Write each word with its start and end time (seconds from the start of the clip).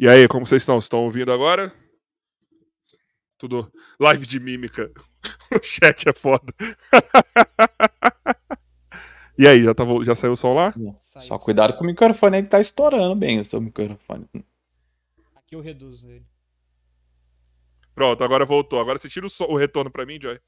E 0.00 0.08
aí, 0.08 0.26
como 0.26 0.46
vocês 0.46 0.62
estão? 0.62 0.78
Estão 0.78 1.04
ouvindo 1.04 1.30
agora? 1.30 1.70
Tudo 3.36 3.70
live 4.00 4.26
de 4.26 4.40
mímica. 4.40 4.90
o 5.52 5.62
chat 5.62 6.08
é 6.08 6.12
foda. 6.14 6.54
e 9.36 9.46
aí, 9.46 9.62
já, 9.62 9.74
tá, 9.74 9.84
já 10.02 10.14
saiu 10.14 10.32
o 10.32 10.36
som 10.36 10.54
lá? 10.54 10.72
Só 10.96 11.38
cuidado 11.38 11.76
com 11.76 11.84
o 11.84 11.86
microfone 11.86 12.38
aí 12.38 12.42
que 12.42 12.48
tá 12.48 12.58
estourando 12.58 13.14
bem 13.14 13.40
o 13.40 13.44
seu 13.44 13.60
microfone. 13.60 14.26
Aqui 15.36 15.54
eu 15.54 15.60
reduzo 15.60 16.08
ele. 16.08 16.24
Pronto, 17.94 18.24
agora 18.24 18.46
voltou. 18.46 18.80
Agora 18.80 18.96
você 18.96 19.06
tira 19.06 19.26
o, 19.26 19.52
o 19.52 19.56
retorno 19.58 19.90
pra 19.90 20.06
mim, 20.06 20.18
Joy. 20.18 20.40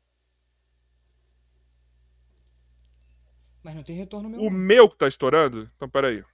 Mas 3.62 3.75
não 3.75 3.82
tem 3.82 3.96
retorno 3.96 4.31
meu. 4.31 4.40
O 4.40 4.50
meu 4.50 4.88
que 4.88 4.96
tá 4.96 5.06
estourando? 5.06 5.70
Então, 5.76 5.90
peraí. 5.90 6.25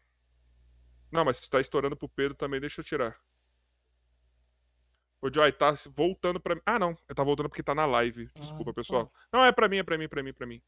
Não, 1.10 1.24
mas 1.24 1.38
se 1.38 1.48
tá 1.48 1.60
estourando 1.60 1.96
pro 1.96 2.08
Pedro 2.08 2.34
também, 2.34 2.60
deixa 2.60 2.80
eu 2.80 2.84
tirar. 2.84 3.16
O 5.20 5.32
Joy 5.32 5.50
tá 5.50 5.74
voltando 5.96 6.38
pra 6.38 6.54
mim. 6.54 6.60
Ah, 6.64 6.78
não. 6.78 6.94
Tá 6.94 7.24
voltando 7.24 7.48
porque 7.48 7.62
tá 7.62 7.74
na 7.74 7.86
live. 7.86 8.30
Desculpa, 8.36 8.70
ah, 8.70 8.74
pessoal. 8.74 9.12
Não, 9.32 9.44
é 9.44 9.50
pra 9.50 9.68
mim, 9.68 9.78
é 9.78 9.82
pra 9.82 9.98
mim, 9.98 10.04
é 10.04 10.08
pra 10.08 10.22
mim, 10.22 10.30
é 10.30 10.32
pra 10.32 10.46
mim. 10.46 10.62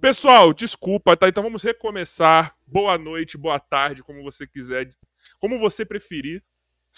Pessoal, 0.00 0.52
desculpa, 0.52 1.16
tá? 1.16 1.28
Então 1.28 1.42
vamos 1.42 1.62
recomeçar. 1.62 2.54
Boa 2.66 2.98
noite, 2.98 3.38
boa 3.38 3.58
tarde, 3.58 4.02
como 4.02 4.22
você 4.22 4.46
quiser. 4.46 4.90
Como 5.38 5.58
você 5.58 5.86
preferir. 5.86 6.44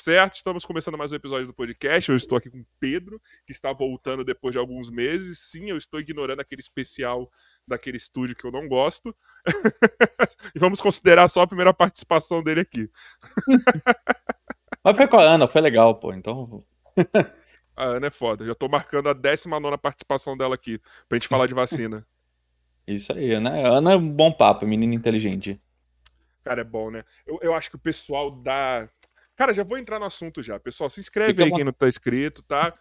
Certo? 0.01 0.35
Estamos 0.35 0.65
começando 0.65 0.97
mais 0.97 1.11
um 1.11 1.17
episódio 1.17 1.49
do 1.49 1.53
podcast. 1.53 2.09
Eu 2.09 2.17
estou 2.17 2.39
aqui 2.39 2.49
com 2.49 2.61
o 2.61 2.67
Pedro, 2.79 3.21
que 3.45 3.51
está 3.51 3.73
voltando 3.73 4.25
depois 4.25 4.53
de 4.53 4.59
alguns 4.59 4.89
meses. 4.89 5.41
Sim, 5.41 5.69
eu 5.71 5.77
estou 5.77 5.99
ignorando 5.99 6.39
aquele 6.39 6.61
especial 6.61 7.29
daquele 7.67 7.97
estúdio 7.97 8.37
que 8.37 8.47
eu 8.47 8.53
não 8.53 8.69
gosto. 8.69 9.15
e 10.55 10.59
vamos 10.59 10.81
considerar 10.81 11.27
só 11.27 11.43
a 11.43 11.47
primeira 11.49 11.75
participação 11.75 12.45
dele 12.45 12.61
aqui. 12.61 12.89
Mas 14.85 14.97
foi 14.97 15.09
com 15.09 15.17
a 15.17 15.23
Ana, 15.23 15.49
foi 15.49 15.61
legal, 15.61 15.97
pô. 15.97 16.15
Então. 16.15 16.65
a 17.77 17.85
Ana 17.85 18.07
é 18.07 18.11
foda. 18.11 18.47
Já 18.47 18.55
tô 18.55 18.69
marcando 18.69 19.09
a 19.09 19.13
19 19.13 19.77
participação 19.79 20.37
dela 20.37 20.55
aqui, 20.55 20.81
pra 21.09 21.17
gente 21.17 21.29
falar 21.29 21.49
de 21.49 21.55
vacina. 21.55 22.07
Isso 22.87 23.13
aí, 23.13 23.39
né? 23.41 23.67
Ana 23.67 23.93
é 23.93 23.97
um 23.97 24.09
bom 24.09 24.33
papo, 24.33 24.65
menina 24.65 24.95
inteligente. 24.95 25.59
Cara, 26.49 26.63
é 26.63 26.65
bom, 26.65 26.91
né? 26.91 27.05
Eu, 27.27 27.39
eu 27.43 27.55
acho 27.55 27.69
que 27.69 27.77
o 27.77 27.81
pessoal 27.81 28.31
dá. 28.31 28.89
Cara, 29.39 29.55
já 29.55 29.63
vou 29.63 29.79
entrar 29.79 30.01
no 30.01 30.05
assunto 30.05 30.43
já. 30.43 30.59
Pessoal, 30.59 30.91
se 30.91 30.99
inscreve 30.99 31.31
Fica 31.31 31.45
aí 31.45 31.53
quem 31.53 31.63
não 31.63 31.73
tá 31.73 31.87
inscrito, 31.87 32.43
tá? 32.43 32.73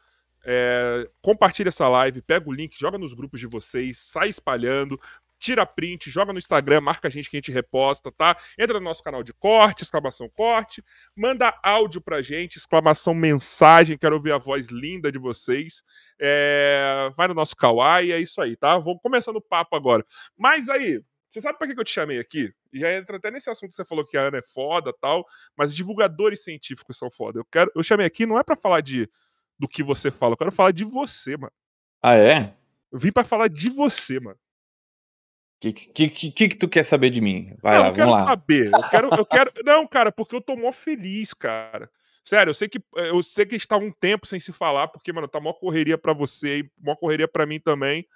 É, 0.43 1.07
compartilha 1.21 1.69
essa 1.69 1.87
live, 1.87 2.19
pega 2.23 2.49
o 2.49 2.51
link, 2.51 2.75
joga 2.79 2.97
nos 2.97 3.13
grupos 3.13 3.39
de 3.39 3.45
vocês, 3.45 3.99
sai 3.99 4.29
espalhando, 4.29 4.99
tira 5.37 5.67
print, 5.67 6.09
joga 6.09 6.33
no 6.33 6.39
Instagram, 6.39 6.81
marca 6.81 7.09
a 7.09 7.11
gente 7.11 7.29
que 7.29 7.37
a 7.37 7.39
gente 7.39 7.51
reposta, 7.51 8.11
tá? 8.11 8.35
Entra 8.57 8.79
no 8.79 8.85
nosso 8.85 9.03
canal 9.03 9.21
de 9.21 9.33
corte, 9.33 9.83
exclamação 9.83 10.27
corte, 10.29 10.83
manda 11.15 11.55
áudio 11.61 12.01
pra 12.01 12.23
gente, 12.23 12.57
exclamação 12.57 13.13
mensagem, 13.13 13.95
quero 13.95 14.15
ouvir 14.15 14.31
a 14.31 14.39
voz 14.39 14.65
linda 14.65 15.11
de 15.11 15.19
vocês. 15.19 15.83
É... 16.19 17.11
Vai 17.15 17.27
no 17.27 17.35
nosso 17.35 17.55
Kawaii, 17.55 18.11
é 18.11 18.19
isso 18.19 18.41
aí, 18.41 18.55
tá? 18.55 18.79
Vou 18.79 18.99
começando 18.99 19.35
o 19.35 19.41
papo 19.41 19.75
agora. 19.75 20.03
Mas 20.35 20.69
aí, 20.69 21.03
você 21.37 21.47
sabe 21.47 21.57
pra 21.57 21.67
que 21.67 21.79
eu 21.79 21.83
te 21.83 21.91
chamei 21.91 22.19
aqui? 22.19 22.51
E 22.73 22.79
já 22.79 22.93
entra 22.93 23.17
até 23.17 23.29
nesse 23.29 23.49
assunto 23.49 23.69
que 23.69 23.75
você 23.75 23.85
falou 23.85 24.05
que 24.05 24.17
a 24.17 24.21
Ana 24.21 24.39
é 24.39 24.41
foda 24.41 24.91
tal, 24.99 25.25
mas 25.55 25.73
divulgadores 25.73 26.43
científicos 26.43 26.97
são 26.97 27.11
foda. 27.11 27.39
Eu, 27.39 27.45
quero, 27.45 27.71
eu 27.75 27.83
chamei 27.83 28.05
aqui 28.05 28.25
não 28.25 28.39
é 28.39 28.43
para 28.43 28.55
falar 28.55 28.81
de 28.81 29.09
do 29.59 29.67
que 29.67 29.81
você 29.81 30.11
fala, 30.11 30.33
eu 30.33 30.37
quero 30.37 30.51
falar 30.51 30.71
de 30.71 30.83
você, 30.83 31.35
mano. 31.35 31.51
Ah, 32.01 32.15
é? 32.15 32.55
Eu 32.91 32.99
vim 32.99 33.11
para 33.11 33.23
falar 33.23 33.47
de 33.47 33.69
você, 33.69 34.19
mano. 34.19 34.37
O 35.57 35.59
que, 35.59 35.73
que, 35.73 36.09
que, 36.09 36.31
que, 36.31 36.55
tu 36.55 36.69
quer 36.69 36.83
saber 36.83 37.09
de 37.09 37.19
mim? 37.19 37.55
Vai 37.61 37.75
não, 37.75 37.81
lá, 37.81 37.87
eu 37.87 37.93
quero 37.93 38.09
lá. 38.11 38.25
saber. 38.25 38.71
Eu 38.71 38.89
quero, 38.89 39.09
eu 39.15 39.25
quero. 39.25 39.51
Não, 39.65 39.87
cara, 39.87 40.11
porque 40.11 40.35
eu 40.35 40.41
tô 40.41 40.55
mó 40.55 40.71
feliz, 40.71 41.33
cara. 41.33 41.89
Sério, 42.23 42.51
eu 42.51 42.53
sei 42.53 42.69
que 42.69 42.79
eu 42.93 43.23
sei 43.23 43.43
que 43.43 43.55
está 43.55 43.75
um 43.75 43.91
tempo 43.91 44.27
sem 44.27 44.39
se 44.39 44.53
falar, 44.53 44.87
porque, 44.89 45.11
mano, 45.11 45.27
tá 45.27 45.39
mó 45.39 45.53
correria 45.53 45.97
para 45.97 46.13
você 46.13 46.59
e 46.59 46.71
mó 46.77 46.95
correria 46.95 47.27
para 47.27 47.47
mim 47.47 47.59
também. 47.59 48.07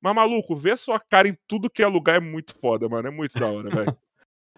Mas, 0.00 0.14
maluco, 0.14 0.56
ver 0.56 0.78
sua 0.78 0.98
cara 0.98 1.28
em 1.28 1.36
tudo 1.46 1.70
que 1.70 1.82
é 1.82 1.86
lugar 1.86 2.16
é 2.16 2.20
muito 2.20 2.54
foda, 2.58 2.88
mano. 2.88 3.08
É 3.08 3.10
muito 3.10 3.38
da 3.38 3.46
hora, 3.46 3.68
velho. 3.74 3.96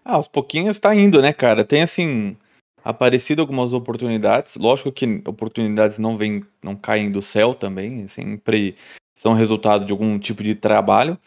ah, 0.05 0.15
aos 0.15 0.29
pouquinhos 0.29 0.79
tá 0.79 0.95
indo, 0.95 1.21
né, 1.21 1.33
cara? 1.33 1.65
Tem 1.65 1.83
assim 1.83 2.37
aparecido 2.85 3.43
algumas 3.43 3.73
oportunidades. 3.73 4.57
Lógico 4.57 4.93
que 4.93 5.23
oportunidades 5.27 5.99
não 5.99 6.17
vêm, 6.17 6.45
não 6.63 6.77
caem 6.77 7.11
do 7.11 7.23
céu 7.23 7.55
também, 7.55 8.07
sempre 8.07 8.77
são 9.17 9.35
resultado 9.35 9.85
de 9.85 9.93
algum 9.93 10.19
tipo 10.19 10.43
de 10.43 10.55
trabalho. 10.55 11.19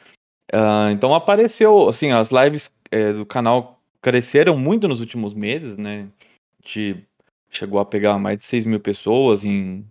Uh, 0.53 0.91
então 0.91 1.13
apareceu, 1.13 1.87
assim, 1.87 2.11
as 2.11 2.29
lives 2.29 2.71
é, 2.91 3.13
do 3.13 3.25
canal 3.25 3.81
cresceram 4.01 4.57
muito 4.57 4.87
nos 4.87 4.99
últimos 4.99 5.33
meses, 5.33 5.77
né? 5.77 6.07
A 6.63 6.67
gente 6.67 7.05
chegou 7.49 7.79
a 7.79 7.85
pegar 7.85 8.19
mais 8.19 8.37
de 8.37 8.43
6 8.43 8.65
mil 8.65 8.79
pessoas 8.79 9.43
em, 9.45 9.85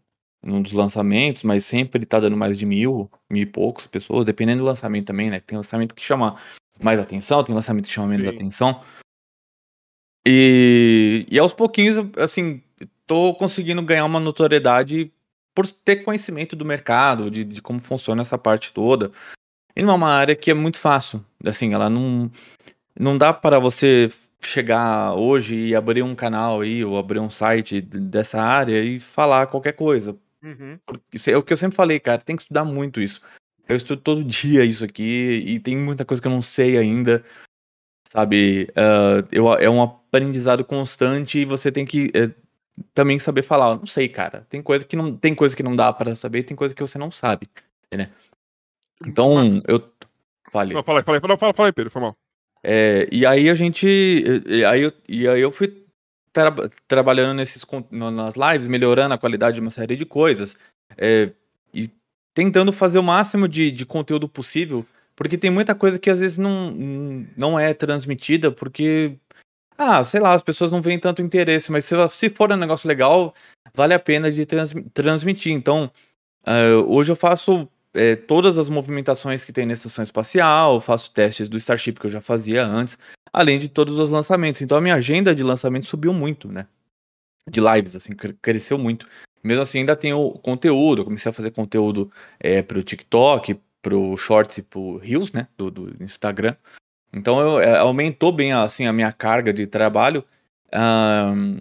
em 0.45 0.53
um 0.53 0.61
dos 0.61 0.73
lançamentos, 0.73 1.43
mas 1.43 1.65
sempre 1.65 2.05
tá 2.05 2.21
dando 2.21 2.37
mais 2.37 2.59
de 2.59 2.67
mil, 2.67 3.11
mil 3.31 3.43
e 3.43 3.47
poucos 3.47 3.87
pessoas, 3.87 4.27
dependendo 4.27 4.61
do 4.61 4.67
lançamento 4.67 5.07
também, 5.07 5.31
né? 5.31 5.41
Tem 5.41 5.57
lançamento 5.57 5.95
que 5.95 6.03
chama 6.03 6.37
mais 6.81 7.01
atenção, 7.01 7.43
tem 7.43 7.55
lançamento 7.55 7.87
que 7.87 7.93
chama 7.93 8.09
menos 8.09 8.27
Sim. 8.27 8.35
atenção. 8.35 8.83
E, 10.27 11.27
e 11.31 11.39
aos 11.39 11.53
pouquinhos, 11.53 11.97
assim, 12.19 12.63
tô 13.07 13.35
conseguindo 13.35 13.83
ganhar 13.83 14.05
uma 14.05 14.21
notoriedade 14.21 15.13
por 15.55 15.67
ter 15.67 15.97
conhecimento 15.97 16.57
do 16.57 16.65
mercado, 16.65 17.31
de, 17.31 17.45
de 17.45 17.63
como 17.63 17.81
funciona 17.81 18.23
essa 18.23 18.37
parte 18.37 18.73
toda. 18.73 19.11
E 19.77 19.83
não 19.83 19.93
é 19.93 19.97
uma 19.97 20.11
área 20.11 20.37
que 20.37 20.51
é 20.51 20.55
muito 20.55 20.79
fácil. 20.79 21.25
Assim, 21.45 21.73
ela 21.73 21.89
não. 21.89 22.31
Não 22.99 23.19
dá 23.19 23.33
para 23.33 23.59
você 23.59 24.09
chegar 24.41 25.15
hoje 25.15 25.57
e 25.57 25.75
abrir 25.75 26.03
um 26.03 26.15
canal 26.15 26.61
aí, 26.61 26.85
ou 26.85 26.97
abrir 26.97 27.19
um 27.19 27.31
site 27.31 27.81
dessa 27.81 28.41
área 28.41 28.83
e 28.85 29.01
falar 29.01 29.47
qualquer 29.49 29.73
coisa. 29.73 30.17
Uhum. 30.45 30.79
Isso 31.11 31.31
é 31.31 31.37
o 31.37 31.43
que 31.43 31.55
eu 31.55 31.57
sempre 31.57 31.75
falei, 31.75 31.99
cara, 31.99 32.21
tem 32.21 32.37
que 32.37 32.43
estudar 32.43 32.65
muito 32.65 33.01
isso. 33.01 33.23
Eu 33.67 33.77
estudo 33.77 34.03
todo 34.03 34.23
dia 34.25 34.65
isso 34.65 34.85
aqui 34.85 35.43
e 35.47 35.59
tem 35.59 35.77
muita 35.77 36.05
coisa 36.05 36.21
que 36.21 36.29
eu 36.29 36.33
não 36.33 36.43
sei 36.43 36.77
ainda. 36.77 37.25
Sabe? 38.09 38.69
Uh, 38.71 39.27
eu, 39.33 39.53
é 39.55 39.69
um 39.69 39.83
aprendizado 39.83 40.65
constante 40.65 41.41
e 41.41 41.45
você 41.45 41.73
tem 41.73 41.85
que 41.87 42.07
uh, 42.09 42.33
também 42.93 43.19
saber 43.19 43.43
falar. 43.43 43.77
Não 43.77 43.87
sei, 43.87 44.09
cara. 44.09 44.47
Tem 44.49 44.63
coisa 44.63 44.85
que 44.85 44.95
não, 44.95 45.17
tem 45.17 45.35
coisa 45.35 45.57
que 45.57 45.63
não 45.63 45.75
dá 45.75 45.93
para 45.93 46.15
saber, 46.15 46.43
tem 46.43 46.57
coisa 46.57 46.75
que 46.75 46.83
você 46.83 46.99
não 46.99 47.11
sabe. 47.11 47.49
Né? 47.93 48.11
Então, 49.05 49.61
eu. 49.67 49.93
Falei. 50.53 50.75
Não, 50.75 50.85
fala 50.85 51.03
fala 51.03 51.21
fala, 51.21 51.37
fala 51.37 51.69
aí, 51.69 51.73
Pedro, 51.73 51.91
foi 51.91 52.03
mal. 52.03 52.17
É, 52.63 53.09
e 53.11 53.27
aí 53.27 53.51
a 53.51 53.55
gente. 53.55 53.87
E 54.47 54.65
aí 54.65 54.83
eu, 54.83 54.93
e 55.09 55.27
aí 55.27 55.41
eu 55.41 55.51
fui 55.51 55.84
tra 56.35 56.53
trabalhando 56.87 57.35
nesses, 57.35 57.65
nas 57.91 58.35
lives, 58.35 58.67
melhorando 58.67 59.15
a 59.15 59.19
qualidade 59.19 59.55
de 59.55 59.61
uma 59.61 59.71
série 59.71 59.97
de 59.97 60.05
coisas. 60.05 60.57
É, 60.99 61.31
e 61.73 61.89
tentando 62.35 62.73
fazer 62.73 62.99
o 62.99 63.03
máximo 63.03 63.49
de, 63.49 63.71
de 63.71 63.87
conteúdo 63.87 64.29
possível, 64.29 64.85
porque 65.17 65.39
tem 65.39 65.51
muita 65.51 65.75
coisa 65.75 65.99
que 65.99 66.11
às 66.11 66.19
vezes 66.19 66.37
não, 66.37 66.73
não 67.37 67.59
é 67.59 67.73
transmitida, 67.73 68.51
porque. 68.51 69.17
Ah, 69.77 70.05
sei 70.05 70.21
lá, 70.21 70.35
as 70.35 70.43
pessoas 70.43 70.71
não 70.71 70.81
veem 70.81 71.01
tanto 71.01 71.21
interesse, 71.21 71.73
mas 71.73 71.85
se, 71.85 71.97
se 72.11 72.31
for 72.31 72.53
um 72.53 72.57
negócio 72.57 72.87
legal, 72.87 73.35
vale 73.75 73.93
a 73.93 73.99
pena 73.99 74.31
de 74.31 74.47
trans, 74.47 74.73
transmitir. 74.93 75.53
Então, 75.53 75.91
uh, 76.47 76.95
hoje 76.95 77.11
eu 77.11 77.17
faço 77.17 77.69
é, 77.95 78.17
todas 78.17 78.59
as 78.59 78.69
movimentações 78.69 79.45
que 79.45 79.53
tem 79.53 79.65
na 79.65 79.73
estação 79.73 80.03
espacial, 80.03 80.81
faço 80.81 81.13
testes 81.13 81.49
do 81.49 81.57
Starship 81.57 81.95
que 81.95 82.07
eu 82.07 82.11
já 82.11 82.21
fazia 82.21 82.67
antes, 82.67 82.99
além 83.33 83.59
de 83.59 83.69
todos 83.69 83.97
os 83.99 84.11
lançamentos. 84.11 84.61
Então 84.61 84.77
a 84.77 84.81
minha 84.81 84.97
agenda 84.97 85.35
de 85.35 85.43
lançamento 85.43 85.87
subiu 85.87 86.13
muito, 86.13 86.51
né? 86.51 86.67
De 87.49 87.61
lives, 87.61 87.95
assim, 87.95 88.13
cresceu 88.43 88.77
muito. 88.77 89.07
Mesmo 89.43 89.63
assim, 89.63 89.81
ainda 89.81 89.95
tenho 89.95 90.33
conteúdo. 90.43 91.03
Eu 91.03 91.05
comecei 91.05 91.31
a 91.31 91.33
fazer 91.33 91.51
conteúdo 91.51 92.11
é, 92.41 92.63
pro 92.63 92.83
TikTok, 92.83 93.61
pro 93.81 94.17
Shorts 94.17 94.59
e 94.59 94.63
pro 94.63 94.97
Reels, 94.97 95.31
né? 95.31 95.47
Do, 95.57 95.71
do 95.71 96.03
Instagram. 96.03 96.57
Então 97.13 97.41
eu, 97.41 97.61
é, 97.61 97.79
aumentou 97.79 98.33
bem 98.33 98.53
assim, 98.53 98.87
a 98.87 98.93
minha 98.93 99.13
carga 99.13 99.53
de 99.53 99.67
trabalho. 99.67 100.25
Um, 100.75 101.61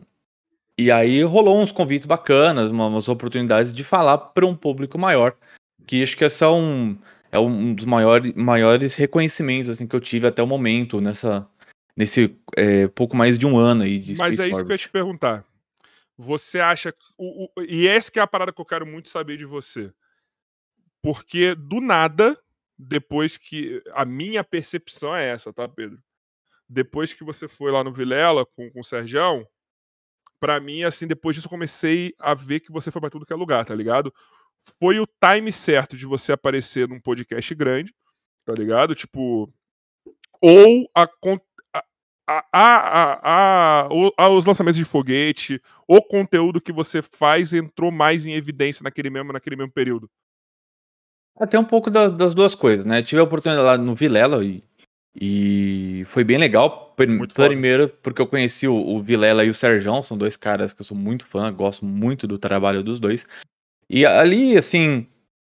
e 0.79 0.89
aí 0.89 1.21
rolou 1.21 1.61
uns 1.61 1.71
convites 1.71 2.07
bacanas, 2.07 2.71
umas 2.71 3.07
oportunidades 3.07 3.71
de 3.71 3.83
falar 3.83 4.17
para 4.17 4.45
um 4.45 4.55
público 4.55 4.97
maior 4.97 5.35
que 5.85 6.01
acho 6.03 6.17
que 6.17 6.23
esse 6.23 6.43
é 6.43 6.47
um, 6.47 6.97
é 7.31 7.39
um 7.39 7.73
dos 7.73 7.85
maiores, 7.85 8.33
maiores 8.33 8.95
reconhecimentos 8.95 9.69
assim, 9.69 9.87
que 9.87 9.95
eu 9.95 10.01
tive 10.01 10.27
até 10.27 10.41
o 10.41 10.47
momento 10.47 11.01
nessa 11.01 11.47
nesse 11.95 12.35
é, 12.55 12.87
pouco 12.87 13.15
mais 13.15 13.37
de 13.37 13.45
um 13.45 13.57
ano 13.57 13.83
aí 13.83 13.99
de 13.99 14.15
Mas 14.15 14.35
Space 14.35 14.41
é 14.41 14.51
isso 14.51 14.59
Orbit. 14.59 14.65
que 14.65 14.71
eu 14.71 14.73
ia 14.73 14.77
te 14.77 14.89
perguntar. 14.89 15.45
Você 16.17 16.59
acha. 16.59 16.93
O, 17.17 17.45
o, 17.45 17.63
e 17.63 17.87
essa 17.87 18.11
que 18.11 18.19
é 18.19 18.21
a 18.21 18.27
parada 18.27 18.51
que 18.51 18.61
eu 18.61 18.65
quero 18.65 18.85
muito 18.85 19.09
saber 19.09 19.37
de 19.37 19.45
você. 19.45 19.91
Porque 21.01 21.55
do 21.55 21.81
nada, 21.81 22.37
depois 22.77 23.37
que. 23.37 23.81
A 23.93 24.05
minha 24.05 24.43
percepção 24.43 25.15
é 25.15 25.27
essa, 25.29 25.51
tá, 25.51 25.67
Pedro? 25.67 26.01
Depois 26.69 27.13
que 27.13 27.23
você 27.23 27.47
foi 27.47 27.71
lá 27.71 27.83
no 27.83 27.91
Vilela 27.91 28.45
com, 28.45 28.69
com 28.71 28.79
o 28.79 28.83
Sergião, 28.83 29.47
pra 30.39 30.59
mim, 30.59 30.83
assim, 30.83 31.07
depois 31.07 31.35
disso 31.35 31.47
eu 31.47 31.51
comecei 31.51 32.13
a 32.19 32.33
ver 32.33 32.59
que 32.59 32.71
você 32.71 32.89
foi 32.89 33.01
pra 33.01 33.09
tudo 33.09 33.25
que 33.25 33.33
é 33.33 33.35
lugar, 33.35 33.65
tá 33.65 33.75
ligado? 33.75 34.13
Foi 34.79 34.99
o 34.99 35.07
time 35.07 35.51
certo 35.51 35.95
de 35.97 36.05
você 36.05 36.31
aparecer 36.31 36.87
num 36.87 36.99
podcast 36.99 37.53
grande, 37.55 37.93
tá 38.45 38.53
ligado? 38.53 38.95
Tipo, 38.95 39.51
ou 40.41 40.89
a, 40.95 41.03
a 41.03 41.39
a, 42.27 43.87
a, 44.17 44.29
os 44.29 44.45
lançamentos 44.45 44.77
de 44.77 44.85
foguete, 44.85 45.61
o 45.87 46.01
conteúdo 46.01 46.61
que 46.61 46.71
você 46.71 47.01
faz 47.01 47.53
entrou 47.53 47.91
mais 47.91 48.25
em 48.25 48.33
evidência 48.33 48.83
naquele 48.83 49.09
mesmo, 49.09 49.33
naquele 49.33 49.55
mesmo 49.55 49.71
período? 49.71 50.09
Até 51.37 51.57
um 51.57 51.65
pouco 51.65 51.89
das, 51.89 52.11
das 52.11 52.33
duas 52.33 52.55
coisas, 52.55 52.85
né? 52.85 53.01
Tive 53.01 53.19
a 53.19 53.23
oportunidade 53.23 53.65
lá 53.65 53.77
no 53.77 53.95
Vilela 53.95 54.43
e, 54.43 54.63
e 55.19 56.05
foi 56.07 56.23
bem 56.23 56.37
legal. 56.37 56.95
Muito 57.07 57.33
Primeiro, 57.33 57.87
foda. 57.87 57.99
porque 58.03 58.21
eu 58.21 58.27
conheci 58.27 58.67
o, 58.67 58.75
o 58.75 59.01
Vilela 59.01 59.43
e 59.43 59.49
o 59.49 59.53
Serjão, 59.53 60.03
são 60.03 60.15
dois 60.15 60.37
caras 60.37 60.73
que 60.73 60.81
eu 60.81 60.85
sou 60.85 60.95
muito 60.95 61.25
fã, 61.25 61.51
gosto 61.51 61.83
muito 61.83 62.27
do 62.27 62.37
trabalho 62.37 62.83
dos 62.83 62.99
dois. 62.99 63.25
E 63.89 64.05
ali, 64.05 64.57
assim, 64.57 65.05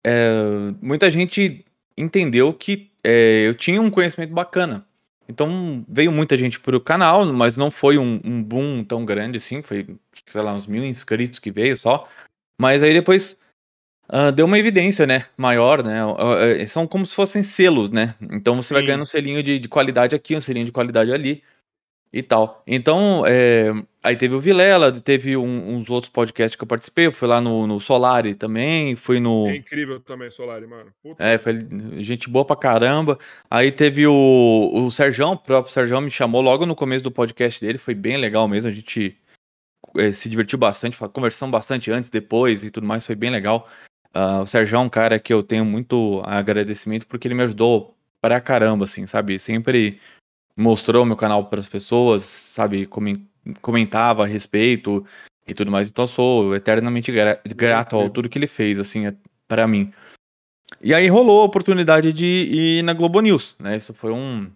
é, 0.05 0.43
muita 0.81 1.11
gente 1.11 1.65
entendeu 1.97 2.53
que 2.53 2.91
é, 3.05 3.47
eu 3.47 3.55
tinha 3.55 3.81
um 3.81 3.91
conhecimento 3.91 4.33
bacana. 4.33 4.87
Então 5.29 5.85
veio 5.89 6.13
muita 6.13 6.37
gente 6.37 6.61
pro 6.61 6.81
canal, 6.81 7.25
mas 7.33 7.57
não 7.57 7.71
foi 7.71 7.97
um, 7.97 8.21
um, 8.25 8.43
boom 8.43 8.85
tão 8.85 9.05
grande 9.05 9.39
assim, 9.39 9.63
foi, 9.63 9.87
sei 10.27 10.43
lá, 10.43 10.53
uns 10.53 10.67
mil 10.67 10.85
inscritos 10.85 11.39
que 11.39 11.51
veio 11.51 11.77
só. 11.77 12.09
Mas 12.59 12.83
aí 12.83 12.93
depois 12.93 13.37
uh, 14.13 14.31
deu 14.33 14.47
uma 14.47 14.59
evidência, 14.59 15.07
né, 15.07 15.27
maior, 15.37 15.83
né, 15.83 16.05
uh, 16.05 16.13
uh, 16.13 16.69
são 16.69 16.87
como 16.87 17.07
se 17.07 17.15
fossem 17.15 17.43
selos, 17.43 17.91
né, 17.91 18.15
então 18.21 18.57
você 18.57 18.69
Sim. 18.69 18.75
vai 18.75 18.83
ganhando 18.85 19.03
um 19.03 19.07
selinho 19.07 19.43
de, 19.43 19.59
de, 19.59 19.69
qualidade 19.69 20.15
aqui, 20.15 20.37
um 20.37 20.41
selinho 20.41 20.67
de 20.67 20.73
qualidade 20.73 21.13
ali 21.13 21.43
e 22.13 22.23
tal. 22.23 22.63
Então, 22.67 23.25
é, 23.27 23.73
aí 24.03 24.15
teve 24.17 24.35
o 24.35 24.41
Vilela, 24.41 24.93
teve 24.93 25.37
um, 25.37 25.75
uns 25.75 25.89
outros 25.89 26.13
podcasts 26.13 26.55
que 26.55 26.63
eu 26.63 26.67
participei, 26.67 27.07
eu 27.07 27.13
fui 27.13 27.27
lá 27.27 27.41
no, 27.41 27.67
no 27.67 27.81
Solari 27.81 28.35
também, 28.35 28.95
fui 28.95 29.19
no... 29.19 29.49
É 29.49 29.57
incrível 29.57 29.99
também 29.99 30.31
Solari, 30.31 30.67
mano. 30.67 30.93
Puta. 31.03 31.25
É, 31.25 31.39
foi 31.39 31.59
gente 31.99 32.29
boa 32.29 32.45
pra 32.45 32.55
caramba. 32.55 33.19
Aí 33.51 33.73
teve 33.73 34.07
o, 34.07 34.71
o 34.75 34.91
Serjão, 34.91 35.33
o 35.33 35.39
próprio 35.39 35.73
Serjão 35.73 36.03
me 36.03 36.11
chamou 36.11 36.43
logo 36.43 36.67
no 36.67 36.77
começo 36.77 37.03
do 37.03 37.11
podcast 37.11 37.61
dele, 37.61 37.79
foi 37.79 37.95
bem 37.95 38.19
legal 38.19 38.47
mesmo, 38.47 38.69
a 38.69 38.75
gente 38.75 39.17
é, 39.97 40.13
se 40.13 40.29
divertiu 40.29 40.59
bastante, 40.59 40.99
conversamos 41.13 41.53
bastante 41.53 41.91
antes, 41.91 42.11
depois 42.11 42.63
e 42.63 42.71
tudo 42.71 42.87
mais, 42.87 43.07
foi 43.07 43.15
bem 43.15 43.31
legal. 43.31 43.69
Uh, 44.15 44.43
o 44.43 44.47
Sérgio 44.47 44.77
é 44.77 44.79
um 44.79 44.91
cara 44.91 45.19
que 45.19 45.33
eu 45.33 45.43
tenho 45.43 45.65
muito 45.65 46.21
agradecimento 46.27 47.07
porque 47.07 47.27
ele 47.27 47.35
me 47.35 47.45
ajudou 47.45 47.97
pra 48.21 48.39
caramba, 48.43 48.85
assim, 48.85 49.07
sabe? 49.07 49.39
Sempre 49.39 49.99
mostrou 50.57 51.05
meu 51.05 51.17
canal 51.17 51.47
para 51.47 51.61
as 51.61 51.69
pessoas, 51.69 52.23
sabe? 52.23 52.89
Comentava 53.61 54.25
a 54.25 54.27
respeito 54.27 55.05
e 55.47 55.55
tudo 55.55 55.71
mais. 55.71 55.89
Então 55.89 56.05
eu 56.05 56.09
sou 56.09 56.55
eternamente 56.55 57.13
grato 57.45 57.97
ao 57.97 58.11
tudo 58.11 58.29
que 58.29 58.39
ele 58.39 58.47
fez, 58.47 58.79
assim, 58.79 59.07
é, 59.07 59.15
para 59.49 59.67
mim. 59.67 59.93
E 60.81 60.95
aí 60.95 61.09
rolou 61.09 61.43
a 61.43 61.45
oportunidade 61.45 62.13
de 62.13 62.27
ir 62.27 62.83
na 62.83 62.93
Globo 62.93 63.21
News, 63.21 63.55
né? 63.59 63.77
Isso 63.77 63.93
foi 63.93 64.13
um. 64.13 64.51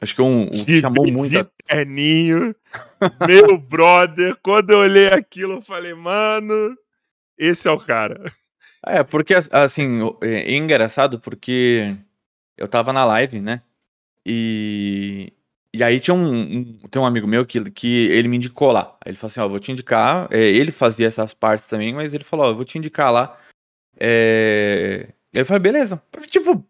Acho 0.00 0.14
que 0.14 0.22
um, 0.22 0.42
um 0.42 0.64
que 0.64 0.80
chamou 0.80 1.10
muito. 1.10 1.50
Terninho, 1.66 2.54
meu 3.26 3.58
brother. 3.58 4.36
Quando 4.42 4.70
eu 4.70 4.78
olhei 4.78 5.08
aquilo, 5.08 5.54
eu 5.54 5.62
falei, 5.62 5.94
mano, 5.94 6.76
esse 7.38 7.66
é 7.66 7.70
o 7.70 7.78
cara. 7.78 8.32
É, 8.86 9.02
porque 9.02 9.34
assim, 9.34 10.00
é, 10.22 10.52
é 10.52 10.56
engraçado 10.56 11.18
porque 11.18 11.96
eu 12.56 12.68
tava 12.68 12.92
na 12.92 13.04
live, 13.04 13.40
né? 13.40 13.62
E, 14.28 15.32
e 15.72 15.84
aí 15.84 16.00
tinha 16.00 16.14
um, 16.14 16.28
um, 16.28 16.78
tem 16.90 17.00
um 17.00 17.06
amigo 17.06 17.28
meu 17.28 17.46
que, 17.46 17.70
que 17.70 18.06
ele 18.08 18.26
me 18.26 18.36
indicou 18.36 18.72
lá. 18.72 18.96
Aí 19.04 19.10
ele 19.10 19.16
falou 19.16 19.28
assim, 19.28 19.40
ó, 19.40 19.48
vou 19.48 19.60
te 19.60 19.70
indicar. 19.70 20.26
É, 20.32 20.40
ele 20.40 20.72
fazia 20.72 21.06
essas 21.06 21.32
partes 21.32 21.68
também, 21.68 21.94
mas 21.94 22.12
ele 22.12 22.24
falou, 22.24 22.46
ó, 22.46 22.48
eu 22.50 22.56
vou 22.56 22.64
te 22.64 22.76
indicar 22.76 23.12
lá. 23.12 23.38
É... 23.96 25.10
E 25.32 25.38
aí 25.38 25.42
eu 25.42 25.46
falei, 25.46 25.60
beleza. 25.60 26.02
Tipo, 26.28 26.66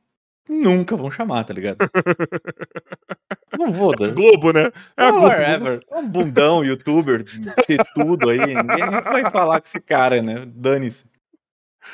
nunca 0.47 0.97
vão 0.97 1.11
chamar, 1.11 1.45
tá 1.45 1.55
ligado? 1.55 1.79
Não 3.59 3.73
vou, 3.73 3.95
é 3.95 4.11
Globo, 4.11 4.53
né? 4.53 4.71
É 4.95 5.11
Globo. 5.11 5.27
Whatever. 5.27 5.83
É 5.91 5.97
um 5.97 6.07
bundão, 6.07 6.63
youtuber, 6.63 7.25
ter 7.67 7.83
tudo 7.95 8.29
aí. 8.29 8.39
Ninguém 8.39 8.91
vai 9.03 9.31
falar 9.31 9.63
com 9.63 9.67
esse 9.67 9.81
cara, 9.81 10.21
né? 10.21 10.45
Dane-se. 10.47 11.07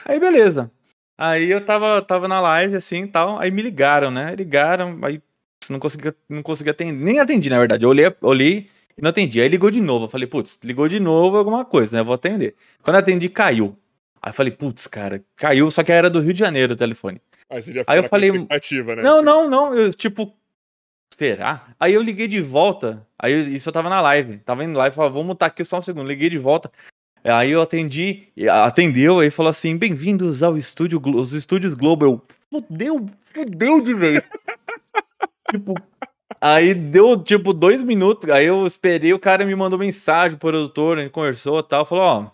Aí 0.04 0.18
beleza. 0.18 0.72
Aí 1.16 1.48
eu 1.48 1.64
tava, 1.64 2.02
tava 2.02 2.26
na 2.26 2.40
live 2.40 2.74
assim 2.74 3.06
tal, 3.06 3.38
aí 3.38 3.50
me 3.50 3.62
ligaram, 3.62 4.10
né? 4.10 4.34
Ligaram, 4.34 4.98
aí 5.02 5.22
não 5.70 5.78
conseguia, 5.78 6.14
não 6.28 6.42
conseguia 6.42 6.72
atender, 6.72 6.92
nem 6.92 7.18
atendi 7.18 7.50
na 7.50 7.58
verdade. 7.58 7.84
Eu 7.84 7.90
olhei, 7.90 8.14
olhei 8.20 8.68
e 8.96 9.02
não 9.02 9.10
atendi. 9.10 9.40
Aí 9.40 9.48
ligou 9.48 9.70
de 9.70 9.80
novo. 9.80 10.06
Eu 10.06 10.08
falei, 10.08 10.26
putz, 10.26 10.58
ligou 10.64 10.88
de 10.88 10.98
novo 10.98 11.36
alguma 11.36 11.64
coisa, 11.64 11.94
né? 11.94 12.00
Eu 12.00 12.04
vou 12.04 12.14
atender. 12.14 12.54
Quando 12.82 12.96
eu 12.96 13.00
atendi, 13.00 13.28
caiu. 13.28 13.76
Aí 14.20 14.30
eu 14.30 14.34
falei, 14.34 14.52
putz, 14.52 14.86
cara, 14.86 15.22
caiu, 15.36 15.70
só 15.70 15.82
que 15.82 15.92
era 15.92 16.08
do 16.08 16.20
Rio 16.20 16.32
de 16.32 16.38
Janeiro 16.38 16.74
o 16.74 16.76
telefone. 16.76 17.20
Aí, 17.50 17.62
você 17.62 17.72
já 17.72 17.84
aí 17.86 17.98
eu 17.98 18.08
falei, 18.08 18.30
né? 18.32 19.02
Não, 19.02 19.20
não, 19.20 19.48
não, 19.48 19.74
eu 19.74 19.92
tipo, 19.92 20.34
será? 21.12 21.74
Aí 21.78 21.92
eu 21.92 22.02
liguei 22.02 22.28
de 22.28 22.40
volta. 22.40 23.06
Aí 23.18 23.54
isso 23.54 23.68
eu 23.68 23.72
tava 23.72 23.90
na 23.90 24.00
live. 24.00 24.38
Tava 24.38 24.64
indo 24.64 24.78
live, 24.78 24.94
falei, 24.94 25.12
vamos 25.12 25.26
mutar 25.26 25.46
aqui 25.46 25.64
só 25.64 25.78
um 25.78 25.82
segundo. 25.82 26.06
Liguei 26.06 26.28
de 26.28 26.38
volta. 26.38 26.70
Aí 27.24 27.52
eu 27.52 27.62
atendi, 27.62 28.28
atendeu, 28.50 29.20
aí 29.20 29.30
falou 29.30 29.50
assim: 29.50 29.76
bem-vindos 29.76 30.42
ao 30.42 30.56
estúdio, 30.56 31.00
os 31.14 31.32
estúdios 31.32 31.72
Globo. 31.74 32.04
Eu, 32.04 32.22
fudeu, 32.50 33.06
fudeu 33.32 33.80
de 33.80 33.94
vez. 33.94 34.22
tipo, 35.50 35.74
aí 36.40 36.74
deu 36.74 37.22
tipo 37.22 37.52
dois 37.52 37.82
minutos, 37.82 38.28
aí 38.30 38.46
eu 38.46 38.66
esperei, 38.66 39.12
o 39.12 39.18
cara 39.18 39.44
me 39.44 39.54
mandou 39.54 39.78
mensagem, 39.78 40.36
o 40.36 40.40
produtor, 40.40 40.98
gente 40.98 41.10
conversou 41.10 41.60
e 41.60 41.62
tal, 41.62 41.84
falou: 41.84 42.04
ó, 42.04 42.30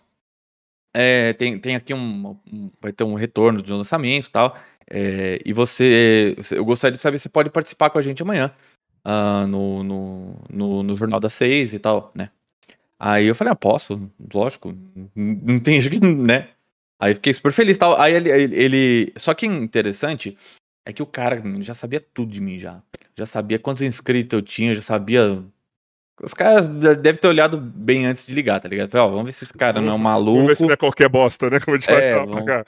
é, 0.95 1.33
tem, 1.35 1.59
tem 1.59 1.77
aqui 1.77 1.95
um, 1.95 2.37
um, 2.53 2.71
vai 2.81 2.93
ter 2.93 3.05
um 3.05 3.15
retorno 3.15 3.62
de 3.62 3.73
um 3.73 3.79
lançamento 3.79 4.27
e 4.27 4.31
tal, 4.31 4.57
é, 4.91 5.41
e 5.45 5.53
você, 5.53 6.37
eu 6.50 6.65
gostaria 6.65 6.97
de 6.97 7.03
saber 7.03 7.19
se 7.19 7.29
pode 7.29 7.50
participar 7.50 7.91
com 7.91 7.99
a 7.99 8.03
gente 8.03 8.23
amanhã. 8.23 8.53
Uh, 9.07 9.47
no, 9.47 9.83
no, 9.85 10.37
no, 10.50 10.83
no 10.83 10.97
Jornal 10.97 11.21
das 11.21 11.33
Seis 11.33 11.73
e 11.73 11.79
tal, 11.79 12.11
né? 12.15 12.31
Aí 12.99 13.27
eu 13.27 13.35
falei, 13.35 13.53
ah, 13.53 13.57
posso, 13.57 14.11
lógico, 14.35 14.75
não 15.15 15.61
tem 15.61 15.81
jeito, 15.81 16.05
né? 16.05 16.49
Aí 17.00 17.15
fiquei 17.15 17.33
super 17.33 17.53
feliz 17.53 17.79
tal. 17.79 17.99
Aí 17.99 18.12
ele, 18.12 18.29
ele, 18.29 18.57
ele, 18.57 19.12
Só 19.17 19.33
que 19.35 19.47
interessante 19.47 20.37
é 20.88 20.92
que 20.92 21.02
o 21.02 21.07
cara 21.07 21.42
já 21.61 21.75
sabia 21.75 22.00
tudo 22.00 22.33
de 22.33 22.40
mim 22.40 22.59
já. 22.59 22.83
Já 23.14 23.26
sabia 23.26 23.59
quantos 23.59 23.83
inscritos 23.83 24.35
eu 24.35 24.42
tinha, 24.42 24.75
já 24.75 24.80
sabia. 24.80 25.45
Os 26.23 26.33
caras 26.33 26.64
devem 26.97 27.21
ter 27.21 27.28
olhado 27.28 27.59
bem 27.59 28.07
antes 28.07 28.25
de 28.25 28.35
ligar, 28.35 28.59
tá 28.59 28.71
ligado? 28.71 28.88
Falei, 28.88 29.07
ó, 29.07 29.11
vamos 29.11 29.26
ver 29.26 29.33
se 29.33 29.45
esse 29.45 29.52
cara 29.52 29.83
não 29.83 29.92
é 29.92 29.95
um 29.95 29.99
maluco. 29.99 30.33
Vamos 30.33 30.49
ver 30.49 30.57
se 30.57 30.62
não 30.62 30.71
é 30.71 30.76
qualquer 30.76 31.11
bosta, 31.11 31.50
né? 31.50 31.61
Como 31.61 31.76
a 31.76 31.78
gente 31.78 31.90
é, 31.90 32.16
vai 32.16 32.26
vamos... 32.26 32.45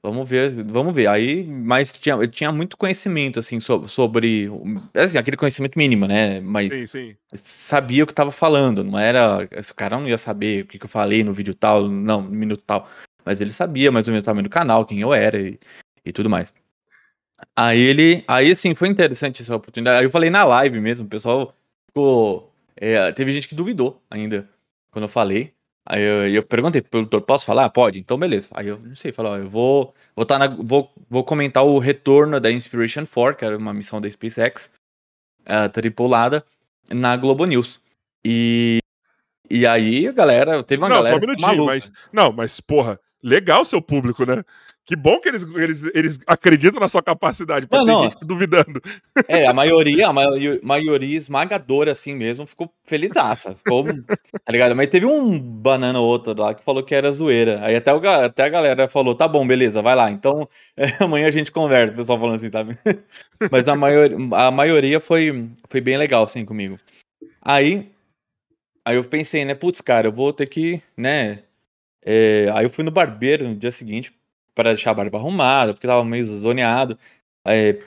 Vamos 0.00 0.28
ver, 0.28 0.62
vamos 0.62 0.94
ver. 0.94 1.08
Aí, 1.08 1.44
mas 1.44 1.90
tinha, 1.90 2.16
tinha 2.28 2.52
muito 2.52 2.76
conhecimento, 2.76 3.40
assim, 3.40 3.58
sobre, 3.58 3.88
sobre 3.88 4.48
assim, 4.94 5.18
aquele 5.18 5.36
conhecimento 5.36 5.76
mínimo, 5.76 6.06
né? 6.06 6.38
Mas 6.40 6.72
sim, 6.72 6.86
sim. 6.86 7.16
sabia 7.34 8.04
o 8.04 8.06
que 8.06 8.12
estava 8.12 8.30
falando, 8.30 8.84
não 8.84 8.96
era. 8.96 9.48
Esse 9.50 9.74
cara 9.74 9.98
não 9.98 10.06
ia 10.06 10.16
saber 10.16 10.62
o 10.62 10.66
que, 10.68 10.78
que, 10.78 10.84
eu 10.84 10.88
falei 10.88 11.24
no 11.24 11.32
vídeo 11.32 11.52
tal, 11.52 11.88
não, 11.88 12.22
no 12.22 12.30
minuto 12.30 12.62
tal. 12.64 12.88
Mas 13.24 13.40
ele 13.40 13.52
sabia 13.52 13.90
mais 13.90 14.06
ou 14.06 14.12
menos 14.12 14.22
o 14.22 14.24
tamanho 14.24 14.44
do 14.44 14.50
canal, 14.50 14.86
quem 14.86 15.00
eu 15.00 15.12
era 15.12 15.36
e, 15.40 15.58
e 16.04 16.12
tudo 16.12 16.30
mais. 16.30 16.54
Aí 17.56 17.78
ele. 17.78 18.24
Aí, 18.26 18.50
assim, 18.50 18.74
foi 18.74 18.88
interessante 18.88 19.42
essa 19.42 19.54
oportunidade. 19.54 19.98
Aí 19.98 20.04
eu 20.04 20.10
falei 20.10 20.30
na 20.30 20.44
live 20.44 20.80
mesmo, 20.80 21.06
o 21.06 21.08
pessoal 21.08 21.54
ficou. 21.86 22.52
É, 22.76 23.12
teve 23.12 23.32
gente 23.32 23.48
que 23.48 23.54
duvidou 23.54 24.02
ainda 24.10 24.48
quando 24.90 25.04
eu 25.04 25.08
falei. 25.08 25.52
Aí 25.84 26.00
eu, 26.00 26.28
eu 26.28 26.42
perguntei 26.42 26.80
pro 26.80 26.90
produtor, 26.90 27.22
posso 27.22 27.44
falar? 27.44 27.68
Pode, 27.70 27.98
então 27.98 28.16
beleza. 28.16 28.48
Aí 28.52 28.68
eu 28.68 28.78
não 28.78 28.94
sei, 28.94 29.12
falou, 29.12 29.36
eu 29.36 29.48
vou, 29.48 29.92
vou, 30.14 30.24
tá 30.24 30.38
na, 30.38 30.46
vou, 30.46 30.92
vou 31.10 31.24
comentar 31.24 31.64
o 31.64 31.78
retorno 31.78 32.38
da 32.40 32.52
Inspiration 32.52 33.04
4, 33.04 33.36
que 33.36 33.44
era 33.44 33.58
uma 33.58 33.74
missão 33.74 34.00
da 34.00 34.08
SpaceX, 34.08 34.70
uh, 35.40 35.68
tripulada, 35.70 36.44
na 36.88 37.16
Globo 37.16 37.44
News. 37.46 37.80
E, 38.24 38.78
e 39.50 39.66
aí 39.66 40.06
a 40.06 40.12
galera, 40.12 40.62
teve 40.62 40.80
uma 40.80 40.88
não, 40.88 40.96
galera. 40.96 41.16
Só 41.16 41.18
um 41.18 41.28
minutinho, 41.28 41.66
mas, 41.66 41.92
não, 42.12 42.32
mas 42.32 42.60
porra, 42.60 43.00
legal 43.20 43.64
seu 43.64 43.82
público, 43.82 44.24
né? 44.24 44.44
Que 44.84 44.96
bom 44.96 45.20
que 45.20 45.28
eles, 45.28 45.44
eles, 45.54 45.84
eles 45.94 46.20
acreditam 46.26 46.80
na 46.80 46.88
sua 46.88 47.02
capacidade, 47.02 47.68
pra 47.68 47.78
não, 47.78 47.86
ter 47.86 47.92
não. 47.92 48.02
gente 48.04 48.24
duvidando. 48.24 48.82
É, 49.28 49.46
a 49.46 49.52
maioria, 49.52 50.08
a 50.08 50.12
maioria, 50.12 50.58
maioria 50.60 51.16
esmagadora, 51.16 51.92
assim 51.92 52.16
mesmo, 52.16 52.46
ficou 52.48 52.68
felizaça. 52.82 53.54
Ficou, 53.54 53.84
tá 53.84 54.50
ligado? 54.50 54.74
Mas 54.74 54.88
teve 54.88 55.06
um 55.06 55.38
banana 55.38 56.00
ou 56.00 56.08
outro 56.08 56.34
lá 56.36 56.52
que 56.52 56.64
falou 56.64 56.82
que 56.82 56.96
era 56.96 57.12
zoeira. 57.12 57.64
Aí 57.64 57.76
até, 57.76 57.94
o, 57.94 58.08
até 58.08 58.42
a 58.42 58.48
galera 58.48 58.88
falou, 58.88 59.14
tá 59.14 59.28
bom, 59.28 59.46
beleza, 59.46 59.80
vai 59.80 59.94
lá. 59.94 60.10
Então, 60.10 60.48
é, 60.76 60.96
amanhã 60.98 61.28
a 61.28 61.32
gente 61.32 61.52
conversa, 61.52 61.92
o 61.92 61.96
pessoal 61.96 62.18
falando 62.18 62.34
assim, 62.36 62.50
sabe? 62.50 62.76
Mas 63.52 63.68
a, 63.68 63.76
maior, 63.76 64.10
a 64.32 64.50
maioria 64.50 64.98
foi, 64.98 65.48
foi 65.68 65.80
bem 65.80 65.96
legal, 65.96 66.24
assim, 66.24 66.44
comigo. 66.44 66.76
Aí, 67.40 67.88
aí 68.84 68.96
eu 68.96 69.04
pensei, 69.04 69.44
né, 69.44 69.54
putz, 69.54 69.80
cara, 69.80 70.08
eu 70.08 70.12
vou 70.12 70.32
ter 70.32 70.46
que, 70.46 70.82
né... 70.96 71.44
É, 72.04 72.50
aí 72.52 72.64
eu 72.64 72.70
fui 72.70 72.82
no 72.82 72.90
barbeiro 72.90 73.48
no 73.48 73.54
dia 73.54 73.70
seguinte 73.70 74.12
para 74.54 74.74
deixar 74.74 74.90
a 74.90 74.94
barba 74.94 75.18
arrumada, 75.18 75.74
porque 75.74 75.86
tava 75.86 76.04
meio 76.04 76.26
zoneado. 76.26 76.98
É, 77.46 77.78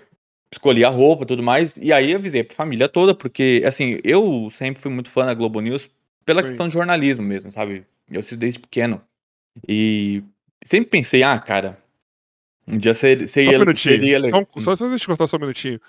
escolhi 0.51 0.83
a 0.83 0.89
roupa 0.89 1.23
e 1.23 1.27
tudo 1.27 1.43
mais. 1.43 1.77
E 1.77 1.91
aí 1.91 2.13
avisei 2.13 2.43
pra 2.43 2.55
família 2.55 2.87
toda, 2.87 3.13
porque, 3.13 3.63
assim, 3.65 3.99
eu 4.03 4.49
sempre 4.51 4.81
fui 4.81 4.91
muito 4.91 5.09
fã 5.09 5.25
da 5.25 5.33
Globo 5.33 5.59
News 5.59 5.89
pela 6.25 6.41
Sim. 6.41 6.47
questão 6.47 6.67
de 6.67 6.73
jornalismo 6.73 7.23
mesmo, 7.23 7.51
sabe? 7.51 7.85
Eu 8.09 8.19
assisto 8.19 8.37
desde 8.37 8.59
pequeno. 8.59 9.01
E 9.67 10.23
sempre 10.63 10.89
pensei, 10.89 11.23
ah, 11.23 11.39
cara, 11.39 11.77
um 12.67 12.77
dia 12.77 12.93
seria, 12.93 13.27
seria, 13.27 13.57
só 13.57 13.63
um 13.63 13.75
seria 13.75 14.19
legal. 14.19 14.47
Só, 14.53 14.59
só, 14.61 14.75
só 14.75 14.89
deixa 14.89 15.03
eu 15.03 15.07
cortar 15.07 15.27
só 15.27 15.37
um 15.37 15.41
minutinho. 15.41 15.79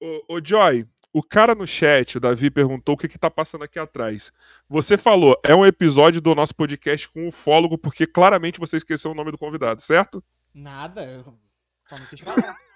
Ô, 0.00 0.36
ô 0.36 0.40
Joy, 0.42 0.86
O 1.12 1.22
cara 1.24 1.56
no 1.56 1.66
chat, 1.66 2.16
o 2.16 2.20
Davi, 2.20 2.50
perguntou 2.50 2.94
o 2.94 2.98
que, 2.98 3.08
que 3.08 3.18
tá 3.18 3.28
passando 3.28 3.64
aqui 3.64 3.80
atrás. 3.80 4.32
Você 4.68 4.96
falou, 4.96 5.36
é 5.44 5.52
um 5.54 5.66
episódio 5.66 6.20
do 6.20 6.34
nosso 6.36 6.54
podcast 6.54 7.08
com 7.08 7.26
o 7.26 7.32
fólogo, 7.32 7.76
porque 7.76 8.06
claramente 8.06 8.60
você 8.60 8.76
esqueceu 8.76 9.10
o 9.10 9.14
nome 9.14 9.32
do 9.32 9.38
convidado, 9.38 9.82
certo? 9.82 10.22
Nada, 10.54 11.04
eu 11.04 11.34
só 11.88 11.98
não 11.98 12.06
quis 12.06 12.20
falar. 12.20 12.56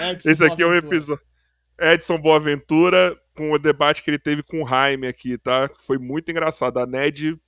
Edson 0.00 0.30
Esse 0.30 0.44
aqui 0.44 0.62
é 0.62 0.66
um 0.66 0.74
episódio. 0.74 1.22
Edson 1.78 2.18
Boaventura, 2.18 3.16
com 3.34 3.52
o 3.52 3.58
debate 3.58 4.02
que 4.02 4.10
ele 4.10 4.18
teve 4.18 4.42
com 4.42 4.62
o 4.62 4.68
Jaime 4.68 5.06
aqui, 5.06 5.38
tá? 5.38 5.70
Foi 5.78 5.98
muito 5.98 6.30
engraçado. 6.30 6.78
A 6.78 6.86
Ned, 6.86 7.40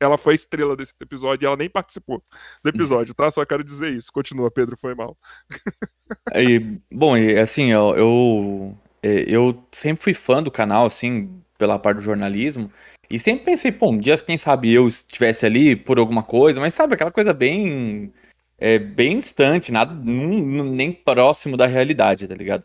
ela 0.00 0.16
foi 0.16 0.32
a 0.32 0.36
estrela 0.36 0.74
desse 0.74 0.94
episódio 0.98 1.44
e 1.44 1.46
ela 1.46 1.56
nem 1.56 1.68
participou 1.68 2.22
do 2.64 2.70
episódio, 2.70 3.14
tá? 3.14 3.30
Só 3.30 3.44
quero 3.44 3.62
dizer 3.62 3.92
isso. 3.92 4.10
Continua, 4.12 4.50
Pedro, 4.50 4.76
foi 4.76 4.94
mal. 4.94 5.16
E, 6.34 6.58
bom, 6.90 7.16
e 7.16 7.38
assim, 7.38 7.70
eu, 7.70 7.94
eu, 7.96 8.78
é, 9.00 9.24
eu 9.28 9.62
sempre 9.70 10.02
fui 10.02 10.12
fã 10.12 10.42
do 10.42 10.50
canal, 10.50 10.86
assim, 10.86 11.40
pela 11.56 11.78
parte 11.78 11.98
do 11.98 12.02
jornalismo. 12.02 12.68
E 13.08 13.16
sempre 13.16 13.44
pensei, 13.44 13.70
pô, 13.70 13.90
um 13.90 13.98
dia, 13.98 14.18
quem 14.18 14.36
sabe 14.36 14.72
eu 14.72 14.88
estivesse 14.88 15.46
ali 15.46 15.76
por 15.76 16.00
alguma 16.00 16.24
coisa, 16.24 16.58
mas 16.58 16.74
sabe, 16.74 16.94
aquela 16.94 17.12
coisa 17.12 17.32
bem. 17.32 18.12
É, 18.58 18.78
bem 18.78 19.18
distante, 19.18 19.72
nada, 19.72 19.94
nem 19.94 20.92
próximo 20.92 21.56
da 21.56 21.66
realidade, 21.66 22.26
tá 22.26 22.34
ligado? 22.34 22.64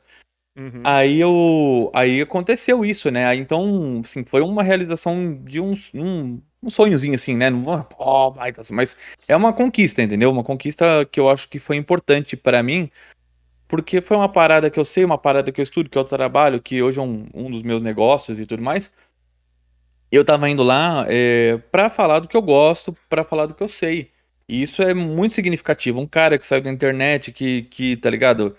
Uhum. 0.57 0.81
Aí 0.83 1.19
eu, 1.19 1.91
aí 1.93 2.21
aconteceu 2.21 2.85
isso, 2.85 3.11
né? 3.11 3.25
Aí, 3.25 3.39
então, 3.39 4.01
assim, 4.03 4.23
foi 4.23 4.41
uma 4.41 4.63
realização 4.63 5.35
de 5.43 5.59
um, 5.59 5.73
um, 5.93 6.41
um 6.65 6.69
sonhozinho, 6.69 7.15
assim, 7.15 7.35
né? 7.35 7.49
Não, 7.49 7.87
oh, 7.97 8.33
mas 8.71 8.97
é 9.27 9.35
uma 9.35 9.53
conquista, 9.53 10.01
entendeu? 10.01 10.31
Uma 10.31 10.43
conquista 10.43 11.05
que 11.11 11.19
eu 11.19 11.29
acho 11.29 11.47
que 11.47 11.59
foi 11.59 11.75
importante 11.75 12.35
para 12.35 12.63
mim, 12.63 12.89
porque 13.67 14.01
foi 14.01 14.17
uma 14.17 14.29
parada 14.29 14.69
que 14.69 14.79
eu 14.79 14.85
sei, 14.85 15.05
uma 15.05 15.17
parada 15.17 15.51
que 15.51 15.61
eu 15.61 15.63
estudo, 15.63 15.89
que 15.89 15.97
eu 15.97 16.03
trabalho, 16.03 16.61
que 16.61 16.81
hoje 16.81 16.99
é 16.99 17.03
um, 17.03 17.27
um 17.33 17.51
dos 17.51 17.61
meus 17.61 17.81
negócios 17.81 18.39
e 18.39 18.45
tudo 18.45 18.63
mais. 18.63 18.91
Eu 20.11 20.23
tava 20.25 20.49
indo 20.49 20.63
lá 20.63 21.05
é, 21.07 21.57
pra 21.71 21.89
falar 21.89 22.19
do 22.19 22.27
que 22.27 22.37
eu 22.37 22.41
gosto, 22.41 22.95
pra 23.09 23.23
falar 23.23 23.45
do 23.47 23.53
que 23.53 23.63
eu 23.63 23.67
sei. 23.67 24.11
E 24.47 24.61
isso 24.61 24.81
é 24.81 24.93
muito 24.93 25.33
significativo. 25.33 25.99
Um 25.99 26.07
cara 26.07 26.37
que 26.37 26.45
saiu 26.45 26.61
da 26.61 26.71
internet, 26.71 27.31
que, 27.31 27.63
que 27.63 27.97
tá 27.97 28.09
ligado? 28.09 28.55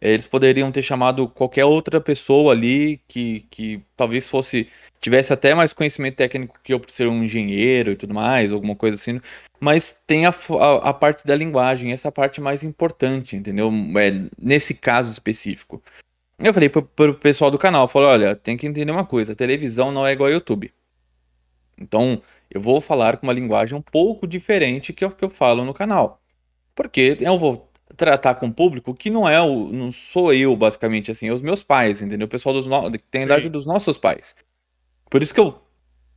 Eles 0.00 0.26
poderiam 0.26 0.72
ter 0.72 0.82
chamado 0.82 1.28
qualquer 1.28 1.64
outra 1.64 2.00
pessoa 2.00 2.52
ali 2.52 2.98
que, 3.06 3.40
que 3.50 3.82
talvez 3.96 4.26
fosse 4.26 4.68
tivesse 5.00 5.32
até 5.32 5.54
mais 5.54 5.72
conhecimento 5.72 6.16
técnico 6.16 6.58
que 6.62 6.72
eu 6.72 6.80
por 6.80 6.90
ser 6.90 7.08
um 7.08 7.22
engenheiro 7.22 7.92
e 7.92 7.96
tudo 7.96 8.14
mais, 8.14 8.52
alguma 8.52 8.76
coisa 8.76 8.96
assim, 8.96 9.20
mas 9.58 9.96
tem 10.06 10.26
a, 10.26 10.30
a, 10.30 10.90
a 10.90 10.94
parte 10.94 11.26
da 11.26 11.34
linguagem, 11.34 11.92
essa 11.92 12.12
parte 12.12 12.40
mais 12.40 12.62
importante, 12.62 13.36
entendeu? 13.36 13.70
É, 13.98 14.28
nesse 14.38 14.74
caso 14.74 15.10
específico. 15.10 15.82
Eu 16.38 16.54
falei 16.54 16.68
pro, 16.68 16.82
pro 16.82 17.14
pessoal 17.14 17.50
do 17.50 17.58
canal, 17.58 17.86
falei, 17.88 18.08
olha, 18.08 18.36
tem 18.36 18.56
que 18.56 18.66
entender 18.66 18.90
uma 18.90 19.04
coisa, 19.04 19.34
televisão 19.34 19.92
não 19.92 20.06
é 20.06 20.12
igual 20.12 20.28
ao 20.28 20.34
YouTube. 20.34 20.72
Então, 21.78 22.20
eu 22.50 22.60
vou 22.60 22.80
falar 22.80 23.16
com 23.16 23.26
uma 23.26 23.32
linguagem 23.32 23.76
um 23.76 23.82
pouco 23.82 24.26
diferente 24.26 24.92
que 24.92 25.04
é 25.04 25.06
o 25.06 25.10
que 25.10 25.24
eu 25.24 25.30
falo 25.30 25.64
no 25.64 25.72
canal. 25.72 26.20
Porque 26.74 27.16
eu 27.20 27.38
vou 27.38 27.70
tratar 27.96 28.36
com 28.36 28.46
o 28.46 28.52
público 28.52 28.94
que 28.94 29.10
não 29.10 29.28
é 29.28 29.40
o. 29.40 29.70
não 29.72 29.90
sou 29.90 30.32
eu, 30.32 30.54
basicamente, 30.56 31.10
assim, 31.10 31.28
é 31.28 31.32
os 31.32 31.42
meus 31.42 31.62
pais, 31.62 32.00
entendeu? 32.00 32.26
O 32.26 32.30
pessoal 32.30 32.54
dos 32.54 32.66
no... 32.66 32.90
que 32.92 33.06
tem 33.06 33.22
a 33.22 33.24
idade 33.24 33.48
dos 33.48 33.66
nossos 33.66 33.98
pais. 33.98 34.34
Por 35.10 35.22
isso 35.22 35.34
que 35.34 35.40
eu 35.40 35.60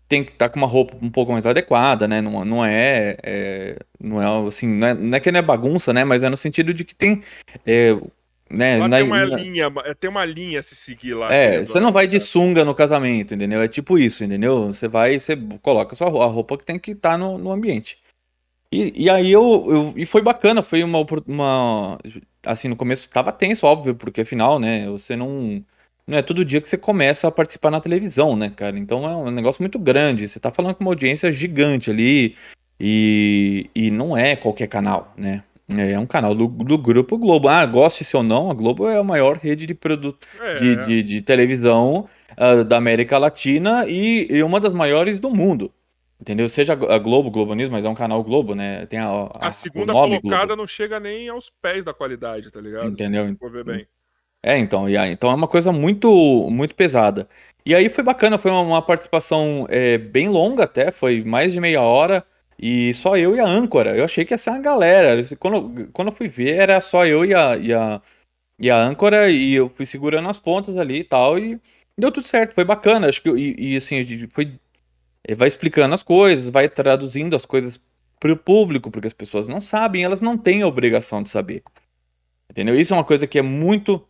tenho 0.08 0.26
que 0.26 0.32
estar 0.32 0.48
tá 0.48 0.54
com 0.54 0.60
uma 0.60 0.68
roupa 0.68 0.96
um 1.02 1.10
pouco 1.10 1.32
mais 1.32 1.46
adequada, 1.46 2.08
né? 2.08 2.22
Não, 2.22 2.46
não 2.46 2.64
é, 2.64 3.18
é 3.24 3.78
Não 4.00 4.22
é 4.22 4.48
assim, 4.48 4.68
não 4.68 4.88
é, 4.88 4.94
não 4.94 5.18
é 5.18 5.20
que 5.20 5.32
não 5.32 5.40
é 5.40 5.42
bagunça, 5.42 5.92
né? 5.92 6.04
Mas 6.04 6.24
é 6.24 6.30
no 6.30 6.38
sentido 6.38 6.74
de 6.74 6.86
que 6.86 6.94
tem. 6.94 7.24
É, 7.66 7.96
né, 8.50 8.78
lá 8.78 8.88
na, 8.88 8.98
tem 8.98 9.06
uma 9.06 9.26
na... 9.26 9.36
linha, 9.36 9.72
tem 10.00 10.10
uma 10.10 10.24
linha 10.24 10.60
a 10.60 10.64
se 10.64 10.76
seguir 10.76 11.16
lá. 11.16 11.34
É, 11.34 11.66
você 11.66 11.80
não 11.80 11.92
vai 11.92 12.08
de 12.08 12.20
sunga 12.20 12.64
no 12.64 12.76
casamento, 12.76 13.34
entendeu? 13.34 13.62
É 13.62 13.68
tipo 13.68 13.98
isso, 13.98 14.24
entendeu? 14.24 14.68
Você 14.68 14.88
vai, 14.88 15.18
você 15.18 15.36
coloca 15.62 15.96
a 15.96 15.98
sua 15.98 16.08
a 16.08 16.28
roupa 16.28 16.58
que 16.58 16.66
tem 16.66 16.78
que 16.78 16.92
estar 16.92 17.12
tá 17.12 17.18
no, 17.18 17.38
no 17.40 17.52
ambiente. 17.52 17.98
E, 18.72 19.06
e 19.06 19.10
aí 19.10 19.32
eu, 19.32 19.68
eu, 19.70 19.94
E 19.96 20.06
foi 20.06 20.22
bacana, 20.22 20.64
foi 20.64 20.84
uma, 20.84 21.06
uma. 21.28 22.00
Assim, 22.44 22.68
no 22.68 22.76
começo 22.76 23.10
tava 23.10 23.32
tenso, 23.32 23.66
óbvio, 23.66 23.96
porque 23.96 24.22
afinal, 24.22 24.60
né? 24.60 24.88
Você 24.90 25.16
não. 25.16 25.64
Não 26.06 26.18
é 26.18 26.22
todo 26.22 26.44
dia 26.44 26.60
que 26.60 26.68
você 26.68 26.78
começa 26.78 27.28
a 27.28 27.32
participar 27.32 27.72
na 27.72 27.80
televisão, 27.80 28.36
né, 28.36 28.52
cara? 28.54 28.78
Então 28.78 29.10
é 29.10 29.16
um 29.16 29.32
negócio 29.32 29.62
muito 29.62 29.80
grande. 29.80 30.28
Você 30.28 30.40
tá 30.40 30.52
falando 30.52 30.76
com 30.76 30.84
uma 30.84 30.92
audiência 30.92 31.32
gigante 31.32 31.90
ali. 31.90 32.36
E, 32.80 33.70
e 33.74 33.92
não 33.92 34.18
é 34.18 34.36
qualquer 34.36 34.68
canal, 34.68 35.14
né? 35.16 35.44
É 35.70 35.98
um 35.98 36.06
canal 36.06 36.36
do, 36.36 36.48
do 36.48 36.78
Grupo 36.78 37.18
Globo. 37.18 37.48
Ah, 37.48 37.66
goste-se 37.66 38.16
ou 38.18 38.24
não, 38.24 38.52
a 38.52 38.54
Globo 38.54 38.88
é 38.88 38.98
a 38.98 39.04
maior 39.04 39.38
rede 39.38 39.66
de 39.66 39.74
produto 39.74 40.28
é. 40.42 40.56
de, 40.56 40.86
de, 40.86 41.04
de, 41.04 41.22
televisão 41.22 42.08
uh, 42.32 42.64
da 42.64 42.78
América 42.78 43.18
Latina 43.18 43.86
e, 43.88 44.28
e, 44.30 44.44
uma 44.44 44.60
das 44.60 44.74
maiores 44.74 45.20
do 45.20 45.30
mundo. 45.30 45.72
Entendeu? 46.20 46.48
Seja 46.50 46.74
a 46.74 46.98
Globo, 46.98 47.32
Globo 47.32 47.54
News, 47.54 47.70
mas 47.70 47.86
é 47.86 47.90
um 47.90 47.96
canal 47.96 48.24
Globo, 48.24 48.54
né? 48.54 48.86
Tem 48.86 49.00
a, 49.00 49.08
a, 49.08 49.48
a 49.48 49.52
segunda 49.52 49.94
colocada 49.94 50.48
Globo. 50.48 50.56
não 50.58 50.68
chega 50.68 51.00
nem 51.00 51.30
aos 51.30 51.50
pés 51.62 51.84
da 51.84 51.94
qualidade, 51.94 52.52
tá 52.52 52.62
ligado? 52.62 52.90
Entendeu? 52.90 53.36
Vou 53.40 53.50
ver 53.50 53.64
bem. 53.64 53.88
É, 54.44 54.58
então, 54.58 54.90
então 54.90 55.32
é 55.32 55.34
uma 55.34 55.48
coisa 55.48 55.72
muito, 55.72 56.50
muito 56.52 56.76
pesada. 56.76 57.28
E 57.66 57.74
aí 57.74 57.88
foi 57.88 58.04
bacana, 58.04 58.38
foi 58.38 58.52
uma, 58.52 58.62
uma 58.62 58.82
participação 58.82 59.66
é, 59.70 59.98
bem 59.98 60.28
longa 60.28 60.66
até, 60.66 60.92
foi 60.92 61.24
mais 61.24 61.54
de 61.54 61.62
meia 61.62 61.82
hora. 61.82 62.26
E 62.60 62.94
só 62.94 63.18
eu 63.18 63.36
e 63.36 63.40
a 63.40 63.46
âncora. 63.46 63.96
Eu 63.96 64.04
achei 64.06 64.26
que 64.26 64.34
ia 64.34 64.38
ser 64.38 64.52
uma 64.52 64.60
galera. 64.60 65.22
Quando, 65.40 65.90
quando 65.92 66.10
eu 66.10 66.14
fui 66.14 66.28
ver, 66.28 66.56
era 66.60 66.80
só 66.82 67.06
eu 67.06 67.26
e 67.26 67.34
a, 67.34 67.58
e 67.58 67.74
a, 67.74 68.02
e 68.60 68.70
a 68.70 68.78
âncora, 68.78 69.30
e 69.30 69.54
eu 69.54 69.70
fui 69.70 69.86
segurando 69.86 70.30
as 70.30 70.40
pontas 70.40 70.78
ali 70.78 71.00
e 71.00 71.04
tal, 71.04 71.40
e 71.40 71.60
deu 71.98 72.12
tudo 72.12 72.28
certo, 72.28 72.54
foi 72.54 72.66
bacana. 72.66 73.08
Acho 73.08 73.22
que, 73.22 73.30
e, 73.30 73.74
e 73.74 73.78
assim, 73.78 74.28
foi, 74.34 74.56
vai 75.38 75.48
explicando 75.48 75.94
as 75.94 76.04
coisas, 76.04 76.50
vai 76.50 76.70
traduzindo 76.70 77.36
as 77.36 77.46
coisas 77.46 77.80
para 78.20 78.32
o 78.34 78.38
público, 78.38 78.92
porque 78.92 79.08
as 79.08 79.14
pessoas 79.14 79.48
não 79.48 79.60
sabem, 79.62 80.04
elas 80.04 80.22
não 80.22 80.38
têm 80.38 80.62
a 80.62 80.68
obrigação 80.68 81.24
de 81.24 81.30
saber. 81.30 81.64
Entendeu? 82.50 82.80
Isso 82.80 82.94
é 82.94 82.98
uma 82.98 83.04
coisa 83.04 83.28
que 83.28 83.40
é 83.40 83.42
muito 83.42 84.06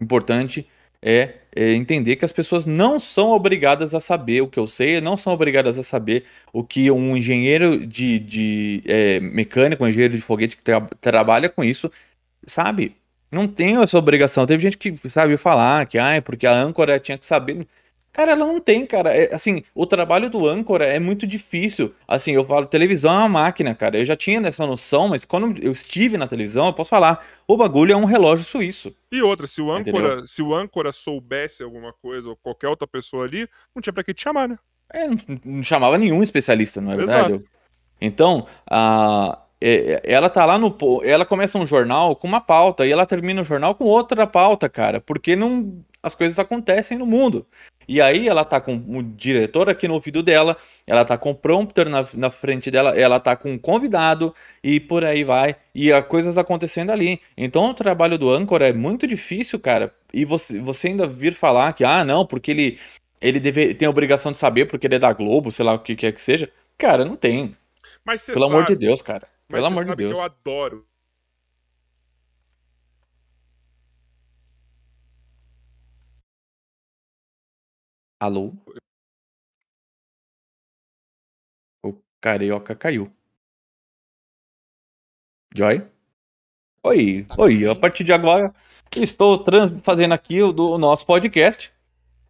importante 0.00 0.66
é, 1.02 1.34
é, 1.54 1.72
entender 1.72 2.16
que 2.16 2.24
as 2.24 2.32
pessoas 2.32 2.64
não 2.64 3.00
são 3.00 3.30
obrigadas 3.30 3.94
a 3.94 4.00
saber 4.00 4.40
o 4.40 4.48
que 4.48 4.58
eu 4.58 4.68
sei, 4.68 5.00
não 5.00 5.16
são 5.16 5.32
obrigadas 5.32 5.78
a 5.78 5.82
saber 5.82 6.24
o 6.52 6.62
que 6.62 6.90
um 6.90 7.16
engenheiro 7.16 7.84
de, 7.86 8.18
de 8.20 8.82
é, 8.86 9.20
mecânico, 9.20 9.84
um 9.84 9.88
engenheiro 9.88 10.14
de 10.14 10.20
foguete 10.20 10.56
que 10.56 10.62
tra 10.62 10.80
trabalha 11.00 11.48
com 11.48 11.64
isso, 11.64 11.90
sabe? 12.46 12.96
Não 13.30 13.48
tem 13.48 13.76
essa 13.82 13.98
obrigação. 13.98 14.46
Teve 14.46 14.62
gente 14.62 14.78
que 14.78 15.08
sabe 15.08 15.36
falar 15.36 15.86
que, 15.86 15.98
ah, 15.98 16.20
porque 16.22 16.46
a 16.46 16.52
âncora 16.54 17.00
tinha 17.00 17.18
que 17.18 17.26
saber. 17.26 17.66
Cara, 18.12 18.32
ela 18.32 18.44
não 18.44 18.60
tem, 18.60 18.84
cara. 18.84 19.16
É, 19.16 19.34
assim, 19.34 19.62
o 19.74 19.86
trabalho 19.86 20.28
do 20.28 20.46
âncora 20.46 20.84
é 20.84 21.00
muito 21.00 21.26
difícil. 21.26 21.94
Assim, 22.06 22.32
eu 22.32 22.44
falo, 22.44 22.66
televisão 22.66 23.12
é 23.14 23.18
uma 23.18 23.28
máquina, 23.28 23.74
cara. 23.74 23.96
Eu 23.96 24.04
já 24.04 24.14
tinha 24.14 24.46
essa 24.46 24.66
noção, 24.66 25.08
mas 25.08 25.24
quando 25.24 25.58
eu 25.62 25.72
estive 25.72 26.18
na 26.18 26.28
televisão, 26.28 26.66
eu 26.66 26.74
posso 26.74 26.90
falar, 26.90 27.24
o 27.48 27.56
bagulho 27.56 27.92
é 27.92 27.96
um 27.96 28.04
relógio 28.04 28.44
suíço. 28.44 28.94
E 29.10 29.22
outra, 29.22 29.46
se 29.46 29.62
o 29.62 29.72
âncora, 29.72 30.26
se 30.26 30.42
o 30.42 30.54
âncora 30.54 30.92
soubesse 30.92 31.62
alguma 31.62 31.92
coisa, 31.92 32.28
ou 32.28 32.36
qualquer 32.36 32.68
outra 32.68 32.86
pessoa 32.86 33.24
ali, 33.24 33.48
não 33.74 33.80
tinha 33.80 33.92
pra 33.92 34.04
que 34.04 34.12
te 34.12 34.22
chamar, 34.22 34.46
né? 34.46 34.58
É, 34.92 35.08
não, 35.08 35.16
não 35.42 35.62
chamava 35.62 35.96
nenhum 35.96 36.22
especialista, 36.22 36.82
não 36.82 36.92
é 36.92 36.96
verdade? 36.96 37.32
Exato. 37.32 37.44
Então, 37.98 38.46
a, 38.68 39.38
é, 39.58 40.02
ela 40.04 40.28
tá 40.28 40.44
lá 40.44 40.58
no. 40.58 40.76
Ela 41.04 41.24
começa 41.24 41.56
um 41.56 41.66
jornal 41.66 42.16
com 42.16 42.26
uma 42.26 42.40
pauta 42.40 42.84
e 42.84 42.90
ela 42.90 43.06
termina 43.06 43.40
o 43.40 43.44
jornal 43.44 43.74
com 43.76 43.84
outra 43.84 44.26
pauta, 44.26 44.68
cara. 44.68 45.00
Porque 45.00 45.36
não, 45.36 45.82
as 46.02 46.16
coisas 46.16 46.36
acontecem 46.38 46.98
no 46.98 47.06
mundo. 47.06 47.46
E 47.92 48.00
aí 48.00 48.26
ela 48.26 48.42
tá 48.42 48.58
com 48.58 48.74
o 48.74 49.02
diretor 49.02 49.68
aqui 49.68 49.86
no 49.86 49.92
ouvido 49.92 50.22
dela, 50.22 50.56
ela 50.86 51.04
tá 51.04 51.18
com 51.18 51.32
o 51.32 51.34
prompter 51.34 51.90
na, 51.90 52.02
na 52.14 52.30
frente 52.30 52.70
dela, 52.70 52.98
ela 52.98 53.20
tá 53.20 53.36
com 53.36 53.52
um 53.52 53.58
convidado 53.58 54.34
e 54.64 54.80
por 54.80 55.04
aí 55.04 55.22
vai. 55.24 55.56
E 55.74 55.92
as 55.92 56.06
coisas 56.06 56.38
acontecendo 56.38 56.90
ali. 56.90 57.20
Então 57.36 57.68
o 57.68 57.74
trabalho 57.74 58.16
do 58.16 58.30
âncora 58.30 58.66
é 58.66 58.72
muito 58.72 59.06
difícil, 59.06 59.60
cara. 59.60 59.94
E 60.10 60.24
você, 60.24 60.58
você 60.58 60.88
ainda 60.88 61.06
vir 61.06 61.34
falar 61.34 61.74
que, 61.74 61.84
ah, 61.84 62.02
não, 62.02 62.24
porque 62.24 62.50
ele, 62.50 62.78
ele 63.20 63.38
deve, 63.38 63.74
tem 63.74 63.84
a 63.84 63.90
obrigação 63.90 64.32
de 64.32 64.38
saber 64.38 64.64
porque 64.64 64.86
ele 64.86 64.94
é 64.94 64.98
da 64.98 65.12
Globo, 65.12 65.52
sei 65.52 65.62
lá 65.62 65.74
o 65.74 65.78
que 65.78 65.94
quer 65.94 66.12
que 66.12 66.20
seja. 66.22 66.50
Cara, 66.78 67.04
não 67.04 67.14
tem. 67.14 67.54
Mas 68.02 68.24
Pelo 68.24 68.40
sabe, 68.40 68.54
amor 68.54 68.64
de 68.64 68.74
Deus, 68.74 69.02
cara. 69.02 69.28
Pelo 69.46 69.66
amor 69.66 69.84
de 69.84 69.94
Deus. 69.96 70.16
eu 70.16 70.24
adoro 70.24 70.86
Alô? 78.22 78.52
O 81.84 81.92
carioca 82.20 82.72
caiu. 82.76 83.12
Joy? 85.52 85.84
Oi, 86.84 87.24
tá 87.24 87.34
oi, 87.36 87.68
a 87.68 87.74
partir 87.74 88.04
de 88.04 88.12
agora 88.12 88.54
estou 88.94 89.42
trans 89.42 89.72
fazendo 89.82 90.14
aqui 90.14 90.40
o 90.40 90.52
do 90.52 90.78
nosso 90.78 91.04
podcast. 91.04 91.72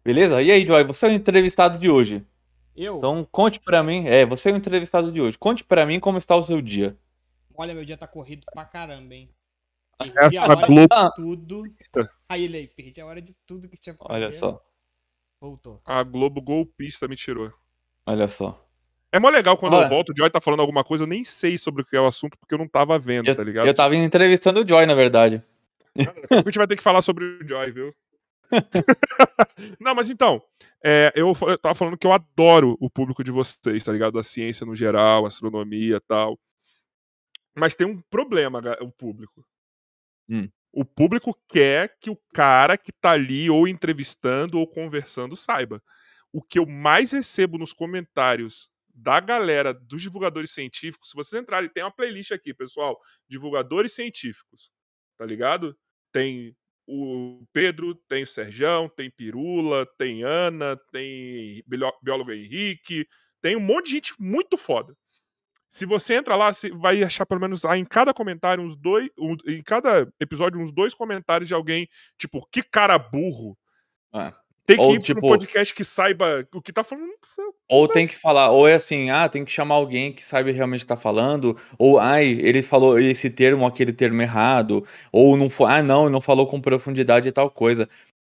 Beleza? 0.03 0.41
E 0.41 0.49
aí, 0.49 0.65
Joy, 0.65 0.83
você 0.83 1.05
é 1.05 1.09
o 1.09 1.13
entrevistado 1.13 1.77
de 1.77 1.87
hoje. 1.91 2.25
Eu? 2.75 2.97
Então 2.97 3.23
conte 3.31 3.59
pra 3.59 3.83
mim, 3.83 4.07
é, 4.07 4.25
você 4.25 4.49
é 4.49 4.53
o 4.53 4.57
entrevistado 4.57 5.11
de 5.11 5.21
hoje. 5.21 5.37
Conte 5.37 5.63
pra 5.63 5.85
mim 5.85 5.99
como 5.99 6.17
está 6.17 6.35
o 6.35 6.43
seu 6.43 6.59
dia. 6.59 6.97
Olha, 7.53 7.75
meu 7.75 7.85
dia 7.85 7.97
tá 7.97 8.07
corrido 8.07 8.47
pra 8.51 8.65
caramba, 8.65 9.13
hein? 9.13 9.29
Perdi 9.99 10.37
a 10.39 10.43
hora 10.45 10.67
de 10.67 10.87
tudo. 11.15 11.63
Aí 12.27 12.45
ele 12.45 12.57
aí, 12.57 12.67
perdi 12.67 12.99
a 12.99 13.05
hora 13.05 13.21
de 13.21 13.35
tudo 13.45 13.69
que 13.69 13.77
tinha 13.77 13.93
pra 13.93 14.07
fazer. 14.07 14.23
Olha 14.23 14.33
só, 14.33 14.59
Voltou. 15.43 15.81
A 15.83 16.01
Globo 16.03 16.41
golpista 16.41 17.05
me 17.05 17.17
tirou. 17.17 17.51
olha 18.07 18.29
só. 18.29 18.65
É 19.11 19.19
mó 19.19 19.27
legal 19.27 19.57
quando 19.57 19.73
Olha. 19.73 19.87
eu 19.87 19.89
volto, 19.89 20.11
o 20.11 20.13
Joy 20.17 20.29
tá 20.29 20.39
falando 20.39 20.61
alguma 20.61 20.85
coisa, 20.85 21.03
eu 21.03 21.07
nem 21.07 21.25
sei 21.25 21.57
sobre 21.57 21.81
o 21.81 21.85
que 21.85 21.97
é 21.97 21.99
o 21.99 22.07
assunto, 22.07 22.39
porque 22.39 22.53
eu 22.53 22.57
não 22.57 22.67
tava 22.67 22.97
vendo, 22.97 23.27
Eu, 23.27 23.35
tá 23.35 23.43
ligado? 23.43 23.67
eu 23.67 23.73
tava 23.73 23.93
entrevistando 23.93 24.61
o 24.61 24.67
Joy, 24.67 24.85
na 24.85 24.95
verdade. 24.95 25.43
A 26.31 26.35
gente 26.45 26.57
vai 26.57 26.65
ter 26.65 26.77
que 26.77 26.81
falar 26.81 27.01
sobre 27.01 27.25
o 27.25 27.45
Joy, 27.45 27.71
viu? 27.73 27.93
não, 29.81 29.93
mas 29.93 30.09
então, 30.09 30.41
é, 30.81 31.11
eu, 31.13 31.33
eu 31.41 31.57
tava 31.57 31.75
falando 31.75 31.97
que 31.97 32.07
eu 32.07 32.13
adoro 32.13 32.77
o 32.79 32.89
público 32.89 33.21
de 33.21 33.31
vocês, 33.31 33.83
tá 33.83 33.91
ligado? 33.91 34.17
A 34.17 34.23
ciência 34.23 34.65
no 34.65 34.77
geral, 34.77 35.25
astronomia 35.25 35.97
e 35.97 35.99
tal. 36.07 36.39
Mas 37.53 37.75
tem 37.75 37.85
um 37.85 38.01
problema, 38.09 38.61
o 38.79 38.89
público. 38.89 39.45
Hum. 40.29 40.47
O 40.73 40.83
público 40.85 41.37
quer 41.49 41.97
que 42.01 42.09
o 42.09 42.17
cara 42.33 42.77
que 42.77 42.91
tá 42.91 43.11
ali 43.11 43.49
ou 43.49 43.67
entrevistando 43.67 44.59
ou 44.59 44.67
conversando 44.67 45.35
saiba. 45.35 45.81
O 46.33 46.41
que 46.41 46.59
eu 46.59 46.65
mais 46.65 47.11
recebo 47.11 47.57
nos 47.59 47.73
comentários 47.73 48.71
da 48.95 49.19
galera 49.19 49.73
dos 49.73 50.01
divulgadores 50.01 50.51
científicos, 50.51 51.09
se 51.11 51.15
vocês 51.15 51.41
entrarem, 51.41 51.69
tem 51.69 51.83
uma 51.83 51.91
playlist 51.95 52.31
aqui, 52.31 52.53
pessoal, 52.53 52.99
divulgadores 53.29 53.93
científicos, 53.93 54.71
tá 55.17 55.25
ligado? 55.25 55.77
Tem 56.11 56.55
o 56.87 57.43
Pedro, 57.53 57.95
tem 58.09 58.23
o 58.23 58.27
Serjão, 58.27 58.89
tem 58.89 59.09
Pirula, 59.11 59.85
tem 59.97 60.23
Ana, 60.23 60.77
tem 60.91 61.63
bió- 61.67 61.93
biólogo 62.03 62.31
Henrique, 62.31 63.07
tem 63.41 63.55
um 63.55 63.59
monte 63.59 63.87
de 63.87 63.91
gente 63.93 64.13
muito 64.19 64.57
foda. 64.57 64.95
Se 65.73 65.87
você 65.87 66.13
entra 66.13 66.35
lá, 66.35 66.53
você 66.53 66.69
vai 66.69 67.01
achar 67.03 67.25
pelo 67.25 67.41
menos 67.41 67.65
ah, 67.65 67.75
em 67.75 67.83
cada 67.83 68.13
comentário 68.13 68.63
uns 68.63 68.75
dois, 68.75 69.09
um- 69.17 69.35
em 69.47 69.63
cada 69.63 70.07
episódio 70.19 70.61
uns 70.61 70.71
dois 70.71 70.93
comentários 70.93 71.47
de 71.47 71.55
alguém, 71.55 71.87
tipo, 72.15 72.47
que 72.51 72.61
cara 72.61 72.95
burro. 72.99 73.57
É. 74.13 74.31
Tem 74.67 74.77
que 74.77 74.83
Ou, 74.83 74.91
ir 74.93 74.97
pra 74.97 74.99
um 74.99 75.01
tipo- 75.01 75.21
podcast 75.21 75.73
que 75.73 75.83
saiba 75.83 76.47
o 76.53 76.61
que 76.61 76.71
tá 76.71 76.83
falando. 76.83 77.09
Ou 77.67 77.87
tem 77.87 78.05
que 78.05 78.15
falar, 78.15 78.51
ou 78.51 78.67
é 78.67 78.75
assim, 78.75 79.09
ah, 79.09 79.27
tem 79.27 79.43
que 79.43 79.51
chamar 79.51 79.73
alguém 79.73 80.13
que 80.13 80.23
sabe 80.23 80.51
realmente 80.51 80.81
o 80.81 80.83
que 80.83 80.87
tá 80.89 80.95
falando, 80.95 81.57
ou 81.77 81.99
ai, 81.99 82.27
ele 82.27 82.61
falou 82.61 82.99
esse 82.99 83.31
termo, 83.31 83.65
aquele 83.65 83.91
termo 83.91 84.21
errado, 84.21 84.85
ou 85.11 85.35
não 85.35 85.49
foi, 85.49 85.71
ah, 85.71 85.81
não, 85.81 86.07
não 86.07 86.21
falou 86.21 86.45
com 86.45 86.61
profundidade 86.61 87.27
e 87.27 87.31
tal 87.31 87.49
coisa. 87.49 87.89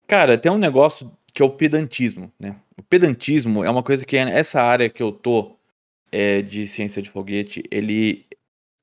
Cara, 0.09 0.39
tem 0.39 0.51
um 0.51 0.57
negócio 0.57 1.13
que 1.35 1.43
é 1.43 1.45
o 1.45 1.51
pedantismo, 1.51 2.33
né? 2.41 2.57
O 2.79 2.83
pedantismo 2.83 3.63
é 3.63 3.69
uma 3.71 3.83
coisa 3.83 4.07
que 4.07 4.17
é 4.17 4.23
essa 4.23 4.63
área 4.63 4.89
que 4.89 5.03
eu 5.03 5.13
tô 5.13 5.56
é, 6.11 6.43
de 6.43 6.67
ciência 6.67 7.03
de 7.03 7.11
foguete, 7.11 7.63
ele 7.71 8.27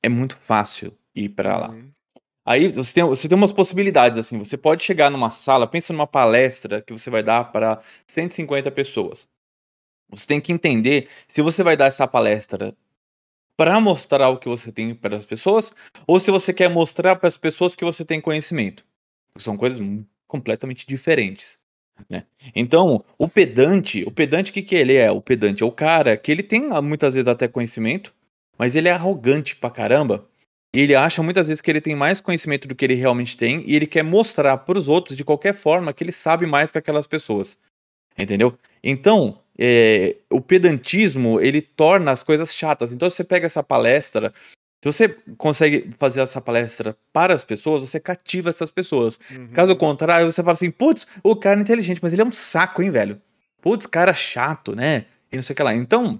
é 0.01 0.09
muito 0.09 0.35
fácil 0.35 0.97
ir 1.15 1.29
pra 1.29 1.57
lá. 1.57 1.69
Uhum. 1.69 1.91
Aí 2.45 2.67
você 2.67 2.93
tem, 2.93 3.03
você 3.05 3.29
tem 3.29 3.37
umas 3.37 3.53
possibilidades, 3.53 4.17
assim. 4.17 4.37
Você 4.37 4.57
pode 4.57 4.83
chegar 4.83 5.09
numa 5.09 5.31
sala, 5.31 5.65
pensa 5.65 5.93
numa 5.93 6.07
palestra 6.07 6.81
que 6.81 6.91
você 6.91 7.09
vai 7.09 7.23
dar 7.23 7.51
para 7.51 7.81
150 8.05 8.69
pessoas. 8.71 9.27
Você 10.09 10.27
tem 10.27 10.41
que 10.41 10.51
entender 10.51 11.09
se 11.27 11.41
você 11.41 11.63
vai 11.63 11.77
dar 11.77 11.85
essa 11.85 12.07
palestra 12.07 12.75
para 13.57 13.79
mostrar 13.79 14.29
o 14.29 14.37
que 14.37 14.49
você 14.49 14.71
tem 14.71 14.93
para 14.93 15.15
as 15.15 15.25
pessoas 15.25 15.73
ou 16.05 16.19
se 16.19 16.31
você 16.31 16.53
quer 16.53 16.69
mostrar 16.69 17.15
para 17.15 17.27
as 17.27 17.37
pessoas 17.37 17.75
que 17.75 17.85
você 17.85 18.03
tem 18.03 18.19
conhecimento. 18.19 18.85
São 19.37 19.55
coisas 19.55 19.79
completamente 20.27 20.85
diferentes. 20.85 21.59
Né? 22.09 22.25
Então, 22.55 23.03
o 23.17 23.27
pedante, 23.27 24.03
o 24.05 24.11
pedante, 24.11 24.51
que, 24.51 24.61
que 24.61 24.75
ele 24.75 24.95
é? 24.95 25.11
O 25.11 25.21
pedante 25.21 25.63
é 25.63 25.65
o 25.65 25.71
cara 25.71 26.17
que 26.17 26.31
ele 26.31 26.43
tem 26.43 26.69
ah, 26.71 26.81
muitas 26.81 27.13
vezes 27.13 27.27
até 27.27 27.47
conhecimento, 27.47 28.13
mas 28.57 28.75
ele 28.75 28.89
é 28.89 28.91
arrogante 28.91 29.55
pra 29.55 29.69
caramba. 29.69 30.27
E 30.73 30.79
ele 30.79 30.95
acha 30.95 31.21
muitas 31.21 31.47
vezes 31.47 31.61
que 31.61 31.69
ele 31.69 31.81
tem 31.81 31.95
mais 31.95 32.19
conhecimento 32.19 32.67
do 32.67 32.73
que 32.73 32.83
ele 32.83 32.95
realmente 32.95 33.37
tem 33.37 33.63
e 33.67 33.75
ele 33.75 33.85
quer 33.85 34.03
mostrar 34.03 34.57
para 34.57 34.77
os 34.77 34.87
outros 34.87 35.15
de 35.15 35.23
qualquer 35.23 35.53
forma 35.53 35.93
que 35.93 36.03
ele 36.03 36.11
sabe 36.11 36.45
mais 36.47 36.71
que 36.71 36.77
aquelas 36.77 37.05
pessoas. 37.05 37.57
Entendeu? 38.17 38.57
Então, 38.83 39.39
é, 39.57 40.17
o 40.31 40.41
pedantismo 40.41 41.39
ele 41.39 41.61
torna 41.61 42.11
as 42.11 42.23
coisas 42.23 42.53
chatas. 42.53 42.91
Então, 42.91 43.09
você 43.09 43.23
pega 43.23 43.45
essa 43.45 43.61
palestra, 43.63 44.33
se 44.83 44.91
você 44.91 45.15
consegue 45.37 45.89
fazer 45.97 46.19
essa 46.19 46.41
palestra 46.41 46.97
para 47.13 47.33
as 47.33 47.43
pessoas, 47.43 47.89
você 47.89 47.99
cativa 47.99 48.49
essas 48.49 48.69
pessoas. 48.69 49.17
Uhum. 49.31 49.47
Caso 49.53 49.75
contrário, 49.77 50.29
você 50.29 50.43
fala 50.43 50.51
assim, 50.51 50.69
putz, 50.69 51.07
o 51.23 51.35
cara 51.35 51.57
é 51.59 51.63
inteligente, 51.63 52.01
mas 52.03 52.11
ele 52.11 52.21
é 52.21 52.25
um 52.25 52.31
saco, 52.33 52.83
hein, 52.83 52.91
velho? 52.91 53.21
Putz, 53.61 53.85
cara 53.85 54.13
chato, 54.13 54.75
né? 54.75 55.05
E 55.31 55.37
não 55.37 55.41
sei 55.41 55.53
o 55.53 55.55
que 55.55 55.63
lá. 55.63 55.73
Então, 55.73 56.19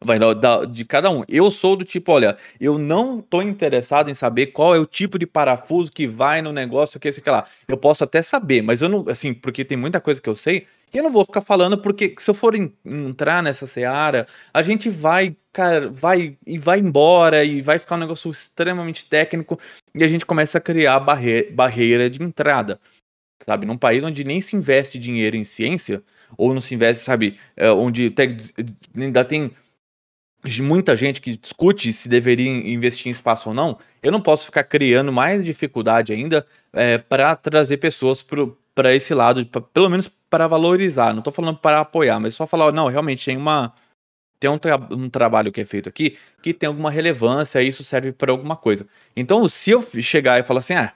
vai 0.00 0.18
da- 0.18 0.64
de 0.64 0.84
cada 0.84 1.10
um. 1.10 1.24
Eu 1.28 1.50
sou 1.50 1.76
do 1.76 1.84
tipo, 1.84 2.12
olha, 2.12 2.36
eu 2.60 2.78
não 2.78 3.20
tô 3.20 3.42
interessado 3.42 4.10
em 4.10 4.14
saber 4.14 4.46
qual 4.46 4.74
é 4.74 4.78
o 4.78 4.86
tipo 4.86 5.18
de 5.18 5.26
parafuso 5.26 5.90
que 5.90 6.06
vai 6.06 6.42
no 6.42 6.52
negócio, 6.52 7.00
que 7.00 7.12
sei 7.12 7.20
o 7.20 7.24
que 7.24 7.30
lá. 7.30 7.46
Eu 7.66 7.76
posso 7.76 8.04
até 8.04 8.22
saber, 8.22 8.62
mas 8.62 8.82
eu 8.82 8.88
não, 8.88 9.04
assim, 9.08 9.32
porque 9.34 9.64
tem 9.64 9.76
muita 9.76 10.00
coisa 10.00 10.20
que 10.20 10.28
eu 10.28 10.36
sei, 10.36 10.66
e 10.92 10.98
eu 10.98 11.02
não 11.02 11.10
vou 11.10 11.24
ficar 11.24 11.40
falando, 11.40 11.78
porque 11.78 12.14
se 12.18 12.30
eu 12.30 12.34
for 12.34 12.54
en- 12.54 12.72
entrar 12.84 13.42
nessa 13.42 13.66
seara, 13.66 14.26
a 14.52 14.62
gente 14.62 14.90
vai, 14.90 15.36
cara, 15.52 15.88
vai 15.88 16.36
e 16.46 16.58
vai 16.58 16.78
embora, 16.78 17.44
e 17.44 17.62
vai 17.62 17.78
ficar 17.78 17.96
um 17.96 18.00
negócio 18.00 18.30
extremamente 18.30 19.06
técnico, 19.06 19.58
e 19.94 20.04
a 20.04 20.08
gente 20.08 20.26
começa 20.26 20.58
a 20.58 20.60
criar 20.60 21.00
barre 21.00 21.44
barreira 21.50 22.10
de 22.10 22.22
entrada. 22.22 22.80
Sabe, 23.44 23.66
num 23.66 23.76
país 23.76 24.04
onde 24.04 24.22
nem 24.22 24.40
se 24.40 24.54
investe 24.54 24.98
dinheiro 24.98 25.34
em 25.34 25.44
ciência, 25.44 26.02
ou 26.38 26.54
não 26.54 26.60
se 26.60 26.74
investe, 26.74 27.04
sabe, 27.04 27.38
é, 27.56 27.70
onde 27.72 28.14
ainda 28.94 29.24
tem 29.24 29.50
muita 30.60 30.96
gente 30.96 31.20
que 31.20 31.36
discute 31.36 31.92
se 31.92 32.08
deveria 32.08 32.50
investir 32.50 33.08
em 33.08 33.10
espaço 33.10 33.48
ou 33.48 33.54
não, 33.54 33.78
eu 34.02 34.10
não 34.10 34.20
posso 34.20 34.46
ficar 34.46 34.64
criando 34.64 35.12
mais 35.12 35.44
dificuldade 35.44 36.12
ainda 36.12 36.46
para 37.08 37.36
trazer 37.36 37.76
pessoas 37.76 38.24
para 38.74 38.94
esse 38.94 39.14
lado, 39.14 39.44
pra, 39.46 39.60
pelo 39.60 39.88
menos 39.90 40.08
para 40.08 40.46
valorizar. 40.48 41.12
Não 41.12 41.20
estou 41.20 41.32
falando 41.32 41.58
para 41.58 41.80
apoiar, 41.80 42.18
mas 42.20 42.34
só 42.34 42.46
falar, 42.46 42.72
não, 42.72 42.88
realmente 42.88 43.24
tem 43.24 43.36
uma 43.36 43.74
tem 44.40 44.50
um, 44.50 44.58
tra 44.58 44.76
um 44.90 45.08
trabalho 45.08 45.52
que 45.52 45.60
é 45.60 45.64
feito 45.64 45.88
aqui 45.88 46.18
que 46.42 46.52
tem 46.52 46.66
alguma 46.66 46.90
relevância 46.90 47.62
isso 47.62 47.84
serve 47.84 48.12
para 48.12 48.32
alguma 48.32 48.56
coisa. 48.56 48.86
Então, 49.16 49.46
se 49.48 49.70
eu 49.70 49.82
chegar 50.00 50.40
e 50.40 50.42
falar 50.42 50.60
assim, 50.60 50.74
ah, 50.74 50.92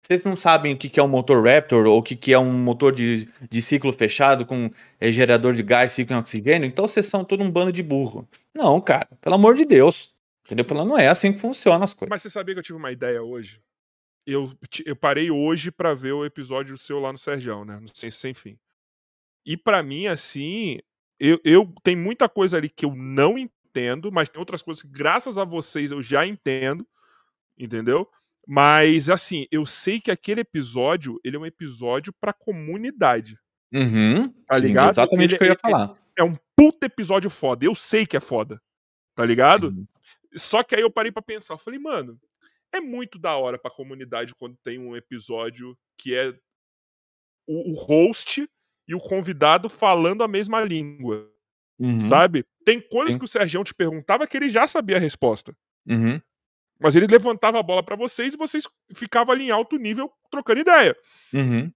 vocês 0.00 0.24
não 0.24 0.36
sabem 0.36 0.72
o 0.72 0.76
que 0.78 0.98
é 0.98 1.02
um 1.02 1.08
motor 1.08 1.44
Raptor 1.44 1.86
ou 1.86 1.98
o 1.98 2.02
que 2.02 2.14
que 2.16 2.32
é 2.32 2.38
um 2.38 2.52
motor 2.52 2.92
de, 2.92 3.28
de 3.50 3.60
ciclo 3.60 3.92
fechado 3.92 4.46
com 4.46 4.70
é, 5.00 5.10
gerador 5.10 5.52
de 5.52 5.62
gás, 5.62 5.92
ciclo 5.92 6.16
em 6.16 6.18
oxigênio, 6.18 6.66
então 6.66 6.86
vocês 6.86 7.06
são 7.06 7.24
todo 7.24 7.42
um 7.42 7.50
bando 7.50 7.72
de 7.72 7.82
burro. 7.82 8.26
Não, 8.54 8.80
cara, 8.80 9.08
pelo 9.20 9.34
amor 9.34 9.54
de 9.54 9.64
Deus. 9.64 10.14
Entendeu? 10.46 10.64
Não 10.84 10.96
é 10.96 11.08
assim 11.08 11.32
que 11.32 11.40
funcionam 11.40 11.82
as 11.82 11.92
coisas. 11.92 12.08
Mas 12.08 12.22
você 12.22 12.30
sabia 12.30 12.54
que 12.54 12.60
eu 12.60 12.62
tive 12.62 12.78
uma 12.78 12.92
ideia 12.92 13.20
hoje? 13.20 13.60
Eu, 14.26 14.52
eu 14.84 14.96
parei 14.96 15.30
hoje 15.30 15.70
pra 15.70 15.94
ver 15.94 16.12
o 16.12 16.24
episódio 16.24 16.76
seu 16.76 16.98
lá 16.98 17.12
no 17.12 17.18
Serjão, 17.18 17.64
né? 17.64 17.78
No 17.80 17.88
Ciência 17.94 18.20
Sem 18.20 18.34
Fim. 18.34 18.58
E 19.44 19.56
pra 19.56 19.82
mim, 19.82 20.06
assim, 20.08 20.80
eu, 21.20 21.38
eu 21.44 21.72
tem 21.84 21.94
muita 21.94 22.28
coisa 22.28 22.56
ali 22.56 22.68
que 22.68 22.84
eu 22.84 22.94
não 22.96 23.38
entendo, 23.38 24.10
mas 24.10 24.28
tem 24.28 24.40
outras 24.40 24.62
coisas 24.62 24.82
que, 24.82 24.88
graças 24.88 25.38
a 25.38 25.44
vocês, 25.44 25.92
eu 25.92 26.02
já 26.02 26.26
entendo, 26.26 26.84
entendeu? 27.56 28.08
Mas, 28.48 29.08
assim, 29.08 29.46
eu 29.50 29.64
sei 29.66 30.00
que 30.00 30.10
aquele 30.10 30.40
episódio, 30.40 31.20
ele 31.24 31.36
é 31.36 31.38
um 31.38 31.46
episódio 31.46 32.12
pra 32.20 32.32
comunidade. 32.32 33.38
Uhum, 33.72 34.28
Tá 34.46 34.58
sim, 34.58 34.64
ligado? 34.66 34.90
exatamente 34.90 35.34
o 35.34 35.38
que 35.38 35.44
eu 35.44 35.48
ia 35.48 35.58
falar. 35.58 35.96
É 36.16 36.22
um 36.24 36.36
puta 36.56 36.86
episódio 36.86 37.28
foda. 37.30 37.64
Eu 37.64 37.74
sei 37.74 38.06
que 38.06 38.16
é 38.16 38.20
foda. 38.20 38.60
Tá 39.14 39.24
ligado? 39.24 39.68
Uhum. 39.68 39.86
Só 40.34 40.62
que 40.62 40.74
aí 40.74 40.82
eu 40.82 40.90
parei 40.90 41.10
pra 41.12 41.22
pensar, 41.22 41.54
eu 41.54 41.58
falei, 41.58 41.78
mano, 41.78 42.20
é 42.72 42.80
muito 42.80 43.18
da 43.18 43.36
hora 43.36 43.58
pra 43.58 43.70
comunidade 43.70 44.34
quando 44.34 44.56
tem 44.64 44.78
um 44.78 44.96
episódio 44.96 45.76
que 45.98 46.14
é 46.14 46.38
o, 47.46 47.72
o 47.72 47.74
host 47.74 48.48
e 48.88 48.94
o 48.94 49.00
convidado 49.00 49.68
falando 49.68 50.22
a 50.22 50.28
mesma 50.28 50.60
língua, 50.62 51.30
Uhum, 51.78 51.98
sabe? 52.08 52.44
Tem 52.64 52.80
coisas 52.80 53.14
Sim. 53.14 53.18
que 53.18 53.24
o 53.24 53.28
Sergião 53.28 53.64
te 53.64 53.74
perguntava 53.74 54.26
que 54.26 54.36
ele 54.36 54.48
já 54.48 54.66
sabia 54.66 54.96
a 54.96 55.00
resposta. 55.00 55.54
uhum, 55.86 56.20
Mas 56.78 56.94
ele 56.94 57.06
levantava 57.06 57.58
a 57.58 57.62
bola 57.62 57.82
pra 57.82 57.96
vocês 57.96 58.34
e 58.34 58.36
vocês 58.36 58.64
ficavam 58.94 59.34
ali 59.34 59.44
em 59.44 59.50
alto 59.50 59.76
nível 59.76 60.12
trocando 60.30 60.60
ideia. 60.60 60.94
uhum, 61.32 61.72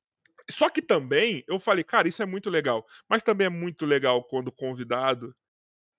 Só 0.50 0.68
que 0.68 0.82
também 0.82 1.44
eu 1.48 1.58
falei, 1.60 1.84
cara, 1.84 2.08
isso 2.08 2.22
é 2.22 2.26
muito 2.26 2.50
legal. 2.50 2.84
Mas 3.08 3.22
também 3.22 3.46
é 3.46 3.50
muito 3.50 3.86
legal 3.86 4.22
quando 4.24 4.48
o 4.48 4.52
convidado 4.52 5.34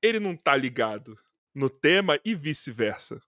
ele 0.03 0.19
não 0.19 0.35
tá 0.37 0.55
ligado 0.55 1.17
no 1.55 1.69
tema 1.69 2.19
e 2.25 2.35
vice-versa. 2.35 3.21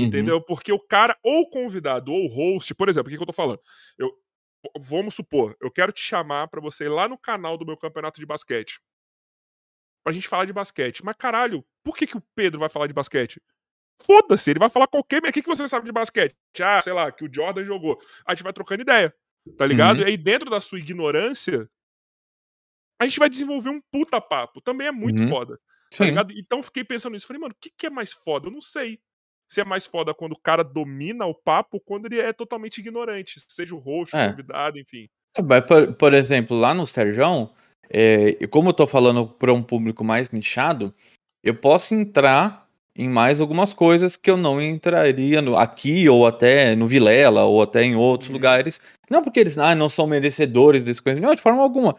Uhum. 0.00 0.06
Entendeu? 0.06 0.40
Porque 0.40 0.72
o 0.72 0.78
cara, 0.78 1.16
ou 1.22 1.42
o 1.42 1.50
convidado, 1.50 2.12
ou 2.12 2.24
o 2.24 2.28
host, 2.28 2.74
por 2.74 2.88
exemplo, 2.88 3.08
o 3.08 3.10
que, 3.10 3.16
que 3.16 3.22
eu 3.22 3.26
tô 3.26 3.32
falando? 3.32 3.60
Eu, 3.98 4.10
vamos 4.78 5.14
supor, 5.14 5.56
eu 5.60 5.70
quero 5.70 5.92
te 5.92 6.00
chamar 6.00 6.48
pra 6.48 6.60
você 6.60 6.84
ir 6.84 6.88
lá 6.88 7.08
no 7.08 7.18
canal 7.18 7.56
do 7.56 7.66
meu 7.66 7.76
campeonato 7.76 8.20
de 8.20 8.26
basquete. 8.26 8.80
Pra 10.04 10.12
gente 10.12 10.28
falar 10.28 10.44
de 10.44 10.52
basquete. 10.52 11.04
Mas 11.04 11.16
caralho, 11.16 11.64
por 11.84 11.96
que, 11.96 12.06
que 12.06 12.16
o 12.16 12.22
Pedro 12.34 12.60
vai 12.60 12.68
falar 12.68 12.86
de 12.86 12.94
basquete? 12.94 13.40
Foda-se, 14.00 14.50
ele 14.50 14.60
vai 14.60 14.70
falar 14.70 14.86
qualquer. 14.86 15.18
O 15.18 15.32
que, 15.32 15.42
que 15.42 15.48
você 15.48 15.66
sabe 15.66 15.84
de 15.86 15.92
basquete? 15.92 16.34
Ah, 16.60 16.80
sei 16.80 16.92
lá, 16.92 17.10
que 17.10 17.24
o 17.24 17.32
Jordan 17.32 17.64
jogou. 17.64 17.98
A 18.26 18.32
gente 18.34 18.44
vai 18.44 18.52
trocando 18.52 18.82
ideia. 18.82 19.12
Tá 19.56 19.66
ligado? 19.66 19.98
Uhum. 19.98 20.02
E 20.04 20.10
aí, 20.10 20.16
dentro 20.16 20.48
da 20.50 20.60
sua 20.60 20.78
ignorância, 20.78 21.68
a 23.00 23.04
gente 23.06 23.18
vai 23.18 23.28
desenvolver 23.28 23.70
um 23.70 23.80
puta 23.90 24.20
papo. 24.20 24.60
Também 24.60 24.86
é 24.86 24.92
muito 24.92 25.22
Uhum. 25.22 25.28
foda. 25.28 25.58
Tá? 26.14 26.26
Então 26.36 26.62
fiquei 26.62 26.84
pensando 26.84 27.12
nisso. 27.14 27.26
Falei, 27.26 27.40
mano, 27.40 27.54
o 27.54 27.58
que, 27.60 27.70
que 27.70 27.86
é 27.86 27.90
mais 27.90 28.12
foda? 28.12 28.46
Eu 28.46 28.52
não 28.52 28.60
sei. 28.60 29.00
Se 29.48 29.60
é 29.60 29.64
mais 29.64 29.86
foda 29.86 30.12
quando 30.14 30.32
o 30.32 30.38
cara 30.38 30.62
domina 30.62 31.24
o 31.26 31.34
papo, 31.34 31.80
quando 31.80 32.06
ele 32.06 32.20
é 32.20 32.32
totalmente 32.32 32.78
ignorante, 32.78 33.40
seja 33.48 33.74
o 33.74 33.78
roxo, 33.78 34.16
É. 34.16 34.28
convidado, 34.28 34.78
enfim. 34.78 35.08
Mas, 35.42 35.64
Por, 35.64 35.94
por 35.94 36.14
exemplo, 36.14 36.56
lá 36.56 36.74
no 36.74 36.86
Serjão, 36.86 37.50
é, 37.90 38.36
e 38.40 38.46
como 38.46 38.68
eu 38.68 38.72
tô 38.74 38.86
falando 38.86 39.26
para 39.26 39.52
um 39.52 39.62
público 39.62 40.04
mais 40.04 40.30
nichado, 40.30 40.94
eu 41.42 41.54
posso 41.54 41.94
entrar 41.94 42.68
em 42.94 43.08
mais 43.08 43.40
algumas 43.40 43.72
coisas 43.72 44.16
que 44.16 44.28
eu 44.28 44.36
não 44.36 44.60
entraria 44.60 45.40
no- 45.40 45.56
aqui, 45.56 46.08
ou 46.08 46.26
até 46.26 46.74
no 46.74 46.88
Vilela, 46.88 47.44
ou 47.44 47.62
até 47.62 47.84
em 47.84 47.94
outros 47.94 48.28
Uhum. 48.28 48.34
lugares. 48.34 48.80
Não 49.08 49.22
porque 49.22 49.38
eles 49.38 49.56
ah, 49.56 49.74
não 49.74 49.88
são 49.88 50.06
merecedores 50.06 50.84
desse 50.84 51.00
conhecimento, 51.00 51.28
não, 51.28 51.34
de 51.36 51.40
forma 51.42 51.62
alguma. 51.62 51.94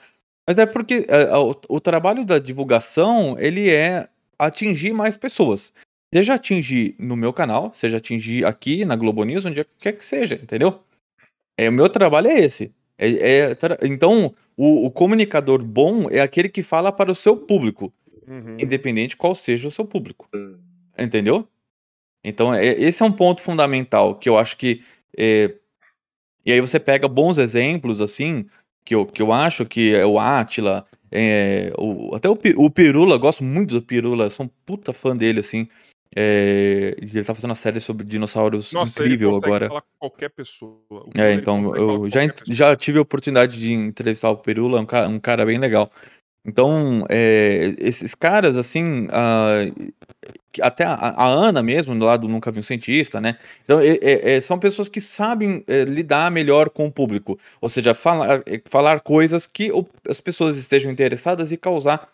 Mas 0.47 0.57
é 0.57 0.65
porque 0.65 1.05
é, 1.07 1.37
o, 1.37 1.55
o 1.69 1.79
trabalho 1.79 2.25
da 2.25 2.37
divulgação, 2.37 3.37
ele 3.39 3.69
é 3.69 4.09
atingir 4.37 4.91
mais 4.91 5.15
pessoas. 5.15 5.71
Seja 6.13 6.33
atingir 6.33 6.95
no 6.97 7.15
meu 7.15 7.31
canal, 7.31 7.71
seja 7.73 7.97
atingir 7.97 8.45
aqui 8.45 8.83
na 8.83 8.95
Globo 8.95 9.23
News, 9.23 9.45
onde 9.45 9.63
quer 9.79 9.91
que 9.93 10.03
seja, 10.03 10.35
entendeu? 10.35 10.79
É, 11.57 11.69
o 11.69 11.71
meu 11.73 11.87
trabalho 11.87 12.27
é 12.27 12.39
esse. 12.39 12.71
É- 12.97 13.29
é 13.37 13.55
tra- 13.55 13.77
então, 13.83 14.33
o, 14.57 14.85
o 14.87 14.91
comunicador 14.91 15.63
bom 15.63 16.09
é 16.09 16.19
aquele 16.19 16.49
que 16.49 16.63
fala 16.63 16.91
para 16.91 17.11
o 17.11 17.15
seu 17.15 17.37
público, 17.37 17.93
Uhum. 18.27 18.57
independente 18.59 19.15
qual 19.17 19.33
seja 19.35 19.67
o 19.67 19.71
seu 19.71 19.85
público. 19.85 20.27
Entendeu? 20.97 21.47
Então, 22.23 22.53
é- 22.53 22.65
esse 22.79 23.01
é 23.01 23.05
um 23.05 23.11
ponto 23.11 23.41
fundamental 23.41 24.15
que 24.15 24.27
eu 24.27 24.37
acho 24.37 24.57
que. 24.57 24.83
é, 25.17 25.53
e 26.45 26.51
aí 26.51 26.59
você 26.61 26.79
pega 26.79 27.07
bons 27.07 27.37
exemplos, 27.37 28.01
assim, 28.01 28.45
que 28.83 28.95
eu, 28.95 29.05
que 29.05 29.21
eu 29.21 29.31
acho 29.31 29.65
que 29.65 29.93
é 29.93 30.05
o 30.05 30.17
Átila, 30.19 30.85
é, 31.11 31.71
o- 31.77 32.15
até 32.15 32.27
o, 32.29 32.37
o 32.57 32.69
Pirula, 32.69 33.17
gosto 33.17 33.43
muito 33.43 33.75
do 33.75 33.81
Pirula, 33.81 34.29
sou 34.29 34.45
um 34.47 34.49
puta 34.65 34.91
fã 34.93 35.15
dele, 35.15 35.39
assim. 35.41 35.67
É, 36.15 36.95
ele 36.97 37.23
tá 37.23 37.35
fazendo 37.35 37.49
uma 37.51 37.55
série 37.55 37.79
sobre 37.79 38.05
dinossauros 38.05 38.71
Nossa, 38.73 39.03
incrível 39.03 39.35
agora. 39.35 39.67
falar 39.67 39.81
com 39.81 39.87
qualquer 39.99 40.29
pessoa. 40.29 40.81
É, 41.15 41.33
então, 41.33 41.75
eu 41.75 42.09
já, 42.09 42.27
pessoa. 42.27 42.45
já 42.47 42.75
tive 42.75 42.97
a 42.97 43.01
oportunidade 43.01 43.59
de 43.59 43.71
entrevistar 43.71 44.29
o 44.29 44.37
Perula, 44.37 44.79
um 44.79 44.85
cara, 44.85 45.07
um 45.07 45.19
cara 45.19 45.45
bem 45.45 45.59
legal. 45.59 45.91
Então, 46.45 47.05
é, 47.09 47.75
esses 47.77 48.15
caras, 48.15 48.57
assim, 48.57 49.07
que 50.51 50.61
até 50.61 50.83
a, 50.83 50.93
a 50.93 51.27
Ana 51.27 51.61
mesmo, 51.61 51.93
lá 52.03 52.17
do 52.17 52.27
Nunca 52.27 52.51
Vi 52.51 52.59
um 52.59 52.63
Cientista, 52.63 53.21
né? 53.21 53.37
Então, 53.63 53.79
é- 53.79 53.99
é- 54.01 54.31
é, 54.31 54.41
são 54.41 54.57
pessoas 54.57 54.89
que 54.89 54.99
sabem 54.99 55.63
é, 55.67 55.83
lidar 55.83 56.31
melhor 56.31 56.69
com 56.69 56.87
o 56.87 56.91
público. 56.91 57.37
Ou 57.61 57.69
seja, 57.69 57.93
falar, 57.93 58.41
é, 58.47 58.61
falar 58.65 59.01
coisas 59.01 59.45
que 59.45 59.69
as 60.07 60.19
pessoas 60.19 60.57
estejam 60.57 60.91
interessadas 60.91 61.51
e 61.51 61.57
causar, 61.57 62.09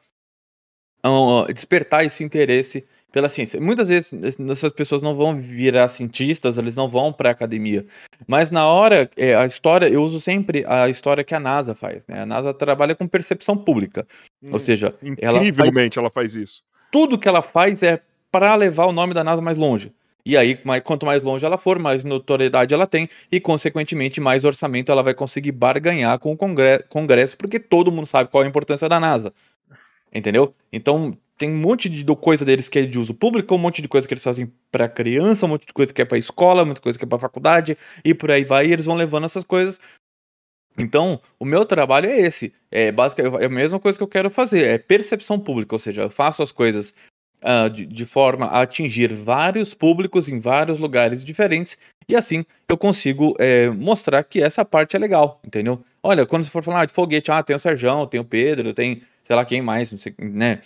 ah, 1.02 1.46
despertar 1.54 2.04
esse 2.04 2.24
interesse 2.24 2.84
pela 3.12 3.30
ciência. 3.30 3.60
Muitas 3.62 3.88
vezes 3.90 4.12
es- 4.14 4.40
essas 4.40 4.72
pessoas 4.72 5.02
não 5.02 5.16
vão 5.16 5.40
virar 5.40 5.88
cientistas, 5.88 6.58
eles 6.58 6.76
não 6.76 6.90
vão 6.90 7.14
para 7.14 7.30
academia. 7.30 7.86
Mas 8.28 8.52
na 8.52 8.66
hora, 8.68 9.10
é, 9.16 9.34
a 9.36 9.46
história, 9.46 9.88
eu 9.88 10.02
uso 10.04 10.20
sempre 10.20 10.66
a 10.68 10.90
história 10.90 11.24
que 11.24 11.34
a 11.34 11.40
NASA 11.40 11.74
faz, 11.74 12.06
né? 12.08 12.22
A 12.22 12.26
NASA 12.26 12.54
trabalha 12.54 12.94
com 12.96 13.08
percepção 13.08 13.56
pública. 13.58 14.06
Ou 14.44 14.56
Hum, 14.56 14.60
seja, 14.60 14.94
ela 15.18 15.40
faz 15.40 15.48
Incrivelmente 15.48 15.98
ela 16.00 16.10
faz 16.10 16.36
isso. 16.36 16.62
tudo 16.92 17.18
que 17.18 17.28
ela 17.28 17.42
faz 17.42 17.82
é 17.84 18.02
para 18.32 18.54
levar 18.56 18.86
o 18.86 18.92
nome 18.92 19.14
da 19.14 19.24
NASA 19.24 19.42
mais 19.42 19.58
longe. 19.58 19.94
E 20.26 20.36
aí, 20.36 20.60
quanto 20.84 21.06
mais 21.06 21.22
longe 21.22 21.46
ela 21.46 21.56
for, 21.58 21.78
mais 21.78 22.04
notoriedade 22.04 22.74
ela 22.74 22.88
tem 22.88 23.08
e, 23.32 23.40
consequentemente, 23.40 24.20
mais 24.20 24.44
orçamento 24.44 24.92
ela 24.92 25.04
vai 25.04 25.14
conseguir 25.14 25.52
barganhar 25.52 26.18
com 26.18 26.32
o 26.34 26.38
congre- 26.38 26.84
Congresso, 26.90 27.38
porque 27.38 27.60
todo 27.60 27.92
mundo 27.92 28.08
sabe 28.08 28.30
qual 28.32 28.42
é 28.44 28.46
a 28.48 28.50
importância 28.50 28.90
da 28.90 29.00
NASA. 29.00 29.32
Entendeu? 30.14 30.54
Então, 30.74 31.16
tem 31.38 31.52
um 31.52 31.58
monte 31.58 31.90
de 31.90 32.06
coisa 32.16 32.46
deles 32.46 32.70
que 32.70 32.80
é 32.80 32.86
de 32.86 32.98
uso 32.98 33.14
público, 33.14 33.54
um 33.56 33.58
monte 33.58 33.82
de 33.82 33.88
coisa 33.88 34.08
que 34.08 34.14
eles 34.14 34.24
fazem 34.24 34.52
para 34.72 34.88
criança, 34.88 35.46
um 35.46 35.50
monte 35.50 35.66
de 35.66 35.74
coisa 35.74 35.94
que 35.94 36.02
é 36.02 36.06
para 36.06 36.18
escola, 36.18 36.64
muita 36.64 36.82
coisa 36.82 36.98
que 36.98 37.04
é 37.04 37.08
para 37.08 37.20
faculdade 37.20 37.78
e 38.04 38.14
por 38.14 38.32
aí 38.32 38.44
vai, 38.44 38.68
e 38.68 38.74
eles 38.74 38.86
vão 38.86 38.96
levando 38.96 39.26
essas 39.26 39.44
coisas. 39.44 39.80
Então, 40.78 41.22
o 41.40 41.46
meu 41.46 41.66
trabalho 41.66 42.10
é 42.10 42.20
esse. 42.20 42.54
É 42.70 42.92
basicamente 42.92 43.42
é 43.42 43.46
a 43.46 43.50
mesma 43.50 43.80
coisa 43.80 43.98
que 43.98 44.04
eu 44.04 44.08
quero 44.08 44.30
fazer, 44.30 44.64
é 44.64 44.78
percepção 44.78 45.40
pública, 45.40 45.76
ou 45.76 45.80
seja, 45.80 46.04
eu 46.04 46.10
faço 46.10 46.44
as 46.44 46.52
coisas 46.52 46.94
ah, 47.42 47.68
de, 47.68 47.86
de 47.86 48.06
forma 48.06 48.48
a 48.48 48.62
atingir 48.62 49.14
vários 49.14 49.74
públicos 49.74 50.28
em 50.28 50.40
vários 50.40 50.80
lugares 50.80 51.24
diferentes, 51.24 51.78
e 52.08 52.16
assim 52.16 52.46
eu 52.68 52.78
consigo 52.78 53.36
é, 53.40 53.70
mostrar 53.70 54.24
que 54.24 54.42
essa 54.42 54.66
parte 54.66 54.96
é 54.96 55.00
legal, 55.00 55.40
entendeu? 55.46 55.84
Olha, 56.02 56.26
quando 56.26 56.44
você 56.44 56.50
for 56.50 56.64
falar 56.64 56.86
de 56.86 56.94
foguete, 56.94 57.32
ah, 57.32 57.44
tem 57.44 57.56
o 57.56 57.60
Serjão, 57.60 58.08
tem 58.08 58.20
o 58.20 58.26
Pedro, 58.26 58.74
tem 58.74 59.02
sei 59.24 59.36
lá 59.36 59.46
quem 59.46 59.62
mais, 59.62 59.92
não 59.92 60.00
sei, 60.00 60.14
né? 60.20 60.62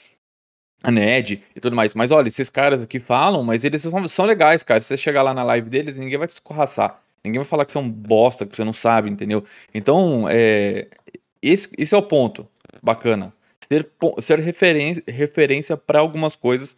A 0.83 0.91
Ned 0.91 1.43
e 1.55 1.59
tudo 1.59 1.75
mais. 1.75 1.93
Mas 1.93 2.11
olha, 2.11 2.27
esses 2.27 2.49
caras 2.49 2.81
aqui 2.81 2.99
falam, 2.99 3.43
mas 3.43 3.63
eles 3.63 3.81
são, 3.81 4.07
são 4.07 4.25
legais, 4.25 4.63
cara. 4.63 4.79
Se 4.79 4.87
você 4.87 4.97
chegar 4.97 5.23
lá 5.23 5.33
na 5.33 5.43
live 5.43 5.69
deles, 5.69 5.97
ninguém 5.97 6.17
vai 6.17 6.27
te 6.27 6.31
escorraçar. 6.31 7.01
Ninguém 7.23 7.39
vai 7.39 7.47
falar 7.47 7.65
que 7.65 7.71
você 7.71 7.79
é 7.79 7.81
bosta, 7.81 8.45
que 8.45 8.55
você 8.55 8.63
não 8.63 8.73
sabe, 8.73 9.09
entendeu? 9.09 9.43
Então, 9.73 10.27
é, 10.29 10.87
esse, 11.41 11.69
esse 11.77 11.93
é 11.93 11.97
o 11.97 12.01
ponto 12.01 12.47
bacana. 12.81 13.33
Ser, 13.67 13.89
ser 14.19 14.39
referência, 14.39 15.03
referência 15.07 15.75
para 15.75 15.99
algumas 15.99 16.35
coisas 16.35 16.77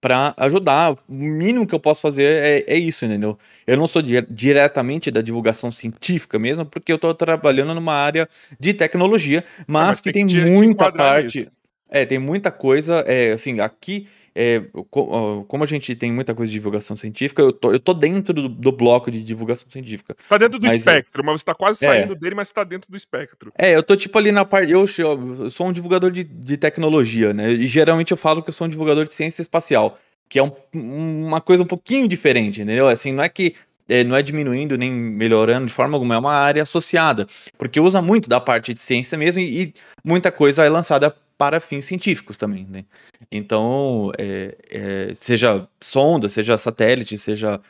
para 0.00 0.34
ajudar. 0.36 0.92
O 0.92 1.12
mínimo 1.12 1.66
que 1.66 1.74
eu 1.74 1.80
posso 1.80 2.00
fazer 2.00 2.22
é, 2.22 2.64
é 2.66 2.76
isso, 2.76 3.04
entendeu? 3.04 3.38
Eu 3.66 3.76
não 3.76 3.86
sou 3.86 4.00
di- 4.00 4.26
diretamente 4.30 5.10
da 5.10 5.20
divulgação 5.20 5.70
científica 5.72 6.38
mesmo, 6.38 6.64
porque 6.64 6.92
eu 6.92 6.96
estou 6.96 7.12
trabalhando 7.12 7.74
numa 7.74 7.94
área 7.94 8.28
de 8.58 8.72
tecnologia, 8.72 9.44
mas, 9.66 9.88
mas 9.88 10.00
que 10.00 10.12
tem 10.12 10.26
tem, 10.26 10.52
muita 10.52 10.92
parte. 10.92 11.50
É, 11.90 12.04
tem 12.04 12.18
muita 12.18 12.50
coisa, 12.50 13.04
é, 13.06 13.32
assim, 13.32 13.60
aqui, 13.60 14.06
é, 14.34 14.62
como 14.90 15.64
a 15.64 15.66
gente 15.66 15.94
tem 15.96 16.12
muita 16.12 16.34
coisa 16.34 16.48
de 16.50 16.56
divulgação 16.58 16.96
científica, 16.96 17.42
eu 17.42 17.52
tô, 17.52 17.72
eu 17.72 17.80
tô 17.80 17.92
dentro 17.94 18.32
do, 18.34 18.48
do 18.48 18.70
bloco 18.70 19.10
de 19.10 19.22
divulgação 19.24 19.68
científica. 19.70 20.14
Tá 20.28 20.38
dentro 20.38 20.58
do 20.58 20.66
Mas 20.66 20.74
é- 20.74 20.76
espectro, 20.76 21.24
mas 21.24 21.40
você 21.40 21.44
tá 21.46 21.54
quase 21.54 21.84
É. 21.84 21.88
saindo 21.88 22.14
dele, 22.14 22.34
mas 22.34 22.50
tá 22.50 22.62
dentro 22.62 22.90
do 22.90 22.96
espectro. 22.96 23.52
É, 23.58 23.74
eu 23.74 23.82
tô 23.82 23.96
tipo 23.96 24.16
ali 24.18 24.30
na 24.30 24.44
parte. 24.44 24.70
Eu, 24.70 24.84
eu 24.98 25.50
sou 25.50 25.66
um 25.66 25.72
divulgador 25.72 26.10
de, 26.10 26.22
de 26.24 26.56
tecnologia, 26.56 27.32
né? 27.34 27.50
E 27.52 27.66
geralmente 27.66 28.12
eu 28.12 28.16
falo 28.16 28.42
que 28.42 28.50
eu 28.50 28.54
sou 28.54 28.66
um 28.66 28.70
divulgador 28.70 29.04
de 29.06 29.14
ciência 29.14 29.42
espacial, 29.42 29.98
que 30.28 30.38
é 30.38 30.42
um- 30.42 30.52
uma 30.74 31.40
coisa 31.40 31.62
um 31.62 31.66
pouquinho 31.66 32.06
diferente, 32.06 32.60
entendeu? 32.62 32.86
Assim, 32.86 33.12
não 33.12 33.24
é 33.24 33.28
que. 33.28 33.54
É, 33.88 34.04
não 34.04 34.14
é 34.14 34.22
diminuindo 34.22 34.76
nem 34.76 34.92
melhorando 34.92 35.66
de 35.66 35.72
forma 35.72 35.96
alguma, 35.96 36.14
é 36.14 36.18
uma 36.18 36.34
área 36.34 36.62
associada, 36.62 37.26
porque 37.56 37.80
usa 37.80 38.02
muito 38.02 38.28
da 38.28 38.40
parte 38.40 38.74
de 38.74 38.80
ciência 38.80 39.16
mesmo 39.16 39.40
e, 39.40 39.62
e 39.62 39.74
muita 40.04 40.30
coisa 40.30 40.64
é 40.64 40.68
lançada 40.68 41.14
para 41.38 41.60
fins 41.60 41.84
científicos 41.84 42.36
também, 42.36 42.66
né? 42.68 42.84
Então, 43.30 44.10
é, 44.18 44.56
é, 44.68 45.14
seja 45.14 45.68
sonda, 45.80 46.28
seja 46.28 46.58
satélite, 46.58 47.16
seja 47.16 47.60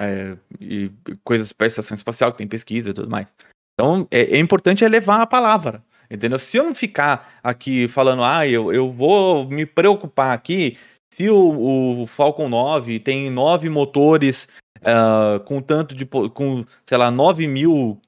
é, 0.00 0.36
e 0.58 0.90
coisas 1.22 1.52
para 1.52 1.66
a 1.66 1.68
estação 1.68 1.94
espacial, 1.94 2.32
que 2.32 2.38
tem 2.38 2.48
pesquisa 2.48 2.90
e 2.90 2.94
tudo 2.94 3.10
mais. 3.10 3.26
Então, 3.74 4.08
é, 4.10 4.36
é 4.36 4.38
importante 4.38 4.84
é 4.84 4.88
levar 4.88 5.20
a 5.20 5.26
palavra, 5.26 5.84
entendeu? 6.10 6.38
Se 6.38 6.56
eu 6.56 6.64
não 6.64 6.74
ficar 6.74 7.38
aqui 7.42 7.86
falando, 7.86 8.24
ah, 8.24 8.46
eu, 8.48 8.72
eu 8.72 8.90
vou 8.90 9.46
me 9.48 9.66
preocupar 9.66 10.34
aqui 10.34 10.78
se 11.12 11.28
o, 11.28 12.02
o 12.02 12.06
Falcon 12.06 12.48
9 12.48 13.00
tem 13.00 13.28
nove 13.30 13.68
motores 13.68 14.48
ah, 14.82 15.40
com 15.44 15.60
tanto 15.60 15.94
de, 15.94 16.06
com, 16.06 16.64
sei 16.86 16.98
lá, 16.98 17.10
9 17.10 17.46
mil, 17.46 18.00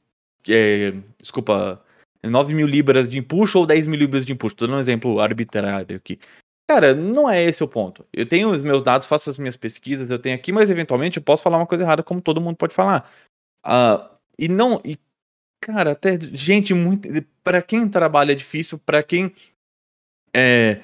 é, 0.49 0.93
desculpa, 1.21 1.83
9 2.23 2.55
mil 2.55 2.67
libras 2.67 3.09
de 3.09 3.19
empuxo 3.19 3.59
ou 3.59 3.67
10 3.67 3.87
mil 3.87 3.99
libras 3.99 4.25
de 4.25 4.33
empuxo, 4.33 4.57
tô 4.57 4.67
dando 4.67 4.77
um 4.77 4.81
exemplo 4.81 5.21
arbitrário 5.21 5.97
aqui. 5.97 6.19
Cara, 6.71 6.95
não 6.95 7.29
é 7.29 7.43
esse 7.43 7.63
o 7.63 7.69
ponto. 7.69 8.07
Eu 8.13 8.25
tenho 8.25 8.51
os 8.51 8.63
meus 8.63 8.83
dados, 8.83 9.07
faço 9.07 9.29
as 9.29 9.39
minhas 9.39 9.57
pesquisas, 9.57 10.11
eu 10.11 10.19
tenho 10.19 10.35
aqui, 10.35 10.53
mas 10.53 10.71
eventualmente 10.71 11.19
eu 11.19 11.23
posso 11.23 11.43
falar 11.43 11.59
uma 11.59 11.67
coisa 11.67 11.85
errada, 11.85 12.03
como 12.03 12.23
todo 12.23 12.41
mundo 12.41 12.57
pode 12.57 12.75
falar. 12.75 13.11
Ah, 13.65 14.11
e 14.39 14.49
não. 14.49 14.81
E, 14.85 14.99
cara, 15.61 15.93
até 15.93 16.19
gente 16.33 16.73
muito. 16.73 17.09
Para 17.45 17.61
quem 17.61 17.89
trabalha 17.89 18.33
é 18.33 18.37
difícil, 18.37 18.79
para 18.79 19.03
quem 19.03 19.35
é, 20.35 20.81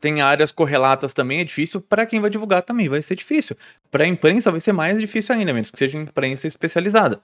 tem 0.00 0.20
áreas 0.20 0.52
correlatas 0.52 1.12
também 1.12 1.40
é 1.40 1.44
difícil, 1.44 1.80
para 1.80 2.06
quem 2.06 2.20
vai 2.20 2.30
divulgar 2.30 2.62
também 2.62 2.88
vai 2.88 3.02
ser 3.02 3.14
difícil. 3.14 3.56
Para 3.90 4.04
a 4.04 4.06
imprensa 4.06 4.50
vai 4.50 4.60
ser 4.60 4.72
mais 4.72 5.00
difícil 5.00 5.34
ainda, 5.34 5.52
menos 5.52 5.70
que 5.70 5.78
seja 5.78 5.98
imprensa 5.98 6.46
especializada. 6.46 7.20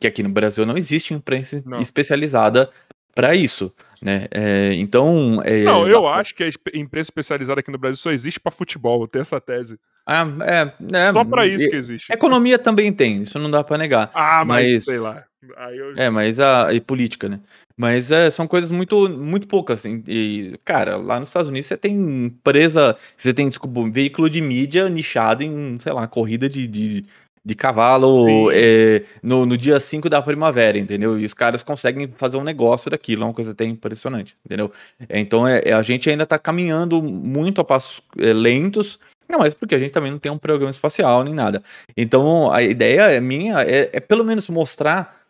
Que 0.00 0.06
aqui 0.06 0.22
no 0.22 0.28
Brasil 0.30 0.64
não 0.64 0.76
existe 0.76 1.12
imprensa 1.12 1.62
Não. 1.66 1.78
especializada 1.80 2.70
para 3.14 3.34
isso, 3.34 3.72
né? 4.02 4.26
É, 4.30 4.72
então, 4.74 5.40
é, 5.44 5.62
Não, 5.62 5.86
eu 5.86 6.08
acho 6.08 6.34
que 6.34 6.42
a 6.42 6.48
imprensa 6.74 7.08
especializada 7.08 7.60
aqui 7.60 7.70
no 7.70 7.78
Brasil 7.78 7.98
só 8.00 8.10
existe 8.10 8.40
pra 8.40 8.50
futebol, 8.50 9.02
eu 9.02 9.08
tenho 9.08 9.22
essa 9.22 9.40
tese. 9.40 9.78
Ah, 10.06 10.26
é, 10.42 10.96
é, 10.98 11.12
Só 11.12 11.24
pra 11.24 11.46
isso 11.46 11.70
que 11.70 11.76
existe. 11.76 12.12
Economia 12.12 12.58
também 12.58 12.92
tem, 12.92 13.22
isso 13.22 13.38
não 13.38 13.50
dá 13.50 13.62
pra 13.62 13.78
negar. 13.78 14.10
Ah, 14.14 14.44
mas, 14.44 14.72
mas- 14.72 14.84
sei 14.84 14.98
lá. 14.98 15.24
Eu... 15.72 15.96
É, 15.96 16.08
mas 16.10 16.40
a 16.40 16.72
e 16.72 16.80
política, 16.80 17.28
né? 17.28 17.38
Mas 17.76 18.10
é, 18.10 18.30
são 18.30 18.46
coisas 18.46 18.70
muito, 18.70 19.08
muito 19.08 19.48
poucas. 19.48 19.80
assim, 19.80 20.02
E, 20.06 20.58
cara, 20.64 20.96
lá 20.96 21.18
nos 21.18 21.28
Estados 21.28 21.48
Unidos 21.48 21.66
você 21.66 21.76
tem 21.76 21.94
empresa, 22.26 22.96
você 23.16 23.34
tem, 23.34 23.48
desculpa, 23.48 23.80
um 23.80 23.90
veículo 23.90 24.30
de 24.30 24.40
mídia 24.40 24.88
nichado 24.88 25.42
em, 25.42 25.78
sei 25.80 25.92
lá, 25.92 26.06
corrida 26.06 26.48
de, 26.48 26.66
de, 26.68 27.04
de 27.44 27.54
cavalo 27.54 28.50
é, 28.52 29.04
no, 29.22 29.44
no 29.44 29.56
dia 29.56 29.80
5 29.80 30.08
da 30.08 30.22
primavera, 30.22 30.78
entendeu? 30.78 31.18
E 31.18 31.24
os 31.24 31.34
caras 31.34 31.62
conseguem 31.64 32.06
fazer 32.08 32.36
um 32.36 32.44
negócio 32.44 32.90
daquilo, 32.90 33.22
é 33.24 33.26
uma 33.26 33.34
coisa 33.34 33.50
até 33.50 33.64
impressionante, 33.64 34.36
entendeu? 34.46 34.72
É, 35.08 35.18
Então 35.20 35.46
é, 35.46 35.60
é, 35.64 35.72
a 35.72 35.82
gente 35.82 36.08
ainda 36.08 36.24
tá 36.26 36.38
caminhando 36.38 37.02
muito 37.02 37.60
a 37.60 37.64
passos 37.64 38.00
é, 38.18 38.32
lentos, 38.32 38.98
Não, 39.28 39.38
mas 39.38 39.54
porque 39.54 39.74
a 39.74 39.78
gente 39.78 39.92
também 39.92 40.12
não 40.12 40.18
tem 40.18 40.30
um 40.30 40.38
programa 40.38 40.70
espacial 40.70 41.24
nem 41.24 41.34
nada. 41.34 41.62
Então, 41.96 42.52
a 42.52 42.62
ideia 42.62 43.20
minha 43.20 43.62
é, 43.62 43.90
é 43.92 44.00
pelo 44.00 44.24
menos 44.24 44.48
mostrar 44.48 45.23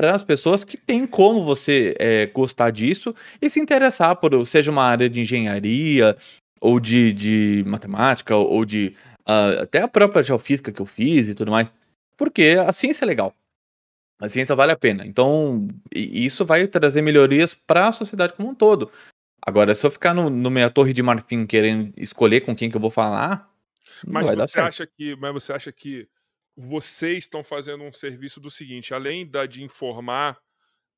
para 0.00 0.14
as 0.14 0.24
pessoas 0.24 0.64
que 0.64 0.78
tem 0.78 1.06
como 1.06 1.44
você 1.44 1.94
é, 1.98 2.24
gostar 2.24 2.70
disso 2.70 3.14
e 3.38 3.50
se 3.50 3.60
interessar 3.60 4.16
por, 4.16 4.46
seja 4.46 4.70
uma 4.70 4.82
área 4.82 5.10
de 5.10 5.20
engenharia, 5.20 6.16
ou 6.58 6.80
de, 6.80 7.12
de 7.12 7.62
matemática, 7.66 8.34
ou 8.34 8.64
de 8.64 8.96
uh, 9.28 9.60
até 9.60 9.82
a 9.82 9.88
própria 9.88 10.22
geofísica 10.22 10.72
que 10.72 10.80
eu 10.80 10.86
fiz 10.86 11.28
e 11.28 11.34
tudo 11.34 11.50
mais. 11.50 11.70
Porque 12.16 12.56
a 12.66 12.72
ciência 12.72 13.04
é 13.04 13.06
legal. 13.06 13.34
A 14.18 14.26
ciência 14.26 14.56
vale 14.56 14.72
a 14.72 14.76
pena. 14.76 15.04
Então, 15.04 15.68
isso 15.94 16.46
vai 16.46 16.66
trazer 16.66 17.02
melhorias 17.02 17.52
para 17.52 17.88
a 17.88 17.92
sociedade 17.92 18.32
como 18.32 18.48
um 18.48 18.54
todo. 18.54 18.90
Agora, 19.42 19.74
se 19.74 19.86
eu 19.86 19.90
ficar 19.90 20.14
no, 20.14 20.30
no 20.30 20.50
minha 20.50 20.70
torre 20.70 20.94
de 20.94 21.02
marfim 21.02 21.44
querendo 21.44 21.92
escolher 21.98 22.40
com 22.40 22.56
quem 22.56 22.70
que 22.70 22.76
eu 22.76 22.80
vou 22.80 22.90
falar, 22.90 23.50
mas 24.06 24.30
você 24.30 24.60
acha 24.60 24.86
que, 24.86 25.14
mas 25.16 25.34
você 25.34 25.52
acha 25.52 25.70
que 25.70 26.08
vocês 26.60 27.18
estão 27.18 27.42
fazendo 27.42 27.84
um 27.84 27.92
serviço 27.92 28.40
do 28.40 28.50
seguinte, 28.50 28.92
além 28.92 29.26
da 29.26 29.46
de 29.46 29.62
informar, 29.62 30.38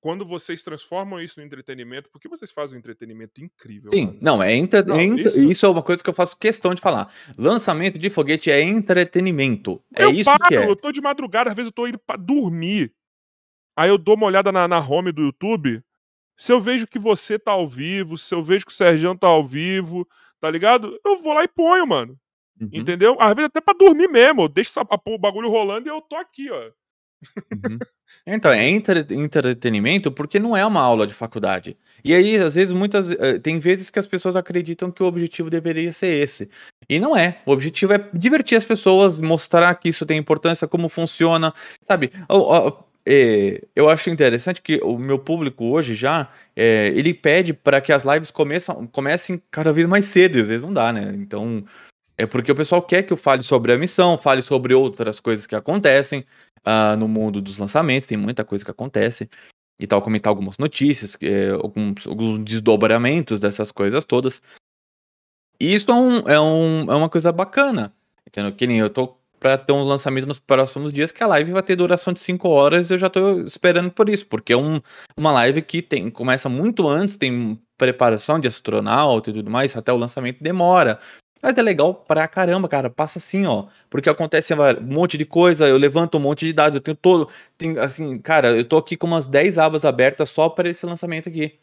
quando 0.00 0.26
vocês 0.26 0.64
transformam 0.64 1.20
isso 1.20 1.38
no 1.38 1.46
entretenimento, 1.46 2.10
porque 2.10 2.28
vocês 2.28 2.50
fazem 2.50 2.76
um 2.76 2.80
entretenimento 2.80 3.40
incrível. 3.40 3.88
Sim, 3.90 4.18
não, 4.20 4.42
é, 4.42 4.52
entre, 4.52 4.82
não, 4.82 5.00
isso... 5.00 5.48
isso... 5.48 5.64
é 5.64 5.68
uma 5.68 5.82
coisa 5.82 6.02
que 6.02 6.10
eu 6.10 6.14
faço 6.14 6.36
questão 6.36 6.74
de 6.74 6.80
falar. 6.80 7.12
Lançamento 7.38 7.98
de 7.98 8.10
foguete 8.10 8.50
é 8.50 8.60
entretenimento. 8.60 9.80
É 9.94 10.02
eu 10.02 10.10
isso 10.10 10.24
paro, 10.24 10.48
que 10.48 10.56
é. 10.56 10.68
Eu 10.68 10.74
tô 10.74 10.90
de 10.90 11.00
madrugada, 11.00 11.50
às 11.50 11.56
vezes 11.56 11.68
eu 11.68 11.72
tô 11.72 11.86
indo 11.86 12.00
pra 12.00 12.16
dormir. 12.16 12.92
Aí 13.76 13.88
eu 13.88 13.96
dou 13.96 14.16
uma 14.16 14.26
olhada 14.26 14.50
na, 14.50 14.66
na 14.66 14.80
home 14.80 15.12
do 15.12 15.22
YouTube. 15.22 15.80
Se 16.36 16.52
eu 16.52 16.60
vejo 16.60 16.88
que 16.88 16.98
você 16.98 17.38
tá 17.38 17.52
ao 17.52 17.68
vivo, 17.68 18.18
se 18.18 18.34
eu 18.34 18.42
vejo 18.42 18.66
que 18.66 18.72
o 18.72 18.74
Sergião 18.74 19.16
tá 19.16 19.28
ao 19.28 19.46
vivo, 19.46 20.06
tá 20.40 20.50
ligado? 20.50 20.98
Eu 21.04 21.22
vou 21.22 21.32
lá 21.32 21.44
e 21.44 21.48
ponho, 21.48 21.86
mano. 21.86 22.18
Uhum. 22.62 22.68
Entendeu? 22.72 23.16
Às 23.20 23.34
vezes 23.34 23.46
até 23.46 23.60
pra 23.60 23.74
dormir 23.74 24.08
mesmo. 24.08 24.42
Eu 24.42 24.48
deixo 24.48 24.72
o 24.80 25.18
bagulho 25.18 25.48
rolando 25.48 25.88
e 25.88 25.90
eu 25.90 26.00
tô 26.00 26.16
aqui, 26.16 26.50
ó. 26.50 26.70
Uhum. 27.52 27.78
Então, 28.26 28.52
é 28.52 28.68
entre, 28.68 29.06
entretenimento 29.10 30.12
porque 30.12 30.38
não 30.38 30.56
é 30.56 30.64
uma 30.66 30.80
aula 30.80 31.06
de 31.06 31.14
faculdade. 31.14 31.76
E 32.04 32.14
aí, 32.14 32.36
às 32.36 32.54
vezes, 32.54 32.72
muitas. 32.72 33.10
Eh, 33.10 33.38
tem 33.38 33.58
vezes 33.58 33.88
que 33.90 33.98
as 33.98 34.06
pessoas 34.06 34.36
acreditam 34.36 34.90
que 34.92 35.02
o 35.02 35.06
objetivo 35.06 35.48
deveria 35.48 35.92
ser 35.92 36.22
esse. 36.22 36.48
E 36.88 37.00
não 37.00 37.16
é. 37.16 37.38
O 37.46 37.52
objetivo 37.52 37.94
é 37.94 38.10
divertir 38.12 38.56
as 38.56 38.66
pessoas, 38.66 39.20
mostrar 39.20 39.74
que 39.76 39.88
isso 39.88 40.04
tem 40.04 40.18
importância, 40.18 40.68
como 40.68 40.88
funciona. 40.90 41.54
Sabe? 41.88 42.12
É, 43.04 43.60
eu 43.74 43.88
acho 43.88 44.10
interessante 44.10 44.62
que 44.62 44.78
o 44.82 44.96
meu 44.96 45.18
público 45.18 45.64
hoje 45.64 45.94
já, 45.94 46.30
é, 46.54 46.92
ele 46.94 47.12
pede 47.12 47.52
para 47.52 47.80
que 47.80 47.92
as 47.92 48.04
lives 48.04 48.30
começam, 48.30 48.86
comecem 48.86 49.42
cada 49.50 49.72
vez 49.72 49.86
mais 49.88 50.04
cedo, 50.04 50.38
e 50.38 50.40
às 50.42 50.48
vezes 50.48 50.64
não 50.64 50.72
dá, 50.72 50.92
né? 50.92 51.12
Então, 51.16 51.64
é 52.16 52.26
porque 52.26 52.52
o 52.52 52.54
pessoal 52.54 52.82
quer 52.82 53.02
que 53.02 53.12
eu 53.12 53.16
fale 53.16 53.42
sobre 53.42 53.72
a 53.72 53.78
missão, 53.78 54.18
fale 54.18 54.42
sobre 54.42 54.74
outras 54.74 55.20
coisas 55.20 55.46
que 55.46 55.54
acontecem 55.54 56.24
uh, 56.66 56.96
no 56.96 57.08
mundo 57.08 57.40
dos 57.40 57.58
lançamentos, 57.58 58.06
tem 58.06 58.18
muita 58.18 58.44
coisa 58.44 58.64
que 58.64 58.70
acontece, 58.70 59.28
e 59.78 59.86
tal, 59.86 60.00
comentar 60.00 60.30
algumas 60.30 60.58
notícias, 60.58 61.16
é, 61.20 61.50
alguns, 61.50 62.06
alguns 62.06 62.38
desdobramentos 62.44 63.40
dessas 63.40 63.72
coisas 63.72 64.04
todas. 64.04 64.40
E 65.58 65.74
isso 65.74 65.90
é, 65.90 65.94
um, 65.94 66.18
é, 66.28 66.40
um, 66.40 66.92
é 66.92 66.94
uma 66.94 67.08
coisa 67.08 67.32
bacana, 67.32 67.92
entendeu? 68.26 68.54
Que 68.54 68.66
nem 68.66 68.78
eu 68.78 68.90
tô 68.90 69.16
para 69.40 69.58
ter 69.58 69.72
uns 69.72 69.88
lançamentos 69.88 70.28
nos 70.28 70.38
próximos 70.38 70.92
dias, 70.92 71.10
que 71.10 71.20
a 71.20 71.26
live 71.26 71.50
vai 71.50 71.62
ter 71.64 71.74
duração 71.74 72.12
de 72.12 72.20
5 72.20 72.48
horas, 72.48 72.92
eu 72.92 72.98
já 72.98 73.10
tô 73.10 73.40
esperando 73.40 73.90
por 73.90 74.08
isso, 74.08 74.24
porque 74.28 74.52
é 74.52 74.56
um, 74.56 74.80
uma 75.16 75.32
live 75.32 75.60
que 75.62 75.82
tem 75.82 76.08
começa 76.08 76.48
muito 76.48 76.86
antes, 76.86 77.16
tem 77.16 77.60
preparação 77.76 78.38
de 78.38 78.46
astronauta 78.46 79.30
e 79.30 79.32
tudo 79.32 79.50
mais, 79.50 79.76
até 79.76 79.92
o 79.92 79.96
lançamento 79.96 80.40
demora. 80.40 81.00
Mas 81.42 81.58
é 81.58 81.62
legal 81.62 81.92
pra 81.94 82.28
caramba, 82.28 82.68
cara. 82.68 82.88
Passa 82.88 83.18
assim, 83.18 83.44
ó. 83.46 83.66
Porque 83.90 84.08
acontece 84.08 84.54
um 84.54 84.80
monte 84.82 85.18
de 85.18 85.24
coisa, 85.24 85.66
eu 85.66 85.76
levanto 85.76 86.16
um 86.16 86.20
monte 86.20 86.46
de 86.46 86.52
dados, 86.52 86.76
eu 86.76 86.80
tenho 86.80 86.96
todo. 86.96 87.28
Tem, 87.58 87.76
assim, 87.78 88.18
cara, 88.18 88.56
eu 88.56 88.64
tô 88.64 88.76
aqui 88.76 88.96
com 88.96 89.08
umas 89.08 89.26
10 89.26 89.58
abas 89.58 89.84
abertas 89.84 90.30
só 90.30 90.48
para 90.48 90.68
esse 90.68 90.86
lançamento 90.86 91.28
aqui. 91.28 91.58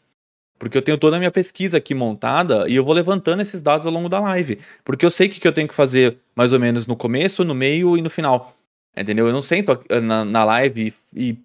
Porque 0.58 0.76
eu 0.76 0.82
tenho 0.82 0.98
toda 0.98 1.16
a 1.16 1.18
minha 1.18 1.30
pesquisa 1.30 1.78
aqui 1.78 1.94
montada 1.94 2.68
e 2.68 2.76
eu 2.76 2.84
vou 2.84 2.92
levantando 2.92 3.40
esses 3.40 3.62
dados 3.62 3.86
ao 3.86 3.92
longo 3.92 4.10
da 4.10 4.20
live. 4.20 4.58
Porque 4.84 5.06
eu 5.06 5.10
sei 5.10 5.26
o 5.26 5.30
que, 5.30 5.40
que 5.40 5.48
eu 5.48 5.52
tenho 5.52 5.66
que 5.66 5.74
fazer 5.74 6.18
mais 6.36 6.52
ou 6.52 6.60
menos 6.60 6.86
no 6.86 6.94
começo, 6.94 7.42
no 7.42 7.54
meio 7.54 7.96
e 7.96 8.02
no 8.02 8.10
final. 8.10 8.54
Entendeu? 8.94 9.26
Eu 9.26 9.32
não 9.32 9.40
sento 9.40 9.80
na, 10.02 10.24
na 10.24 10.44
live 10.44 10.94
e, 11.14 11.30
e, 11.30 11.38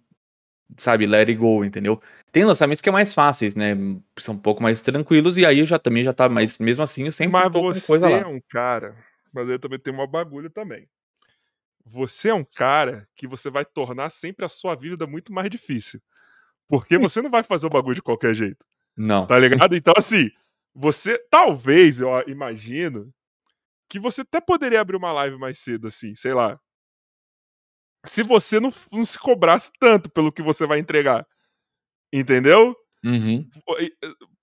sabe, 0.78 1.06
let 1.06 1.30
it 1.30 1.36
go, 1.36 1.64
entendeu? 1.64 2.02
Tem 2.32 2.44
lançamentos 2.44 2.82
que 2.82 2.90
é 2.90 2.92
mais 2.92 3.14
fáceis, 3.14 3.56
né? 3.56 3.76
São 4.20 4.36
um 4.36 4.40
pouco 4.40 4.62
mais 4.62 4.82
tranquilos 4.82 5.38
e 5.38 5.46
aí 5.46 5.60
eu 5.60 5.66
já 5.66 5.80
também 5.80 6.04
já 6.04 6.14
tá, 6.14 6.28
mas 6.28 6.58
mesmo 6.58 6.84
assim 6.84 7.06
eu 7.06 7.12
sempre 7.12 7.34
mas 7.34 7.52
você 7.52 7.88
coisa 7.88 8.10
lá. 8.10 8.18
é 8.18 8.26
um 8.26 8.42
cara, 8.50 8.96
mas 9.34 9.48
eu 9.48 9.60
também 9.60 9.80
tenho 9.80 9.96
uma 9.96 10.08
bagulho 10.08 10.50
também. 10.50 10.88
Você 11.86 12.30
é 12.30 12.34
um 12.34 12.44
cara 12.44 13.08
que 13.16 13.28
você 13.28 13.50
vai 13.50 13.64
tornar 13.64 14.10
sempre 14.10 14.44
a 14.44 14.50
sua 14.50 14.76
vida 14.76 15.06
muito 15.06 15.32
mais 15.32 15.50
difícil. 15.50 16.02
Porque 16.68 16.98
você 16.98 17.22
não 17.22 17.30
vai 17.30 17.44
fazer 17.44 17.68
o 17.68 17.70
bagulho 17.70 17.96
de 17.96 18.02
qualquer 18.02 18.34
jeito. 18.34 18.66
Não. 18.98 19.28
Tá 19.28 19.38
ligado? 19.38 19.76
Então, 19.76 19.94
assim, 19.96 20.32
você 20.74 21.20
talvez, 21.30 22.02
eu 22.02 22.10
imagino, 22.28 23.14
que 23.88 24.00
você 24.00 24.22
até 24.22 24.42
poderia 24.42 24.82
abrir 24.82 24.96
uma 24.96 25.12
live 25.12 25.38
mais 25.38 25.60
cedo, 25.60 25.88
assim, 25.88 26.16
sei 26.16 26.34
lá. 26.34 26.60
Se 28.06 28.24
você 28.24 28.60
não, 28.60 28.70
não 28.92 29.06
se 29.06 29.18
cobrasse 29.18 29.72
tanto 29.80 30.10
pelo 30.10 30.32
que 30.32 30.42
você 30.42 30.66
vai 30.66 30.80
entregar. 30.80 31.26
Entendeu? 32.14 32.76
Uhum. 33.04 33.48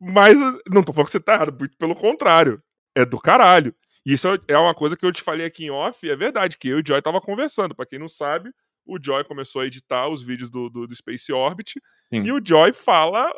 Mas 0.00 0.36
não 0.68 0.82
tô 0.82 0.92
falando 0.92 1.06
que 1.06 1.12
você 1.12 1.20
tá 1.20 1.34
errado, 1.34 1.56
muito 1.58 1.76
pelo 1.76 1.94
contrário. 1.94 2.62
É 2.94 3.04
do 3.04 3.18
caralho. 3.18 3.74
E 4.04 4.12
isso 4.12 4.28
é 4.48 4.58
uma 4.58 4.74
coisa 4.74 4.96
que 4.96 5.06
eu 5.06 5.12
te 5.12 5.22
falei 5.22 5.46
aqui 5.46 5.64
em 5.64 5.70
off, 5.70 6.08
é 6.08 6.16
verdade, 6.16 6.58
que 6.58 6.68
eu 6.68 6.78
e 6.78 6.82
o 6.82 6.86
Joy 6.86 7.00
tava 7.00 7.20
conversando. 7.20 7.74
Para 7.74 7.86
quem 7.86 7.98
não 7.98 8.08
sabe, 8.08 8.50
o 8.84 8.98
Joy 9.02 9.24
começou 9.24 9.62
a 9.62 9.66
editar 9.66 10.08
os 10.08 10.22
vídeos 10.22 10.50
do, 10.50 10.68
do, 10.68 10.86
do 10.86 10.94
Space 10.94 11.32
Orbit, 11.32 11.80
Sim. 12.12 12.24
e 12.24 12.32
o 12.32 12.40
Joy 12.44 12.72
fala 12.72 13.32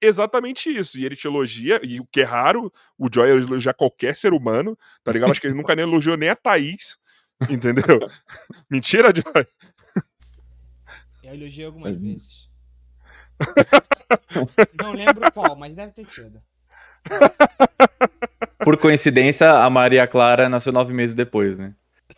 exatamente 0.00 0.70
isso. 0.70 0.98
E 0.98 1.04
ele 1.04 1.16
te 1.16 1.26
elogia, 1.26 1.80
e 1.82 2.00
o 2.00 2.06
que 2.06 2.20
é 2.20 2.24
raro, 2.24 2.72
o 2.98 3.08
Joy 3.12 3.28
elogia 3.28 3.74
qualquer 3.74 4.14
ser 4.14 4.32
humano, 4.32 4.78
tá 5.02 5.12
ligado? 5.12 5.30
Acho 5.30 5.40
que 5.40 5.46
ele 5.48 5.56
nunca 5.56 5.74
nem 5.74 5.84
elogiou 5.84 6.16
nem 6.16 6.28
a 6.28 6.36
Thaís, 6.36 6.96
entendeu? 7.50 7.98
Mentira, 8.70 9.12
Joy? 9.14 9.46
Eu 11.22 11.34
elogiei 11.34 11.66
algumas 11.66 11.98
vezes. 12.00 12.50
Não 14.80 14.92
lembro 14.92 15.30
qual, 15.32 15.56
mas 15.56 15.74
deve 15.74 15.92
ter 15.92 16.06
tido. 16.06 16.42
Por 18.58 18.78
coincidência, 18.78 19.50
a 19.50 19.68
Maria 19.68 20.06
Clara 20.06 20.48
nasceu 20.48 20.72
nove 20.72 20.92
meses 20.92 21.14
depois, 21.14 21.58
né? 21.58 21.74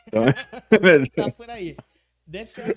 Então... 0.06 0.24
tá 1.14 1.30
por 1.32 1.50
aí. 1.50 1.76
Deve 2.26 2.50
ser 2.50 2.74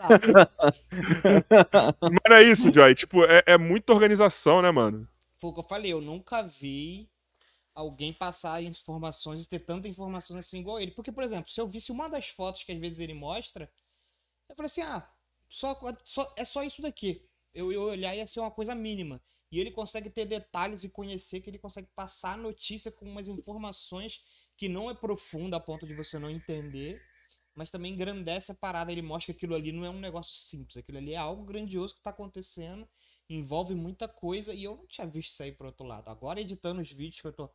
Mas 2.01 2.37
é 2.37 2.43
isso, 2.43 2.71
Joy. 2.71 2.93
Tipo, 2.93 3.23
é, 3.23 3.43
é 3.47 3.57
muita 3.57 3.93
organização, 3.93 4.61
né, 4.61 4.69
mano? 4.69 5.07
Foi 5.35 5.49
o 5.49 5.53
que 5.53 5.59
eu 5.59 5.67
falei, 5.67 5.91
eu 5.91 6.01
nunca 6.01 6.43
vi 6.43 7.09
alguém 7.79 8.13
passar 8.13 8.61
informações 8.63 9.43
e 9.43 9.47
ter 9.47 9.59
tanta 9.59 9.87
informação 9.87 10.37
assim 10.37 10.59
igual 10.59 10.79
ele. 10.79 10.91
Porque, 10.91 11.11
por 11.11 11.23
exemplo, 11.23 11.49
se 11.49 11.59
eu 11.59 11.67
visse 11.67 11.91
uma 11.91 12.07
das 12.07 12.29
fotos 12.29 12.63
que 12.63 12.71
às 12.71 12.77
vezes 12.77 12.99
ele 12.99 13.13
mostra, 13.13 13.71
eu 14.49 14.55
falei 14.55 14.67
assim, 14.67 14.81
ah, 14.81 15.09
só, 15.47 15.79
só, 16.03 16.33
é 16.37 16.43
só 16.43 16.63
isso 16.63 16.81
daqui. 16.81 17.27
Eu 17.53 17.71
ia 17.71 17.81
olhar 17.81 18.15
ia 18.15 18.27
ser 18.27 18.39
uma 18.39 18.51
coisa 18.51 18.75
mínima. 18.75 19.21
E 19.51 19.59
ele 19.59 19.71
consegue 19.71 20.09
ter 20.09 20.25
detalhes 20.25 20.83
e 20.83 20.89
conhecer 20.89 21.41
que 21.41 21.49
ele 21.49 21.57
consegue 21.57 21.87
passar 21.95 22.33
a 22.33 22.37
notícia 22.37 22.91
com 22.91 23.05
umas 23.05 23.27
informações 23.27 24.21
que 24.55 24.69
não 24.69 24.89
é 24.89 24.93
profunda 24.93 25.57
a 25.57 25.59
ponto 25.59 25.87
de 25.87 25.95
você 25.95 26.19
não 26.19 26.29
entender 26.29 27.01
mas 27.59 27.69
também 27.69 27.91
engrandece 27.91 28.53
a 28.53 28.55
parada. 28.55 28.89
Ele 28.89 29.01
mostra 29.01 29.33
que 29.33 29.37
aquilo 29.37 29.53
ali 29.53 29.73
não 29.73 29.83
é 29.83 29.89
um 29.89 29.99
negócio 29.99 30.33
simples, 30.33 30.77
aquilo 30.77 30.97
ali 30.97 31.13
é 31.13 31.17
algo 31.17 31.43
grandioso 31.43 31.93
que 31.93 31.99
está 31.99 32.09
acontecendo, 32.09 32.87
envolve 33.29 33.75
muita 33.75 34.07
coisa 34.07 34.53
e 34.53 34.63
eu 34.63 34.77
não 34.77 34.87
tinha 34.87 35.05
visto 35.05 35.31
isso 35.33 35.43
aí 35.43 35.53
outro 35.59 35.85
lado. 35.85 36.09
Agora, 36.09 36.39
editando 36.39 36.79
os 36.79 36.89
vídeos 36.89 37.19
que 37.19 37.27
eu 37.27 37.33
tô, 37.33 37.49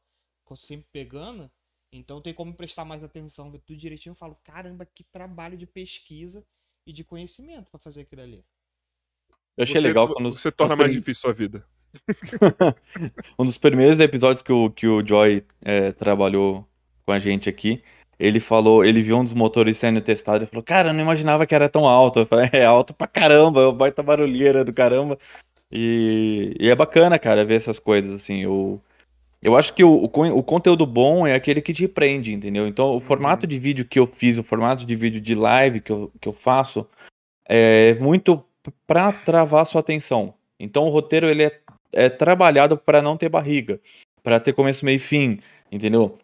sempre 0.54 0.87
pegando, 0.92 1.50
então 1.92 2.20
tem 2.20 2.35
como 2.35 2.52
prestar 2.52 2.85
mais 2.85 3.02
atenção, 3.02 3.50
ver 3.50 3.61
tudo 3.61 3.78
direitinho. 3.78 4.12
Eu 4.12 4.16
falo, 4.16 4.37
caramba, 4.44 4.85
que 4.85 5.04
trabalho 5.04 5.57
de 5.57 5.66
pesquisa 5.66 6.44
e 6.87 6.92
de 6.92 7.04
conhecimento 7.04 7.70
para 7.70 7.80
fazer 7.80 8.02
aquilo 8.02 8.22
ali. 8.22 8.44
Eu 9.57 9.62
achei 9.62 9.80
você, 9.80 9.80
legal 9.80 10.12
quando. 10.12 10.30
Você 10.30 10.50
torna 10.50 10.76
mais 10.76 10.92
difícil 10.92 11.22
sua 11.22 11.33
vida. 11.33 11.64
um 13.38 13.44
dos 13.44 13.57
primeiros 13.57 14.00
episódios 14.00 14.42
que 14.42 14.52
o, 14.52 14.70
que 14.70 14.87
o 14.87 15.07
Joy 15.07 15.44
é, 15.62 15.92
trabalhou 15.92 16.68
com 17.07 17.12
a 17.12 17.18
gente 17.18 17.48
aqui, 17.48 17.83
ele 18.18 18.40
falou, 18.40 18.85
ele 18.85 19.02
viu 19.02 19.16
um 19.16 19.24
dos 19.24 19.33
motores 19.33 19.76
sendo 19.76 20.00
testado 20.00 20.44
e 20.44 20.46
falou, 20.46 20.62
cara, 20.62 20.90
eu 20.90 20.94
não 20.94 21.00
imaginava 21.00 21.46
que 21.46 21.54
era 21.54 21.68
tão 21.68 21.87
alto. 21.87 22.20
Eu 22.20 22.26
falei, 22.26 22.50
é 22.52 22.64
alto 22.64 22.92
pra 22.94 23.07
caramba, 23.07 23.72
baita 23.72 24.02
barulheira 24.02 24.64
do 24.64 24.72
caramba. 24.72 25.18
E, 25.70 26.57
e, 26.59 26.68
é 26.68 26.74
bacana, 26.74 27.18
cara, 27.18 27.44
ver 27.44 27.57
essas 27.57 27.78
coisas, 27.78 28.14
assim, 28.14 28.42
eu... 28.42 28.80
Eu 29.44 29.57
acho 29.57 29.74
que 29.74 29.85
o, 29.85 29.90
o, 29.90 30.38
o, 30.38 30.42
conteúdo 30.42 30.87
bom 30.87 31.26
é 31.26 31.35
aquele 31.35 31.61
que 31.61 31.74
te 31.74 31.87
prende, 31.87 32.33
entendeu? 32.33 32.66
Então, 32.66 32.87
o 32.87 32.94
uhum. 32.94 33.00
formato 33.00 33.46
de 33.46 33.59
vídeo 33.59 33.85
que 33.85 33.98
eu 33.98 34.07
fiz, 34.07 34.38
o 34.38 34.42
formato 34.42 34.87
de 34.87 34.96
vídeo 34.96 35.20
de 35.20 35.35
live 35.35 35.83
que 35.83 35.92
eu, 35.92 36.11
que 36.18 36.26
eu 36.26 36.33
faço, 36.33 36.88
é 37.46 37.92
muito 37.96 38.42
para 38.87 39.12
travar 39.12 39.66
sua 39.66 39.83
atenção. 39.83 40.33
Então, 40.59 40.85
o 40.85 40.88
roteiro 40.88 41.28
ele 41.28 41.44
é, 41.44 41.61
é 41.92 42.09
trabalhado 42.09 42.78
para 42.78 43.02
não 43.02 43.18
ter 43.18 43.28
barriga, 43.28 43.78
para 44.22 44.40
ter 44.40 44.54
começo, 44.54 44.83
meio 44.83 44.96
e 44.96 44.98
fim, 44.98 45.38
entendeu? 45.70 46.18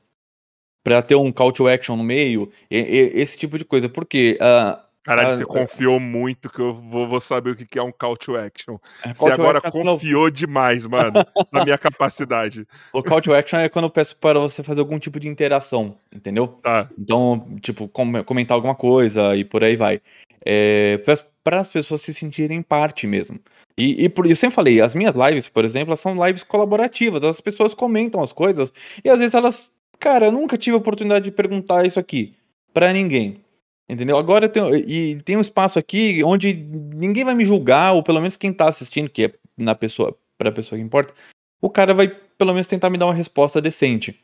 para 0.82 1.02
ter 1.02 1.14
um 1.14 1.30
call 1.30 1.52
to 1.52 1.68
action 1.68 1.96
no 1.96 2.02
meio, 2.02 2.50
e, 2.70 2.78
e, 2.78 3.20
esse 3.20 3.36
tipo 3.36 3.58
de 3.58 3.64
coisa. 3.64 3.88
Porque 3.88 4.38
uh, 4.40 4.80
Caralho, 5.02 5.38
você 5.38 5.46
confiou 5.46 5.98
muito 5.98 6.50
que 6.50 6.60
eu 6.60 6.74
vou, 6.74 7.08
vou 7.08 7.20
saber 7.20 7.50
o 7.50 7.56
que 7.56 7.78
é 7.78 7.82
um 7.82 7.90
call 7.90 8.16
to 8.16 8.36
action. 8.36 8.76
É, 9.02 9.14
você 9.14 9.30
agora 9.30 9.58
action 9.58 9.80
é 9.80 9.84
confiou 9.84 10.22
quando... 10.24 10.34
demais, 10.34 10.86
mano, 10.86 11.24
na 11.50 11.64
minha 11.64 11.78
capacidade. 11.78 12.66
O 12.92 13.02
call 13.02 13.22
to 13.22 13.32
action 13.32 13.58
é 13.58 13.68
quando 13.68 13.86
eu 13.86 13.90
peço 13.90 14.16
para 14.16 14.38
você 14.38 14.62
fazer 14.62 14.80
algum 14.80 14.98
tipo 14.98 15.18
de 15.18 15.28
interação, 15.28 15.96
entendeu? 16.12 16.48
Tá. 16.48 16.88
Então, 16.98 17.56
tipo, 17.60 17.88
comentar 17.88 18.54
alguma 18.54 18.74
coisa 18.74 19.34
e 19.36 19.44
por 19.44 19.64
aí 19.64 19.76
vai. 19.76 20.00
É, 20.44 21.00
para 21.42 21.60
as 21.60 21.70
pessoas 21.70 22.02
se 22.02 22.12
sentirem 22.12 22.62
parte 22.62 23.06
mesmo. 23.06 23.38
E, 23.76 24.04
e 24.04 24.08
por 24.08 24.26
isso 24.26 24.32
eu 24.32 24.36
sempre 24.36 24.56
falei, 24.56 24.80
as 24.80 24.94
minhas 24.94 25.14
lives, 25.14 25.48
por 25.48 25.64
exemplo, 25.64 25.96
são 25.96 26.14
lives 26.26 26.42
colaborativas. 26.42 27.24
As 27.24 27.40
pessoas 27.40 27.72
comentam 27.72 28.22
as 28.22 28.32
coisas 28.32 28.72
e 29.02 29.08
às 29.08 29.18
vezes 29.18 29.34
elas, 29.34 29.70
cara, 29.98 30.26
eu 30.26 30.32
nunca 30.32 30.58
tive 30.58 30.74
a 30.74 30.78
oportunidade 30.78 31.24
de 31.24 31.30
perguntar 31.30 31.86
isso 31.86 31.98
aqui 31.98 32.34
para 32.74 32.92
ninguém. 32.92 33.42
Entendeu? 33.90 34.16
Agora 34.16 34.48
tenho, 34.48 34.72
e 34.76 35.20
tem 35.22 35.36
um 35.36 35.40
espaço 35.40 35.76
aqui 35.76 36.22
onde 36.22 36.54
ninguém 36.54 37.24
vai 37.24 37.34
me 37.34 37.44
julgar, 37.44 37.92
ou 37.92 38.04
pelo 38.04 38.20
menos 38.20 38.36
quem 38.36 38.52
tá 38.52 38.68
assistindo, 38.68 39.10
que 39.10 39.24
é 39.24 39.32
na 39.58 39.74
pessoa, 39.74 40.16
pra 40.38 40.52
pessoa 40.52 40.78
que 40.78 40.84
importa, 40.84 41.12
o 41.60 41.68
cara 41.68 41.92
vai 41.92 42.06
pelo 42.38 42.52
menos 42.52 42.68
tentar 42.68 42.88
me 42.88 42.96
dar 42.96 43.06
uma 43.06 43.14
resposta 43.14 43.60
decente. 43.60 44.16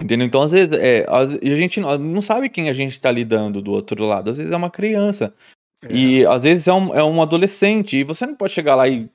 Entendeu? 0.00 0.26
Então, 0.26 0.42
às 0.42 0.50
vezes, 0.50 0.72
é, 0.72 1.06
a, 1.08 1.18
a 1.18 1.54
gente 1.54 1.78
não 1.78 2.20
sabe 2.20 2.48
quem 2.48 2.68
a 2.68 2.72
gente 2.72 3.00
tá 3.00 3.12
lidando 3.12 3.62
do 3.62 3.70
outro 3.70 4.04
lado. 4.04 4.30
Às 4.30 4.38
vezes 4.38 4.52
é 4.52 4.56
uma 4.56 4.70
criança. 4.70 5.32
É. 5.84 5.92
E 5.92 6.26
às 6.26 6.42
vezes 6.42 6.66
é 6.66 6.72
um, 6.72 6.92
é 6.92 7.04
um 7.04 7.22
adolescente. 7.22 7.98
E 7.98 8.02
você 8.02 8.26
não 8.26 8.34
pode 8.34 8.52
chegar 8.52 8.74
lá 8.74 8.88
e, 8.88 9.08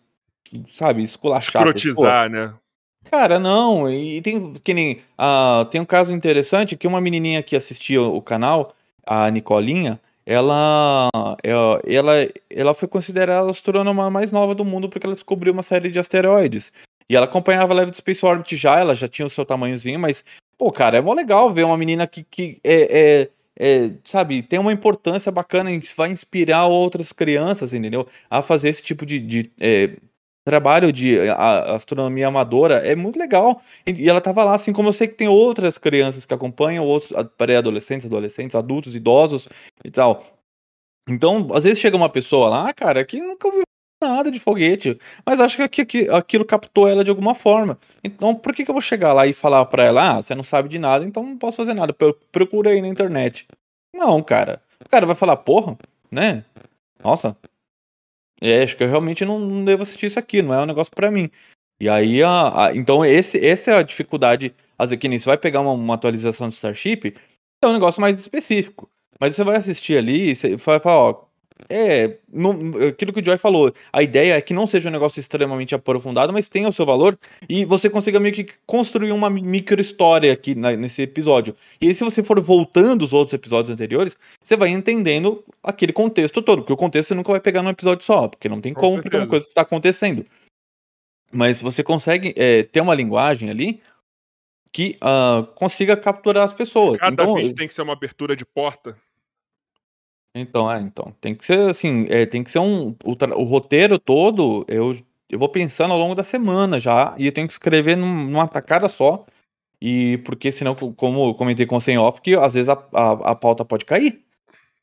sabe, 0.74 1.04
esculachar. 1.04 1.68
Escrotizar, 1.68 2.30
né? 2.30 2.54
Cara, 3.12 3.38
não. 3.38 3.90
E 3.90 4.22
tem 4.22 4.54
que 4.54 4.74
nem. 4.74 5.00
Uh, 5.20 5.66
tem 5.66 5.82
um 5.82 5.86
caso 5.86 6.14
interessante 6.14 6.78
que 6.78 6.88
uma 6.88 7.02
menininha 7.02 7.44
que 7.44 7.56
assistia 7.56 8.02
o 8.02 8.22
canal 8.22 8.74
a 9.08 9.32
Nicolinha, 9.32 10.00
ela, 10.26 11.10
ela, 11.42 11.82
ela, 11.88 12.14
ela 12.50 12.74
foi 12.74 12.88
considerada 12.88 13.48
a 13.48 13.52
astrônoma 13.52 14.12
mais 14.12 14.32
nova 14.32 14.54
do 14.54 14.66
mundo 14.66 14.90
porque 14.90 15.08
ela 15.08 15.16
descobriu 15.16 15.54
uma 15.54 15.64
série 15.64 15.90
de 15.90 15.98
asteroides. 15.98 16.72
E 17.10 17.16
ela 17.16 17.26
acompanhava 17.26 17.74
a 17.74 17.78
leve 17.78 17.96
Space 17.96 18.26
Orbit 18.26 18.58
já, 18.58 18.78
ela 18.78 18.94
já 18.94 19.08
tinha 19.08 19.26
o 19.26 19.30
seu 19.30 19.46
tamanhozinho, 19.46 19.98
mas, 19.98 20.26
pô, 20.58 20.70
cara, 20.70 20.98
é 20.98 21.02
mó 21.02 21.14
legal 21.14 21.54
ver 21.54 21.64
uma 21.64 21.78
menina 21.78 22.06
que, 22.06 22.24
que 22.30 22.60
é, 22.62 23.00
é, 23.22 23.30
é, 23.58 23.92
sabe, 24.04 24.44
tem 24.44 24.60
uma 24.60 24.74
importância 24.74 25.32
bacana, 25.32 25.70
vai 25.96 26.12
inspirar 26.12 26.68
outras 26.68 27.14
crianças, 27.14 27.74
entendeu? 27.74 28.06
A 28.30 28.42
fazer 28.42 28.68
esse 28.68 28.84
tipo 28.84 29.06
de, 29.06 29.22
de 29.22 29.52
é, 29.58 29.96
trabalho 30.48 30.94
de 30.94 31.20
a, 31.30 31.76
astronomia 31.76 32.28
amadora 32.28 32.76
é 32.76 32.96
muito 32.96 33.20
legal. 33.20 33.62
E, 33.86 34.10
ela 34.10 34.20
estava 34.20 34.46
lá, 34.46 34.56
assim 34.56 34.72
como 34.72 34.88
eu 34.88 34.94
sei 34.94 35.08
que 35.08 35.16
tem 35.16 35.28
outras 35.28 35.78
crianças 35.78 36.26
que 36.26 36.34
acompanham, 36.34 36.86
outros 36.86 37.12
pré-adolescentes, 37.38 38.06
adolescentes, 38.06 38.56
adultos, 38.56 38.96
idosos 38.96 39.50
e 39.84 39.92
tal. 39.92 40.24
Então, 41.10 41.50
às 41.54 41.66
vezes 41.66 41.80
chega 41.80 41.98
uma 41.98 42.10
pessoa 42.10 42.50
lá, 42.50 42.74
cara, 42.74 43.04
que 43.04 43.20
nunca 43.20 43.48
ouviu 43.48 43.64
nada 44.02 44.32
de 44.32 44.40
foguete, 44.40 44.98
mas 45.26 45.42
acho 45.42 45.68
que, 45.68 45.86
que 45.86 46.10
aquilo 46.10 46.46
captou 46.46 46.88
ela 46.88 47.04
de 47.04 47.10
alguma 47.10 47.36
forma. 47.36 47.78
Então, 48.02 48.34
por 48.34 48.54
que, 48.54 48.64
que 48.64 48.72
eu 48.72 48.76
vou 48.76 48.82
chegar 48.82 49.12
lá 49.12 49.28
e 49.28 49.34
falar 49.34 49.66
para 49.66 49.84
ela, 49.84 50.18
ah, 50.18 50.22
você 50.22 50.34
não 50.34 50.44
sabe 50.44 50.70
de 50.70 50.80
nada, 50.80 51.04
então 51.04 51.24
não 51.24 51.38
posso 51.38 51.58
fazer 51.58 51.74
nada, 51.74 51.96
procura 52.32 52.70
aí 52.70 52.82
na 52.82 52.88
internet. 52.88 53.46
Não, 53.94 54.22
cara. 54.24 54.62
O 54.86 54.88
cara 54.88 55.06
vai 55.06 55.16
falar, 55.16 55.36
porra, 55.38 55.78
né? 56.12 56.46
Nossa, 57.04 57.36
é, 58.42 58.64
acho 58.64 58.78
que 58.78 58.84
eu 58.84 58.90
realmente 58.90 59.26
não, 59.26 59.40
não 59.40 59.66
devo 59.66 59.84
assistir 59.84 60.08
isso 60.08 60.20
aqui, 60.20 60.42
não 60.42 60.54
é 60.54 60.62
um 60.62 60.66
negócio 60.66 60.94
para 60.94 61.12
mim. 61.12 61.30
E 61.80 61.90
aí, 61.90 62.24
a, 62.24 62.68
a, 62.68 62.76
então, 62.76 63.06
esse, 63.06 63.44
essa 63.46 63.72
é 63.72 63.76
a 63.76 63.84
dificuldade. 63.84 64.56
Às 64.78 64.90
vezes, 64.90 65.02
que 65.02 65.08
nem 65.08 65.20
você 65.20 65.26
vai 65.26 65.38
pegar 65.38 65.62
uma, 65.62 65.72
uma 65.72 65.96
atualização 65.96 66.50
do 66.50 66.54
Starship, 66.54 67.16
é 67.62 67.68
um 67.68 67.74
negócio 67.74 68.02
mais 68.02 68.20
específico. 68.20 68.90
Mas 69.20 69.36
você 69.36 69.44
vai 69.44 69.58
assistir 69.58 69.98
ali 69.98 70.32
e 70.32 70.36
você 70.36 70.56
vai 70.56 70.80
falar, 70.80 71.10
ó, 71.10 71.27
é, 71.70 72.18
não, 72.32 72.52
aquilo 72.88 73.12
que 73.12 73.20
o 73.20 73.26
Joy 73.26 73.38
falou. 73.38 73.74
A 73.92 74.04
ideia 74.04 74.38
é 74.38 74.42
que 74.42 74.54
não 74.54 74.68
seja 74.68 74.90
um 74.90 74.92
negócio 74.92 75.20
extremamente 75.20 75.74
aprofundado, 75.74 76.32
mas 76.32 76.48
tenha 76.48 76.70
o 76.70 76.74
seu 76.74 76.86
valor 76.86 77.18
e 77.50 77.66
você 77.66 77.90
consiga 77.90 78.20
meio 78.20 78.34
que 78.34 78.48
construir 78.66 79.12
uma 79.12 79.30
micro 79.30 79.82
história 79.82 80.32
aqui 80.32 80.56
na, 80.56 80.76
nesse 80.76 81.02
episódio. 81.02 81.56
E 81.82 81.88
aí, 81.88 81.96
se 81.96 82.04
você 82.04 82.24
for 82.24 82.40
voltando 82.40 83.04
os 83.04 83.14
outros 83.14 83.34
episódios 83.34 83.70
anteriores, 83.70 84.16
você 84.42 84.56
vai 84.56 84.70
entendendo 84.70 85.44
aquele 85.64 85.92
contexto 85.92 86.42
todo, 86.42 86.60
porque 86.60 86.74
o 86.74 86.78
contexto 86.78 87.10
você 87.10 87.16
nunca 87.16 87.32
vai 87.32 87.40
pegar 87.40 87.62
num 87.62 87.70
episódio 87.70 88.06
só, 88.06 88.28
porque 88.28 88.48
não 88.48 88.62
tem 88.62 88.74
Com 88.74 88.82
como, 88.82 88.94
certeza. 88.94 89.04
porque 89.04 89.18
é 89.18 89.20
uma 89.20 89.28
coisa 89.28 89.46
que 89.46 89.52
está 89.52 89.62
acontecendo. 89.62 90.26
Mas 91.32 91.62
você 91.62 91.84
consegue 91.84 92.34
é, 92.38 92.64
ter 92.64 92.80
uma 92.80 92.96
linguagem 92.96 93.50
ali 93.50 93.82
que 94.72 94.98
uh, 95.02 95.46
consiga 95.56 95.98
capturar 95.98 96.44
as 96.44 96.54
pessoas. 96.54 97.00
Cada 97.00 97.24
então, 97.24 97.36
vídeo 97.36 97.56
tem 97.56 97.68
que 97.68 97.74
ser 97.74 97.82
uma 97.82 97.94
abertura 97.94 98.36
de 98.36 98.46
porta 98.46 98.98
então, 100.42 100.72
é, 100.72 100.80
então. 100.80 101.14
Tem 101.22 101.34
que 101.36 101.46
ser 101.46 101.60
assim, 101.70 102.06
é, 102.10 102.26
tem 102.26 102.44
que 102.44 102.52
ser 102.52 102.60
um. 102.60 102.96
O, 103.04 103.16
o 103.36 103.44
roteiro 103.44 103.98
todo, 104.00 104.66
eu, 104.68 104.98
eu 105.30 105.40
vou 105.40 105.50
pensando 105.50 105.92
ao 105.92 106.00
longo 106.00 106.16
da 106.16 106.24
semana 106.24 106.80
já, 106.80 107.16
e 107.18 107.26
eu 107.26 107.32
tenho 107.32 107.48
que 107.48 107.54
escrever 107.54 107.96
num, 107.98 108.26
numa 108.26 108.48
tacada 108.48 108.90
só. 108.90 109.26
E 109.82 110.18
porque 110.26 110.52
senão, 110.52 110.76
como 110.76 111.30
eu 111.30 111.34
comentei 111.36 111.66
com 111.66 111.76
o 111.76 111.82
Sem 111.82 111.98
Off, 111.98 112.22
que 112.22 112.36
às 112.36 112.56
vezes 112.56 112.70
a, 112.70 112.84
a, 112.94 113.12
a, 113.32 113.36
pauta 113.36 113.64
pode 113.64 113.86
cair. 113.86 114.22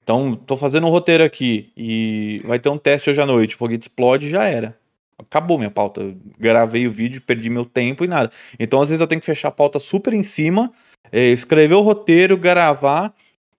Então, 0.02 0.36
tô 0.36 0.56
fazendo 0.56 0.86
um 0.86 0.90
roteiro 0.90 1.24
aqui 1.24 1.72
e 1.76 2.42
vai 2.44 2.58
ter 2.58 2.68
um 2.68 2.78
teste 2.78 3.10
hoje 3.10 3.20
à 3.20 3.26
noite, 3.26 3.54
o 3.54 3.58
foguete 3.58 3.88
explode 3.88 4.28
já 4.28 4.44
era. 4.44 4.78
Acabou 5.18 5.58
minha 5.58 5.70
pauta. 5.70 6.02
Eu 6.02 6.16
gravei 6.38 6.86
o 6.86 6.92
vídeo, 6.92 7.22
perdi 7.22 7.50
meu 7.50 7.64
tempo 7.64 8.04
e 8.04 8.08
nada. 8.08 8.30
Então, 8.58 8.80
às 8.80 8.88
vezes, 8.90 9.00
eu 9.00 9.06
tenho 9.06 9.20
que 9.20 9.26
fechar 9.26 9.48
a 9.48 9.52
pauta 9.52 9.78
super 9.78 10.12
em 10.12 10.22
cima, 10.22 10.70
é, 11.10 11.28
escrever 11.28 11.74
o 11.74 11.80
roteiro, 11.80 12.36
gravar 12.36 13.14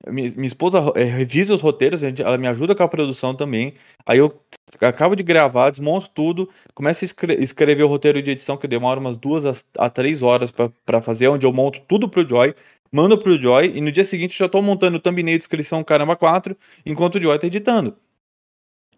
minha, 0.07 0.29
minha 0.35 0.47
esposa 0.47 0.79
é, 0.95 1.03
revisa 1.03 1.53
os 1.53 1.61
roteiros, 1.61 2.01
ela 2.03 2.37
me 2.37 2.47
ajuda 2.47 2.75
com 2.75 2.83
a 2.83 2.87
produção 2.87 3.35
também. 3.35 3.73
Aí 4.05 4.19
eu 4.19 4.39
acabo 4.81 5.15
de 5.15 5.23
gravar, 5.23 5.69
desmonto 5.69 6.09
tudo, 6.09 6.49
começo 6.73 7.03
a 7.03 7.05
escre 7.05 7.33
escrever 7.35 7.83
o 7.83 7.87
roteiro 7.87 8.21
de 8.21 8.31
edição, 8.31 8.57
que 8.57 8.67
demora 8.67 8.99
umas 8.99 9.17
duas 9.17 9.45
a, 9.45 9.53
a 9.85 9.89
três 9.89 10.21
horas 10.21 10.51
para 10.51 11.01
fazer, 11.01 11.27
onde 11.27 11.45
eu 11.45 11.53
monto 11.53 11.81
tudo 11.87 12.07
pro 12.07 12.27
Joy, 12.27 12.53
mando 12.91 13.17
pro 13.17 13.41
Joy, 13.41 13.71
e 13.75 13.81
no 13.81 13.91
dia 13.91 14.05
seguinte 14.05 14.37
já 14.37 14.47
tô 14.47 14.61
montando 14.61 14.97
o 14.97 14.99
thumbnail, 14.99 15.37
descrição, 15.37 15.83
caramba, 15.83 16.15
4, 16.15 16.55
enquanto 16.85 17.15
o 17.15 17.21
Joy 17.21 17.39
tá 17.39 17.47
editando. 17.47 17.95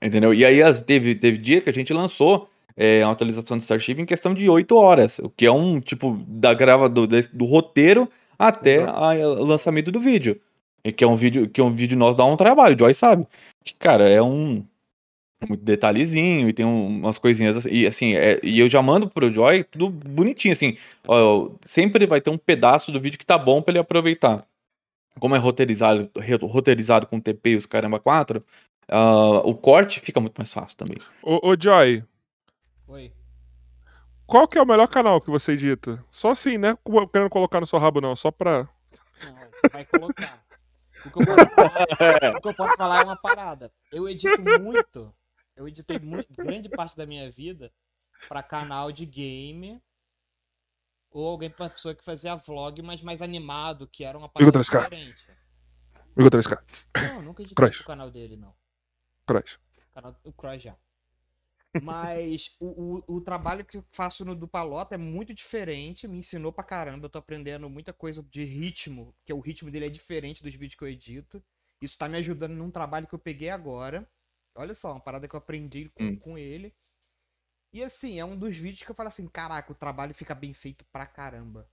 Entendeu? 0.01 0.33
E 0.33 0.45
aí 0.45 0.59
teve, 0.83 1.15
teve 1.15 1.37
dia 1.37 1.61
que 1.61 1.69
a 1.69 1.73
gente 1.73 1.91
lançou 1.93 2.49
é, 2.75 3.03
uma 3.03 3.13
atualização 3.13 3.57
do 3.57 3.61
Starship 3.61 3.99
em 3.99 4.05
questão 4.05 4.33
de 4.33 4.47
8 4.47 4.75
horas, 4.75 5.19
o 5.19 5.29
que 5.29 5.45
é 5.45 5.51
um 5.51 5.79
tipo 5.79 6.23
da 6.27 6.53
grava 6.53 6.87
do, 6.87 7.07
do 7.07 7.45
roteiro 7.45 8.07
até 8.37 8.85
o 8.85 9.43
lançamento 9.43 9.91
do 9.91 9.99
vídeo. 9.99 10.39
E 10.84 10.91
que 10.91 11.03
é 11.03 11.07
um 11.07 11.15
vídeo 11.15 11.49
que 11.49 11.59
é 11.59 11.63
um 11.63 11.73
vídeo 11.73 11.97
nosso 11.97 12.17
dá 12.17 12.25
um 12.25 12.38
trabalho, 12.38 12.75
o 12.75 12.80
Joy 12.80 12.93
sabe. 12.93 13.28
Que, 13.63 13.73
cara, 13.75 14.07
é 14.07 14.21
um 14.21 14.65
muito 15.47 15.63
detalhezinho 15.63 16.49
e 16.49 16.53
tem 16.53 16.65
um, 16.65 16.88
umas 16.99 17.19
coisinhas 17.19 17.57
assim, 17.57 17.69
e 17.69 17.86
assim, 17.86 18.15
é, 18.15 18.39
e 18.41 18.59
eu 18.59 18.67
já 18.67 18.82
mando 18.82 19.07
pro 19.07 19.32
Joy 19.32 19.63
tudo 19.63 19.89
bonitinho 19.89 20.53
assim, 20.53 20.78
ó, 21.07 21.49
sempre 21.61 22.07
vai 22.07 22.19
ter 22.19 22.32
um 22.32 22.38
pedaço 22.38 22.91
do 22.91 22.99
vídeo 22.99 23.19
que 23.19 23.25
tá 23.25 23.38
bom 23.38 23.61
para 23.61 23.73
ele 23.73 23.80
aproveitar. 23.80 24.43
Como 25.19 25.36
é 25.36 25.39
roteirizado, 25.39 26.09
roteirizado 26.43 27.07
com 27.07 27.19
TP 27.19 27.51
e 27.51 27.55
os 27.55 27.65
caramba 27.65 27.99
4, 27.99 28.39
uh, 28.39 28.43
ah, 28.89 29.41
o 29.43 29.55
corte 29.55 29.99
fica 29.99 30.19
muito 30.19 30.38
mais 30.38 30.51
fácil 30.51 30.78
também. 30.78 30.97
Ô, 31.21 31.49
ô 31.49 31.55
Joy. 31.59 32.03
Oi. 32.88 33.11
Qual 34.25 34.47
que 34.47 34.57
é 34.57 34.61
o 34.61 34.65
melhor 34.65 34.88
canal 34.88 35.21
que 35.21 35.30
você 35.30 35.53
edita? 35.53 36.03
Só 36.11 36.32
assim, 36.32 36.57
né? 36.57 36.78
Querendo 37.11 37.30
colocar 37.30 37.59
no 37.59 37.65
seu 37.65 37.80
rabo 37.80 38.01
não, 38.01 38.15
só 38.15 38.30
pra 38.30 38.67
Não, 39.23 39.36
você 39.51 39.69
vai 39.71 39.86
colocar. 39.86 40.46
O 41.07 41.11
que, 41.11 41.21
eu 41.21 41.25
posso 41.25 41.49
falar, 41.51 42.35
o 42.37 42.41
que 42.41 42.47
eu 42.47 42.53
posso 42.53 42.77
falar 42.77 43.01
é 43.01 43.03
uma 43.03 43.15
parada. 43.15 43.71
Eu 43.91 44.07
edito 44.07 44.41
muito. 44.59 45.13
Eu 45.55 45.67
editei 45.67 45.97
muito, 45.97 46.35
grande 46.35 46.69
parte 46.69 46.95
da 46.95 47.05
minha 47.05 47.29
vida 47.31 47.71
para 48.27 48.43
canal 48.43 48.91
de 48.91 49.05
game. 49.05 49.81
Ou 51.09 51.29
alguém 51.29 51.49
pra 51.49 51.69
pessoa 51.69 51.95
que 51.95 52.03
fazia 52.03 52.35
vlog, 52.35 52.81
mas 52.81 53.01
mais 53.01 53.21
animado, 53.21 53.87
que 53.87 54.03
era 54.03 54.17
uma 54.17 54.29
parada 54.29 54.59
diferente. 54.59 55.25
Liga 56.15 56.29
3K. 56.29 56.63
Não, 57.09 57.21
nunca 57.21 57.41
editei 57.41 57.67
o 57.67 57.85
canal 57.85 58.11
dele, 58.11 58.35
não. 58.35 58.53
Crush. 59.25 59.55
O, 59.55 59.93
canal, 59.93 60.15
o 60.23 60.33
Crush 60.33 60.63
já. 60.63 60.75
Mas 61.84 62.55
o, 62.59 63.03
o, 63.07 63.15
o, 63.17 63.21
trabalho 63.21 63.65
que 63.65 63.78
eu 63.78 63.86
faço 63.89 64.23
no 64.25 64.36
do 64.36 64.47
Palota 64.47 64.95
é 64.95 64.97
muito 64.97 65.34
diferente, 65.34 66.07
me 66.07 66.17
ensinou 66.17 66.51
pra 66.51 66.63
caramba. 66.63 67.05
Eu 67.05 67.09
tô 67.09 67.19
aprendendo 67.19 67.69
muita 67.69 67.93
coisa 67.93 68.23
de 68.23 68.43
ritmo, 68.43 69.15
que 69.25 69.34
o 69.34 69.39
ritmo 69.39 69.71
dele 69.71 69.88
é 69.88 69.89
diferente 69.89 70.43
dos 70.43 70.53
vídeos 70.53 70.75
que 70.75 70.84
eu 70.84 70.88
edito. 70.88 71.43
Isso 71.82 71.97
tá 71.97 72.09
me 72.09 72.17
ajudando 72.17 72.53
num 72.53 72.71
trabalho 72.71 73.07
que 73.07 73.15
eu 73.15 73.19
peguei 73.19 73.49
agora. 73.49 74.09
Olha 74.55 74.73
só, 74.73 74.91
uma 74.91 74.99
parada 74.99 75.28
que 75.28 75.36
eu 75.36 75.38
aprendi 75.38 75.89
com, 75.89 76.03
hum. 76.03 76.19
com 76.19 76.38
ele. 76.38 76.73
E 77.73 77.84
assim, 77.84 78.19
é 78.19 78.25
um 78.25 78.38
dos 78.38 78.57
vídeos 78.57 78.84
que 78.84 78.89
eu 78.91 78.95
falo 78.95 79.09
assim: 79.09 79.28
caraca, 79.28 79.71
o 79.71 79.75
trabalho 79.75 80.13
fica 80.13 80.34
bem 80.34 80.53
feito 80.53 80.86
pra 80.86 81.05
caramba. 81.05 81.69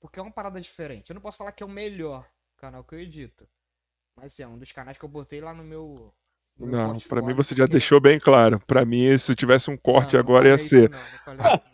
Porque 0.00 0.18
é 0.18 0.22
uma 0.22 0.32
parada 0.32 0.60
diferente. 0.60 1.10
Eu 1.10 1.14
não 1.14 1.22
posso 1.22 1.38
falar 1.38 1.52
que 1.52 1.62
é 1.62 1.66
o 1.66 1.70
melhor 1.70 2.30
canal 2.56 2.84
que 2.84 2.94
eu 2.94 3.00
edito. 3.00 3.48
Mas 4.16 4.32
assim, 4.32 4.42
é 4.42 4.48
um 4.48 4.58
dos 4.58 4.72
canais 4.72 4.96
que 4.96 5.04
eu 5.04 5.08
botei 5.08 5.40
lá 5.40 5.52
no 5.52 5.64
meu 5.64 6.14
não, 6.58 6.96
para 7.08 7.20
mim 7.20 7.34
você 7.34 7.54
já 7.54 7.66
deixou 7.66 8.00
bem 8.00 8.18
claro. 8.18 8.60
Para 8.66 8.84
mim, 8.84 9.16
se 9.18 9.34
tivesse 9.34 9.70
um 9.70 9.76
corte 9.76 10.14
não, 10.14 10.20
agora 10.20 10.48
ia 10.48 10.58
ser 10.58 10.90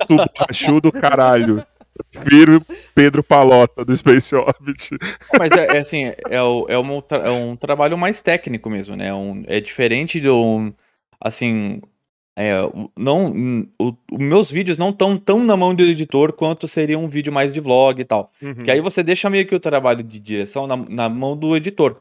tudo 0.07 0.81
do 0.81 0.93
caralho. 0.93 1.63
Prefiro 2.11 2.59
Pedro 2.95 3.23
Palota 3.23 3.85
do 3.85 3.97
Space 3.97 4.35
Orbit. 4.35 4.97
Mas 5.39 5.51
é, 5.53 5.77
é 5.77 5.79
assim, 5.79 6.05
é, 6.07 6.17
é, 6.31 6.37
é, 6.37 6.43
um, 6.79 7.03
é 7.11 7.31
um 7.31 7.57
trabalho 7.57 7.99
mais 7.99 8.21
técnico 8.21 8.71
mesmo, 8.71 8.97
né? 8.97 9.13
Um, 9.13 9.45
é 9.47 9.61
diferente 9.61 10.21
de 10.21 10.29
um. 10.29 10.73
Assim. 11.21 11.81
É, 12.37 12.55
não, 12.97 13.67
os 13.79 14.19
meus 14.19 14.51
vídeos 14.51 14.79
não 14.79 14.91
estão 14.91 15.19
tão 15.19 15.45
na 15.45 15.57
mão 15.59 15.75
do 15.75 15.83
editor 15.83 16.33
quanto 16.33 16.67
seria 16.67 16.99
um 16.99 17.07
vídeo 17.07 17.31
mais 17.31 17.53
de 17.53 17.61
vlog 17.61 18.01
e 18.01 18.05
tal. 18.05 18.33
Uhum. 18.41 18.65
Que 18.65 18.71
aí 18.71 18.81
você 18.81 19.03
deixa 19.03 19.29
meio 19.29 19.47
que 19.47 19.55
o 19.55 19.61
trabalho 19.61 20.03
de 20.03 20.19
direção 20.19 20.67
na, 20.67 20.77
na 20.77 21.09
mão 21.09 21.37
do 21.37 21.55
editor. 21.55 22.01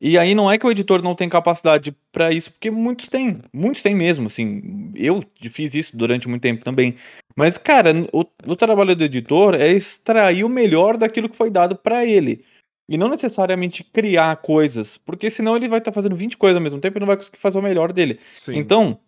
E 0.00 0.16
aí 0.16 0.34
não 0.34 0.50
é 0.50 0.56
que 0.56 0.66
o 0.66 0.70
editor 0.70 1.02
não 1.02 1.14
tem 1.14 1.28
capacidade 1.28 1.94
para 2.12 2.32
isso, 2.32 2.52
porque 2.52 2.70
muitos 2.70 3.08
têm, 3.08 3.40
muitos 3.52 3.82
têm 3.82 3.94
mesmo, 3.94 4.26
assim. 4.26 4.92
Eu 4.94 5.22
fiz 5.50 5.74
isso 5.74 5.96
durante 5.96 6.28
muito 6.28 6.42
tempo 6.42 6.64
também. 6.64 6.94
Mas, 7.34 7.58
cara, 7.58 7.90
o, 8.12 8.24
o 8.46 8.56
trabalho 8.56 8.94
do 8.94 9.04
editor 9.04 9.54
é 9.54 9.72
extrair 9.72 10.44
o 10.44 10.48
melhor 10.48 10.96
daquilo 10.96 11.28
que 11.28 11.36
foi 11.36 11.50
dado 11.50 11.74
para 11.74 12.06
ele. 12.06 12.44
E 12.88 12.96
não 12.96 13.08
necessariamente 13.08 13.84
criar 13.84 14.36
coisas, 14.36 14.96
porque 14.96 15.30
senão 15.30 15.56
ele 15.56 15.68
vai 15.68 15.78
estar 15.78 15.90
tá 15.90 15.94
fazendo 15.94 16.16
20 16.16 16.36
coisas 16.36 16.56
ao 16.56 16.62
mesmo 16.62 16.80
tempo 16.80 16.96
e 16.96 17.00
não 17.00 17.06
vai 17.06 17.16
conseguir 17.16 17.38
fazer 17.38 17.58
o 17.58 17.62
melhor 17.62 17.92
dele. 17.92 18.18
Sim. 18.34 18.56
Então, 18.56 18.98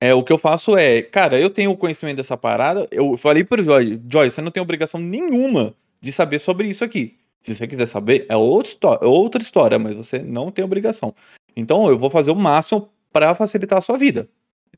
é, 0.00 0.14
o 0.14 0.22
que 0.22 0.32
eu 0.32 0.38
faço 0.38 0.76
é, 0.76 1.02
cara, 1.02 1.38
eu 1.40 1.50
tenho 1.50 1.72
o 1.72 1.76
conhecimento 1.76 2.16
dessa 2.16 2.36
parada, 2.36 2.86
eu 2.90 3.16
falei 3.16 3.42
pro 3.42 3.62
Joy, 3.62 4.00
Joy, 4.10 4.30
você 4.30 4.40
não 4.40 4.50
tem 4.50 4.62
obrigação 4.62 5.00
nenhuma 5.00 5.74
de 6.00 6.12
saber 6.12 6.38
sobre 6.38 6.68
isso 6.68 6.84
aqui. 6.84 7.17
Se 7.40 7.54
você 7.54 7.66
quiser 7.66 7.86
saber, 7.86 8.26
é 8.28 8.36
outra, 8.36 8.98
outra 9.02 9.42
história, 9.42 9.78
mas 9.78 9.94
você 9.94 10.18
não 10.18 10.50
tem 10.50 10.64
obrigação. 10.64 11.14
Então 11.56 11.88
eu 11.88 11.98
vou 11.98 12.10
fazer 12.10 12.30
o 12.30 12.36
máximo 12.36 12.88
para 13.12 13.34
facilitar 13.34 13.78
a 13.78 13.82
sua 13.82 13.98
vida. 13.98 14.28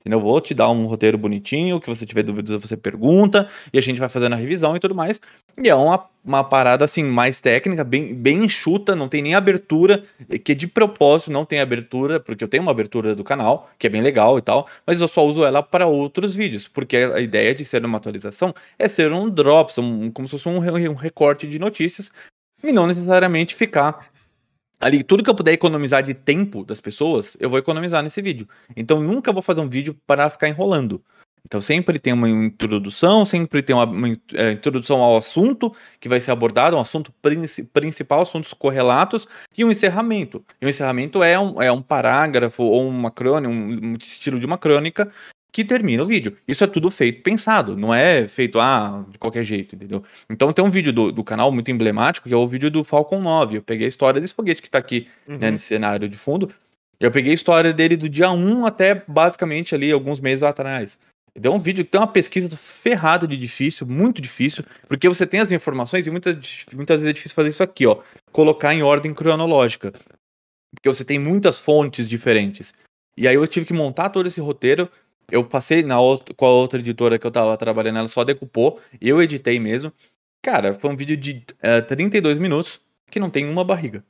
Entendeu? 0.01 0.19
Eu 0.19 0.23
vou 0.23 0.41
te 0.41 0.55
dar 0.55 0.71
um 0.71 0.87
roteiro 0.87 1.19
bonitinho, 1.19 1.79
que 1.79 1.87
você 1.87 2.07
tiver 2.07 2.23
dúvidas 2.23 2.57
você 2.63 2.75
pergunta, 2.75 3.47
e 3.71 3.77
a 3.77 3.83
gente 3.83 4.01
vai 4.01 4.09
fazendo 4.09 4.33
a 4.33 4.37
revisão 4.37 4.75
e 4.75 4.81
tudo 4.81 4.95
mais. 4.95 5.21
E 5.63 5.69
é 5.69 5.75
uma, 5.75 6.09
uma 6.25 6.43
parada 6.43 6.87
assim, 6.87 7.03
mais 7.03 7.39
técnica, 7.39 7.85
bem, 7.85 8.15
bem 8.15 8.45
enxuta, 8.45 8.97
não 8.97 9.11
tem 9.11 9.21
nem 9.21 9.35
abertura, 9.35 10.03
que 10.43 10.55
de 10.55 10.67
propósito 10.67 11.31
não 11.31 11.45
tem 11.45 11.61
abertura, 11.61 12.19
porque 12.19 12.43
eu 12.43 12.49
tenho 12.49 12.63
uma 12.63 12.71
abertura 12.71 13.15
do 13.15 13.23
canal, 13.23 13.69
que 13.79 13.87
é 13.87 13.91
bem 13.91 14.01
legal 14.01 14.39
e 14.39 14.43
tal, 14.43 14.67
mas 14.87 14.99
eu 15.03 15.09
só 15.09 15.27
uso 15.27 15.45
ela 15.45 15.63
para 15.63 15.87
outros 15.87 16.35
vídeos, 16.35 16.67
porque 16.67 16.97
a 16.97 17.21
ideia 17.21 17.55
de 17.55 17.63
ser 17.63 17.85
uma 17.85 17.99
atualização 17.99 18.55
é 18.79 18.89
ser 18.89 19.13
um 19.13 19.29
drops, 19.29 19.77
um, 19.77 20.11
como 20.11 20.27
se 20.27 20.33
fosse 20.33 20.49
um, 20.49 20.57
um 20.57 20.95
recorte 20.95 21.47
de 21.47 21.59
notícias, 21.59 22.11
e 22.63 22.73
não 22.73 22.87
necessariamente 22.87 23.55
ficar 23.55 24.11
ali 24.81 25.03
tudo 25.03 25.23
que 25.23 25.29
eu 25.29 25.35
puder 25.35 25.53
economizar 25.53 26.03
de 26.03 26.15
tempo 26.15 26.65
das 26.65 26.81
pessoas, 26.81 27.37
eu 27.39 27.51
vou 27.51 27.59
economizar 27.59 28.03
nesse 28.03 28.23
vídeo. 28.23 28.49
Então 28.75 29.01
nunca 29.01 29.33
vou 29.33 29.43
fazer 29.43 29.61
um 29.61 29.69
vídeo 29.69 29.97
para 30.07 30.31
ficar 30.31 30.49
enrolando. 30.49 31.03
Então 31.45 31.61
sempre 31.61 31.99
tem 31.99 32.13
uma 32.13 32.29
introdução, 32.29 33.25
sempre 33.25 33.63
tem 33.63 33.75
uma, 33.75 33.85
uma 33.85 34.09
é, 34.35 34.53
introdução 34.53 35.01
ao 35.01 35.17
assunto 35.17 35.75
que 35.99 36.09
vai 36.09 36.21
ser 36.21 36.31
abordado, 36.31 36.77
um 36.77 36.81
assunto 36.81 37.13
principal, 37.73 38.23
assuntos 38.23 38.53
correlatos 38.53 39.27
e 39.57 39.65
um 39.65 39.71
encerramento. 39.71 40.45
E 40.61 40.67
o 40.67 40.69
encerramento 40.69 41.23
é 41.23 41.39
um, 41.39 41.61
é 41.61 41.73
um 41.73 41.83
parágrafo 41.83 42.63
ou 42.63 42.87
uma 42.89 43.11
crônica, 43.11 43.53
um, 43.53 43.91
um 43.91 43.93
estilo 43.95 44.39
de 44.39 44.47
uma 44.47 44.59
crônica 44.59 45.11
que 45.53 45.65
termina 45.65 46.03
o 46.03 46.07
vídeo. 46.07 46.37
Isso 46.47 46.63
é 46.63 46.67
tudo 46.67 46.91
feito 46.91 47.23
pensado, 47.23 47.77
não 47.77 47.93
é 47.93 48.29
feito 48.29 48.59
ah, 48.61 49.05
de 49.09 49.19
qualquer 49.19 49.43
jeito, 49.43 49.75
entendeu? 49.75 50.03
Então 50.29 50.53
tem 50.53 50.65
um 50.65 50.71
vídeo 50.71 50.93
do, 50.93 51.11
do 51.11 51.25
canal 51.25 51.51
muito 51.51 51.71
emblemático, 51.71 52.29
que 52.29 52.35
é 52.35 52.37
o 52.37 52.49
vídeo 52.49 52.71
do 52.71 52.85
Falcon 52.85 53.21
9. 53.21 53.59
Eu 53.59 53.63
peguei 53.63 53.87
a 53.87 53.89
história 53.89 54.21
desse 54.21 54.35
foguete 54.35 54.63
que 54.63 54.71
tá 54.71 54.79
aqui 54.79 55.09
né, 55.27 55.35
uhum. 55.35 55.41
né, 55.41 55.51
nesse 55.51 55.65
cenário 55.65 56.09
de 56.09 56.17
fundo. 56.17 56.51
Eu 56.99 57.11
peguei 57.11 57.33
a 57.33 57.35
história 57.35 57.73
dele 57.73 57.97
do 57.97 58.09
dia 58.09 58.31
1 58.31 58.67
até 58.67 59.03
basicamente 59.09 59.75
ali 59.75 59.91
alguns 59.91 60.21
meses 60.21 60.43
atrás. 60.43 60.99
Deu 61.35 61.55
um 61.55 61.59
vídeo 61.59 61.85
que 61.85 61.91
tem 61.91 62.01
uma 62.01 62.07
pesquisa 62.07 62.55
ferrada 62.57 63.27
de 63.27 63.37
difícil, 63.37 63.87
muito 63.87 64.21
difícil, 64.21 64.65
porque 64.89 65.09
você 65.09 65.27
tem 65.27 65.41
as 65.41 65.53
informações 65.53 66.07
e 66.07 66.11
muitas, 66.11 66.37
muitas 66.73 67.01
vezes 67.01 67.11
é 67.11 67.13
difícil 67.13 67.35
fazer 67.35 67.51
isso 67.51 67.63
aqui, 67.63 67.87
ó. 67.87 68.01
Colocar 68.33 68.75
em 68.75 68.83
ordem 68.83 69.15
cronológica. 69.15 69.93
Porque 70.75 70.89
você 70.89 71.05
tem 71.05 71.19
muitas 71.19 71.59
fontes 71.59 72.09
diferentes. 72.09 72.75
E 73.17 73.27
aí 73.27 73.35
eu 73.35 73.47
tive 73.47 73.67
que 73.67 73.73
montar 73.73 74.11
todo 74.11 74.27
esse 74.27 74.41
roteiro 74.41 74.91
eu 75.31 75.45
passei 75.45 75.83
na 75.83 76.01
outra, 76.01 76.35
com 76.35 76.47
a 76.47 76.51
outra 76.51 76.79
editora 76.79 77.19
que 77.19 77.27
eu 77.27 77.31
tava 77.31 77.57
trabalhando, 77.57 77.99
ela 77.99 78.09
só 78.09 78.25
decupou, 78.25 78.81
eu 79.01 79.23
editei 79.23 79.59
mesmo. 79.59 79.93
Cara, 80.43 80.75
foi 80.75 80.91
um 80.91 80.97
vídeo 80.97 81.17
de 81.17 81.45
uh, 81.63 81.79
eh, 81.79 81.81
32 81.83 82.39
minutos 82.39 82.81
que 83.11 83.21
não 83.21 83.29
tem 83.29 83.49
uma 83.49 83.65
barriga. 83.65 84.05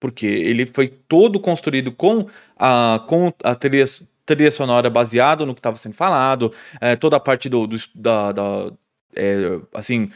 Porque 0.00 0.26
ele 0.26 0.66
foi 0.66 0.88
todo 0.88 1.38
construído 1.38 1.92
com 1.92 2.26
a, 2.56 3.04
com 3.06 3.32
a 3.44 3.54
trilha, 3.54 3.84
trilha 4.24 4.50
sonora 4.50 4.88
baseado 4.88 5.44
no 5.44 5.54
que 5.54 5.60
estava 5.60 5.76
sendo 5.76 5.94
falado, 5.94 6.52
é, 6.80 6.96
toda 6.96 7.16
a 7.16 7.20
parte 7.20 7.48
do, 7.48 7.66
do 7.66 7.76
da, 7.94 8.32
da 8.32 8.72
é, 9.14 9.60
assim, 9.74 10.10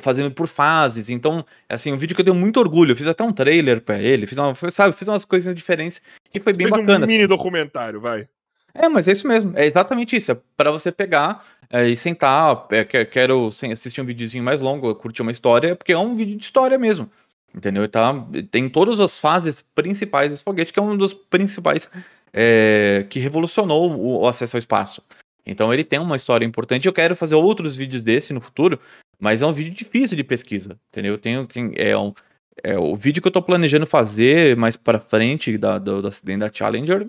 fazendo 0.00 0.30
por 0.30 0.48
fases. 0.48 1.10
Então, 1.10 1.44
assim, 1.68 1.92
um 1.92 1.98
vídeo 1.98 2.14
que 2.14 2.20
eu 2.20 2.24
tenho 2.24 2.36
muito 2.36 2.58
orgulho. 2.58 2.92
Eu 2.92 2.96
fiz 2.96 3.06
até 3.06 3.22
um 3.22 3.32
trailer 3.32 3.80
para 3.80 4.00
ele, 4.00 4.26
fiz, 4.26 4.38
uma, 4.38 4.54
sabe, 4.70 4.96
fiz 4.96 5.06
umas 5.06 5.24
coisinhas 5.24 5.54
diferentes 5.54 6.00
e 6.34 6.40
foi 6.40 6.52
Você 6.52 6.58
bem 6.58 6.68
fez 6.68 6.80
bacana. 6.80 7.04
um 7.04 7.08
mini 7.08 7.26
documentário, 7.26 8.00
vai. 8.00 8.26
É, 8.74 8.88
mas 8.88 9.08
é 9.08 9.12
isso 9.12 9.26
mesmo. 9.26 9.52
É 9.56 9.66
exatamente 9.66 10.16
isso. 10.16 10.32
É 10.32 10.38
para 10.56 10.70
você 10.70 10.92
pegar 10.92 11.44
é, 11.70 11.88
e 11.88 11.96
sentar. 11.96 12.66
É, 12.70 12.84
quero 12.84 13.48
assistir 13.48 14.00
um 14.00 14.04
videozinho 14.06 14.44
mais 14.44 14.60
longo, 14.60 14.94
curtir 14.94 15.22
uma 15.22 15.30
história, 15.30 15.76
porque 15.76 15.92
é 15.92 15.98
um 15.98 16.14
vídeo 16.14 16.36
de 16.36 16.44
história 16.44 16.78
mesmo. 16.78 17.10
Entendeu? 17.54 17.88
Tá, 17.88 18.14
tem 18.50 18.68
todas 18.68 19.00
as 19.00 19.18
fases 19.18 19.64
principais 19.74 20.30
desse 20.30 20.44
foguete, 20.44 20.72
que 20.72 20.78
é 20.78 20.82
um 20.82 20.96
dos 20.96 21.12
principais 21.12 21.88
é, 22.32 23.06
que 23.10 23.18
revolucionou 23.18 23.90
o, 23.90 24.20
o, 24.20 24.26
acesso 24.26 24.56
ao 24.56 24.58
espaço. 24.58 25.02
Então 25.44 25.72
ele 25.74 25.82
tem 25.82 25.98
uma 25.98 26.16
história 26.16 26.44
importante. 26.44 26.86
Eu 26.86 26.92
quero 26.92 27.16
fazer 27.16 27.34
outros 27.34 27.76
vídeos 27.76 28.02
desse 28.02 28.32
no 28.32 28.40
futuro, 28.40 28.78
mas 29.18 29.42
é 29.42 29.46
um 29.46 29.52
vídeo 29.52 29.74
difícil 29.74 30.16
de 30.16 30.22
pesquisa. 30.22 30.78
Entendeu? 30.90 31.18
Tem, 31.18 31.44
tem, 31.46 31.72
é 31.76 31.96
um, 31.96 32.12
é, 32.62 32.78
o 32.78 32.94
vídeo 32.94 33.20
que 33.20 33.26
eu 33.26 33.32
tô 33.32 33.42
planejando 33.42 33.86
fazer 33.86 34.56
mais 34.56 34.76
para 34.76 35.00
frente 35.00 35.58
da, 35.58 35.78
do, 35.78 36.02
do 36.02 36.08
acidente 36.08 36.40
da 36.40 36.50
Challenger 36.52 37.08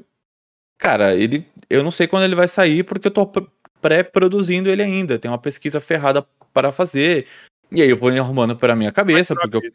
Cara, 0.82 1.14
ele. 1.14 1.46
Eu 1.70 1.84
não 1.84 1.92
sei 1.92 2.08
quando 2.08 2.24
ele 2.24 2.34
vai 2.34 2.48
sair, 2.48 2.84
porque 2.84 3.08
eu 3.08 3.12
tô 3.12 3.32
pré-produzindo 3.80 4.68
ele 4.68 4.82
ainda. 4.82 5.20
Tem 5.20 5.30
uma 5.30 5.38
pesquisa 5.38 5.80
ferrada 5.80 6.26
para 6.52 6.72
fazer. 6.72 7.28
E 7.72 7.84
aí 7.84 7.90
eu 7.90 7.96
vou 7.96 8.10
arrumando 8.10 8.58
para 8.58 8.76
minha 8.76 8.92
cabeça, 8.92 9.36
porque 9.36 9.58
eu... 9.58 9.62
Né? 9.62 9.70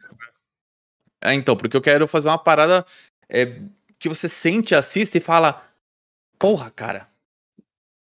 É, 1.23 1.33
então, 1.33 1.55
porque 1.55 1.77
eu 1.77 1.81
quero 1.81 2.09
fazer 2.09 2.27
uma 2.27 2.37
parada 2.37 2.85
é, 3.29 3.61
que 3.97 4.09
você 4.09 4.27
sente, 4.27 4.75
assiste 4.75 5.17
e 5.17 5.21
fala: 5.21 5.65
Porra, 6.37 6.69
cara, 6.71 7.07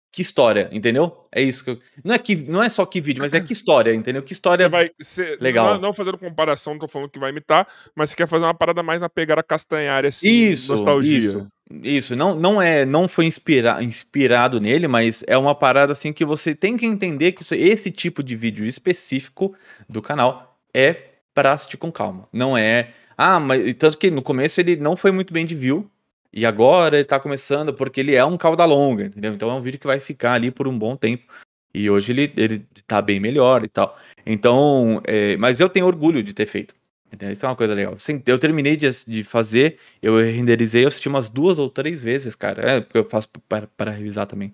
que 0.10 0.22
história, 0.22 0.70
entendeu? 0.72 1.28
É 1.30 1.42
isso 1.42 1.62
que 1.62 1.72
eu... 1.72 1.80
não 2.06 2.16
é 2.16 2.18
que 2.18 2.38
não 2.38 2.64
é 2.64 2.70
só 2.70 2.86
que 2.86 3.02
vídeo, 3.02 3.22
mas 3.22 3.34
é 3.34 3.42
que 3.42 3.52
história, 3.52 3.94
entendeu? 3.94 4.24
Que 4.24 4.32
história 4.32 4.70
vai 4.70 4.90
ser 5.02 5.42
legal. 5.42 5.74
Não, 5.74 5.82
não, 5.82 5.94
fazendo 5.94 6.18
comparação, 6.18 6.74
não 6.74 6.80
tô 6.80 6.88
falando 6.88 7.10
que 7.10 7.20
vai 7.20 7.32
imitar, 7.32 7.68
mas 7.94 8.12
você 8.12 8.16
quer 8.16 8.30
fazer 8.30 8.46
uma 8.46 8.54
parada 8.54 8.82
mais 8.82 9.02
na 9.02 9.10
pegada 9.10 9.44
castanhária 9.44 10.08
assim, 10.08 10.30
isso, 10.30 10.72
nostalgia. 10.72 11.20
Isso. 11.20 11.48
Isso, 11.82 12.16
não, 12.16 12.36
não 12.36 12.62
é, 12.62 12.86
não 12.86 13.08
foi 13.08 13.26
inspira, 13.26 13.82
inspirado 13.82 14.60
nele, 14.60 14.88
mas 14.88 15.24
é 15.28 15.38
uma 15.38 15.56
parada 15.56 15.92
assim 15.94 16.14
que 16.14 16.26
você 16.26 16.54
tem 16.54 16.78
que 16.78 16.86
entender 16.86 17.32
que 17.32 17.42
isso, 17.42 17.56
esse 17.56 17.90
tipo 17.90 18.22
de 18.22 18.36
vídeo 18.36 18.66
específico 18.66 19.56
do 19.90 20.02
canal 20.02 20.60
é 20.74 21.12
para 21.34 21.54
assistir 21.54 21.78
com 21.78 21.92
calma. 21.92 22.28
Não 22.32 22.58
é, 22.58 22.94
ah, 23.18 23.40
mas 23.40 23.74
tanto 23.76 23.98
que 23.98 24.12
no 24.12 24.22
começo 24.22 24.60
ele 24.60 24.76
não 24.76 24.96
foi 24.96 25.12
muito 25.12 25.34
bem 25.34 25.46
de 25.46 25.56
view, 25.56 25.90
e 26.34 26.46
agora 26.48 26.98
ele 26.98 27.06
tá 27.06 27.20
começando 27.20 27.74
porque 27.74 28.00
ele 28.00 28.16
é 28.16 28.26
um 28.26 28.38
cauda 28.38 28.66
longa, 28.66 29.06
entendeu? 29.06 29.34
Então 29.34 29.52
é 29.52 29.54
um 29.54 29.62
vídeo 29.62 29.80
que 29.80 29.86
vai 29.86 30.00
ficar 30.00 30.34
ali 30.34 30.50
por 30.50 30.68
um 30.68 30.78
bom 30.78 30.96
tempo. 30.96 31.32
E 31.74 31.90
hoje 31.90 32.12
ele, 32.12 32.34
ele 32.36 32.66
tá 32.88 33.02
bem 33.02 33.20
melhor 33.20 33.64
e 33.64 33.68
tal. 33.68 33.98
Então, 34.26 35.02
é, 35.06 35.38
mas 35.38 35.60
eu 35.60 35.70
tenho 35.70 35.86
orgulho 35.86 36.24
de 36.24 36.34
ter 36.34 36.48
feito. 36.48 36.76
Entendeu? 37.14 37.32
Isso 37.32 37.46
é 37.46 37.50
uma 37.50 37.56
coisa 37.56 37.76
legal. 37.76 37.96
Eu 38.26 38.40
terminei 38.40 38.76
de, 38.76 38.90
de 39.06 39.24
fazer, 39.24 39.78
eu 40.02 40.18
renderizei, 40.18 40.84
eu 40.84 40.88
assisti 40.88 41.08
umas 41.08 41.30
duas 41.30 41.60
ou 41.60 41.70
três 41.70 42.02
vezes, 42.02 42.36
cara. 42.36 42.68
É, 42.68 42.82
porque 42.82 42.98
eu 42.98 43.08
faço 43.08 43.30
para, 43.48 43.68
para 43.68 43.92
revisar 43.92 44.26
também. 44.26 44.52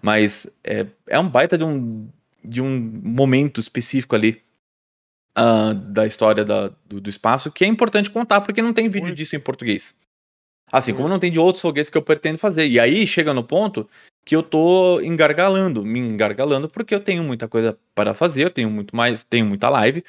Mas 0.00 0.46
é, 0.64 0.86
é 1.06 1.18
um 1.18 1.28
baita 1.28 1.58
de 1.58 1.64
um, 1.64 2.08
de 2.42 2.62
um 2.62 2.80
momento 2.80 3.60
específico 3.60 4.16
ali 4.16 4.42
uh, 5.38 5.74
da 5.74 6.06
história 6.06 6.46
da, 6.46 6.68
do, 6.86 6.98
do, 6.98 7.10
espaço 7.10 7.52
que 7.52 7.62
é 7.62 7.68
importante 7.68 8.10
contar, 8.10 8.40
porque 8.40 8.62
não 8.62 8.72
tem 8.72 8.88
vídeo 8.88 9.14
disso 9.14 9.36
em 9.36 9.40
português. 9.40 9.94
Assim, 10.72 10.94
como 10.94 11.08
não 11.08 11.18
tem 11.18 11.30
de 11.30 11.38
outros 11.38 11.60
foguetes 11.60 11.90
que 11.90 11.98
eu 11.98 12.02
pretendo 12.02 12.38
fazer. 12.38 12.66
E 12.66 12.80
aí 12.80 13.06
chega 13.06 13.34
no 13.34 13.44
ponto 13.44 13.88
que 14.24 14.34
eu 14.34 14.42
tô 14.42 15.00
engargalando, 15.02 15.84
me 15.84 15.98
engargalando, 15.98 16.70
porque 16.70 16.94
eu 16.94 17.00
tenho 17.00 17.22
muita 17.22 17.46
coisa 17.48 17.78
para 17.94 18.14
fazer, 18.14 18.44
eu 18.44 18.50
tenho 18.50 18.70
muito 18.70 18.96
mais, 18.96 19.22
tenho 19.22 19.46
muita 19.46 19.70
live, 19.70 20.04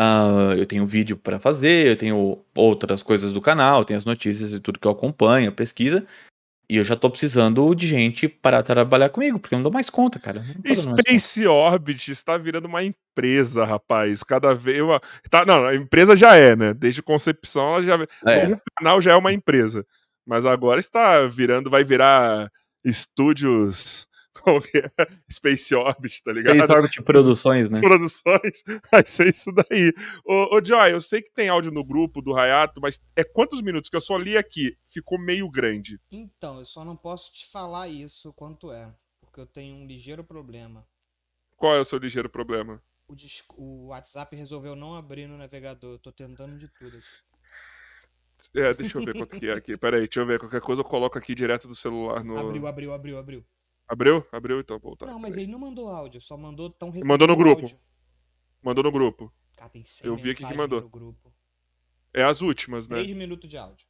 uh, 0.00 0.54
eu 0.56 0.64
tenho 0.64 0.86
vídeo 0.86 1.16
para 1.16 1.38
fazer, 1.38 1.88
eu 1.88 1.96
tenho 1.96 2.38
outras 2.56 3.02
coisas 3.02 3.32
do 3.32 3.40
canal, 3.40 3.84
tenho 3.84 3.98
as 3.98 4.04
notícias 4.04 4.52
e 4.52 4.60
tudo 4.60 4.78
que 4.78 4.86
eu 4.86 4.92
acompanho, 4.92 5.50
a 5.50 5.52
pesquisa. 5.52 6.06
E 6.68 6.76
eu 6.76 6.84
já 6.84 6.94
tô 6.94 7.10
precisando 7.10 7.74
de 7.74 7.84
gente 7.84 8.28
para 8.28 8.62
trabalhar 8.62 9.08
comigo, 9.08 9.40
porque 9.40 9.56
eu 9.56 9.58
não 9.58 9.64
dou 9.64 9.72
mais 9.72 9.90
conta, 9.90 10.20
cara. 10.20 10.44
Space 10.72 11.44
Orbit 11.44 12.12
está 12.12 12.38
virando 12.38 12.66
uma 12.66 12.84
empresa, 12.84 13.64
rapaz. 13.64 14.22
Cada 14.22 14.54
vez. 14.54 14.78
Tá, 15.28 15.44
não, 15.44 15.66
a 15.66 15.74
empresa 15.74 16.14
já 16.14 16.36
é, 16.36 16.54
né? 16.54 16.72
Desde 16.72 17.02
concepção, 17.02 17.74
ela 17.74 17.82
já. 17.82 18.06
É. 18.24 18.46
Um 18.46 18.58
canal 18.78 19.00
já 19.00 19.10
é 19.10 19.16
uma 19.16 19.32
empresa. 19.32 19.84
Mas 20.24 20.46
agora 20.46 20.78
está 20.78 21.26
virando, 21.26 21.68
vai 21.68 21.82
virar 21.82 22.48
estúdios. 22.84 24.06
É? 24.74 25.06
Space 25.30 25.74
Orbit, 25.74 26.22
tá 26.22 26.32
ligado? 26.32 26.56
Space 26.56 26.72
Orbit 26.72 27.02
Produções, 27.02 27.70
né? 27.70 27.80
Produções, 27.80 28.62
vai 28.90 29.04
ser 29.04 29.28
isso 29.28 29.50
daí. 29.52 29.92
Ô, 30.24 30.56
ô, 30.56 30.64
Joy, 30.64 30.92
eu 30.92 31.00
sei 31.00 31.22
que 31.22 31.32
tem 31.32 31.48
áudio 31.48 31.70
no 31.70 31.84
grupo 31.84 32.22
do 32.22 32.32
Rayato, 32.32 32.80
mas 32.80 33.00
é 33.16 33.24
quantos 33.24 33.60
minutos 33.62 33.90
que 33.90 33.96
eu 33.96 34.00
só 34.00 34.16
li 34.16 34.36
aqui? 34.36 34.76
Ficou 34.88 35.18
meio 35.18 35.48
grande. 35.50 36.00
Então, 36.10 36.58
eu 36.58 36.64
só 36.64 36.84
não 36.84 36.96
posso 36.96 37.32
te 37.32 37.46
falar 37.50 37.88
isso 37.88 38.32
quanto 38.32 38.72
é, 38.72 38.92
porque 39.20 39.40
eu 39.40 39.46
tenho 39.46 39.76
um 39.76 39.86
ligeiro 39.86 40.24
problema. 40.24 40.86
Qual 41.56 41.74
é 41.74 41.80
o 41.80 41.84
seu 41.84 41.98
ligeiro 41.98 42.28
problema? 42.28 42.82
O, 43.08 43.14
o 43.58 43.86
WhatsApp 43.88 44.34
resolveu 44.36 44.74
não 44.74 44.94
abrir 44.94 45.26
no 45.26 45.36
navegador, 45.36 45.92
eu 45.92 45.98
tô 45.98 46.12
tentando 46.12 46.56
de 46.56 46.68
tudo 46.68 46.96
aqui. 46.96 47.30
É, 48.54 48.72
deixa 48.72 48.98
eu 48.98 49.04
ver 49.04 49.14
quanto 49.16 49.38
que 49.38 49.48
é 49.48 49.52
aqui. 49.52 49.76
Pera 49.76 49.96
aí, 49.96 50.04
deixa 50.04 50.20
eu 50.20 50.26
ver. 50.26 50.38
Qualquer 50.38 50.60
coisa 50.60 50.80
eu 50.80 50.84
coloco 50.84 51.18
aqui 51.18 51.34
direto 51.34 51.68
do 51.68 51.74
celular 51.74 52.24
no. 52.24 52.38
Abriu, 52.38 52.66
abriu, 52.66 52.92
abriu, 52.92 53.18
abriu. 53.18 53.44
Abriu? 53.90 54.24
Abriu, 54.30 54.60
então 54.60 54.78
voltar. 54.78 55.06
Não, 55.06 55.18
mas 55.18 55.36
ele 55.36 55.48
não 55.48 55.58
mandou 55.58 55.90
áudio, 55.90 56.20
só 56.20 56.36
mandou 56.36 56.70
tão 56.70 56.92
Mandou 57.04 57.26
no 57.26 57.34
grupo. 57.34 57.62
Áudio. 57.62 57.76
Mandou 58.62 58.84
no 58.84 58.92
grupo. 58.92 59.34
Cara, 59.56 59.68
tem 59.68 59.82
eu 60.04 60.16
vi 60.16 60.30
aqui 60.30 60.46
que 60.46 60.54
mandou. 60.54 60.88
É 62.14 62.22
as 62.22 62.40
últimas, 62.40 62.86
né? 62.86 62.98
3 62.98 63.10
minutos 63.12 63.50
de 63.50 63.58
áudio. 63.58 63.88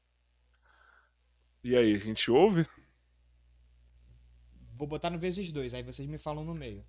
E 1.62 1.76
aí, 1.76 1.94
a 1.94 1.98
gente 1.98 2.30
ouve? 2.30 2.66
Vou 4.74 4.86
botar 4.86 5.10
no 5.10 5.18
vezes 5.18 5.52
dois, 5.52 5.74
aí 5.74 5.82
vocês 5.82 6.08
me 6.08 6.16
falam 6.16 6.46
no 6.46 6.54
meio. 6.54 6.82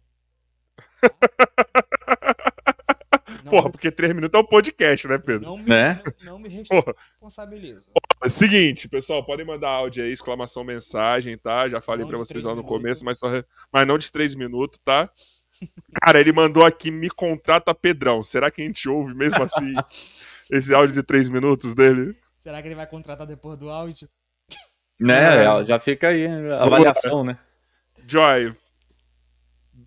Porra, 3.50 3.70
porque 3.70 3.92
três 3.92 4.16
minutos 4.16 4.40
é 4.40 4.42
um 4.42 4.48
podcast, 4.48 5.06
né, 5.10 5.18
Pedro? 5.18 5.50
Não 5.50 5.58
me, 5.58 5.68
né? 5.68 6.02
não, 6.22 6.34
não 6.34 6.40
me 6.40 6.48
responsabilizo. 6.48 7.84
Seguinte, 8.30 8.88
pessoal, 8.88 9.26
podem 9.26 9.46
mandar 9.46 9.70
áudio 9.70 10.04
aí, 10.04 10.12
exclamação, 10.12 10.64
mensagem, 10.64 11.38
tá? 11.38 11.68
Já 11.68 11.82
falei 11.82 12.06
para 12.06 12.18
vocês 12.18 12.44
lá 12.44 12.52
no 12.52 12.58
minutos. 12.58 12.78
começo, 12.78 13.06
mas, 13.06 13.18
só 13.18 13.28
mas 13.72 13.88
não 13.88 13.98
de 13.98 14.12
três 14.12 14.36
minutos, 14.36 14.80
tá? 14.84 15.10
Cara, 16.02 16.20
ele 16.20 16.32
mandou 16.32 16.66
aqui, 16.66 16.92
me 16.92 17.10
contrata 17.10 17.74
Pedrão. 17.74 18.24
Será 18.24 18.50
que 18.52 18.62
a 18.62 18.66
gente 18.66 18.88
ouve 18.88 19.14
mesmo 19.14 19.42
assim 19.44 19.74
esse 20.52 20.74
áudio 20.74 20.96
de 20.96 21.04
três 21.04 21.28
minutos 21.30 21.74
dele? 21.74 22.12
Será 22.38 22.62
que 22.62 22.68
ele 22.68 22.76
vai 22.76 22.88
contratar 22.88 23.28
depois 23.28 23.58
do 23.58 23.70
áudio? 23.70 24.08
Né, 25.00 25.46
é. 25.46 25.66
já 25.66 25.80
fica 25.80 26.10
aí 26.10 26.28
a 26.28 26.64
avaliação, 26.64 27.24
né? 27.24 27.38
Joy, 28.08 28.56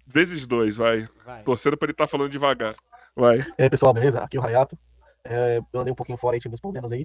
vezes 0.07 0.47
dois, 0.47 0.77
vai. 0.77 1.09
vai. 1.25 1.43
Torcendo 1.43 1.77
pra 1.77 1.87
ele 1.87 1.93
estar 1.93 2.05
tá 2.05 2.09
falando 2.09 2.31
devagar. 2.31 2.75
Vai. 3.17 3.47
E 3.59 3.63
aí, 3.63 3.71
pessoal, 3.71 3.95
beleza? 3.95 4.19
Aqui 4.19 4.37
é 4.37 4.41
o 4.41 4.43
Rayato. 4.43 4.77
É, 5.25 5.61
eu 5.73 5.81
andei 5.81 5.93
um 5.93 5.97
pouquinho 5.97 6.19
fora 6.19 6.37
aí, 6.37 6.41
tive 6.41 6.55
uns 6.55 6.61
problemas 6.61 6.93
aí. 6.93 7.05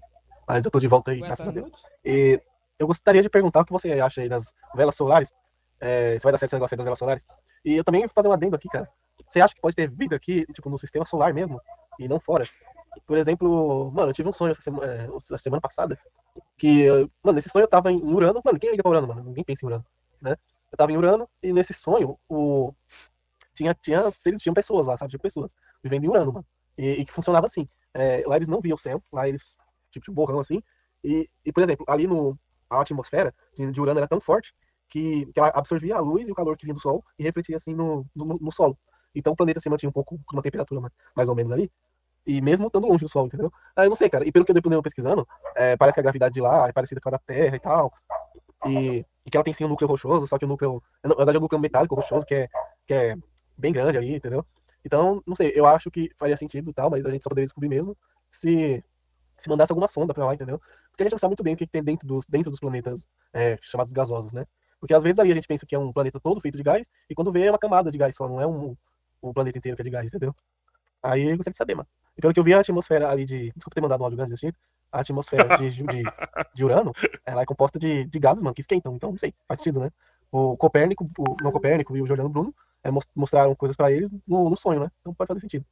Mas 0.49 0.65
eu 0.65 0.71
tô 0.71 0.79
de 0.79 0.87
volta 0.87 1.11
aí, 1.11 1.19
graças 1.19 1.45
tá 1.45 1.51
a 1.51 1.53
Deus. 1.53 1.71
E 2.03 2.41
eu 2.79 2.87
gostaria 2.87 3.21
de 3.21 3.29
perguntar 3.29 3.61
o 3.61 3.65
que 3.65 3.71
você 3.71 3.91
acha 3.91 4.21
aí 4.21 4.27
das 4.27 4.51
velas 4.75 4.95
solares. 4.95 5.31
É, 5.79 6.17
se 6.17 6.23
vai 6.23 6.31
dar 6.31 6.39
certo 6.39 6.49
esse 6.49 6.55
negócio 6.55 6.73
aí 6.73 6.77
das 6.77 6.85
velas 6.85 6.97
solares. 6.97 7.27
E 7.63 7.75
eu 7.75 7.83
também 7.83 8.01
vou 8.01 8.09
fazer 8.09 8.27
um 8.29 8.31
adendo 8.31 8.55
aqui, 8.55 8.67
cara. 8.67 8.89
Você 9.27 9.39
acha 9.39 9.53
que 9.53 9.61
pode 9.61 9.75
ter 9.75 9.87
vida 9.87 10.15
aqui, 10.15 10.47
tipo, 10.51 10.67
no 10.67 10.79
sistema 10.79 11.05
solar 11.05 11.35
mesmo, 11.35 11.61
e 11.99 12.07
não 12.07 12.19
fora? 12.19 12.45
Por 13.05 13.15
exemplo, 13.15 13.91
mano, 13.91 14.09
eu 14.09 14.13
tive 14.13 14.27
um 14.27 14.33
sonho 14.33 14.51
essa 14.51 14.61
semana, 14.61 14.91
é, 14.91 15.37
semana 15.37 15.61
passada, 15.61 15.99
que, 16.57 16.89
mano, 17.23 17.35
nesse 17.35 17.49
sonho 17.49 17.65
eu 17.65 17.69
tava 17.69 17.91
em 17.91 18.01
Urano, 18.01 18.41
mano, 18.43 18.59
quem 18.59 18.71
liga 18.71 18.81
pra 18.81 18.89
Urano, 18.89 19.07
mano? 19.07 19.23
Ninguém 19.23 19.43
pensa 19.43 19.63
em 19.63 19.67
Urano, 19.67 19.85
né? 20.19 20.35
Eu 20.71 20.77
tava 20.77 20.91
em 20.91 20.97
Urano, 20.97 21.29
e 21.43 21.53
nesse 21.53 21.75
sonho, 21.75 22.17
o, 22.27 22.73
tinha, 23.53 23.75
tinha 23.75 24.09
seres, 24.09 24.41
tinham 24.41 24.53
pessoas 24.55 24.87
lá, 24.87 24.97
sabe? 24.97 25.11
Tinha 25.11 25.19
pessoas 25.19 25.55
vivendo 25.83 26.05
em 26.05 26.07
Urano, 26.09 26.33
mano. 26.33 26.45
E, 26.75 27.01
e 27.01 27.05
que 27.05 27.13
funcionava 27.13 27.45
assim. 27.45 27.67
É, 27.93 28.23
lá 28.25 28.35
eles 28.35 28.47
não 28.47 28.61
viam 28.61 28.75
o 28.75 28.79
céu, 28.79 28.99
lá 29.11 29.27
eles, 29.27 29.57
tipo, 29.91 30.05
tinha 30.05 30.11
um 30.11 30.15
borrão 30.15 30.39
assim. 30.39 30.61
E, 31.03 31.29
e, 31.45 31.51
por 31.51 31.63
exemplo, 31.63 31.85
ali 31.87 32.07
no, 32.07 32.37
a 32.69 32.81
atmosfera 32.81 33.33
de, 33.57 33.81
Urano 33.81 33.99
era 33.99 34.07
tão 34.07 34.19
forte 34.19 34.53
que, 34.87 35.25
que 35.27 35.39
ela 35.39 35.49
absorvia 35.49 35.97
a 35.97 35.99
luz 35.99 36.27
e 36.27 36.31
o 36.31 36.35
calor 36.35 36.57
que 36.57 36.65
vinha 36.65 36.73
do 36.73 36.79
Sol 36.79 37.03
e 37.17 37.23
refletia 37.23 37.57
assim 37.57 37.73
no, 37.73 38.05
no, 38.15 38.25
no 38.39 38.51
solo. 38.51 38.77
Então 39.13 39.33
o 39.33 39.35
planeta 39.35 39.59
se 39.59 39.69
mantinha 39.69 39.89
um 39.89 39.93
pouco 39.93 40.19
com 40.25 40.35
uma 40.35 40.41
temperatura 40.41 40.81
mais, 40.81 40.93
mais 41.15 41.29
ou 41.29 41.35
menos 41.35 41.51
ali. 41.51 41.71
E 42.25 42.41
mesmo 42.41 42.67
estando 42.67 42.87
longe 42.87 43.03
do 43.03 43.09
Sol, 43.09 43.25
entendeu? 43.25 43.51
Ah, 43.75 43.85
eu 43.85 43.89
não 43.89 43.95
sei, 43.95 44.09
cara. 44.09 44.27
E 44.27 44.31
pelo 44.31 44.45
que 44.45 44.51
eu 44.51 44.53
dei 44.53 44.81
pesquisando, 44.81 45.27
é, 45.55 45.75
parece 45.77 45.95
que 45.95 45.99
a 45.99 46.03
gravidade 46.03 46.33
de 46.33 46.41
lá 46.41 46.67
é 46.67 46.71
parecida 46.71 47.01
com 47.01 47.09
a 47.09 47.13
da 47.13 47.19
Terra 47.19 47.55
e 47.55 47.59
tal. 47.59 47.91
E, 48.67 49.05
e 49.25 49.31
que 49.31 49.37
ela 49.37 49.43
tem 49.43 49.53
sim 49.53 49.63
um 49.63 49.69
núcleo 49.69 49.89
rochoso, 49.89 50.27
só 50.27 50.37
que 50.37 50.45
o 50.45 50.47
núcleo. 50.47 50.83
Na 51.03 51.15
verdade, 51.15 51.37
é 51.37 51.39
um 51.39 51.43
núcleo 51.43 51.61
metálico 51.61 51.95
rochoso, 51.95 52.25
que 52.25 52.35
é, 52.35 52.47
que 52.85 52.93
é 52.93 53.15
bem 53.57 53.71
grande 53.71 53.97
ali, 53.97 54.15
entendeu? 54.15 54.45
Então, 54.85 55.23
não 55.25 55.35
sei, 55.35 55.51
eu 55.55 55.65
acho 55.65 55.89
que 55.89 56.11
faria 56.17 56.37
sentido 56.37 56.69
e 56.69 56.73
tal, 56.73 56.89
mas 56.89 57.05
a 57.05 57.09
gente 57.09 57.23
só 57.23 57.29
poderia 57.29 57.45
descobrir 57.45 57.69
mesmo 57.69 57.97
se, 58.29 58.83
se 59.43 59.49
mandasse 59.49 59.71
alguma 59.71 59.87
sonda 59.87 60.13
pra 60.13 60.25
lá, 60.25 60.33
entendeu? 60.33 60.59
Porque 60.89 61.03
a 61.03 61.05
gente 61.05 61.13
não 61.13 61.19
sabe 61.19 61.31
muito 61.31 61.43
bem 61.43 61.53
o 61.53 61.57
que 61.57 61.67
tem 61.67 61.83
dentro 61.83 62.07
dos, 62.07 62.25
dentro 62.27 62.49
dos 62.49 62.59
planetas 62.59 63.07
é, 63.33 63.57
chamados 63.61 63.91
gasosos, 63.91 64.33
né? 64.33 64.45
Porque 64.79 64.93
às 64.93 65.03
vezes 65.03 65.19
aí 65.19 65.31
a 65.31 65.33
gente 65.33 65.47
pensa 65.47 65.65
que 65.65 65.75
é 65.75 65.79
um 65.79 65.91
planeta 65.91 66.19
todo 66.19 66.39
feito 66.39 66.57
de 66.57 66.63
gás, 66.63 66.89
e 67.09 67.15
quando 67.15 67.31
vê 67.31 67.45
é 67.45 67.51
uma 67.51 67.59
camada 67.59 67.91
de 67.91 67.97
gás 67.97 68.15
só, 68.15 68.27
não 68.27 68.39
é 68.39 68.47
um, 68.47 68.75
um 69.21 69.33
planeta 69.33 69.57
inteiro 69.57 69.75
que 69.75 69.81
é 69.81 69.85
de 69.85 69.89
gás, 69.89 70.05
entendeu? 70.07 70.33
Aí 71.01 71.23
eu 71.23 71.37
gostaria 71.37 71.51
de 71.51 71.57
saber, 71.57 71.75
mano. 71.75 71.87
E 72.17 72.21
pelo 72.21 72.33
que 72.33 72.39
eu 72.39 72.43
vi, 72.43 72.53
a 72.53 72.59
atmosfera 72.59 73.09
ali 73.09 73.25
de. 73.25 73.51
Desculpa 73.55 73.75
ter 73.75 73.81
mandado 73.81 74.01
um 74.01 74.03
áudio 74.03 74.17
grande 74.17 74.31
desse 74.31 74.41
jeito. 74.41 74.59
A 74.91 74.99
atmosfera 75.01 75.57
de, 75.57 75.69
de, 75.69 76.03
de, 76.53 76.65
Urano, 76.65 76.91
ela 77.25 77.43
é 77.43 77.45
composta 77.45 77.79
de, 77.79 78.05
de 78.05 78.19
gases, 78.19 78.43
mano, 78.43 78.53
que 78.53 78.61
esquentam. 78.61 78.95
Então, 78.95 79.11
não 79.11 79.17
sei, 79.17 79.33
faz 79.47 79.59
sentido, 79.59 79.79
né? 79.79 79.91
O 80.31 80.57
Copérnico, 80.57 81.05
o, 81.17 81.35
não 81.41 81.51
Copérnico 81.51 81.95
e 81.95 82.01
o 82.01 82.05
Juliano 82.05 82.29
Bruno 82.29 82.53
é, 82.83 82.89
mostraram 83.15 83.55
coisas 83.55 83.77
para 83.77 83.91
eles 83.91 84.11
no, 84.27 84.49
no, 84.49 84.57
sonho, 84.57 84.79
né? 84.81 84.91
Então 84.99 85.13
pode 85.13 85.27
fazer 85.27 85.39
sentido. 85.39 85.65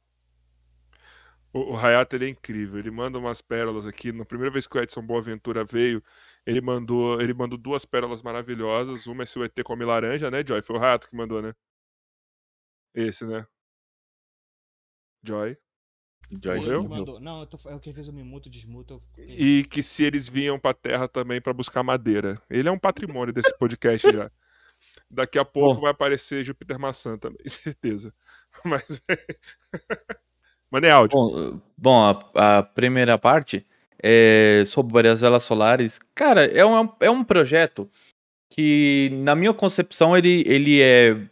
O, 1.52 1.72
o 1.72 1.76
Hayato 1.76 2.16
ele 2.16 2.26
é 2.26 2.28
incrível, 2.28 2.78
ele 2.78 2.90
manda 2.90 3.18
umas 3.18 3.40
pérolas 3.40 3.86
aqui. 3.86 4.12
Na 4.12 4.24
primeira 4.24 4.52
vez 4.52 4.66
que 4.66 4.76
o 4.76 4.82
Edson 4.82 5.02
Boaventura 5.02 5.64
veio, 5.64 6.02
ele 6.46 6.60
mandou, 6.60 7.20
ele 7.20 7.34
mandou 7.34 7.58
duas 7.58 7.84
pérolas 7.84 8.22
maravilhosas. 8.22 9.06
Uma 9.06 9.22
é 9.22 9.26
se 9.26 9.38
o 9.38 9.44
ET 9.44 9.54
come 9.64 9.84
laranja, 9.84 10.30
né, 10.30 10.44
Joy? 10.46 10.62
Foi 10.62 10.76
o 10.76 10.82
Hayato 10.82 11.08
que 11.08 11.16
mandou, 11.16 11.40
né? 11.42 11.54
Esse, 12.94 13.24
né? 13.26 13.46
Joy. 15.22 15.56
Joy 16.30 16.56
Morreu? 16.56 16.82
Que 16.82 16.88
mandou. 16.88 17.20
Não, 17.20 17.40
eu 17.40 17.46
tô, 17.46 17.56
é 17.68 17.74
o 17.74 17.80
que 17.80 17.92
fez 17.92 18.08
o 18.08 18.12
mimuto, 18.12 18.50
desmuto. 18.50 18.98
Eu... 19.16 19.28
E 19.28 19.64
que 19.64 19.82
se 19.82 20.04
eles 20.04 20.28
vinham 20.28 20.58
pra 20.58 20.74
Terra 20.74 21.08
também 21.08 21.40
para 21.40 21.54
buscar 21.54 21.82
madeira. 21.82 22.40
Ele 22.50 22.68
é 22.68 22.72
um 22.72 22.78
patrimônio 22.78 23.32
desse 23.32 23.56
podcast 23.56 24.10
já. 24.10 24.30
Daqui 25.10 25.38
a 25.38 25.44
pouco 25.44 25.76
Bom. 25.76 25.80
vai 25.82 25.90
aparecer 25.90 26.44
Júpiter 26.44 26.78
Maçã 26.78 27.16
também, 27.16 27.42
certeza. 27.48 28.14
Mas. 28.64 29.00
Mandei 30.70 30.90
áudio. 30.90 31.18
Bom, 31.18 31.60
bom 31.76 32.20
a, 32.34 32.58
a, 32.58 32.62
primeira 32.62 33.18
parte 33.18 33.66
é 34.02 34.62
sobre 34.66 35.08
as 35.08 35.20
velas 35.20 35.42
solares. 35.42 35.98
Cara, 36.14 36.44
é 36.46 36.64
um, 36.64 36.92
é 37.00 37.10
um 37.10 37.24
projeto 37.24 37.90
que, 38.50 39.10
na 39.12 39.34
minha 39.34 39.54
concepção, 39.54 40.16
ele, 40.16 40.42
ele 40.46 40.80
é, 40.82 41.28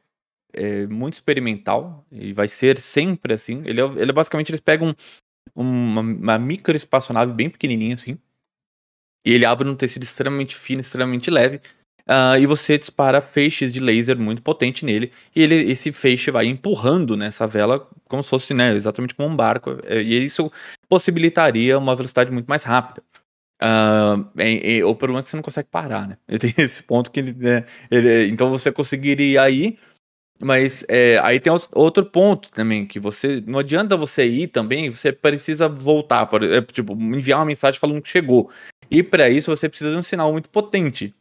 é 0.53 0.87
muito 0.87 1.15
experimental 1.15 2.07
e 2.11 2.33
vai 2.33 2.49
ser 2.49 2.79
sempre 2.79 3.35
assim. 3.35 3.63
Ele, 3.65 3.81
é, 3.81 3.85
ele 3.85 4.11
é 4.11 4.15
basicamente, 4.15 4.51
eles 4.51 4.61
pegam 4.61 4.95
uma, 5.55 6.01
uma 6.01 6.39
micro 6.39 6.77
espaçonave 6.77 7.33
bem 7.33 7.51
pequenininha 7.51 7.95
assim, 7.95 8.19
e 9.25 9.33
ele 9.33 9.45
abre 9.45 9.69
um 9.69 9.75
tecido 9.75 10.05
extremamente 10.05 10.55
fino, 10.55 10.81
extremamente 10.81 11.31
leve, 11.31 11.61
Uh, 12.09 12.39
e 12.39 12.47
você 12.47 12.79
dispara 12.79 13.21
feixes 13.21 13.73
de 13.73 13.81
laser 13.81 14.17
muito 14.17 14.41
potente 14.41 14.85
nele, 14.85 15.11
e 15.35 15.43
ele, 15.43 15.57
esse 15.73 15.91
feixe 15.93 16.31
vai 16.31 16.47
empurrando 16.47 17.17
nessa 17.17 17.49
vela 17.49 17.89
como 18.09 18.23
se 18.23 18.31
fosse 18.31 18.55
né, 18.55 18.75
exatamente 18.77 19.13
como 19.13 19.29
um 19.29 19.35
barco, 19.35 19.77
é, 19.85 20.01
e 20.01 20.25
isso 20.25 20.51
possibilitaria 20.89 21.77
uma 21.77 21.97
velocidade 21.97 22.31
muito 22.31 22.47
mais 22.47 22.63
rápida. 22.63 23.03
Uh, 23.61 24.29
e, 24.41 24.77
e, 24.77 24.85
o 24.85 24.95
problema 24.95 25.19
é 25.19 25.23
que 25.25 25.31
você 25.31 25.37
não 25.37 25.43
consegue 25.43 25.69
parar, 25.69 26.07
né? 26.07 26.17
Tem 26.39 26.55
esse 26.59 26.81
ponto 26.83 27.11
que 27.11 27.19
ele, 27.19 27.33
né, 27.33 27.65
ele 27.91 28.29
então 28.29 28.51
você 28.51 28.71
conseguiria 28.71 29.51
ir, 29.51 29.77
mas 30.39 30.85
é, 30.89 31.19
aí 31.25 31.41
tem 31.41 31.53
outro 31.73 32.05
ponto 32.05 32.53
também, 32.53 32.87
que 32.87 33.01
você 33.01 33.43
não 33.47 33.59
adianta 33.59 33.97
você 33.97 34.27
ir 34.27 34.49
também, 34.49 34.91
você 34.91 35.11
precisa 35.11 35.69
voltar, 35.69 36.27
por, 36.27 36.43
é, 36.45 36.61
tipo, 36.63 36.93
enviar 36.93 37.41
uma 37.41 37.47
mensagem 37.47 37.81
falando 37.81 38.03
que 38.03 38.11
chegou. 38.11 38.51
E 38.91 39.03
para 39.03 39.29
isso 39.29 39.51
você 39.55 39.69
precisa 39.69 39.91
de 39.91 39.97
um 39.97 40.03
sinal 40.03 40.31
muito 40.31 40.49
potente 40.51 41.15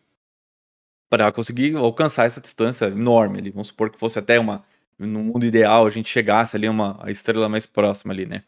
para 1.15 1.31
conseguir 1.31 1.77
alcançar 1.77 2.25
essa 2.25 2.41
distância 2.41 2.87
enorme 2.87 3.39
ali. 3.39 3.49
Vamos 3.49 3.67
supor 3.67 3.89
que 3.89 3.97
fosse 3.97 4.19
até 4.19 4.37
uma. 4.37 4.65
No 4.99 5.23
mundo 5.23 5.45
ideal, 5.45 5.85
a 5.85 5.89
gente 5.89 6.09
chegasse 6.09 6.57
ali 6.57 6.67
uma 6.67 6.97
a 7.01 7.09
estrela 7.09 7.47
mais 7.47 7.65
próxima 7.65 8.13
ali, 8.13 8.25
né? 8.25 8.43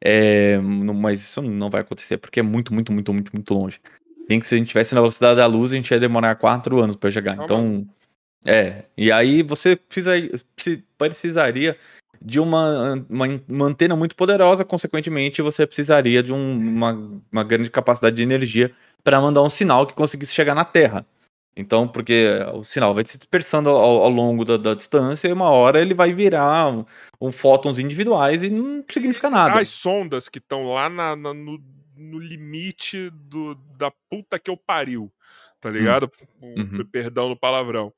É, 0.00 0.58
mas 0.58 1.20
isso 1.20 1.42
não 1.42 1.68
vai 1.68 1.82
acontecer 1.82 2.16
porque 2.16 2.40
é 2.40 2.42
muito, 2.42 2.72
muito, 2.72 2.92
muito, 2.92 3.12
muito, 3.12 3.30
muito 3.32 3.54
longe. 3.54 3.78
Tem 4.26 4.40
que 4.40 4.46
se 4.46 4.54
a 4.54 4.58
gente 4.58 4.68
estivesse 4.68 4.94
na 4.94 5.02
velocidade 5.02 5.36
da 5.36 5.46
luz, 5.46 5.72
a 5.72 5.76
gente 5.76 5.90
ia 5.90 6.00
demorar 6.00 6.34
quatro 6.36 6.82
anos 6.82 6.96
para 6.96 7.10
chegar. 7.10 7.36
Então, 7.42 7.86
é. 8.44 8.84
E 8.96 9.12
aí 9.12 9.42
você 9.42 9.76
precisa, 9.76 10.12
precisaria 10.96 11.76
de 12.22 12.40
uma, 12.40 13.04
uma, 13.08 13.26
uma, 13.48 13.66
antena 13.66 13.94
muito 13.96 14.16
poderosa, 14.16 14.64
consequentemente, 14.64 15.42
você 15.42 15.66
precisaria 15.66 16.22
de 16.22 16.32
um, 16.32 16.58
uma, 16.58 17.22
uma 17.30 17.44
grande 17.44 17.70
capacidade 17.70 18.16
de 18.16 18.22
energia 18.22 18.72
para 19.04 19.20
mandar 19.20 19.42
um 19.42 19.50
sinal 19.50 19.86
que 19.86 19.92
conseguisse 19.92 20.32
chegar 20.34 20.54
na 20.54 20.64
Terra. 20.64 21.06
Então, 21.58 21.88
porque 21.88 22.28
o 22.54 22.62
sinal 22.62 22.94
vai 22.94 23.04
se 23.04 23.18
dispersando 23.18 23.68
ao, 23.68 24.04
ao 24.04 24.08
longo 24.08 24.44
da, 24.44 24.56
da, 24.56 24.74
distância 24.74 25.26
e 25.26 25.32
uma 25.32 25.50
hora 25.50 25.80
ele 25.82 25.92
vai 25.92 26.12
virar 26.12 26.68
um, 26.72 26.84
um, 27.20 27.32
fótons 27.32 27.80
individuais 27.80 28.44
e 28.44 28.48
não 28.48 28.84
significa 28.88 29.28
nada. 29.28 29.58
As 29.58 29.68
sondas 29.68 30.28
que 30.28 30.38
estão 30.38 30.72
lá 30.72 30.88
na, 30.88 31.16
na, 31.16 31.34
no, 31.34 31.60
no, 31.96 32.18
limite 32.20 33.10
do, 33.10 33.56
da 33.76 33.90
puta 34.08 34.38
que 34.38 34.48
eu 34.48 34.56
pariu, 34.56 35.12
tá 35.60 35.68
hum. 35.68 35.72
ligado? 35.72 36.08
Uhum. 36.40 36.86
Perdão 36.92 37.28
no 37.28 37.36
palavrão. 37.36 37.92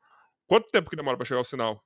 Quanto 0.47 0.71
tempo 0.71 0.89
que 0.89 0.97
demora 0.97 1.19
para 1.19 1.27
chegar 1.27 1.43
o 1.43 1.45
sinal? 1.45 1.85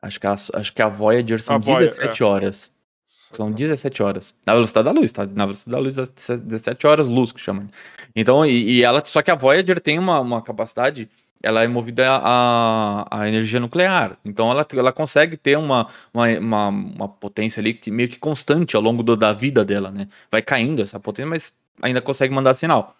Acho 0.00 0.20
que 0.20 0.28
a, 0.28 0.36
acho 0.54 0.72
que 0.72 0.80
a 0.80 0.88
Voyager 0.88 1.42
são 1.42 1.56
a 1.56 1.58
17 1.58 2.22
é. 2.22 2.24
horas. 2.24 2.72
São 3.06 3.52
17 3.52 4.02
horas. 4.02 4.34
Na 4.44 4.54
velocidade 4.54 4.84
da 4.84 4.92
luz, 4.92 5.12
tá? 5.12 5.26
Na 5.26 5.46
velocidade 5.46 5.70
da 5.70 5.78
luz, 5.78 5.96
17 5.96 6.86
horas 6.86 7.08
luz 7.08 7.32
que 7.32 7.40
chama. 7.40 7.66
Então, 8.14 8.44
e, 8.44 8.78
e, 8.78 8.84
ela. 8.84 9.02
Só 9.04 9.22
que 9.22 9.30
a 9.30 9.34
Voyager 9.34 9.80
tem 9.80 9.98
uma, 9.98 10.20
uma 10.20 10.42
capacidade. 10.42 11.08
Ela 11.42 11.62
é 11.62 11.68
movida 11.68 12.08
a, 12.10 13.06
a 13.10 13.28
energia 13.28 13.60
nuclear. 13.60 14.16
Então 14.24 14.50
ela, 14.50 14.66
ela 14.72 14.92
consegue 14.92 15.36
ter 15.36 15.56
uma, 15.56 15.86
uma, 16.12 16.26
uma, 16.38 16.68
uma 16.68 17.08
potência 17.08 17.60
ali 17.60 17.74
que, 17.74 17.90
meio 17.90 18.08
que 18.08 18.18
constante 18.18 18.74
ao 18.74 18.82
longo 18.82 19.02
do, 19.02 19.16
da 19.16 19.32
vida 19.32 19.64
dela, 19.64 19.90
né? 19.90 20.08
Vai 20.30 20.42
caindo 20.42 20.82
essa 20.82 20.98
potência, 20.98 21.28
mas 21.28 21.52
ainda 21.82 22.00
consegue 22.00 22.34
mandar 22.34 22.54
sinal. 22.54 22.96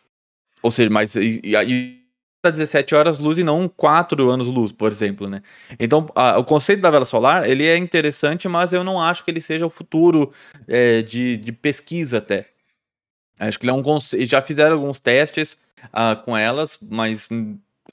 Ou 0.63 0.71
seja, 0.71 0.91
mas 0.91 1.17
e, 1.17 1.41
e, 1.43 2.06
17 2.45 2.95
horas 2.95 3.19
luz 3.19 3.39
e 3.39 3.45
não 3.45 3.69
4 3.69 4.29
anos 4.31 4.47
luz, 4.47 4.73
por 4.73 4.91
exemplo, 4.91 5.29
né? 5.29 5.43
Então, 5.79 6.09
a, 6.15 6.39
o 6.39 6.45
conceito 6.45 6.81
da 6.81 6.91
vela 6.91 7.05
solar, 7.05 7.49
ele 7.49 7.67
é 7.67 7.77
interessante, 7.77 8.49
mas 8.49 8.73
eu 8.73 8.85
não 8.85 9.01
acho 9.01 9.25
que 9.25 9.31
ele 9.31 9.41
seja 9.41 9.67
o 9.67 9.71
futuro 9.71 10.33
é, 10.69 11.03
de, 11.03 11.37
de 11.37 11.53
pesquisa 11.53 12.19
até. 12.19 12.49
Acho 13.39 13.59
que 13.59 13.67
ele 13.67 13.71
é 13.71 13.75
um 13.75 13.83
conceito, 13.83 14.29
já 14.29 14.41
fizeram 14.41 14.77
alguns 14.77 14.99
testes 14.99 15.57
uh, 15.87 16.23
com 16.25 16.37
elas, 16.37 16.79
mas 16.81 17.29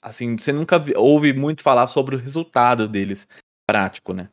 assim, 0.02 0.38
você 0.38 0.52
nunca 0.52 0.82
ouve 0.96 1.34
muito 1.34 1.62
falar 1.62 1.88
sobre 1.88 2.16
o 2.16 2.20
resultado 2.20 2.88
deles 2.88 3.28
prático, 3.66 4.14
né? 4.14 4.30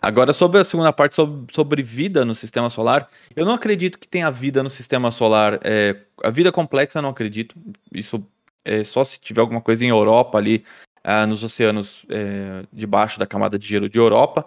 Agora, 0.00 0.34
sobre 0.34 0.60
a 0.60 0.64
segunda 0.64 0.92
parte, 0.92 1.14
sobre, 1.14 1.52
sobre, 1.54 1.82
vida 1.82 2.26
no 2.26 2.34
sistema 2.34 2.68
solar, 2.68 3.08
eu 3.34 3.46
não 3.46 3.54
acredito 3.54 3.98
que 3.98 4.06
tenha 4.06 4.30
vida 4.30 4.62
no 4.62 4.68
sistema 4.68 5.10
solar. 5.10 5.58
É, 5.64 5.96
a 6.22 6.28
vida 6.30 6.52
complexa, 6.52 6.98
eu 6.98 7.02
não 7.02 7.08
acredito. 7.08 7.56
Isso 7.90 8.22
é, 8.64 8.84
só 8.84 9.04
se 9.04 9.20
tiver 9.20 9.40
alguma 9.40 9.60
coisa 9.60 9.84
em 9.84 9.88
Europa 9.88 10.38
ali, 10.38 10.64
ah, 11.02 11.26
nos 11.26 11.42
oceanos 11.42 12.06
é, 12.08 12.64
debaixo 12.72 13.18
da 13.18 13.26
camada 13.26 13.58
de 13.58 13.66
gelo 13.66 13.88
de 13.88 13.98
Europa. 13.98 14.46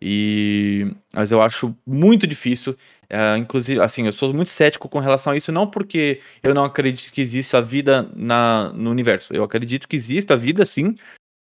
E 0.00 0.86
mas 1.12 1.32
eu 1.32 1.40
acho 1.40 1.74
muito 1.86 2.26
difícil, 2.26 2.76
é, 3.08 3.36
inclusive, 3.38 3.80
assim, 3.80 4.06
eu 4.06 4.12
sou 4.12 4.32
muito 4.34 4.50
cético 4.50 4.88
com 4.88 4.98
relação 4.98 5.32
a 5.32 5.36
isso, 5.36 5.50
não 5.50 5.66
porque 5.66 6.20
eu 6.42 6.54
não 6.54 6.64
acredito 6.64 7.12
que 7.12 7.20
exista 7.20 7.62
vida 7.62 8.08
na, 8.14 8.72
no 8.74 8.90
universo. 8.90 9.32
Eu 9.34 9.42
acredito 9.44 9.88
que 9.88 9.96
exista 9.96 10.36
vida, 10.36 10.66
sim, 10.66 10.96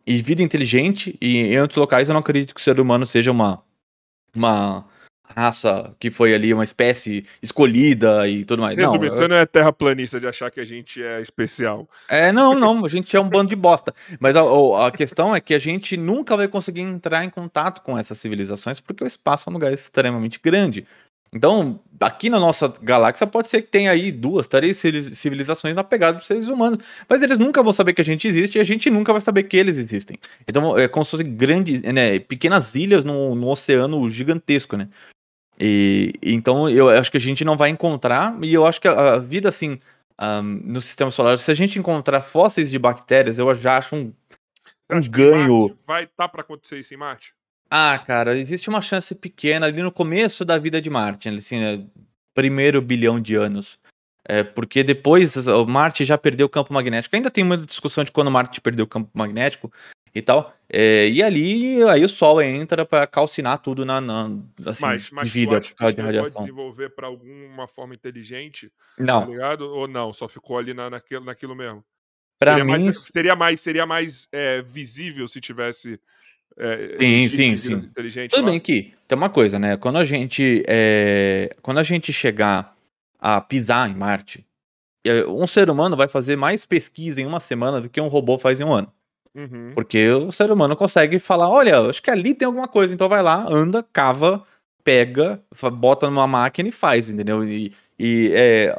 e 0.07 0.23
vida 0.23 0.43
inteligente. 0.43 1.17
E 1.21 1.39
em 1.39 1.61
outros 1.61 1.79
locais 1.79 2.09
eu 2.09 2.13
não 2.13 2.21
acredito 2.21 2.55
que 2.55 2.61
o 2.61 2.65
ser 2.65 2.79
humano 2.81 3.07
seja 3.07 3.31
uma 3.33 3.63
uma 4.35 4.85
raça 5.25 5.95
que 5.99 6.11
foi 6.11 6.35
ali 6.35 6.53
uma 6.53 6.65
espécie 6.65 7.25
escolhida 7.43 8.29
e 8.29 8.45
tudo 8.45 8.63
mais. 8.63 8.77
Resumindo, 8.77 9.07
não, 9.07 9.13
você 9.13 9.25
eu... 9.25 9.29
não 9.29 9.37
é 9.37 9.47
terraplanista 9.47 10.21
de 10.21 10.27
achar 10.27 10.51
que 10.51 10.61
a 10.61 10.65
gente 10.65 11.03
é 11.03 11.21
especial. 11.21 11.89
É, 12.09 12.31
não, 12.33 12.55
não, 12.55 12.85
a 12.85 12.89
gente 12.89 13.17
é 13.17 13.21
um 13.21 13.29
bando 13.29 13.51
de 13.51 13.57
bosta. 13.57 13.95
Mas 14.21 14.37
a, 14.37 14.87
a, 14.87 14.91
questão 14.91 15.35
é 15.35 15.41
que 15.41 15.55
a 15.55 15.59
gente 15.59 15.97
nunca 15.97 16.37
vai 16.37 16.49
conseguir 16.49 16.83
entrar 16.83 17.25
em 17.25 17.31
contato 17.31 17.83
com 17.83 17.99
essas 17.99 18.19
civilizações 18.19 18.81
porque 18.81 19.05
o 19.05 19.07
espaço 19.07 19.49
é 19.49 19.51
um 19.51 19.55
lugar 19.55 19.73
extremamente 19.73 20.39
grande. 20.43 20.87
Então, 21.35 21.81
aqui 22.01 22.31
na 22.31 22.39
nossa 22.39 22.73
galáxia 22.81 23.27
pode 23.27 23.49
ser 23.49 23.63
que 23.63 23.69
tenha 23.69 23.91
aí 23.91 24.13
duas, 24.13 24.47
três 24.47 24.77
civilizações 24.77 25.75
na 25.75 25.83
pegada 25.83 26.19
dos 26.19 26.29
seres 26.29 26.47
humanos, 26.47 26.79
mas 27.09 27.23
eles 27.23 27.39
nunca 27.39 27.61
vão 27.61 27.73
saber 27.73 27.93
que 27.93 28.01
a 28.01 28.05
gente 28.05 28.29
existe 28.29 28.57
e 28.57 28.61
a 28.61 28.65
gente 28.65 28.89
nunca 28.89 29.11
vai 29.11 29.21
saber 29.21 29.43
que 29.43 29.57
eles 29.57 29.77
existem. 29.77 30.17
Então, 30.47 30.79
é 30.79 30.87
como 30.87 31.05
se 31.05 31.11
fossem 31.11 31.35
grandes, 31.35 31.83
né, 31.83 32.21
pequenas 32.21 32.77
ilhas 32.77 33.05
no, 33.05 33.35
no 33.35 33.49
oceano 33.49 34.09
gigantesco, 34.09 34.77
né? 34.77 34.89
E, 35.59 36.13
então 36.23 36.69
eu 36.69 36.89
acho 36.89 37.11
que 37.11 37.17
a 37.17 37.21
gente 37.21 37.45
não 37.45 37.57
vai 37.57 37.71
encontrar, 37.71 38.37
e 38.43 38.53
eu 38.53 38.67
acho 38.67 38.81
que 38.81 38.89
a, 38.89 39.15
a 39.15 39.19
vida 39.19 39.49
assim 39.49 39.79
um, 40.21 40.43
no 40.43 40.81
sistema 40.81 41.11
solar, 41.11 41.39
se 41.39 41.51
a 41.51 41.55
gente 41.55 41.79
encontrar 41.79 42.21
fósseis 42.21 42.71
de 42.71 42.79
bactérias, 42.79 43.39
eu 43.39 43.53
já 43.55 43.79
acho 43.79 43.97
um, 43.97 44.13
um 44.91 45.01
ganho. 45.09 45.75
vai 45.87 46.05
estar 46.05 46.25
tá 46.25 46.29
para 46.29 46.43
acontecer 46.43 46.79
isso 46.79 46.95
em 46.95 46.97
Marte? 46.97 47.35
Ah, 47.71 47.99
cara, 47.99 48.39
existe 48.39 48.69
uma 48.69 48.81
chance 48.81 49.15
pequena 49.15 49.67
ali 49.67 49.83
no 49.83 49.91
começo 49.91 50.45
da 50.45 50.59
vida 50.59 50.81
de 50.81 50.89
Marte, 50.89 51.29
assim, 51.29 51.59
né, 51.59 51.85
primeiro 52.33 52.81
bilhão 52.81 53.21
de 53.21 53.35
anos. 53.35 53.79
É, 54.27 54.43
porque 54.43 54.83
depois 54.83 55.47
o 55.47 55.67
Marte 55.67 56.05
já 56.05 56.17
perdeu 56.17 56.47
o 56.47 56.51
campo 56.51 56.73
magnético. 56.73 57.15
Ainda 57.15 57.31
tem 57.31 57.45
muita 57.45 57.67
discussão 57.67 58.03
de 58.05 58.11
quando 58.11 58.31
Marte 58.31 58.59
perdeu 58.61 58.87
o 58.87 58.89
campo 58.89 59.11
magnético, 59.13 59.71
e 60.15 60.23
tal. 60.23 60.55
É, 60.69 61.09
e 61.09 61.23
ali, 61.23 61.83
aí 61.85 62.05
o 62.05 62.09
Sol 62.09 62.41
entra 62.41 62.87
para 62.87 63.07
calcinar 63.07 63.59
tudo 63.59 63.85
na, 63.85 64.01
na 64.01 64.31
assim, 64.67 64.83
mas, 64.83 65.11
mas 65.11 65.33
vida. 65.33 65.53
Tu 65.53 65.57
acha 65.57 65.75
que 65.75 66.13
de 66.13 66.19
pode 66.19 66.35
desenvolver 66.35 66.91
para 66.91 67.07
alguma 67.07 67.67
forma 67.67 67.95
inteligente? 67.95 68.73
Não. 68.99 69.23
Tá 69.23 69.27
ligado? 69.27 69.63
Ou 69.63 69.89
não? 69.89 70.13
Só 70.13 70.29
ficou 70.29 70.57
ali 70.57 70.73
na, 70.73 70.89
naquilo, 70.89 71.25
naquilo 71.25 71.55
mesmo? 71.55 71.85
Pra 72.39 72.53
seria, 72.53 72.65
mim... 72.65 72.71
mais, 72.71 73.01
seria 73.01 73.37
mais, 73.37 73.61
seria 73.61 73.87
mais 73.87 74.29
é, 74.33 74.63
visível 74.63 75.27
se 75.27 75.41
tivesse. 75.41 76.01
É, 76.57 76.97
sim, 77.01 77.29
sim, 77.29 77.57
sim. 77.57 77.73
Inteligente 77.73 78.31
Tudo 78.31 78.45
lá. 78.45 78.51
bem 78.53 78.61
que 78.61 78.95
tem 79.09 79.19
uma 79.19 79.29
coisa, 79.29 79.59
né? 79.59 79.77
Quando 79.77 79.99
a 79.99 80.05
gente, 80.05 80.65
quando 81.63 81.79
a 81.79 81.83
gente 81.83 82.13
chegar 82.13 82.77
a 83.19 83.41
pisar 83.41 83.91
em 83.91 83.95
Marte, 83.95 84.47
um 85.27 85.49
ser 85.49 85.69
humano 85.69 85.97
vai 85.97 86.07
fazer 86.07 86.37
mais 86.37 86.65
pesquisa 86.65 87.21
em 87.21 87.27
uma 87.27 87.41
semana 87.41 87.81
do 87.81 87.89
que 87.91 88.01
um 88.01 88.07
robô 88.07 88.39
faz 88.39 88.61
em 88.61 88.65
um 88.65 88.73
ano. 88.73 88.93
Uhum. 89.35 89.73
Porque 89.75 90.09
o 90.11 90.31
ser 90.31 90.51
humano 90.51 90.77
consegue 90.77 91.19
falar: 91.19 91.49
olha, 91.49 91.81
acho 91.81 92.03
que 92.03 92.11
ali 92.11 92.35
tem 92.35 92.47
alguma 92.47 92.69
coisa, 92.69 92.95
então 92.95 93.09
vai 93.09 93.23
lá, 93.23 93.47
anda, 93.49 93.83
cava, 93.83 94.47
pega, 94.85 95.43
bota 95.73 96.07
numa 96.07 96.27
máquina 96.27 96.69
e 96.69 96.73
faz, 96.73 97.09
entendeu? 97.09 97.45
E, 97.45 97.75
e 97.99 98.31
é, 98.33 98.75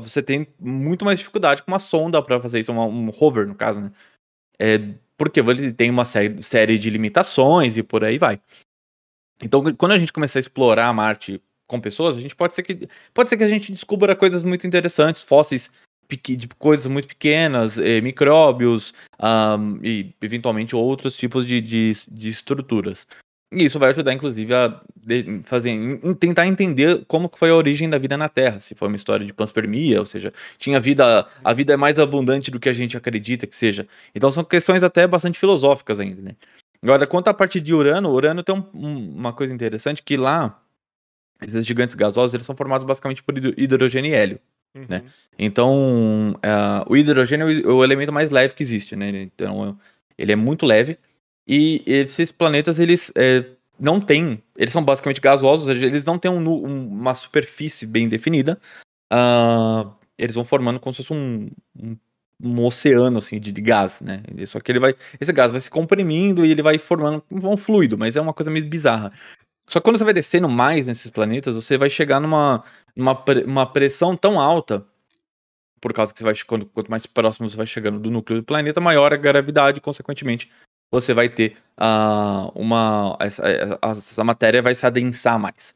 você 0.00 0.22
tem 0.22 0.46
muito 0.58 1.04
mais 1.04 1.18
dificuldade 1.18 1.62
com 1.62 1.70
uma 1.70 1.78
sonda 1.78 2.22
para 2.22 2.40
fazer 2.40 2.60
isso, 2.60 2.72
uma, 2.72 2.84
um 2.84 3.10
rover, 3.10 3.46
no 3.46 3.54
caso, 3.54 3.80
né? 3.80 3.92
É, 4.58 4.78
porque 5.16 5.40
ele 5.40 5.72
tem 5.72 5.90
uma 5.90 6.04
série, 6.04 6.42
série 6.42 6.78
de 6.78 6.88
limitações 6.88 7.76
e 7.76 7.82
por 7.82 8.04
aí 8.04 8.18
vai. 8.18 8.40
Então, 9.42 9.62
quando 9.76 9.92
a 9.92 9.98
gente 9.98 10.12
começar 10.12 10.38
a 10.38 10.40
explorar 10.40 10.92
Marte 10.92 11.42
com 11.66 11.80
pessoas, 11.80 12.16
a 12.16 12.20
gente 12.20 12.34
pode 12.34 12.54
ser 12.54 12.62
que 12.62 12.88
pode 13.12 13.28
ser 13.28 13.36
que 13.36 13.44
a 13.44 13.48
gente 13.48 13.72
descubra 13.72 14.16
coisas 14.16 14.42
muito 14.42 14.66
interessantes, 14.66 15.22
fósseis 15.22 15.70
de 16.16 16.48
coisas 16.58 16.86
muito 16.86 17.08
pequenas, 17.08 17.76
eh, 17.78 18.00
micróbios 18.00 18.94
um, 19.20 19.78
e 19.82 20.14
eventualmente 20.22 20.74
outros 20.74 21.14
tipos 21.14 21.46
de, 21.46 21.60
de, 21.60 21.92
de, 22.10 22.30
estruturas. 22.30 23.06
E 23.52 23.64
isso 23.64 23.78
vai 23.78 23.90
ajudar, 23.90 24.12
inclusive, 24.12 24.54
a 24.54 24.80
fazer, 25.44 25.70
em, 25.70 26.14
tentar 26.14 26.46
entender 26.46 27.04
como 27.06 27.28
que 27.28 27.38
foi 27.38 27.50
a 27.50 27.54
origem 27.54 27.88
da 27.88 27.98
vida 27.98 28.16
na 28.16 28.28
Terra. 28.28 28.60
Se 28.60 28.74
foi 28.74 28.88
uma 28.88 28.96
história 28.96 29.24
de 29.24 29.32
panspermia, 29.32 30.00
ou 30.00 30.06
seja, 30.06 30.32
tinha 30.58 30.78
vida, 30.78 31.26
a 31.42 31.52
vida 31.52 31.72
é 31.72 31.76
mais 31.76 31.98
abundante 31.98 32.50
do 32.50 32.60
que 32.60 32.68
a 32.68 32.74
gente 32.74 32.96
acredita 32.96 33.46
que 33.46 33.56
seja. 33.56 33.86
Então 34.14 34.30
são 34.30 34.44
questões 34.44 34.82
até 34.82 35.06
bastante 35.06 35.38
filosóficas 35.38 35.98
ainda, 36.00 36.20
né? 36.20 36.36
Agora, 36.82 37.06
quanto 37.06 37.28
à 37.28 37.34
parte 37.34 37.60
de 37.60 37.74
Urano, 37.74 38.10
Urano 38.10 38.42
tem 38.42 38.54
um, 38.54 39.14
uma 39.16 39.32
coisa 39.32 39.52
interessante 39.52 40.02
que 40.02 40.16
lá, 40.16 40.62
esses 41.42 41.66
gigantes 41.66 41.94
gasosos, 41.94 42.34
eles 42.34 42.46
são 42.46 42.56
formados 42.56 42.86
basicamente 42.86 43.22
por 43.22 43.36
hidrogênio 43.36 44.10
e 44.10 44.14
hélio. 44.14 44.40
Né? 44.74 44.80
Uhum. 44.80 44.86
Né? 44.88 45.02
Então, 45.38 46.32
uh, 46.32 46.84
o 46.92 46.96
hidrogênio 46.96 47.48
é 47.48 47.72
o 47.72 47.84
elemento 47.84 48.12
mais 48.12 48.30
leve 48.30 48.54
que 48.54 48.62
existe, 48.62 48.96
né? 48.96 49.08
Então, 49.10 49.78
ele 50.16 50.32
é 50.32 50.36
muito 50.36 50.66
leve. 50.66 50.98
E 51.46 51.82
esses 51.86 52.30
planetas, 52.30 52.78
eles 52.78 53.12
é, 53.16 53.44
não 53.78 54.00
têm. 54.00 54.42
Eles 54.56 54.72
são 54.72 54.84
basicamente 54.84 55.20
gasosos, 55.20 55.68
eles 55.68 56.04
não 56.04 56.18
têm 56.18 56.30
um, 56.30 56.64
uma 56.64 57.14
superfície 57.14 57.86
bem 57.86 58.08
definida. 58.08 58.58
Uh, 59.12 59.90
eles 60.18 60.34
vão 60.34 60.44
formando 60.44 60.80
como 60.80 60.92
se 60.92 60.98
fosse 60.98 61.12
um, 61.12 61.48
um, 61.80 61.96
um 62.42 62.64
oceano 62.64 63.18
assim, 63.18 63.38
de, 63.38 63.52
de, 63.52 63.60
gás, 63.62 64.00
né? 64.00 64.22
Só 64.46 64.60
que 64.60 64.72
ele 64.72 64.80
vai. 64.80 64.94
Esse 65.20 65.32
gás 65.32 65.52
vai 65.52 65.60
se 65.60 65.70
comprimindo 65.70 66.44
e 66.44 66.50
ele 66.50 66.62
vai 66.62 66.78
formando 66.78 67.22
um 67.30 67.56
fluido, 67.56 67.96
mas 67.96 68.16
é 68.16 68.20
uma 68.20 68.34
coisa 68.34 68.50
meio 68.50 68.66
bizarra. 68.66 69.12
Só 69.68 69.80
que 69.80 69.84
quando 69.84 69.98
você 69.98 70.04
vai 70.04 70.14
descendo 70.14 70.48
mais 70.48 70.86
nesses 70.86 71.10
planetas, 71.10 71.54
você 71.54 71.76
vai 71.76 71.90
chegar 71.90 72.20
numa, 72.20 72.64
numa 72.98 73.24
uma 73.46 73.64
pressão 73.64 74.16
tão 74.16 74.40
alta, 74.40 74.84
por 75.80 75.92
causa 75.92 76.12
que 76.12 76.18
você 76.18 76.24
vai 76.24 76.34
quando, 76.44 76.66
quanto 76.66 76.90
mais 76.90 77.06
próximo 77.06 77.48
você 77.48 77.56
vai 77.56 77.66
chegando 77.66 78.00
do 78.00 78.10
núcleo 78.10 78.40
do 78.40 78.44
planeta, 78.44 78.80
maior 78.80 79.12
a 79.12 79.16
gravidade, 79.16 79.80
consequentemente, 79.80 80.50
você 80.90 81.14
vai 81.14 81.28
ter 81.28 81.56
uh, 81.80 82.50
uma. 82.54 83.16
Essa, 83.20 83.44
essa 83.82 84.24
matéria 84.24 84.60
vai 84.60 84.74
se 84.74 84.84
adensar 84.84 85.38
mais. 85.38 85.74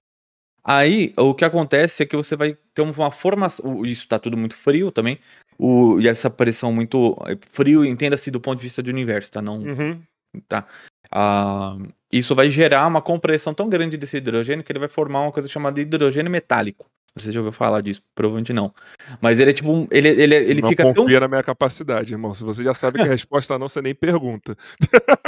Aí, 0.64 1.12
o 1.16 1.34
que 1.34 1.44
acontece 1.44 2.02
é 2.02 2.06
que 2.06 2.16
você 2.16 2.34
vai 2.34 2.56
ter 2.74 2.82
uma 2.82 3.10
formação. 3.10 3.84
Isso 3.84 4.02
está 4.02 4.18
tudo 4.18 4.36
muito 4.36 4.56
frio 4.56 4.90
também. 4.90 5.18
O, 5.58 6.00
e 6.00 6.08
essa 6.08 6.30
pressão 6.30 6.72
muito 6.72 7.16
frio, 7.50 7.84
entenda-se 7.84 8.30
do 8.30 8.40
ponto 8.40 8.58
de 8.58 8.64
vista 8.64 8.82
do 8.82 8.90
universo, 8.90 9.30
tá? 9.30 9.42
Não. 9.42 9.58
Uhum. 9.58 10.02
Tá. 10.48 10.66
Uh, 11.14 11.92
isso 12.10 12.34
vai 12.34 12.48
gerar 12.48 12.86
uma 12.86 13.02
compressão 13.02 13.52
tão 13.52 13.68
grande 13.68 13.96
desse 13.96 14.16
hidrogênio 14.16 14.64
que 14.64 14.72
ele 14.72 14.78
vai 14.78 14.88
formar 14.88 15.20
uma 15.20 15.32
coisa 15.32 15.48
chamada 15.48 15.80
hidrogênio 15.80 16.32
metálico. 16.32 16.86
Você 17.14 17.30
já 17.30 17.40
ouviu 17.40 17.52
falar 17.52 17.82
disso? 17.82 18.00
Provavelmente 18.14 18.54
não. 18.54 18.72
Mas 19.20 19.38
ele 19.38 19.50
é 19.50 19.52
tipo 19.52 19.70
um. 19.70 19.86
Ele, 19.90 20.08
ele, 20.08 20.34
ele 20.34 20.62
não 20.62 20.70
fica 20.70 20.82
confia 20.82 21.04
tão... 21.04 21.20
na 21.20 21.28
minha 21.28 21.42
capacidade, 21.42 22.12
irmão. 22.12 22.32
Se 22.32 22.42
você 22.42 22.64
já 22.64 22.72
sabe 22.72 22.98
que 22.98 23.04
a 23.04 23.08
resposta 23.12 23.58
não, 23.58 23.68
você 23.68 23.82
nem 23.82 23.94
pergunta. 23.94 24.56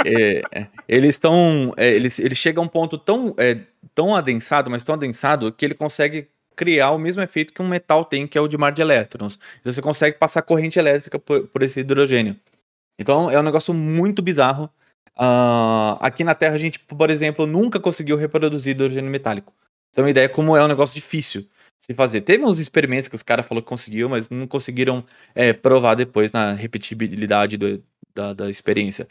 É, 0.03 0.41
é, 0.51 0.67
eles 0.87 1.15
estão. 1.15 1.73
É, 1.77 1.93
eles, 1.93 2.17
ele 2.17 2.33
chega 2.33 2.59
a 2.59 2.63
um 2.63 2.67
ponto 2.67 2.97
tão, 2.97 3.35
é, 3.37 3.59
tão 3.93 4.15
adensado, 4.15 4.69
mas 4.69 4.83
tão 4.83 4.95
adensado, 4.95 5.51
que 5.51 5.63
ele 5.63 5.75
consegue 5.75 6.27
criar 6.55 6.91
o 6.91 6.97
mesmo 6.97 7.21
efeito 7.21 7.53
que 7.53 7.61
um 7.61 7.67
metal 7.67 8.03
tem, 8.03 8.25
que 8.25 8.37
é 8.37 8.41
o 8.41 8.47
de 8.47 8.57
mar 8.57 8.71
de 8.71 8.81
elétrons. 8.81 9.37
Então 9.59 9.71
você 9.71 9.81
consegue 9.81 10.17
passar 10.17 10.41
corrente 10.41 10.79
elétrica 10.79 11.19
por, 11.19 11.47
por 11.47 11.61
esse 11.61 11.81
hidrogênio. 11.81 12.35
Então 12.97 13.29
é 13.29 13.39
um 13.39 13.43
negócio 13.43 13.73
muito 13.73 14.23
bizarro. 14.23 14.69
Uh, 15.17 15.97
aqui 15.99 16.23
na 16.23 16.33
Terra 16.33 16.55
a 16.55 16.57
gente, 16.57 16.79
por 16.79 17.11
exemplo, 17.11 17.45
nunca 17.45 17.79
conseguiu 17.79 18.17
reproduzir 18.17 18.71
hidrogênio 18.71 19.11
metálico. 19.11 19.53
Tem 19.93 20.03
uma 20.03 20.09
ideia 20.09 20.27
como 20.27 20.57
é 20.57 20.63
um 20.63 20.67
negócio 20.67 20.95
difícil 20.95 21.47
se 21.85 21.93
fazer. 21.93 22.21
Teve 22.21 22.43
uns 22.43 22.57
experimentos 22.57 23.07
que 23.07 23.15
os 23.15 23.21
caras 23.21 23.45
falaram 23.45 23.61
que 23.63 23.69
conseguiu, 23.69 24.09
mas 24.09 24.27
não 24.27 24.47
conseguiram 24.47 25.05
é, 25.35 25.53
provar 25.53 25.93
depois 25.93 26.31
na 26.31 26.53
repetibilidade 26.53 27.57
do, 27.57 27.83
da, 28.13 28.33
da 28.33 28.49
experiência. 28.49 29.07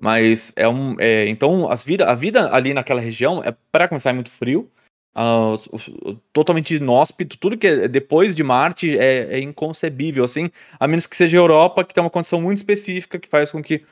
Mas 0.00 0.52
é 0.56 0.68
um. 0.68 0.96
É, 0.98 1.28
então, 1.28 1.70
as 1.70 1.84
vida, 1.84 2.06
a 2.10 2.14
vida 2.16 2.52
ali 2.52 2.74
naquela 2.74 3.00
região 3.00 3.40
é 3.44 3.54
para 3.70 3.86
começar 3.86 4.10
é 4.10 4.14
muito 4.14 4.30
frio. 4.30 4.68
Uh, 5.16 6.14
totalmente 6.32 6.76
inóspito, 6.76 7.36
tudo 7.38 7.58
que 7.58 7.66
é 7.66 7.88
depois 7.88 8.36
de 8.36 8.42
Marte 8.44 8.96
é, 8.96 9.36
é, 9.36 9.40
inconcebível, 9.40 10.24
assim, 10.24 10.48
a 10.78 10.86
menos 10.86 11.08
que 11.08 11.16
seja 11.16 11.36
Europa, 11.36 11.82
que 11.82 11.92
tem 11.92 12.02
uma 12.02 12.10
condição 12.10 12.40
muito 12.40 12.58
específica 12.58 13.18
que 13.18 13.28
faz 13.28 13.50
com 13.50 13.60
que 13.60 13.84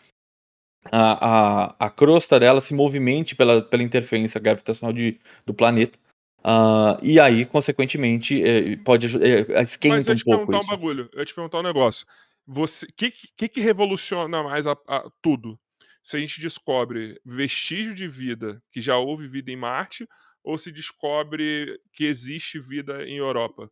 a, 0.93 1.75
a, 1.81 1.87
a 1.87 1.91
crosta 1.91 2.39
dela 2.39 2.61
se 2.61 2.73
movimente 2.75 3.35
pela, 3.35 3.61
pela 3.61 3.83
interferência 3.83 4.41
gravitacional 4.41 4.93
de, 4.93 5.19
do 5.45 5.53
planeta. 5.53 5.99
Uh, 6.47 6.97
e 7.03 7.19
aí, 7.19 7.45
consequentemente, 7.45 8.41
é, 8.41 8.77
pode 8.77 9.07
é, 9.21 9.63
esquenta 9.63 9.97
Mas 9.97 10.07
eu 10.07 10.15
te 10.15 10.23
um 10.23 10.25
pouco 10.25 10.47
perguntar 10.47 10.59
isso. 10.59 10.67
um 10.67 10.77
bagulho, 10.77 11.11
eu 11.13 11.27
te 11.27 11.35
perguntar 11.35 11.59
um 11.59 11.63
negócio. 11.65 12.07
Você, 12.47 12.87
que, 12.97 13.13
que, 13.37 13.49
que 13.49 13.61
revoluciona 13.61 14.45
mais 14.45 14.65
a, 14.65 14.77
a, 14.87 15.11
tudo? 15.21 15.59
Se 16.01 16.17
a 16.17 16.21
gente 16.21 16.41
descobre 16.41 17.21
vestígio 17.25 17.93
de 17.93 18.07
vida, 18.07 18.63
que 18.71 18.81
já 18.81 18.97
houve 18.97 19.27
vida 19.27 19.51
em 19.51 19.57
Marte, 19.57 20.07
ou 20.45 20.57
se 20.57 20.71
descobre 20.71 21.81
que 21.93 22.05
existe 22.05 22.61
vida 22.61 23.05
em 23.05 23.17
Europa? 23.17 23.69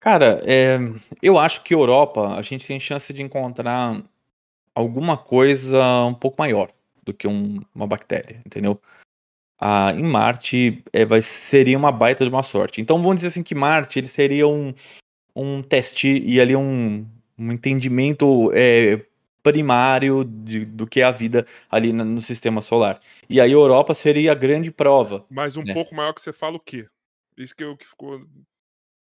Cara, 0.00 0.42
é, 0.44 0.76
eu 1.22 1.38
acho 1.38 1.62
que 1.62 1.72
Europa 1.72 2.34
a 2.34 2.42
gente 2.42 2.66
tem 2.66 2.80
chance 2.80 3.12
de 3.12 3.22
encontrar 3.22 4.02
alguma 4.74 5.16
coisa 5.16 5.80
um 6.04 6.14
pouco 6.14 6.36
maior 6.36 6.72
do 7.04 7.14
que 7.14 7.28
um, 7.28 7.60
uma 7.72 7.86
bactéria, 7.86 8.42
entendeu? 8.44 8.80
Ah, 9.66 9.94
em 9.96 10.02
Marte 10.02 10.84
é, 10.92 11.06
vai, 11.06 11.22
seria 11.22 11.78
uma 11.78 11.90
baita 11.90 12.22
de 12.22 12.28
uma 12.28 12.42
sorte. 12.42 12.82
Então 12.82 13.00
vamos 13.00 13.14
dizer 13.14 13.28
assim 13.28 13.42
que 13.42 13.54
Marte 13.54 13.98
ele 13.98 14.08
seria 14.08 14.46
um, 14.46 14.74
um 15.34 15.62
teste 15.62 16.22
e 16.22 16.38
ali 16.38 16.54
um, 16.54 17.06
um 17.38 17.50
entendimento 17.50 18.52
é, 18.52 19.02
primário 19.42 20.22
de, 20.22 20.66
do 20.66 20.86
que 20.86 21.00
é 21.00 21.04
a 21.04 21.10
vida 21.10 21.46
ali 21.70 21.94
no, 21.94 22.04
no 22.04 22.20
sistema 22.20 22.60
solar. 22.60 23.00
E 23.26 23.40
aí 23.40 23.48
a 23.48 23.54
Europa 23.54 23.94
seria 23.94 24.32
a 24.32 24.34
grande 24.34 24.70
prova. 24.70 25.24
Mas 25.30 25.56
um 25.56 25.62
né? 25.62 25.72
pouco 25.72 25.94
maior 25.94 26.12
que 26.12 26.20
você 26.20 26.30
fala 26.30 26.56
o 26.56 26.60
quê? 26.60 26.86
Isso 27.34 27.56
que, 27.56 27.64
eu, 27.64 27.74
que 27.74 27.86
ficou. 27.86 28.20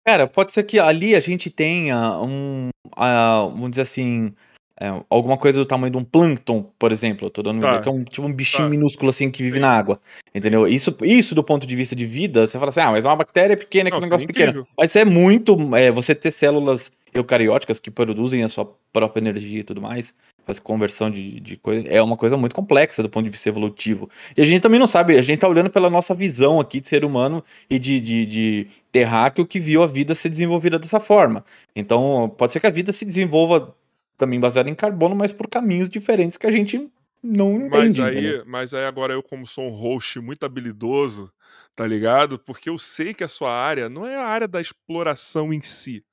Cara, 0.07 0.29
pode 0.29 0.53
ser 0.53 0.63
que 0.63 0.79
ali 0.79 1.17
a 1.17 1.21
gente 1.21 1.51
tenha 1.51 2.17
um. 2.21 2.69
Uh, 2.93 3.51
vamos 3.51 3.71
dizer 3.71 3.83
assim 3.83 4.33
é, 4.81 4.89
alguma 5.09 5.37
coisa 5.37 5.59
do 5.59 5.65
tamanho 5.65 5.93
de 5.93 5.99
um 5.99 6.05
plâncton, 6.05 6.69
por 6.79 6.91
exemplo. 6.91 7.27
Eu 7.27 7.31
tô 7.31 7.43
dando 7.43 7.61
tá. 7.61 7.81
que 7.81 7.89
é 7.89 7.93
um, 7.93 8.03
tipo 8.03 8.27
um 8.27 8.33
bichinho 8.33 8.65
tá. 8.65 8.71
minúsculo 8.71 9.11
assim 9.11 9.31
que 9.31 9.43
vive 9.43 9.57
Sim. 9.57 9.61
na 9.63 9.71
água. 9.71 10.01
Entendeu? 10.35 10.67
Isso, 10.67 10.97
isso 11.03 11.35
do 11.35 11.45
ponto 11.45 11.67
de 11.67 11.77
vista 11.77 11.95
de 11.95 12.05
vida, 12.05 12.47
você 12.47 12.59
fala 12.59 12.71
assim, 12.71 12.81
ah, 12.81 12.91
mas 12.91 13.05
é 13.05 13.09
uma 13.09 13.17
bactéria 13.17 13.57
pequena, 13.57 13.91
que 13.91 13.97
é 13.97 13.99
um 13.99 14.03
negócio 14.03 14.27
pequeno. 14.27 14.67
Mas 14.77 14.97
é 14.97 15.05
muito. 15.05 15.57
É, 15.77 15.93
você 15.93 16.15
ter 16.15 16.33
células 16.33 16.91
eucarióticas 17.15 17.79
que 17.79 17.91
produzem 17.91 18.43
a 18.43 18.49
sua 18.49 18.69
própria 18.93 19.21
energia 19.21 19.61
e 19.61 19.63
tudo 19.63 19.81
mais, 19.81 20.13
faz 20.45 20.59
conversão 20.59 21.09
de, 21.09 21.39
de 21.39 21.57
coisa, 21.57 21.87
é 21.89 22.03
uma 22.03 22.17
coisa 22.17 22.37
muito 22.37 22.55
complexa 22.55 23.03
do 23.03 23.09
ponto 23.09 23.25
de 23.25 23.31
vista 23.31 23.49
evolutivo. 23.49 24.11
E 24.37 24.43
a 24.43 24.45
gente 24.45 24.63
também 24.63 24.81
não 24.81 24.89
sabe, 24.89 25.17
a 25.17 25.23
gente 25.23 25.39
tá 25.39 25.49
olhando 25.49 25.71
pela 25.71 25.89
nossa 25.89 26.13
visão 26.13 26.59
aqui 26.59 26.81
de 26.81 26.89
ser 26.89 27.05
humano 27.05 27.43
e 27.71 27.79
de, 27.79 28.01
de, 28.01 28.27
de 28.27 28.67
terráqueo 28.91 29.47
que 29.47 29.61
viu 29.61 29.85
a 29.85 29.87
vida 29.87 30.15
ser 30.15 30.29
desenvolvida 30.29 30.77
dessa 30.77 30.99
forma. 30.99 31.45
Então, 31.75 32.33
pode 32.37 32.53
ser 32.53 32.59
que 32.59 32.67
a 32.67 32.71
vida 32.71 32.93
se 32.93 33.05
desenvolva 33.05 33.75
também 34.17 34.41
baseado 34.41 34.69
em 34.69 34.75
carbono, 34.75 35.15
mas 35.15 35.33
por 35.33 35.49
caminhos 35.49 35.89
diferentes 35.89 36.37
que 36.37 36.47
a 36.47 36.51
gente 36.51 36.91
não 37.23 37.57
entende. 37.57 37.71
Mas 37.71 38.01
aí, 38.01 38.45
mas 38.47 38.75
aí 38.75 38.85
agora 38.85 39.15
eu, 39.15 39.23
como 39.23 39.47
sou 39.47 39.69
um 39.69 39.75
host 39.75 40.21
muito 40.21 40.45
habilidoso, 40.45 41.33
tá 41.75 41.87
ligado? 41.87 42.39
Porque 42.39 42.69
eu 42.69 42.79
sei 42.79 43.15
que 43.15 43.25
a 43.25 43.29
sua 43.29 43.53
área 43.53 43.89
não 43.89 44.07
é 44.07 44.17
a 44.17 44.27
área 44.27 44.47
da 44.47 44.61
exploração 44.61 45.53
em 45.53 45.63
si, 45.63 46.05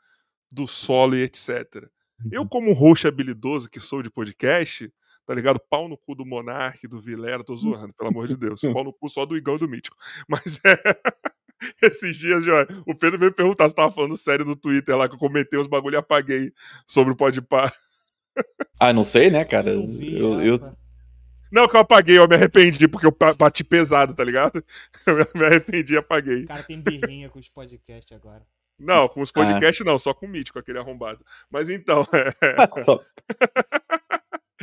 do 0.51 0.67
solo 0.67 1.15
e 1.15 1.23
etc. 1.23 1.87
Eu, 2.31 2.41
uhum. 2.41 2.47
como 2.47 2.73
host 2.73 3.07
habilidoso 3.07 3.69
que 3.69 3.79
sou 3.79 4.01
de 4.01 4.09
podcast, 4.09 4.91
tá 5.25 5.33
ligado? 5.33 5.59
Pau 5.69 5.87
no 5.87 5.97
cu 5.97 6.15
do 6.15 6.25
Monark, 6.25 6.87
do 6.87 6.99
Vilera, 6.99 7.43
tô 7.43 7.55
zoando, 7.55 7.93
pelo 7.93 8.09
amor 8.09 8.27
de 8.27 8.37
Deus. 8.37 8.61
Pau 8.73 8.83
no 8.83 8.93
cu 8.93 9.09
só 9.09 9.25
do 9.25 9.35
Igão 9.35 9.55
e 9.55 9.59
do 9.59 9.69
Mítico. 9.69 9.97
Mas 10.27 10.59
é. 10.63 10.77
Esses 11.81 12.17
dias, 12.17 12.43
João, 12.43 12.65
o 12.87 12.95
Pedro 12.95 13.19
veio 13.19 13.31
perguntar 13.31 13.69
se 13.69 13.75
tava 13.75 13.91
falando 13.91 14.17
sério 14.17 14.43
no 14.43 14.55
Twitter 14.55 14.97
lá, 14.97 15.07
que 15.07 15.13
eu 15.13 15.19
comentei 15.19 15.59
os 15.59 15.67
bagulho 15.67 15.93
e 15.93 15.97
apaguei 15.97 16.51
sobre 16.87 17.13
o 17.13 17.15
Podpah. 17.15 17.71
Ah, 18.79 18.91
não 18.91 19.03
sei, 19.03 19.29
né, 19.29 19.45
cara? 19.45 19.69
Eu, 19.69 19.85
vi, 19.85 20.17
eu, 20.17 20.41
eu... 20.41 20.77
Não, 21.51 21.67
que 21.67 21.75
eu 21.75 21.81
apaguei, 21.81 22.17
eu 22.17 22.27
me 22.27 22.35
arrependi, 22.35 22.87
porque 22.87 23.05
eu 23.05 23.15
bati 23.37 23.63
pesado, 23.63 24.13
tá 24.13 24.23
ligado? 24.23 24.63
Eu 25.05 25.27
me 25.35 25.45
arrependi 25.45 25.93
e 25.93 25.97
apaguei. 25.97 26.43
O 26.43 26.47
cara 26.47 26.63
tem 26.63 26.79
birrinha 26.79 27.29
com 27.29 27.39
os 27.39 27.49
podcasts 27.49 28.15
agora. 28.15 28.41
Não, 28.79 29.07
com 29.07 29.21
os 29.21 29.31
podcasts 29.31 29.85
ah. 29.85 29.91
não, 29.91 29.99
só 29.99 30.13
com 30.13 30.25
o 30.25 30.29
Mítico, 30.29 30.57
aquele 30.57 30.79
arrombado. 30.79 31.23
Mas 31.51 31.69
então. 31.69 32.07
É... 32.11 32.33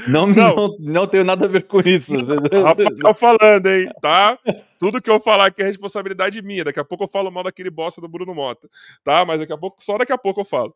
não, 0.09 0.27
não, 0.33 0.57
não, 0.57 0.77
não 0.81 1.07
tenho 1.07 1.25
nada 1.25 1.45
a 1.45 1.49
ver 1.49 1.67
com 1.67 1.81
isso. 1.81 2.15
Rafael 2.65 3.15
falando, 3.15 3.67
hein? 3.67 3.89
Tá? 4.01 4.39
Tudo 4.79 5.01
que 5.01 5.11
eu 5.11 5.21
falar 5.21 5.47
aqui 5.47 5.63
é 5.63 5.67
responsabilidade 5.67 6.43
minha. 6.43 6.65
Daqui 6.65 6.81
a 6.81 6.85
pouco 6.85 7.05
eu 7.05 7.09
falo 7.09 7.31
mal 7.31 7.45
daquele 7.45 7.71
bosta 7.71 8.01
do 8.01 8.09
Bruno 8.09 8.35
Mota. 8.35 8.69
Tá? 9.05 9.25
Mas 9.25 9.39
daqui 9.39 9.53
a 9.53 9.59
pouco, 9.59 9.83
só 9.83 9.99
daqui 9.99 10.13
a 10.13 10.19
pouco 10.19 10.41
eu 10.41 10.45
falo. 10.45 10.75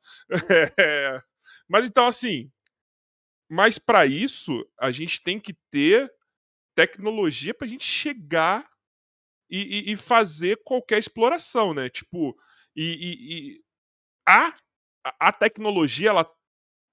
É... 0.79 1.21
Mas 1.69 1.87
então, 1.87 2.07
assim, 2.07 2.51
mas 3.53 3.79
para 3.79 4.07
isso, 4.07 4.67
a 4.81 4.91
gente 4.91 5.23
tem 5.23 5.39
que 5.39 5.53
ter 5.71 6.11
tecnologia 6.75 7.53
para 7.53 7.67
a 7.67 7.69
gente 7.69 7.85
chegar 7.85 8.67
e, 9.51 9.91
e, 9.91 9.93
e, 9.93 9.97
fazer 9.97 10.59
qualquer 10.65 10.99
exploração, 10.99 11.75
né? 11.75 11.91
Tipo, 11.91 12.35
e, 12.75 13.59
e 13.59 13.63
a, 14.27 14.55
a 15.21 15.31
tecnologia, 15.31 16.09
ela 16.09 16.27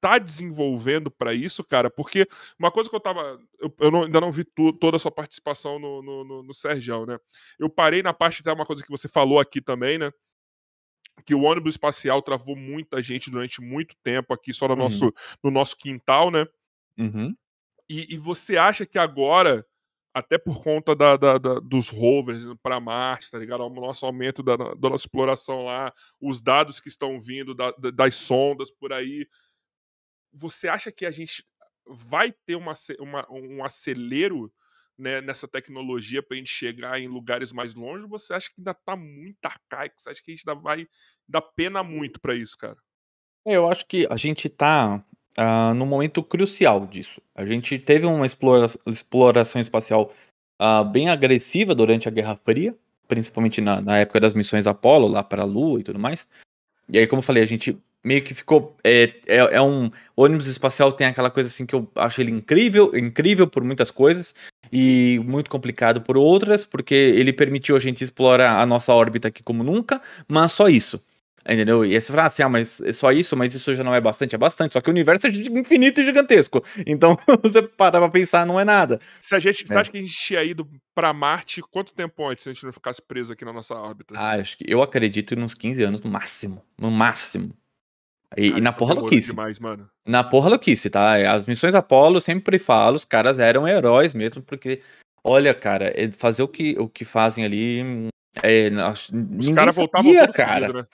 tá 0.01 0.17
desenvolvendo 0.17 1.09
para 1.09 1.33
isso, 1.33 1.63
cara, 1.63 1.89
porque 1.89 2.27
uma 2.59 2.69
coisa 2.69 2.89
que 2.89 2.95
eu 2.97 2.99
tava. 2.99 3.39
Eu, 3.57 3.73
eu 3.79 3.89
não, 3.89 4.03
ainda 4.03 4.19
não 4.19 4.29
vi 4.29 4.43
tu, 4.43 4.73
toda 4.73 4.97
a 4.97 4.99
sua 4.99 5.11
participação 5.11 5.79
no, 5.79 6.01
no, 6.01 6.25
no, 6.25 6.43
no 6.43 7.05
né? 7.05 7.17
Eu 7.57 7.69
parei 7.69 8.03
na 8.03 8.13
parte, 8.13 8.41
até 8.41 8.51
uma 8.51 8.65
coisa 8.65 8.83
que 8.83 8.91
você 8.91 9.07
falou 9.07 9.39
aqui 9.39 9.61
também, 9.61 9.97
né? 9.97 10.11
Que 11.25 11.35
o 11.35 11.41
ônibus 11.43 11.73
espacial 11.73 12.21
travou 12.21 12.55
muita 12.55 13.01
gente 13.01 13.29
durante 13.29 13.61
muito 13.61 13.95
tempo 14.03 14.33
aqui 14.33 14.53
só 14.53 14.67
no, 14.67 14.73
uhum. 14.73 14.79
nosso, 14.79 15.13
no 15.43 15.51
nosso 15.51 15.77
quintal, 15.77 16.31
né? 16.31 16.47
Uhum. 16.97 17.35
E, 17.89 18.13
e, 18.13 18.17
você 18.17 18.57
acha 18.57 18.85
que 18.85 18.99
agora, 18.99 19.65
até 20.13 20.37
por 20.37 20.63
conta 20.63 20.95
da, 20.95 21.17
da, 21.17 21.37
da 21.37 21.59
dos 21.59 21.89
rovers 21.89 22.43
para 22.61 22.79
Marte, 22.79 23.31
tá 23.31 23.39
ligado? 23.39 23.63
O 23.63 23.69
nosso 23.69 24.05
aumento 24.05 24.43
da, 24.43 24.55
da, 24.55 24.89
nossa 24.89 25.03
exploração 25.03 25.65
lá, 25.65 25.93
os 26.21 26.39
dados 26.39 26.79
que 26.79 26.87
estão 26.87 27.19
vindo 27.19 27.55
da, 27.55 27.71
das 27.93 28.15
sondas 28.15 28.69
por 28.69 28.93
aí, 28.93 29.27
você 30.31 30.67
acha 30.67 30.91
que 30.91 31.05
a 31.05 31.11
gente 31.11 31.43
vai 31.87 32.31
ter 32.31 32.55
uma, 32.55 32.73
uma 32.99 33.31
um 33.31 33.63
acelero 33.63 34.53
né, 34.99 35.21
nessa 35.21 35.47
tecnologia 35.47 36.21
para 36.21 36.35
a 36.35 36.37
gente 36.37 36.51
chegar 36.51 36.99
em 36.99 37.07
lugares 37.07 37.51
mais 37.51 37.73
longe, 37.73 38.05
você 38.05 38.33
acha 38.33 38.49
que 38.49 38.55
ainda 38.59 38.71
está 38.71 38.95
muito 38.95 39.43
arcaico? 39.45 39.95
Você 39.97 40.09
acha 40.09 40.21
que 40.21 40.31
a 40.31 40.35
gente 40.35 40.47
ainda 40.47 40.59
vai 40.59 40.87
dar 41.27 41.41
pena 41.41 41.81
muito 41.81 42.19
para 42.19 42.35
isso, 42.35 42.57
cara? 42.57 42.77
É, 43.47 43.55
eu 43.55 43.67
acho 43.67 43.85
que 43.87 44.05
a 44.09 44.17
gente 44.17 44.47
está 44.47 44.97
uh, 44.97 45.03
ah, 45.37 45.73
no 45.73 45.85
momento 45.85 46.21
crucial 46.21 46.85
disso. 46.85 47.21
A 47.33 47.45
gente 47.45 47.79
teve 47.79 48.05
uma 48.05 48.25
explora 48.25 48.65
exploração 48.85 49.61
espacial 49.61 50.13
uh, 50.61 50.83
bem 50.83 51.09
agressiva 51.09 51.73
durante 51.73 52.07
a 52.07 52.11
Guerra 52.11 52.35
Fria, 52.35 52.75
principalmente 53.07 53.61
na, 53.61 53.81
na 53.81 53.97
época 53.99 54.19
das 54.19 54.33
missões 54.33 54.67
Apollo, 54.67 55.07
lá 55.07 55.23
para 55.23 55.43
a 55.43 55.45
Lua 55.45 55.79
e 55.79 55.83
tudo 55.83 55.97
mais. 55.97 56.27
E 56.89 56.97
aí, 56.97 57.07
como 57.07 57.19
eu 57.19 57.23
falei, 57.23 57.41
a 57.41 57.45
gente 57.45 57.81
meio 58.03 58.23
que 58.23 58.33
ficou. 58.33 58.75
É, 58.83 59.13
é, 59.27 59.37
é, 59.37 59.61
um. 59.61 59.91
O 60.15 60.23
ônibus 60.23 60.47
espacial 60.47 60.91
tem 60.91 61.07
aquela 61.07 61.29
coisa 61.29 61.47
assim 61.47 61.65
que 61.65 61.75
eu 61.75 61.89
acho 61.95 62.21
ele 62.21 62.31
incrível, 62.31 62.95
incrível 62.95 63.47
por 63.47 63.63
muitas 63.63 63.91
coisas, 63.91 64.33
e 64.71 65.19
muito 65.25 65.49
complicado 65.49 66.01
por 66.01 66.17
outras, 66.17 66.65
porque 66.65 66.93
ele 66.93 67.33
permitiu 67.33 67.75
a 67.75 67.79
gente 67.79 68.03
explorar 68.03 68.59
a 68.59 68.65
nossa 68.65 68.93
órbita 68.93 69.27
aqui 69.27 69.43
como 69.43 69.63
nunca, 69.63 70.01
mas 70.27 70.51
só 70.51 70.67
isso. 70.67 71.01
Entendeu? 71.47 71.85
E 71.85 71.95
aí 71.95 72.01
você 72.01 72.11
fala 72.11 72.25
assim, 72.25 72.43
ah, 72.43 72.49
mas 72.49 72.81
é 72.81 72.91
só 72.91 73.11
isso, 73.11 73.35
mas 73.35 73.55
isso 73.55 73.73
já 73.73 73.83
não 73.83 73.95
é 73.95 74.01
bastante, 74.01 74.35
é 74.35 74.37
bastante. 74.37 74.73
Só 74.73 74.81
que 74.81 74.89
o 74.89 74.91
universo 74.91 75.25
é 75.25 75.29
infinito 75.29 76.01
e 76.01 76.03
gigantesco. 76.03 76.63
Então, 76.85 77.17
você 77.41 77.61
para 77.61 77.99
pra 77.99 78.09
pensar, 78.09 78.45
não 78.45 78.59
é 78.59 78.65
nada. 78.65 78.99
Se 79.19 79.35
a 79.35 79.39
gente, 79.39 79.63
é. 79.63 79.67
Você 79.67 79.77
acha 79.77 79.91
que 79.91 79.97
a 79.97 80.01
gente 80.01 80.13
tinha 80.13 80.43
ido 80.43 80.67
pra 80.93 81.13
Marte 81.13 81.61
quanto 81.61 81.93
tempo 81.93 82.27
antes 82.27 82.43
se 82.43 82.49
a 82.49 82.53
gente 82.53 82.65
não 82.65 82.73
ficasse 82.73 83.01
preso 83.01 83.33
aqui 83.33 83.45
na 83.45 83.53
nossa 83.53 83.73
órbita? 83.75 84.13
Ah, 84.17 84.33
acho 84.33 84.57
que 84.57 84.65
eu 84.67 84.81
acredito 84.81 85.33
em 85.33 85.41
uns 85.41 85.53
15 85.53 85.83
anos 85.83 86.01
no 86.01 86.09
máximo. 86.09 86.63
No 86.77 86.91
máximo. 86.91 87.53
E, 88.37 88.47
e 88.47 88.61
na 88.61 88.71
porra 88.71 88.93
louquice. 88.93 89.29
Demais, 89.29 89.59
mano. 89.59 89.89
Na 90.05 90.23
porra 90.23 90.49
louquice, 90.49 90.89
tá? 90.89 91.15
As 91.31 91.47
missões 91.47 91.73
Apollo, 91.73 92.21
sempre 92.21 92.59
falo, 92.59 92.95
os 92.95 93.05
caras 93.05 93.39
eram 93.39 93.67
heróis 93.67 94.13
mesmo, 94.13 94.41
porque, 94.41 94.81
olha, 95.23 95.53
cara, 95.53 95.91
é, 95.95 96.11
fazer 96.11 96.43
o 96.43 96.47
que, 96.47 96.75
o 96.77 96.87
que 96.87 97.03
fazem 97.03 97.43
ali. 97.43 98.09
É, 98.43 98.69
os 99.37 99.49
caras 99.49 99.75
voltavam 99.75 100.13
cara. 100.33 100.71
Né? 100.71 100.87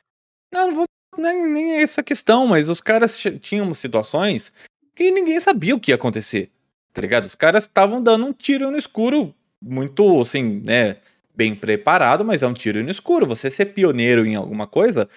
Não, 0.54 0.68
não 0.68 0.76
vou, 0.76 0.86
nem, 1.18 1.46
nem 1.46 1.74
é 1.76 1.82
essa 1.82 2.02
questão, 2.02 2.48
mas 2.48 2.70
os 2.70 2.80
caras 2.80 3.22
tinham 3.42 3.74
situações 3.74 4.54
que 4.96 5.12
ninguém 5.12 5.40
sabia 5.40 5.76
o 5.76 5.80
que 5.80 5.92
ia 5.92 5.96
acontecer. 5.96 6.50
tá 6.94 7.02
ligado? 7.02 7.26
Os 7.26 7.36
caras 7.36 7.66
estavam 7.66 8.02
dando 8.02 8.26
um 8.26 8.32
tiro 8.32 8.72
no 8.72 8.78
escuro, 8.78 9.36
muito, 9.62 10.22
assim, 10.22 10.62
né, 10.64 10.98
bem 11.36 11.54
preparado, 11.54 12.24
mas 12.24 12.42
é 12.42 12.48
um 12.48 12.54
tiro 12.54 12.82
no 12.82 12.90
escuro. 12.90 13.26
Você 13.26 13.50
ser 13.50 13.66
pioneiro 13.68 14.26
em 14.26 14.36
alguma 14.36 14.66
coisa 14.66 15.10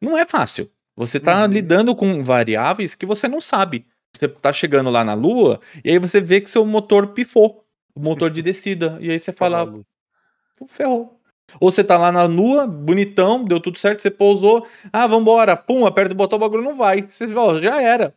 não 0.00 0.16
é 0.16 0.24
fácil. 0.24 0.70
Você 0.98 1.20
tá 1.20 1.44
uhum. 1.44 1.46
lidando 1.46 1.94
com 1.94 2.24
variáveis 2.24 2.96
que 2.96 3.06
você 3.06 3.28
não 3.28 3.40
sabe. 3.40 3.86
Você 4.12 4.26
tá 4.26 4.52
chegando 4.52 4.90
lá 4.90 5.04
na 5.04 5.14
Lua 5.14 5.60
e 5.84 5.92
aí 5.92 5.98
você 5.98 6.20
vê 6.20 6.40
que 6.40 6.50
seu 6.50 6.66
motor 6.66 7.08
pifou, 7.08 7.64
o 7.94 8.00
motor 8.00 8.28
de 8.30 8.42
descida. 8.42 8.98
E 9.00 9.08
aí 9.08 9.18
você 9.18 9.30
fala, 9.30 9.72
ferrou. 10.66 11.16
Ou 11.60 11.70
você 11.70 11.84
tá 11.84 11.96
lá 11.96 12.10
na 12.10 12.24
Lua, 12.24 12.66
bonitão, 12.66 13.44
deu 13.44 13.60
tudo 13.60 13.78
certo, 13.78 14.02
você 14.02 14.10
pousou, 14.10 14.66
ah, 14.92 15.06
vambora, 15.06 15.56
pum, 15.56 15.86
aperta 15.86 16.12
o 16.12 16.16
botão, 16.16 16.36
o 16.36 16.40
bagulho 16.40 16.64
não 16.64 16.74
vai. 16.74 17.02
Você 17.02 17.28
fala, 17.28 17.62
já 17.62 17.80
era. 17.80 18.12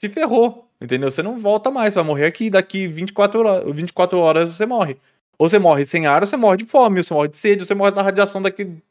Se 0.00 0.08
ferrou, 0.08 0.68
entendeu? 0.80 1.12
Você 1.12 1.22
não 1.22 1.38
volta 1.38 1.70
mais, 1.70 1.94
vai 1.94 2.02
morrer 2.02 2.26
aqui, 2.26 2.50
daqui 2.50 2.88
24 2.88 3.40
horas, 3.40 3.76
24 3.76 4.18
horas 4.18 4.54
você 4.54 4.66
morre. 4.66 4.96
Ou 5.38 5.48
você 5.48 5.58
morre 5.58 5.86
sem 5.86 6.08
ar, 6.08 6.22
ou 6.22 6.26
você 6.26 6.36
morre 6.36 6.56
de 6.56 6.66
fome, 6.66 6.98
ou 6.98 7.04
você 7.04 7.14
morre 7.14 7.28
de 7.28 7.36
sede, 7.36 7.62
ou 7.62 7.66
você 7.68 7.74
morre 7.74 7.92
da 7.92 8.02
radiação 8.02 8.42
daqui 8.42 8.82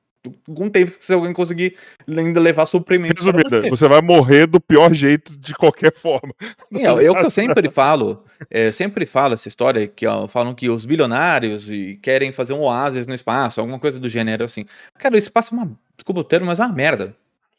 algum 0.48 0.70
tempo 0.70 0.94
se 1.00 1.14
alguém 1.14 1.34
conseguir 1.34 1.76
ainda 2.08 2.40
levar 2.40 2.66
suprimento. 2.66 3.16
Resumindo, 3.18 3.50
você. 3.50 3.70
você 3.70 3.88
vai 3.88 4.02
morrer 4.02 4.48
do 4.48 4.60
pior 4.60 4.94
jeito 4.94 5.38
de 5.38 5.54
qualquer 5.54 5.94
forma. 5.96 6.34
É, 6.74 6.80
que 6.80 7.26
eu 7.26 7.30
sempre 7.30 7.70
falo, 7.72 8.24
é, 8.50 8.72
sempre 8.72 9.06
falo 9.06 9.34
essa 9.34 9.48
história 9.48 9.88
que 9.88 10.06
ó, 10.06 10.28
falam 10.28 10.54
que 10.54 10.70
os 10.70 10.86
bilionários 10.86 11.68
querem 12.02 12.32
fazer 12.32 12.54
um 12.54 12.62
oásis 12.62 13.08
no 13.08 13.14
espaço, 13.14 13.60
alguma 13.60 13.80
coisa 13.80 14.00
do 14.00 14.10
gênero 14.10 14.46
assim. 14.46 14.66
Cara, 14.98 15.16
o 15.16 15.18
espaço 15.18 15.54
é 15.54 15.58
uma, 15.58 15.72
desculpa 15.96 16.22
o 16.22 16.24
termo, 16.24 16.46
mas 16.46 16.60
é 16.60 16.66
uma 16.66 16.74
merda. 16.74 17.16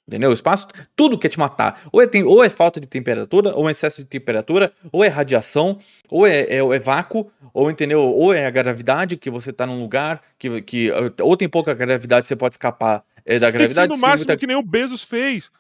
Entendeu? 0.09 0.31
O 0.31 0.33
espaço, 0.33 0.67
tudo 0.97 1.19
quer 1.19 1.29
te 1.29 1.39
matar. 1.39 1.83
Ou 1.93 2.01
é, 2.01 2.07
tem, 2.07 2.25
ou 2.25 2.43
é 2.43 2.49
falta 2.49 2.81
de 2.81 2.87
temperatura, 2.87 3.55
ou 3.55 3.69
é 3.69 3.73
excesso 3.73 3.99
de 3.99 4.09
temperatura, 4.09 4.73
ou 4.91 5.05
é 5.05 5.09
radiação, 5.09 5.79
ou 6.09 6.27
é, 6.27 6.45
é, 6.45 6.57
é, 6.57 6.79
vácuo, 6.79 7.31
ou 7.53 7.71
entendeu? 7.71 8.01
Ou 8.01 8.33
é 8.33 8.47
a 8.47 8.51
gravidade, 8.51 9.19
que 9.19 9.29
você 9.29 9.53
tá 9.53 9.67
num 9.67 9.79
lugar, 9.79 10.23
que, 10.39 10.63
que 10.63 10.91
ou 11.21 11.37
tem 11.37 11.47
pouca 11.47 11.75
gravidade, 11.75 12.27
você 12.27 12.35
pode 12.35 12.55
escapar 12.55 13.05
é, 13.23 13.39
da 13.39 13.51
gravidade. 13.51 13.87
Tem 13.87 13.97
que 13.97 14.01
no 14.01 14.09
máximo 14.09 14.29
muita... 14.29 14.37
que 14.39 14.47
nem 14.47 14.57
o 14.57 14.63
Bezos 14.63 15.05
fez. 15.05 15.51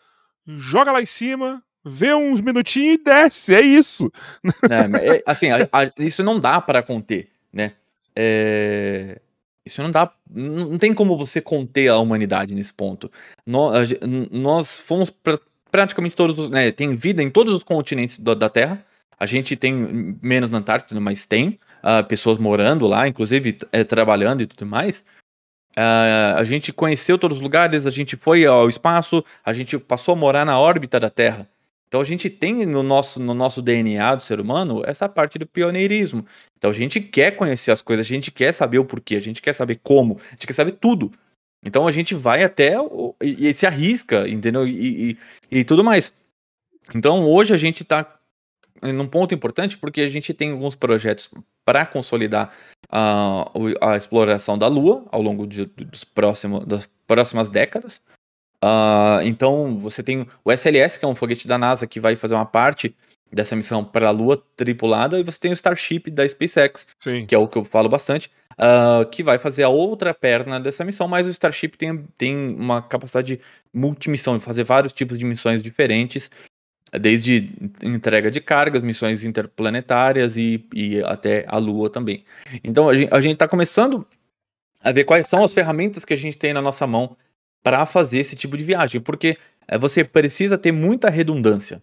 Joga 0.47 0.93
lá 0.93 1.03
em 1.03 1.07
cima, 1.07 1.63
vê 1.85 2.15
uns 2.15 2.41
minutinhos 2.41 2.95
e 2.95 3.05
desce, 3.05 3.55
é 3.55 3.61
isso. 3.61 4.11
É, 4.63 5.17
é, 5.17 5.23
assim, 5.27 5.51
a, 5.51 5.69
a, 5.71 5.93
isso 5.99 6.25
não 6.25 6.41
dá 6.41 6.59
para 6.59 6.83
conter, 6.83 7.29
né? 7.53 7.73
É... 8.17 9.21
Isso 9.69 9.83
não 9.83 9.91
dá. 9.91 10.11
Não 10.31 10.79
tem 10.79 10.93
como 10.95 11.17
você 11.17 11.41
conter 11.41 11.89
a 11.89 11.99
humanidade 11.99 12.55
nesse 12.55 12.73
ponto. 12.73 13.11
Nós, 13.47 13.95
nós 14.31 14.81
fomos 14.81 15.11
pra, 15.11 15.39
praticamente 15.71 16.17
todos. 16.17 16.51
Né, 16.51 16.73
tem 16.73 16.97
vida 16.97 17.23
em 17.23 17.31
todos 17.31 17.55
os 17.55 17.63
continentes 17.63 18.19
da, 18.19 18.49
Terra. 18.49 18.85
A 19.21 19.27
gente 19.27 19.57
tem 19.57 20.17
menos 20.23 20.49
na 20.49 20.59
Antártida, 20.59 20.99
mas 21.01 21.27
tem 21.27 21.59
uh, 21.83 22.05
pessoas 22.07 22.39
morando 22.39 22.87
lá, 22.87 23.07
inclusive 23.07 23.59
é, 23.71 23.85
trabalhando 23.85 24.43
e 24.43 24.47
tudo 24.47 24.67
mais. 24.67 25.05
Uh, 25.77 26.37
a 26.37 26.45
gente 26.45 26.73
conheceu 26.73 27.19
todos 27.19 27.37
os 27.37 27.43
lugares, 27.43 27.87
a 27.87 27.91
gente 27.91 28.17
foi 28.17 28.47
ao 28.47 28.69
espaço, 28.69 29.25
a 29.45 29.53
gente 29.53 29.79
passou 29.79 30.15
a 30.15 30.17
morar 30.17 30.45
na 30.45 30.59
órbita 30.59 30.99
da 30.99 31.11
Terra. 31.11 31.49
Então 31.89 32.03
a 32.03 32.05
gente 32.05 32.29
tem 32.29 32.67
no 32.67 32.83
nosso, 32.83 33.19
no 33.19 33.33
nosso 33.33 33.63
DNA 33.63 34.15
do 34.15 34.23
ser 34.23 34.39
humano 34.39 34.83
essa 34.85 35.09
parte 35.09 35.39
do 35.39 35.47
pioneirismo. 35.47 36.25
Então 36.57 36.71
a 36.71 36.75
gente 36.75 37.01
quer 37.01 37.33
conhecer 37.33 37.71
as 37.71 37.81
coisas, 37.81 38.07
a 38.07 38.09
gente 38.09 38.31
quer 38.31 38.53
saber 38.53 38.79
o 38.79 38.85
porquê, 38.85 39.17
a 39.17 39.21
gente 39.21 39.41
quer 39.41 39.55
saber 39.55 39.81
como, 39.83 40.21
a 40.29 40.31
gente 40.33 40.47
quer 40.47 40.53
saber 40.53 40.73
tudo. 40.73 41.11
Então 41.65 41.87
a 41.87 41.91
gente 41.91 42.15
vai 42.15 42.45
até 42.45 42.79
o, 42.79 43.17
e, 43.23 43.49
e, 43.49 43.55
se 43.55 43.67
arrisca, 43.67 44.29
entendeu? 44.29 44.69
E, 44.69 45.13
e, 45.51 45.61
e, 45.61 45.65
tudo 45.65 45.83
mais. 45.83 46.13
Então 46.95 47.25
hoje 47.25 47.55
a 47.55 47.57
gente 47.57 47.83
está 47.83 48.19
num 48.83 49.09
ponto 49.09 49.35
importante 49.35 49.77
porque 49.77 50.03
a 50.03 50.09
gente 50.09 50.35
tem 50.35 50.53
alguns 50.53 50.77
projetos 50.77 51.31
para 51.65 51.87
consolidar 51.87 52.53
a, 52.91 53.51
a 53.81 53.97
exploração 53.97 54.59
da 54.59 54.69
Lua 54.69 55.07
ao 55.11 55.23
longo 55.23 55.47
de, 55.47 55.65
dos 55.65 56.05
próximos, 56.05 56.67
das 56.67 56.89
próximas 57.07 57.49
décadas. 57.49 58.01
Uh, 58.65 59.23
então, 59.23 59.79
você 59.79 60.03
tem 60.03 60.27
o 60.45 60.51
SLS, 60.53 60.99
que 60.99 61.05
é 61.05 61.09
um 61.09 61.15
foguete 61.15 61.47
da 61.47 61.57
NASA 61.57 61.87
que 61.87 62.01
vai 62.01 62.17
fazer 62.17 62.35
uma 62.35 62.47
parte 62.47 62.95
dessa 63.33 63.55
missão 63.55 63.85
para 63.85 64.09
a 64.09 64.11
Lua 64.11 64.43
tripulada, 64.57 65.19
e 65.19 65.23
você 65.23 65.39
tem 65.39 65.51
o 65.51 65.55
Starship 65.55 66.11
da 66.11 66.29
SpaceX, 66.29 66.87
Sim. 66.99 67.27
que 67.27 67.35
é 67.35 67.39
o 67.39 67.47
que 67.47 67.59
eu 67.59 67.65
falo 67.65 67.89
bastante, 67.89 68.31
uh, 68.55 69.09
que 69.11 69.23
vai 69.23 69.39
fazer 69.39 69.63
a 69.63 69.69
outra 69.69 70.15
perna 70.15 70.59
dessa 70.59 70.85
missão, 70.85 71.07
mas 71.07 71.27
o 71.27 71.31
Starship 71.31 71.77
tem, 71.77 72.05
tem 72.17 72.37
uma 72.55 72.83
capacidade 72.83 73.37
de 73.37 73.43
multimissão, 73.73 74.39
de 74.39 74.45
fazer 74.45 74.65
vários 74.65 74.93
tipos 74.93 75.19
de 75.19 75.25
missões 75.25 75.63
diferentes, 75.63 76.31
desde 76.99 77.53
entrega 77.83 78.31
de 78.31 78.41
cargas, 78.41 78.83
missões 78.83 79.23
interplanetárias 79.23 80.39
e, 80.39 80.67
e 80.75 81.03
até 81.03 81.45
a 81.47 81.59
Lua 81.59 81.91
também. 81.91 82.25
Então, 82.65 82.89
a 82.89 82.95
gente 82.95 83.35
está 83.35 83.47
começando 83.47 84.07
a 84.81 84.91
ver 84.91 85.05
quais 85.05 85.27
são 85.27 85.45
as 85.45 85.53
ferramentas 85.53 86.05
que 86.05 86.15
a 86.15 86.17
gente 86.17 86.39
tem 86.39 86.55
na 86.55 86.63
nossa 86.63 86.87
mão 86.87 87.15
para 87.63 87.85
fazer 87.87 88.19
esse 88.19 88.37
tipo 88.37 88.57
de 88.57 88.65
viagem, 88.65 89.01
porque 89.01 89.37
é, 89.67 89.79
você 89.79 90.05
precisa 90.05 90.57
ter 90.57 90.73
muita 90.73 91.11
redundância. 91.11 91.83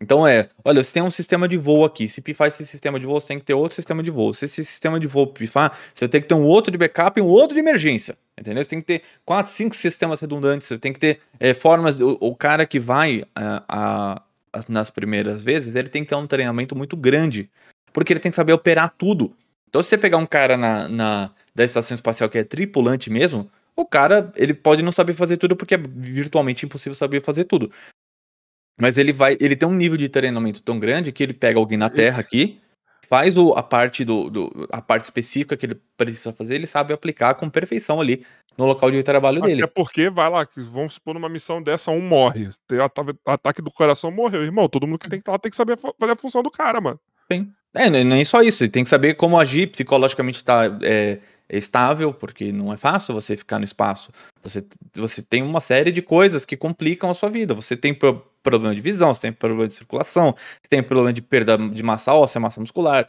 Então 0.00 0.26
é, 0.26 0.48
olha, 0.64 0.82
você 0.82 0.92
tem 0.92 1.02
um 1.02 1.10
sistema 1.10 1.48
de 1.48 1.56
voo 1.56 1.84
aqui. 1.84 2.08
Se 2.08 2.20
pifar 2.20 2.48
esse 2.48 2.64
sistema 2.64 3.00
de 3.00 3.06
voo, 3.06 3.20
você 3.20 3.28
tem 3.28 3.38
que 3.38 3.44
ter 3.44 3.54
outro 3.54 3.74
sistema 3.74 4.02
de 4.02 4.10
voo. 4.10 4.32
Se 4.32 4.44
esse 4.44 4.64
sistema 4.64 5.00
de 5.00 5.08
voo 5.08 5.26
pifar, 5.26 5.76
você 5.92 6.06
tem 6.06 6.20
que 6.20 6.28
ter 6.28 6.34
um 6.34 6.44
outro 6.44 6.70
de 6.70 6.78
backup 6.78 7.18
e 7.18 7.22
um 7.22 7.26
outro 7.26 7.54
de 7.54 7.60
emergência. 7.60 8.16
Entendeu? 8.38 8.62
Você 8.62 8.70
tem 8.70 8.80
que 8.80 8.86
ter 8.86 9.02
quatro, 9.24 9.50
cinco 9.50 9.74
sistemas 9.74 10.20
redundantes. 10.20 10.68
Você 10.68 10.78
tem 10.78 10.92
que 10.92 11.00
ter 11.00 11.18
é, 11.40 11.52
formas. 11.52 12.00
O, 12.00 12.16
o, 12.20 12.36
cara 12.36 12.64
que 12.64 12.78
vai 12.78 13.24
a, 13.34 13.64
a, 13.68 14.22
a, 14.52 14.60
nas 14.68 14.88
primeiras 14.88 15.42
vezes, 15.42 15.74
ele 15.74 15.88
tem 15.88 16.04
que 16.04 16.10
ter 16.10 16.14
um 16.14 16.28
treinamento 16.28 16.76
muito 16.76 16.96
grande. 16.96 17.50
Porque 17.92 18.12
ele 18.12 18.20
tem 18.20 18.30
que 18.30 18.36
saber 18.36 18.52
operar 18.52 18.94
tudo. 18.96 19.34
Então, 19.68 19.82
se 19.82 19.88
você 19.88 19.98
pegar 19.98 20.18
um 20.18 20.26
cara 20.26 20.56
na, 20.56 20.88
na 20.88 21.30
da 21.54 21.64
estação 21.64 21.94
espacial 21.94 22.30
que 22.30 22.38
é 22.38 22.44
tripulante 22.44 23.10
mesmo, 23.10 23.50
o 23.82 23.86
cara, 23.86 24.32
ele 24.36 24.52
pode 24.52 24.82
não 24.82 24.92
saber 24.92 25.14
fazer 25.14 25.36
tudo 25.36 25.56
porque 25.56 25.74
é 25.74 25.78
virtualmente 25.78 26.66
impossível 26.66 26.94
saber 26.94 27.22
fazer 27.22 27.44
tudo. 27.44 27.70
Mas 28.80 28.96
ele 28.96 29.12
vai, 29.12 29.36
ele 29.40 29.56
tem 29.56 29.68
um 29.68 29.74
nível 29.74 29.96
de 29.96 30.08
treinamento 30.08 30.62
tão 30.62 30.78
grande 30.78 31.12
que 31.12 31.22
ele 31.22 31.32
pega 31.32 31.58
alguém 31.58 31.78
na 31.78 31.90
Terra 31.90 32.20
aqui, 32.20 32.60
faz 33.08 33.36
o, 33.36 33.52
a 33.54 33.62
parte 33.62 34.04
do, 34.04 34.30
do, 34.30 34.68
a 34.70 34.80
parte 34.80 35.04
específica 35.04 35.56
que 35.56 35.66
ele 35.66 35.80
precisa 35.96 36.32
fazer, 36.32 36.54
ele 36.54 36.66
sabe 36.66 36.92
aplicar 36.92 37.34
com 37.34 37.48
perfeição 37.48 38.00
ali 38.00 38.24
no 38.56 38.66
local 38.66 38.90
de 38.90 39.02
trabalho 39.02 39.38
Até 39.38 39.48
dele. 39.48 39.62
Até 39.62 39.72
porque 39.72 40.10
vai 40.10 40.28
lá, 40.28 40.46
vamos 40.56 40.94
supor 40.94 41.14
numa 41.14 41.28
missão 41.28 41.62
dessa 41.62 41.90
um 41.90 42.00
morre, 42.00 42.50
tem 42.66 42.78
ataque 43.26 43.62
do 43.62 43.70
coração 43.70 44.10
morreu, 44.10 44.42
irmão, 44.42 44.68
todo 44.68 44.86
mundo 44.86 44.98
que 44.98 45.08
tem 45.08 45.18
que 45.18 45.22
estar 45.22 45.32
lá 45.32 45.38
tem 45.38 45.50
que 45.50 45.56
saber 45.56 45.78
fazer 45.78 46.12
a 46.12 46.16
função 46.16 46.42
do 46.42 46.50
cara, 46.50 46.80
mano. 46.80 47.00
Sim. 47.30 47.50
É, 47.74 47.90
nem 47.90 48.24
só 48.24 48.42
isso, 48.42 48.64
ele 48.64 48.70
tem 48.70 48.84
que 48.84 48.90
saber 48.90 49.14
como 49.14 49.38
agir 49.38 49.68
psicologicamente 49.68 50.42
tá 50.42 50.64
é 50.82 51.20
estável, 51.56 52.12
porque 52.12 52.52
não 52.52 52.72
é 52.72 52.76
fácil 52.76 53.14
você 53.14 53.36
ficar 53.36 53.58
no 53.58 53.64
espaço. 53.64 54.12
Você, 54.42 54.64
você 54.94 55.22
tem 55.22 55.42
uma 55.42 55.60
série 55.60 55.90
de 55.90 56.02
coisas 56.02 56.44
que 56.44 56.56
complicam 56.56 57.10
a 57.10 57.14
sua 57.14 57.28
vida. 57.28 57.54
Você 57.54 57.76
tem 57.76 57.94
pro, 57.94 58.22
problema 58.42 58.74
de 58.74 58.80
visão, 58.80 59.12
você 59.12 59.22
tem 59.22 59.32
problema 59.32 59.68
de 59.68 59.74
circulação, 59.74 60.34
você 60.34 60.68
tem 60.68 60.82
problema 60.82 61.12
de 61.12 61.22
perda 61.22 61.56
de 61.56 61.82
massa 61.82 62.14
óssea, 62.14 62.40
massa 62.40 62.60
muscular. 62.60 63.08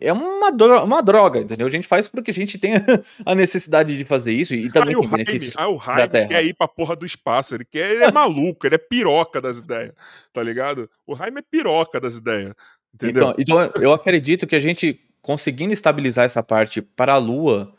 É 0.00 0.12
uma, 0.12 0.50
droga, 0.50 0.84
uma 0.84 1.02
droga, 1.02 1.40
entendeu? 1.40 1.66
A 1.66 1.70
gente 1.70 1.86
faz 1.86 2.08
porque 2.08 2.30
a 2.30 2.34
gente 2.34 2.58
tem 2.58 2.72
a 3.24 3.34
necessidade 3.34 3.96
de 3.96 4.04
fazer 4.04 4.32
isso 4.32 4.54
e 4.54 4.70
também 4.70 4.98
tem 4.98 5.08
benefícios. 5.08 5.54
Ah, 5.56 5.68
o 5.68 5.78
Jaime 5.78 6.26
quer 6.26 6.44
ir 6.44 6.54
pra 6.54 6.68
porra 6.68 6.96
do 6.96 7.06
espaço, 7.06 7.54
ele 7.54 7.64
quer, 7.64 7.92
ele 7.92 8.04
é 8.04 8.12
maluco, 8.12 8.66
ele 8.66 8.76
é 8.76 8.78
piroca 8.78 9.40
das 9.40 9.58
ideias, 9.58 9.92
tá 10.32 10.42
ligado? 10.42 10.88
O 11.06 11.14
Jaime 11.14 11.40
é 11.40 11.42
piroca 11.42 12.00
das 12.00 12.16
ideias. 12.16 12.54
Entendeu? 12.94 13.34
Então, 13.38 13.60
então 13.60 13.82
eu 13.82 13.92
acredito 13.92 14.46
que 14.46 14.56
a 14.56 14.60
gente 14.60 15.00
conseguindo 15.22 15.72
estabilizar 15.72 16.24
essa 16.24 16.42
parte 16.42 16.80
para 16.80 17.14
a 17.14 17.18
Lua, 17.18 17.74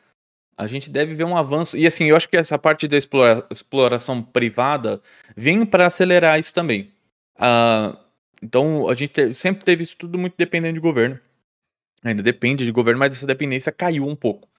a 0.58 0.68
gente 0.68 0.90
deve 0.90 1.16
ver 1.16 1.24
um 1.24 1.38
avanço. 1.38 1.78
E 1.78 1.88
assim, 1.88 2.06
eu 2.06 2.16
acho 2.16 2.28
que 2.28 2.38
essa 2.38 2.60
parte 2.60 2.88
da 2.88 2.98
explora 2.98 3.48
exploração 3.50 4.22
privada 4.22 5.02
vem 5.36 5.66
para 5.66 5.88
acelerar 5.88 6.38
isso 6.38 6.54
também. 6.54 6.92
Uh, 7.38 7.98
então, 8.42 8.90
a 8.90 8.94
gente 8.94 9.14
te 9.14 9.34
sempre 9.34 9.64
teve 9.64 9.84
isso 9.84 9.96
tudo 9.98 10.18
muito 10.18 10.36
dependendo 10.38 10.74
de 10.74 10.80
governo. 10.80 11.20
Ainda 12.04 12.22
depende 12.22 12.66
de 12.66 12.72
governo, 12.72 13.00
mas 13.00 13.14
essa 13.14 13.26
dependência 13.26 13.72
caiu 13.72 14.06
um 14.06 14.16
pouco. 14.16 14.50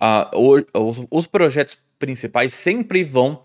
Uh, 0.00 0.64
os, 0.74 1.06
os, 1.10 1.26
projetos 1.26 1.78
principais 1.98 2.54
sempre 2.54 3.02
vão 3.02 3.42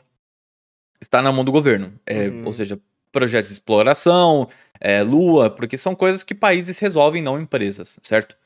estar 1.02 1.22
na 1.22 1.32
mão 1.32 1.44
do 1.44 1.52
governo. 1.52 1.94
É, 2.06 2.28
uhum. 2.28 2.46
Ou 2.46 2.54
seja, 2.54 2.80
projetos 3.12 3.50
de 3.50 3.54
exploração, 3.54 4.50
é, 4.80 5.02
Lua, 5.02 5.50
porque 5.50 5.78
são 5.78 5.96
coisas 5.96 6.24
que 6.24 6.36
países 6.36 6.80
resolvem, 6.80 7.22
não 7.22 7.40
empresas, 7.40 7.98
certo? 8.04 8.38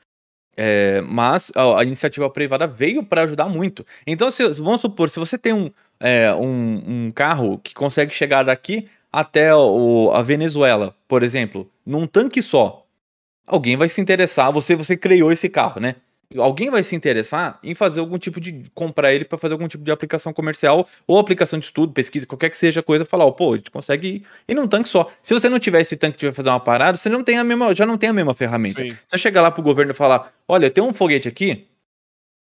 É, 0.60 1.02
mas 1.02 1.52
a, 1.56 1.82
a, 1.82 1.84
iniciativa 1.84 2.28
privada 2.32 2.66
veio 2.66 3.04
para 3.04 3.22
ajudar 3.22 3.48
muito. 3.48 3.86
Então, 4.08 4.32
se, 4.32 4.44
vamos 4.54 4.82
supor, 4.82 5.08
se 5.08 5.20
você 5.20 5.38
tem 5.38 5.54
um, 5.54 5.70
é, 6.00 6.34
um, 6.34 6.84
um, 6.88 7.12
carro 7.12 7.60
que 7.60 7.76
consegue 7.76 8.12
chegar 8.12 8.42
daqui 8.42 8.90
até 9.14 9.56
o, 9.56 10.12
a 10.12 10.24
Venezuela, 10.24 10.96
por 11.08 11.22
exemplo, 11.22 11.70
num 11.86 12.08
tanque 12.08 12.42
só, 12.42 12.84
alguém 13.46 13.78
vai 13.78 13.88
se 13.88 14.02
interessar. 14.02 14.52
Você, 14.52 14.76
você 14.76 14.98
criou 14.98 15.32
esse 15.32 15.48
carro, 15.48 15.80
né? 15.80 15.96
Alguém 16.36 16.70
vai 16.70 16.84
se 16.84 16.96
interessar 16.96 17.60
em 17.64 17.74
fazer 17.74 18.00
algum 18.00 18.18
tipo 18.18 18.42
de 18.42 18.64
comprar 18.74 19.14
ele 19.14 19.24
para 19.24 19.38
fazer 19.38 19.54
algum 19.54 19.68
tipo 19.68 19.84
de 19.84 19.92
aplicação 19.92 20.34
comercial 20.34 20.88
ou 21.06 21.18
aplicação 21.18 21.58
de 21.58 21.66
estudo, 21.66 21.94
pesquisa, 21.94 22.26
qualquer 22.26 22.50
que 22.50 22.58
seja 22.58 22.84
coisa, 22.84 23.06
falar, 23.06 23.26
ó, 23.26 23.32
pô, 23.32 23.54
a 23.54 23.58
gente 23.58 23.72
consegue 23.72 24.08
ir, 24.08 24.24
ir 24.48 24.56
num 24.56 24.68
tanque 24.68 24.90
só. 24.90 25.10
Se 25.24 25.34
você 25.34 25.48
não 25.48 25.60
tiver 25.60 25.82
esse 25.82 25.96
tanque 25.96 26.18
que 26.18 26.26
vai 26.26 26.34
fazer 26.34 26.50
uma 26.50 26.60
parada, 26.60 26.98
você 26.98 27.10
não 27.10 27.24
tem 27.24 27.38
a 27.38 27.44
mesma, 27.44 27.74
já 27.74 27.86
não 27.86 27.98
tem 27.98 28.10
a 28.10 28.14
mesma 28.14 28.34
ferramenta. 28.34 28.82
Sim. 28.82 28.96
Você 29.08 29.18
chegar 29.18 29.42
lá 29.42 29.52
pro 29.52 29.64
governo 29.64 29.92
e 29.92 29.96
falar, 29.96 30.34
olha, 30.48 30.70
tem 30.70 30.84
um 30.84 30.94
foguete 30.94 31.28
aqui 31.28 31.68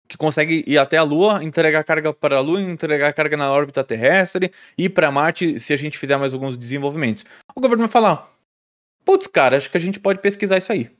que 0.09 0.16
consegue 0.16 0.64
ir 0.66 0.77
até 0.77 0.97
a 0.97 1.05
Lua, 1.05 1.43
entregar 1.45 1.85
carga 1.85 2.12
para 2.12 2.39
a 2.39 2.41
Lua, 2.41 2.61
entregar 2.61 3.12
carga 3.12 3.37
na 3.37 3.53
órbita 3.53 3.85
terrestre, 3.85 4.51
ir 4.77 4.89
para 4.89 5.09
Marte 5.09 5.61
se 5.61 5.73
a 5.73 5.77
gente 5.77 5.97
fizer 5.97 6.16
mais 6.16 6.35
alguns 6.35 6.57
desenvolvimentos. 6.57 7.25
O 7.55 7.61
governo 7.61 7.85
vai 7.85 7.93
falar, 7.93 8.29
putz, 9.05 9.29
cara, 9.29 9.57
acho 9.57 9.71
que 9.71 9.77
a 9.77 9.81
gente 9.81 10.01
pode 10.01 10.21
pesquisar 10.21 10.59
isso 10.59 10.73
aí. 10.73 10.91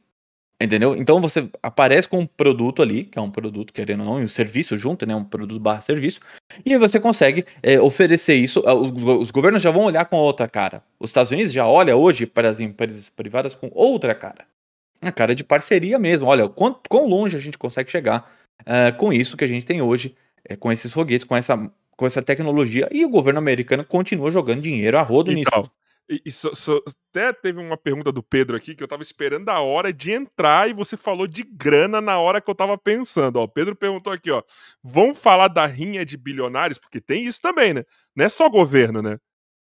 Entendeu? 0.63 0.95
Então 0.95 1.23
você 1.23 1.49
aparece 1.63 2.07
com 2.07 2.19
um 2.19 2.27
produto 2.27 2.83
ali, 2.83 3.05
que 3.05 3.19
é 3.19 3.23
um 3.23 3.31
produto, 3.31 3.73
querendo 3.73 4.01
ou 4.01 4.07
não, 4.07 4.21
e 4.21 4.25
um 4.25 4.29
serviço 4.29 4.77
junto, 4.77 5.07
né? 5.07 5.17
Um 5.17 5.25
produto 5.25 5.59
barra 5.59 5.81
serviço. 5.81 6.21
E 6.67 6.75
aí 6.75 6.79
você 6.79 7.01
consegue 7.01 7.47
é, 7.63 7.81
oferecer 7.81 8.35
isso. 8.35 8.63
Ah, 8.67 8.75
os, 8.75 8.91
os, 8.91 9.31
governos 9.31 9.63
já 9.63 9.71
vão 9.71 9.85
olhar 9.85 10.05
com 10.05 10.17
outra 10.17 10.47
cara. 10.47 10.83
Os 10.99 11.09
Estados 11.09 11.33
Unidos 11.33 11.51
já 11.51 11.67
olha 11.67 11.97
hoje 11.97 12.27
para 12.27 12.51
as 12.51 12.61
empresas 12.61 13.09
privadas 13.09 13.55
com 13.55 13.71
outra 13.73 14.15
cara. 14.15 14.45
A 15.01 15.11
cara 15.11 15.35
de 15.35 15.43
parceria 15.43 15.99
mesmo. 15.99 16.27
Olha, 16.27 16.47
quão, 16.47 16.79
quão 16.91 17.07
longe 17.07 17.39
a 17.39 17.41
gente 17.41 17.57
consegue 17.57 17.91
chegar 17.91 18.31
uh, 18.61 18.95
com 18.99 19.11
isso 19.15 19.39
que 19.39 19.45
a 19.45 19.49
gente 19.49 19.65
tem 19.65 19.81
hoje, 19.81 20.15
é, 20.45 20.57
com 20.57 20.71
esses 20.71 20.93
foguetes, 20.93 21.25
com 21.25 21.35
essa, 21.35 21.57
com 21.97 22.05
essa 22.05 22.21
tecnologia. 22.21 22.87
E 22.93 23.03
o 23.03 23.09
governo 23.09 23.39
americano 23.39 23.83
continua 23.83 24.31
jogando 24.31 24.61
dinheiro 24.61 24.99
a 24.99 25.03
rodo 25.03 25.33
então, 25.33 25.61
nisso. 25.61 25.73
E, 26.11 26.21
e 26.27 26.33
so, 26.33 26.57
so, 26.57 26.83
até 27.11 27.33
teve 27.33 27.61
uma 27.61 27.77
pergunta 27.77 28.11
do 28.11 28.21
Pedro 28.21 28.57
aqui 28.57 28.75
que 28.75 28.83
eu 28.83 28.89
tava 28.89 29.01
esperando 29.01 29.49
a 29.49 29.61
hora 29.61 29.93
de 29.93 30.11
entrar 30.11 30.69
e 30.69 30.73
você 30.73 30.97
falou 30.97 31.25
de 31.25 31.45
grana 31.45 32.01
na 32.01 32.19
hora 32.19 32.41
que 32.41 32.51
eu 32.51 32.55
tava 32.55 32.77
pensando. 32.77 33.37
Ó, 33.37 33.47
Pedro 33.47 33.77
perguntou 33.77 34.13
aqui, 34.13 34.29
ó. 34.29 34.43
Vamos 34.83 35.23
falar 35.23 35.47
da 35.47 35.65
rinha 35.65 36.05
de 36.05 36.17
bilionários? 36.17 36.79
Porque 36.79 37.01
tem 37.01 37.25
isso 37.25 37.41
também, 37.41 37.73
né? 37.73 37.85
Não 38.17 38.25
é 38.25 38.29
só 38.29 38.49
governo, 38.49 39.01
né? 39.01 39.19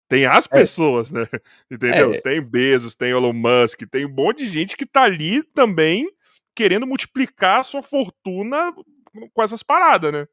Tem 0.10 0.26
as 0.26 0.48
é. 0.48 0.50
pessoas, 0.50 1.12
é. 1.12 1.20
né? 1.20 1.28
Entendeu? 1.70 2.16
É. 2.16 2.22
Tem 2.22 2.42
Bezos, 2.42 2.96
tem 2.96 3.12
Elon 3.12 3.32
Musk, 3.32 3.84
tem 3.92 4.04
um 4.08 4.14
monte 4.14 4.40
de 4.40 4.50
gente 4.50 4.76
que 4.76 4.88
tá 4.88 5.04
ali 5.04 5.44
também 5.44 6.12
querendo 6.56 6.88
multiplicar 6.88 7.60
a 7.60 7.64
sua 7.64 7.84
fortuna 7.84 8.74
com 9.34 9.44
essas 9.44 9.62
paradas, 9.62 10.12
né? 10.12 10.28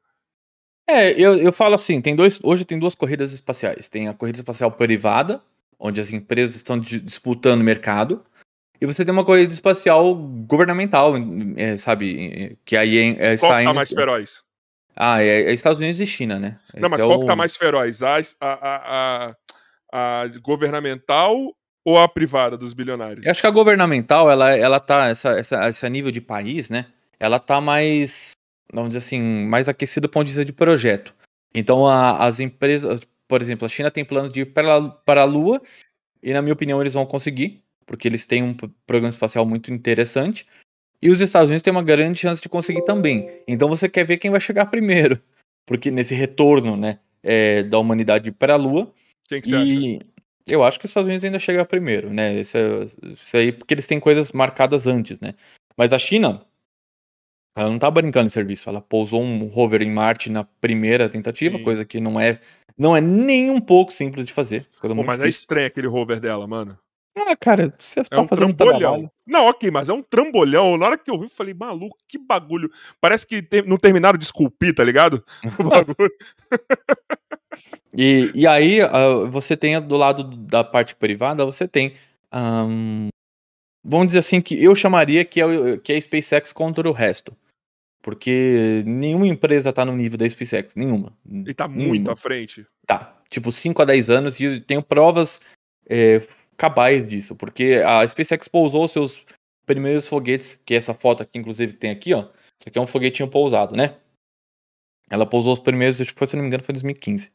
É, 0.89 1.11
eu, 1.11 1.37
eu 1.37 1.53
falo 1.53 1.75
assim, 1.75 2.01
tem 2.01 2.15
dois. 2.15 2.39
Hoje 2.43 2.65
tem 2.65 2.79
duas 2.79 2.95
corridas 2.95 3.31
espaciais. 3.31 3.87
Tem 3.87 4.07
a 4.07 4.13
corrida 4.13 4.39
espacial 4.39 4.71
privada, 4.71 5.41
onde 5.81 5.99
as 5.99 6.13
empresas 6.13 6.55
estão 6.55 6.79
disputando 6.79 7.63
mercado, 7.63 8.23
e 8.79 8.85
você 8.85 9.03
tem 9.03 9.11
uma 9.11 9.25
corrida 9.25 9.53
espacial 9.53 10.15
governamental, 10.15 11.13
é, 11.55 11.77
sabe? 11.77 12.57
Que 12.63 12.77
aí 12.77 12.97
é, 12.97 13.31
é, 13.31 13.33
está 13.33 13.47
qual 13.47 13.63
tá 13.63 13.73
mais 13.73 13.89
feroz? 13.89 14.43
Ah, 14.95 15.21
é, 15.21 15.43
é, 15.43 15.53
Estados 15.53 15.79
Unidos 15.79 15.99
e 15.99 16.07
China, 16.07 16.39
né? 16.39 16.59
Não, 16.73 16.81
Esse 16.81 16.89
mas 16.89 17.01
é 17.01 17.05
qual 17.05 17.17
o... 17.17 17.21
que 17.21 17.27
tá 17.27 17.35
mais 17.35 17.55
feroz? 17.55 18.01
A, 18.01 18.17
a, 18.41 18.47
a, 18.51 19.35
a, 19.93 20.27
governamental 20.41 21.55
ou 21.85 21.97
a 21.97 22.07
privada 22.07 22.57
dos 22.57 22.73
bilionários? 22.73 23.25
Eu 23.25 23.31
acho 23.31 23.41
que 23.41 23.47
a 23.47 23.51
governamental, 23.51 24.29
ela, 24.31 24.51
ela 24.55 24.79
tá, 24.79 25.07
essa, 25.09 25.37
essa, 25.37 25.69
esse 25.69 25.89
nível 25.89 26.11
de 26.11 26.21
país, 26.21 26.69
né? 26.69 26.87
Ela 27.19 27.39
tá 27.39 27.61
mais, 27.61 28.31
vamos 28.73 28.89
dizer 28.89 29.05
assim, 29.05 29.21
mais 29.45 29.69
aquecida 29.69 30.07
do 30.07 30.11
ponto 30.11 30.25
de 30.25 30.31
vista 30.31 30.45
de 30.45 30.53
projeto. 30.53 31.13
Então, 31.53 31.87
as 31.87 32.39
empresas, 32.39 33.01
por 33.31 33.41
exemplo, 33.41 33.65
a 33.65 33.69
China 33.69 33.89
tem 33.89 34.03
planos 34.03 34.33
de 34.33 34.41
ir 34.41 34.47
para, 34.47 35.21
a 35.21 35.23
Lua, 35.23 35.61
e 36.21 36.33
na 36.33 36.41
minha 36.41 36.51
opinião 36.51 36.81
eles 36.81 36.95
vão 36.95 37.05
conseguir, 37.05 37.63
porque 37.85 38.05
eles 38.05 38.25
têm 38.25 38.43
um 38.43 38.53
programa 38.85 39.07
espacial 39.07 39.45
muito 39.45 39.71
interessante. 39.71 40.45
E 41.01 41.09
os 41.09 41.21
Estados 41.21 41.47
Unidos 41.47 41.63
têm 41.63 41.71
uma 41.71 41.81
grande 41.81 42.19
chance 42.19 42.41
de 42.41 42.49
conseguir 42.49 42.83
também. 42.83 43.41
Então 43.47 43.69
você 43.69 43.87
quer 43.87 44.05
ver 44.05 44.17
quem 44.17 44.29
vai 44.29 44.41
chegar 44.41 44.65
primeiro. 44.65 45.17
Porque 45.65 45.89
nesse 45.89 46.13
retorno 46.13 46.75
né, 46.75 46.99
é, 47.23 47.63
da 47.63 47.79
humanidade 47.79 48.33
para 48.33 48.55
a 48.55 48.57
Lua. 48.57 48.93
Quem 49.29 49.39
que 49.39 49.47
você 49.47 49.55
e... 49.55 49.95
acha? 49.95 50.05
Eu 50.45 50.63
acho 50.65 50.77
que 50.77 50.85
os 50.85 50.91
Estados 50.91 51.07
Unidos 51.07 51.23
ainda 51.23 51.39
chega 51.39 51.63
primeiro, 51.63 52.11
né? 52.11 52.41
Isso, 52.41 52.57
é, 52.57 52.83
isso 53.13 53.37
aí, 53.37 53.53
porque 53.53 53.73
eles 53.73 53.87
têm 53.87 53.99
coisas 53.99 54.33
marcadas 54.33 54.87
antes, 54.87 55.21
né? 55.21 55.35
Mas 55.77 55.93
a 55.93 55.99
China, 55.99 56.45
ela 57.55 57.69
não 57.69 57.79
tá 57.79 57.89
brincando 57.89 58.25
de 58.25 58.33
serviço. 58.33 58.67
Ela 58.67 58.81
pousou 58.81 59.21
um 59.21 59.47
rover 59.47 59.81
em 59.81 59.91
Marte 59.91 60.29
na 60.29 60.43
primeira 60.43 61.07
tentativa, 61.07 61.57
Sim. 61.57 61.63
coisa 61.63 61.85
que 61.85 62.01
não 62.01 62.19
é 62.19 62.41
não 62.81 62.97
é 62.97 62.99
nem 62.99 63.51
um 63.51 63.61
pouco 63.61 63.93
simples 63.93 64.25
de 64.25 64.33
fazer. 64.33 64.67
Coisa 64.79 64.95
Pô, 64.95 65.03
mas 65.03 65.19
é 65.19 65.23
difícil. 65.23 65.25
é 65.25 65.41
estranho 65.43 65.67
aquele 65.67 65.85
rover 65.85 66.19
dela, 66.19 66.47
mano. 66.47 66.75
Ah, 67.15 67.35
cara, 67.35 67.71
você 67.77 67.99
é 67.99 68.03
tá 68.03 68.21
um 68.21 68.27
fazendo 68.27 68.55
trambolhão. 68.55 69.11
Não, 69.27 69.45
ok, 69.45 69.69
mas 69.69 69.87
é 69.87 69.93
um 69.93 70.01
trambolhão. 70.01 70.77
Na 70.79 70.87
hora 70.87 70.97
que 70.97 71.11
eu 71.11 71.19
vi, 71.19 71.25
eu 71.25 71.29
falei, 71.29 71.53
maluco, 71.53 71.95
que 72.07 72.17
bagulho. 72.17 72.71
Parece 72.99 73.27
que 73.27 73.39
te... 73.39 73.61
não 73.61 73.77
terminaram 73.77 74.17
de 74.17 74.25
esculpir, 74.25 74.73
tá 74.73 74.83
ligado? 74.83 75.23
O 75.59 75.63
bagulho. 75.63 76.11
e, 77.95 78.31
e 78.33 78.47
aí, 78.47 78.81
uh, 78.81 79.29
você 79.29 79.55
tem 79.55 79.79
do 79.79 79.95
lado 79.95 80.23
da 80.23 80.63
parte 80.63 80.95
privada, 80.95 81.45
você 81.45 81.67
tem. 81.67 81.93
Um, 82.33 83.09
vamos 83.83 84.07
dizer 84.07 84.19
assim, 84.19 84.41
que 84.41 84.61
eu 84.61 84.73
chamaria 84.73 85.23
que 85.23 85.39
é, 85.39 85.77
que 85.77 85.93
é 85.93 85.97
a 85.97 86.01
SpaceX 86.01 86.51
contra 86.51 86.89
o 86.89 86.93
resto. 86.93 87.37
Porque 88.01 88.83
nenhuma 88.85 89.27
empresa 89.27 89.71
tá 89.71 89.85
no 89.85 89.95
nível 89.95 90.17
da 90.17 90.29
SpaceX, 90.29 90.75
nenhuma. 90.75 91.13
E 91.25 91.53
tá 91.53 91.67
nenhuma. 91.67 91.89
muito 91.89 92.11
à 92.11 92.15
frente. 92.15 92.65
Tá, 92.85 93.21
tipo 93.29 93.51
5 93.51 93.81
a 93.81 93.85
10 93.85 94.09
anos 94.09 94.39
e 94.39 94.59
tenho 94.59 94.81
provas 94.81 95.39
é, 95.87 96.21
cabais 96.57 97.07
disso, 97.07 97.35
porque 97.35 97.81
a 97.85 98.07
SpaceX 98.07 98.47
pousou 98.47 98.87
seus 98.87 99.23
primeiros 99.65 100.07
foguetes, 100.07 100.59
que 100.65 100.73
é 100.73 100.77
essa 100.77 100.93
foto 100.93 101.23
aqui, 101.23 101.37
inclusive, 101.37 101.73
tem 101.73 101.91
aqui, 101.91 102.13
ó. 102.13 102.21
Isso 102.59 102.67
aqui 102.67 102.77
é 102.77 102.81
um 102.81 102.87
foguetinho 102.87 103.29
pousado, 103.29 103.75
né? 103.75 103.95
Ela 105.09 105.25
pousou 105.25 105.53
os 105.53 105.59
primeiros, 105.59 105.99
acho 105.99 106.13
que 106.13 106.17
foi, 106.17 106.27
se 106.27 106.35
não 106.35 106.43
me 106.43 106.47
engano, 106.47 106.63
foi 106.63 106.73
em 106.73 106.75
2015. 106.75 107.31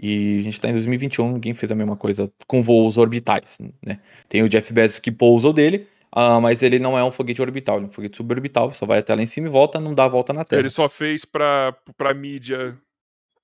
E 0.00 0.38
a 0.40 0.42
gente 0.42 0.60
tá 0.60 0.68
em 0.68 0.72
2021, 0.72 1.32
ninguém 1.32 1.54
fez 1.54 1.70
a 1.70 1.74
mesma 1.74 1.96
coisa 1.96 2.30
com 2.46 2.62
voos 2.62 2.96
orbitais, 2.96 3.58
né? 3.84 4.00
Tem 4.28 4.42
o 4.42 4.48
Jeff 4.48 4.72
Bezos 4.72 4.98
que 4.98 5.12
pousou 5.12 5.52
dele, 5.52 5.86
Uh, 6.14 6.40
mas 6.40 6.62
ele 6.62 6.78
não 6.78 6.96
é 6.96 7.02
um 7.02 7.10
foguete 7.10 7.42
orbital, 7.42 7.76
ele 7.76 7.86
é 7.86 7.88
um 7.88 7.92
foguete 7.92 8.16
suborbital, 8.16 8.72
só 8.72 8.86
vai 8.86 9.00
até 9.00 9.12
lá 9.12 9.20
em 9.20 9.26
cima 9.26 9.48
e 9.48 9.50
volta, 9.50 9.80
não 9.80 9.92
dá 9.92 10.04
a 10.04 10.08
volta 10.08 10.32
na 10.32 10.44
Terra. 10.44 10.60
Ele 10.60 10.70
só 10.70 10.88
fez 10.88 11.24
pra, 11.24 11.76
pra 11.96 12.14
mídia, 12.14 12.78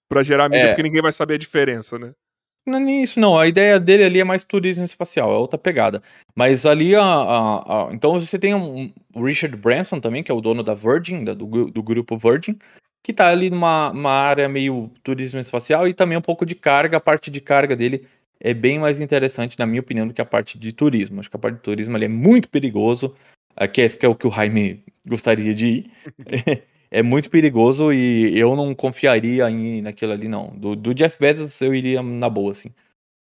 pra 0.09 0.23
gerar 0.23 0.49
mídia, 0.49 0.67
é. 0.67 0.69
porque 0.69 0.85
ninguém 0.85 1.03
vai 1.03 1.13
saber 1.13 1.35
a 1.35 1.39
diferença, 1.39 1.99
né? 1.99 2.13
Não 2.65 2.79
é 2.79 2.93
isso, 3.03 3.19
não. 3.19 3.37
A 3.37 3.49
ideia 3.49 3.81
dele 3.81 4.05
ali 4.05 4.21
é 4.21 4.25
mais 4.25 4.45
turismo 4.45 4.85
espacial, 4.85 5.33
é 5.33 5.37
outra 5.37 5.59
pegada. 5.59 6.01
Mas 6.37 6.65
ali, 6.65 6.95
a, 6.95 7.03
a, 7.03 7.89
a 7.89 7.93
então 7.93 8.13
você 8.13 8.39
tem 8.39 8.55
um, 8.55 8.93
o 9.15 9.25
Richard 9.25 9.57
Branson 9.57 9.99
também, 9.99 10.23
que 10.23 10.31
é 10.31 10.35
o 10.35 10.41
dono 10.41 10.63
da 10.63 10.75
Virgin, 10.75 11.25
da, 11.25 11.35
do, 11.35 11.71
do 11.71 11.83
grupo 11.83 12.17
Virgin, 12.17 12.57
que 13.03 13.13
tá 13.13 13.29
ali 13.29 13.51
numa 13.51 14.13
área 14.13 14.49
meio 14.49 14.91
turismo 15.03 15.41
espacial 15.41 15.89
e 15.89 15.95
também 15.95 16.17
um 16.17 16.23
pouco 16.23 16.47
de 16.47 16.55
carga. 16.55 16.99
A 16.99 17.01
parte 17.01 17.31
de 17.31 17.41
carga 17.41 17.75
dele 17.75 18.07
é 18.41 18.55
bem 18.55 18.79
mais 18.79 18.99
interessante, 18.99 19.59
na 19.59 19.67
minha 19.67 19.81
opinião, 19.81 20.09
do 20.09 20.15
que 20.15 20.21
a 20.21 20.25
parte 20.25 20.59
de 20.59 20.73
turismo. 20.73 21.21
Acho 21.21 21.29
que 21.29 21.37
a 21.37 21.39
parte 21.39 21.57
de 21.57 21.63
turismo 21.63 21.95
ali 21.95 22.07
é 22.07 22.09
muito 22.09 22.49
perigoso. 22.49 23.15
Aqui 23.55 23.83
é, 23.83 23.89
que 23.89 24.07
é 24.07 24.09
o 24.09 24.15
que 24.15 24.27
o 24.27 24.31
Jaime 24.31 24.83
gostaria 25.07 25.55
de 25.55 25.67
ir. 25.67 25.91
é 26.91 27.03
muito 27.03 27.29
perigoso 27.29 27.93
e 27.93 28.37
eu 28.39 28.57
não 28.57 28.75
confiaria 28.75 29.49
em, 29.51 29.83
naquilo 29.83 30.13
ali, 30.13 30.27
não. 30.27 30.49
Do, 30.57 30.75
do, 30.75 30.95
Jeff 30.95 31.19
Bezos 31.21 31.61
eu 31.61 31.75
iria 31.75 32.03
na 32.03 32.31
boa, 32.31 32.53
assim. 32.53 32.71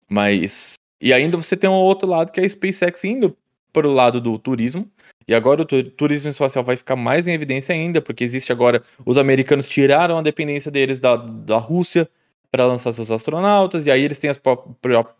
Mas. 0.09 0.73
E 1.01 1.11
ainda 1.11 1.35
você 1.35 1.57
tem 1.57 1.69
um 1.69 1.73
outro 1.73 2.07
lado 2.07 2.31
que 2.31 2.39
é 2.39 2.45
a 2.45 2.49
SpaceX 2.49 3.03
indo 3.03 3.35
para 3.73 3.87
o 3.87 3.91
lado 3.91 4.21
do 4.21 4.37
turismo. 4.39 4.89
E 5.27 5.33
agora 5.33 5.61
o 5.61 5.65
turismo 5.65 6.29
espacial 6.29 6.63
vai 6.63 6.77
ficar 6.77 6.95
mais 6.95 7.27
em 7.27 7.33
evidência 7.33 7.73
ainda, 7.73 8.01
porque 8.01 8.23
existe 8.23 8.51
agora. 8.51 8.81
Os 9.05 9.17
americanos 9.17 9.67
tiraram 9.67 10.17
a 10.17 10.21
dependência 10.21 10.71
deles 10.71 10.99
da, 10.99 11.15
da 11.15 11.57
Rússia 11.57 12.09
para 12.51 12.65
lançar 12.67 12.91
seus 12.93 13.09
astronautas, 13.09 13.87
e 13.87 13.91
aí 13.91 14.03
eles 14.03 14.19
têm 14.19 14.29
as, 14.29 14.37
pró 14.37 14.67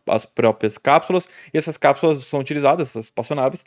as, 0.07 0.25
próprias 0.25 0.77
cápsulas, 0.77 1.29
e 1.53 1.57
essas 1.57 1.77
cápsulas 1.77 2.25
são 2.25 2.41
utilizadas, 2.41 2.89
essas 2.89 3.05
espaçonaves, 3.05 3.63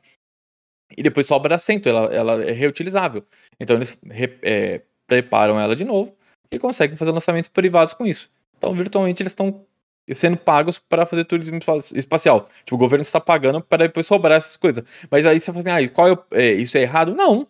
e 0.96 1.02
depois 1.02 1.26
sobra 1.26 1.56
assento, 1.56 1.88
ela, 1.88 2.14
ela 2.14 2.44
é 2.44 2.52
reutilizável. 2.52 3.24
Então 3.58 3.76
eles 3.76 3.98
re, 4.04 4.38
é, 4.42 4.82
preparam 5.06 5.58
ela 5.58 5.74
de 5.74 5.84
novo 5.84 6.14
e 6.50 6.58
conseguem 6.58 6.96
fazer 6.96 7.10
lançamentos 7.10 7.48
privados 7.48 7.94
com 7.94 8.06
isso. 8.06 8.30
Então, 8.56 8.74
virtualmente, 8.74 9.22
eles 9.22 9.32
estão 9.32 9.64
sendo 10.12 10.36
pagos 10.36 10.78
para 10.78 11.06
fazer 11.06 11.24
turismo 11.24 11.58
espacial. 11.94 12.48
Tipo, 12.64 12.74
o 12.74 12.78
governo 12.78 13.02
está 13.02 13.20
pagando 13.20 13.60
para 13.62 13.86
depois 13.86 14.06
sobrar 14.06 14.38
essas 14.38 14.56
coisas. 14.56 14.84
Mas 15.10 15.24
aí 15.24 15.40
você 15.40 15.52
fala 15.52 15.58
assim, 15.60 15.86
ah, 15.86 15.88
qual 15.88 16.08
é, 16.08 16.18
é, 16.32 16.52
isso 16.52 16.76
é 16.76 16.82
errado? 16.82 17.14
Não. 17.14 17.46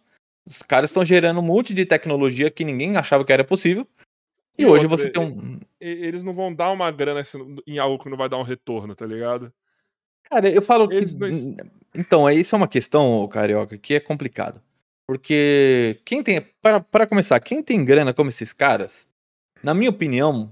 Os 0.47 0.63
caras 0.63 0.91
estão 0.91 1.05
gerando 1.05 1.41
um 1.41 1.43
monte 1.43 1.73
de 1.75 1.85
tecnologia 1.85 2.51
que 2.51 2.65
ninguém 2.65 2.97
achava 2.97 3.25
que 3.25 3.33
era 3.33 3.43
possível 3.43 3.87
e, 4.57 4.63
e 4.63 4.67
hoje 4.67 4.87
outra, 4.87 4.89
você 4.89 5.11
tem 5.11 5.21
um. 5.21 5.61
Eles 5.81 6.23
não 6.23 6.33
vão 6.33 6.55
dar 6.55 6.71
uma 6.71 6.91
grana 6.91 7.23
em 7.67 7.79
algo 7.79 8.03
que 8.03 8.09
não 8.09 8.17
vai 8.17 8.29
dar 8.29 8.39
um 8.39 8.43
retorno, 8.43 8.95
tá 8.95 9.07
ligado? 9.07 9.53
Cara, 10.31 10.49
eu 10.49 10.63
falo 10.63 10.91
eles 10.93 11.15
que. 11.15 11.21
Não... 11.21 11.71
Então, 11.95 12.31
isso 12.31 12.55
é 12.55 12.59
uma 12.59 12.69
questão, 12.69 13.27
Carioca, 13.29 13.77
que 13.79 13.95
é 13.95 14.01
complicado. 14.01 14.61
Porque 15.07 16.01
quem 16.05 16.23
tem. 16.23 16.41
Para, 16.63 16.81
para 16.81 17.07
começar, 17.07 17.39
quem 17.41 17.63
tem 17.63 17.85
grana 17.85 18.15
como 18.15 18.31
esses 18.31 18.53
caras, 18.53 19.07
na 19.63 19.75
minha 19.75 19.91
opinião, 19.91 20.51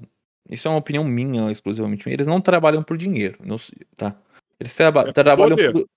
isso 0.51 0.69
é 0.69 0.71
uma 0.71 0.79
opinião 0.79 1.05
minha 1.05 1.51
exclusivamente, 1.51 2.09
eles 2.09 2.27
não 2.27 2.41
trabalham 2.41 2.83
por 2.83 2.97
dinheiro, 2.97 3.39
não, 3.45 3.57
tá? 3.97 4.15
Eles 4.61 4.79
é 4.79 5.13
trabalham 5.13 5.57
por, 5.73 5.89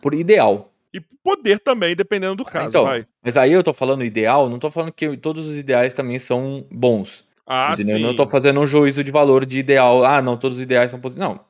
por, 0.00 0.14
ideal. 0.14 0.70
E 0.92 1.00
poder 1.00 1.58
também, 1.58 1.96
dependendo 1.96 2.36
do 2.36 2.44
caso, 2.44 2.68
então, 2.68 2.84
vai. 2.84 3.06
Mas 3.22 3.36
aí 3.36 3.52
eu 3.52 3.62
tô 3.62 3.72
falando 3.72 4.04
ideal, 4.04 4.48
não 4.48 4.58
tô 4.58 4.70
falando 4.70 4.92
que 4.92 5.16
todos 5.16 5.46
os 5.46 5.56
ideais 5.56 5.92
também 5.92 6.18
são 6.18 6.66
bons. 6.70 7.24
Ah, 7.46 7.72
entendeu? 7.74 7.96
sim. 7.96 8.02
Eu 8.02 8.08
não 8.08 8.16
tô 8.16 8.28
fazendo 8.28 8.60
um 8.60 8.66
juízo 8.66 9.02
de 9.02 9.10
valor 9.10 9.44
de 9.44 9.58
ideal. 9.58 10.04
Ah, 10.04 10.22
não, 10.22 10.36
todos 10.36 10.56
os 10.56 10.62
ideais 10.62 10.90
são 10.90 11.00
positivos. 11.00 11.28
Não. 11.28 11.40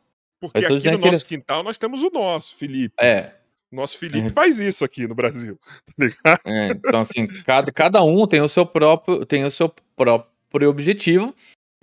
Porque 0.40 0.59
aqui 0.59 0.90
no 0.90 0.98
nosso 0.98 1.09
eles... 1.09 1.23
quintal 1.23 1.62
nós 1.62 1.78
temos 1.78 2.02
o 2.02 2.10
nosso, 2.10 2.56
Felipe. 2.56 2.94
É. 3.01 3.32
Nosso 3.70 3.97
Felipe 3.97 4.27
é. 4.27 4.31
faz 4.31 4.59
isso 4.59 4.85
aqui 4.85 5.06
no 5.06 5.14
Brasil, 5.14 5.59
tá 5.97 6.05
ligado? 6.05 6.40
É, 6.44 6.69
então, 6.69 7.01
assim, 7.01 7.27
cada, 7.44 7.73
cada 7.73 8.02
um 8.02 8.27
tem 8.27 8.43
o 8.43 8.48
seu 8.48 8.66
próprio, 8.66 9.24
tem 9.24 9.44
o 9.44 9.51
seu 9.51 9.73
próprio 9.97 10.69
objetivo, 10.69 11.35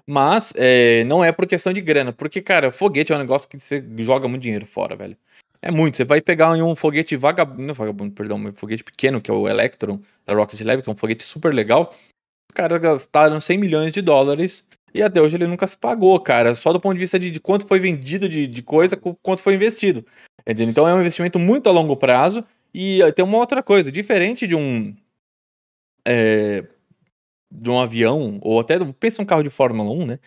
mas 0.05 0.53
é, 0.55 1.03
não 1.05 1.23
é 1.23 1.31
por 1.31 1.47
questão 1.47 1.73
de 1.73 1.81
grana. 1.81 2.11
Porque, 2.11 2.41
cara, 2.41 2.71
foguete 2.71 3.11
é 3.11 3.15
um 3.15 3.19
negócio 3.19 3.49
que 3.49 3.57
você 3.57 3.83
joga 3.97 4.27
muito 4.27 4.43
dinheiro 4.43 4.67
fora, 4.67 4.95
velho. 4.95 5.17
É 5.61 5.71
muito. 5.71 5.97
Você 5.97 6.03
vai 6.03 6.21
pegar 6.21 6.51
um 6.53 6.75
foguete 6.75 7.15
vagabundo, 7.15 7.63
não 7.63 7.73
vagabundo, 7.73 8.13
perdão, 8.13 8.37
um 8.37 8.53
foguete 8.53 8.83
pequeno, 8.83 9.19
que 9.19 9.31
é 9.31 9.33
o 9.33 9.47
Electron 9.47 9.99
da 10.25 10.33
Rocket 10.33 10.61
Lab, 10.61 10.83
que 10.83 10.89
é 10.89 10.93
um 10.93 10.97
foguete 10.97 11.23
super 11.23 11.53
legal. 11.53 11.95
Os 12.51 12.55
caras 12.55 12.77
gastaram 12.79 13.39
100 13.39 13.57
milhões 13.57 13.91
de 13.91 14.01
dólares 14.01 14.65
e 14.93 15.03
até 15.03 15.21
hoje 15.21 15.37
ele 15.37 15.47
nunca 15.47 15.67
se 15.67 15.77
pagou, 15.77 16.19
cara. 16.19 16.55
Só 16.55 16.73
do 16.73 16.79
ponto 16.79 16.95
de 16.95 16.99
vista 16.99 17.19
de, 17.19 17.29
de 17.29 17.39
quanto 17.39 17.67
foi 17.67 17.79
vendido 17.79 18.27
de, 18.27 18.47
de 18.47 18.63
coisa, 18.63 18.97
quanto 18.97 19.41
foi 19.41 19.53
investido. 19.53 20.05
Entendeu? 20.41 20.69
Então 20.69 20.87
é 20.87 20.93
um 20.93 20.99
investimento 20.99 21.37
muito 21.37 21.69
a 21.69 21.71
longo 21.71 21.95
prazo. 21.95 22.43
E 22.73 22.99
tem 23.15 23.25
uma 23.25 23.37
outra 23.37 23.63
coisa, 23.63 23.91
diferente 23.91 24.47
de 24.47 24.55
um. 24.55 24.95
É, 26.07 26.65
de 27.51 27.69
um 27.69 27.79
avião, 27.79 28.39
ou 28.41 28.59
até 28.59 28.77
pensa 28.99 29.21
um 29.21 29.25
carro 29.25 29.43
de 29.43 29.49
Fórmula 29.49 29.91
1, 29.91 30.05
né? 30.05 30.19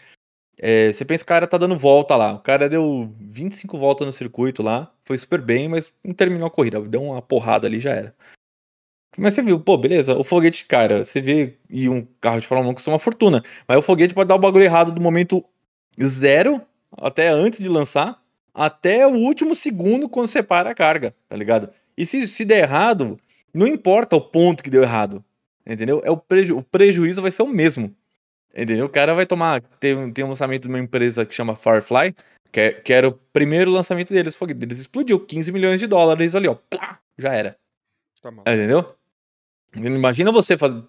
É, 0.59 0.93
você 0.93 1.05
pensa 1.05 1.25
o 1.25 1.27
cara 1.27 1.47
tá 1.47 1.57
dando 1.57 1.77
volta 1.77 2.17
lá. 2.17 2.35
O 2.35 2.41
cara 2.41 2.69
deu 2.69 3.13
25 3.19 3.79
voltas 3.79 4.07
no 4.07 4.13
circuito 4.13 4.63
lá, 4.63 4.93
foi 5.05 5.17
super 5.17 5.41
bem, 5.41 5.69
mas 5.69 5.93
não 6.05 6.15
terminou 6.15 6.47
a 6.47 6.51
corrida. 6.51 6.81
Deu 6.81 7.03
uma 7.03 7.23
porrada 7.23 7.67
ali 7.67 7.81
já 7.81 7.93
era. 7.93 8.15
Mas 9.17 9.35
você 9.35 9.43
viu, 9.43 9.61
pô, 9.61 9.77
beleza, 9.77 10.17
o 10.17 10.25
foguete, 10.25 10.65
cara, 10.65 11.05
você 11.05 11.21
vê 11.21 11.55
e 11.69 11.89
um 11.89 12.07
carro 12.21 12.41
de 12.41 12.47
Fórmula 12.47 12.71
1 12.71 12.75
custa 12.75 12.91
uma 12.91 12.99
fortuna. 12.99 13.43
Mas 13.69 13.79
o 13.79 13.83
foguete 13.83 14.15
pode 14.15 14.29
dar 14.29 14.35
o 14.37 14.39
bagulho 14.39 14.65
errado 14.65 14.91
do 14.91 15.01
momento 15.01 15.45
zero, 16.03 16.63
até 16.97 17.29
antes 17.29 17.59
de 17.59 17.69
lançar, 17.69 18.23
até 18.55 19.07
o 19.07 19.13
último 19.13 19.55
segundo 19.55 20.09
quando 20.09 20.29
você 20.29 20.43
para 20.43 20.71
a 20.71 20.75
carga, 20.75 21.15
tá 21.29 21.37
ligado? 21.37 21.71
E 21.97 22.07
se, 22.07 22.27
se 22.27 22.45
der 22.45 22.63
errado, 22.63 23.19
não 23.53 23.67
importa 23.67 24.17
o 24.17 24.21
ponto 24.21 24.63
que 24.63 24.71
deu 24.71 24.83
errado, 24.83 25.23
entendeu? 25.67 26.01
É 26.05 26.11
o, 26.11 26.17
preju 26.17 26.57
o 26.57 26.63
prejuízo 26.63 27.21
vai 27.21 27.31
ser 27.31 27.43
o 27.43 27.49
mesmo, 27.49 27.95
entendeu? 28.55 28.87
O 28.87 28.91
cara 28.91 29.15
vai 29.15 29.27
tomar. 29.27 29.61
Tem, 29.79 30.11
tem 30.11 30.25
um 30.25 30.29
lançamento 30.29 30.63
de 30.63 30.69
uma 30.69 30.79
empresa 30.79 31.27
que 31.27 31.35
chama 31.35 31.55
Firefly, 31.55 32.15
que, 32.51 32.61
é, 32.61 32.73
que 32.73 32.93
era 32.93 33.09
o 33.09 33.13
primeiro 33.13 33.71
lançamento 33.71 34.13
deles. 34.13 34.39
Eles 34.41 34.79
explodiu 34.79 35.21
15 35.21 35.53
milhões 35.53 35.81
de 35.81 35.87
dólares 35.87 36.35
ali, 36.35 36.49
ó. 36.49 36.55
Plá, 36.55 36.99
já 37.19 37.35
era. 37.35 37.57
Tá 38.23 38.31
entendeu? 38.55 38.95
Imagina 39.75 40.31
você 40.31 40.57
fazer, 40.57 40.83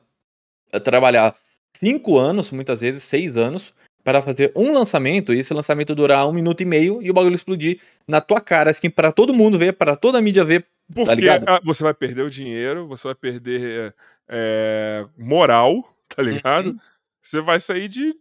eh, 0.71 0.79
trabalhar 0.79 1.35
cinco 1.75 2.17
anos, 2.17 2.51
muitas 2.51 2.81
vezes 2.81 3.03
seis 3.03 3.37
anos, 3.37 3.73
para 4.03 4.21
fazer 4.21 4.51
um 4.55 4.73
lançamento 4.73 5.33
e 5.33 5.39
esse 5.39 5.53
lançamento 5.53 5.95
durar 5.95 6.27
um 6.27 6.33
minuto 6.33 6.61
e 6.61 6.65
meio 6.65 7.01
e 7.01 7.09
o 7.09 7.13
bagulho 7.13 7.35
explodir 7.35 7.79
na 8.07 8.19
tua 8.19 8.41
cara, 8.41 8.69
assim, 8.69 8.89
para 8.89 9.11
todo 9.11 9.33
mundo 9.33 9.57
ver, 9.57 9.73
para 9.73 9.95
toda 9.95 10.17
a 10.17 10.21
mídia 10.21 10.43
ver. 10.43 10.63
Tá 10.93 11.05
Porque 11.05 11.39
tá 11.39 11.61
você 11.63 11.83
vai 11.83 11.93
perder 11.93 12.23
o 12.23 12.29
dinheiro, 12.29 12.87
você 12.87 13.07
vai 13.07 13.15
perder 13.15 13.95
é, 14.27 15.05
moral, 15.17 15.95
tá 16.09 16.21
ligado? 16.21 16.71
Uhum. 16.71 16.79
Você 17.21 17.39
vai 17.39 17.59
sair 17.61 17.87
de, 17.87 18.13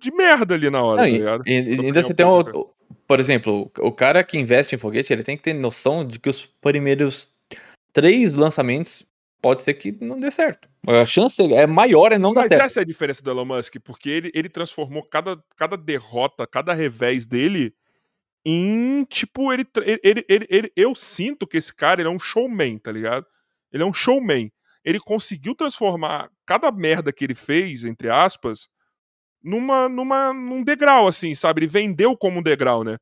de 0.00 0.10
merda 0.10 0.54
ali 0.54 0.70
na 0.70 0.82
hora, 0.82 1.02
Não, 1.02 1.08
tá 1.08 1.16
ligado? 1.18 1.42
E, 1.46 1.52
ainda 1.52 2.02
você 2.02 2.14
tem 2.14 2.24
um, 2.24 2.42
por 3.06 3.20
exemplo, 3.20 3.70
o 3.78 3.92
cara 3.92 4.24
que 4.24 4.38
investe 4.38 4.74
em 4.74 4.78
foguete, 4.78 5.12
ele 5.12 5.22
tem 5.22 5.36
que 5.36 5.42
ter 5.42 5.52
noção 5.52 6.06
de 6.06 6.18
que 6.18 6.30
os 6.30 6.46
primeiros 6.46 7.28
três 7.92 8.32
lançamentos 8.32 9.06
pode 9.44 9.62
ser 9.62 9.74
que 9.74 9.92
não 9.92 10.18
dê 10.18 10.30
certo. 10.30 10.70
A 10.88 11.04
chance 11.04 11.42
é 11.52 11.66
maior 11.66 12.12
é 12.12 12.18
não 12.18 12.32
dar 12.32 12.48
certo. 12.48 12.52
Mas 12.52 12.72
essa 12.72 12.80
é 12.80 12.82
a 12.82 12.86
diferença 12.86 13.22
do 13.22 13.30
Elon 13.30 13.44
Musk, 13.44 13.76
porque 13.84 14.08
ele, 14.08 14.32
ele 14.34 14.48
transformou 14.48 15.06
cada, 15.06 15.36
cada 15.54 15.76
derrota, 15.76 16.46
cada 16.46 16.72
revés 16.72 17.26
dele 17.26 17.74
em, 18.42 19.04
tipo, 19.04 19.52
ele, 19.52 19.66
ele, 20.02 20.24
ele, 20.26 20.46
ele, 20.48 20.72
Eu 20.74 20.94
sinto 20.94 21.46
que 21.46 21.58
esse 21.58 21.74
cara 21.74 22.00
ele 22.00 22.08
é 22.08 22.10
um 22.10 22.18
showman, 22.18 22.78
tá 22.78 22.90
ligado? 22.90 23.26
Ele 23.70 23.82
é 23.82 23.86
um 23.86 23.92
showman. 23.92 24.50
Ele 24.82 24.98
conseguiu 24.98 25.54
transformar 25.54 26.30
cada 26.46 26.72
merda 26.72 27.12
que 27.12 27.22
ele 27.22 27.34
fez, 27.34 27.84
entre 27.84 28.08
aspas, 28.08 28.66
numa, 29.42 29.90
numa, 29.90 30.32
num 30.32 30.64
degrau, 30.64 31.06
assim, 31.06 31.34
sabe? 31.34 31.60
Ele 31.60 31.66
vendeu 31.66 32.16
como 32.16 32.40
um 32.40 32.42
degrau, 32.42 32.82
né? 32.82 32.96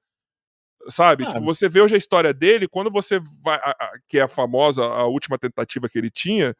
Sabe? 0.88 1.24
Ah, 1.24 1.32
tipo, 1.32 1.44
você 1.44 1.68
vê 1.68 1.80
hoje 1.80 1.94
a 1.94 1.98
história 1.98 2.32
dele, 2.32 2.68
quando 2.68 2.90
você 2.90 3.20
vai. 3.42 3.58
A, 3.58 3.70
a, 3.70 3.92
que 4.08 4.18
é 4.18 4.22
a 4.22 4.28
famosa, 4.28 4.84
a 4.84 5.06
última 5.06 5.38
tentativa 5.38 5.88
que 5.88 5.98
ele 5.98 6.10
tinha. 6.10 6.56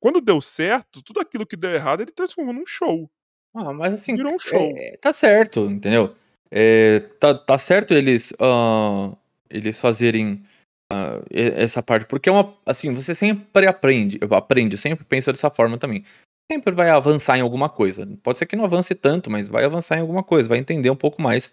Quando 0.00 0.20
deu 0.20 0.40
certo, 0.40 1.02
tudo 1.02 1.20
aquilo 1.20 1.46
que 1.46 1.56
deu 1.56 1.70
errado, 1.70 2.02
ele 2.02 2.12
transformou 2.12 2.52
num 2.52 2.66
show. 2.66 3.10
Ah, 3.54 3.72
mas 3.72 3.94
assim. 3.94 4.16
Virou 4.16 4.34
um 4.34 4.38
show. 4.38 4.72
É, 4.76 4.96
tá 5.00 5.12
certo, 5.12 5.60
entendeu? 5.70 6.14
É, 6.50 7.00
tá, 7.20 7.34
tá 7.34 7.58
certo 7.58 7.94
eles. 7.94 8.32
Uh, 8.32 9.16
eles 9.48 9.78
fazerem. 9.78 10.44
Uh, 10.92 11.24
essa 11.30 11.82
parte, 11.82 12.06
porque 12.06 12.28
é 12.28 12.32
uma. 12.32 12.54
Assim, 12.64 12.92
você 12.94 13.14
sempre 13.14 13.66
aprende. 13.66 14.18
Aprende, 14.30 14.78
sempre 14.78 15.04
pensa 15.04 15.32
dessa 15.32 15.50
forma 15.50 15.78
também 15.78 16.04
sempre 16.50 16.72
vai 16.72 16.90
avançar 16.90 17.36
em 17.36 17.40
alguma 17.40 17.68
coisa. 17.68 18.06
Pode 18.22 18.38
ser 18.38 18.46
que 18.46 18.56
não 18.56 18.64
avance 18.64 18.94
tanto, 18.94 19.30
mas 19.30 19.48
vai 19.48 19.64
avançar 19.64 19.98
em 19.98 20.00
alguma 20.00 20.22
coisa, 20.22 20.48
vai 20.48 20.58
entender 20.58 20.90
um 20.90 20.96
pouco 20.96 21.20
mais 21.20 21.52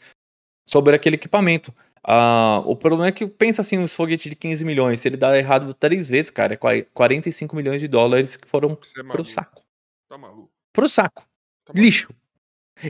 sobre 0.65 0.95
aquele 0.95 1.15
equipamento. 1.15 1.73
Ah, 2.05 2.61
o 2.65 2.75
problema 2.75 3.07
é 3.07 3.11
que 3.11 3.25
pensa 3.25 3.61
assim, 3.61 3.81
os 3.81 3.95
foguetes 3.95 4.29
de 4.29 4.35
15 4.35 4.65
milhões, 4.65 4.99
se 4.99 5.07
ele 5.07 5.15
dá 5.15 5.37
errado 5.37 5.73
três 5.73 6.09
vezes, 6.09 6.29
cara, 6.29 6.53
é 6.53 6.81
45 6.93 7.55
milhões 7.55 7.79
de 7.79 7.87
dólares 7.87 8.35
que 8.35 8.47
foram 8.47 8.71
é 8.71 9.03
pro 9.03 9.23
saco. 9.23 9.63
Tá 10.09 10.17
maluco. 10.17 10.51
Pro 10.73 10.89
saco. 10.89 11.25
Tá 11.63 11.73
Lixo. 11.73 12.13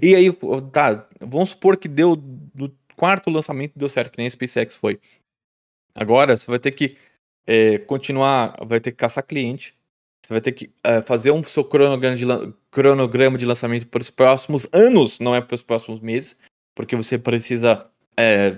E 0.01 0.15
aí, 0.15 0.35
tá, 0.71 1.07
vamos 1.19 1.49
supor 1.49 1.77
que 1.77 1.87
deu 1.87 2.15
do 2.15 2.75
quarto 2.95 3.29
lançamento 3.29 3.73
deu 3.75 3.89
certo, 3.89 4.11
que 4.11 4.17
nem 4.17 4.27
a 4.27 4.31
SpaceX 4.31 4.77
foi. 4.77 4.99
Agora 5.93 6.35
você 6.35 6.49
vai 6.49 6.57
ter 6.57 6.71
que 6.71 6.97
é, 7.45 7.77
continuar, 7.79 8.57
vai 8.65 8.79
ter 8.79 8.91
que 8.91 8.97
caçar 8.97 9.23
cliente. 9.23 9.75
Você 10.25 10.33
vai 10.33 10.41
ter 10.41 10.53
que 10.53 10.73
é, 10.83 11.01
fazer 11.03 11.31
um 11.31 11.43
seu 11.43 11.63
cronograma 11.63 12.15
de, 12.15 12.25
cronograma 12.71 13.37
de 13.37 13.45
lançamento 13.45 13.85
para 13.87 14.01
os 14.01 14.09
próximos 14.09 14.65
anos, 14.71 15.19
não 15.19 15.35
é 15.35 15.41
para 15.41 15.53
os 15.53 15.61
próximos 15.61 15.99
meses 15.99 16.35
porque 16.75 16.95
você 16.95 17.17
precisa 17.17 17.85
é, 18.17 18.57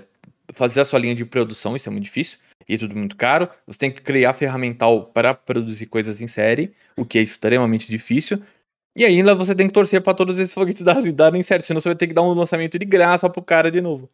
fazer 0.52 0.80
a 0.80 0.84
sua 0.84 0.98
linha 0.98 1.14
de 1.14 1.24
produção, 1.24 1.76
isso 1.76 1.88
é 1.88 1.92
muito 1.92 2.04
difícil 2.04 2.38
e 2.68 2.74
é 2.74 2.78
tudo 2.78 2.96
muito 2.96 3.16
caro. 3.16 3.48
Você 3.66 3.78
tem 3.78 3.90
que 3.90 4.02
criar 4.02 4.32
ferramental 4.32 5.06
para 5.06 5.34
produzir 5.34 5.86
coisas 5.86 6.20
em 6.20 6.26
série, 6.26 6.74
o 6.96 7.04
que 7.04 7.18
é 7.18 7.22
extremamente 7.22 7.88
difícil. 7.88 8.42
E 8.94 9.04
ainda 9.04 9.34
você 9.34 9.54
tem 9.54 9.66
que 9.66 9.72
torcer 9.72 10.00
para 10.00 10.14
todos 10.14 10.38
esses 10.38 10.54
foguetes 10.54 10.82
darem, 11.14 11.42
certo, 11.42 11.66
senão 11.66 11.80
você 11.80 11.88
vai 11.90 11.96
ter 11.96 12.06
que 12.06 12.14
dar 12.14 12.22
um 12.22 12.32
lançamento 12.32 12.78
de 12.78 12.86
graça 12.86 13.28
pro 13.28 13.42
cara 13.42 13.70
de 13.70 13.80
novo. 13.80 14.10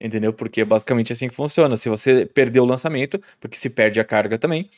Entendeu? 0.00 0.32
Porque 0.32 0.60
é 0.60 0.64
basicamente 0.64 1.12
assim 1.12 1.28
que 1.28 1.34
funciona. 1.34 1.76
Se 1.76 1.88
você 1.88 2.26
perder 2.26 2.60
o 2.60 2.64
lançamento, 2.64 3.20
porque 3.40 3.56
se 3.56 3.70
perde 3.70 3.98
a 3.98 4.04
carga 4.04 4.38
também, 4.38 4.70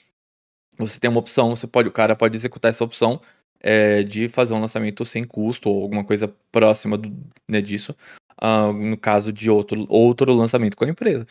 você 0.79 0.99
tem 1.01 1.11
uma 1.11 1.21
opção, 1.21 1.55
você 1.55 1.67
pode, 1.67 1.89
o 1.89 1.93
cara 1.93 2.15
pode 2.15 2.37
executar 2.37 2.71
essa 2.71 2.85
opção 2.85 3.21
é, 3.61 4.03
de 4.05 4.29
fazer 4.29 4.55
um 4.55 4.61
lançamento 4.61 5.05
sem 5.05 5.25
custo 5.25 5.69
ou 5.69 5.83
alguma 5.83 6.05
coisa 6.05 6.33
próxima 6.53 6.97
do, 6.97 7.13
né, 7.49 7.61
disso 7.61 7.95
uh, 8.43 8.73
no 8.73 8.97
caso 8.97 9.33
de 9.33 9.51
outro, 9.51 9.87
outro 9.89 10.33
lançamento 10.33 10.77
com 10.77 10.85
a 10.85 10.89
empresa. 10.89 11.27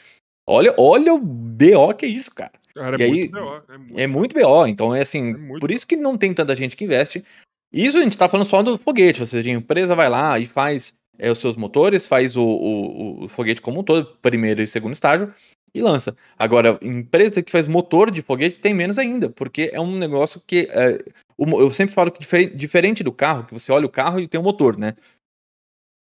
Olha, 0.47 0.73
olha 0.77 1.13
o 1.13 1.19
BO 1.19 1.93
que 1.97 2.05
é 2.05 2.09
isso, 2.09 2.33
cara. 2.33 2.53
cara 2.73 3.03
é, 3.03 3.07
muito 3.07 3.31
BO, 3.31 3.63
é, 3.67 3.77
muito 3.77 3.99
é 3.99 4.07
muito 4.07 4.33
BO. 4.33 4.67
Então 4.67 4.95
é 4.95 5.01
assim, 5.01 5.31
é 5.31 5.59
por 5.59 5.71
isso 5.71 5.85
que 5.85 5.95
não 5.95 6.17
tem 6.17 6.33
tanta 6.33 6.55
gente 6.55 6.75
que 6.75 6.85
investe. 6.85 7.23
Isso 7.71 7.97
a 7.97 8.01
gente 8.01 8.17
tá 8.17 8.29
falando 8.29 8.47
só 8.47 8.63
do 8.63 8.77
foguete, 8.77 9.21
ou 9.21 9.27
seja, 9.27 9.49
a 9.49 9.53
empresa 9.53 9.93
vai 9.93 10.09
lá 10.09 10.39
e 10.39 10.45
faz 10.45 10.93
é, 11.19 11.29
os 11.29 11.39
seus 11.39 11.55
motores, 11.55 12.07
faz 12.07 12.35
o, 12.35 12.43
o, 12.43 13.23
o, 13.25 13.27
foguete 13.27 13.61
como 13.61 13.81
um 13.81 13.83
todo, 13.83 14.17
primeiro 14.21 14.61
e 14.61 14.67
segundo 14.67 14.93
estágio, 14.93 15.33
e 15.73 15.81
lança. 15.81 16.15
Agora, 16.37 16.79
empresa 16.81 17.43
que 17.43 17.51
faz 17.51 17.67
motor 17.67 18.09
de 18.09 18.21
foguete 18.21 18.59
tem 18.59 18.73
menos 18.73 18.97
ainda, 18.97 19.29
porque 19.29 19.69
é 19.73 19.81
um 19.81 19.97
negócio 19.97 20.41
que. 20.45 20.67
É, 20.71 21.03
eu 21.37 21.69
sempre 21.71 21.93
falo 21.93 22.11
que 22.11 22.47
diferente 22.47 23.03
do 23.03 23.11
carro, 23.11 23.45
que 23.45 23.53
você 23.53 23.71
olha 23.71 23.85
o 23.85 23.91
carro 23.91 24.19
e 24.19 24.27
tem 24.27 24.39
um 24.39 24.43
motor, 24.43 24.77
né? 24.77 24.95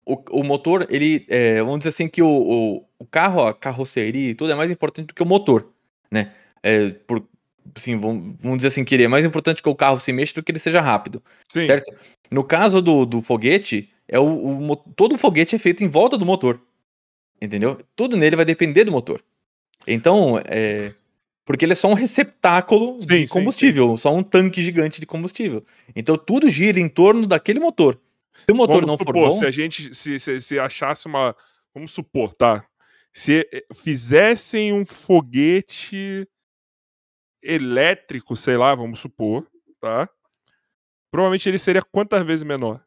O, 0.07 0.41
o 0.41 0.45
motor, 0.45 0.87
ele. 0.91 1.25
É, 1.29 1.61
vamos 1.61 1.79
dizer 1.79 1.91
assim 1.91 2.09
que 2.09 2.23
o, 2.23 2.29
o, 2.29 2.85
o, 2.99 3.07
carro, 3.07 3.47
a 3.47 3.55
carroceria 3.55 4.31
e 4.31 4.35
tudo 4.35 4.53
é 4.53 4.55
mais 4.55 4.71
importante 4.71 5.07
do 5.07 5.15
que 5.15 5.23
o 5.23 5.27
motor, 5.27 5.69
né? 6.11 6.33
É, 6.63 6.91
por, 6.91 7.27
assim, 7.75 7.99
vamos, 7.99 8.35
vamos 8.41 8.59
dizer 8.59 8.69
assim 8.69 8.85
que 8.85 8.95
ele 8.95 9.05
é 9.05 9.09
mais 9.09 9.25
importante 9.25 9.63
que 9.63 9.69
o 9.69 9.75
carro 9.75 9.99
se 9.99 10.13
mexa 10.13 10.35
do 10.35 10.43
que 10.43 10.53
ele 10.53 10.59
seja 10.59 10.81
rápido. 10.81 11.23
Sim. 11.49 11.67
Certo? 11.67 11.95
No 12.31 12.45
caso 12.45 12.83
do, 12.83 13.05
do 13.05 13.23
foguete, 13.23 13.91
é 14.09 14.19
o, 14.19 14.71
o, 14.71 14.77
todo 14.77 15.15
o 15.15 15.19
foguete 15.19 15.55
é 15.55 15.59
feito 15.59 15.83
em 15.83 15.89
volta 15.89 16.19
do 16.19 16.27
motor. 16.27 16.61
Entendeu? 17.41 17.79
Tudo 17.97 18.17
nele 18.17 18.37
vai 18.37 18.45
depender 18.45 18.85
do 18.85 18.93
motor. 18.93 19.23
Então, 19.87 20.41
é. 20.45 20.95
Porque 21.45 21.65
ele 21.65 21.73
é 21.73 21.77
só 21.77 21.89
um 21.89 21.95
receptáculo 21.95 22.99
sim, 22.99 23.07
de 23.07 23.29
combustível, 23.29 23.89
sim, 23.91 23.97
sim. 23.97 24.03
só 24.03 24.15
um 24.15 24.23
tanque 24.23 24.63
gigante 24.63 24.99
de 24.99 25.05
combustível. 25.07 25.63
Então 25.95 26.17
tudo 26.17 26.49
gira 26.49 26.81
em 26.81 26.89
torno 26.89 27.27
daquele 27.27 27.61
motor. 27.61 28.01
Se 28.41 28.53
o 28.53 28.55
motor 28.55 28.77
vamos 28.77 28.87
não 28.87 28.97
supor, 28.99 29.15
for 29.15 29.29
bom... 29.29 29.33
se 29.33 29.47
a 29.47 29.51
gente 29.51 29.95
se, 29.95 30.19
se, 30.19 30.41
se 30.41 30.59
achasse 30.59 31.07
uma, 31.07 31.35
vamos 31.75 31.93
supor, 31.93 32.35
tá? 32.35 32.67
Se 33.13 33.49
eh, 33.53 33.65
fizessem 33.75 34.73
um 34.73 34.85
foguete 34.85 36.29
elétrico, 37.43 38.37
sei 38.37 38.57
lá, 38.57 38.75
vamos 38.75 38.99
supor, 38.99 39.47
tá? 39.81 40.09
Provavelmente 41.11 41.49
ele 41.49 41.59
seria 41.59 41.83
quantas 41.83 42.25
vezes 42.25 42.43
menor? 42.43 42.85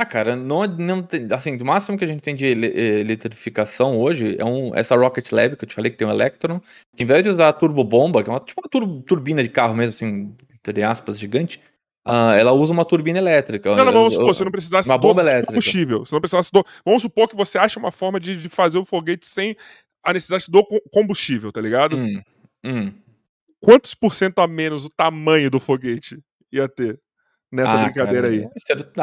Ah, 0.00 0.06
cara, 0.06 0.36
não, 0.36 0.64
não 0.64 1.02
tem, 1.02 1.26
assim, 1.32 1.56
do 1.56 1.64
máximo 1.64 1.98
que 1.98 2.04
a 2.04 2.06
gente 2.06 2.22
tem 2.22 2.32
de 2.32 2.46
eletrificação 2.46 3.98
hoje 3.98 4.36
é 4.38 4.44
um, 4.44 4.72
essa 4.72 4.94
Rocket 4.94 5.32
Lab 5.32 5.56
que 5.56 5.64
eu 5.64 5.68
te 5.68 5.74
falei 5.74 5.90
que 5.90 5.96
tem 5.96 6.06
um 6.06 6.12
Electron, 6.12 6.60
que 6.96 7.02
em 7.02 7.06
vez 7.06 7.24
de 7.24 7.30
usar 7.30 7.48
a 7.48 7.52
turbobomba, 7.52 8.22
que 8.22 8.30
é 8.30 8.32
uma, 8.32 8.38
tipo 8.38 8.60
uma 8.60 8.68
tur 8.68 9.02
turbina 9.02 9.42
de 9.42 9.48
carro 9.48 9.74
mesmo, 9.74 9.90
assim, 9.90 10.36
entre 10.54 10.84
aspas, 10.84 11.18
gigante, 11.18 11.60
uh, 12.06 12.32
ela 12.38 12.52
usa 12.52 12.72
uma 12.72 12.84
turbina 12.84 13.18
elétrica. 13.18 13.74
Não, 13.74 13.84
não, 13.84 13.92
vamos 13.92 14.14
supor, 14.14 14.34
você 14.34 14.44
não 14.44 14.50
precisasse 14.50 14.88
uma 14.88 14.98
bomba 14.98 15.22
elétrica. 15.22 15.48
combustível. 15.48 16.04
Você 16.04 16.14
não 16.14 16.20
precisasse 16.20 16.52
do... 16.52 16.64
Vamos 16.84 17.02
supor 17.02 17.28
que 17.28 17.36
você 17.36 17.58
acha 17.58 17.78
uma 17.78 17.90
forma 17.90 18.20
de, 18.20 18.36
de 18.40 18.48
fazer 18.48 18.78
o 18.78 18.84
foguete 18.84 19.26
sem 19.26 19.56
a 20.02 20.12
necessidade 20.12 20.50
do 20.50 20.64
combustível, 20.92 21.52
tá 21.52 21.60
ligado? 21.60 21.96
Hum, 21.96 22.22
hum. 22.64 22.92
Quantos 23.60 23.94
por 23.94 24.14
cento 24.14 24.38
a 24.38 24.46
menos 24.46 24.84
o 24.84 24.90
tamanho 24.90 25.50
do 25.50 25.58
foguete 25.58 26.18
ia 26.52 26.68
ter? 26.68 27.00
Nessa 27.50 27.80
ah, 27.80 27.84
brincadeira 27.84 28.28
cara, 28.28 28.50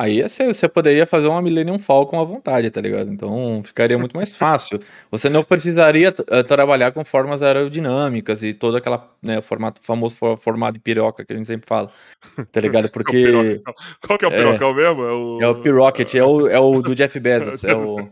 aí. 0.04 0.22
Aí 0.22 0.30
você, 0.30 0.46
você 0.46 0.68
poderia 0.68 1.08
fazer 1.08 1.28
uma 1.28 1.42
Millennium 1.42 1.80
Falcon 1.80 2.20
à 2.20 2.24
vontade, 2.24 2.70
tá 2.70 2.80
ligado? 2.80 3.12
Então 3.12 3.62
ficaria 3.64 3.98
muito 3.98 4.16
mais 4.16 4.36
fácil. 4.36 4.80
Você 5.10 5.30
não 5.30 5.44
precisaria 5.44 6.10
uh, 6.10 6.44
trabalhar 6.44 6.92
com 6.92 7.04
formas 7.04 7.42
aerodinâmicas 7.42 8.44
e 8.44 8.54
toda 8.54 8.78
aquela, 8.78 9.12
né, 9.22 9.42
formato, 9.42 9.82
famoso 9.84 10.16
formato 10.38 10.74
de 10.74 10.80
piroca 10.80 11.26
que 11.26 11.34
a 11.34 11.36
gente 11.36 11.48
sempre 11.48 11.68
fala, 11.68 11.92
tá 12.52 12.62
ligado? 12.62 12.90
Porque... 12.92 13.62
Qual 14.06 14.18
que 14.18 14.26
é 14.26 14.28
o 14.28 14.32
pirocão 14.32 14.72
é, 14.72 14.76
mesmo? 14.76 15.04
É 15.04 15.12
o, 15.12 15.42
é 15.42 15.48
o 15.48 15.62
Pirocket, 15.62 16.16
é 16.16 16.24
o, 16.24 16.48
é 16.48 16.60
o 16.60 16.82
do 16.82 16.96
Jeff 16.96 17.18
Bezos, 17.20 17.64
é 17.64 17.76
o... 17.76 18.10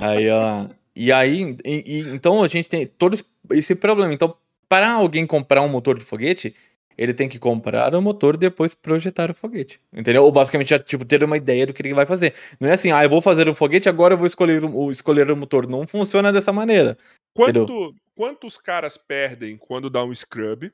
Aí, 0.00 0.30
ó... 0.30 0.66
E 0.96 1.10
aí, 1.10 1.56
e, 1.64 1.84
e, 1.86 2.00
então 2.14 2.42
a 2.42 2.46
gente 2.46 2.68
tem 2.68 2.86
todo 2.86 3.18
esse 3.50 3.74
problema. 3.74 4.12
Então, 4.12 4.36
para 4.68 4.92
alguém 4.92 5.26
comprar 5.26 5.60
um 5.62 5.68
motor 5.68 5.98
de 5.98 6.04
foguete, 6.04 6.54
ele 6.96 7.14
tem 7.14 7.28
que 7.28 7.38
comprar 7.38 7.94
o 7.94 8.02
motor 8.02 8.34
e 8.34 8.38
depois 8.38 8.74
projetar 8.74 9.30
o 9.30 9.34
foguete. 9.34 9.80
Entendeu? 9.92 10.24
Ou 10.24 10.32
basicamente 10.32 10.70
já, 10.70 10.78
tipo, 10.78 11.04
ter 11.04 11.22
uma 11.22 11.36
ideia 11.36 11.66
do 11.66 11.72
que 11.72 11.82
ele 11.82 11.94
vai 11.94 12.06
fazer. 12.06 12.34
Não 12.60 12.68
é 12.68 12.72
assim, 12.72 12.92
ah, 12.92 13.02
eu 13.02 13.10
vou 13.10 13.20
fazer 13.20 13.48
um 13.48 13.54
foguete, 13.54 13.88
agora 13.88 14.14
eu 14.14 14.18
vou 14.18 14.26
escolher 14.26 14.64
o, 14.64 14.90
escolher 14.90 15.30
o 15.30 15.36
motor. 15.36 15.66
Não 15.66 15.86
funciona 15.86 16.32
dessa 16.32 16.52
maneira. 16.52 16.96
Quanto, 17.32 17.94
quantos 18.14 18.56
caras 18.56 18.96
perdem 18.96 19.56
quando 19.56 19.90
dá 19.90 20.04
um 20.04 20.14
scrub? 20.14 20.72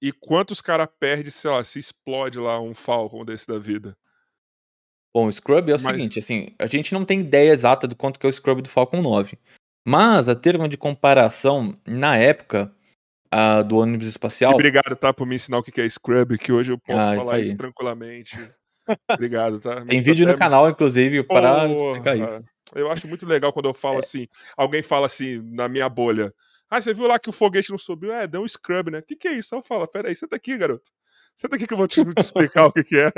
E 0.00 0.12
quantos 0.12 0.60
caras 0.60 0.88
perdem, 1.00 1.30
sei 1.30 1.50
lá, 1.50 1.64
se 1.64 1.78
explode 1.78 2.38
lá 2.38 2.60
um 2.60 2.74
Falcon 2.74 3.24
desse 3.24 3.46
da 3.46 3.58
vida? 3.58 3.96
Bom, 5.14 5.26
o 5.26 5.32
Scrub 5.32 5.70
é 5.70 5.76
o 5.76 5.80
Mas... 5.80 5.82
seguinte, 5.82 6.18
assim, 6.18 6.48
a 6.58 6.66
gente 6.66 6.92
não 6.92 7.04
tem 7.04 7.20
ideia 7.20 7.52
exata 7.52 7.86
do 7.86 7.94
quanto 7.94 8.18
que 8.18 8.26
é 8.26 8.28
o 8.28 8.32
Scrub 8.32 8.60
do 8.60 8.68
Falcon 8.68 9.00
9. 9.00 9.38
Mas, 9.86 10.28
a 10.28 10.34
termo 10.34 10.66
de 10.66 10.76
comparação, 10.76 11.78
na 11.86 12.16
época, 12.16 12.74
do 13.66 13.78
ônibus 13.78 14.06
espacial. 14.06 14.52
E 14.52 14.54
obrigado, 14.54 14.96
tá, 14.96 15.12
por 15.12 15.26
me 15.26 15.34
ensinar 15.34 15.58
o 15.58 15.62
que 15.62 15.80
é 15.80 15.88
Scrub, 15.88 16.38
que 16.38 16.52
hoje 16.52 16.72
eu 16.72 16.78
posso 16.78 17.00
ah, 17.00 17.16
falar 17.16 17.40
isso, 17.40 17.50
isso 17.50 17.56
tranquilamente. 17.56 18.38
obrigado, 19.10 19.60
tá? 19.60 19.84
Tem 19.86 20.02
vídeo 20.02 20.26
no 20.26 20.36
canal, 20.36 20.68
inclusive, 20.68 21.22
para 21.24 21.70
explicar 21.70 22.16
isso. 22.16 22.44
Eu 22.74 22.90
acho 22.90 23.06
muito 23.06 23.26
legal 23.26 23.52
quando 23.52 23.68
eu 23.68 23.74
falo 23.74 23.96
é. 23.96 23.98
assim, 23.98 24.26
alguém 24.56 24.82
fala 24.82 25.06
assim 25.06 25.40
na 25.52 25.68
minha 25.68 25.88
bolha. 25.88 26.32
Ah, 26.70 26.80
você 26.80 26.94
viu 26.94 27.06
lá 27.06 27.18
que 27.18 27.28
o 27.28 27.32
foguete 27.32 27.70
não 27.70 27.78
subiu? 27.78 28.12
É, 28.12 28.26
deu 28.26 28.42
um 28.42 28.48
scrub, 28.48 28.90
né? 28.90 28.98
O 28.98 29.02
que, 29.02 29.14
que 29.14 29.28
é 29.28 29.32
isso? 29.32 29.54
Eu 29.54 29.62
falo, 29.62 29.86
peraí, 29.86 30.16
senta 30.16 30.34
aqui, 30.36 30.56
garoto. 30.56 30.90
Senta 31.36 31.56
aqui 31.56 31.66
que 31.66 31.74
eu 31.74 31.78
vou 31.78 31.86
te, 31.86 32.00
explicar 32.18 32.66
o 32.66 32.72
que, 32.72 32.82
que 32.82 32.96
é. 32.96 33.12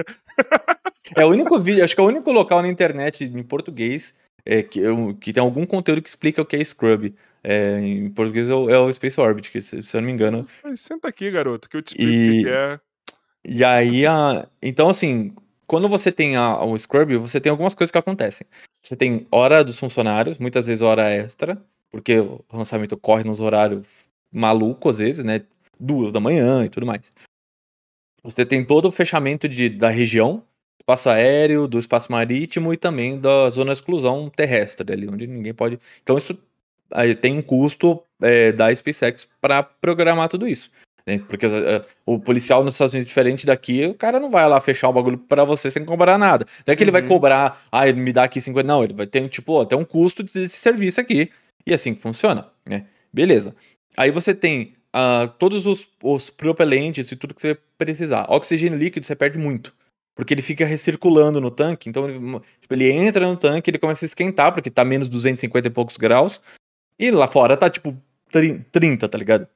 É 1.14 1.24
o 1.24 1.28
único 1.28 1.59
vídeo, 1.60 1.84
acho 1.84 1.94
que 1.94 2.01
é 2.01 2.05
o 2.05 2.09
único 2.09 2.32
local 2.32 2.60
na 2.60 2.68
internet 2.68 3.24
em 3.24 3.43
português 3.43 4.12
é, 4.44 4.62
que, 4.62 4.80
que 5.20 5.32
tem 5.32 5.43
algum 5.43 5.64
conteúdo 5.64 6.02
que 6.02 6.09
explica 6.09 6.43
o 6.43 6.47
que 6.47 6.56
é 6.56 6.64
scrub. 6.64 7.14
É, 7.48 7.78
em 7.78 8.10
português 8.10 8.51
é 8.51 8.55
o, 8.55 8.68
é 8.68 8.77
o, 8.77 8.93
Space 8.93 9.20
Orbit, 9.20 9.52
que 9.52 9.60
se, 9.60 9.81
se 9.81 9.97
eu 9.97 10.01
não 10.01 10.06
me 10.06 10.12
engano. 10.12 10.48
senta 10.74 11.06
aqui, 11.06 11.31
garoto, 11.31 11.68
que 11.68 11.77
eu 11.77 11.82
te 11.82 11.90
explico 11.90 12.12
e, 12.12 12.40
o 12.40 12.44
que 12.44 12.51
é. 12.51 12.81
E 13.44 13.64
aí, 13.64 14.05
a, 14.05 14.48
então 14.60 14.89
assim, 14.89 15.32
quando 15.64 15.89
você 15.89 16.10
tem 16.10 16.35
a, 16.35 16.60
o 16.64 16.77
Scrub, 16.77 17.16
você 17.18 17.40
tem 17.40 17.51
algumas 17.51 17.73
coisas 17.73 17.93
que 17.93 17.98
acontecem. 17.98 18.48
Você 18.82 18.97
tem 18.97 19.28
hora 19.31 19.62
dos 19.62 19.78
funcionários, 19.78 20.39
muitas 20.39 20.66
vezes 20.66 20.82
hora 20.82 21.09
extra, 21.09 21.56
porque 21.89 22.18
o 22.18 22.44
lançamento 22.52 22.97
corre 22.97 23.23
nos 23.23 23.39
horários 23.39 23.86
malucos, 24.32 24.97
às 24.97 24.98
vezes, 24.98 25.24
né? 25.24 25.43
Duas 25.78 26.10
da 26.10 26.18
manhã 26.18 26.64
e 26.64 26.68
tudo 26.68 26.85
mais. 26.85 27.12
Você 28.24 28.44
tem 28.44 28.64
todo 28.64 28.89
o 28.89 28.93
fechamento 28.93 29.48
de, 29.48 29.68
da 29.68 29.89
região, 29.89 30.43
espaço 30.81 31.09
aéreo, 31.09 31.68
do 31.68 31.78
espaço 31.78 32.10
marítimo 32.10 32.74
e 32.74 32.77
também 32.77 33.20
da 33.20 33.48
zona 33.51 33.70
de 33.70 33.78
exclusão 33.78 34.28
terrestre, 34.28 34.93
ali, 34.93 35.09
onde 35.09 35.28
ninguém 35.28 35.55
pode. 35.55 35.78
Então, 36.02 36.18
isso 36.18 36.36
tem 37.20 37.38
um 37.38 37.42
custo 37.42 38.02
é, 38.20 38.52
da 38.52 38.74
SpaceX 38.74 39.28
para 39.40 39.62
programar 39.62 40.28
tudo 40.28 40.46
isso. 40.46 40.70
Né? 41.06 41.20
Porque 41.28 41.46
uh, 41.46 41.84
o 42.04 42.18
policial 42.18 42.64
nos 42.64 42.74
Estados 42.74 42.92
Unidos, 42.92 43.08
diferente 43.08 43.46
daqui, 43.46 43.86
o 43.86 43.94
cara 43.94 44.18
não 44.18 44.28
vai 44.28 44.48
lá 44.48 44.60
fechar 44.60 44.88
o 44.88 44.92
bagulho 44.92 45.16
para 45.16 45.44
você 45.44 45.70
sem 45.70 45.84
cobrar 45.84 46.18
nada. 46.18 46.44
Não 46.66 46.72
é 46.72 46.76
que 46.76 46.82
uhum. 46.82 46.84
ele 46.84 46.90
vai 46.90 47.02
uhum. 47.02 47.08
cobrar, 47.08 47.62
ah, 47.70 47.88
ele 47.88 48.00
me 48.00 48.12
dá 48.12 48.24
aqui 48.24 48.40
50. 48.40 48.66
Não, 48.66 48.82
ele 48.82 48.92
vai 48.92 49.06
ter, 49.06 49.26
tipo, 49.28 49.60
até 49.60 49.76
um 49.76 49.84
custo 49.84 50.22
desse 50.24 50.56
serviço 50.56 51.00
aqui. 51.00 51.30
E 51.64 51.72
assim 51.72 51.94
que 51.94 52.00
funciona, 52.00 52.48
né? 52.64 52.86
Beleza. 53.12 53.54
Aí 53.96 54.10
você 54.10 54.34
tem 54.34 54.74
uh, 54.94 55.28
todos 55.38 55.64
os, 55.64 55.88
os 56.02 56.28
propelentes 56.28 57.10
e 57.10 57.16
tudo 57.16 57.34
que 57.34 57.40
você 57.40 57.56
precisar. 57.78 58.26
Oxigênio 58.28 58.78
líquido 58.78 59.06
você 59.06 59.14
perde 59.14 59.38
muito. 59.38 59.72
Porque 60.14 60.32
ele 60.32 60.42
fica 60.42 60.64
recirculando 60.64 61.40
no 61.40 61.50
tanque. 61.50 61.88
Então, 61.88 62.08
ele, 62.08 62.18
tipo, 62.60 62.74
ele 62.74 62.90
entra 62.90 63.28
no 63.28 63.36
tanque, 63.36 63.70
ele 63.70 63.78
começa 63.78 64.04
a 64.04 64.06
esquentar, 64.06 64.52
porque 64.52 64.70
tá 64.70 64.84
menos 64.84 65.08
250 65.08 65.68
e 65.68 65.70
poucos 65.70 65.96
graus. 65.96 66.40
E 66.98 67.10
lá 67.10 67.28
fora 67.28 67.56
tá 67.56 67.68
tipo 67.68 67.97
30, 68.31 69.09
tá 69.09 69.18
ligado? 69.18 69.47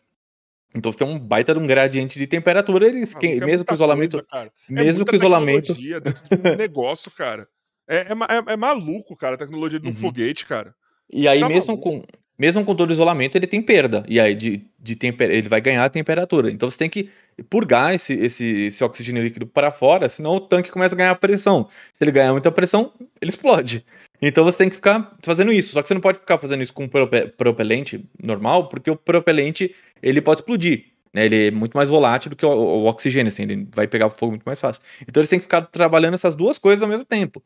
Então 0.74 0.90
você 0.92 0.98
tem 0.98 1.06
um 1.06 1.18
baita 1.18 1.52
de 1.52 1.60
um 1.60 1.66
gradiente 1.66 2.18
de 2.18 2.26
temperatura, 2.26 2.86
ele 2.86 3.00
esquenta, 3.00 3.44
mesmo 3.44 3.66
com 3.66 3.72
o 3.72 3.74
isolamento. 3.74 4.22
Coisa, 4.22 4.52
é 4.68 4.72
mesmo 4.72 5.04
com 5.04 5.12
o 5.12 5.16
isolamento. 5.16 5.72
um 5.72 6.56
negócio, 6.56 7.10
cara. 7.10 7.48
É, 7.88 7.96
é, 7.96 8.12
é, 8.12 8.52
é, 8.52 8.56
maluco, 8.56 9.16
cara, 9.16 9.34
a 9.34 9.38
tecnologia 9.38 9.80
de 9.80 9.86
um 9.86 9.90
uhum. 9.90 9.96
foguete, 9.96 10.46
cara. 10.46 10.72
E 11.12 11.26
aí, 11.26 11.40
tá 11.40 11.48
mesmo 11.48 11.76
com, 11.76 12.04
mesmo 12.38 12.64
com 12.64 12.72
todo 12.72 12.90
o 12.90 12.92
isolamento, 12.92 13.36
ele 13.36 13.48
tem 13.48 13.60
perda. 13.60 14.04
E 14.08 14.20
aí, 14.20 14.32
de, 14.32 14.64
de 14.78 14.94
temper... 14.94 15.28
ele 15.28 15.48
vai 15.48 15.60
ganhar 15.60 15.84
a 15.84 15.90
temperatura. 15.90 16.52
Então 16.52 16.70
você 16.70 16.78
tem 16.78 16.88
que 16.88 17.10
purgar 17.48 17.92
esse, 17.92 18.12
esse, 18.14 18.46
esse 18.46 18.84
oxigênio 18.84 19.24
líquido 19.24 19.44
para 19.44 19.72
fora, 19.72 20.08
senão 20.08 20.36
o 20.36 20.40
tanque 20.40 20.70
começa 20.70 20.94
a 20.94 20.98
ganhar 20.98 21.14
pressão. 21.16 21.68
Se 21.92 22.04
ele 22.04 22.12
ganhar 22.12 22.30
muita 22.30 22.52
pressão, 22.52 22.92
ele 23.20 23.30
explode. 23.30 23.84
Então 24.22 24.44
você 24.44 24.58
tem 24.58 24.68
que 24.68 24.76
ficar 24.76 25.12
fazendo 25.22 25.52
isso. 25.52 25.72
Só 25.72 25.82
que 25.82 25.88
você 25.88 25.94
não 25.94 26.00
pode 26.00 26.18
ficar 26.18 26.38
fazendo 26.38 26.62
isso 26.62 26.74
com 26.74 26.88
propelente 27.36 28.04
normal, 28.22 28.68
porque 28.68 28.90
o 28.90 28.96
propelente 28.96 29.74
ele 30.02 30.20
pode 30.20 30.40
explodir. 30.40 30.86
Né? 31.12 31.24
Ele 31.24 31.46
é 31.48 31.50
muito 31.50 31.76
mais 31.76 31.88
volátil 31.88 32.30
do 32.30 32.36
que 32.36 32.44
o, 32.44 32.50
o, 32.50 32.84
oxigênio, 32.86 33.28
assim, 33.28 33.42
ele 33.42 33.68
vai 33.74 33.86
pegar 33.88 34.10
fogo 34.10 34.32
muito 34.32 34.44
mais 34.44 34.60
fácil. 34.60 34.82
Então 35.02 35.20
eles 35.20 35.30
têm 35.30 35.38
que 35.38 35.44
ficar 35.44 35.66
trabalhando 35.66 36.14
essas 36.14 36.34
duas 36.34 36.58
coisas 36.58 36.82
ao 36.82 36.88
mesmo 36.88 37.04
tempo. 37.04 37.42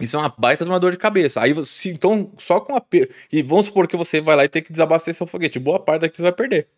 Isso 0.00 0.16
é 0.16 0.18
uma 0.18 0.28
baita 0.28 0.64
de 0.64 0.70
uma 0.70 0.80
dor 0.80 0.92
de 0.92 0.98
cabeça. 0.98 1.40
Aí 1.40 1.52
você, 1.52 1.90
então, 1.90 2.32
só 2.38 2.60
com 2.60 2.76
a. 2.76 2.82
E 3.32 3.42
vamos 3.42 3.66
supor 3.66 3.86
que 3.86 3.96
você 3.96 4.20
vai 4.20 4.36
lá 4.36 4.44
e 4.44 4.48
tem 4.48 4.62
que 4.62 4.72
desabastecer 4.72 5.14
seu 5.14 5.26
foguete. 5.26 5.58
Boa 5.58 5.78
parte 5.78 6.02
daqui 6.02 6.16
você 6.16 6.22
vai 6.22 6.32
perder. 6.32 6.68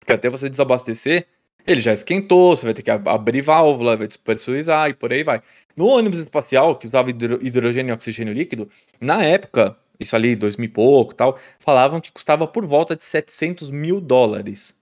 Porque 0.00 0.12
até 0.12 0.28
você 0.28 0.48
desabastecer, 0.48 1.26
ele 1.66 1.80
já 1.80 1.92
esquentou, 1.92 2.56
você 2.56 2.64
vai 2.64 2.74
ter 2.74 2.82
que 2.82 2.90
abrir 2.90 3.42
válvula, 3.42 3.96
vai 3.96 4.06
despressurizar 4.06 4.88
e 4.88 4.94
por 4.94 5.12
aí 5.12 5.22
vai. 5.22 5.42
No 5.76 5.86
ônibus 5.86 6.20
espacial, 6.20 6.76
que 6.76 6.86
usava 6.86 7.10
hidrogênio 7.10 7.92
e 7.92 7.94
oxigênio 7.94 8.32
líquido, 8.32 8.68
na 9.00 9.22
época, 9.22 9.76
isso 10.00 10.16
ali, 10.16 10.34
2000 10.34 10.64
e 10.64 10.68
pouco 10.68 11.14
tal, 11.14 11.38
falavam 11.58 12.00
que 12.00 12.10
custava 12.10 12.46
por 12.46 12.66
volta 12.66 12.96
de 12.96 13.04
700 13.04 13.70
mil 13.70 14.00
dólares. 14.00 14.74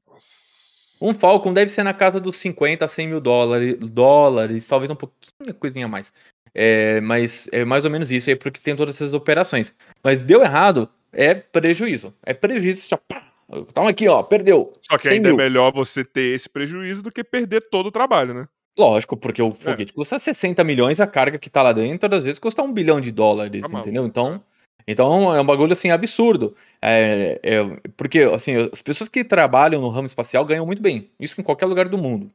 Um 1.00 1.12
Falcon 1.12 1.52
deve 1.52 1.70
ser 1.70 1.82
na 1.82 1.92
casa 1.92 2.18
dos 2.18 2.36
50 2.36 2.84
a 2.84 2.88
100 2.88 3.08
mil 3.08 3.20
dólares, 3.20 3.76
dólares 3.80 4.66
talvez 4.66 4.90
um 4.90 4.96
pouquinho, 4.96 5.54
coisinha 5.58 5.86
mais. 5.86 6.12
É, 6.54 7.02
mas 7.02 7.48
é 7.52 7.64
mais 7.66 7.84
ou 7.84 7.90
menos 7.90 8.10
isso 8.10 8.30
aí, 8.30 8.36
porque 8.36 8.60
tem 8.60 8.74
todas 8.74 8.94
essas 8.96 9.12
operações. 9.12 9.74
Mas 10.02 10.18
deu 10.18 10.42
errado, 10.42 10.88
é 11.12 11.34
prejuízo. 11.34 12.14
É 12.22 12.32
prejuízo, 12.32 12.88
já 12.88 12.96
pá, 12.96 13.25
Toma 13.72 13.90
aqui, 13.90 14.08
ó, 14.08 14.22
perdeu. 14.22 14.72
Só 14.82 14.98
que 14.98 15.08
ainda 15.08 15.28
é 15.28 15.32
mil. 15.32 15.40
é 15.40 15.44
melhor 15.44 15.72
você 15.72 16.04
ter 16.04 16.34
esse 16.34 16.48
prejuízo 16.48 17.02
do 17.02 17.12
que 17.12 17.22
perder 17.22 17.68
todo 17.70 17.86
o 17.86 17.92
trabalho, 17.92 18.34
né? 18.34 18.48
Lógico, 18.78 19.16
porque 19.16 19.40
o 19.40 19.48
é. 19.48 19.54
foguete 19.54 19.92
é. 19.92 19.94
custa 19.94 20.18
60 20.18 20.62
milhões, 20.64 21.00
a 21.00 21.06
carga 21.06 21.38
que 21.38 21.48
tá 21.48 21.62
lá 21.62 21.72
dentro, 21.72 22.14
às 22.14 22.24
vezes 22.24 22.38
custa 22.38 22.62
um 22.62 22.72
bilhão 22.72 23.00
de 23.00 23.10
dólares, 23.10 23.62
tá 23.62 23.78
entendeu? 23.78 24.04
Então, 24.04 24.42
então 24.86 25.34
é 25.34 25.40
um 25.40 25.46
bagulho 25.46 25.72
assim 25.72 25.90
absurdo. 25.90 26.54
É, 26.82 27.40
é, 27.42 27.64
porque 27.96 28.20
assim, 28.20 28.56
as 28.72 28.82
pessoas 28.82 29.08
que 29.08 29.24
trabalham 29.24 29.80
no 29.80 29.88
ramo 29.88 30.06
espacial 30.06 30.44
ganham 30.44 30.66
muito 30.66 30.82
bem. 30.82 31.10
Isso 31.18 31.40
em 31.40 31.44
qualquer 31.44 31.66
lugar 31.66 31.88
do 31.88 31.96
mundo. 31.96 32.30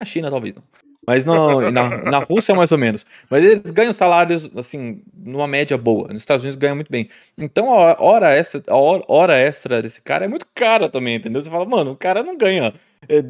Na 0.00 0.06
China, 0.06 0.30
talvez 0.30 0.54
não. 0.54 0.64
Mas 1.06 1.24
não, 1.24 1.70
na, 1.70 2.02
na 2.02 2.18
Rússia, 2.18 2.54
mais 2.54 2.72
ou 2.72 2.78
menos. 2.78 3.04
Mas 3.28 3.44
eles 3.44 3.70
ganham 3.70 3.92
salários, 3.92 4.50
assim, 4.56 5.02
numa 5.14 5.46
média 5.46 5.76
boa. 5.76 6.08
Nos 6.08 6.22
Estados 6.22 6.42
Unidos 6.42 6.56
ganham 6.56 6.76
muito 6.76 6.90
bem. 6.90 7.08
Então 7.36 7.72
a 7.72 7.96
hora 8.00 8.32
extra, 8.34 8.62
a 8.68 8.76
hora 8.76 9.36
extra 9.36 9.82
desse 9.82 10.00
cara 10.00 10.24
é 10.24 10.28
muito 10.28 10.46
cara 10.54 10.88
também, 10.88 11.16
entendeu? 11.16 11.42
Você 11.42 11.50
fala, 11.50 11.66
mano, 11.66 11.92
o 11.92 11.96
cara 11.96 12.22
não 12.22 12.36
ganha 12.36 12.72
é, 13.08 13.22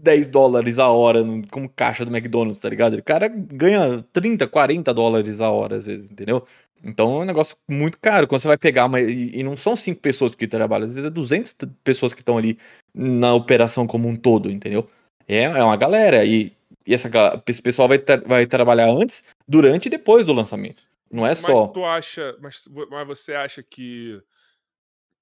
10 0.00 0.26
dólares 0.28 0.78
a 0.78 0.88
hora 0.88 1.20
como 1.50 1.68
caixa 1.68 2.04
do 2.04 2.14
McDonald's, 2.14 2.60
tá 2.60 2.68
ligado? 2.68 2.94
O 2.94 3.02
cara 3.02 3.28
ganha 3.28 4.04
30, 4.12 4.46
40 4.48 4.92
dólares 4.94 5.40
a 5.40 5.50
hora, 5.50 5.76
às 5.76 5.86
vezes, 5.86 6.10
entendeu? 6.10 6.44
Então 6.84 7.20
é 7.20 7.22
um 7.22 7.24
negócio 7.24 7.56
muito 7.68 7.98
caro. 8.00 8.26
Quando 8.26 8.40
você 8.40 8.48
vai 8.48 8.58
pegar 8.58 8.86
uma. 8.86 9.00
E, 9.00 9.38
e 9.38 9.42
não 9.42 9.56
são 9.56 9.76
cinco 9.76 10.00
pessoas 10.00 10.34
que 10.34 10.48
trabalham, 10.48 10.86
às 10.86 10.94
vezes 10.94 11.08
é 11.08 11.12
200 11.12 11.54
pessoas 11.84 12.12
que 12.12 12.20
estão 12.20 12.36
ali 12.36 12.58
na 12.94 13.34
operação 13.34 13.86
como 13.86 14.08
um 14.08 14.16
todo, 14.16 14.50
entendeu? 14.50 14.88
É, 15.28 15.42
é 15.42 15.62
uma 15.62 15.76
galera. 15.76 16.24
E, 16.24 16.52
e 16.86 16.94
essa, 16.94 17.10
esse 17.46 17.62
pessoal 17.62 17.88
vai, 17.88 18.02
vai 18.26 18.46
trabalhar 18.46 18.88
antes, 18.88 19.24
durante 19.46 19.86
e 19.86 19.90
depois 19.90 20.26
do 20.26 20.32
lançamento. 20.32 20.82
Não 21.10 21.26
é 21.26 21.34
só. 21.34 21.66
Mas 21.66 21.72
tu 21.72 21.84
acha. 21.84 22.36
Mas, 22.40 22.64
mas 22.90 23.06
você 23.06 23.34
acha 23.34 23.62
que 23.62 24.22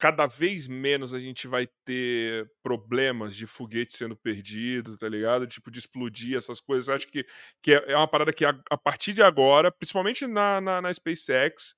cada 0.01 0.27
vez 0.27 0.66
menos 0.66 1.12
a 1.12 1.19
gente 1.19 1.47
vai 1.47 1.69
ter 1.85 2.51
problemas 2.62 3.37
de 3.37 3.47
foguete 3.47 3.97
sendo 3.97 4.16
perdido, 4.16 4.97
tá 4.97 5.07
ligado? 5.07 5.47
Tipo, 5.47 5.70
de 5.70 5.78
explodir 5.78 6.39
essas 6.39 6.59
coisas. 6.59 6.89
Eu 6.89 6.95
acho 6.95 7.07
que, 7.07 7.27
que 7.62 7.74
é, 7.74 7.93
é 7.93 7.97
uma 7.97 8.09
parada 8.09 8.32
que 8.32 8.45
a, 8.45 8.59
a 8.70 8.78
partir 8.78 9.12
de 9.12 9.23
agora, 9.23 9.70
principalmente 9.70 10.27
na, 10.27 10.59
na, 10.59 10.81
na, 10.81 10.95
SpaceX, 10.95 11.74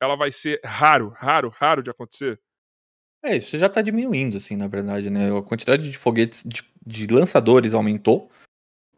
ela 0.00 0.14
vai 0.14 0.30
ser 0.30 0.60
raro, 0.64 1.08
raro, 1.08 1.48
raro 1.48 1.82
de 1.82 1.90
acontecer. 1.90 2.40
É, 3.24 3.36
isso 3.36 3.58
já 3.58 3.68
tá 3.68 3.82
diminuindo, 3.82 4.36
assim, 4.36 4.54
na 4.54 4.68
verdade, 4.68 5.10
né? 5.10 5.36
A 5.36 5.42
quantidade 5.42 5.90
de 5.90 5.98
foguetes, 5.98 6.44
de, 6.46 6.62
de 6.86 7.06
lançadores 7.08 7.74
aumentou. 7.74 8.30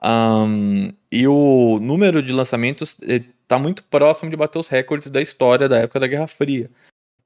Um, 0.02 0.93
e 1.12 1.27
o 1.28 1.78
número 1.81 2.22
de 2.22 2.32
lançamentos 2.32 2.97
está 3.01 3.56
eh, 3.56 3.59
muito 3.59 3.85
próximo 3.85 4.31
de 4.31 4.36
bater 4.36 4.59
os 4.59 4.68
recordes 4.68 5.10
da 5.10 5.20
história 5.20 5.68
da 5.68 5.78
época 5.78 6.01
da 6.01 6.06
Guerra 6.06 6.27
Fria. 6.27 6.70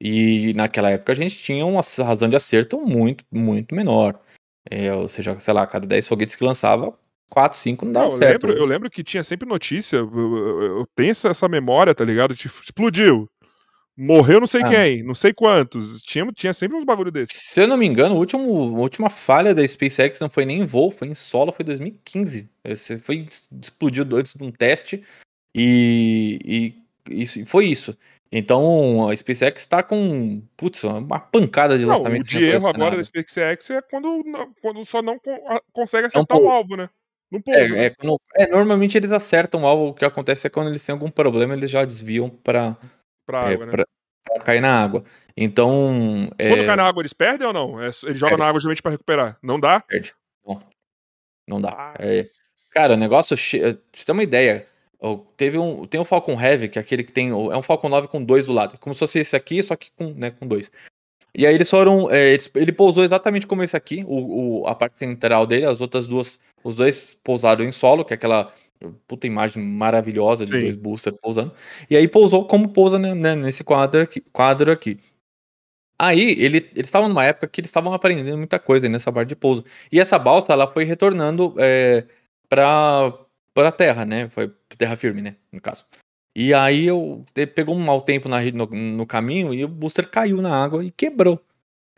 E 0.01 0.53
naquela 0.55 0.91
época 0.91 1.13
a 1.13 1.15
gente 1.15 1.39
tinha 1.39 1.65
uma 1.65 1.81
razão 2.05 2.29
de 2.29 2.37
acerto 2.37 2.81
muito, 2.81 3.25
muito 3.31 3.75
menor. 3.75 4.21
É, 4.69 4.93
ou 4.93 5.09
seja, 5.09 5.39
sei 5.39 5.55
lá, 5.55 5.67
cada 5.67 5.87
10 5.87 6.09
foguetes 6.09 6.35
que 6.35 6.45
lançava, 6.45 6.93
4, 7.31 7.59
5 7.59 7.85
não 7.85 7.93
dava 7.93 8.07
não, 8.07 8.13
eu 8.13 8.19
certo. 8.19 8.47
Lembro, 8.47 8.61
eu 8.61 8.67
lembro 8.67 8.91
que 8.91 9.05
tinha 9.05 9.23
sempre 9.23 9.49
notícia, 9.49 9.99
eu, 9.99 10.11
eu, 10.15 10.63
eu 10.79 10.87
tenho 10.95 11.11
essa 11.11 11.49
memória, 11.49 11.95
tá 11.95 12.05
ligado? 12.05 12.35
Tipo, 12.35 12.61
explodiu. 12.63 13.29
Morreu 13.97 14.41
não 14.41 14.47
sei 14.47 14.61
ah. 14.63 14.69
quem, 14.69 15.03
não 15.03 15.15
sei 15.15 15.33
quantos. 15.33 16.03
Tinha, 16.03 16.27
tinha 16.33 16.53
sempre 16.53 16.77
uns 16.77 16.85
bagulho 16.85 17.13
desses. 17.13 17.39
Se 17.39 17.61
eu 17.61 17.69
não 17.69 17.77
me 17.77 17.87
engano, 17.87 18.17
o 18.17 18.19
último, 18.19 18.43
a 18.77 18.81
última 18.81 19.09
falha 19.09 19.55
da 19.55 19.67
SpaceX 19.67 20.19
não 20.19 20.29
foi 20.29 20.45
nem 20.45 20.61
em 20.61 20.65
voo, 20.65 20.91
foi 20.91 21.09
em 21.09 21.15
solo, 21.15 21.53
foi 21.53 21.65
2015. 21.65 22.49
Esse 22.65 22.99
foi 22.99 23.29
explodiu 23.63 24.05
antes 24.17 24.35
de 24.35 24.43
um 24.43 24.51
teste 24.51 25.03
e, 25.55 26.39
e 27.09 27.23
isso, 27.23 27.45
foi 27.47 27.67
isso. 27.67 27.97
Então 28.33 29.09
a 29.09 29.15
SpaceX 29.15 29.63
está 29.63 29.81
com 29.81 30.43
putz, 30.57 30.83
uma 30.83 31.21
pancada 31.21 31.79
de 31.79 31.85
lançamentos. 31.85 32.29
Não, 32.33 32.41
o 32.41 32.45
de 32.45 32.49
erro 32.49 32.67
agora 32.67 32.97
da 32.97 33.05
SpaceX 33.05 33.71
é 33.71 33.81
quando, 33.81 34.25
quando 34.61 34.85
só 34.85 35.01
não 35.01 35.21
consegue 35.73 36.09
acertar 36.09 36.39
o 36.39 36.49
alvo, 36.49 36.77
né? 36.77 36.89
Não 37.31 37.41
é, 37.47 37.69
né? 37.69 37.85
é, 37.87 37.91
quando, 37.91 38.21
é, 38.37 38.47
normalmente 38.49 38.99
eles 38.99 39.13
acertam 39.13 39.63
o 39.63 39.67
alvo. 39.67 39.89
O 39.89 39.95
que 39.95 40.05
acontece 40.05 40.49
é 40.49 40.51
quando 40.51 40.69
eles 40.69 40.85
têm 40.85 40.93
algum 40.93 41.11
problema, 41.11 41.55
eles 41.55 41.71
já 41.71 41.85
desviam 41.85 42.29
para 42.29 42.77
pra 43.27 43.51
é, 43.51 43.55
água, 43.55 43.67
né? 43.67 43.73
pra, 43.73 43.87
pra 44.25 44.41
cair 44.41 44.61
na 44.61 44.83
água. 44.83 45.05
Então. 45.37 46.29
Quando 46.39 46.63
é... 46.63 46.67
cai 46.67 46.77
na 46.77 46.87
água, 46.87 47.03
eles 47.03 47.13
perdem 47.13 47.47
ou 47.47 47.53
não? 47.53 47.81
É, 47.81 47.91
eles 48.05 48.19
jogam 48.19 48.39
na 48.39 48.47
água 48.47 48.61
justamente 48.61 48.83
para 48.83 48.93
recuperar. 48.93 49.39
Não 49.43 49.59
dá? 49.59 49.81
Perde. 49.81 50.15
Não, 50.47 50.63
não 51.49 51.61
dá. 51.61 51.95
É, 51.99 52.23
cara, 52.73 52.95
o 52.95 52.97
negócio. 52.97 53.37
Você 53.37 53.59
tem 53.59 54.13
uma 54.13 54.23
ideia. 54.23 54.67
Teve 55.37 55.59
um, 55.59 55.87
tem 55.87 56.01
o 56.01 56.05
Falcon 56.05 56.41
Heavy, 56.41 56.69
que 56.69 56.79
é 56.79 56.83
aquele 56.83 57.05
que 57.05 57.13
tem. 57.13 57.31
É 57.31 57.57
um 57.57 57.63
Falcon 57.63 57.89
9 57.89 58.09
com 58.09 58.25
dois 58.25 58.47
do 58.47 58.53
lado. 58.53 58.79
Como 58.79 58.95
se 58.95 59.01
fosse 59.01 59.19
esse 59.19 59.37
aqui, 59.37 59.63
só 59.63 59.77
que 59.77 59.91
com, 59.93 60.15
né, 60.15 60.31
com 60.31 60.47
dois. 60.47 60.71
E 61.35 61.47
aí 61.47 61.55
eles 61.55 61.69
foram. 61.69 62.11
É, 62.11 62.31
eles, 62.31 62.51
ele 62.55 62.73
pousou 62.73 63.05
exatamente 63.05 63.47
como 63.47 63.63
esse 63.63 63.77
aqui, 63.77 64.05
o, 64.07 64.63
o, 64.63 64.67
a 64.67 64.75
parte 64.75 64.97
central 64.97 65.47
dele, 65.47 65.67
as 65.67 65.81
outras 65.81 66.07
duas. 66.07 66.39
Os 66.63 66.75
dois 66.75 67.15
pousaram 67.23 67.63
em 67.63 67.73
solo, 67.73 68.07
que 68.07 68.15
é 68.15 68.17
aquela 68.17 68.51
puta 69.07 69.27
imagem 69.27 69.63
maravilhosa 69.63 70.45
de 70.45 70.53
Sim. 70.53 70.61
dois 70.63 70.75
boosters 70.75 71.17
pousando. 71.21 71.53
E 71.89 71.97
aí 71.97 72.09
pousou 72.09 72.47
como 72.47 72.69
pousa 72.69 72.99
né, 72.99 73.15
né, 73.15 73.35
nesse 73.35 73.65
quadro 73.65 74.03
aqui, 74.03 74.21
quadro 74.21 74.71
aqui. 74.73 74.99
Aí 75.99 76.33
ele, 76.33 76.69
eles 76.75 76.87
estavam 76.87 77.09
numa 77.09 77.25
época 77.25 77.47
que 77.47 77.61
eles 77.61 77.69
estavam 77.69 77.93
aprendendo 77.93 78.37
muita 78.37 78.59
coisa 78.59 78.89
nessa 78.89 79.13
parte 79.13 79.29
de 79.29 79.37
pouso. 79.37 79.65
E 79.93 80.01
essa 80.01 80.19
balsa 80.19 80.53
ela 80.53 80.67
foi 80.67 80.85
retornando 80.85 81.55
é, 81.59 82.05
para 82.49 83.13
para 83.55 83.71
terra, 83.71 84.05
né? 84.05 84.29
Foi 84.31 84.53
terra 84.77 84.97
firme, 84.97 85.23
né? 85.23 85.37
No 85.53 85.61
caso. 85.61 85.87
E 86.37 86.53
aí 86.53 86.87
eu 86.87 87.25
pegou 87.55 87.77
um 87.77 87.79
mau 87.79 88.01
tempo 88.01 88.29
na, 88.29 88.41
no, 88.51 88.67
no 88.67 89.07
caminho 89.07 89.55
e 89.55 89.65
o 89.65 89.69
booster 89.69 90.11
caiu 90.11 90.43
na 90.43 90.53
água 90.53 90.85
e 90.85 90.91
quebrou. 90.91 91.41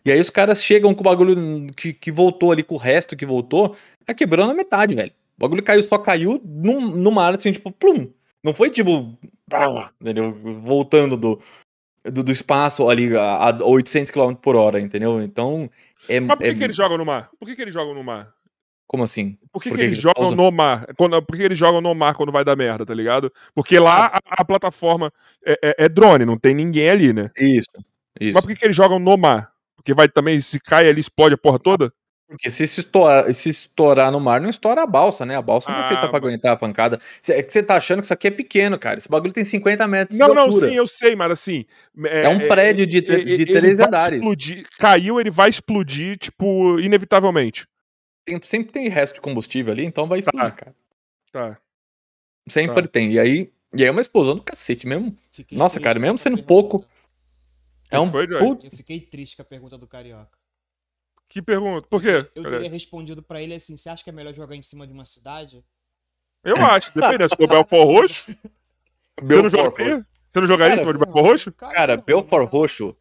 E 0.04 0.12
aí 0.12 0.20
os 0.20 0.30
caras 0.30 0.62
chegam 0.62 0.94
com 0.94 1.00
o 1.00 1.04
bagulho 1.04 1.72
que, 1.74 1.92
que 1.94 2.12
voltou 2.12 2.52
ali, 2.52 2.62
com 2.62 2.74
o 2.74 2.78
resto 2.78 3.16
que 3.16 3.24
voltou, 3.26 3.74
tá 4.04 4.14
quebrou 4.14 4.46
na 4.46 4.54
metade, 4.54 4.94
velho. 4.94 5.12
O 5.38 5.40
bagulho 5.40 5.62
caiu, 5.62 5.82
só 5.82 5.98
caiu 5.98 6.40
no, 6.44 6.80
no 6.80 7.10
mar, 7.10 7.34
assim, 7.34 7.52
tipo, 7.52 7.70
plum. 7.70 8.10
Não 8.42 8.54
foi 8.54 8.70
tipo, 8.70 9.18
entendeu? 10.00 10.32
Voltando 10.62 11.16
do, 11.16 11.40
do, 12.04 12.22
do 12.22 12.32
espaço 12.32 12.88
ali 12.88 13.16
a, 13.16 13.50
a 13.50 13.64
800 13.64 14.10
km 14.10 14.34
por 14.34 14.56
hora, 14.56 14.80
entendeu? 14.80 15.20
Então. 15.20 15.70
É, 16.08 16.20
Mas 16.20 16.36
por 16.36 16.44
que, 16.44 16.50
é... 16.50 16.54
que 16.54 16.64
eles 16.64 16.76
jogam 16.76 16.96
no 16.96 17.04
mar? 17.04 17.30
Por 17.38 17.46
que, 17.46 17.56
que 17.56 17.62
eles 17.62 17.74
jogam 17.74 17.94
no 17.94 18.04
mar? 18.04 18.32
Como 18.86 19.02
assim? 19.02 19.36
Por 19.52 19.60
que, 19.60 19.70
que, 19.70 19.76
que 19.76 19.82
eles, 19.82 19.98
jogam 19.98 20.30
no 20.30 20.50
mar? 20.52 20.86
Quando, 20.96 21.20
por 21.20 21.36
que 21.36 21.42
eles 21.42 21.58
jogam 21.58 21.80
no 21.80 21.92
mar 21.92 22.14
quando 22.14 22.30
vai 22.30 22.44
dar 22.44 22.54
merda, 22.54 22.86
tá 22.86 22.94
ligado? 22.94 23.32
Porque 23.52 23.80
lá 23.80 24.06
ah. 24.06 24.20
a, 24.30 24.42
a 24.42 24.44
plataforma 24.44 25.12
é, 25.44 25.58
é, 25.62 25.74
é, 25.84 25.88
drone, 25.88 26.24
não 26.24 26.38
tem 26.38 26.54
ninguém 26.54 26.88
ali, 26.88 27.12
né? 27.12 27.30
Isso. 27.36 27.66
isso. 28.20 28.34
Mas 28.34 28.44
por 28.44 28.48
que, 28.48 28.54
que 28.54 28.64
eles 28.64 28.76
jogam 28.76 29.00
no 29.00 29.16
mar? 29.16 29.50
Porque 29.74 29.92
vai 29.92 30.08
também, 30.08 30.38
se 30.40 30.60
cai 30.60 30.88
ali, 30.88 31.00
explode 31.00 31.34
a 31.34 31.38
porra 31.38 31.58
toda? 31.58 31.92
Porque 32.28 32.50
se, 32.50 32.66
se, 32.66 32.80
estourar, 32.80 33.32
se 33.32 33.48
estourar 33.48 34.10
no 34.10 34.18
mar, 34.18 34.40
não 34.40 34.50
estoura 34.50 34.82
a 34.82 34.86
balsa, 34.86 35.24
né? 35.24 35.36
A 35.36 35.42
balsa 35.42 35.70
não 35.70 35.78
é 35.78 35.86
feita 35.86 36.06
ah, 36.06 36.08
pra 36.08 36.20
mas... 36.20 36.24
aguentar 36.24 36.52
a 36.52 36.56
pancada. 36.56 37.00
É 37.28 37.40
que 37.40 37.52
você 37.52 37.62
tá 37.62 37.76
achando 37.76 38.00
que 38.00 38.06
isso 38.06 38.12
aqui 38.12 38.26
é 38.26 38.30
pequeno, 38.32 38.76
cara. 38.76 38.98
Esse 38.98 39.08
bagulho 39.08 39.32
tem 39.32 39.44
50 39.44 39.86
metros 39.86 40.18
não, 40.18 40.32
de 40.32 40.38
altura. 40.38 40.50
Não, 40.50 40.60
não, 40.60 40.68
sim, 40.68 40.76
eu 40.76 40.86
sei, 40.88 41.14
mas 41.14 41.30
assim... 41.30 41.64
É, 42.04 42.22
é 42.22 42.28
um 42.28 42.40
é, 42.40 42.48
prédio 42.48 42.84
de, 42.84 43.00
de, 43.00 43.36
de 43.36 43.46
três 43.46 43.78
andares. 43.78 44.18
Explodir, 44.18 44.66
caiu, 44.76 45.20
ele 45.20 45.30
vai 45.30 45.48
explodir, 45.48 46.18
tipo, 46.18 46.80
inevitavelmente. 46.80 47.64
Tem, 48.24 48.40
sempre 48.42 48.72
tem 48.72 48.88
resto 48.88 49.14
de 49.14 49.20
combustível 49.20 49.72
ali, 49.72 49.84
então 49.84 50.08
vai 50.08 50.18
explodir, 50.18 50.50
tá. 50.50 50.56
cara. 50.56 50.76
Tá. 51.32 51.58
Sempre 52.48 52.82
tá. 52.82 52.88
tem. 52.88 53.12
E 53.12 53.20
aí, 53.20 53.52
e 53.72 53.82
aí 53.82 53.88
é 53.88 53.90
uma 53.90 54.00
explosão 54.00 54.34
do 54.34 54.42
cacete 54.42 54.84
mesmo. 54.84 55.16
Fiquei 55.28 55.56
Nossa, 55.56 55.78
cara, 55.78 56.00
mesmo 56.00 56.18
sendo 56.18 56.38
pergunta. 56.38 56.48
pouco... 56.48 56.86
É 57.88 58.00
um... 58.00 58.10
Foi, 58.10 58.24
Eu 58.24 58.70
fiquei 58.72 58.98
triste 58.98 59.36
com 59.36 59.42
a 59.42 59.44
pergunta 59.44 59.78
do 59.78 59.86
Carioca. 59.86 60.36
Que 61.28 61.42
pergunta? 61.42 61.86
Por 61.88 62.00
quê? 62.00 62.28
Eu 62.34 62.42
teria 62.42 62.70
respondido 62.70 63.22
para 63.22 63.42
ele 63.42 63.54
assim: 63.54 63.76
você 63.76 63.88
acha 63.88 64.04
que 64.04 64.10
é 64.10 64.12
melhor 64.12 64.34
jogar 64.34 64.56
em 64.56 64.62
cima 64.62 64.86
de 64.86 64.92
uma 64.92 65.04
cidade? 65.04 65.64
Eu 66.44 66.56
acho, 66.64 66.94
depende. 66.94 67.28
Se 67.28 67.36
for 67.36 67.48
Belfort 67.48 67.86
Roxo. 67.86 68.38
Você 69.18 69.42
não 69.42 69.48
jogaria? 69.48 70.06
Você 70.30 70.40
não 70.40 70.46
jogaria 70.46 70.76
cara, 70.76 70.80
em 70.80 70.84
cima 70.84 70.92
de 70.92 70.98
Belfort 70.98 71.24
Roxo? 71.24 71.52
Cara, 71.52 71.96
Belfort 71.96 72.50
Roxo. 72.50 72.96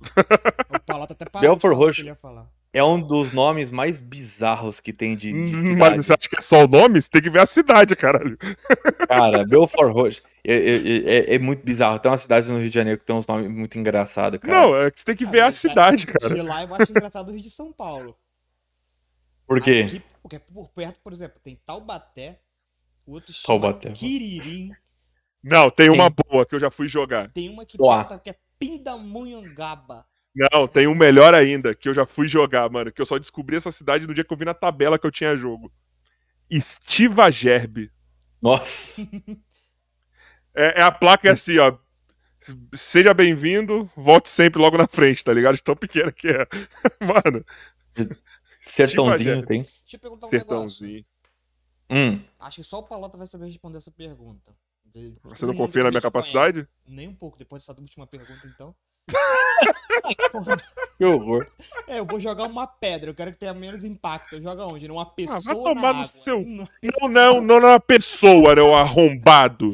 O 0.70 0.80
Palato 0.80 1.12
até 1.12 1.26
parou 1.26 1.50
Belfort 1.50 1.76
Roxo 1.76 2.04
é 2.72 2.84
um 2.84 3.00
dos 3.00 3.32
nomes 3.32 3.70
mais 3.70 4.00
bizarros 4.00 4.78
que 4.78 4.92
tem 4.92 5.16
de. 5.16 5.32
de 5.32 5.56
Mas 5.76 5.96
você 5.96 6.12
acha 6.12 6.28
que 6.28 6.38
é 6.38 6.42
só 6.42 6.64
o 6.64 6.68
nome? 6.68 7.00
Você 7.00 7.10
tem 7.10 7.22
que 7.22 7.30
ver 7.30 7.40
a 7.40 7.46
cidade, 7.46 7.96
caralho. 7.96 8.38
Cara, 9.08 9.44
Belfort 9.44 9.92
Roxo. 9.92 10.22
É, 10.44 10.54
é, 10.54 10.76
é, 10.76 11.34
é, 11.34 11.38
muito 11.38 11.64
bizarro. 11.64 11.98
Tem 11.98 12.10
umas 12.10 12.22
cidades 12.22 12.48
no 12.48 12.58
Rio 12.58 12.68
de 12.70 12.74
Janeiro 12.74 12.98
que 12.98 13.04
tem 13.04 13.14
uns 13.14 13.26
nomes 13.26 13.50
muito 13.50 13.78
engraçados, 13.78 14.38
cara. 14.38 14.52
Não, 14.52 14.76
é 14.76 14.90
que 14.90 15.00
você 15.00 15.04
tem 15.04 15.16
que 15.16 15.26
ver 15.26 15.40
a 15.40 15.52
cidade, 15.52 16.06
cara. 16.06 16.34
De 16.34 16.40
lá 16.40 16.62
eu 16.62 16.74
acho 16.74 16.92
engraçado 16.92 17.28
o 17.28 17.32
Rio 17.32 17.40
de 17.40 17.50
São 17.50 17.72
Paulo. 17.72 18.16
Por 19.46 19.60
quê? 19.60 19.84
Aqui, 19.86 20.02
porque 20.22 20.38
por 20.38 20.68
perto, 20.68 21.00
por 21.00 21.12
exemplo, 21.12 21.40
tem 21.42 21.56
Taubaté, 21.56 22.38
o 23.04 23.14
outro 23.14 23.32
chama 23.32 23.60
Taubaté. 23.60 23.90
Quiririm. 23.90 24.70
Não, 25.42 25.70
tem, 25.70 25.90
tem, 25.90 25.94
uma 25.94 26.08
boa 26.08 26.46
que 26.46 26.54
eu 26.54 26.60
já 26.60 26.70
fui 26.70 26.88
jogar. 26.88 27.28
Tem 27.30 27.48
uma 27.48 27.66
que, 27.66 27.76
perto, 27.76 28.18
que 28.20 28.30
é 28.30 28.36
Pindamonhangaba. 28.58 30.06
Não, 30.34 30.66
tem 30.66 30.86
um 30.86 30.94
melhor 30.94 31.34
ainda, 31.34 31.74
que 31.74 31.88
eu 31.88 31.94
já 31.94 32.06
fui 32.06 32.28
jogar, 32.28 32.70
mano. 32.70 32.92
Que 32.92 33.02
eu 33.02 33.06
só 33.06 33.18
descobri 33.18 33.56
essa 33.56 33.70
cidade 33.70 34.06
no 34.06 34.14
dia 34.14 34.24
que 34.24 34.32
eu 34.32 34.36
vi 34.36 34.44
na 34.44 34.54
tabela 34.54 34.98
que 34.98 35.06
eu 35.06 35.10
tinha 35.10 35.36
jogo. 35.36 35.72
Estiva 36.48 37.30
Gerbe. 37.30 37.90
Nossa. 38.40 39.02
É, 40.54 40.80
é 40.80 40.82
a 40.82 40.90
placa 40.90 41.28
é 41.28 41.32
assim, 41.32 41.58
ó. 41.58 41.76
Seja 42.74 43.12
bem-vindo, 43.12 43.90
volte 43.94 44.28
sempre 44.28 44.60
logo 44.60 44.76
na 44.76 44.88
frente, 44.88 45.22
tá 45.22 45.32
ligado? 45.32 45.56
De 45.56 45.62
tão 45.62 45.76
pequena 45.76 46.10
que 46.10 46.28
é. 46.28 46.46
Mano. 47.00 47.44
Sertãozinho 48.60 49.46
tem. 49.46 49.62
Deixa 49.62 49.96
eu 49.96 50.00
perguntar 50.00 50.26
um 50.26 50.30
Sertãozinho. 50.30 51.04
Hum. 51.90 52.22
Acho 52.38 52.56
que 52.62 52.66
só 52.66 52.78
o 52.78 52.82
Palota 52.82 53.18
vai 53.18 53.26
saber 53.26 53.46
responder 53.46 53.78
essa 53.78 53.90
pergunta. 53.90 54.54
Você 55.24 55.46
não 55.46 55.54
confia 55.54 55.84
na 55.84 55.90
minha 55.90 56.00
capacidade? 56.00 56.66
Nem 56.86 57.08
um 57.08 57.14
pouco, 57.14 57.38
depois 57.38 57.64
dessa 57.64 57.78
última 57.80 58.06
pergunta, 58.06 58.46
então. 58.46 58.74
Que 60.98 61.04
horror. 61.04 61.50
É, 61.86 61.98
eu 61.98 62.06
vou 62.06 62.20
jogar 62.20 62.44
uma 62.44 62.66
pedra, 62.66 63.10
eu 63.10 63.14
quero 63.14 63.32
que 63.32 63.38
tenha 63.38 63.54
menos 63.54 63.84
impacto. 63.84 64.36
Eu 64.36 64.42
jogo 64.42 64.62
onde? 64.74 64.88
Numa 64.88 65.06
pessoa. 65.06 65.38
Ah, 65.38 65.40
vai 65.40 65.54
tomar 65.54 65.94
no 65.94 66.08
seu. 66.08 66.44
Não, 66.44 66.66
não, 67.08 67.40
não, 67.40 67.60
não 67.60 67.68
é 67.68 67.78
pessoa, 67.78 68.52
é 68.52 68.62
um 68.62 68.76
arrombado. 68.76 69.68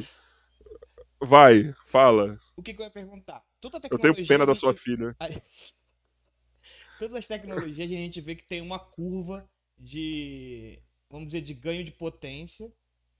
Vai, 1.20 1.74
fala. 1.84 2.38
O 2.56 2.62
que, 2.62 2.72
que 2.72 2.80
eu 2.80 2.84
ia 2.84 2.90
perguntar? 2.90 3.42
Toda 3.60 3.78
eu 3.90 3.98
tenho 3.98 4.14
pena 4.14 4.24
gente... 4.24 4.46
da 4.46 4.54
sua 4.54 4.74
filha. 4.74 5.16
Todas 6.98 7.14
as 7.14 7.26
tecnologias 7.26 7.90
a 7.90 7.94
gente 7.94 8.20
vê 8.20 8.34
que 8.34 8.42
tem 8.42 8.60
uma 8.60 8.78
curva 8.78 9.48
de, 9.78 10.78
vamos 11.10 11.26
dizer, 11.26 11.42
de 11.42 11.54
ganho 11.54 11.84
de 11.84 11.92
potência, 11.92 12.72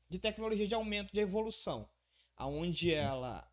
de 0.09 0.19
tecnologia 0.19 0.67
de 0.67 0.75
aumento 0.75 1.13
de 1.13 1.21
evolução, 1.21 1.89
aonde 2.37 2.93
ela 2.93 3.47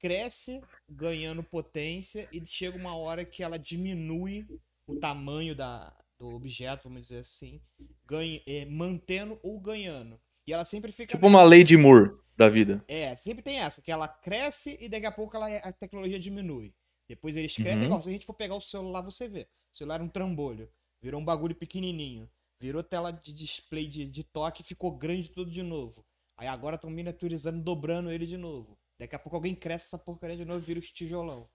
cresce 0.00 0.60
ganhando 0.88 1.42
potência 1.42 2.28
e 2.32 2.44
chega 2.44 2.76
uma 2.76 2.96
hora 2.96 3.24
que 3.24 3.42
ela 3.42 3.58
diminui 3.58 4.46
o 4.86 4.98
tamanho 4.98 5.54
da, 5.54 5.94
do 6.18 6.28
objeto, 6.28 6.84
vamos 6.84 7.02
dizer 7.02 7.20
assim, 7.20 7.60
ganha, 8.04 8.42
é, 8.46 8.64
mantendo 8.66 9.38
ou 9.42 9.60
ganhando. 9.60 10.20
E 10.46 10.52
ela 10.52 10.64
sempre 10.64 10.90
fica. 10.90 11.14
Tipo 11.14 11.26
nessa. 11.26 11.36
uma 11.36 11.44
lei 11.44 11.62
de 11.62 11.76
Moore 11.76 12.10
da 12.36 12.48
vida. 12.48 12.82
É, 12.88 13.14
sempre 13.14 13.42
tem 13.42 13.58
essa, 13.58 13.82
que 13.82 13.92
ela 13.92 14.08
cresce 14.08 14.76
e 14.80 14.88
daqui 14.88 15.06
a 15.06 15.12
pouco 15.12 15.36
ela, 15.36 15.46
a 15.58 15.72
tecnologia 15.72 16.18
diminui. 16.18 16.74
Depois 17.08 17.36
eles 17.36 17.54
crescem, 17.54 17.80
uhum. 17.80 17.84
igual, 17.84 18.02
se 18.02 18.08
a 18.08 18.12
gente 18.12 18.26
for 18.26 18.34
pegar 18.34 18.54
o 18.54 18.60
celular, 18.60 19.02
você 19.02 19.28
vê. 19.28 19.48
O 19.72 19.76
celular 19.76 19.96
era 19.96 20.04
um 20.04 20.08
trambolho, 20.08 20.68
virou 21.02 21.20
um 21.20 21.24
bagulho 21.24 21.54
pequenininho. 21.54 22.28
Virou 22.58 22.82
tela 22.82 23.10
de 23.10 23.32
display 23.32 23.86
de, 23.86 24.06
de 24.06 24.22
toque 24.22 24.60
e 24.60 24.64
ficou 24.64 24.96
grande 24.96 25.30
tudo 25.30 25.50
de 25.50 25.62
novo. 25.62 26.04
Aí 26.36 26.46
agora 26.46 26.76
estão 26.76 26.90
miniaturizando, 26.90 27.62
dobrando 27.62 28.10
ele 28.10 28.26
de 28.26 28.36
novo. 28.36 28.78
Daqui 29.00 29.16
a 29.16 29.18
pouco 29.18 29.36
alguém 29.36 29.54
cresce 29.54 29.86
essa 29.86 29.98
porcaria 29.98 30.36
de 30.36 30.44
novo 30.44 30.60
e 30.60 30.66
vira 30.66 30.78
os 30.78 30.92
tijolão. 30.92 31.48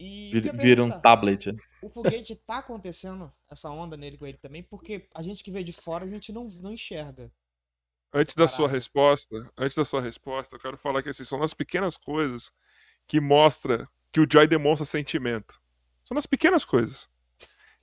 E 0.00 0.30
vira, 0.32 0.52
vira 0.56 0.82
um 0.82 0.88
tablet. 0.88 1.54
O 1.82 1.90
foguete 1.90 2.34
tá 2.34 2.58
acontecendo 2.58 3.30
essa 3.50 3.68
onda 3.68 3.98
nele 3.98 4.16
com 4.16 4.26
ele 4.26 4.38
também, 4.38 4.62
porque 4.62 5.06
a 5.14 5.22
gente 5.22 5.44
que 5.44 5.50
vê 5.50 5.62
de 5.62 5.74
fora, 5.74 6.06
a 6.06 6.08
gente 6.08 6.32
não, 6.32 6.46
não 6.62 6.72
enxerga. 6.72 7.30
Antes 8.14 8.34
da 8.34 8.48
sua 8.48 8.66
resposta, 8.66 9.36
antes 9.58 9.76
da 9.76 9.84
sua 9.84 10.00
resposta, 10.00 10.56
eu 10.56 10.60
quero 10.60 10.78
falar 10.78 11.02
que 11.02 11.10
assim, 11.10 11.22
são 11.22 11.42
as 11.42 11.52
pequenas 11.52 11.98
coisas 11.98 12.50
que 13.06 13.20
mostra 13.20 13.86
que 14.10 14.20
o 14.20 14.26
Joy 14.30 14.48
demonstra 14.48 14.86
sentimento. 14.86 15.60
São 16.02 16.16
as 16.16 16.26
pequenas 16.26 16.64
coisas. 16.64 17.10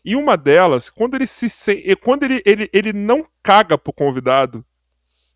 E 0.04 0.16
uma 0.16 0.36
delas, 0.36 0.90
quando 0.90 1.14
ele 1.14 1.28
se 1.28 1.48
quando 2.02 2.24
ele, 2.24 2.42
ele, 2.46 2.68
ele 2.74 2.94
não 2.94 3.30
caga 3.44 3.78
pro 3.78 3.94
convidado, 3.94 4.66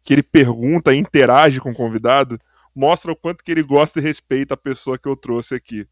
que 0.02 0.14
ele 0.14 0.24
pergunta 0.24 0.96
interage 0.96 1.60
com 1.60 1.70
o 1.70 1.76
convidado, 1.76 2.40
mostra 2.76 3.12
o 3.12 3.16
quanto 3.16 3.44
que 3.44 3.52
ele 3.52 3.64
gosta 3.64 4.00
e 4.00 4.02
respeita 4.02 4.54
a 4.54 4.58
pessoa 4.58 4.98
que 4.98 5.08
eu 5.08 5.16
trouxe 5.16 5.56
aqui. 5.56 5.88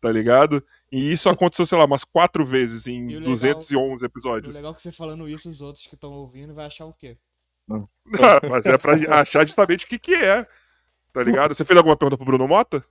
Tá 0.00 0.12
ligado? 0.12 0.64
E 0.92 1.10
isso 1.10 1.28
aconteceu, 1.28 1.64
sei 1.64 1.78
lá, 1.78 1.84
umas 1.84 2.04
quatro 2.04 2.44
vezes 2.44 2.86
em 2.86 3.06
legal, 3.06 3.22
211 3.22 4.04
episódios. 4.04 4.54
O 4.54 4.58
legal 4.58 4.74
que 4.74 4.82
você 4.82 4.92
falando 4.92 5.28
isso, 5.28 5.48
os 5.48 5.60
outros 5.60 5.86
que 5.86 5.94
estão 5.94 6.12
ouvindo 6.12 6.54
vai 6.54 6.66
achar 6.66 6.84
o 6.84 6.92
quê? 6.92 7.16
Não, 7.66 7.88
mas 8.50 8.66
é 8.66 8.76
pra 8.78 9.20
achar 9.20 9.46
justamente 9.46 9.86
o 9.86 9.88
que 9.88 9.98
que 9.98 10.14
é. 10.14 10.46
Tá 11.12 11.22
ligado? 11.22 11.54
Você 11.54 11.64
fez 11.64 11.76
alguma 11.76 11.96
pergunta 11.96 12.16
pro 12.16 12.26
Bruno 12.26 12.46
Mota? 12.46 12.84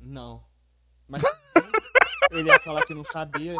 Não. 0.00 0.42
Mas 1.06 1.22
ele 2.32 2.48
ia 2.48 2.58
falar 2.58 2.84
que 2.84 2.94
não 2.94 3.04
sabia. 3.04 3.54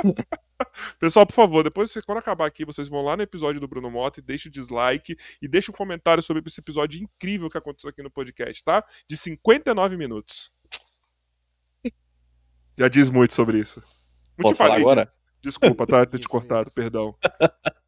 Pessoal, 0.98 1.26
por 1.26 1.34
favor, 1.34 1.64
depois 1.64 1.92
quando 2.06 2.18
acabar 2.18 2.46
aqui, 2.46 2.64
vocês 2.64 2.88
vão 2.88 3.02
lá 3.02 3.16
no 3.16 3.22
episódio 3.22 3.60
do 3.60 3.68
Bruno 3.68 3.90
Mota 3.90 4.20
e 4.20 4.22
deixem 4.22 4.48
o 4.48 4.52
dislike 4.52 5.16
e 5.40 5.48
deixem 5.48 5.72
um 5.72 5.76
comentário 5.76 6.22
sobre 6.22 6.42
esse 6.46 6.60
episódio 6.60 7.02
incrível 7.02 7.50
que 7.50 7.58
aconteceu 7.58 7.90
aqui 7.90 8.02
no 8.02 8.10
podcast, 8.10 8.62
tá? 8.62 8.84
De 9.08 9.16
59 9.16 9.96
minutos. 9.96 10.52
Já 12.78 12.88
diz 12.88 13.10
muito 13.10 13.34
sobre 13.34 13.58
isso. 13.58 13.82
Não 14.38 14.44
Posso 14.44 14.58
falar 14.58 14.76
agora? 14.76 15.12
Desculpa, 15.42 15.86
tá? 15.86 16.06
Ter 16.06 16.18
te 16.18 16.28
cortado, 16.28 16.68
isso. 16.68 16.74
perdão. 16.74 17.14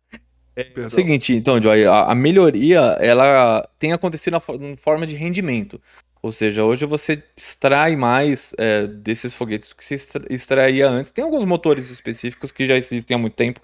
É, 0.55 0.71
é 0.83 0.85
o 0.85 0.91
seguinte, 0.91 1.35
então, 1.35 1.61
Joy, 1.63 1.87
a, 1.87 2.13
a, 2.13 2.15
melhoria, 2.15 2.79
ela 3.01 3.67
tem 3.79 3.95
acontecido 3.95 4.35
na, 4.35 4.69
na 4.69 4.77
forma 4.77 5.07
de 5.07 5.17
rendimento. 5.17 5.81
Ou 6.23 6.31
seja, 6.31 6.63
hoje 6.63 6.87
você 6.87 7.21
extrai 7.37 7.97
mais 7.97 8.55
é, 8.57 8.87
desses 8.87 9.35
foguetes 9.35 9.69
do 9.69 9.75
que 9.75 9.85
se 9.85 9.97
extraía 10.31 10.89
antes. 10.89 11.11
Tem 11.11 11.25
alguns 11.25 11.45
motores 11.45 11.91
específicos 11.91 12.53
que 12.53 12.65
já 12.65 12.77
existem 12.77 13.17
há 13.17 13.19
muito 13.19 13.35
tempo. 13.35 13.61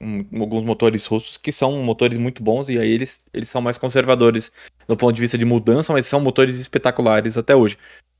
Um, 0.00 0.24
alguns 0.40 0.64
motores 0.64 1.04
russos 1.04 1.36
que 1.36 1.52
são 1.52 1.80
motores 1.82 2.16
muito 2.16 2.42
bons 2.42 2.68
e 2.68 2.78
aí 2.78 2.90
eles, 2.90 3.20
eles 3.32 3.48
são 3.48 3.60
mais 3.60 3.78
conservadores 3.78 4.50
do 4.88 4.96
ponto 4.96 5.14
de 5.14 5.20
vista 5.20 5.36
de 5.36 5.44
mudança, 5.44 5.92
mas 5.92 6.06
são 6.06 6.18
motores 6.18 6.58
espetaculares 6.58 7.36
até 7.36 7.54
hoje. 7.54 7.76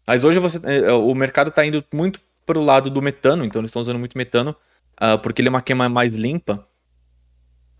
Mas 0.07 0.23
hoje 0.23 0.39
você, 0.39 0.61
é, 0.65 0.90
é 0.90 0.93
o 0.93 1.15
mercado 1.15 1.49
está 1.49 1.65
indo 1.65 1.82
muito 1.93 2.20
para 2.44 2.59
o 2.59 2.65
lado 2.65 2.90
do 2.90 3.01
metano, 3.01 3.44
então 3.44 3.61
eles 3.61 3.70
estão 3.70 3.82
usando 3.82 3.99
muito 3.99 4.19
metano, 4.19 4.55
uh, 5.03 5.19
porque 5.19 5.40
ele 5.40 5.49
é 5.49 5.51
uma 5.51 5.62
queima 5.62 5.89
mais 5.89 6.15
limpa 6.15 6.69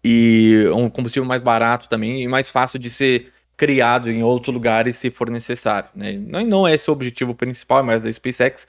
e 0.03 0.65
um 0.75 0.89
combustível 0.89 1.27
mais 1.27 1.43
barato 1.43 1.89
também 1.89 2.23
e 2.23 2.29
mais 2.29 2.51
fácil 2.51 2.79
de 2.79 2.91
ser 2.91 3.33
criado 3.63 4.11
em 4.11 4.25
outros 4.25 4.53
lugares 4.53 4.97
se 4.97 5.09
for 5.09 5.31
necessário. 5.31 5.89
Né? 5.95 6.15
Não, 6.15 6.45
não 6.45 6.67
é 6.67 6.75
esse 6.75 6.91
o 6.91 6.93
objetivo 6.93 7.33
principal, 7.33 7.79
é 7.79 7.83
mais 7.85 8.03
da 8.03 8.13
SpaceX, 8.13 8.67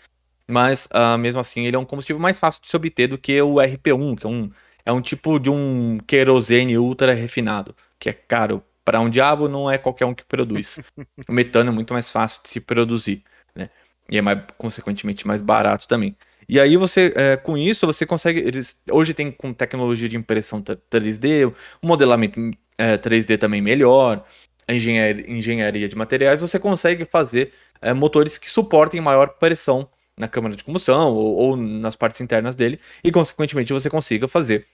mas 0.47 0.87
uh, 0.93 1.17
mesmo 1.17 1.41
assim 1.41 1.65
ele 1.65 1.75
é 1.75 1.79
um 1.79 1.85
combustível 1.85 2.21
mais 2.21 2.39
fácil 2.39 2.61
de 2.61 2.69
se 2.69 2.75
obter 2.75 3.07
do 3.07 3.17
que 3.17 3.41
o 3.41 3.55
RP1, 3.55 4.19
que 4.19 4.27
é 4.27 4.29
um, 4.29 4.51
é 4.85 4.91
um 4.91 5.01
tipo 5.01 5.39
de 5.39 5.49
um 5.49 5.97
querosene 6.05 6.77
ultra 6.77 7.11
refinado, 7.11 7.75
que 7.97 8.07
é 8.07 8.13
caro 8.13 8.63
para 8.85 9.01
um 9.01 9.09
diabo, 9.09 9.49
não 9.49 9.71
é 9.71 9.79
qualquer 9.79 10.05
um 10.05 10.13
que 10.13 10.23
produz. 10.23 10.79
o 11.27 11.33
metano 11.33 11.71
é 11.71 11.73
muito 11.73 11.91
mais 11.91 12.11
fácil 12.11 12.39
de 12.43 12.51
se 12.51 12.59
produzir, 12.59 13.23
né? 13.55 13.71
E 14.07 14.19
é 14.19 14.21
mais, 14.21 14.43
consequentemente 14.59 15.25
mais 15.25 15.41
barato 15.41 15.87
também. 15.87 16.15
E 16.47 16.59
aí 16.59 16.77
você, 16.77 17.11
é, 17.15 17.35
com 17.35 17.57
isso, 17.57 17.87
você 17.87 18.05
consegue. 18.05 18.41
Eles, 18.41 18.77
hoje 18.91 19.11
tem 19.15 19.31
com 19.31 19.53
tecnologia 19.53 20.07
de 20.07 20.17
impressão 20.17 20.61
3D, 20.61 21.51
o 21.81 21.87
modelamento 21.87 22.39
é, 22.77 22.95
3D 22.95 23.39
também 23.39 23.59
melhor 23.59 24.23
engenharia, 24.67 25.29
engenharia 25.29 25.87
de 25.87 25.95
materiais, 25.95 26.41
você 26.41 26.59
consegue 26.59 27.05
fazer 27.05 27.51
é, 27.81 27.93
motores 27.93 28.37
que 28.37 28.49
suportem 28.49 29.01
maior 29.01 29.29
pressão 29.39 29.89
na 30.17 30.27
câmara 30.27 30.55
de 30.55 30.63
combustão 30.63 31.13
ou, 31.13 31.35
ou, 31.35 31.57
nas 31.57 31.95
partes 31.95 32.21
internas 32.21 32.55
dele 32.55 32.79
e, 33.03 33.11
consequentemente, 33.11 33.73
você 33.73 33.89
consiga 33.89 34.27
fazer 34.27 34.67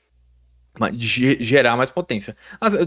gerar 1.39 1.75
mais 1.75 1.91
potência. 1.91 2.37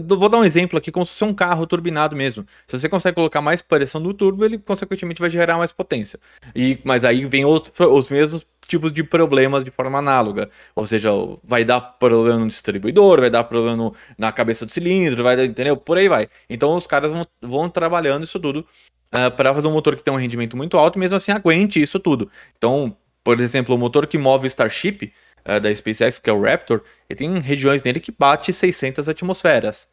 vou 0.07 0.29
dar 0.29 0.39
um 0.39 0.43
exemplo 0.43 0.77
aqui 0.77 0.91
como 0.91 1.05
se 1.05 1.11
fosse 1.11 1.23
um 1.23 1.33
carro 1.33 1.67
turbinado 1.67 2.15
mesmo. 2.15 2.45
Se 2.65 2.79
você 2.79 2.89
consegue 2.89 3.15
colocar 3.15 3.41
mais 3.41 3.61
pressão 3.61 4.01
no 4.01 4.13
turbo, 4.13 4.45
ele 4.45 4.57
consequentemente 4.57 5.19
vai 5.19 5.29
gerar 5.29 5.57
mais 5.57 5.71
potência. 5.71 6.19
E, 6.55 6.79
mas 6.83 7.03
aí 7.03 7.25
vem 7.25 7.45
outro, 7.45 7.71
os 7.93 8.09
mesmos 8.09 8.45
tipos 8.67 8.91
de 8.91 9.03
problemas 9.03 9.63
de 9.63 9.71
forma 9.71 9.99
análoga. 9.99 10.49
Ou 10.75 10.85
seja, 10.85 11.09
vai 11.43 11.63
dar 11.63 11.81
problema 11.81 12.39
no 12.39 12.47
distribuidor, 12.47 13.21
vai 13.21 13.29
dar 13.29 13.43
problema 13.43 13.75
no, 13.75 13.95
na 14.17 14.31
cabeça 14.31 14.65
do 14.65 14.71
cilindro, 14.71 15.23
vai 15.23 15.35
dar, 15.35 15.45
entendeu? 15.45 15.77
Por 15.77 15.97
aí 15.97 16.07
vai. 16.07 16.29
Então 16.49 16.73
os 16.75 16.87
caras 16.87 17.11
vão, 17.11 17.23
vão 17.41 17.69
trabalhando 17.69 18.23
isso 18.23 18.39
tudo 18.39 18.65
uh, 19.13 19.17
é, 19.17 19.29
para 19.29 19.53
fazer 19.53 19.67
um 19.67 19.73
motor 19.73 19.95
que 19.95 20.03
tem 20.03 20.13
um 20.13 20.17
rendimento 20.17 20.57
muito 20.57 20.77
alto, 20.77 20.99
mesmo 20.99 21.17
assim 21.17 21.31
aguente 21.31 21.81
isso 21.81 21.99
tudo. 21.99 22.29
Então, 22.57 22.95
por 23.23 23.39
exemplo, 23.39 23.75
o 23.75 23.77
motor 23.77 24.07
que 24.07 24.17
move 24.17 24.45
o 24.45 24.47
Starship 24.47 25.13
uh, 25.45 25.59
da 25.59 25.73
SpaceX, 25.75 26.19
que 26.19 26.29
é 26.29 26.33
o 26.33 26.41
Raptor, 26.41 26.81
ele 27.09 27.17
tem 27.17 27.39
regiões 27.39 27.81
nele 27.83 27.99
que 27.99 28.11
bate 28.11 28.53
600 28.53 29.07
atmosferas. 29.09 29.87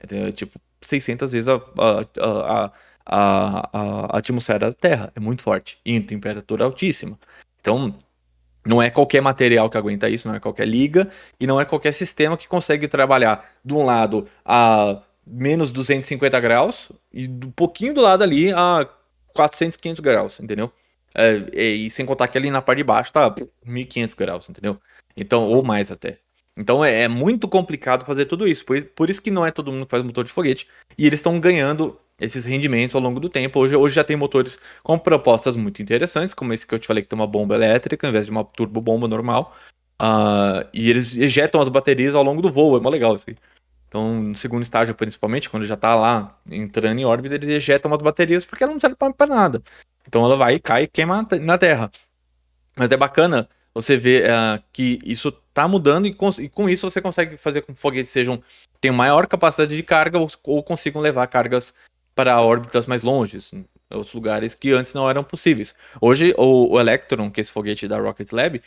É, 0.00 0.30
tipo, 0.32 0.60
600 0.80 1.32
vezes 1.32 1.48
a, 1.48 1.56
a, 2.16 2.72
a, 3.04 3.70
a 3.72 4.18
atmosfera 4.18 4.68
da 4.68 4.72
Terra. 4.72 5.12
É 5.14 5.20
muito 5.20 5.42
forte. 5.42 5.78
E 5.84 5.94
em 5.94 6.02
temperatura 6.02 6.64
altíssima. 6.64 7.18
Então, 7.60 7.94
não 8.68 8.82
é 8.82 8.90
qualquer 8.90 9.22
material 9.22 9.70
que 9.70 9.78
aguenta 9.78 10.08
isso, 10.10 10.28
não 10.28 10.34
é 10.34 10.40
qualquer 10.40 10.68
liga 10.68 11.08
e 11.40 11.46
não 11.46 11.58
é 11.58 11.64
qualquer 11.64 11.92
sistema 11.92 12.36
que 12.36 12.46
consegue 12.46 12.86
trabalhar 12.86 13.50
de 13.64 13.72
um 13.72 13.82
lado 13.82 14.28
a 14.44 15.02
menos 15.26 15.70
250 15.70 16.38
graus 16.38 16.92
e 17.12 17.26
um 17.26 17.50
pouquinho 17.50 17.94
do 17.94 18.02
lado 18.02 18.22
ali 18.22 18.52
a 18.52 18.86
400, 19.34 19.78
500 19.78 20.00
graus, 20.00 20.40
entendeu? 20.40 20.70
É, 21.14 21.36
e 21.54 21.88
sem 21.88 22.04
contar 22.04 22.28
que 22.28 22.36
ali 22.36 22.50
na 22.50 22.60
parte 22.60 22.78
de 22.78 22.84
baixo 22.84 23.10
tá 23.10 23.34
1500 23.64 24.14
graus, 24.14 24.48
entendeu? 24.48 24.78
Então, 25.16 25.44
ou 25.44 25.62
mais 25.62 25.90
até. 25.90 26.18
Então 26.58 26.84
é, 26.84 27.02
é 27.02 27.08
muito 27.08 27.46
complicado 27.46 28.04
fazer 28.04 28.26
tudo 28.26 28.46
isso. 28.46 28.64
Por, 28.64 28.82
por, 28.82 29.08
isso 29.08 29.22
que 29.22 29.30
não 29.30 29.46
é 29.46 29.50
todo 29.52 29.70
mundo 29.70 29.86
que 29.86 29.90
faz 29.90 30.02
motor 30.02 30.24
de 30.24 30.32
foguete. 30.32 30.66
E 30.98 31.06
eles 31.06 31.20
estão 31.20 31.38
ganhando 31.38 31.96
esses 32.20 32.44
rendimentos 32.44 32.96
ao 32.96 33.00
longo 33.00 33.20
do 33.20 33.28
tempo. 33.28 33.60
Hoje, 33.60 33.76
hoje 33.76 33.94
já 33.94 34.02
tem 34.02 34.16
motores 34.16 34.58
com 34.82 34.98
propostas 34.98 35.56
muito 35.56 35.80
interessantes, 35.80 36.34
como 36.34 36.52
esse 36.52 36.66
que 36.66 36.74
eu 36.74 36.78
te 36.80 36.88
falei 36.88 37.04
que 37.04 37.08
tem 37.08 37.16
uma 37.16 37.28
bomba 37.28 37.54
elétrica 37.54 38.04
ao 38.04 38.10
invés 38.10 38.26
de 38.26 38.32
uma 38.32 38.42
turbobomba 38.42 39.06
normal. 39.06 39.56
Uh, 40.02 40.66
e 40.74 40.90
eles 40.90 41.16
ejetam 41.16 41.60
as 41.60 41.68
baterias 41.68 42.16
ao 42.16 42.24
longo 42.24 42.42
do 42.42 42.50
voo, 42.50 42.76
é 42.76 42.80
mó 42.80 42.88
legal 42.88 43.14
isso 43.14 43.26
aí. 43.28 43.36
Então, 43.86 44.20
no 44.20 44.36
segundo 44.36 44.62
estágio, 44.62 44.94
principalmente, 44.94 45.48
quando 45.48 45.64
já 45.64 45.74
está 45.74 45.94
lá 45.94 46.36
entrando 46.50 46.98
em 46.98 47.04
órbita, 47.04 47.36
eles 47.36 47.48
ejetam 47.48 47.92
as 47.94 48.02
baterias 48.02 48.44
porque 48.44 48.64
ela 48.64 48.72
não 48.72 48.80
serve 48.80 48.96
para 48.96 49.26
nada. 49.28 49.62
Então 50.06 50.24
ela 50.24 50.36
vai, 50.36 50.58
cai 50.58 50.84
e 50.84 50.88
queima 50.88 51.26
na 51.40 51.56
Terra. 51.56 51.90
Mas 52.76 52.90
é 52.90 52.96
bacana 52.96 53.48
você 53.72 53.96
ver 53.96 54.28
uh, 54.28 54.62
que 54.72 54.98
isso 55.04 55.32
está 55.58 55.66
mudando 55.66 56.06
e 56.06 56.14
com, 56.14 56.30
e 56.38 56.48
com, 56.48 56.68
isso 56.68 56.88
você 56.88 57.02
consegue 57.02 57.36
fazer 57.36 57.62
com 57.62 57.74
que 57.74 57.80
foguetes 57.80 58.10
sejam 58.10 58.40
tenham 58.80 58.94
maior 58.94 59.26
capacidade 59.26 59.74
de 59.74 59.82
carga 59.82 60.18
ou, 60.18 60.28
ou 60.44 60.62
consigam 60.62 61.00
levar 61.00 61.26
cargas 61.26 61.74
para 62.14 62.40
órbitas 62.40 62.86
mais 62.86 63.02
longes, 63.02 63.52
outros 63.90 64.14
lugares 64.14 64.54
que 64.54 64.72
antes 64.72 64.94
não 64.94 65.08
eram 65.08 65.22
possíveis. 65.22 65.74
Hoje, 66.00 66.34
o, 66.36 66.74
o 66.74 66.80
Electron, 66.80 67.30
que 67.30 67.40
é 67.40 67.42
esse 67.42 67.52
foguete 67.52 67.86
da 67.86 67.98
Rocket 67.98 68.32
Lab, 68.32 68.60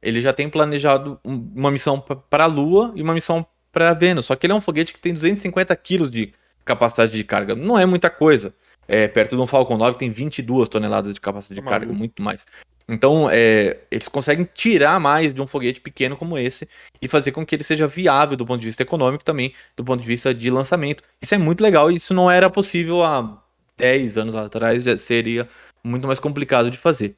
ele 0.00 0.20
já 0.20 0.32
tem 0.32 0.48
planejado 0.48 1.18
uma 1.24 1.70
missão 1.70 2.00
para 2.00 2.44
a 2.44 2.46
Lua 2.46 2.92
e 2.94 3.02
uma 3.02 3.14
missão 3.14 3.46
para 3.72 3.94
Vênus. 3.94 4.26
Só 4.26 4.36
que 4.36 4.46
ele 4.46 4.52
é 4.52 4.56
um 4.56 4.60
foguete 4.60 4.92
que 4.92 5.00
tem 5.00 5.12
250 5.12 5.74
kg 5.76 6.10
de 6.10 6.32
capacidade 6.64 7.12
de 7.12 7.24
carga. 7.24 7.54
Não 7.54 7.78
é 7.78 7.86
muita 7.86 8.10
coisa. 8.10 8.54
É, 8.86 9.08
perto 9.08 9.36
de 9.36 9.42
um 9.42 9.46
Falcon 9.46 9.76
9 9.76 9.94
que 9.94 9.98
tem 10.00 10.10
22 10.10 10.68
toneladas 10.68 11.14
de 11.14 11.20
capacidade 11.20 11.60
de 11.60 11.66
carga, 11.66 11.92
muito 11.92 12.22
mais. 12.22 12.44
Então, 12.88 13.28
é, 13.30 13.80
eles 13.90 14.08
conseguem 14.08 14.46
tirar 14.52 14.98
mais 15.00 15.32
de 15.32 15.40
um 15.40 15.46
foguete 15.46 15.80
pequeno 15.80 16.16
como 16.16 16.36
esse 16.36 16.68
e 17.00 17.08
fazer 17.08 17.32
com 17.32 17.46
que 17.46 17.54
ele 17.54 17.64
seja 17.64 17.86
viável 17.86 18.36
do 18.36 18.44
ponto 18.44 18.60
de 18.60 18.66
vista 18.66 18.82
econômico 18.82 19.24
também, 19.24 19.54
do 19.76 19.84
ponto 19.84 20.00
de 20.00 20.06
vista 20.06 20.34
de 20.34 20.50
lançamento. 20.50 21.02
Isso 21.20 21.34
é 21.34 21.38
muito 21.38 21.62
legal 21.62 21.90
e 21.90 21.96
isso 21.96 22.12
não 22.12 22.30
era 22.30 22.50
possível 22.50 23.02
há 23.02 23.42
10 23.76 24.18
anos 24.18 24.36
atrás, 24.36 24.84
já 24.84 24.96
seria 24.96 25.48
muito 25.82 26.06
mais 26.06 26.18
complicado 26.18 26.70
de 26.70 26.78
fazer. 26.78 27.16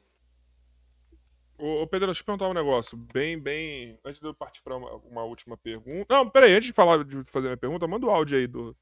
Ô, 1.57 1.87
Pedro, 1.87 2.07
deixa 2.07 2.21
eu 2.21 2.25
perguntar 2.25 2.49
um 2.49 2.53
negócio. 2.53 2.97
Bem, 3.13 3.39
bem. 3.39 3.97
Antes 4.03 4.19
de 4.19 4.27
eu 4.27 4.33
partir 4.33 4.61
para 4.61 4.75
uma, 4.75 4.95
uma, 4.95 5.23
última 5.23 5.55
pergunta. 5.57 6.05
Não, 6.09 6.29
peraí, 6.29 6.53
antes 6.53 6.67
de 6.67 6.73
falar 6.73 7.03
de 7.03 7.23
fazer 7.25 7.47
minha 7.47 7.57
pergunta, 7.57 7.87
manda 7.87 8.05
o 8.05 8.09
áudio 8.09 8.37
aí 8.37 8.45
do, 8.45 8.75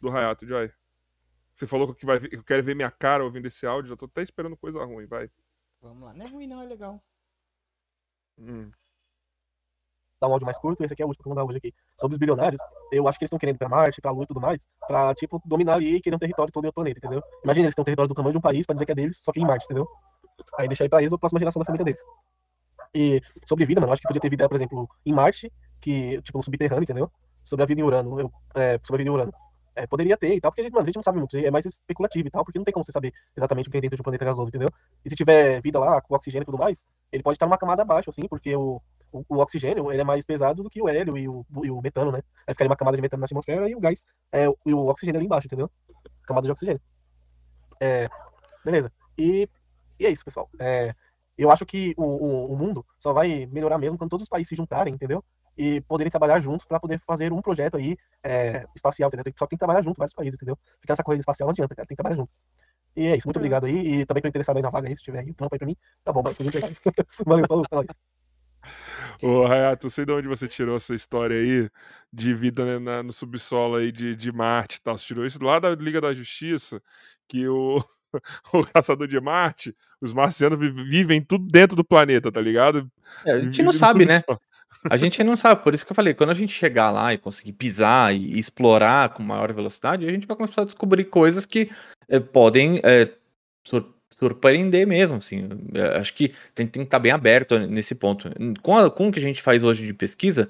do 0.00 0.08
Hayato, 0.08 0.46
Joy. 0.46 0.70
Você 1.54 1.66
falou 1.66 1.94
que 1.94 2.06
vai 2.06 2.18
que 2.20 2.42
quer 2.42 2.62
ver 2.62 2.74
minha 2.74 2.90
cara 2.90 3.24
ouvindo 3.24 3.46
esse 3.46 3.66
áudio, 3.66 3.90
já 3.90 3.96
tô 3.96 4.06
até 4.06 4.22
esperando 4.22 4.56
coisa 4.56 4.84
ruim, 4.84 5.06
vai. 5.06 5.30
Vamos 5.80 6.04
lá. 6.04 6.14
Não 6.14 6.26
é 6.26 6.28
ruim, 6.28 6.46
não, 6.46 6.62
é 6.62 6.64
legal. 6.64 7.02
Hum. 8.38 8.70
Dá 10.20 10.28
um 10.28 10.32
áudio 10.32 10.46
mais 10.46 10.58
curto, 10.58 10.84
esse 10.84 10.92
aqui 10.92 11.02
é 11.02 11.04
o 11.04 11.08
último 11.08 11.24
que 11.24 11.28
eu 11.28 11.34
vou 11.34 11.42
dar 11.42 11.48
hoje 11.48 11.58
aqui. 11.58 11.74
Sobre 11.98 12.14
os 12.14 12.18
bilionários, 12.18 12.62
eu 12.92 13.08
acho 13.08 13.18
que 13.18 13.24
eles 13.24 13.28
estão 13.28 13.40
querendo 13.40 13.56
ir 13.56 13.58
pra 13.58 13.68
Marte, 13.68 14.00
pra 14.00 14.12
Lua 14.12 14.22
e 14.22 14.26
tudo 14.28 14.40
mais, 14.40 14.68
pra, 14.86 15.12
tipo, 15.16 15.42
dominar 15.44 15.74
ali 15.74 15.96
e 15.96 16.00
querer 16.00 16.14
um 16.14 16.18
território 16.18 16.52
todo 16.52 16.64
no 16.64 16.72
planeta, 16.72 16.98
entendeu? 16.98 17.20
Imagina, 17.42 17.66
eles 17.66 17.74
têm 17.74 17.82
um 17.82 17.84
território 17.84 18.08
do 18.08 18.14
tamanho 18.14 18.32
de 18.32 18.38
um 18.38 18.40
país 18.40 18.64
pra 18.64 18.72
dizer 18.72 18.86
que 18.86 18.92
é 18.92 18.94
deles, 18.94 19.18
só 19.18 19.32
que 19.32 19.40
em 19.40 19.44
Marte, 19.44 19.64
entendeu? 19.64 19.88
Aí 20.56 20.68
deixar 20.68 20.84
aí 20.84 20.88
pra 20.88 21.00
eles 21.00 21.12
a 21.12 21.18
próxima 21.18 21.40
geração 21.40 21.58
da 21.58 21.66
família 21.66 21.84
deles. 21.84 22.00
E 22.94 23.20
sobre 23.48 23.66
vida, 23.66 23.80
mano, 23.80 23.90
eu 23.90 23.94
acho 23.94 24.02
que 24.02 24.06
podia 24.06 24.20
ter 24.20 24.30
vida, 24.30 24.48
por 24.48 24.54
exemplo, 24.54 24.88
em 25.04 25.12
Marte, 25.12 25.52
que, 25.80 26.22
tipo, 26.22 26.38
no 26.38 26.44
subterrâneo, 26.44 26.84
entendeu? 26.84 27.10
Sobre 27.42 27.64
a 27.64 27.66
vida 27.66 27.80
em 27.80 27.84
Urano, 27.84 28.20
eu, 28.20 28.32
é, 28.54 28.78
sobre 28.84 28.94
a 28.94 28.98
vida 28.98 29.10
em 29.10 29.12
Urano. 29.12 29.32
É, 29.74 29.86
poderia 29.86 30.16
ter 30.18 30.34
e 30.34 30.40
tal, 30.40 30.50
porque 30.50 30.60
a 30.60 30.64
gente, 30.64 30.72
mano, 30.72 30.82
a 30.82 30.86
gente 30.86 30.96
não 30.96 31.02
sabe 31.02 31.18
muito, 31.18 31.34
é 31.36 31.50
mais 31.50 31.64
especulativo 31.64 32.28
e 32.28 32.30
tal, 32.30 32.44
porque 32.44 32.58
não 32.58 32.64
tem 32.64 32.74
como 32.74 32.84
você 32.84 32.92
saber 32.92 33.12
exatamente 33.34 33.68
o 33.68 33.70
que 33.70 33.72
tem 33.72 33.80
dentro 33.80 33.96
de 33.96 34.02
um 34.02 34.04
planeta 34.04 34.24
gasoso, 34.24 34.48
entendeu? 34.48 34.68
E 35.02 35.08
se 35.08 35.16
tiver 35.16 35.62
vida 35.62 35.78
lá, 35.78 36.00
com 36.02 36.14
oxigênio 36.14 36.42
e 36.42 36.46
tudo 36.46 36.58
mais, 36.58 36.84
ele 37.10 37.22
pode 37.22 37.36
estar 37.36 37.46
numa 37.46 37.56
camada 37.56 37.80
abaixo, 37.80 38.10
assim, 38.10 38.28
porque 38.28 38.54
o, 38.54 38.82
o, 39.10 39.24
o 39.28 39.38
oxigênio 39.38 39.90
ele 39.90 40.02
é 40.02 40.04
mais 40.04 40.26
pesado 40.26 40.62
do 40.62 40.68
que 40.68 40.82
o 40.82 40.88
hélio 40.88 41.16
e 41.16 41.26
o, 41.26 41.46
e 41.64 41.70
o 41.70 41.80
metano, 41.80 42.12
né? 42.12 42.22
Aí 42.46 42.52
ficaria 42.52 42.68
uma 42.70 42.76
camada 42.76 42.96
de 42.96 43.02
metano 43.02 43.20
na 43.20 43.24
atmosfera 43.24 43.68
e 43.68 43.74
o 43.74 43.80
gás, 43.80 44.02
é, 44.30 44.44
e 44.66 44.74
o 44.74 44.86
oxigênio 44.86 45.18
ali 45.18 45.26
embaixo, 45.26 45.46
entendeu? 45.46 45.70
Camada 46.26 46.46
de 46.46 46.52
oxigênio. 46.52 46.80
É, 47.80 48.10
beleza. 48.64 48.92
E, 49.16 49.48
e 49.98 50.06
é 50.06 50.10
isso, 50.10 50.24
pessoal. 50.24 50.50
É, 50.58 50.94
eu 51.36 51.50
acho 51.50 51.64
que 51.64 51.94
o, 51.96 52.04
o, 52.04 52.52
o 52.52 52.56
mundo 52.56 52.84
só 52.98 53.12
vai 53.12 53.46
melhorar 53.46 53.78
mesmo 53.78 53.96
quando 53.96 54.10
todos 54.10 54.24
os 54.24 54.28
países 54.28 54.48
se 54.48 54.54
juntarem, 54.54 54.94
entendeu? 54.94 55.24
E 55.56 55.80
poderem 55.82 56.10
trabalhar 56.10 56.40
juntos 56.40 56.66
para 56.66 56.80
poder 56.80 57.00
fazer 57.06 57.32
um 57.32 57.42
projeto 57.42 57.76
aí 57.76 57.96
é, 58.22 58.66
espacial, 58.74 59.08
entendeu? 59.08 59.32
Só 59.38 59.46
tem 59.46 59.56
que 59.56 59.60
trabalhar 59.60 59.82
junto, 59.82 59.98
vários 59.98 60.14
países, 60.14 60.34
entendeu? 60.34 60.58
Ficar 60.80 60.92
nessa 60.92 61.02
corrida 61.02 61.20
espacial 61.20 61.46
não 61.46 61.52
adianta, 61.52 61.74
cara, 61.74 61.86
tem 61.86 61.96
que 61.96 62.02
trabalhar 62.02 62.16
junto. 62.16 62.30
E 62.94 63.06
é 63.06 63.16
isso, 63.16 63.26
muito 63.26 63.38
obrigado 63.38 63.64
aí, 63.64 64.00
e 64.00 64.06
também 64.06 64.22
tô 64.22 64.28
interessado 64.28 64.56
aí 64.56 64.62
na 64.62 64.70
vaga 64.70 64.88
aí, 64.88 64.96
se 64.96 65.02
tiver 65.02 65.20
aí, 65.20 65.32
trampa 65.32 65.54
aí 65.54 65.58
pra 65.58 65.66
mim, 65.66 65.76
tá 66.04 66.12
bom. 66.12 66.22
Valeu, 67.26 67.46
falou, 67.46 67.64
é 67.70 67.74
nóis. 67.74 67.88
Ô, 69.22 69.46
Rayato, 69.46 69.90
sei 69.90 70.04
de 70.04 70.12
onde 70.12 70.28
você 70.28 70.48
tirou 70.48 70.76
essa 70.76 70.94
história 70.94 71.36
aí 71.36 71.70
de 72.12 72.34
vida 72.34 72.64
né, 72.64 72.78
na, 72.78 73.02
no 73.02 73.12
subsolo 73.12 73.76
aí 73.76 73.92
de, 73.92 74.16
de 74.16 74.32
Marte 74.32 74.76
e 74.76 74.82
tal. 74.82 74.96
Você 74.96 75.06
tirou 75.06 75.24
isso 75.24 75.42
lá 75.42 75.58
da 75.58 75.74
Liga 75.74 76.00
da 76.00 76.12
Justiça, 76.12 76.82
que 77.28 77.46
o, 77.48 77.82
o 78.52 78.64
caçador 78.66 79.06
de 79.06 79.20
Marte, 79.20 79.74
os 80.00 80.12
marcianos 80.12 80.58
vivem 80.58 81.22
tudo 81.22 81.46
dentro 81.46 81.76
do 81.76 81.84
planeta, 81.84 82.30
tá 82.30 82.40
ligado? 82.40 82.90
É, 83.24 83.32
a 83.32 83.40
gente 83.40 83.62
não 83.62 83.72
sabe, 83.72 84.04
né? 84.04 84.22
A 84.90 84.96
gente 84.96 85.22
não 85.22 85.36
sabe, 85.36 85.62
por 85.62 85.74
isso 85.74 85.86
que 85.86 85.92
eu 85.92 85.96
falei, 85.96 86.12
quando 86.12 86.30
a 86.30 86.34
gente 86.34 86.52
chegar 86.52 86.90
lá 86.90 87.12
e 87.12 87.18
conseguir 87.18 87.52
pisar 87.52 88.14
e 88.14 88.38
explorar 88.38 89.10
com 89.10 89.22
maior 89.22 89.52
velocidade, 89.52 90.06
a 90.06 90.10
gente 90.10 90.26
vai 90.26 90.36
começar 90.36 90.62
a 90.62 90.64
descobrir 90.66 91.04
coisas 91.04 91.46
que 91.46 91.70
é, 92.08 92.18
podem 92.18 92.80
é, 92.82 93.10
sur 93.66 93.92
surpreender 94.18 94.86
mesmo, 94.86 95.16
assim. 95.16 95.48
É, 95.74 95.98
acho 95.98 96.14
que 96.14 96.32
tem, 96.54 96.64
tem 96.66 96.82
que 96.82 96.86
estar 96.86 97.00
bem 97.00 97.10
aberto 97.10 97.58
nesse 97.58 97.92
ponto. 97.92 98.30
Com, 98.62 98.78
a, 98.78 98.88
com 98.88 99.08
o 99.08 99.12
que 99.12 99.18
a 99.18 99.22
gente 99.22 99.42
faz 99.42 99.64
hoje 99.64 99.84
de 99.84 99.92
pesquisa, 99.92 100.48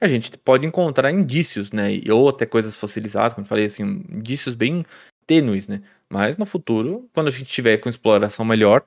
a 0.00 0.08
gente 0.08 0.36
pode 0.38 0.66
encontrar 0.66 1.12
indícios, 1.12 1.70
né, 1.70 2.00
ou 2.10 2.28
até 2.28 2.44
coisas 2.44 2.76
fossilizadas, 2.76 3.32
como 3.32 3.44
eu 3.44 3.48
falei, 3.48 3.66
assim, 3.66 3.84
indícios 4.10 4.56
bem 4.56 4.84
tênues, 5.26 5.68
né, 5.68 5.82
mas 6.10 6.36
no 6.36 6.44
futuro, 6.44 7.08
quando 7.14 7.28
a 7.28 7.30
gente 7.30 7.44
tiver 7.44 7.76
com 7.76 7.88
exploração 7.88 8.44
melhor, 8.44 8.84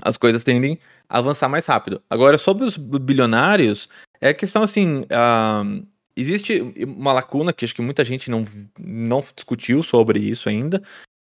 as 0.00 0.16
coisas 0.16 0.42
tendem 0.42 0.78
a 1.08 1.18
avançar 1.18 1.48
mais 1.48 1.66
rápido. 1.66 2.02
Agora, 2.08 2.38
sobre 2.38 2.64
os 2.64 2.76
bilionários, 2.76 3.88
é 4.20 4.30
a 4.30 4.34
questão 4.34 4.62
assim. 4.62 5.00
Uh, 5.02 5.86
existe 6.16 6.62
uma 6.86 7.12
lacuna 7.12 7.52
que 7.52 7.64
acho 7.64 7.74
que 7.74 7.82
muita 7.82 8.04
gente 8.04 8.30
não, 8.30 8.44
não 8.78 9.22
discutiu 9.34 9.82
sobre 9.82 10.18
isso 10.18 10.48
ainda, 10.48 10.82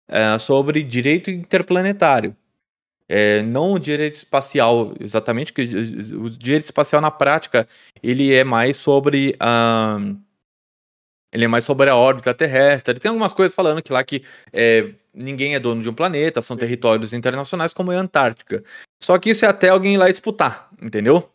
uh, 0.10 0.40
sobre 0.40 0.84
direito 0.84 1.30
interplanetário. 1.30 2.36
É, 3.10 3.42
não 3.42 3.72
o 3.72 3.80
direito 3.80 4.16
espacial 4.16 4.94
exatamente, 5.00 5.54
que 5.54 5.62
o 5.62 6.30
direito 6.30 6.66
espacial 6.66 7.02
na 7.02 7.10
prática 7.10 7.66
ele 8.04 8.34
é 8.34 8.44
mais 8.44 8.76
sobre 8.76 9.34
uh, 9.36 10.18
ele 11.32 11.46
é 11.46 11.48
mais 11.48 11.64
sobre 11.64 11.90
a 11.90 11.96
órbita 11.96 12.34
terrestre. 12.34 13.00
Tem 13.00 13.10
algumas 13.10 13.32
coisas 13.32 13.56
falando 13.56 13.82
que 13.82 13.94
lá 13.94 14.04
que 14.04 14.24
é, 14.52 14.92
ninguém 15.18 15.56
é 15.56 15.60
dono 15.60 15.82
de 15.82 15.90
um 15.90 15.94
planeta, 15.94 16.42
são 16.42 16.56
territórios 16.56 17.14
internacionais, 17.14 17.74
como 17.74 17.92
é 17.92 17.98
a 17.98 18.02
Antártica. 18.02 18.64
Só 19.02 19.18
que 19.18 19.32
isso 19.32 19.46
é 19.46 19.48
até 19.48 19.70
alguém 19.70 19.96
ir 19.96 19.98
lá 19.98 20.10
disputar, 20.10 20.70
entendeu? 20.82 21.30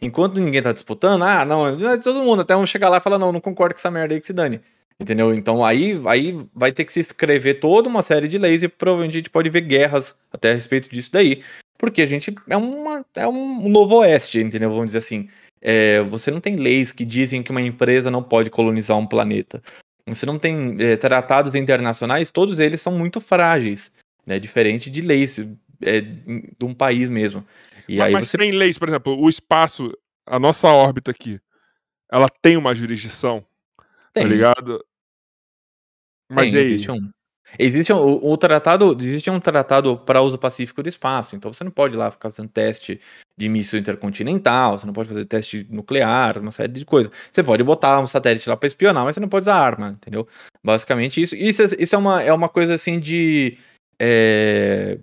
Enquanto 0.00 0.40
ninguém 0.40 0.62
tá 0.62 0.72
disputando, 0.72 1.22
ah, 1.22 1.44
não, 1.44 1.88
é 1.88 1.96
todo 1.98 2.22
mundo, 2.22 2.42
até 2.42 2.56
um 2.56 2.66
chegar 2.66 2.88
lá 2.88 2.98
e 2.98 3.00
falar, 3.00 3.18
não, 3.18 3.32
não 3.32 3.40
concordo 3.40 3.74
com 3.74 3.80
essa 3.80 3.90
merda 3.90 4.14
aí 4.14 4.20
que 4.20 4.26
se 4.26 4.32
dane. 4.32 4.60
Entendeu? 5.00 5.32
Então 5.32 5.64
aí, 5.64 6.00
aí 6.06 6.34
vai 6.52 6.72
ter 6.72 6.84
que 6.84 6.92
se 6.92 7.00
escrever 7.00 7.54
toda 7.60 7.88
uma 7.88 8.02
série 8.02 8.26
de 8.26 8.36
leis 8.36 8.64
e 8.64 8.68
provavelmente 8.68 9.14
a 9.14 9.18
gente 9.18 9.30
pode 9.30 9.48
ver 9.48 9.60
guerras 9.60 10.14
até 10.32 10.50
a 10.50 10.54
respeito 10.54 10.90
disso 10.90 11.10
daí. 11.12 11.44
Porque 11.78 12.02
a 12.02 12.06
gente 12.06 12.34
é, 12.48 12.56
uma, 12.56 13.06
é 13.14 13.26
um 13.28 13.68
novo 13.68 13.96
oeste, 13.98 14.40
entendeu? 14.40 14.70
Vamos 14.70 14.86
dizer 14.86 14.98
assim. 14.98 15.28
É, 15.60 16.02
você 16.02 16.30
não 16.30 16.40
tem 16.40 16.56
leis 16.56 16.92
que 16.92 17.04
dizem 17.04 17.42
que 17.42 17.50
uma 17.50 17.60
empresa 17.60 18.10
não 18.10 18.22
pode 18.22 18.50
colonizar 18.50 18.96
um 18.96 19.06
planeta. 19.06 19.62
Você 20.08 20.26
não 20.26 20.38
tem 20.38 20.76
é, 20.80 20.96
tratados 20.96 21.54
internacionais, 21.54 22.30
todos 22.30 22.58
eles 22.58 22.80
são 22.80 22.92
muito 22.92 23.20
frágeis, 23.20 23.90
né? 24.26 24.38
Diferente 24.38 24.90
de 24.90 25.00
leis 25.00 25.38
é, 25.80 26.00
de 26.00 26.64
um 26.64 26.74
país 26.74 27.08
mesmo. 27.08 27.46
E 27.88 27.96
mas, 27.96 28.06
aí 28.06 28.12
mas 28.12 28.28
você... 28.28 28.38
tem 28.38 28.50
leis, 28.50 28.78
por 28.78 28.88
exemplo, 28.88 29.18
o 29.18 29.28
espaço, 29.28 29.92
a 30.26 30.38
nossa 30.38 30.68
órbita 30.68 31.10
aqui, 31.10 31.40
ela 32.10 32.28
tem 32.28 32.56
uma 32.56 32.74
jurisdição, 32.74 33.40
tá 33.76 33.84
tem. 34.14 34.22
tá 34.24 34.28
ligado? 34.28 34.84
Mas 36.30 36.52
tem, 36.52 36.60
aí? 36.60 36.90
Um. 36.90 37.10
Existe 37.58 37.92
um, 37.92 37.98
o, 37.98 38.36
tratado, 38.36 38.96
existe 39.00 39.30
um 39.30 39.40
tratado 39.40 39.96
para 39.96 40.20
uso 40.20 40.36
pacífico 40.36 40.82
do 40.82 40.88
espaço, 40.88 41.36
então 41.36 41.52
você 41.52 41.64
não 41.64 41.70
pode 41.70 41.94
ir 41.94 41.96
lá 41.96 42.10
ficar 42.10 42.30
fazendo 42.30 42.48
teste 42.48 43.00
de 43.36 43.48
míssil 43.48 43.78
intercontinental, 43.78 44.78
você 44.78 44.86
não 44.86 44.92
pode 44.92 45.08
fazer 45.08 45.24
teste 45.24 45.66
nuclear, 45.70 46.38
uma 46.38 46.50
série 46.50 46.72
de 46.72 46.84
coisas. 46.84 47.10
Você 47.30 47.42
pode 47.42 47.62
botar 47.62 48.00
um 48.00 48.06
satélite 48.06 48.48
lá 48.48 48.56
para 48.56 48.66
espionar, 48.66 49.04
mas 49.04 49.14
você 49.14 49.20
não 49.20 49.28
pode 49.28 49.44
usar 49.44 49.54
arma, 49.54 49.90
entendeu? 49.90 50.26
Basicamente 50.62 51.22
isso. 51.22 51.36
Isso, 51.36 51.62
isso 51.78 51.94
é, 51.94 51.98
uma, 51.98 52.22
é 52.22 52.32
uma 52.32 52.48
coisa 52.48 52.74
assim 52.74 52.98
de. 52.98 53.56
É, 54.00 54.98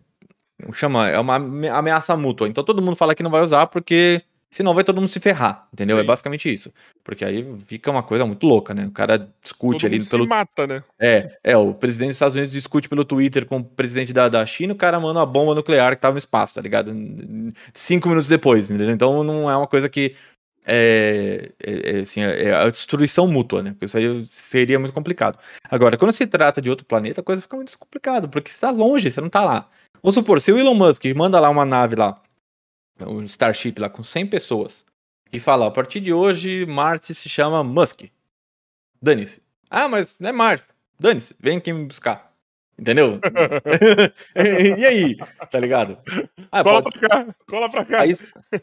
chama, 0.74 1.08
é 1.10 1.20
uma 1.20 1.36
ameaça 1.36 2.16
mútua. 2.18 2.48
Então 2.48 2.64
todo 2.64 2.82
mundo 2.82 2.96
fala 2.96 3.16
que 3.16 3.24
não 3.24 3.32
vai 3.32 3.42
usar 3.42 3.68
porque 3.68 4.22
Senão 4.56 4.74
vai 4.74 4.86
todo 4.86 5.02
mundo 5.02 5.10
se 5.10 5.20
ferrar, 5.20 5.68
entendeu? 5.74 5.98
É 5.98 6.00
Sim. 6.00 6.06
É 6.06 6.08
basicamente 6.08 6.54
isso. 6.54 6.72
Porque 7.04 7.26
aí 7.26 7.46
fica 7.68 7.92
uma 7.92 8.02
coisa 8.02 8.26
muito 8.26 8.46
louca, 8.46 8.74
né? 8.74 8.86
O 8.86 8.92
cara 8.92 9.30
discute 9.44 9.82
todo 9.82 9.86
ali 9.88 10.00
mundo 10.00 10.10
pelo. 10.10 10.24
Se 10.24 10.30
mata, 10.30 10.66
né? 10.66 10.84
É, 10.98 11.38
é, 11.44 11.58
o 11.58 11.74
presidente 11.74 12.10
dos 12.10 12.16
Estados 12.16 12.36
Unidos 12.36 12.54
discute 12.54 12.88
pelo 12.88 13.04
Twitter 13.04 13.46
com 13.46 13.58
o 13.58 13.64
presidente 13.64 14.14
da, 14.14 14.30
da 14.30 14.46
China, 14.46 14.74
o 14.74 14.78
cara 14.78 14.98
manda 14.98 15.20
uma 15.20 15.26
bomba 15.26 15.54
nuclear 15.54 15.96
que 15.96 16.02
tava 16.02 16.14
no 16.14 16.20
espaço, 16.20 16.54
tá 16.54 16.62
ligado? 16.62 16.94
Cinco 17.74 18.08
minutos 18.08 18.30
depois, 18.30 18.72
entendeu? 18.72 18.94
Então 18.94 19.24
não 19.24 19.52
é 19.52 19.58
uma 19.58 19.68
coisa 19.68 19.90
que. 19.90 20.16
É, 20.68 21.52
é, 21.62 21.98
é 21.98 22.00
assim, 22.00 22.22
é, 22.22 22.46
é 22.46 22.54
a 22.56 22.70
destruição 22.70 23.28
mútua, 23.28 23.62
né? 23.62 23.72
Porque 23.72 23.86
isso 23.86 23.98
aí 23.98 24.26
seria 24.26 24.80
muito 24.80 24.94
complicado. 24.94 25.38
Agora, 25.70 25.98
quando 25.98 26.14
se 26.14 26.26
trata 26.26 26.62
de 26.62 26.70
outro 26.70 26.86
planeta, 26.86 27.20
a 27.20 27.24
coisa 27.24 27.42
fica 27.42 27.58
muito 27.58 27.78
complicada, 27.78 28.28
porque 28.28 28.50
você 28.50 28.62
tá 28.62 28.72
longe, 28.72 29.12
você 29.12 29.20
não 29.20 29.30
tá 29.30 29.44
lá. 29.44 29.70
Vamos 30.02 30.16
supor, 30.16 30.40
se 30.40 30.52
o 30.52 30.58
Elon 30.58 30.76
Musk 30.76 31.04
manda 31.16 31.40
lá 31.40 31.50
uma 31.50 31.66
nave 31.66 31.96
lá 31.96 32.22
um 33.00 33.24
Starship 33.24 33.80
lá 33.80 33.90
com 33.90 34.04
100 34.04 34.28
pessoas 34.28 34.86
e 35.32 35.40
fala, 35.40 35.68
a 35.68 35.72
partir 35.72 36.00
de 36.00 36.14
hoje 36.14 36.66
Marte 36.66 37.14
se 37.14 37.28
chama 37.28 37.64
Musk. 37.64 38.04
Dane-se. 39.02 39.42
Ah, 39.70 39.88
mas 39.88 40.18
não 40.20 40.30
é 40.30 40.32
Marte. 40.32 40.66
Dane-se, 41.00 41.36
vem 41.40 41.58
aqui 41.58 41.74
me 41.74 41.86
buscar. 41.86 42.34
Entendeu? 42.78 43.20
e 44.78 44.86
aí? 44.86 45.18
Tá 45.50 45.60
ligado? 45.60 45.98
Ah, 46.52 46.64
cola 46.64 46.82
pode... 46.82 47.00
pra 47.00 47.10
cá, 47.10 47.36
cola 47.48 47.70
pra 47.70 47.86
cá. 47.86 48.02
Aí, 48.02 48.14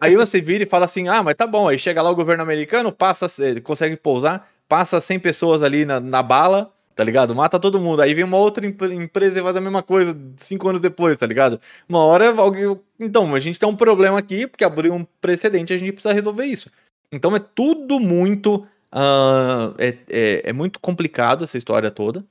aí, 0.00 0.16
você 0.16 0.40
vira 0.40 0.64
e 0.64 0.66
fala 0.66 0.84
assim: 0.84 1.08
ah, 1.08 1.22
mas 1.22 1.34
tá 1.34 1.46
bom. 1.46 1.68
Aí 1.68 1.78
chega 1.78 2.02
lá 2.02 2.10
o 2.10 2.14
governo 2.14 2.42
americano, 2.42 2.92
passa, 2.92 3.26
consegue 3.62 3.96
pousar, 3.96 4.50
passa 4.68 5.00
100 5.00 5.20
pessoas 5.20 5.62
ali 5.62 5.84
na, 5.84 5.98
na 5.98 6.22
bala, 6.22 6.72
tá 6.94 7.04
ligado? 7.04 7.34
Mata 7.34 7.58
todo 7.58 7.80
mundo. 7.80 8.02
Aí 8.02 8.14
vem 8.14 8.24
uma 8.24 8.38
outra 8.38 8.66
empresa 8.66 9.38
e 9.38 9.42
faz 9.42 9.56
a 9.56 9.60
mesma 9.60 9.82
coisa 9.82 10.16
cinco 10.36 10.68
anos 10.68 10.80
depois, 10.80 11.16
tá 11.18 11.26
ligado? 11.26 11.60
Uma 11.88 12.00
hora 12.04 12.34
alguém. 12.40 12.78
Então, 12.98 13.34
a 13.34 13.40
gente 13.40 13.58
tem 13.58 13.68
um 13.68 13.76
problema 13.76 14.18
aqui, 14.18 14.46
porque 14.46 14.64
abriu 14.64 14.94
um 14.94 15.04
precedente, 15.20 15.72
a 15.72 15.76
gente 15.76 15.92
precisa 15.92 16.14
resolver 16.14 16.44
isso. 16.44 16.70
Então 17.12 17.36
é 17.36 17.40
tudo 17.40 18.00
muito. 18.00 18.66
Uh, 18.94 19.72
é, 19.78 19.96
é, 20.10 20.42
é, 20.50 20.52
muito 20.52 20.78
complicado 20.78 21.44
essa 21.44 21.56
história 21.56 21.90
toda. 21.90 22.22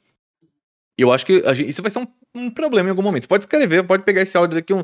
eu 0.96 1.12
acho 1.12 1.26
que 1.26 1.42
gente, 1.56 1.70
isso 1.70 1.82
vai 1.82 1.90
ser 1.90 1.98
um, 1.98 2.08
um, 2.36 2.52
problema 2.52 2.90
em 2.90 2.92
algum 2.92 3.02
momento. 3.02 3.24
Você 3.24 3.28
pode 3.28 3.44
escrever, 3.44 3.84
pode 3.84 4.04
pegar 4.04 4.22
esse 4.22 4.38
áudio 4.38 4.56
daqui, 4.56 4.74
um, 4.74 4.84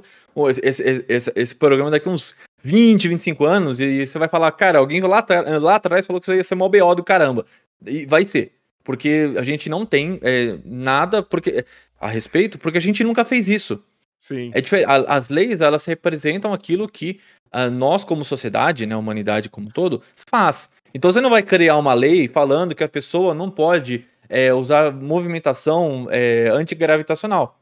esse, 0.50 0.82
esse, 1.08 1.32
esse, 1.36 1.56
programa 1.56 1.92
daqui 1.92 2.10
uns 2.10 2.36
20, 2.64 3.08
25 3.10 3.46
anos, 3.46 3.80
e 3.80 4.08
você 4.08 4.18
vai 4.18 4.28
falar, 4.28 4.52
cara, 4.54 4.80
alguém 4.80 5.02
lá, 5.02 5.24
lá 5.62 5.76
atrás 5.76 6.08
falou 6.08 6.20
que 6.20 6.26
isso 6.26 6.36
ia 6.36 6.44
ser 6.44 6.56
mó 6.56 6.68
BO 6.68 6.96
do 6.96 7.04
caramba. 7.04 7.46
E 7.86 8.08
vai 8.08 8.26
ser. 8.26 8.57
Porque 8.88 9.34
a 9.36 9.44
gente 9.44 9.70
não 9.70 9.86
tem 9.86 10.18
é, 10.22 10.58
nada 10.64 11.22
porque, 11.22 11.66
a 12.00 12.08
respeito, 12.08 12.58
porque 12.58 12.78
a 12.78 12.82
gente 12.82 13.04
nunca 13.04 13.26
fez 13.26 13.50
isso. 13.50 13.84
Sim. 14.18 14.50
É 14.56 14.62
As 15.10 15.28
leis, 15.28 15.60
elas 15.60 15.84
representam 15.84 16.54
aquilo 16.54 16.88
que 16.88 17.20
uh, 17.54 17.70
nós, 17.70 18.06
como 18.06 18.24
sociedade, 18.24 18.86
né, 18.86 18.96
a 18.96 18.98
humanidade 18.98 19.50
como 19.50 19.68
um 19.68 19.70
todo, 19.70 20.02
faz. 20.16 20.70
Então 20.94 21.12
você 21.12 21.20
não 21.20 21.30
vai 21.30 21.44
criar 21.44 21.76
uma 21.76 21.94
lei 21.94 22.30
falando 22.30 22.74
que 22.74 22.82
a 22.82 22.88
pessoa 22.88 23.34
não 23.34 23.52
pode 23.52 24.06
é, 24.30 24.54
usar 24.54 24.94
movimentação 24.94 26.08
é, 26.10 26.48
antigravitacional. 26.54 27.60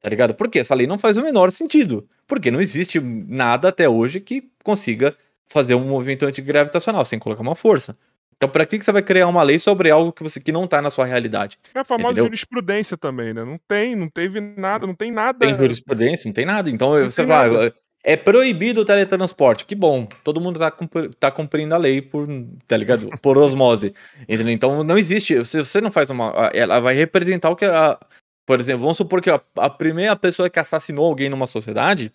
Tá 0.00 0.10
ligado? 0.10 0.34
Porque 0.34 0.58
essa 0.58 0.74
lei 0.74 0.88
não 0.88 0.98
faz 0.98 1.16
o 1.16 1.22
menor 1.22 1.52
sentido. 1.52 2.08
Porque 2.26 2.50
não 2.50 2.60
existe 2.60 2.98
nada 2.98 3.68
até 3.68 3.88
hoje 3.88 4.18
que 4.18 4.50
consiga 4.64 5.16
fazer 5.46 5.76
um 5.76 5.86
movimento 5.86 6.26
antigravitacional 6.26 7.04
sem 7.04 7.20
colocar 7.20 7.42
uma 7.42 7.54
força. 7.54 7.96
Então, 8.38 8.48
para 8.48 8.64
que, 8.64 8.78
que 8.78 8.84
você 8.84 8.92
vai 8.92 9.02
criar 9.02 9.26
uma 9.26 9.42
lei 9.42 9.58
sobre 9.58 9.90
algo 9.90 10.12
que 10.12 10.22
você 10.22 10.38
que 10.38 10.52
não 10.52 10.66
tá 10.68 10.80
na 10.80 10.90
sua 10.90 11.04
realidade? 11.04 11.58
É 11.74 11.80
a 11.80 11.84
famosa 11.84 12.12
entendeu? 12.12 12.24
jurisprudência 12.26 12.96
também, 12.96 13.34
né? 13.34 13.44
Não 13.44 13.58
tem, 13.66 13.96
não 13.96 14.08
teve 14.08 14.40
nada, 14.40 14.86
não 14.86 14.94
tem 14.94 15.10
nada. 15.10 15.40
Tem 15.40 15.56
jurisprudência, 15.56 16.28
não 16.28 16.32
tem 16.32 16.46
nada. 16.46 16.70
Então 16.70 16.96
não 16.96 17.10
você 17.10 17.26
vai. 17.26 17.72
É 18.04 18.16
proibido 18.16 18.82
o 18.82 18.84
teletransporte. 18.84 19.64
Que 19.64 19.74
bom. 19.74 20.06
Todo 20.22 20.40
mundo 20.40 20.60
tá, 20.60 20.72
tá 21.18 21.30
cumprindo 21.32 21.74
a 21.74 21.78
lei 21.78 22.00
por, 22.00 22.28
tá 22.64 22.76
ligado? 22.76 23.10
Por 23.20 23.36
osmose. 23.36 23.92
Entendeu? 24.28 24.52
Então 24.52 24.84
não 24.84 24.96
existe. 24.96 25.44
Se 25.44 25.58
você 25.58 25.80
não 25.80 25.90
faz 25.90 26.08
uma. 26.08 26.32
Ela 26.54 26.78
vai 26.78 26.94
representar 26.94 27.50
o 27.50 27.56
que 27.56 27.64
a. 27.64 27.98
Por 28.46 28.60
exemplo, 28.60 28.82
vamos 28.82 28.96
supor 28.96 29.20
que 29.20 29.28
a, 29.28 29.40
a 29.56 29.68
primeira 29.68 30.14
pessoa 30.14 30.48
que 30.48 30.60
assassinou 30.60 31.06
alguém 31.06 31.28
numa 31.28 31.46
sociedade, 31.46 32.12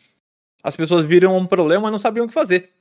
as 0.63 0.75
pessoas 0.75 1.03
viram 1.03 1.37
um 1.37 1.45
problema 1.45 1.89
e 1.89 1.91
não 1.91 1.99
sabiam 1.99 2.25
o 2.25 2.27
que 2.29 2.33
fazer. 2.33 2.71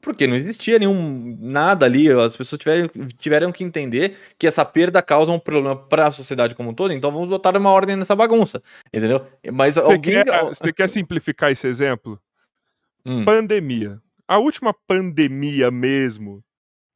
Porque 0.00 0.26
não 0.26 0.34
existia 0.34 0.78
nenhum 0.78 1.36
nada 1.40 1.84
ali, 1.84 2.10
as 2.10 2.36
pessoas 2.36 2.58
tiveram, 2.58 2.88
tiveram 3.18 3.52
que 3.52 3.62
entender 3.62 4.16
que 4.38 4.46
essa 4.46 4.64
perda 4.64 5.02
causa 5.02 5.30
um 5.30 5.38
problema 5.38 5.76
para 5.76 6.06
a 6.06 6.10
sociedade 6.10 6.54
como 6.54 6.70
um 6.70 6.74
todo, 6.74 6.92
então 6.92 7.12
vamos 7.12 7.28
botar 7.28 7.56
uma 7.56 7.70
ordem 7.70 7.96
nessa 7.96 8.16
bagunça, 8.16 8.62
entendeu? 8.92 9.26
Mas 9.52 9.74
você 9.74 9.80
alguém 9.80 10.24
quer, 10.24 10.44
você 10.44 10.72
quer 10.72 10.88
simplificar 10.88 11.52
esse 11.52 11.66
exemplo? 11.66 12.18
Hum. 13.04 13.24
Pandemia. 13.24 14.00
A 14.26 14.38
última 14.38 14.72
pandemia 14.86 15.70
mesmo 15.70 16.42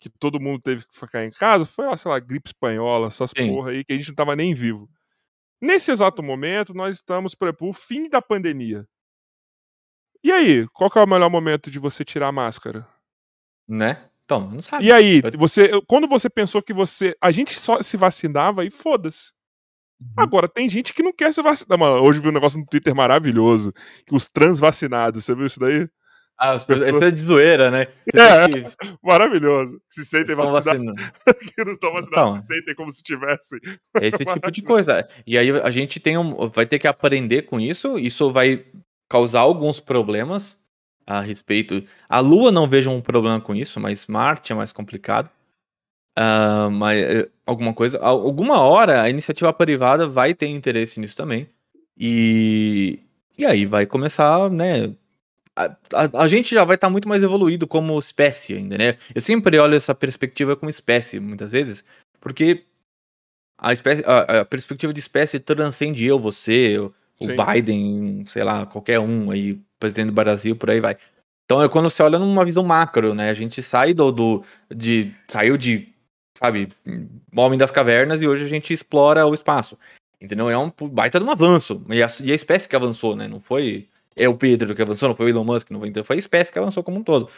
que 0.00 0.08
todo 0.08 0.40
mundo 0.40 0.60
teve 0.60 0.86
que 0.86 0.94
ficar 0.98 1.24
em 1.24 1.30
casa 1.30 1.64
foi, 1.64 1.96
sei 1.96 2.10
lá, 2.10 2.18
gripe 2.18 2.48
espanhola, 2.48 3.08
essas 3.08 3.32
Sim. 3.36 3.48
porra 3.48 3.70
aí 3.70 3.84
que 3.84 3.92
a 3.92 3.96
gente 3.96 4.08
não 4.08 4.14
tava 4.14 4.36
nem 4.36 4.54
vivo. 4.54 4.88
Nesse 5.60 5.90
exato 5.90 6.22
momento, 6.22 6.74
nós 6.74 6.96
estamos 6.96 7.34
para 7.34 7.54
o 7.58 7.72
fim 7.72 8.08
da 8.08 8.20
pandemia. 8.20 8.86
E 10.22 10.30
aí, 10.30 10.66
qual 10.74 10.90
é 10.94 11.00
o 11.00 11.06
melhor 11.06 11.30
momento 11.30 11.70
de 11.70 11.78
você 11.78 12.04
tirar 12.04 12.28
a 12.28 12.32
máscara? 12.32 12.86
Né? 13.68 14.04
Então, 14.24 14.50
não 14.50 14.62
sabe. 14.62 14.86
E 14.86 14.92
aí, 14.92 15.20
você, 15.36 15.70
quando 15.86 16.08
você 16.08 16.30
pensou 16.30 16.62
que 16.62 16.72
você. 16.72 17.14
A 17.20 17.30
gente 17.30 17.58
só 17.58 17.80
se 17.82 17.96
vacinava 17.96 18.64
e 18.64 18.70
foda-se. 18.70 19.32
Uhum. 20.00 20.08
Agora, 20.16 20.48
tem 20.48 20.68
gente 20.68 20.92
que 20.92 21.02
não 21.02 21.12
quer 21.12 21.32
se 21.32 21.42
vacinar. 21.42 21.78
Mano, 21.78 22.02
hoje 22.02 22.20
vi 22.20 22.28
um 22.28 22.32
negócio 22.32 22.58
no 22.58 22.66
Twitter 22.66 22.94
maravilhoso. 22.94 23.72
Que 24.06 24.14
os 24.14 24.28
trans 24.28 24.58
vacinados, 24.58 25.24
você 25.24 25.34
viu 25.34 25.46
isso 25.46 25.60
daí? 25.60 25.88
Ah, 26.38 26.52
as 26.52 26.64
pessoas... 26.64 26.90
Isso 26.90 27.04
é 27.04 27.10
de 27.10 27.20
zoeira, 27.20 27.70
né? 27.70 27.86
É, 28.14 28.48
que... 28.48 28.62
maravilhoso. 29.02 29.80
Se 29.88 30.04
sentem 30.04 30.34
vacinados. 30.34 30.94
que 31.54 31.64
não 31.64 31.72
estão 31.72 31.92
vacinados, 31.92 32.32
então, 32.32 32.40
se 32.40 32.46
sentem 32.46 32.74
como 32.74 32.90
se 32.90 33.02
tivessem. 33.02 33.60
Esse 34.00 34.24
tipo 34.24 34.50
de 34.50 34.62
coisa. 34.62 35.08
E 35.26 35.38
aí 35.38 35.50
a 35.50 35.70
gente 35.70 36.00
tem 36.00 36.18
um, 36.18 36.48
vai 36.48 36.66
ter 36.66 36.78
que 36.78 36.88
aprender 36.88 37.42
com 37.42 37.60
isso. 37.60 37.98
Isso 37.98 38.32
vai 38.32 38.64
causar 39.08 39.40
alguns 39.40 39.78
problemas 39.78 40.58
a 41.06 41.20
respeito. 41.20 41.84
A 42.08 42.20
Lua 42.20 42.50
não 42.50 42.68
vejo 42.68 42.90
um 42.90 43.00
problema 43.00 43.40
com 43.40 43.54
isso, 43.54 43.78
mas 43.80 44.06
Marte 44.06 44.52
é 44.52 44.54
mais 44.54 44.72
complicado. 44.72 45.30
Uh, 46.16 46.70
mas 46.70 47.02
eh, 47.02 47.28
alguma 47.44 47.74
coisa, 47.74 47.98
alguma 47.98 48.60
hora 48.60 49.02
a 49.02 49.10
iniciativa 49.10 49.52
privada 49.52 50.06
vai 50.06 50.32
ter 50.32 50.46
interesse 50.46 51.00
nisso 51.00 51.16
também. 51.16 51.48
E, 51.98 53.00
e 53.36 53.44
aí 53.44 53.66
vai 53.66 53.84
começar, 53.84 54.48
né? 54.50 54.94
A, 55.56 55.64
a, 55.92 56.22
a 56.22 56.28
gente 56.28 56.54
já 56.54 56.64
vai 56.64 56.76
estar 56.76 56.88
tá 56.88 56.90
muito 56.90 57.08
mais 57.08 57.22
evoluído 57.22 57.66
como 57.66 57.98
espécie 57.98 58.54
ainda, 58.54 58.78
né? 58.78 58.96
Eu 59.14 59.20
sempre 59.20 59.58
olho 59.58 59.74
essa 59.74 59.94
perspectiva 59.94 60.56
como 60.56 60.70
espécie, 60.70 61.18
muitas 61.20 61.52
vezes, 61.52 61.84
porque 62.20 62.64
a, 63.58 63.72
espécie, 63.72 64.02
a, 64.06 64.40
a 64.40 64.44
perspectiva 64.44 64.92
de 64.92 65.00
espécie 65.00 65.38
transcende 65.38 66.04
eu, 66.04 66.18
você, 66.18 66.78
o 66.78 66.92
Biden, 67.26 68.24
sei 68.26 68.44
lá, 68.44 68.66
qualquer 68.66 68.98
um 69.00 69.30
aí, 69.30 69.60
presidente 69.84 70.06
do 70.06 70.12
Brasil, 70.12 70.56
por 70.56 70.70
aí 70.70 70.80
vai. 70.80 70.96
Então 71.44 71.62
é 71.62 71.68
quando 71.68 71.90
você 71.90 72.02
olha 72.02 72.18
numa 72.18 72.44
visão 72.44 72.64
macro, 72.64 73.14
né? 73.14 73.28
A 73.28 73.34
gente 73.34 73.62
sai 73.62 73.92
do, 73.92 74.10
do 74.10 74.44
de 74.74 75.14
saiu 75.28 75.58
de, 75.58 75.92
sabe, 76.36 76.70
homem 77.36 77.58
das 77.58 77.70
cavernas 77.70 78.22
e 78.22 78.26
hoje 78.26 78.44
a 78.44 78.48
gente 78.48 78.72
explora 78.72 79.26
o 79.26 79.34
espaço. 79.34 79.78
Entendeu? 80.20 80.48
É 80.48 80.56
um 80.56 80.72
baita 80.90 81.18
de 81.18 81.26
um 81.26 81.30
avanço. 81.30 81.84
E 81.90 82.02
a, 82.02 82.06
e 82.22 82.32
a 82.32 82.34
espécie 82.34 82.68
que 82.68 82.74
avançou, 82.74 83.14
né? 83.14 83.28
Não 83.28 83.40
foi 83.40 83.88
é 84.16 84.28
o 84.28 84.36
Pedro 84.36 84.74
que 84.74 84.80
avançou, 84.80 85.08
não 85.08 85.16
foi 85.16 85.26
o 85.26 85.28
Elon 85.28 85.44
Musk, 85.44 85.70
não 85.70 85.80
foi, 85.80 85.88
então 85.88 86.04
foi 86.04 86.16
a 86.16 86.18
espécie 86.18 86.50
que 86.50 86.58
avançou 86.58 86.82
como 86.82 86.98
um 86.98 87.02
todo. 87.02 87.28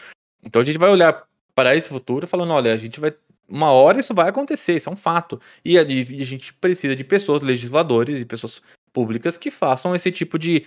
Então 0.45 0.61
a 0.61 0.65
gente 0.65 0.79
vai 0.79 0.91
olhar 0.91 1.27
para 1.55 1.75
esse 1.75 1.89
futuro 1.89 2.29
falando, 2.29 2.53
olha, 2.53 2.73
a 2.73 2.77
gente 2.77 3.01
vai 3.01 3.13
uma 3.49 3.71
hora 3.71 4.01
isso 4.01 4.13
vai 4.13 4.29
acontecer, 4.29 4.77
isso 4.77 4.89
é 4.89 4.93
um 4.93 4.97
fato. 4.97 5.41
E 5.65 5.79
a, 5.79 5.83
e 5.83 6.21
a 6.21 6.25
gente 6.25 6.53
precisa 6.55 6.95
de 6.95 7.05
pessoas, 7.05 7.43
legisladores 7.43 8.21
e 8.21 8.25
pessoas 8.25 8.61
públicas 8.93 9.37
que 9.37 9.51
façam 9.51 9.95
esse 9.95 10.11
tipo 10.11 10.39
de 10.39 10.67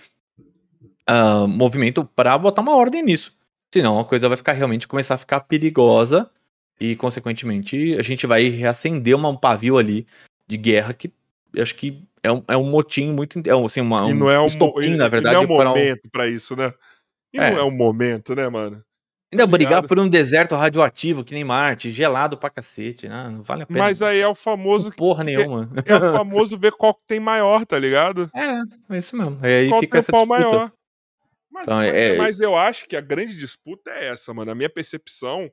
uh, 1.08 1.46
movimento 1.46 2.04
para 2.04 2.36
botar 2.36 2.62
uma 2.62 2.74
ordem 2.74 3.02
nisso. 3.02 3.32
Senão 3.72 3.98
a 3.98 4.04
coisa 4.04 4.28
vai 4.28 4.36
ficar 4.36 4.52
realmente 4.52 4.88
começar 4.88 5.14
a 5.14 5.18
ficar 5.18 5.40
perigosa 5.40 6.28
e, 6.80 6.96
consequentemente, 6.96 7.94
a 7.98 8.02
gente 8.02 8.26
vai 8.26 8.48
reacender 8.48 9.14
uma, 9.14 9.28
um 9.28 9.36
pavio 9.36 9.78
ali 9.78 10.06
de 10.46 10.56
guerra 10.56 10.92
que 10.92 11.12
acho 11.58 11.74
que 11.74 12.02
é 12.22 12.30
um, 12.30 12.42
é 12.48 12.56
um 12.56 12.64
motim 12.64 13.12
muito. 13.12 13.38
É 13.38 13.64
assim, 13.64 13.80
uma, 13.80 14.04
um 14.04 14.10
e 14.10 14.14
não 14.14 14.30
é 14.30 14.40
um 14.40 14.46
estopim, 14.46 14.96
na 14.96 15.08
verdade. 15.08 15.34
não 15.34 15.42
é 15.42 15.46
um 15.46 15.48
momento 15.48 16.06
um... 16.06 16.10
para 16.10 16.26
isso, 16.26 16.56
né? 16.56 16.72
E 17.32 17.38
é. 17.38 17.50
não 17.50 17.58
é 17.58 17.64
um 17.64 17.70
momento, 17.70 18.34
né, 18.34 18.48
mano? 18.48 18.82
Ainda 19.32 19.44
tá 19.44 19.50
brigar 19.50 19.86
por 19.86 19.96
um 20.00 20.08
deserto 20.08 20.56
radioativo 20.56 21.22
que 21.22 21.32
nem 21.32 21.44
Marte, 21.44 21.92
gelado 21.92 22.36
pra 22.36 22.50
cacete, 22.50 23.08
né? 23.08 23.28
não 23.30 23.42
vale 23.42 23.62
a 23.62 23.66
pena. 23.66 23.78
Mas 23.78 24.02
aí 24.02 24.18
é 24.18 24.26
o 24.26 24.34
famoso. 24.34 24.90
Porra 24.90 25.22
nenhuma. 25.22 25.70
É, 25.86 25.94
o 25.94 26.16
famoso 26.16 26.58
ver 26.58 26.72
qual 26.72 26.98
tem 27.06 27.20
maior, 27.20 27.64
tá 27.64 27.78
ligado? 27.78 28.28
É, 28.34 28.94
é 28.94 28.98
isso 28.98 29.16
mesmo. 29.16 29.38
Aí 29.42 29.68
qual 29.68 29.80
fica 29.80 29.98
essa 29.98 30.10
disputa. 30.10 30.26
maior. 30.26 30.72
Mas, 31.50 31.64
então, 31.64 31.76
mas, 31.76 31.94
é... 31.94 32.16
mas 32.16 32.40
eu 32.40 32.56
acho 32.56 32.86
que 32.86 32.96
a 32.96 33.00
grande 33.00 33.36
disputa 33.36 33.90
é 33.90 34.08
essa, 34.08 34.32
mano. 34.32 34.50
A 34.50 34.54
minha 34.54 34.70
percepção 34.70 35.50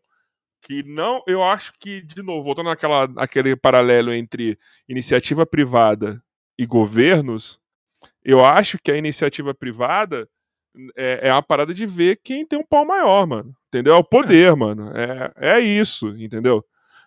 que 0.61 0.83
não, 0.83 1.21
eu 1.27 1.43
acho 1.43 1.73
que 1.79 2.01
de 2.01 2.21
novo, 2.21 2.43
voltando 2.43 2.67
naquela 2.67 3.07
aquele 3.17 3.55
paralelo 3.55 4.11
entre 4.11 4.57
iniciativa 4.87 5.45
privada 5.45 6.21
e 6.57 6.65
governos, 6.65 7.59
eu 8.23 8.43
acho 8.43 8.77
que 8.79 8.91
a 8.91 8.97
iniciativa 8.97 9.53
privada 9.53 10.27
é, 10.95 11.27
é 11.29 11.31
uma 11.31 11.43
parada 11.43 11.73
de 11.73 11.85
ver 11.85 12.19
quem 12.23 12.45
tem 12.45 12.59
um 12.59 12.65
pau 12.65 12.85
maior, 12.85 13.25
mano. 13.25 13.55
Entendeu? 13.67 13.93
É 13.93 13.97
o 13.97 14.03
poder, 14.03 14.51
é. 14.51 14.55
mano. 14.55 14.91
É, 14.95 15.55
é 15.55 15.59
isso, 15.59 16.09
entendeu? 16.17 16.63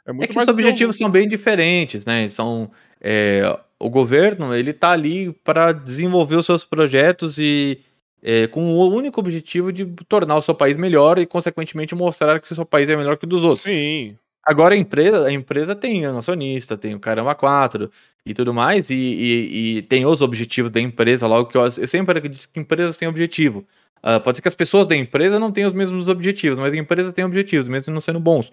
É, 0.06 0.12
muito 0.12 0.30
é 0.30 0.32
que 0.32 0.38
os 0.38 0.48
objetivos 0.48 0.96
são 0.96 1.10
bem 1.10 1.28
diferentes, 1.28 2.04
né? 2.04 2.28
São 2.28 2.70
é, 3.00 3.42
o 3.78 3.88
governo 3.88 4.54
ele 4.54 4.72
tá 4.72 4.90
ali 4.90 5.32
para 5.44 5.72
desenvolver 5.72 6.36
os 6.36 6.46
seus 6.46 6.64
projetos 6.64 7.38
e 7.38 7.80
é, 8.22 8.46
com 8.46 8.74
o 8.74 8.88
único 8.94 9.20
objetivo 9.20 9.72
de 9.72 9.86
tornar 10.08 10.36
o 10.36 10.42
seu 10.42 10.54
país 10.54 10.76
melhor 10.76 11.18
e, 11.18 11.26
consequentemente, 11.26 11.94
mostrar 11.94 12.40
que 12.40 12.50
o 12.50 12.54
seu 12.54 12.66
país 12.66 12.88
é 12.88 12.96
melhor 12.96 13.16
que 13.16 13.24
o 13.24 13.28
dos 13.28 13.42
outros. 13.42 13.62
Sim. 13.62 14.16
Agora 14.44 14.74
a 14.74 14.78
empresa, 14.78 15.26
a 15.26 15.32
empresa 15.32 15.74
tem 15.74 16.06
acionista, 16.06 16.76
tem 16.76 16.94
o 16.94 17.00
Caramba 17.00 17.34
4 17.34 17.90
e 18.24 18.34
tudo 18.34 18.54
mais, 18.54 18.90
e, 18.90 18.94
e, 18.94 19.76
e 19.78 19.82
tem 19.82 20.06
os 20.06 20.22
objetivos 20.22 20.70
da 20.70 20.80
empresa, 20.80 21.26
logo 21.26 21.50
que 21.50 21.56
eu, 21.56 21.62
eu 21.62 21.86
sempre 21.86 22.18
acredito 22.18 22.48
que 22.52 22.60
empresas 22.60 22.96
têm 22.96 23.08
objetivo. 23.08 23.66
Uh, 24.02 24.18
pode 24.20 24.38
ser 24.38 24.42
que 24.42 24.48
as 24.48 24.54
pessoas 24.54 24.86
da 24.86 24.96
empresa 24.96 25.38
não 25.38 25.52
tenham 25.52 25.68
os 25.68 25.74
mesmos 25.74 26.08
objetivos, 26.08 26.58
mas 26.58 26.72
a 26.72 26.76
empresa 26.76 27.12
tem 27.12 27.24
objetivos, 27.24 27.66
mesmo 27.66 27.92
não 27.92 28.00
sendo 28.00 28.18
bons. 28.18 28.50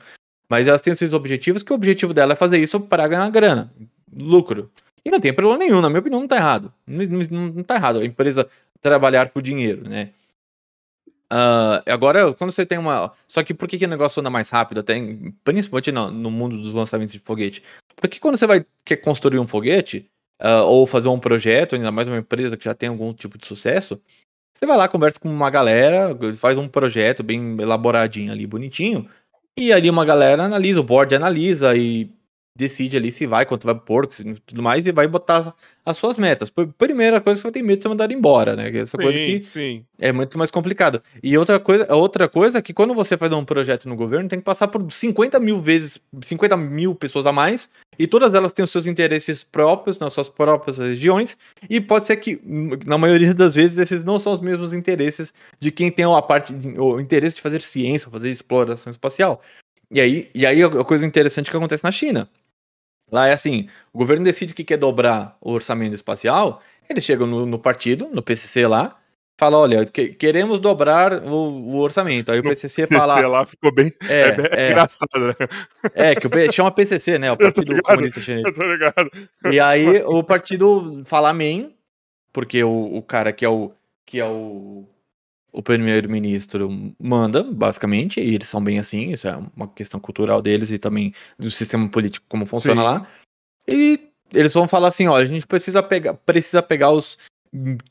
Mas 0.49 0.67
elas 0.67 0.81
têm 0.81 0.93
esses 0.93 1.13
objetivos, 1.13 1.63
que 1.63 1.71
o 1.71 1.75
objetivo 1.75 2.13
dela 2.13 2.33
é 2.33 2.35
fazer 2.35 2.57
isso 2.57 2.79
para 2.79 3.07
ganhar 3.07 3.29
grana, 3.29 3.71
lucro. 4.19 4.69
E 5.05 5.09
não 5.09 5.21
tem 5.21 5.33
problema 5.33 5.57
nenhum, 5.57 5.79
na 5.79 5.89
minha 5.89 6.01
opinião, 6.01 6.19
não 6.19 6.27
tá 6.27 6.35
errado. 6.35 6.73
Não, 6.85 7.05
não, 7.05 7.47
não 7.53 7.63
tá 7.63 7.75
errado 7.75 7.99
a 7.99 8.05
empresa 8.05 8.47
trabalhar 8.81 9.29
por 9.29 9.41
dinheiro, 9.41 9.87
né? 9.87 10.11
Uh, 11.31 11.83
agora, 11.85 12.33
quando 12.33 12.51
você 12.51 12.65
tem 12.65 12.77
uma. 12.77 13.11
Só 13.27 13.43
que 13.43 13.53
por 13.53 13.67
que, 13.67 13.77
que 13.77 13.85
o 13.85 13.89
negócio 13.89 14.19
anda 14.19 14.29
mais 14.29 14.49
rápido, 14.49 14.79
até, 14.79 14.95
principalmente 15.43 15.91
no, 15.91 16.09
no 16.09 16.31
mundo 16.31 16.57
dos 16.57 16.73
lançamentos 16.73 17.13
de 17.13 17.19
foguete? 17.19 17.61
Porque 17.97 18.19
quando 18.19 18.37
você 18.37 18.47
vai 18.47 18.65
quer 18.85 18.97
construir 18.97 19.39
um 19.39 19.47
foguete, 19.47 20.09
uh, 20.41 20.63
ou 20.65 20.87
fazer 20.87 21.09
um 21.09 21.19
projeto, 21.19 21.75
ainda 21.75 21.91
mais 21.91 22.07
uma 22.07 22.17
empresa 22.17 22.55
que 22.55 22.65
já 22.65 22.73
tem 22.73 22.89
algum 22.89 23.13
tipo 23.13 23.37
de 23.37 23.45
sucesso, 23.45 24.01
você 24.53 24.65
vai 24.65 24.77
lá, 24.77 24.87
conversa 24.87 25.19
com 25.19 25.29
uma 25.29 25.49
galera, 25.49 26.17
faz 26.35 26.57
um 26.57 26.67
projeto 26.67 27.23
bem 27.23 27.57
elaboradinho 27.59 28.31
ali, 28.31 28.47
bonitinho, 28.47 29.07
e 29.57 29.73
ali 29.73 29.89
uma 29.89 30.05
galera 30.05 30.43
analisa, 30.45 30.79
o 30.79 30.83
board 30.83 31.13
analisa 31.13 31.75
e 31.75 32.09
decide 32.57 32.97
ali 32.97 33.11
se 33.11 33.27
vai, 33.27 33.45
quanto 33.45 33.65
vai 33.65 33.75
porco 33.75 34.13
e 34.19 34.33
tudo 34.39 34.63
mais, 34.63 34.87
e 34.87 34.91
vai 34.91 35.07
botar 35.07 35.53
as 35.85 35.95
suas 35.95 36.17
metas. 36.17 36.51
Primeira 36.77 37.21
coisa 37.21 37.39
que 37.39 37.47
você 37.47 37.51
tem 37.51 37.63
medo 37.63 37.77
de 37.77 37.83
ser 37.83 37.89
mandado 37.89 38.13
embora, 38.13 38.55
né? 38.55 38.69
Essa 38.75 38.97
sim, 38.97 39.03
coisa 39.03 39.17
que 39.17 39.43
sim. 39.43 39.85
é 39.99 40.11
muito 40.11 40.37
mais 40.37 40.51
complicado. 40.51 41.01
E 41.23 41.37
outra 41.37 41.59
coisa, 41.59 41.93
outra 41.93 42.27
coisa 42.27 42.57
é 42.57 42.61
que 42.61 42.73
quando 42.73 42.93
você 42.93 43.15
faz 43.15 43.31
um 43.31 43.45
projeto 43.45 43.87
no 43.87 43.95
governo, 43.95 44.27
tem 44.27 44.39
que 44.39 44.45
passar 44.45 44.67
por 44.67 44.91
50 44.91 45.39
mil 45.39 45.61
vezes, 45.61 45.99
50 46.21 46.57
mil 46.57 46.95
pessoas 46.95 47.25
a 47.25 47.31
mais, 47.31 47.69
e 47.97 48.07
todas 48.07 48.33
elas 48.33 48.51
têm 48.51 48.63
os 48.63 48.71
seus 48.71 48.87
interesses 48.87 49.43
próprios, 49.43 49.97
nas 49.99 50.11
suas 50.11 50.27
próprias 50.27 50.77
regiões, 50.77 51.37
e 51.69 51.79
pode 51.79 52.05
ser 52.05 52.17
que, 52.17 52.41
na 52.85 52.97
maioria 52.97 53.33
das 53.33 53.55
vezes, 53.55 53.77
esses 53.77 54.03
não 54.03 54.17
são 54.17 54.33
os 54.33 54.41
mesmos 54.41 54.73
interesses 54.73 55.31
de 55.59 55.71
quem 55.71 55.91
tem 55.91 56.05
a 56.05 56.21
parte, 56.21 56.53
o 56.77 56.99
interesse 56.99 57.35
de 57.35 57.41
fazer 57.41 57.61
ciência, 57.61 58.09
fazer 58.09 58.29
exploração 58.29 58.91
espacial. 58.91 59.41
E 59.89 60.01
aí, 60.01 60.29
e 60.35 60.45
aí 60.45 60.61
a 60.61 60.83
coisa 60.83 61.05
interessante 61.05 61.49
que 61.49 61.55
acontece 61.55 61.83
na 61.83 61.91
China. 61.91 62.29
Lá 63.11 63.27
é 63.27 63.33
assim: 63.33 63.67
o 63.93 63.97
governo 63.97 64.23
decide 64.23 64.53
que 64.53 64.63
quer 64.63 64.77
dobrar 64.77 65.37
o 65.41 65.51
orçamento 65.51 65.95
espacial, 65.95 66.61
eles 66.89 67.03
chegam 67.03 67.27
no, 67.27 67.45
no 67.45 67.59
partido, 67.59 68.09
no 68.11 68.21
PCC 68.21 68.67
lá, 68.67 68.97
fala, 69.37 69.57
olha, 69.57 69.85
que, 69.85 70.09
queremos 70.09 70.59
dobrar 70.59 71.23
o, 71.23 71.29
o, 71.29 71.77
orçamento. 71.77 72.31
Aí 72.31 72.39
o 72.39 72.43
PCC 72.43 72.81
no 72.83 72.87
fala... 72.87 73.15
PCC 73.15 73.27
lá 73.27 73.45
ficou 73.45 73.71
bem, 73.73 73.93
é, 74.09 74.21
é, 74.21 74.65
é, 74.65 74.71
engraçado, 74.71 75.27
né? 75.27 75.33
É, 75.93 76.15
que 76.15 76.27
o, 76.27 76.51
chama 76.51 76.71
PCC, 76.71 77.19
né? 77.19 77.31
O 77.31 77.37
Partido 77.37 77.69
ligado, 77.69 77.83
Comunista 77.83 78.21
Chinês. 78.21 78.45
Eu 78.45 78.53
tô 78.53 78.63
ligado. 78.63 79.11
E 79.51 79.59
aí 79.59 80.01
o 80.05 80.23
partido 80.23 81.01
fala 81.05 81.29
amém, 81.29 81.75
porque 82.33 82.63
o, 82.63 82.97
o 82.97 83.01
cara 83.01 83.31
que 83.31 83.45
é 83.45 83.49
o, 83.49 83.71
que 84.05 84.19
é 84.19 84.25
o 84.25 84.85
o 85.51 85.63
primeiro-ministro 85.63 86.93
manda, 86.99 87.43
basicamente, 87.43 88.19
e 88.19 88.35
eles 88.35 88.47
são 88.47 88.63
bem 88.63 88.79
assim, 88.79 89.11
isso 89.11 89.27
é 89.27 89.39
uma 89.55 89.67
questão 89.67 89.99
cultural 89.99 90.41
deles 90.41 90.71
e 90.71 90.77
também 90.77 91.13
do 91.37 91.49
sistema 91.49 91.87
político, 91.89 92.25
como 92.29 92.45
funciona 92.45 92.81
Sim. 92.81 92.87
lá. 92.87 93.07
E 93.67 93.99
eles 94.33 94.53
vão 94.53 94.67
falar 94.67 94.89
assim: 94.89 95.07
olha, 95.07 95.23
a 95.23 95.27
gente 95.27 95.47
precisa 95.47 95.81
pegar, 95.81 96.13
precisa 96.13 96.61
pegar 96.61 96.91
os 96.91 97.17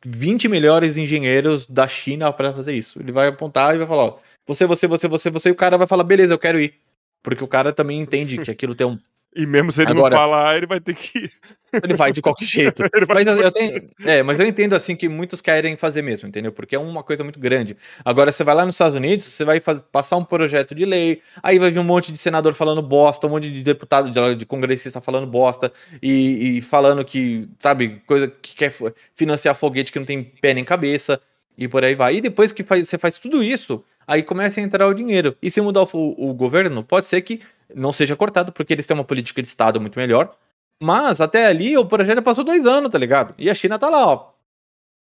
20 0.05 0.49
melhores 0.49 0.97
engenheiros 0.97 1.67
da 1.67 1.89
China 1.89 2.33
para 2.33 2.53
fazer 2.53 2.75
isso. 2.75 3.01
Ele 3.01 3.13
vai 3.13 3.29
apontar 3.29 3.75
e 3.75 3.79
vai 3.79 3.87
falar: 3.87 4.05
ó, 4.05 4.19
você, 4.47 4.67
você, 4.67 4.87
você, 4.87 5.09
você, 5.09 5.31
você, 5.31 5.49
e 5.49 5.53
o 5.53 5.57
cara 5.57 5.79
vai 5.79 5.87
falar: 5.87 6.05
beleza, 6.05 6.35
eu 6.35 6.39
quero 6.39 6.61
ir. 6.61 6.75
Porque 7.23 7.43
o 7.43 7.49
cara 7.49 7.73
também 7.73 8.01
entende 8.01 8.39
que 8.39 8.51
aquilo 8.51 8.75
tem 8.75 8.87
um 8.87 8.99
e 9.37 9.47
mesmo 9.47 9.71
se 9.71 9.83
ele 9.83 9.91
Agora, 9.91 10.17
não 10.17 10.23
falar, 10.23 10.57
ele 10.57 10.67
vai 10.67 10.81
ter 10.81 10.95
que. 10.95 11.31
Ele 11.85 11.95
vai 11.95 12.11
de 12.11 12.23
qualquer 12.23 12.47
jeito. 12.47 12.83
mas, 13.07 13.27
eu, 13.27 13.37
eu 13.37 13.53
tenho, 13.53 13.91
é, 14.03 14.23
mas 14.23 14.41
eu 14.41 14.47
entendo 14.47 14.75
assim 14.75 14.97
que 14.97 15.11
muitos 15.11 15.43
querem 15.43 15.77
fazer 15.77 16.01
mesmo, 16.01 16.27
entendeu? 16.27 16.51
Porque 16.51 16.75
é 16.75 16.79
uma 16.79 17.03
coisa 17.03 17.23
muito 17.23 17.39
grande. 17.39 17.77
Agora, 18.03 18.33
você 18.33 18.43
vai 18.43 18.55
lá 18.55 18.65
nos 18.65 18.77
Estados 18.77 18.95
Unidos, 18.95 19.27
você 19.27 19.45
vai 19.45 19.61
faz, 19.61 19.83
passar 19.93 20.17
um 20.17 20.25
projeto 20.25 20.75
de 20.75 20.87
lei, 20.87 21.21
aí 21.43 21.59
vai 21.59 21.71
vir 21.71 21.79
um 21.79 21.85
monte 21.85 22.11
de 22.11 22.17
senador 22.17 22.55
falando 22.55 22.81
bosta, 22.81 23.27
um 23.27 23.31
monte 23.31 23.51
de 23.51 23.63
deputado, 23.63 24.11
de, 24.11 24.37
de 24.37 24.47
congressista 24.47 25.03
falando 25.03 25.27
bosta, 25.27 25.71
e, 26.01 26.57
e, 26.57 26.63
falando 26.63 27.05
que, 27.05 27.47
sabe, 27.59 28.01
coisa 28.07 28.29
que 28.29 28.55
quer 28.55 28.73
financiar 29.15 29.55
foguete 29.55 29.93
que 29.93 29.99
não 29.99 30.07
tem 30.07 30.23
pé 30.23 30.55
nem 30.55 30.65
cabeça, 30.65 31.21
e 31.59 31.69
por 31.69 31.85
aí 31.85 31.95
vai. 31.95 32.17
E 32.17 32.21
depois 32.23 32.53
que 32.53 32.63
faz, 32.63 32.89
você 32.89 32.97
faz 32.97 33.19
tudo 33.19 33.43
isso, 33.43 33.85
aí 34.07 34.23
começa 34.23 34.61
a 34.61 34.63
entrar 34.63 34.87
o 34.87 34.95
dinheiro. 34.95 35.37
E 35.43 35.51
se 35.51 35.61
mudar 35.61 35.83
o, 35.83 36.31
o 36.31 36.33
governo, 36.33 36.83
pode 36.85 37.07
ser 37.07 37.21
que 37.23 37.41
não 37.75 37.93
seja 37.93 38.17
cortado, 38.17 38.53
porque 38.53 38.73
eles 38.73 38.87
têm 38.87 38.97
uma 38.97 39.05
política 39.05 39.43
de 39.43 39.49
Estado 39.49 39.81
muito 39.81 39.99
melhor. 39.99 40.37
Mas 40.83 41.21
até 41.21 41.47
ali 41.47 41.77
o 41.77 41.87
projeto 41.87 42.23
passou 42.23 42.45
dois 42.45 42.67
anos, 42.67 42.91
tá 42.91 42.99
ligado? 42.99 43.35
E 43.39 43.49
a 43.49 43.55
China 43.55 43.79
tá 43.79 43.89
lá, 43.89 44.07
ó. 44.07 44.33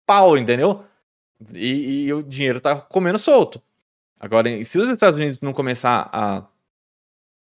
Pau, 0.05 0.37
entendeu? 0.37 0.83
E, 1.53 2.05
e 2.05 2.13
o 2.13 2.23
dinheiro 2.23 2.59
tá 2.59 2.75
comendo 2.75 3.19
solto. 3.19 3.61
Agora, 4.19 4.63
se 4.65 4.77
os 4.77 4.89
Estados 4.89 5.17
Unidos 5.17 5.39
não 5.39 5.53
começar 5.53 6.09
a, 6.11 6.43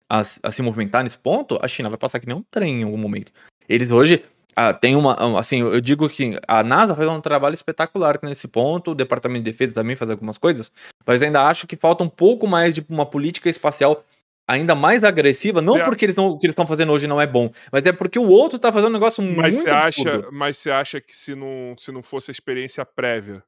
a, 0.10 0.22
a, 0.22 0.52
se 0.52 0.62
movimentar 0.62 1.04
nesse 1.04 1.18
ponto, 1.18 1.60
a 1.62 1.68
China 1.68 1.90
vai 1.90 1.98
passar 1.98 2.20
que 2.20 2.28
nem 2.28 2.36
um 2.36 2.44
trem 2.50 2.82
em 2.82 2.84
algum 2.84 2.98
momento. 2.98 3.32
Eles 3.68 3.92
hoje 3.92 4.24
ah, 4.56 4.74
tem 4.74 4.96
uma. 4.96 5.40
Assim, 5.40 5.62
eu 5.62 5.82
digo 5.82 6.08
que 6.10 6.40
a 6.48 6.64
NASA 6.64 6.96
faz 6.96 7.08
um 7.08 7.22
trabalho 7.22 7.54
espetacular 7.54 8.20
nesse 8.24 8.48
ponto, 8.48 8.92
o 8.92 8.96
Departamento 8.96 9.44
de 9.44 9.52
Defesa 9.52 9.74
também 9.74 9.96
faz 9.96 10.10
algumas 10.10 10.38
coisas, 10.38 10.72
mas 11.06 11.22
ainda 11.22 11.48
acho 11.48 11.68
que 11.68 11.76
falta 11.76 12.04
um 12.04 12.10
pouco 12.10 12.48
mais 12.48 12.74
de 12.74 12.86
uma 12.90 13.06
política 13.06 13.50
espacial 13.50 14.04
ainda 14.48 14.76
mais 14.76 15.04
agressiva, 15.04 15.62
não 15.62 15.84
porque 15.86 16.06
eles 16.06 16.16
não, 16.16 16.28
o 16.28 16.40
que 16.40 16.46
eles 16.46 16.54
estão 16.54 16.68
fazendo 16.68 16.92
hoje 16.92 17.08
não 17.08 17.20
é 17.20 17.28
bom, 17.28 17.52
mas 17.72 17.86
é 17.86 17.92
porque 17.92 18.20
o 18.20 18.28
outro 18.28 18.60
tá 18.60 18.72
fazendo 18.72 18.90
um 18.90 18.94
negócio 18.94 19.24
mas 19.24 19.56
muito 19.56 19.68
você 19.68 19.70
acha, 19.70 20.32
Mas 20.32 20.58
você 20.58 20.72
acha 20.72 21.02
que 21.02 21.16
se 21.16 21.36
não, 21.36 21.76
se 21.78 21.92
não 21.92 22.04
fosse 22.04 22.32
a 22.32 22.34
experiência 22.34 22.86
prévia, 22.86 23.44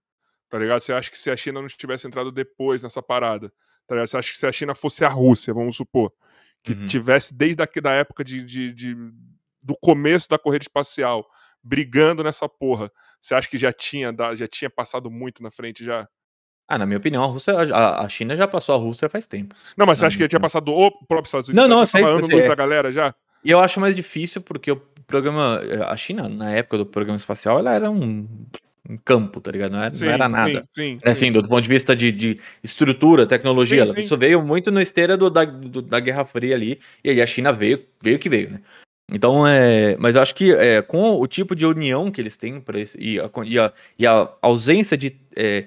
tá 0.50 0.58
ligado? 0.58 0.80
Você 0.80 0.94
acha 0.94 1.12
que 1.12 1.18
se 1.18 1.30
a 1.30 1.36
China 1.36 1.62
não 1.62 1.68
tivesse 1.68 2.08
entrado 2.08 2.32
depois 2.32 2.82
nessa 2.82 3.02
parada, 3.02 3.52
tá 3.88 3.96
ligado? 3.96 4.08
Você 4.08 4.18
acha 4.18 4.32
que 4.32 4.38
se 4.38 4.48
a 4.48 4.52
China 4.52 4.74
fosse 4.74 5.04
a 5.04 5.10
Rússia, 5.10 5.54
vamos 5.54 5.76
supor, 5.76 6.12
que 6.64 6.74
uhum. 6.74 6.86
tivesse 6.86 7.34
desde 7.34 7.62
a 7.62 7.68
da 7.82 7.92
época 7.92 8.24
de, 8.24 8.42
de, 8.44 8.74
de, 8.74 8.96
do 9.62 9.76
começo 9.82 10.30
da 10.30 10.40
corrida 10.40 10.64
espacial, 10.64 11.28
brigando 11.62 12.24
nessa 12.24 12.48
porra, 12.48 12.92
você 13.20 13.36
acha 13.36 13.50
que 13.50 13.58
já 13.58 13.74
tinha, 13.74 14.14
já 14.36 14.48
tinha 14.48 14.70
passado 14.70 15.10
muito 15.10 15.44
na 15.44 15.52
frente 15.52 15.84
já? 15.84 16.08
Ah, 16.68 16.78
na 16.78 16.86
minha 16.86 16.98
opinião, 16.98 17.24
a 17.24 17.28
Rússia, 17.28 17.54
a, 17.54 18.04
a 18.04 18.10
China 18.10 18.36
já 18.36 18.48
passou 18.48 18.74
a 18.74 18.78
Rússia 18.78 19.08
faz 19.08 19.28
tempo. 19.28 19.56
Não, 19.78 19.86
mas 19.86 20.00
você 20.00 20.08
acha 20.08 20.18
que 20.18 20.24
ele 20.24 20.30
tinha 20.30 20.40
passado 20.40 20.72
o 20.74 20.92
próprio 20.92 21.28
Estados 21.28 21.50
Unidos? 21.50 21.70
Não, 21.70 21.78
não, 21.78 21.86
sei, 21.86 22.04
anos 22.04 22.26
sei. 22.26 22.48
da 22.48 22.56
galera 22.56 22.92
já? 22.92 23.14
E 23.44 23.52
eu 23.52 23.60
acho 23.60 23.80
mais 23.80 23.96
difícil 23.96 24.42
porque 24.42 24.72
o 24.72 24.78
programa, 25.06 25.62
a 25.88 25.96
China, 25.96 26.28
na 26.28 26.52
época 26.52 26.80
do 26.80 26.86
programa 26.86 27.18
espacial, 27.18 27.60
ela 27.60 27.74
era 27.74 27.92
um, 27.92 28.28
um 28.90 28.98
campo, 28.98 29.40
tá 29.40 29.52
ligado? 29.52 29.74
Não 29.74 29.84
era, 29.84 29.94
sim, 29.94 30.06
não 30.06 30.12
era 30.12 30.28
nada. 30.28 30.64
Sim, 30.72 30.98
sim, 30.98 31.00
assim, 31.04 31.32
do 31.32 31.48
ponto 31.48 31.62
de 31.62 31.70
vista 31.70 31.96
de, 31.96 32.12
de 32.12 32.40
estrutura, 32.64 33.28
tecnologia, 33.28 33.84
isso 33.84 34.18
veio 34.18 34.42
muito 34.42 34.72
na 34.72 34.82
esteira 34.82 35.16
do, 35.16 35.30
da, 35.30 35.46
do, 35.46 35.84
da 35.84 36.00
Guerra 36.00 36.26
Fria 36.26 36.56
ali, 36.56 36.80
e 37.04 37.12
aí 37.12 37.22
a 37.22 37.26
China 37.26 37.52
veio, 37.52 37.84
veio 38.02 38.18
que 38.18 38.30
veio, 38.30 38.52
né? 38.52 38.62
Então, 39.12 39.46
é, 39.46 39.96
mas 39.98 40.16
eu 40.16 40.22
acho 40.22 40.34
que 40.34 40.52
é, 40.52 40.82
com 40.82 41.20
o 41.20 41.28
tipo 41.28 41.56
de 41.56 41.64
união 41.66 42.12
que 42.12 42.20
eles 42.20 42.36
têm 42.38 42.60
para 42.60 42.80
e, 42.80 43.20
a, 43.20 43.30
e, 43.44 43.60
a, 43.60 43.74
e 44.00 44.08
a 44.08 44.30
ausência 44.42 44.98
de 44.98 45.16
é, 45.36 45.66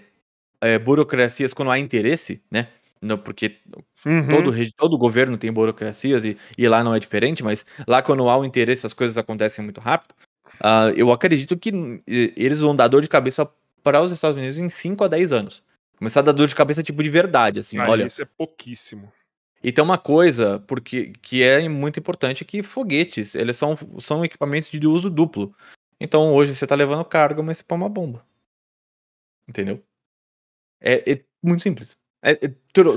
é, 0.60 0.78
burocracias 0.78 1.52
quando 1.54 1.70
há 1.70 1.78
interesse, 1.78 2.42
né? 2.50 2.68
Não, 3.00 3.16
porque 3.16 3.56
uhum. 4.04 4.28
todo, 4.28 4.52
todo 4.76 4.98
governo 4.98 5.38
tem 5.38 5.52
burocracias 5.52 6.24
e, 6.24 6.36
e, 6.56 6.68
lá 6.68 6.82
não 6.82 6.94
é 6.94 6.98
diferente, 6.98 7.44
mas 7.44 7.64
lá 7.86 8.02
quando 8.02 8.28
há 8.28 8.36
o 8.36 8.44
interesse 8.44 8.86
as 8.86 8.92
coisas 8.92 9.16
acontecem 9.16 9.64
muito 9.64 9.80
rápido. 9.80 10.14
Uh, 10.56 10.90
eu 10.96 11.12
acredito 11.12 11.56
que 11.56 11.70
eles 12.06 12.58
vão 12.58 12.74
dar 12.74 12.88
dor 12.88 13.00
de 13.00 13.08
cabeça 13.08 13.48
para 13.82 14.02
os 14.02 14.10
Estados 14.10 14.36
Unidos 14.36 14.58
em 14.58 14.68
5 14.68 15.04
a 15.04 15.08
10 15.08 15.32
anos. 15.32 15.62
Começar 15.96 16.20
a 16.20 16.24
dar 16.24 16.32
dor 16.32 16.48
de 16.48 16.54
cabeça 16.54 16.82
tipo 16.82 17.02
de 17.02 17.08
verdade, 17.08 17.60
assim, 17.60 17.78
ah, 17.78 17.88
olha. 17.88 18.06
Isso 18.06 18.22
é 18.22 18.24
pouquíssimo. 18.24 19.12
E 19.62 19.72
tem 19.72 19.82
uma 19.82 19.98
coisa 19.98 20.60
porque 20.66 21.12
que 21.22 21.42
é 21.42 21.68
muito 21.68 21.98
importante 21.98 22.44
que 22.44 22.62
foguetes, 22.62 23.34
eles 23.34 23.56
são, 23.56 23.76
são 23.98 24.24
equipamentos 24.24 24.70
de 24.70 24.86
uso 24.86 25.10
duplo. 25.10 25.54
Então 26.00 26.32
hoje 26.32 26.54
você 26.54 26.64
está 26.64 26.74
levando 26.74 27.04
carga, 27.04 27.42
mas 27.42 27.58
você 27.58 27.64
põe 27.64 27.78
uma 27.78 27.88
bomba. 27.88 28.24
Entendeu? 29.48 29.82
É, 30.80 31.12
é 31.12 31.24
muito 31.42 31.62
simples. 31.62 31.96
É, 32.22 32.32
é, 32.32 32.54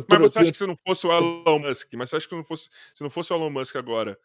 mas 0.09 0.19
você 0.19 0.39
acha 0.39 0.51
que 0.51 0.57
se 0.57 0.65
não 0.65 0.75
fosse 0.85 1.05
o 1.05 1.11
Elon 1.11 1.59
Musk, 1.59 1.93
mas 1.93 2.09
você 2.09 2.15
acha 2.15 2.27
que 2.27 2.35
não 2.35 2.43
fosse, 2.43 2.69
se 2.93 3.03
não 3.03 3.09
fosse 3.09 3.31
o 3.31 3.35
Elon 3.35 3.51
Musk 3.51 3.75
agora, 3.75 4.17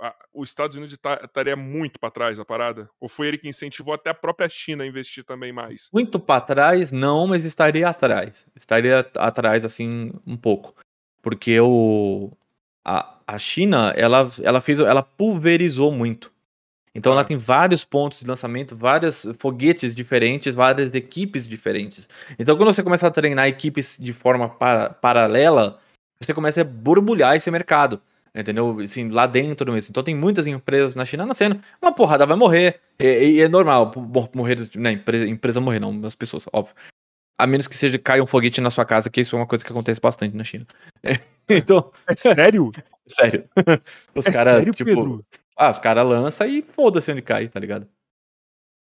a, 0.00 0.14
os 0.32 0.48
Estados 0.48 0.76
Unidos 0.76 0.96
estaria 1.24 1.56
muito 1.56 1.98
para 1.98 2.10
trás 2.10 2.38
a 2.38 2.44
parada? 2.44 2.88
Ou 3.00 3.08
foi 3.08 3.28
ele 3.28 3.38
que 3.38 3.48
incentivou 3.48 3.94
até 3.94 4.10
a 4.10 4.14
própria 4.14 4.48
China 4.48 4.84
a 4.84 4.86
investir 4.86 5.24
também 5.24 5.52
mais? 5.52 5.88
Muito 5.92 6.20
para 6.20 6.40
trás, 6.40 6.92
não, 6.92 7.26
mas 7.26 7.44
estaria 7.44 7.88
atrás. 7.88 8.46
Estaria 8.54 9.00
atrás, 9.16 9.64
assim, 9.64 10.12
um 10.26 10.36
pouco. 10.36 10.74
Porque 11.20 11.58
o, 11.60 12.30
a, 12.84 13.18
a 13.26 13.38
China, 13.38 13.92
ela, 13.96 14.30
ela 14.42 14.60
fez, 14.60 14.78
ela 14.78 15.02
pulverizou 15.02 15.90
muito. 15.90 16.32
Então 16.94 17.12
ela 17.12 17.24
tem 17.24 17.36
vários 17.36 17.84
pontos 17.84 18.20
de 18.20 18.26
lançamento, 18.26 18.76
vários 18.76 19.26
foguetes 19.38 19.94
diferentes, 19.94 20.54
várias 20.54 20.94
equipes 20.94 21.48
diferentes. 21.48 22.08
Então 22.38 22.56
quando 22.56 22.72
você 22.72 22.82
começa 22.82 23.06
a 23.06 23.10
treinar 23.10 23.48
equipes 23.48 23.96
de 24.00 24.12
forma 24.12 24.48
para, 24.48 24.90
paralela, 24.90 25.80
você 26.20 26.32
começa 26.32 26.60
a 26.60 26.64
borbulhar 26.64 27.34
esse 27.34 27.50
mercado. 27.50 28.00
Entendeu? 28.36 28.80
Assim, 28.80 29.08
lá 29.10 29.26
dentro 29.26 29.72
mesmo. 29.72 29.90
Então 29.90 30.02
tem 30.02 30.14
muitas 30.14 30.46
empresas 30.46 30.96
na 30.96 31.04
China 31.04 31.24
nascendo, 31.24 31.60
uma 31.80 31.92
porrada 31.92 32.26
vai 32.26 32.36
morrer. 32.36 32.80
E, 32.98 33.36
e 33.36 33.40
é 33.40 33.48
normal 33.48 33.92
morrer, 34.34 34.56
né? 34.74 34.92
Empresa, 34.92 35.26
empresa 35.26 35.60
morrer, 35.60 35.78
não, 35.78 36.00
as 36.04 36.16
pessoas, 36.16 36.44
óbvio. 36.52 36.74
A 37.38 37.46
menos 37.46 37.68
que 37.68 37.76
seja 37.76 37.98
caia 37.98 38.22
um 38.22 38.26
foguete 38.26 38.60
na 38.60 38.70
sua 38.70 38.84
casa, 38.84 39.10
que 39.10 39.20
isso 39.20 39.36
é 39.36 39.38
uma 39.38 39.46
coisa 39.46 39.64
que 39.64 39.70
acontece 39.70 40.00
bastante 40.00 40.36
na 40.36 40.42
China. 40.42 40.66
então. 41.48 41.92
É 42.08 42.16
sério? 42.16 42.72
sério. 43.06 43.48
Os 44.14 44.26
é 44.26 44.32
caras, 44.32 44.64
tipo. 44.64 44.84
Pedro? 44.84 45.24
Ah, 45.56 45.70
os 45.70 45.78
caras 45.78 46.06
lançam 46.06 46.46
e 46.46 46.62
foda-se 46.62 47.10
onde 47.12 47.22
cai, 47.22 47.48
tá 47.48 47.60
ligado? 47.60 47.88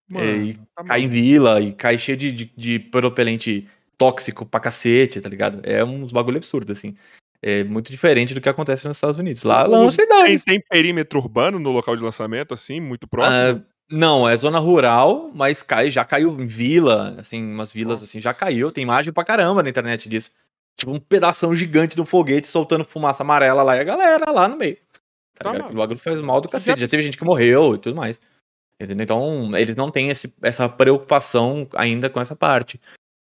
Mano, 0.09 0.45
e 0.45 0.53
tá 0.75 0.83
cai 0.83 1.01
em 1.01 1.07
vila, 1.07 1.61
e 1.61 1.71
cai 1.71 1.97
cheio 1.97 2.17
de, 2.17 2.31
de, 2.31 2.53
de, 2.55 2.79
propelente 2.79 3.67
tóxico 3.97 4.45
pra 4.45 4.59
cacete, 4.59 5.21
tá 5.21 5.29
ligado? 5.29 5.61
É 5.63 5.83
uns 5.85 6.11
bagulho 6.11 6.37
absurdo, 6.37 6.71
assim. 6.71 6.95
É 7.41 7.63
muito 7.63 7.91
diferente 7.91 8.33
do 8.33 8.41
que 8.41 8.49
acontece 8.49 8.87
nos 8.87 8.97
Estados 8.97 9.17
Unidos. 9.17 9.43
Lá 9.43 9.63
lança 9.63 10.01
e 10.01 10.07
dá. 10.07 10.23
Tem, 10.23 10.37
tem 10.37 10.61
perímetro 10.69 11.19
urbano 11.19 11.59
no 11.59 11.71
local 11.71 11.95
de 11.95 12.03
lançamento, 12.03 12.53
assim, 12.53 12.79
muito 12.79 13.07
próximo? 13.07 13.35
Ah, 13.35 13.71
não, 13.89 14.27
é 14.27 14.35
zona 14.37 14.59
rural, 14.59 15.31
mas 15.33 15.63
cai, 15.63 15.89
já 15.89 16.05
caiu 16.05 16.39
em 16.39 16.45
vila, 16.45 17.15
assim, 17.17 17.43
umas 17.43 17.73
vilas 17.73 17.99
Nossa. 17.99 18.03
assim, 18.05 18.19
já 18.19 18.33
caiu. 18.33 18.71
Tem 18.71 18.83
imagem 18.83 19.11
pra 19.11 19.23
caramba 19.23 19.63
na 19.63 19.69
internet 19.69 20.07
disso. 20.07 20.31
Tipo, 20.77 20.91
um 20.91 20.99
pedação 20.99 21.55
gigante 21.55 21.95
de 21.95 22.01
um 22.01 22.05
foguete 22.05 22.47
soltando 22.47 22.85
fumaça 22.85 23.23
amarela 23.23 23.63
lá 23.63 23.77
e 23.77 23.79
a 23.79 23.83
galera 23.83 24.31
lá 24.31 24.47
no 24.47 24.57
meio. 24.57 24.77
Tá, 25.43 25.49
tá 25.49 25.51
ligado? 25.51 25.65
Aquele 25.65 25.79
bagulho 25.79 25.99
faz 25.99 26.21
mal 26.21 26.41
do 26.41 26.49
cacete. 26.49 26.79
Já... 26.79 26.85
já 26.85 26.89
teve 26.89 27.03
gente 27.03 27.17
que 27.17 27.23
morreu 27.23 27.75
e 27.75 27.77
tudo 27.77 27.95
mais. 27.95 28.19
Entendeu? 28.79 29.03
Então, 29.03 29.55
eles 29.55 29.75
não 29.75 29.91
têm 29.91 30.09
esse, 30.09 30.33
essa 30.41 30.67
preocupação 30.67 31.67
ainda 31.75 32.09
com 32.09 32.19
essa 32.19 32.35
parte. 32.35 32.79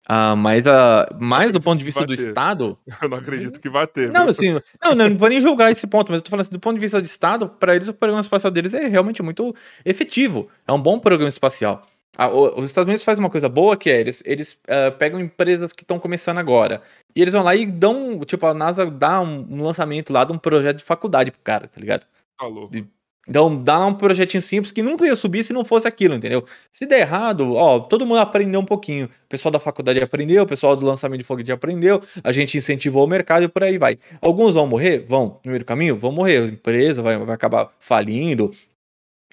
Uh, 0.09 0.38
mas, 0.38 0.65
uh, 0.65 1.05
mais 1.19 1.51
do 1.51 1.59
ponto 1.59 1.79
de 1.79 1.85
vista 1.85 2.05
do 2.05 2.13
Estado. 2.13 2.77
Eu 3.01 3.09
não 3.09 3.17
acredito 3.17 3.59
que 3.59 3.69
vai 3.69 3.85
ter. 3.85 4.09
Não, 4.09 4.21
viu? 4.21 4.29
assim, 4.29 4.53
não, 4.81 4.95
não, 4.95 5.09
não 5.09 5.17
vou 5.17 5.27
nem 5.27 5.41
julgar 5.41 5.69
esse 5.69 5.85
ponto, 5.85 6.09
mas 6.09 6.19
eu 6.19 6.23
tô 6.23 6.29
falando 6.29 6.41
assim, 6.43 6.51
do 6.51 6.59
ponto 6.59 6.75
de 6.75 6.79
vista 6.79 7.01
do 7.01 7.05
Estado, 7.05 7.49
para 7.49 7.75
eles 7.75 7.89
o 7.89 7.93
programa 7.93 8.21
espacial 8.21 8.49
deles 8.49 8.73
é 8.73 8.88
realmente 8.88 9.21
muito 9.21 9.53
efetivo. 9.84 10.47
É 10.65 10.71
um 10.71 10.81
bom 10.81 10.97
programa 10.97 11.27
espacial. 11.27 11.85
Ah, 12.18 12.30
os 12.30 12.65
Estados 12.65 12.88
Unidos 12.88 13.03
fazem 13.03 13.23
uma 13.23 13.30
coisa 13.30 13.48
boa 13.48 13.77
que 13.77 13.91
é, 13.91 13.99
eles, 13.99 14.23
eles 14.26 14.53
uh, 14.53 14.91
pegam 14.98 15.19
empresas 15.19 15.72
que 15.72 15.84
estão 15.84 15.99
começando 15.99 16.39
agora. 16.39 16.81
E 17.15 17.22
eles 17.22 17.31
vão 17.31 17.44
lá 17.44 17.56
e 17.56 17.65
dão, 17.65 18.19
tipo, 18.22 18.44
a 18.48 18.56
NASA 18.56 18.89
dá 18.89 19.22
um, 19.22 19.45
um 19.48 19.61
lançamento 19.64 20.11
lá 20.11 20.23
de 20.23 20.34
um 20.34 20.38
projeto 20.38 20.77
de 20.77 20.84
faculdade 20.84 21.30
pro 21.30 21.39
cara, 21.41 21.68
tá 21.68 21.80
ligado? 21.80 22.07
Falou. 22.39 22.69
De, 22.69 22.88
então, 23.27 23.61
dá 23.61 23.85
um 23.85 23.94
projetinho 23.94 24.41
simples 24.41 24.72
que 24.72 24.81
nunca 24.81 25.06
ia 25.06 25.15
subir 25.15 25.44
se 25.44 25.52
não 25.52 25.65
fosse 25.65 25.88
aquilo, 25.88 26.15
entendeu? 26.15 26.45
Se 26.72 26.85
der 26.85 27.02
errado, 27.02 27.56
ó, 27.56 27.80
todo 27.80 28.06
mundo 28.06 28.19
aprendeu 28.19 28.61
um 28.61 28.65
pouquinho. 28.65 29.07
O 29.07 29.27
pessoal 29.27 29.52
da 29.52 29.60
faculdade 29.60 30.02
aprendeu, 30.02 30.44
o 30.44 30.48
pessoal 30.48 30.76
do 30.76 30.85
lançamento 30.85 31.19
de 31.19 31.26
foguete 31.26 31.52
aprendeu, 31.52 32.02
a 32.23 32.31
gente 32.31 32.57
incentivou 32.57 33.03
o 33.03 33.07
mercado 33.07 33.44
e 33.44 33.48
por 33.49 33.64
aí 33.64 33.77
vai. 33.77 33.99
Alguns 34.22 34.56
vão 34.56 34.65
morrer? 34.65 34.99
Vão. 34.99 35.39
No 35.44 35.52
meio 35.52 35.60
do 35.60 35.65
caminho? 35.65 35.98
Vão 35.98 36.11
morrer. 36.11 36.38
A 36.38 36.45
empresa 36.45 37.02
vai, 37.02 37.18
vai 37.18 37.35
acabar 37.35 37.69
falindo 37.80 38.52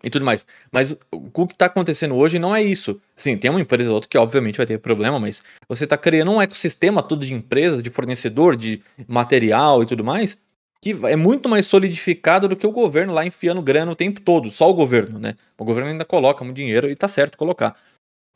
e 0.04 0.10
tudo 0.10 0.24
mais. 0.24 0.46
Mas 0.70 0.96
o 1.10 1.46
que 1.46 1.54
está 1.54 1.66
acontecendo 1.66 2.14
hoje 2.14 2.38
não 2.38 2.54
é 2.54 2.62
isso. 2.62 3.00
Sim, 3.16 3.36
tem 3.36 3.50
uma 3.50 3.60
empresa 3.60 3.88
ou 3.88 3.94
outra 3.94 4.08
que 4.08 4.18
obviamente 4.18 4.58
vai 4.58 4.66
ter 4.66 4.78
problema, 4.78 5.18
mas 5.18 5.42
você 5.68 5.84
está 5.84 5.96
criando 5.96 6.30
um 6.30 6.42
ecossistema 6.42 7.02
todo 7.02 7.24
de 7.24 7.32
empresa, 7.32 7.82
de 7.82 7.90
fornecedor, 7.90 8.54
de 8.56 8.82
material 9.08 9.82
e 9.82 9.86
tudo 9.86 10.04
mais, 10.04 10.38
que 10.80 10.90
é 11.04 11.16
muito 11.16 11.48
mais 11.48 11.66
solidificado 11.66 12.46
do 12.46 12.56
que 12.56 12.66
o 12.66 12.70
governo 12.70 13.14
lá 13.14 13.24
enfiando 13.24 13.62
grana 13.62 13.90
o 13.90 13.96
tempo 13.96 14.20
todo, 14.20 14.50
só 14.50 14.68
o 14.68 14.74
governo, 14.74 15.18
né? 15.18 15.34
O 15.58 15.64
governo 15.64 15.90
ainda 15.90 16.04
coloca 16.04 16.44
muito 16.44 16.56
dinheiro 16.56 16.90
e 16.90 16.94
tá 16.94 17.08
certo 17.08 17.38
colocar, 17.38 17.74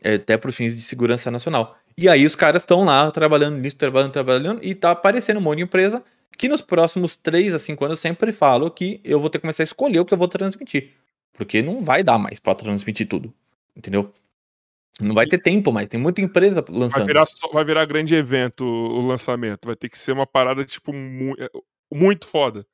é, 0.02 0.14
até 0.14 0.36
por 0.38 0.50
fins 0.50 0.74
de 0.74 0.82
segurança 0.82 1.30
nacional. 1.30 1.76
E 1.96 2.08
aí 2.08 2.24
os 2.24 2.34
caras 2.34 2.62
estão 2.62 2.84
lá 2.84 3.10
trabalhando 3.10 3.58
nisso, 3.58 3.76
trabalhando, 3.76 4.12
trabalhando, 4.12 4.60
e 4.62 4.74
tá 4.74 4.92
aparecendo 4.92 5.38
um 5.38 5.42
monte 5.42 5.58
de 5.58 5.64
empresa 5.64 6.02
que 6.38 6.48
nos 6.48 6.62
próximos 6.62 7.16
3 7.16 7.52
a 7.52 7.58
5 7.58 7.84
anos 7.84 8.00
sempre 8.00 8.32
falo 8.32 8.70
que 8.70 9.00
eu 9.04 9.20
vou 9.20 9.28
ter 9.28 9.38
que 9.38 9.42
começar 9.42 9.62
a 9.62 9.64
escolher 9.64 9.98
o 10.00 10.04
que 10.04 10.14
eu 10.14 10.18
vou 10.18 10.28
transmitir. 10.28 10.92
Porque 11.38 11.62
não 11.62 11.84
vai 11.84 12.02
dar 12.02 12.18
mais 12.18 12.40
para 12.40 12.56
transmitir 12.56 13.06
tudo, 13.06 13.32
entendeu? 13.76 14.12
Não 15.00 15.14
vai 15.14 15.24
ter 15.24 15.38
tempo 15.38 15.70
mais, 15.70 15.88
tem 15.88 16.00
muita 16.00 16.20
empresa 16.20 16.64
lançando. 16.68 17.04
Vai 17.04 17.06
virar, 17.06 17.24
vai 17.52 17.64
virar 17.64 17.84
grande 17.84 18.16
evento 18.16 18.64
o 18.64 19.00
lançamento, 19.06 19.66
vai 19.66 19.76
ter 19.76 19.88
que 19.88 19.96
ser 19.96 20.10
uma 20.10 20.26
parada 20.26 20.64
tipo 20.64 20.92
muito 21.92 22.26
foda. 22.26 22.66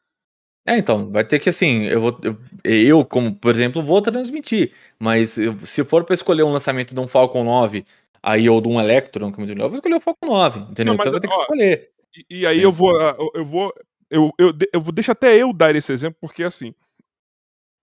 É, 0.67 0.79
então, 0.79 1.11
vai 1.11 1.23
ter 1.23 1.39
que 1.39 1.51
assim, 1.51 1.85
eu 1.85 2.01
vou. 2.01 2.19
Eu, 2.23 2.39
eu 2.65 3.05
como, 3.05 3.35
por 3.35 3.55
exemplo, 3.55 3.83
vou 3.83 4.01
transmitir. 4.01 4.73
Mas 4.99 5.37
eu, 5.37 5.59
se 5.59 5.85
for 5.85 6.05
para 6.05 6.15
escolher 6.15 6.43
um 6.43 6.53
lançamento 6.53 6.95
de 6.95 7.01
um 7.01 7.07
Falcon 7.07 7.45
9 7.45 7.85
aí 8.23 8.49
ou 8.49 8.63
de 8.63 8.69
um 8.69 8.81
Electron, 8.81 9.31
como 9.31 9.47
eu 9.47 9.69
vou 9.69 9.75
escolher 9.75 9.97
o 9.97 10.01
Falcon 10.01 10.27
9, 10.27 10.61
entendeu? 10.61 10.87
Não, 10.87 10.95
então 10.95 11.13
vai 11.13 11.21
ter 11.21 11.29
que 11.29 11.35
escolher. 11.35 11.91
E, 12.17 12.39
e 12.41 12.47
aí 12.47 12.61
é. 12.61 12.65
eu 12.65 12.73
vou. 12.73 12.99
Ah, 12.99 13.15
eu 13.35 13.45
vou. 13.45 13.75
Eu, 14.09 14.33
eu, 14.39 14.53
eu 14.73 14.81
vou. 14.81 14.95
Deixa 14.95 15.13
até 15.13 15.37
eu 15.37 15.53
dar 15.53 15.77
esse 15.77 15.93
exemplo, 15.93 16.17
porque 16.19 16.43
assim. 16.43 16.75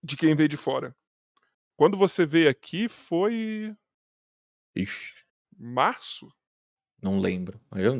De 0.02 0.16
quem 0.16 0.34
veio 0.34 0.48
de 0.48 0.56
fora. 0.56 0.94
Quando 1.76 1.96
você 1.96 2.26
veio 2.26 2.48
aqui 2.48 2.88
foi. 2.88 3.74
Ixi. 4.74 5.14
Março? 5.58 6.28
Não 7.00 7.18
lembro. 7.18 7.60
Eu, 7.74 7.96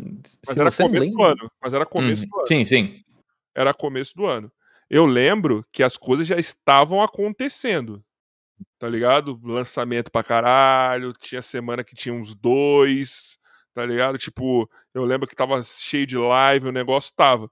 mas 0.46 0.56
era 0.56 0.70
começo 0.70 0.82
lembra... 0.82 1.10
do 1.10 1.22
ano. 1.22 1.52
Mas 1.60 1.74
era 1.74 1.86
começo 1.86 2.24
hum, 2.24 2.28
do 2.28 2.36
ano. 2.38 2.46
Sim, 2.46 2.64
sim 2.64 3.04
era 3.54 3.74
começo 3.74 4.14
do 4.14 4.26
ano. 4.26 4.50
Eu 4.88 5.06
lembro 5.06 5.64
que 5.72 5.82
as 5.82 5.96
coisas 5.96 6.26
já 6.26 6.36
estavam 6.38 7.02
acontecendo. 7.02 8.04
Tá 8.78 8.88
ligado? 8.88 9.40
Lançamento 9.42 10.10
pra 10.10 10.22
caralho. 10.22 11.12
Tinha 11.12 11.42
semana 11.42 11.84
que 11.84 11.94
tinha 11.94 12.14
uns 12.14 12.34
dois. 12.34 13.38
Tá 13.74 13.86
ligado? 13.86 14.18
Tipo, 14.18 14.68
eu 14.92 15.04
lembro 15.04 15.26
que 15.26 15.34
tava 15.34 15.62
cheio 15.62 16.06
de 16.06 16.16
live, 16.16 16.68
o 16.68 16.72
negócio 16.72 17.12
tava. 17.16 17.50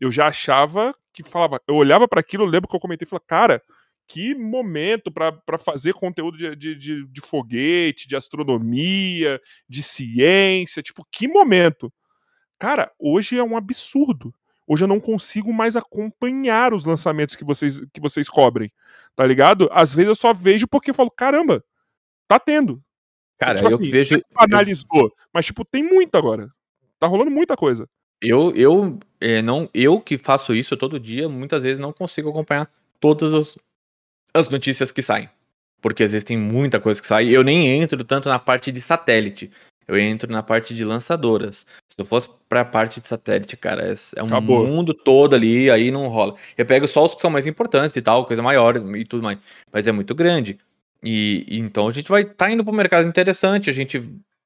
Eu 0.00 0.10
já 0.10 0.28
achava 0.28 0.94
que 1.12 1.22
falava. 1.22 1.60
Eu 1.68 1.74
olhava 1.74 2.08
para 2.08 2.20
aquilo, 2.20 2.44
eu 2.44 2.48
lembro 2.48 2.68
que 2.68 2.74
eu 2.74 2.80
comentei 2.80 3.04
e 3.04 3.08
falei, 3.08 3.24
cara, 3.26 3.62
que 4.08 4.34
momento 4.34 5.12
para 5.12 5.58
fazer 5.58 5.92
conteúdo 5.92 6.38
de, 6.38 6.56
de, 6.56 6.74
de, 6.74 7.06
de, 7.06 7.20
foguete, 7.20 8.08
de 8.08 8.16
astronomia, 8.16 9.38
de 9.68 9.82
ciência. 9.82 10.82
Tipo, 10.82 11.06
que 11.12 11.28
momento. 11.28 11.92
Cara, 12.58 12.90
hoje 12.98 13.38
é 13.38 13.44
um 13.44 13.56
absurdo. 13.56 14.34
Hoje 14.66 14.84
eu 14.84 14.88
não 14.88 14.98
consigo 14.98 15.52
mais 15.52 15.76
acompanhar 15.76 16.72
os 16.72 16.86
lançamentos 16.86 17.36
que 17.36 17.44
vocês, 17.44 17.80
que 17.92 18.00
vocês 18.00 18.28
cobrem. 18.30 18.72
Tá 19.14 19.26
ligado? 19.26 19.68
Às 19.70 19.94
vezes 19.94 20.08
eu 20.08 20.14
só 20.14 20.32
vejo 20.32 20.66
porque 20.66 20.90
eu 20.90 20.94
falo, 20.94 21.10
caramba, 21.10 21.62
tá 22.26 22.38
tendo. 22.40 22.82
Cara, 23.38 23.56
tipo, 23.56 23.70
eu 23.70 23.76
assim, 23.76 23.90
vejo. 23.90 24.22
Analisou, 24.36 25.02
eu... 25.02 25.12
mas 25.32 25.44
tipo, 25.44 25.64
tem 25.66 25.82
muito 25.82 26.16
agora. 26.16 26.50
Tá 26.98 27.06
rolando 27.06 27.30
muita 27.30 27.56
coisa. 27.56 27.86
Eu, 28.20 28.52
eu, 28.56 28.98
é, 29.20 29.42
não, 29.42 29.68
eu 29.72 30.00
que 30.00 30.18
faço 30.18 30.54
isso 30.54 30.76
todo 30.76 30.98
dia, 30.98 31.28
muitas 31.28 31.62
vezes 31.62 31.78
não 31.78 31.92
consigo 31.92 32.30
acompanhar 32.30 32.68
todas 32.98 33.32
as, 33.32 33.58
as 34.38 34.48
notícias 34.48 34.90
que 34.92 35.02
saem. 35.02 35.28
Porque 35.80 36.04
às 36.04 36.12
vezes 36.12 36.24
tem 36.24 36.36
muita 36.36 36.80
coisa 36.80 37.00
que 37.00 37.06
sai. 37.06 37.28
Eu 37.28 37.44
nem 37.44 37.80
entro 37.80 38.02
tanto 38.02 38.28
na 38.28 38.38
parte 38.38 38.72
de 38.72 38.80
satélite 38.80 39.50
eu 39.88 39.98
entro 39.98 40.30
na 40.30 40.42
parte 40.42 40.74
de 40.74 40.84
lançadoras. 40.84 41.66
Se 41.88 41.98
eu 41.98 42.04
fosse 42.04 42.28
pra 42.46 42.62
parte 42.62 43.00
de 43.00 43.08
satélite, 43.08 43.56
cara, 43.56 43.90
é, 43.90 43.94
é 44.16 44.22
um 44.22 44.26
Acabou. 44.26 44.66
mundo 44.66 44.92
todo 44.92 45.34
ali, 45.34 45.70
aí 45.70 45.90
não 45.90 46.08
rola. 46.08 46.36
Eu 46.58 46.66
pego 46.66 46.86
só 46.86 47.06
os 47.06 47.14
que 47.14 47.22
são 47.22 47.30
mais 47.30 47.46
importantes 47.46 47.96
e 47.96 48.02
tal, 48.02 48.26
coisa 48.26 48.42
maior 48.42 48.76
e 48.76 49.04
tudo 49.04 49.22
mais. 49.22 49.38
Mas 49.72 49.86
é 49.86 49.92
muito 49.92 50.14
grande. 50.14 50.58
E, 51.02 51.46
e 51.48 51.58
então 51.58 51.88
a 51.88 51.90
gente 51.90 52.10
vai 52.10 52.24
tá 52.24 52.50
indo 52.50 52.68
um 52.68 52.72
mercado 52.72 53.08
interessante, 53.08 53.70
a 53.70 53.72
gente 53.72 54.02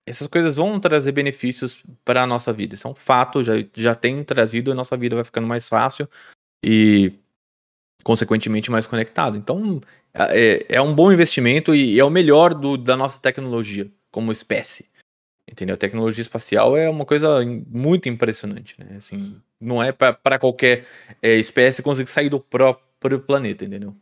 essas 0.06 0.27
coisas 0.27 0.56
vão 0.56 0.78
trazer 0.78 1.12
benefícios 1.12 1.82
para 2.05 2.23
a 2.23 2.27
nossa 2.27 2.52
vida. 2.52 2.74
Isso 2.74 2.86
é 2.86 2.90
um 2.90 2.94
fato, 2.94 3.43
já, 3.43 3.55
já 3.74 3.94
tem 3.94 4.23
trazido, 4.23 4.70
a 4.70 4.74
nossa 4.74 4.97
vida 4.97 5.16
vai 5.16 5.24
ficando 5.24 5.47
mais 5.47 5.69
fácil 5.69 6.09
e, 6.64 7.12
consequentemente, 8.02 8.70
mais 8.70 8.86
conectada. 8.86 9.36
Então, 9.36 9.80
é, 10.14 10.64
é 10.68 10.80
um 10.80 10.94
bom 10.94 11.12
investimento 11.12 11.74
e 11.74 11.98
é 11.98 12.04
o 12.04 12.10
melhor 12.10 12.54
do, 12.54 12.76
da 12.76 12.96
nossa 12.96 13.20
tecnologia 13.20 13.90
como 14.10 14.32
espécie. 14.32 14.86
Entendeu? 15.50 15.74
A 15.74 15.78
tecnologia 15.78 16.22
espacial 16.22 16.76
é 16.76 16.88
uma 16.88 17.04
coisa 17.04 17.44
muito 17.68 18.08
impressionante, 18.08 18.74
né? 18.78 18.96
Assim, 18.96 19.36
não 19.60 19.82
é 19.82 19.92
para 19.92 20.38
qualquer 20.38 20.86
é, 21.20 21.34
espécie 21.34 21.82
conseguir 21.82 22.10
sair 22.10 22.28
do 22.28 22.40
próprio 22.40 23.20
planeta, 23.20 23.64
entendeu? 23.64 23.94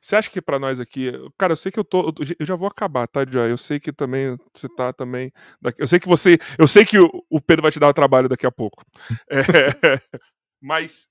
Você 0.00 0.16
acha 0.16 0.30
que 0.30 0.42
para 0.42 0.58
nós 0.58 0.78
aqui, 0.78 1.10
cara, 1.38 1.52
eu 1.52 1.56
sei 1.56 1.72
que 1.72 1.78
eu 1.78 1.84
tô, 1.84 2.12
eu 2.38 2.46
já 2.46 2.54
vou 2.54 2.68
acabar, 2.68 3.06
tá, 3.06 3.24
Joy? 3.26 3.50
Eu 3.50 3.56
sei 3.56 3.80
que 3.80 3.92
também 3.92 4.36
você 4.52 4.68
tá 4.68 4.92
também, 4.92 5.32
eu 5.78 5.88
sei 5.88 5.98
que 5.98 6.08
você, 6.08 6.38
eu 6.58 6.68
sei 6.68 6.84
que 6.84 6.98
o, 6.98 7.40
Pedro 7.40 7.62
vai 7.62 7.72
te 7.72 7.80
dar 7.80 7.88
o 7.88 7.94
trabalho 7.94 8.28
daqui 8.28 8.46
a 8.46 8.52
pouco. 8.52 8.84
É, 9.30 10.00
mas 10.60 11.08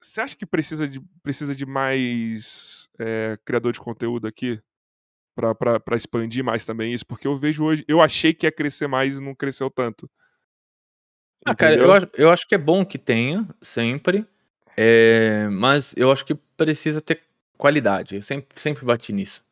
você 0.00 0.20
acha 0.20 0.36
que 0.36 0.46
precisa 0.46 0.88
de, 0.88 1.00
precisa 1.22 1.54
de 1.54 1.66
mais 1.66 2.88
é, 2.98 3.38
criador 3.44 3.72
de 3.72 3.80
conteúdo 3.80 4.26
aqui? 4.26 4.60
para 5.34 5.96
expandir 5.96 6.44
mais 6.44 6.66
também 6.66 6.92
isso, 6.92 7.06
porque 7.06 7.26
eu 7.26 7.36
vejo 7.36 7.64
hoje, 7.64 7.84
eu 7.88 8.02
achei 8.02 8.34
que 8.34 8.46
ia 8.46 8.52
crescer 8.52 8.86
mais 8.86 9.16
e 9.16 9.22
não 9.22 9.34
cresceu 9.34 9.70
tanto. 9.70 10.10
Ah, 11.46 11.54
cara, 11.54 11.76
eu 11.76 11.90
acho, 11.90 12.08
eu 12.14 12.30
acho 12.30 12.46
que 12.46 12.54
é 12.54 12.58
bom 12.58 12.84
que 12.84 12.98
tenha, 12.98 13.48
sempre, 13.62 14.26
é, 14.76 15.48
mas 15.48 15.94
eu 15.96 16.12
acho 16.12 16.24
que 16.26 16.34
precisa 16.34 17.00
ter 17.00 17.22
qualidade, 17.56 18.16
eu 18.16 18.22
sempre, 18.22 18.60
sempre 18.60 18.84
bati 18.84 19.12
nisso. 19.12 19.42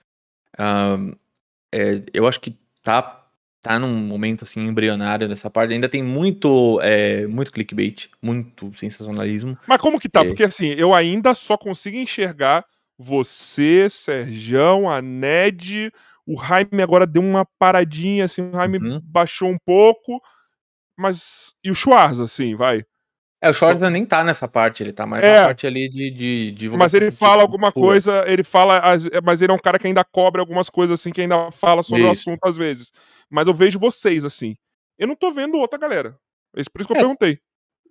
É, 1.73 2.03
eu 2.13 2.27
acho 2.27 2.41
que 2.41 2.59
tá, 2.83 3.28
tá 3.61 3.79
num 3.79 3.95
momento 3.95 4.45
assim 4.45 4.61
embrionário 4.61 5.29
nessa 5.29 5.51
parte, 5.51 5.75
ainda 5.75 5.89
tem 5.89 6.03
muito, 6.03 6.81
é, 6.83 7.27
muito 7.27 7.53
clickbait, 7.53 8.09
muito 8.23 8.73
sensacionalismo. 8.77 9.59
Mas 9.67 9.81
como 9.81 9.99
que 9.99 10.09
tá? 10.09 10.25
Porque 10.25 10.45
assim, 10.45 10.69
eu 10.69 10.95
ainda 10.95 11.35
só 11.35 11.57
consigo 11.57 11.97
enxergar 11.97 12.65
você, 12.99 13.89
Serjão, 13.89 14.91
a 14.91 15.01
Ned, 15.01 15.93
o 16.27 16.37
Jaime 16.37 16.83
agora 16.83 17.07
deu 17.07 17.23
uma 17.23 17.47
paradinha, 17.59 18.25
assim, 18.25 18.43
o 18.43 18.53
Jaime 18.53 18.79
uhum. 18.79 19.01
baixou 19.05 19.49
um 19.49 19.59
pouco, 19.65 20.21
mas. 20.97 21.55
E 21.65 21.71
o 21.71 21.75
Schwarza, 21.75 22.25
assim, 22.25 22.57
vai. 22.57 22.83
É, 23.41 23.49
o 23.49 23.55
Schwarza 23.55 23.87
Só... 23.87 23.91
nem 23.91 24.05
tá 24.05 24.25
nessa 24.25 24.49
parte, 24.49 24.83
ele 24.83 24.93
tá 24.93 25.07
mais 25.07 25.23
é. 25.23 25.41
na 25.41 25.47
parte 25.47 25.65
ali 25.65 25.89
de, 25.89 26.11
de, 26.11 26.51
de 26.51 26.69
Mas 26.71 26.93
ele 26.93 27.13
fala 27.13 27.41
alguma 27.41 27.71
coisa, 27.71 28.25
ele 28.27 28.43
fala, 28.43 28.83
mas 29.23 29.41
ele 29.41 29.53
é 29.53 29.55
um 29.55 29.61
cara 29.61 29.79
que 29.79 29.87
ainda 29.87 30.03
cobra 30.03 30.43
algumas 30.43 30.69
coisas 30.69 30.99
assim, 30.99 31.13
que 31.13 31.21
ainda 31.21 31.51
fala 31.53 31.85
sobre 31.85 32.03
isso. 32.03 32.09
o 32.09 32.13
assunto 32.13 32.45
às 32.45 32.57
vezes. 32.57 32.93
Mas 33.31 33.47
eu 33.47 33.55
vejo 33.55 33.79
vocês, 33.79 34.25
assim. 34.25 34.57
Eu 34.99 35.07
não 35.07 35.17
tô 35.17 35.31
vendo 35.31 35.57
outra 35.59 35.79
galera. 35.79 36.19
É 36.57 36.63
por 36.71 36.81
isso 36.81 36.89
que 36.89 36.93
eu 36.93 36.97
é. 36.97 37.01
perguntei. 37.01 37.39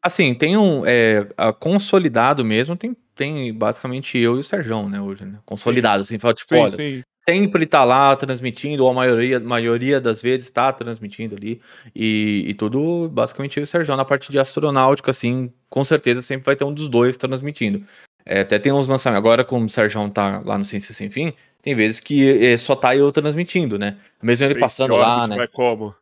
Assim, 0.01 0.34
tem 0.34 0.57
um. 0.57 0.84
É, 0.85 1.27
consolidado 1.59 2.43
mesmo, 2.43 2.76
tem 2.76 2.95
tem 3.18 3.51
basicamente 3.51 4.18
eu 4.18 4.38
e 4.38 4.39
o 4.39 4.43
Serjão, 4.43 4.88
né, 4.88 5.01
hoje, 5.01 5.26
né? 5.26 5.39
Consolidado, 5.43 6.03
assim, 6.03 6.19
fala, 6.19 6.34
tipo, 6.35 6.49
sim, 6.49 6.61
olha, 6.61 6.69
sim. 6.69 7.03
sempre 7.27 7.65
tá 7.65 7.84
lá 7.84 8.15
transmitindo, 8.15 8.84
ou 8.84 8.89
a 8.89 8.93
maioria, 8.93 9.39
maioria 9.39 9.99
das 9.99 10.22
vezes 10.22 10.49
tá 10.49 10.72
transmitindo 10.72 11.35
ali, 11.35 11.59
e, 11.93 12.45
e 12.47 12.53
tudo, 12.53 13.09
basicamente 13.09 13.57
eu 13.57 13.61
e 13.61 13.65
o 13.65 13.68
Serjão, 13.68 13.97
na 13.97 14.05
parte 14.05 14.31
de 14.31 14.39
astronáutica, 14.39 15.11
assim, 15.11 15.51
com 15.69 15.84
certeza 15.84 16.22
sempre 16.22 16.45
vai 16.45 16.55
ter 16.55 16.64
um 16.64 16.73
dos 16.73 16.88
dois 16.88 17.18
transmitindo. 17.18 17.84
É, 18.30 18.41
até 18.41 18.60
tem 18.60 18.74
uns 18.74 18.90
lançamentos. 18.90 19.20
Agora, 19.20 19.45
como 19.45 19.66
o 19.66 19.70
Sérgio 19.70 20.10
tá 20.10 20.41
lá 20.44 20.58
no 20.58 20.66
Ciência 20.66 20.94
Sem 20.94 21.10
Fim, 21.10 21.34
tem 21.62 21.74
vezes 21.74 22.02
que 22.02 22.45
é, 22.45 22.58
só 22.58 22.76
tá 22.76 22.94
eu 22.94 23.10
transmitindo, 23.10 23.80
né? 23.80 23.98
Mesmo 24.22 24.45
ele 24.45 24.56
Space 24.56 24.78
passando 24.78 24.94
Orbit 24.95 25.10
lá, 25.10 25.28
né? 25.28 25.38
Vai 25.38 25.48
como? 25.48 25.95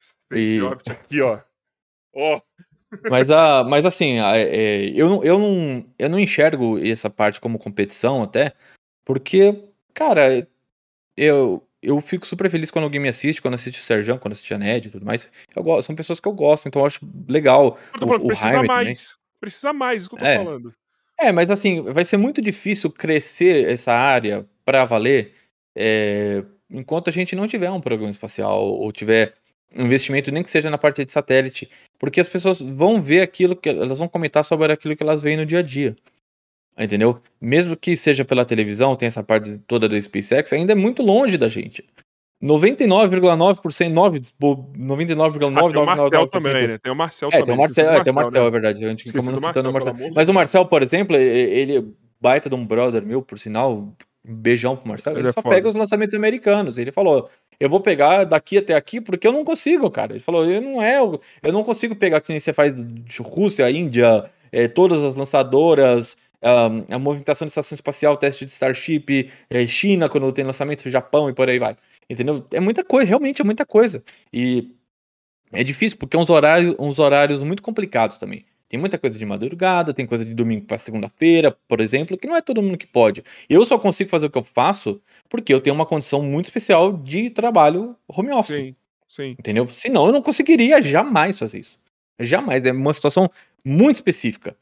Space 0.00 0.58
e... 0.58 0.62
Orbit 0.62 0.92
aqui, 0.92 1.20
ó. 1.20 1.40
Ó. 2.14 2.36
Oh. 2.36 2.40
Mas, 3.10 3.30
a, 3.30 3.64
mas 3.64 3.84
assim, 3.84 4.18
a, 4.18 4.36
é, 4.36 4.90
eu, 4.94 5.08
não, 5.08 5.24
eu, 5.24 5.38
não, 5.38 5.86
eu 5.98 6.08
não 6.10 6.20
enxergo 6.20 6.78
essa 6.78 7.08
parte 7.08 7.40
como 7.40 7.58
competição 7.58 8.22
até, 8.22 8.52
porque, 9.02 9.64
cara, 9.94 10.46
eu, 11.16 11.66
eu 11.82 12.00
fico 12.02 12.26
super 12.26 12.50
feliz 12.50 12.70
quando 12.70 12.84
alguém 12.84 13.00
me 13.00 13.08
assiste, 13.08 13.40
quando 13.40 13.54
assiste 13.54 13.80
o 13.80 13.82
Sérgio, 13.82 14.18
quando 14.18 14.32
assiste 14.32 14.52
a 14.52 14.58
Ned 14.58 14.88
e 14.88 14.90
tudo 14.90 15.06
mais. 15.06 15.26
Eu 15.56 15.62
gosto, 15.62 15.86
são 15.86 15.96
pessoas 15.96 16.20
que 16.20 16.28
eu 16.28 16.34
gosto, 16.34 16.68
então 16.68 16.82
eu 16.82 16.86
acho 16.86 17.00
legal. 17.26 17.78
Eu 17.94 18.00
tô 18.00 18.06
falando, 18.06 18.24
o, 18.24 18.26
precisa 18.28 18.48
Jaime 18.50 18.68
mais. 18.68 19.08
Também. 19.08 19.22
Precisa 19.40 19.72
mais, 19.72 20.02
isso 20.02 20.10
que 20.10 20.16
eu 20.16 20.20
tô 20.20 20.26
é. 20.26 20.36
falando. 20.36 20.74
É, 21.22 21.30
mas 21.30 21.50
assim, 21.50 21.80
vai 21.82 22.04
ser 22.04 22.16
muito 22.16 22.42
difícil 22.42 22.90
crescer 22.90 23.68
essa 23.68 23.92
área 23.92 24.44
para 24.64 24.84
valer 24.84 25.34
é, 25.76 26.42
enquanto 26.68 27.08
a 27.08 27.12
gente 27.12 27.36
não 27.36 27.46
tiver 27.46 27.70
um 27.70 27.80
programa 27.80 28.10
espacial 28.10 28.64
ou 28.64 28.90
tiver 28.90 29.34
investimento, 29.72 30.32
nem 30.32 30.42
que 30.42 30.50
seja 30.50 30.68
na 30.68 30.76
parte 30.76 31.04
de 31.04 31.12
satélite, 31.12 31.70
porque 31.96 32.20
as 32.20 32.28
pessoas 32.28 32.60
vão 32.60 33.00
ver 33.00 33.20
aquilo 33.20 33.54
que 33.54 33.68
elas 33.68 34.00
vão 34.00 34.08
comentar 34.08 34.44
sobre 34.44 34.72
aquilo 34.72 34.96
que 34.96 35.02
elas 35.02 35.22
veem 35.22 35.36
no 35.36 35.46
dia 35.46 35.60
a 35.60 35.62
dia. 35.62 35.96
Entendeu? 36.76 37.22
Mesmo 37.40 37.76
que 37.76 37.96
seja 37.96 38.24
pela 38.24 38.44
televisão, 38.44 38.96
tem 38.96 39.06
essa 39.06 39.22
parte 39.22 39.58
toda 39.68 39.88
da 39.88 40.00
SpaceX, 40.00 40.52
ainda 40.52 40.72
é 40.72 40.74
muito 40.74 41.02
longe 41.02 41.38
da 41.38 41.48
gente. 41.48 41.84
99,9%, 42.42 44.32
99,999%. 44.76 45.58
Ah, 45.58 45.70
tem 45.70 45.80
o 45.80 45.86
Marcel 45.86 46.26
também, 46.26 46.68
né? 46.68 46.78
Tem 46.78 46.92
o 46.92 46.96
Marcel 46.96 47.28
é, 47.28 47.30
também. 47.30 47.44
Tem 47.44 47.54
o 47.54 47.58
Marcel, 47.58 47.90
é, 47.90 48.02
tem 48.02 48.12
o 48.12 48.16
Marcel, 48.16 48.42
né? 48.42 48.48
é 48.48 48.50
verdade. 48.50 48.84
A 48.84 48.88
gente 48.88 49.10
acabou 49.10 49.32
não 49.32 49.42
citando 49.42 49.70
o 49.70 49.72
Marcel. 49.72 49.94
Mas 50.14 50.28
o 50.28 50.32
Marcel, 50.34 50.66
por 50.66 50.82
exemplo, 50.82 51.16
ele 51.16 51.78
é 51.78 51.84
baita 52.20 52.48
de 52.48 52.54
um 52.54 52.66
brother 52.66 53.04
meu, 53.04 53.22
por 53.22 53.38
sinal, 53.38 53.74
um 53.74 53.94
beijão 54.24 54.76
pro 54.76 54.88
Marcelo, 54.88 55.16
ele, 55.16 55.22
ele 55.22 55.30
é 55.30 55.32
só 55.32 55.42
pega 55.42 55.68
os 55.68 55.74
lançamentos 55.74 56.14
americanos. 56.14 56.78
Ele 56.78 56.90
falou: 56.90 57.28
eu 57.60 57.70
vou 57.70 57.80
pegar 57.80 58.24
daqui 58.24 58.58
até 58.58 58.74
aqui 58.74 59.00
porque 59.00 59.26
eu 59.26 59.32
não 59.32 59.44
consigo, 59.44 59.88
cara. 59.88 60.12
Ele 60.12 60.20
falou: 60.20 60.44
eu 60.50 60.60
não 60.60 60.82
é, 60.82 60.98
eu 60.98 61.52
não 61.52 61.62
consigo 61.62 61.94
pegar 61.94 62.20
que 62.20 62.30
nem 62.30 62.40
você 62.40 62.52
faz 62.52 62.74
de 62.74 63.22
Rússia, 63.22 63.70
Índia, 63.70 64.28
é, 64.50 64.66
todas 64.66 65.02
as 65.04 65.14
lançadoras, 65.14 66.16
a, 66.42 66.66
a 66.90 66.98
movimentação 66.98 67.46
de 67.46 67.50
estação 67.50 67.74
espacial, 67.74 68.16
teste 68.16 68.44
de 68.44 68.50
Starship, 68.50 69.30
é, 69.48 69.66
China, 69.66 70.08
quando 70.08 70.32
tem 70.32 70.44
lançamento, 70.44 70.90
Japão 70.90 71.30
e 71.30 71.32
por 71.32 71.48
aí 71.48 71.58
vai. 71.58 71.76
Entendeu? 72.08 72.46
É 72.50 72.60
muita 72.60 72.84
coisa, 72.84 73.08
realmente 73.08 73.40
é 73.40 73.44
muita 73.44 73.64
coisa. 73.64 74.02
E 74.32 74.70
é 75.52 75.62
difícil 75.62 75.98
porque 75.98 76.16
é 76.16 76.20
uns 76.20 76.30
horários, 76.30 76.74
uns 76.78 76.98
horários 76.98 77.42
muito 77.42 77.62
complicados 77.62 78.18
também. 78.18 78.44
Tem 78.68 78.80
muita 78.80 78.98
coisa 78.98 79.18
de 79.18 79.26
madrugada, 79.26 79.92
tem 79.92 80.06
coisa 80.06 80.24
de 80.24 80.32
domingo 80.32 80.64
para 80.64 80.78
segunda-feira, 80.78 81.54
por 81.68 81.78
exemplo, 81.78 82.16
que 82.16 82.26
não 82.26 82.34
é 82.34 82.40
todo 82.40 82.62
mundo 82.62 82.78
que 82.78 82.86
pode. 82.86 83.22
Eu 83.46 83.66
só 83.66 83.78
consigo 83.78 84.08
fazer 84.08 84.26
o 84.26 84.30
que 84.30 84.38
eu 84.38 84.42
faço 84.42 84.98
porque 85.28 85.52
eu 85.52 85.60
tenho 85.60 85.76
uma 85.76 85.84
condição 85.84 86.22
muito 86.22 86.46
especial 86.46 86.96
de 86.96 87.28
trabalho 87.28 87.94
home 88.08 88.32
office. 88.32 88.56
Sim, 88.56 88.76
sim. 89.06 89.30
Entendeu? 89.38 89.68
Senão 89.68 90.06
eu 90.06 90.12
não 90.12 90.22
conseguiria 90.22 90.80
jamais 90.80 91.38
fazer 91.38 91.58
isso. 91.58 91.78
Jamais. 92.18 92.64
É 92.64 92.72
uma 92.72 92.94
situação 92.94 93.30
muito 93.62 93.96
específica. 93.96 94.56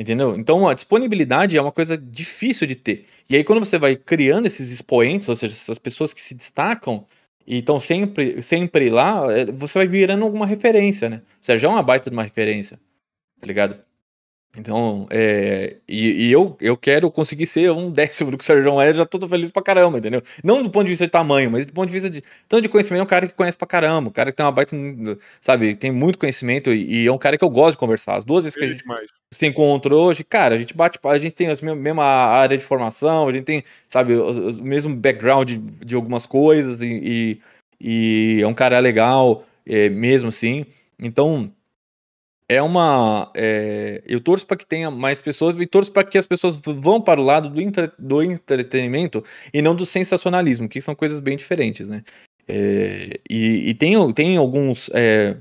Entendeu? 0.00 0.34
Então 0.34 0.66
a 0.66 0.72
disponibilidade 0.72 1.56
é 1.56 1.60
uma 1.62 1.70
coisa 1.70 1.96
difícil 1.96 2.66
de 2.66 2.74
ter. 2.74 3.06
E 3.28 3.36
aí, 3.36 3.44
quando 3.44 3.64
você 3.64 3.78
vai 3.78 3.94
criando 3.94 4.46
esses 4.46 4.72
expoentes, 4.72 5.28
ou 5.28 5.36
seja, 5.36 5.52
essas 5.52 5.78
pessoas 5.78 6.14
que 6.14 6.22
se 6.22 6.34
destacam 6.34 7.04
e 7.46 7.58
estão 7.58 7.78
sempre, 7.78 8.42
sempre 8.42 8.88
lá, 8.88 9.26
é, 9.30 9.44
você 9.44 9.78
vai 9.80 9.86
virando 9.86 10.24
alguma 10.24 10.46
referência, 10.46 11.10
né? 11.10 11.22
O 11.40 11.44
Sérgio 11.44 11.66
é 11.66 11.70
uma 11.70 11.82
baita 11.82 12.08
de 12.08 12.16
uma 12.16 12.22
referência 12.22 12.78
tá 13.40 13.46
ligado? 13.46 13.78
Então, 14.56 15.06
é, 15.10 15.76
e, 15.88 16.26
e, 16.26 16.32
eu, 16.32 16.56
eu 16.60 16.76
quero 16.76 17.08
conseguir 17.08 17.46
ser 17.46 17.70
um 17.70 17.88
décimo 17.88 18.32
do 18.32 18.38
que 18.38 18.42
o 18.42 18.46
Sérgio 18.46 18.80
é, 18.80 18.92
já 18.92 19.06
tô 19.06 19.26
feliz 19.28 19.48
pra 19.50 19.62
caramba, 19.62 19.98
entendeu? 19.98 20.20
Não 20.42 20.60
do 20.60 20.68
ponto 20.68 20.84
de 20.84 20.90
vista 20.90 21.04
de 21.04 21.10
tamanho, 21.10 21.48
mas 21.48 21.66
do 21.66 21.72
ponto 21.72 21.86
de 21.86 21.92
vista 21.92 22.10
de 22.10 22.20
tanto 22.48 22.62
de 22.62 22.68
conhecimento, 22.68 23.00
é 23.00 23.04
um 23.04 23.06
cara 23.06 23.28
que 23.28 23.34
conhece 23.34 23.56
pra 23.56 23.66
caramba, 23.66 24.08
um 24.08 24.12
cara 24.12 24.32
que 24.32 24.36
tem 24.36 24.44
uma 24.44 24.50
baita, 24.50 24.76
sabe, 25.40 25.76
tem 25.76 25.92
muito 25.92 26.18
conhecimento 26.18 26.72
e, 26.74 27.04
e 27.04 27.06
é 27.06 27.12
um 27.12 27.18
cara 27.18 27.38
que 27.38 27.44
eu 27.44 27.50
gosto 27.50 27.72
de 27.72 27.78
conversar. 27.78 28.16
As 28.16 28.24
duas 28.24 28.42
vezes 28.42 28.58
que 28.58 28.64
a 28.64 28.66
gente 28.66 28.82
demais. 28.82 29.06
se 29.32 29.46
encontrou 29.46 30.06
hoje, 30.08 30.24
cara, 30.24 30.56
a 30.56 30.58
gente 30.58 30.74
bate, 30.74 30.98
a 31.04 31.18
gente 31.18 31.34
tem 31.34 31.46
a 31.48 31.74
mesma 31.76 32.04
área 32.04 32.58
de 32.58 32.64
formação, 32.64 33.28
a 33.28 33.32
gente 33.32 33.44
tem, 33.44 33.62
sabe, 33.88 34.14
o, 34.14 34.50
o 34.50 34.62
mesmo 34.64 34.94
background 34.96 35.48
de, 35.48 35.58
de 35.58 35.94
algumas 35.94 36.26
coisas 36.26 36.82
e, 36.82 37.40
e, 37.80 38.38
e, 38.38 38.42
é 38.42 38.46
um 38.48 38.54
cara 38.54 38.80
legal, 38.80 39.44
é, 39.64 39.88
mesmo 39.88 40.28
assim. 40.28 40.66
Então, 40.98 41.52
é 42.50 42.60
uma. 42.60 43.30
É, 43.32 44.02
eu 44.04 44.20
torço 44.20 44.44
para 44.44 44.56
que 44.56 44.66
tenha 44.66 44.90
mais 44.90 45.22
pessoas 45.22 45.54
e 45.54 45.66
torço 45.66 45.92
para 45.92 46.02
que 46.02 46.18
as 46.18 46.26
pessoas 46.26 46.56
vão 46.56 47.00
para 47.00 47.20
o 47.20 47.24
lado 47.24 47.48
do, 47.48 47.62
entre, 47.62 47.88
do 47.96 48.20
entretenimento 48.20 49.24
e 49.54 49.62
não 49.62 49.72
do 49.72 49.86
sensacionalismo, 49.86 50.68
que 50.68 50.80
são 50.80 50.92
coisas 50.92 51.20
bem 51.20 51.36
diferentes, 51.36 51.88
né? 51.88 52.02
É, 52.48 53.20
e, 53.30 53.70
e 53.70 53.74
tem, 53.74 54.12
tem 54.12 54.36
alguns. 54.36 54.90
É, 54.92 55.36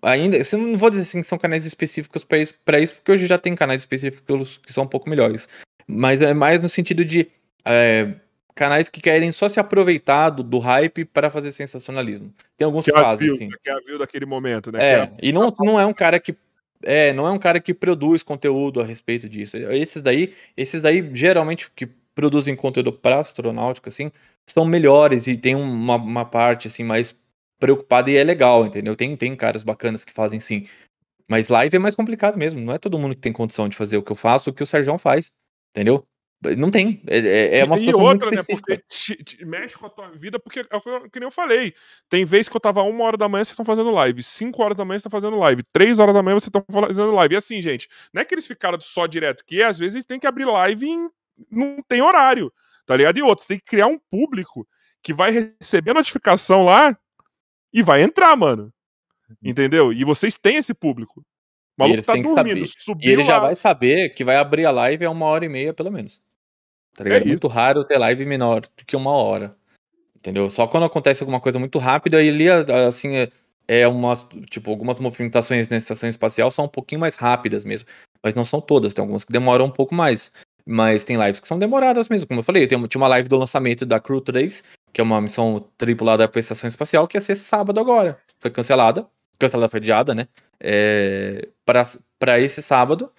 ainda. 0.00 0.38
Eu 0.38 0.58
não 0.58 0.78
vou 0.78 0.88
dizer 0.88 1.02
assim 1.02 1.20
que 1.20 1.28
são 1.28 1.36
canais 1.36 1.66
específicos 1.66 2.24
para 2.24 2.38
isso, 2.38 2.54
isso, 2.82 2.94
porque 2.94 3.12
hoje 3.12 3.26
já 3.26 3.36
tem 3.36 3.54
canais 3.54 3.82
específicos 3.82 4.56
que 4.56 4.72
são 4.72 4.84
um 4.84 4.88
pouco 4.88 5.10
melhores. 5.10 5.46
Mas 5.86 6.22
é 6.22 6.32
mais 6.32 6.62
no 6.62 6.68
sentido 6.70 7.04
de. 7.04 7.28
É, 7.62 8.10
canais 8.58 8.88
que 8.88 9.00
querem 9.00 9.30
só 9.30 9.48
se 9.48 9.60
aproveitar 9.60 10.30
do, 10.30 10.42
do 10.42 10.58
hype 10.58 11.04
para 11.04 11.30
fazer 11.30 11.52
sensacionalismo. 11.52 12.34
Tem 12.56 12.66
alguns 12.66 12.84
que, 12.84 12.92
que 12.92 13.00
fazem, 13.00 13.28
views, 13.28 13.40
assim. 13.40 13.48
Que 13.62 13.70
é 13.70 13.72
a 13.72 13.78
view 13.78 13.98
daquele 14.00 14.26
momento, 14.26 14.72
né? 14.72 14.78
É, 14.82 14.94
é 14.94 15.12
e 15.22 15.32
não, 15.32 15.54
não 15.60 15.78
é 15.78 15.86
um 15.86 15.94
cara 15.94 16.18
que 16.18 16.36
é, 16.82 17.12
não 17.12 17.26
é 17.26 17.30
um 17.30 17.38
cara 17.38 17.60
que 17.60 17.72
produz 17.72 18.24
conteúdo 18.24 18.80
a 18.80 18.84
respeito 18.84 19.28
disso. 19.28 19.56
Esses 19.56 20.02
daí, 20.02 20.34
esses 20.56 20.82
daí 20.82 21.08
geralmente 21.14 21.70
que 21.70 21.86
produzem 22.14 22.56
conteúdo 22.56 22.92
para 22.92 23.20
astronáutica 23.20 23.90
assim, 23.90 24.10
são 24.44 24.64
melhores 24.64 25.28
e 25.28 25.36
tem 25.36 25.54
uma, 25.54 25.94
uma 25.94 26.24
parte 26.24 26.66
assim 26.66 26.82
mais 26.82 27.14
preocupada 27.60 28.10
e 28.10 28.16
é 28.16 28.24
legal, 28.24 28.66
entendeu? 28.66 28.96
Tem 28.96 29.16
tem 29.16 29.36
caras 29.36 29.62
bacanas 29.62 30.04
que 30.04 30.12
fazem 30.12 30.40
sim. 30.40 30.66
Mas 31.28 31.48
live 31.48 31.76
é 31.76 31.78
mais 31.78 31.94
complicado 31.94 32.36
mesmo, 32.36 32.60
não 32.60 32.72
é 32.72 32.78
todo 32.78 32.98
mundo 32.98 33.14
que 33.14 33.20
tem 33.20 33.32
condição 33.32 33.68
de 33.68 33.76
fazer 33.76 33.96
o 33.96 34.02
que 34.02 34.10
eu 34.10 34.16
faço, 34.16 34.50
o 34.50 34.52
que 34.52 34.62
o 34.62 34.66
Sérgio 34.66 34.98
faz, 34.98 35.30
entendeu? 35.70 36.04
Não 36.56 36.70
tem. 36.70 37.02
É, 37.08 37.18
é, 37.18 37.58
é 37.58 37.64
uma 37.64 37.76
situação 37.76 38.00
outra, 38.00 38.28
muito 38.28 38.40
específica. 38.40 38.74
Né, 38.74 38.78
porque 38.78 38.88
te, 38.88 39.24
te 39.24 39.44
mexe 39.44 39.76
com 39.76 39.86
a 39.86 39.90
tua 39.90 40.10
vida, 40.10 40.38
porque 40.38 40.60
é 40.60 40.76
o 40.76 41.10
que 41.10 41.18
nem 41.18 41.26
eu 41.26 41.32
falei. 41.32 41.74
Tem 42.08 42.24
vezes 42.24 42.48
que 42.48 42.56
eu 42.56 42.60
tava 42.60 42.80
uma 42.82 43.04
hora 43.04 43.16
da 43.16 43.28
manhã, 43.28 43.44
vocês 43.44 43.52
estão 43.52 43.64
fazendo 43.64 43.90
live. 43.90 44.22
Cinco 44.22 44.62
horas 44.62 44.76
da 44.76 44.84
manhã, 44.84 44.98
você 44.98 45.04
tá 45.04 45.10
fazendo 45.10 45.36
live. 45.36 45.64
Três 45.72 45.98
horas 45.98 46.14
da 46.14 46.22
manhã, 46.22 46.34
vocês 46.34 46.46
estão 46.46 46.64
fazendo 46.70 47.12
live. 47.12 47.34
E 47.34 47.38
assim, 47.38 47.60
gente, 47.60 47.88
não 48.12 48.22
é 48.22 48.24
que 48.24 48.34
eles 48.34 48.46
ficaram 48.46 48.80
só 48.80 49.06
direto, 49.06 49.44
que 49.44 49.62
às 49.62 49.78
vezes 49.78 49.96
eles 49.96 50.04
têm 50.04 50.20
que 50.20 50.28
abrir 50.28 50.44
live 50.44 50.86
e 50.86 51.08
não 51.50 51.82
tem 51.88 52.00
horário, 52.00 52.52
tá 52.86 52.96
ligado? 52.96 53.18
E 53.18 53.22
outros, 53.22 53.46
tem 53.46 53.58
que 53.58 53.64
criar 53.64 53.88
um 53.88 53.98
público 53.98 54.66
que 55.02 55.12
vai 55.12 55.32
receber 55.60 55.90
a 55.90 55.94
notificação 55.94 56.64
lá 56.64 56.96
e 57.72 57.82
vai 57.82 58.02
entrar, 58.02 58.36
mano. 58.36 58.72
Uhum. 59.28 59.36
Entendeu? 59.42 59.92
E 59.92 60.04
vocês 60.04 60.36
têm 60.36 60.56
esse 60.56 60.72
público. 60.72 61.24
O 61.76 61.82
maluco 61.82 62.02
tá 62.02 62.16
dormindo, 62.16 62.66
subiu 62.76 63.08
e 63.08 63.12
ele 63.12 63.22
lá... 63.22 63.28
já 63.28 63.38
vai 63.38 63.54
saber 63.54 64.10
que 64.10 64.24
vai 64.24 64.36
abrir 64.36 64.64
a 64.64 64.70
live 64.70 65.04
a 65.04 65.10
uma 65.10 65.26
hora 65.26 65.44
e 65.44 65.48
meia, 65.48 65.72
pelo 65.72 65.92
menos. 65.92 66.20
Tá 66.98 67.04
ligado? 67.04 67.22
É 67.22 67.24
muito 67.26 67.46
raro 67.46 67.84
ter 67.84 67.96
live 67.96 68.26
menor 68.26 68.62
do 68.62 68.84
que 68.84 68.96
uma 68.96 69.12
hora. 69.12 69.54
Entendeu? 70.16 70.48
Só 70.50 70.66
quando 70.66 70.82
acontece 70.82 71.22
alguma 71.22 71.38
coisa 71.38 71.56
muito 71.56 71.78
rápida, 71.78 72.20
e 72.20 72.28
ali, 72.28 72.48
assim, 72.88 73.14
é, 73.14 73.30
é 73.68 73.86
umas, 73.86 74.26
tipo, 74.50 74.68
algumas 74.68 74.98
movimentações 74.98 75.68
na 75.68 75.76
estação 75.76 76.08
espacial 76.08 76.50
são 76.50 76.64
um 76.64 76.68
pouquinho 76.68 77.00
mais 77.00 77.14
rápidas 77.14 77.62
mesmo. 77.62 77.86
Mas 78.20 78.34
não 78.34 78.44
são 78.44 78.60
todas, 78.60 78.92
tem 78.92 79.00
algumas 79.00 79.22
que 79.22 79.32
demoram 79.32 79.66
um 79.66 79.70
pouco 79.70 79.94
mais. 79.94 80.32
Mas 80.66 81.04
tem 81.04 81.16
lives 81.16 81.38
que 81.38 81.46
são 81.46 81.56
demoradas 81.56 82.08
mesmo, 82.08 82.26
como 82.26 82.40
eu 82.40 82.44
falei. 82.44 82.64
Eu 82.64 82.68
tenho, 82.68 82.88
tinha 82.88 83.00
uma 83.00 83.06
live 83.06 83.28
do 83.28 83.38
lançamento 83.38 83.86
da 83.86 84.00
Crew 84.00 84.20
3, 84.20 84.64
que 84.92 85.00
é 85.00 85.04
uma 85.04 85.20
missão 85.20 85.64
tripulada 85.78 86.26
para 86.26 86.40
a 86.40 86.42
estação 86.42 86.66
espacial, 86.66 87.06
que 87.06 87.16
ia 87.16 87.20
ser 87.20 87.36
sábado 87.36 87.78
agora. 87.78 88.18
Foi 88.40 88.50
cancelada. 88.50 89.06
Cancelada, 89.38 89.68
foi 89.68 89.78
adiada, 89.78 90.16
né? 90.16 90.26
É, 90.58 91.48
para 91.64 92.40
esse 92.40 92.60
sábado. 92.60 93.12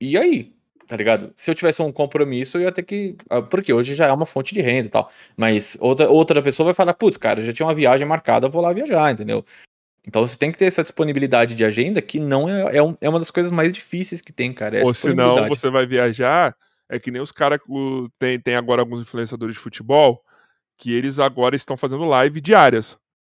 E 0.00 0.16
aí? 0.16 0.54
Tá 0.90 0.96
ligado? 0.96 1.32
Se 1.36 1.48
eu 1.48 1.54
tivesse 1.54 1.80
um 1.80 1.92
compromisso, 1.92 2.58
eu 2.58 2.62
ia 2.62 2.72
ter 2.72 2.82
que. 2.82 3.16
Ah, 3.30 3.40
porque 3.40 3.72
hoje 3.72 3.94
já 3.94 4.06
é 4.06 4.12
uma 4.12 4.26
fonte 4.26 4.52
de 4.52 4.60
renda 4.60 4.88
e 4.88 4.90
tal. 4.90 5.08
Mas 5.36 5.78
outra, 5.80 6.10
outra 6.10 6.42
pessoa 6.42 6.64
vai 6.64 6.74
falar, 6.74 6.94
putz, 6.94 7.16
cara, 7.16 7.38
eu 7.38 7.44
já 7.44 7.52
tinha 7.52 7.64
uma 7.64 7.74
viagem 7.74 8.04
marcada, 8.04 8.48
vou 8.48 8.60
lá 8.60 8.72
viajar, 8.72 9.12
entendeu? 9.12 9.44
Então 10.04 10.26
você 10.26 10.36
tem 10.36 10.50
que 10.50 10.58
ter 10.58 10.64
essa 10.64 10.82
disponibilidade 10.82 11.54
de 11.54 11.64
agenda 11.64 12.02
que 12.02 12.18
não 12.18 12.48
é, 12.48 12.78
é, 12.78 12.82
um, 12.82 12.96
é 13.00 13.08
uma 13.08 13.20
das 13.20 13.30
coisas 13.30 13.52
mais 13.52 13.72
difíceis 13.72 14.20
que 14.20 14.32
tem, 14.32 14.52
cara. 14.52 14.78
É 14.78 14.82
Ou 14.82 14.92
senão 14.92 15.48
você 15.48 15.70
vai 15.70 15.86
viajar, 15.86 16.56
é 16.88 16.98
que 16.98 17.12
nem 17.12 17.22
os 17.22 17.30
caras 17.30 17.62
tem, 18.18 18.40
tem 18.40 18.56
agora 18.56 18.82
alguns 18.82 19.02
influenciadores 19.02 19.54
de 19.54 19.60
futebol 19.60 20.20
que 20.76 20.92
eles 20.92 21.20
agora 21.20 21.54
estão 21.54 21.76
fazendo 21.76 22.02
live 22.02 22.40
diárias. 22.40 22.94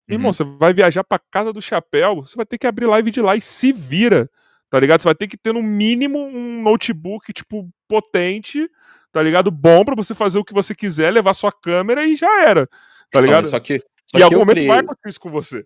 Uhum. 0.07 0.15
Irmão, 0.15 0.31
você 0.31 0.45
vai 0.45 0.73
viajar 0.73 1.03
pra 1.03 1.19
casa 1.19 1.51
do 1.51 1.61
chapéu, 1.61 2.21
você 2.21 2.37
vai 2.37 2.45
ter 2.45 2.57
que 2.57 2.67
abrir 2.67 2.85
live 2.85 3.11
de 3.11 3.21
lá 3.21 3.35
e 3.35 3.41
se 3.41 3.73
vira. 3.73 4.29
Tá 4.71 4.79
ligado? 4.79 5.01
Você 5.01 5.07
vai 5.09 5.15
ter 5.15 5.27
que 5.27 5.37
ter 5.37 5.53
no 5.53 5.61
mínimo 5.61 6.17
um 6.17 6.61
notebook, 6.61 7.33
tipo, 7.33 7.69
potente, 7.89 8.69
tá 9.11 9.21
ligado? 9.21 9.51
Bom 9.51 9.83
para 9.83 9.95
você 9.95 10.15
fazer 10.15 10.39
o 10.39 10.45
que 10.45 10.53
você 10.53 10.73
quiser, 10.73 11.11
levar 11.11 11.33
sua 11.33 11.51
câmera 11.51 12.05
e 12.05 12.15
já 12.15 12.43
era. 12.47 12.69
Tá 13.11 13.19
ligado? 13.19 13.49
Só 13.49 13.59
que. 13.59 13.83
Só 14.07 14.17
e 14.17 14.23
algum 14.23 14.39
momento 14.39 14.55
criei, 14.55 14.67
vai 14.67 14.79
acontecer 14.79 15.09
isso 15.09 15.19
com 15.19 15.29
você. 15.29 15.65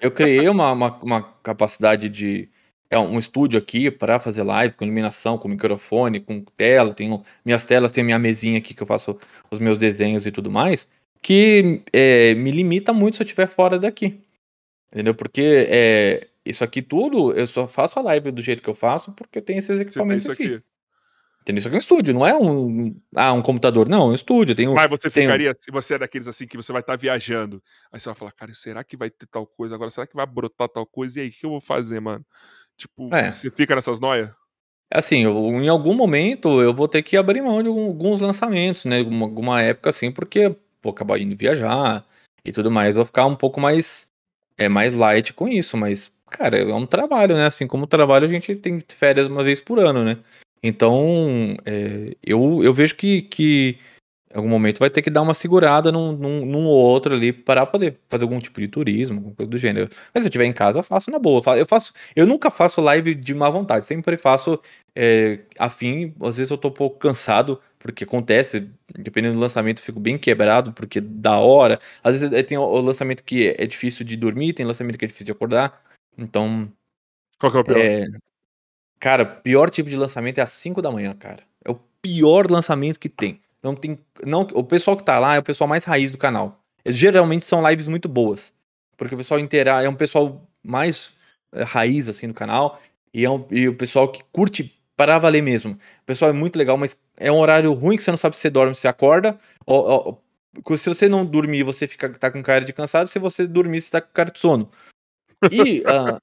Eu 0.00 0.12
criei 0.12 0.48
uma, 0.48 0.70
uma, 0.72 0.98
uma 1.02 1.22
capacidade 1.42 2.08
de, 2.08 2.48
é 2.88 2.96
um 2.98 3.18
estúdio 3.18 3.58
aqui 3.58 3.90
para 3.90 4.20
fazer 4.20 4.44
live 4.44 4.74
com 4.74 4.84
iluminação, 4.84 5.36
com 5.36 5.48
microfone, 5.48 6.20
com 6.20 6.40
tela, 6.56 6.94
tenho 6.94 7.24
minhas 7.44 7.64
telas, 7.64 7.90
tem 7.90 8.04
minha 8.04 8.18
mesinha 8.18 8.58
aqui 8.58 8.74
que 8.74 8.82
eu 8.82 8.86
faço 8.86 9.18
os 9.50 9.58
meus 9.58 9.76
desenhos 9.76 10.24
e 10.24 10.30
tudo 10.30 10.50
mais, 10.50 10.86
que 11.20 11.82
é, 11.92 12.34
me 12.34 12.50
limita 12.52 12.92
muito 12.92 13.16
se 13.16 13.22
eu 13.22 13.24
estiver 13.24 13.48
fora 13.48 13.78
daqui. 13.78 14.20
Entendeu? 14.92 15.14
Porque 15.14 15.66
é, 15.68 16.28
isso 16.46 16.64
aqui 16.64 16.80
tudo, 16.82 17.32
eu 17.32 17.46
só 17.46 17.66
faço 17.66 17.98
a 17.98 18.02
live 18.02 18.30
do 18.30 18.42
jeito 18.42 18.62
que 18.62 18.70
eu 18.70 18.74
faço 18.74 19.12
porque 19.12 19.38
eu 19.38 19.42
tenho 19.42 19.58
esses 19.58 19.80
equipamentos 19.80 20.28
aqui. 20.28 20.44
aqui. 20.44 20.62
Entendeu? 21.42 21.60
Isso 21.60 21.68
aqui 21.68 21.76
é 21.76 21.78
um 21.78 21.80
estúdio, 21.80 22.14
não 22.14 22.26
é 22.26 22.34
um, 22.34 23.00
ah, 23.14 23.32
um 23.32 23.40
computador, 23.40 23.88
não, 23.88 24.08
é 24.08 24.10
um 24.10 24.14
estúdio. 24.14 24.54
Tem 24.54 24.66
um, 24.66 24.74
Mas 24.74 24.90
você 24.90 25.08
ficaria, 25.08 25.54
se 25.56 25.70
você 25.70 25.94
é 25.94 25.98
daqueles 25.98 26.26
assim 26.26 26.44
que 26.44 26.56
você 26.56 26.72
vai 26.72 26.80
estar 26.80 26.94
tá 26.94 26.96
viajando, 26.96 27.62
aí 27.92 28.00
você 28.00 28.08
vai 28.08 28.16
falar, 28.16 28.32
cara, 28.32 28.52
será 28.52 28.82
que 28.82 28.96
vai 28.96 29.10
ter 29.10 29.26
tal 29.26 29.46
coisa 29.46 29.76
agora? 29.76 29.90
Será 29.90 30.08
que 30.08 30.16
vai 30.16 30.26
brotar 30.26 30.68
tal 30.68 30.84
coisa? 30.84 31.20
E 31.20 31.22
aí, 31.22 31.28
o 31.28 31.30
que 31.30 31.46
eu 31.46 31.50
vou 31.50 31.60
fazer, 31.60 32.00
mano? 32.00 32.26
Tipo, 32.76 33.14
é. 33.14 33.30
você 33.30 33.48
fica 33.50 33.76
nessas 33.76 34.00
noias? 34.00 34.30
Assim, 34.92 35.24
eu, 35.24 35.32
em 35.32 35.68
algum 35.68 35.94
momento 35.94 36.60
eu 36.62 36.72
vou 36.72 36.86
ter 36.86 37.02
que 37.02 37.16
abrir 37.16 37.42
mão 37.42 37.62
de 37.62 37.68
alguns 37.68 38.20
lançamentos, 38.20 38.84
né? 38.84 38.98
Alguma, 38.98 39.26
alguma 39.26 39.62
época 39.62 39.90
assim, 39.90 40.10
porque 40.12 40.54
vou 40.82 40.92
acabar 40.92 41.18
indo 41.20 41.36
viajar 41.36 42.04
e 42.44 42.52
tudo 42.52 42.70
mais. 42.70 42.94
Vou 42.94 43.04
ficar 43.04 43.26
um 43.26 43.36
pouco 43.36 43.60
mais, 43.60 44.08
é, 44.56 44.68
mais 44.68 44.92
light 44.92 45.32
com 45.32 45.48
isso, 45.48 45.76
mas, 45.76 46.12
cara, 46.30 46.58
é 46.58 46.74
um 46.74 46.86
trabalho, 46.86 47.34
né? 47.34 47.46
Assim 47.46 47.66
como 47.66 47.86
trabalho, 47.86 48.26
a 48.26 48.28
gente 48.28 48.54
tem 48.56 48.82
férias 48.88 49.26
uma 49.26 49.44
vez 49.44 49.60
por 49.60 49.78
ano, 49.78 50.04
né? 50.04 50.18
Então, 50.62 51.56
é, 51.64 52.16
eu, 52.22 52.62
eu 52.64 52.74
vejo 52.74 52.96
que, 52.96 53.22
que 53.22 53.78
em 54.32 54.36
algum 54.36 54.48
momento 54.48 54.80
vai 54.80 54.90
ter 54.90 55.00
que 55.02 55.10
dar 55.10 55.22
uma 55.22 55.32
segurada 55.32 55.92
num, 55.92 56.12
num, 56.12 56.44
num 56.44 56.66
ou 56.66 56.74
outro 56.74 57.14
ali 57.14 57.32
para 57.32 57.64
poder 57.64 57.98
fazer 58.10 58.24
algum 58.24 58.38
tipo 58.38 58.60
de 58.60 58.68
turismo, 58.68 59.16
alguma 59.16 59.34
coisa 59.34 59.50
do 59.50 59.56
gênero. 59.56 59.88
Mas 60.12 60.22
se 60.22 60.26
eu 60.26 60.30
estiver 60.30 60.44
em 60.44 60.52
casa, 60.52 60.82
faço 60.82 61.10
na 61.10 61.18
boa. 61.18 61.42
Eu 61.56 61.66
faço, 61.66 61.92
eu 62.14 62.26
nunca 62.26 62.50
faço 62.50 62.80
live 62.80 63.14
de 63.14 63.34
má 63.34 63.48
vontade, 63.48 63.86
sempre 63.86 64.18
faço 64.18 64.60
é, 64.94 65.40
afim. 65.58 66.12
Às 66.20 66.36
vezes 66.36 66.50
eu 66.50 66.58
tô 66.58 66.68
um 66.68 66.72
pouco 66.72 66.98
cansado, 66.98 67.60
porque 67.78 68.04
acontece, 68.04 68.68
dependendo 68.98 69.36
do 69.36 69.40
lançamento, 69.40 69.80
fico 69.80 70.00
bem 70.00 70.18
quebrado, 70.18 70.72
porque 70.72 71.00
da 71.00 71.38
hora. 71.38 71.78
Às 72.02 72.20
vezes 72.20 72.46
tem 72.46 72.58
o 72.58 72.80
lançamento 72.80 73.22
que 73.24 73.54
é 73.56 73.66
difícil 73.66 74.04
de 74.04 74.16
dormir, 74.16 74.52
tem 74.52 74.66
lançamento 74.66 74.98
que 74.98 75.04
é 75.04 75.08
difícil 75.08 75.26
de 75.26 75.32
acordar. 75.32 75.85
Então. 76.16 76.70
Qual 77.38 77.52
que 77.52 77.58
é 77.58 77.60
o 77.60 77.64
pior? 77.64 77.78
É, 77.78 78.06
cara, 78.98 79.24
pior 79.24 79.70
tipo 79.70 79.90
de 79.90 79.96
lançamento 79.96 80.38
é 80.38 80.42
às 80.42 80.50
5 80.52 80.80
da 80.80 80.90
manhã, 80.90 81.14
cara. 81.14 81.42
É 81.64 81.70
o 81.70 81.78
pior 82.00 82.50
lançamento 82.50 82.98
que 82.98 83.08
tem. 83.08 83.40
Não 83.62 83.74
tem. 83.74 83.98
Não, 84.24 84.42
o 84.52 84.64
pessoal 84.64 84.96
que 84.96 85.04
tá 85.04 85.18
lá 85.18 85.34
é 85.34 85.38
o 85.38 85.42
pessoal 85.42 85.68
mais 85.68 85.84
raiz 85.84 86.10
do 86.10 86.18
canal. 86.18 86.60
Eles, 86.84 86.96
geralmente 86.96 87.44
são 87.44 87.68
lives 87.68 87.88
muito 87.88 88.08
boas. 88.08 88.52
Porque 88.96 89.14
o 89.14 89.18
pessoal 89.18 89.40
inteira 89.40 89.82
é 89.82 89.88
um 89.88 89.94
pessoal 89.94 90.40
mais 90.62 91.16
é, 91.52 91.62
raiz 91.62 92.08
assim 92.08 92.28
do 92.28 92.34
canal. 92.34 92.80
E, 93.12 93.24
é 93.24 93.30
um, 93.30 93.44
e 93.50 93.68
o 93.68 93.76
pessoal 93.76 94.10
que 94.10 94.22
curte 94.32 94.72
para 94.96 95.18
valer 95.18 95.42
mesmo. 95.42 95.72
O 95.72 96.06
pessoal 96.06 96.30
é 96.30 96.34
muito 96.34 96.56
legal, 96.56 96.76
mas 96.78 96.96
é 97.16 97.30
um 97.30 97.38
horário 97.38 97.72
ruim 97.72 97.96
que 97.96 98.02
você 98.02 98.10
não 98.10 98.16
sabe 98.16 98.36
se 98.36 98.42
você 98.42 98.50
dorme, 98.50 98.74
se 98.74 98.80
você 98.80 98.88
acorda. 98.88 99.38
Ou, 99.66 100.22
ou, 100.64 100.76
se 100.76 100.88
você 100.88 101.08
não 101.08 101.24
dormir, 101.24 101.62
você 101.62 101.86
fica 101.86 102.08
tá 102.08 102.30
com 102.30 102.42
cara 102.42 102.64
de 102.64 102.72
cansado. 102.72 103.08
Se 103.08 103.18
você 103.18 103.46
dormir, 103.46 103.80
você 103.80 103.90
tá 103.90 104.00
com 104.00 104.12
cara 104.12 104.30
de 104.30 104.38
sono. 104.38 104.70
E. 105.50 105.80
uh, 105.80 106.20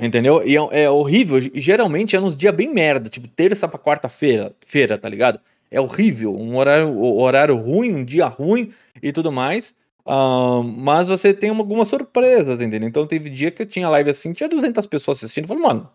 entendeu? 0.00 0.42
E 0.46 0.56
é, 0.56 0.82
é, 0.84 0.90
horrível. 0.90 1.40
Geralmente 1.54 2.16
é 2.16 2.20
nos 2.20 2.36
dias 2.36 2.54
bem 2.54 2.72
merda, 2.72 3.08
tipo 3.08 3.28
terça 3.28 3.68
pra 3.68 3.78
quarta-feira, 3.78 4.54
feira, 4.64 4.96
tá 4.98 5.08
ligado? 5.08 5.40
é 5.74 5.80
horrível, 5.80 6.34
um 6.34 6.56
horário, 6.56 6.96
horário 7.02 7.56
ruim, 7.56 7.94
um 7.94 8.04
dia 8.04 8.26
ruim 8.26 8.72
e 9.02 9.12
tudo 9.12 9.32
mais. 9.32 9.74
Uh, 10.06 10.62
mas 10.62 11.08
você 11.08 11.34
tem 11.34 11.50
algumas 11.50 11.88
surpresas, 11.88 12.60
entendeu? 12.60 12.88
Então 12.88 13.06
teve 13.06 13.28
dia 13.28 13.50
que 13.50 13.62
eu 13.62 13.66
tinha 13.66 13.88
live 13.88 14.10
assim, 14.10 14.32
tinha 14.32 14.48
200 14.48 14.86
pessoas 14.86 15.18
assistindo. 15.18 15.44
Eu 15.44 15.48
falei, 15.48 15.62
mano, 15.62 15.90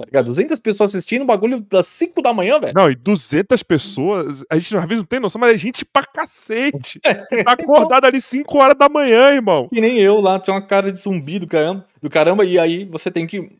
tá 0.00 0.06
ligado? 0.06 0.26
200 0.26 0.58
pessoas 0.58 0.94
assistindo, 0.94 1.26
bagulho 1.26 1.60
das 1.60 1.86
5 1.88 2.22
da 2.22 2.32
manhã, 2.32 2.58
velho. 2.58 2.72
Não, 2.74 2.90
e 2.90 2.94
200 2.94 3.62
pessoas, 3.62 4.42
a 4.48 4.54
gente 4.58 4.74
às 4.74 4.84
vezes 4.84 4.98
não 4.98 5.04
tem 5.04 5.20
noção, 5.20 5.38
mas 5.38 5.54
é 5.54 5.58
gente 5.58 5.84
pra 5.84 6.04
cacete. 6.04 6.98
Tá 7.44 7.52
acordado 7.52 8.04
ali 8.06 8.20
5 8.20 8.58
horas 8.58 8.76
da 8.78 8.88
manhã, 8.88 9.30
irmão. 9.30 9.68
Que 9.68 9.80
nem 9.80 9.98
eu 9.98 10.20
lá, 10.20 10.38
tinha 10.38 10.54
uma 10.54 10.62
cara 10.62 10.90
de 10.90 10.98
zumbi 10.98 11.38
do 11.38 11.46
caramba, 11.46 11.86
do 12.00 12.08
caramba, 12.08 12.44
e 12.44 12.58
aí 12.58 12.84
você 12.84 13.10
tem 13.10 13.26
que 13.26 13.58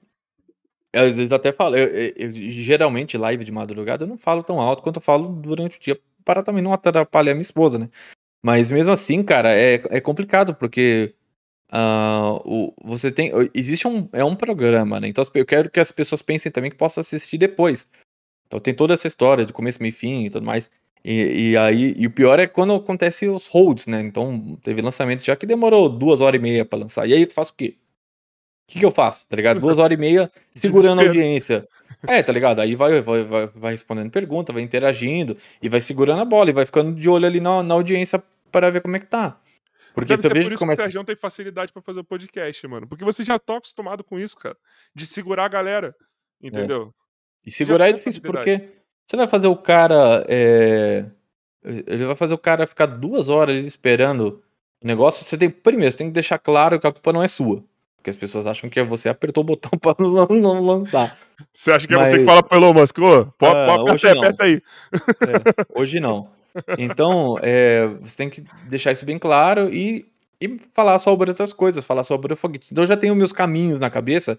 às 0.95 1.15
vezes 1.15 1.31
até 1.31 1.53
falo, 1.53 1.77
eu, 1.77 1.87
eu, 1.87 2.13
eu, 2.17 2.33
geralmente 2.33 3.17
live 3.17 3.45
de 3.45 3.53
madrugada 3.53 4.05
eu 4.05 4.09
não 4.09 4.19
falo 4.19 4.43
tão 4.43 4.61
alto 4.61 4.83
quanto 4.83 4.97
eu 4.97 5.03
falo 5.03 5.29
durante 5.29 5.77
o 5.77 5.81
dia, 5.81 5.99
para 6.25 6.43
também 6.43 6.63
não 6.63 6.73
atrapalhar 6.73 7.33
minha 7.33 7.43
esposa, 7.43 7.79
né? 7.79 7.89
Mas 8.43 8.73
mesmo 8.73 8.91
assim, 8.91 9.23
cara, 9.23 9.55
é, 9.55 9.75
é 9.91 10.01
complicado, 10.01 10.55
porque 10.55 11.15
uh, 11.73 12.41
o, 12.45 12.75
você 12.85 13.11
tem. 13.11 13.33
Existe 13.55 13.87
um. 13.89 14.09
É 14.13 14.25
um 14.25 14.37
programa, 14.37 15.01
né? 15.01 15.09
Então 15.09 15.25
eu 15.35 15.47
quero 15.47 15.71
que 15.71 15.81
as 15.81 15.93
pessoas 15.93 16.23
pensem 16.23 16.51
também 16.51 16.71
que 16.71 16.77
possa 16.77 17.01
assistir 17.01 17.39
depois. 17.39 17.87
Então 18.47 18.61
tem 18.61 18.75
toda 18.75 18.95
essa 18.95 19.07
história 19.07 19.47
de 19.47 19.53
começo, 19.53 19.83
meio 19.83 19.95
fim 19.95 20.27
e 20.27 20.31
tudo 20.31 20.45
mais. 20.45 20.71
E, 21.05 21.53
e 21.53 21.57
aí, 21.57 21.95
e 21.97 22.07
o 22.07 22.11
pior 22.11 22.39
é 22.39 22.47
quando 22.47 22.75
acontece 22.75 23.27
os 23.29 23.47
holds, 23.47 23.87
né? 23.87 24.01
Então 24.03 24.59
teve 24.63 24.83
lançamento 24.83 25.25
já 25.25 25.35
que 25.37 25.47
demorou 25.47 25.89
duas 25.89 26.21
horas 26.21 26.39
e 26.39 26.43
meia 26.43 26.65
para 26.65 26.81
lançar. 26.81 27.09
E 27.09 27.15
aí 27.15 27.23
eu 27.23 27.31
faço 27.31 27.53
o 27.53 27.55
quê? 27.55 27.77
que, 28.71 28.79
que 28.79 28.85
eu 28.85 28.91
faço? 28.93 29.27
Tá 29.29 29.37
ligado? 29.37 29.61
Duas 29.61 29.77
horas 29.79 29.99
e 29.99 30.01
meia 30.01 30.31
segurando 30.55 31.01
a 31.01 31.05
audiência. 31.05 31.67
É, 32.07 32.23
tá 32.23 32.33
ligado? 32.33 32.61
Aí 32.61 32.77
vai, 32.77 33.01
vai, 33.03 33.25
vai, 33.25 33.47
vai 33.49 33.73
respondendo 33.73 34.11
pergunta, 34.11 34.53
vai 34.53 34.63
interagindo 34.63 35.37
e 35.61 35.69
vai 35.69 35.81
segurando 35.81 36.23
a 36.23 36.25
bola 36.25 36.51
e 36.51 36.53
vai 36.53 36.65
ficando 36.65 36.99
de 36.99 37.09
olho 37.09 37.27
ali 37.27 37.41
na, 37.41 37.63
na 37.63 37.75
audiência 37.75 38.23
para 38.51 38.71
ver 38.71 38.81
como 38.81 38.97
é 38.97 39.01
que 39.01 39.07
tá. 39.07 39.37
Porque 39.95 40.17
Deve 40.17 40.23
se 40.23 40.29
eu 40.29 40.35
vejo 40.35 40.49
por 40.49 40.53
isso 40.53 40.59
que, 40.59 40.65
começa... 40.65 40.77
que 40.77 40.83
o 40.83 40.85
Sérgio 40.85 41.05
tem 41.05 41.17
facilidade 41.17 41.73
para 41.73 41.83
fazer 41.83 42.01
o 42.01 42.05
podcast, 42.05 42.69
mano. 42.69 42.87
Porque 42.87 43.05
você 43.05 43.25
já 43.25 43.39
tá 43.39 43.57
acostumado 43.57 44.05
com 44.05 44.19
isso, 44.19 44.37
cara. 44.37 44.57
De 44.95 45.07
segurar 45.07 45.45
a 45.45 45.49
galera. 45.49 45.95
Entendeu? 46.43 46.95
É. 47.45 47.49
E 47.49 47.51
segurar 47.51 47.89
é 47.89 47.93
difícil 47.93 48.23
porque 48.23 48.69
você 49.07 49.17
vai 49.17 49.27
fazer 49.27 49.49
o 49.49 49.57
cara. 49.57 50.25
É... 50.29 51.05
Ele 51.63 52.07
vai 52.07 52.17
fazer 52.17 52.33
o 52.33 52.39
cara 52.39 52.67
ficar 52.67 52.87
duas 52.87 53.29
horas 53.29 53.65
esperando 53.65 54.43
o 54.83 54.87
negócio. 54.87 55.25
Você 55.25 55.37
tem. 55.37 55.51
Primeiro, 55.51 55.91
você 55.91 55.99
tem 55.99 56.07
que 56.07 56.15
deixar 56.15 56.39
claro 56.39 56.79
que 56.79 56.87
a 56.87 56.93
culpa 56.93 57.13
não 57.13 57.23
é 57.23 57.29
sua. 57.29 57.63
Porque 57.97 58.09
as 58.09 58.17
pessoas 58.17 58.47
acham 58.47 58.71
que 58.71 58.81
é 58.81 58.85
você 58.85 59.11
apertou 59.11 59.43
o 59.43 59.47
botão 59.47 59.73
para 59.79 59.95
não, 59.99 60.27
não, 60.27 60.65
lançar. 60.65 61.19
Você 61.53 61.71
acha 61.71 61.87
que 61.87 61.95
Mas... 61.95 62.09
é 62.09 62.11
você 62.13 62.19
que 62.21 62.25
fala 62.25 62.43
pro 62.43 62.59
Elon 62.59 62.73
Musk? 62.73 62.99
Ô, 62.99 63.27
pode, 63.27 63.57
ah, 63.57 63.67
pode 63.67 63.93
hoje 63.93 64.09
apertar, 64.09 64.27
aperta 64.27 64.45
aí. 64.45 64.63
É, 64.95 65.81
hoje 65.81 66.01
não. 66.01 66.31
Então, 66.79 67.39
é, 67.43 67.87
você 68.01 68.17
tem 68.17 68.31
que 68.31 68.43
deixar 68.69 68.93
isso 68.93 69.05
bem 69.05 69.19
claro 69.19 69.73
e, 69.73 70.07
e 70.41 70.59
falar 70.75 70.99
sobre 70.99 71.31
outras 71.31 71.53
coisas, 71.53 71.85
falar 71.85 72.05
sobre 72.05 72.33
o 72.33 72.37
foguete. 72.37 72.69
Então, 72.71 72.85
eu 72.85 72.89
já 72.89 72.97
tenho 72.97 73.15
meus 73.15 73.33
caminhos 73.33 73.81
na 73.81 73.91
cabeça 73.91 74.39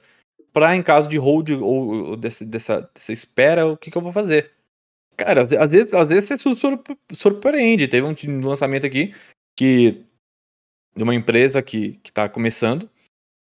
para, 0.54 0.76
em 0.76 0.84
caso 0.84 1.08
de 1.08 1.18
hold 1.18 1.50
ou, 1.52 2.10
ou 2.10 2.18
desse, 2.18 2.46
dessa, 2.46 2.90
dessa 2.94 3.12
espera, 3.12 3.68
o 3.68 3.78
que, 3.78 3.90
que 3.90 3.98
eu 3.98 4.02
vou 4.02 4.12
fazer. 4.12 4.52
Cara, 5.16 5.44
às, 5.44 5.54
às 5.54 5.72
vezes, 5.72 5.94
às 5.94 6.10
vezes 6.10 6.30
você 6.30 6.78
surpreende. 7.14 7.88
Teve 7.88 8.06
um 8.06 8.42
lançamento 8.42 8.86
aqui 8.86 9.14
que 9.56 10.04
de 10.96 11.04
uma 11.04 11.16
empresa 11.16 11.62
que, 11.62 11.94
que 12.04 12.12
tá 12.12 12.28
começando 12.28 12.90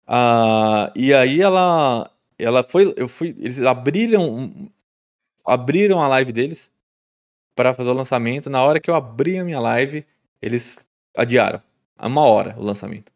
ah, 0.08 0.92
e 0.96 1.14
aí 1.14 1.42
ela 1.42 2.12
ela 2.38 2.64
foi 2.64 2.94
eu 2.98 3.08
fui 3.08 3.36
eles 3.40 3.62
abriram 3.62 4.70
abriram 5.46 6.02
a 6.02 6.08
live 6.08 6.32
deles 6.32 6.72
para 7.56 7.74
fazer 7.74 7.90
o 7.90 7.94
lançamento. 7.94 8.50
Na 8.50 8.64
hora 8.64 8.80
que 8.80 8.90
eu 8.90 8.96
abri 8.96 9.38
a 9.38 9.44
minha 9.44 9.60
live, 9.60 10.06
eles 10.42 10.88
adiaram. 11.16 11.62
Uma 12.00 12.26
hora 12.26 12.56
o 12.58 12.64
lançamento. 12.64 13.12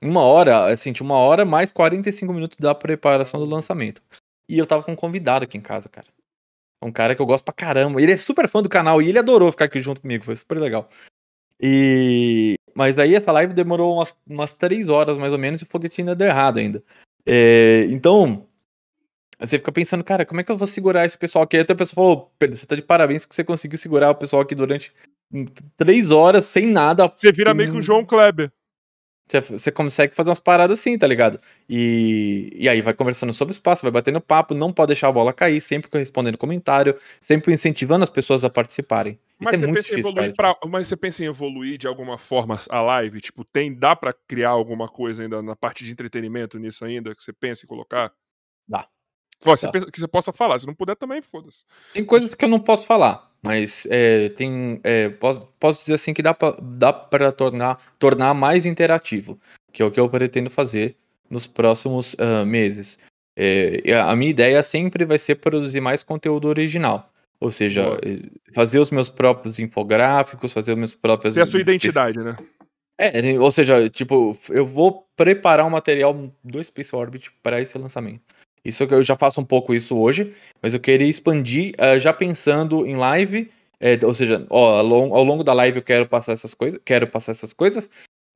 Uma 0.00 0.22
hora, 0.22 0.72
assim, 0.72 0.92
tinha 0.92 1.04
uma 1.04 1.16
hora 1.16 1.44
mais 1.44 1.72
45 1.72 2.32
minutos 2.32 2.58
da 2.58 2.74
preparação 2.74 3.40
do 3.40 3.46
lançamento. 3.46 4.02
E 4.48 4.58
eu 4.58 4.66
tava 4.66 4.82
com 4.82 4.92
um 4.92 4.96
convidado 4.96 5.44
aqui 5.44 5.56
em 5.56 5.60
casa, 5.60 5.88
cara. 5.88 6.08
Um 6.82 6.90
cara 6.90 7.14
que 7.14 7.22
eu 7.22 7.26
gosto 7.26 7.44
pra 7.44 7.54
caramba. 7.54 8.02
Ele 8.02 8.12
é 8.12 8.18
super 8.18 8.48
fã 8.48 8.60
do 8.60 8.68
canal 8.68 9.00
e 9.00 9.08
ele 9.08 9.18
adorou 9.18 9.50
ficar 9.52 9.66
aqui 9.66 9.80
junto 9.80 10.00
comigo. 10.00 10.24
Foi 10.24 10.34
super 10.36 10.58
legal. 10.58 10.88
E. 11.60 12.54
Mas 12.74 12.98
aí 12.98 13.14
essa 13.14 13.30
live 13.30 13.52
demorou 13.52 13.94
umas, 13.96 14.16
umas 14.26 14.52
três 14.54 14.88
horas 14.88 15.16
mais 15.16 15.32
ou 15.32 15.38
menos 15.38 15.60
e 15.60 15.64
o 15.64 15.68
foguetinho 15.68 16.08
ainda 16.08 16.16
deu 16.16 16.26
errado 16.26 16.58
ainda. 16.58 16.82
É, 17.24 17.86
então, 17.90 18.48
você 19.38 19.58
fica 19.58 19.72
pensando, 19.72 20.04
cara, 20.04 20.24
como 20.24 20.40
é 20.40 20.44
que 20.44 20.52
eu 20.52 20.56
vou 20.56 20.66
segurar 20.66 21.04
esse 21.04 21.18
pessoal 21.18 21.44
aqui? 21.44 21.56
Até 21.56 21.72
a 21.72 21.76
pessoa 21.76 21.94
falou, 21.94 22.32
Pedro, 22.38 22.56
você 22.56 22.66
tá 22.66 22.76
de 22.76 22.82
parabéns 22.82 23.26
que 23.26 23.34
você 23.34 23.42
conseguiu 23.42 23.78
segurar 23.78 24.10
o 24.10 24.14
pessoal 24.14 24.42
aqui 24.42 24.54
durante 24.54 24.92
três 25.76 26.10
horas 26.10 26.46
sem 26.46 26.66
nada. 26.66 27.12
Você 27.14 27.32
vira 27.32 27.54
meio 27.54 27.70
que 27.72 27.78
o 27.78 27.82
João 27.82 28.04
Kleber. 28.04 28.52
Você, 29.28 29.40
você 29.40 29.70
consegue 29.70 30.14
fazer 30.14 30.28
umas 30.28 30.40
paradas 30.40 30.78
assim, 30.78 30.98
tá 30.98 31.06
ligado? 31.06 31.40
E, 31.68 32.52
e 32.54 32.68
aí 32.68 32.82
vai 32.82 32.92
conversando 32.92 33.32
sobre 33.32 33.52
espaço, 33.52 33.82
vai 33.82 33.90
batendo 33.90 34.20
papo, 34.20 34.52
não 34.52 34.72
pode 34.72 34.88
deixar 34.88 35.08
a 35.08 35.12
bola 35.12 35.32
cair, 35.32 35.60
sempre 35.60 35.88
respondendo 35.98 36.36
comentário, 36.36 36.96
sempre 37.20 37.54
incentivando 37.54 38.02
as 38.02 38.10
pessoas 38.10 38.44
a 38.44 38.50
participarem. 38.50 39.18
Mas, 39.38 39.54
Isso 39.54 39.64
é 39.64 39.66
muito 39.66 39.84
difícil, 39.84 40.12
pra, 40.36 40.56
mas 40.68 40.88
você 40.88 40.96
pensa 40.96 41.24
em 41.24 41.28
evoluir 41.28 41.78
de 41.78 41.86
alguma 41.86 42.18
forma 42.18 42.58
a 42.68 42.80
live? 42.82 43.20
Tipo, 43.20 43.44
tem, 43.44 43.74
dá 43.74 43.96
para 43.96 44.12
criar 44.12 44.50
alguma 44.50 44.86
coisa 44.86 45.22
ainda 45.22 45.40
na 45.40 45.56
parte 45.56 45.84
de 45.84 45.92
entretenimento 45.92 46.58
nisso 46.58 46.84
ainda, 46.84 47.14
que 47.14 47.22
você 47.22 47.32
pensa 47.32 47.64
em 47.64 47.68
colocar? 47.68 48.12
Dá. 48.68 48.86
Você 49.44 49.70
pensa, 49.70 49.86
que 49.90 50.00
você 50.00 50.08
possa 50.08 50.32
falar, 50.32 50.58
se 50.58 50.66
não 50.66 50.74
puder 50.74 50.96
também, 50.96 51.20
foda-se. 51.20 51.64
Tem 51.92 52.04
coisas 52.04 52.34
que 52.34 52.44
eu 52.44 52.48
não 52.48 52.60
posso 52.60 52.86
falar, 52.86 53.30
mas 53.42 53.86
é, 53.90 54.28
tem. 54.30 54.80
É, 54.84 55.08
posso, 55.08 55.48
posso 55.58 55.80
dizer 55.80 55.94
assim 55.94 56.14
que 56.14 56.22
dá 56.22 56.32
pra 56.92 57.32
tornar, 57.32 57.80
tornar 57.98 58.34
mais 58.34 58.64
interativo, 58.64 59.38
que 59.72 59.82
é 59.82 59.84
o 59.84 59.90
que 59.90 59.98
eu 59.98 60.08
pretendo 60.08 60.50
fazer 60.50 60.96
nos 61.28 61.46
próximos 61.46 62.14
uh, 62.14 62.46
meses. 62.46 62.98
É, 63.34 63.94
a 63.94 64.14
minha 64.14 64.30
ideia 64.30 64.62
sempre 64.62 65.04
vai 65.04 65.18
ser 65.18 65.36
produzir 65.36 65.80
mais 65.80 66.02
conteúdo 66.02 66.48
original. 66.48 67.10
Ou 67.40 67.50
seja, 67.50 67.82
Boa. 67.82 68.00
Eh, 68.04 68.20
fazer 68.54 68.78
os 68.78 68.92
meus 68.92 69.08
próprios 69.08 69.58
infográficos, 69.58 70.52
fazer 70.52 70.72
os 70.72 70.78
meus 70.78 70.94
próprios. 70.94 71.34
Ter 71.34 71.40
a 71.40 71.46
sua 71.46 71.60
identidade, 71.60 72.20
né? 72.20 72.36
É, 72.96 73.36
ou 73.36 73.50
seja, 73.50 73.90
tipo, 73.90 74.38
eu 74.50 74.64
vou 74.64 75.08
preparar 75.16 75.66
um 75.66 75.70
material 75.70 76.32
do 76.44 76.62
Space 76.62 76.94
Orbit 76.94 77.32
para 77.42 77.60
esse 77.60 77.76
lançamento. 77.76 78.22
Isso 78.64 78.84
eu 78.84 79.02
já 79.02 79.16
faço 79.16 79.40
um 79.40 79.44
pouco 79.44 79.74
isso 79.74 79.96
hoje, 79.96 80.34
mas 80.62 80.72
eu 80.72 80.80
queria 80.80 81.08
expandir 81.08 81.74
uh, 81.74 81.98
já 81.98 82.12
pensando 82.12 82.86
em 82.86 82.96
live, 82.96 83.50
é, 83.80 83.98
ou 84.04 84.14
seja, 84.14 84.46
ó, 84.48 84.78
ao, 84.78 84.86
longo, 84.86 85.14
ao, 85.14 85.24
longo, 85.24 85.42
da 85.42 85.52
live 85.52 85.78
eu 85.78 85.82
quero 85.82 86.06
passar 86.06 86.32
essas 86.32 86.54
coisas, 86.54 86.80
quero 86.84 87.06
passar 87.08 87.32
essas 87.32 87.52
coisas. 87.52 87.90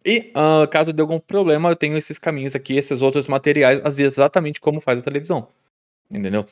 E 0.04 0.32
uh, 0.36 0.66
caso 0.68 0.92
dê 0.92 1.00
algum 1.00 1.18
problema, 1.20 1.68
eu 1.68 1.76
tenho 1.76 1.96
esses 1.96 2.18
caminhos 2.18 2.54
aqui, 2.54 2.76
esses 2.76 3.02
outros 3.02 3.28
materiais, 3.28 3.80
exatamente 3.98 4.60
como 4.60 4.80
faz 4.80 4.98
a 4.98 5.02
televisão. 5.02 5.48
Entendeu? 6.10 6.46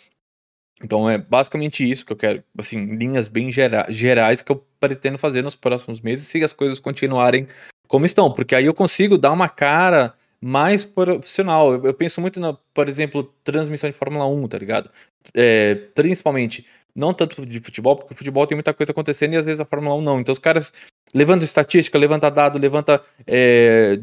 Então 0.83 1.09
é 1.09 1.19
basicamente 1.19 1.89
isso 1.89 2.05
que 2.05 2.13
eu 2.13 2.17
quero, 2.17 2.45
assim, 2.59 2.97
linhas 2.97 3.29
bem 3.29 3.51
gera 3.51 3.87
gerais 3.89 4.43
que 4.43 4.51
eu 4.51 4.65
pretendo 4.79 5.19
fazer 5.19 5.43
nos 5.43 5.55
próximos 5.55 6.01
meses, 6.01 6.27
se 6.27 6.43
as 6.43 6.53
coisas 6.53 6.81
continuarem 6.81 7.49
como 7.87 8.07
estão, 8.07 8.33
porque 8.33 8.55
aí 8.55 8.65
eu 8.67 8.75
consigo 8.75 9.17
dar 9.17 9.33
uma 9.33 9.49
cara 9.49 10.15
mais 10.45 10.85
profissional. 10.85 11.73
Eu, 11.73 11.87
eu 11.87 11.95
penso 11.95 12.21
muito 12.21 12.39
na, 12.39 12.53
por 12.75 12.87
exemplo, 12.87 13.25
transmissão 13.43 13.89
de 13.89 13.97
Fórmula 13.97 14.27
1, 14.27 14.49
tá 14.49 14.59
ligado? 14.59 14.91
É, 15.33 15.75
principalmente, 15.95 16.67
não 16.95 17.15
tanto 17.15 17.47
de 17.47 17.61
futebol, 17.61 17.97
porque 17.97 18.13
o 18.13 18.17
futebol 18.17 18.47
tem 18.47 18.55
muita 18.55 18.75
coisa 18.75 18.93
acontecendo 18.93 19.33
e 19.33 19.37
às 19.39 19.47
vezes 19.47 19.61
a 19.63 19.65
Fórmula 19.65 19.97
1 19.97 20.03
não. 20.03 20.21
Então 20.21 20.35
os 20.35 20.39
caras 20.39 20.71
levantam 21.15 21.45
estatística, 21.45 21.97
levanta 21.97 22.31
dado, 22.31 22.59
levanta 22.59 23.03
é, 23.27 23.99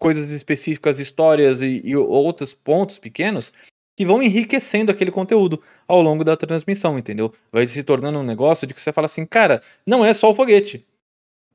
coisas 0.00 0.30
específicas, 0.30 0.98
histórias 0.98 1.62
e, 1.62 1.80
e 1.84 1.94
outros 1.94 2.52
pontos 2.52 2.98
pequenos 2.98 3.52
que 3.96 4.04
vão 4.04 4.20
enriquecendo 4.20 4.90
aquele 4.90 5.12
conteúdo 5.12 5.62
ao 5.86 6.02
longo 6.02 6.24
da 6.24 6.36
transmissão, 6.36 6.98
entendeu? 6.98 7.32
Vai 7.52 7.66
se 7.68 7.84
tornando 7.84 8.18
um 8.18 8.24
negócio 8.24 8.66
de 8.66 8.74
que 8.74 8.80
você 8.80 8.92
fala 8.92 9.06
assim, 9.06 9.24
cara, 9.24 9.62
não 9.86 10.04
é 10.04 10.12
só 10.12 10.28
o 10.28 10.34
foguete. 10.34 10.84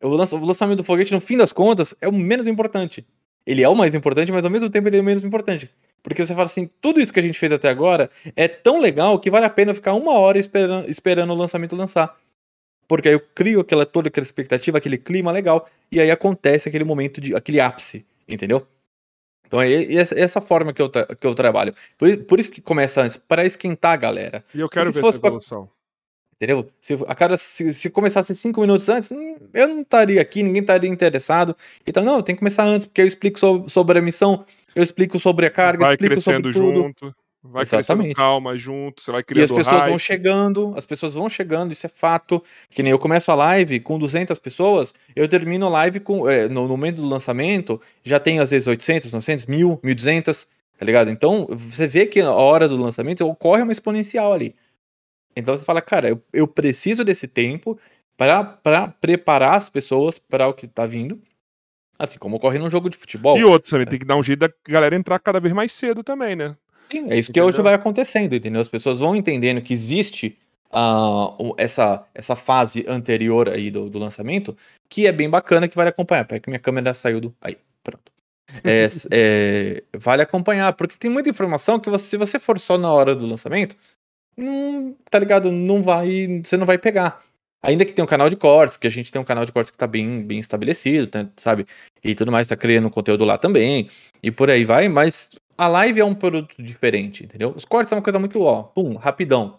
O 0.01 0.07
lançamento 0.07 0.77
do 0.77 0.83
foguete, 0.83 1.13
no 1.13 1.21
fim 1.21 1.35
das 1.35 1.51
contas, 1.51 1.93
é 1.99 2.07
o 2.07 2.11
menos 2.13 2.47
importante 2.47 3.05
ele 3.45 3.61
é 3.61 3.69
o 3.69 3.75
mais 3.75 3.93
importante, 3.93 4.31
mas 4.31 4.43
ao 4.43 4.49
mesmo 4.49 4.69
tempo 4.69 4.87
ele 4.87 4.97
é 4.97 5.01
o 5.01 5.03
menos 5.03 5.23
importante. 5.23 5.69
Porque 6.01 6.25
você 6.25 6.33
fala 6.33 6.45
assim, 6.45 6.69
tudo 6.81 6.99
isso 6.99 7.13
que 7.13 7.19
a 7.19 7.23
gente 7.23 7.39
fez 7.39 7.51
até 7.51 7.69
agora 7.69 8.09
é 8.35 8.47
tão 8.47 8.79
legal 8.79 9.19
que 9.19 9.31
vale 9.31 9.45
a 9.45 9.49
pena 9.49 9.73
ficar 9.73 9.93
uma 9.93 10.13
hora 10.13 10.37
esperando, 10.37 10.89
esperando 10.89 11.31
o 11.31 11.35
lançamento 11.35 11.75
lançar. 11.75 12.17
Porque 12.87 13.07
aí 13.07 13.15
eu 13.15 13.19
crio 13.19 13.61
aquela, 13.61 13.85
toda 13.85 14.09
aquela 14.09 14.25
expectativa, 14.25 14.77
aquele 14.77 14.97
clima 14.97 15.31
legal, 15.31 15.69
e 15.91 16.01
aí 16.01 16.11
acontece 16.11 16.67
aquele 16.67 16.83
momento 16.83 17.21
de 17.21 17.33
aquele 17.33 17.59
ápice, 17.59 18.05
entendeu? 18.27 18.67
Então 19.47 19.61
é 19.61 19.93
essa, 19.93 20.41
forma 20.41 20.73
que 20.73 20.81
eu, 20.81 20.89
que 20.89 21.27
eu 21.27 21.35
trabalho. 21.35 21.73
Por, 21.97 22.17
por 22.25 22.39
isso 22.39 22.51
que 22.51 22.59
começa 22.59 23.01
antes, 23.01 23.17
para 23.17 23.45
esquentar 23.45 23.93
a 23.93 23.97
galera. 23.97 24.43
E 24.53 24.59
eu 24.59 24.67
quero 24.67 24.91
Porque 24.91 25.01
ver 25.01 25.07
essa 25.07 25.17
evolução. 25.17 25.65
Pra 25.65 25.72
Entendeu? 26.43 26.69
Se 26.81 26.93
a 27.07 27.15
cada 27.15 27.37
se, 27.37 27.71
se 27.71 27.89
começasse 27.89 28.35
cinco 28.35 28.59
minutos 28.59 28.89
antes, 28.89 29.09
hum, 29.11 29.37
eu 29.53 29.65
não 29.65 29.81
estaria 29.81 30.21
aqui, 30.21 30.43
ninguém 30.43 30.61
estaria 30.61 30.89
interessado. 30.89 31.55
Então, 31.87 32.03
não, 32.03 32.21
tem 32.21 32.35
que 32.35 32.39
começar 32.39 32.65
antes, 32.65 32.85
porque 32.85 33.01
eu 33.01 33.05
explico 33.07 33.39
sobre, 33.39 33.69
sobre 33.71 33.99
a 33.99 34.01
missão, 34.01 34.45
eu 34.75 34.83
explico 34.83 35.17
sobre 35.19 35.45
a 35.45 35.49
carga, 35.49 35.85
vai 35.85 35.93
explico 35.93 36.21
crescendo 36.21 36.51
sobre 36.51 36.51
tudo. 36.51 36.73
junto. 36.73 37.15
Vai 37.41 37.63
Exatamente. 37.63 38.15
crescendo 38.15 38.15
calma 38.15 38.57
junto, 38.57 39.01
você 39.01 39.11
vai 39.11 39.23
criando 39.23 39.41
E 39.41 39.43
as 39.43 39.51
pessoas 39.51 39.83
hype. 39.83 39.89
vão 39.89 39.97
chegando, 39.97 40.73
as 40.75 40.85
pessoas 40.85 41.13
vão 41.13 41.29
chegando, 41.29 41.71
isso 41.71 41.85
é 41.85 41.89
fato. 41.89 42.43
Que 42.69 42.83
nem 42.83 42.91
eu 42.91 42.99
começo 42.99 43.31
a 43.31 43.35
live 43.35 43.79
com 43.79 43.97
200 43.97 44.37
pessoas, 44.39 44.93
eu 45.15 45.27
termino 45.29 45.65
a 45.67 45.69
live 45.69 46.01
com, 46.01 46.29
é, 46.29 46.49
no, 46.49 46.63
no 46.63 46.67
momento 46.69 46.97
do 46.97 47.07
lançamento, 47.07 47.79
já 48.03 48.19
tem 48.19 48.39
às 48.39 48.51
vezes 48.51 48.67
800, 48.67 49.13
900, 49.13 49.45
1000, 49.45 49.79
1200, 49.81 50.45
tá 50.77 50.85
ligado? 50.85 51.09
Então, 51.09 51.47
você 51.49 51.87
vê 51.87 52.05
que 52.05 52.19
a 52.21 52.31
hora 52.31 52.67
do 52.67 52.75
lançamento 52.77 53.25
ocorre 53.25 53.61
uma 53.61 53.71
exponencial 53.71 54.33
ali. 54.33 54.53
Então 55.35 55.55
você 55.55 55.63
fala, 55.63 55.81
cara, 55.81 56.09
eu, 56.09 56.21
eu 56.31 56.47
preciso 56.47 57.03
desse 57.03 57.27
tempo 57.27 57.79
para 58.17 58.87
preparar 59.01 59.55
as 59.55 59.69
pessoas 59.69 60.19
para 60.19 60.47
o 60.47 60.53
que 60.53 60.67
tá 60.67 60.85
vindo. 60.85 61.19
Assim 61.97 62.17
como 62.17 62.37
ocorre 62.37 62.59
num 62.59 62.69
jogo 62.69 62.89
de 62.89 62.97
futebol. 62.97 63.37
E 63.37 63.43
outro 63.43 63.69
também, 63.69 63.87
tem 63.87 63.99
que 63.99 64.05
dar 64.05 64.15
um 64.15 64.23
jeito 64.23 64.39
da 64.39 64.49
galera 64.67 64.95
entrar 64.95 65.19
cada 65.19 65.39
vez 65.39 65.53
mais 65.53 65.71
cedo 65.71 66.03
também, 66.03 66.35
né? 66.35 66.55
Sim, 66.91 67.09
é 67.09 67.17
isso 67.17 67.31
entendeu? 67.31 67.33
que 67.33 67.41
hoje 67.41 67.61
vai 67.61 67.73
acontecendo, 67.73 68.35
entendeu? 68.35 68.61
As 68.61 68.67
pessoas 68.67 68.99
vão 68.99 69.15
entendendo 69.15 69.61
que 69.61 69.73
existe 69.73 70.37
uh, 70.71 71.53
essa, 71.57 72.03
essa 72.13 72.35
fase 72.35 72.85
anterior 72.87 73.49
aí 73.49 73.69
do, 73.69 73.89
do 73.89 73.99
lançamento, 73.99 74.55
que 74.89 75.07
é 75.07 75.11
bem 75.11 75.29
bacana, 75.29 75.67
que 75.67 75.75
vale 75.75 75.89
acompanhar. 75.89 76.25
Peraí 76.25 76.41
que 76.41 76.49
minha 76.49 76.59
câmera 76.59 76.93
saiu 76.93 77.21
do... 77.21 77.35
Aí, 77.41 77.57
pronto. 77.83 78.11
É, 78.63 78.87
é, 79.11 79.83
vale 79.97 80.21
acompanhar, 80.21 80.73
porque 80.73 80.95
tem 80.95 81.09
muita 81.09 81.29
informação 81.29 81.79
que 81.79 81.89
você, 81.89 82.05
se 82.05 82.17
você 82.17 82.37
for 82.37 82.59
só 82.59 82.77
na 82.77 82.91
hora 82.91 83.15
do 83.15 83.25
lançamento, 83.25 83.75
não, 84.35 84.95
tá 85.09 85.19
ligado? 85.19 85.51
Não 85.51 85.81
vai, 85.81 86.41
você 86.43 86.57
não 86.57 86.65
vai 86.65 86.77
pegar. 86.77 87.21
Ainda 87.63 87.85
que 87.85 87.93
tenha 87.93 88.03
um 88.03 88.07
canal 88.07 88.29
de 88.29 88.35
cortes, 88.35 88.75
que 88.75 88.85
a 88.85 88.89
gente 88.89 89.09
tem 89.09 89.21
um 89.21 89.25
canal 89.25 89.45
de 89.45 89.51
cortes 89.51 89.71
que 89.71 89.77
tá 89.77 89.87
bem, 89.87 90.21
bem 90.21 90.37
estabelecido, 90.39 91.07
tá, 91.07 91.25
sabe? 91.37 91.65
E 92.03 92.13
tudo 92.13 92.29
mais, 92.29 92.47
tá 92.47 92.57
criando 92.57 92.89
conteúdo 92.89 93.23
lá 93.23 93.37
também, 93.37 93.89
e 94.21 94.29
por 94.29 94.49
aí 94.49 94.65
vai, 94.65 94.89
mas 94.89 95.29
a 95.57 95.69
live 95.69 96.01
é 96.01 96.05
um 96.05 96.13
produto 96.13 96.61
diferente, 96.61 97.23
entendeu? 97.23 97.53
Os 97.55 97.63
cortes 97.63 97.87
são 97.87 97.97
uma 97.97 98.03
coisa 98.03 98.19
muito, 98.19 98.41
ó, 98.41 98.63
pum, 98.63 98.95
rapidão, 98.95 99.51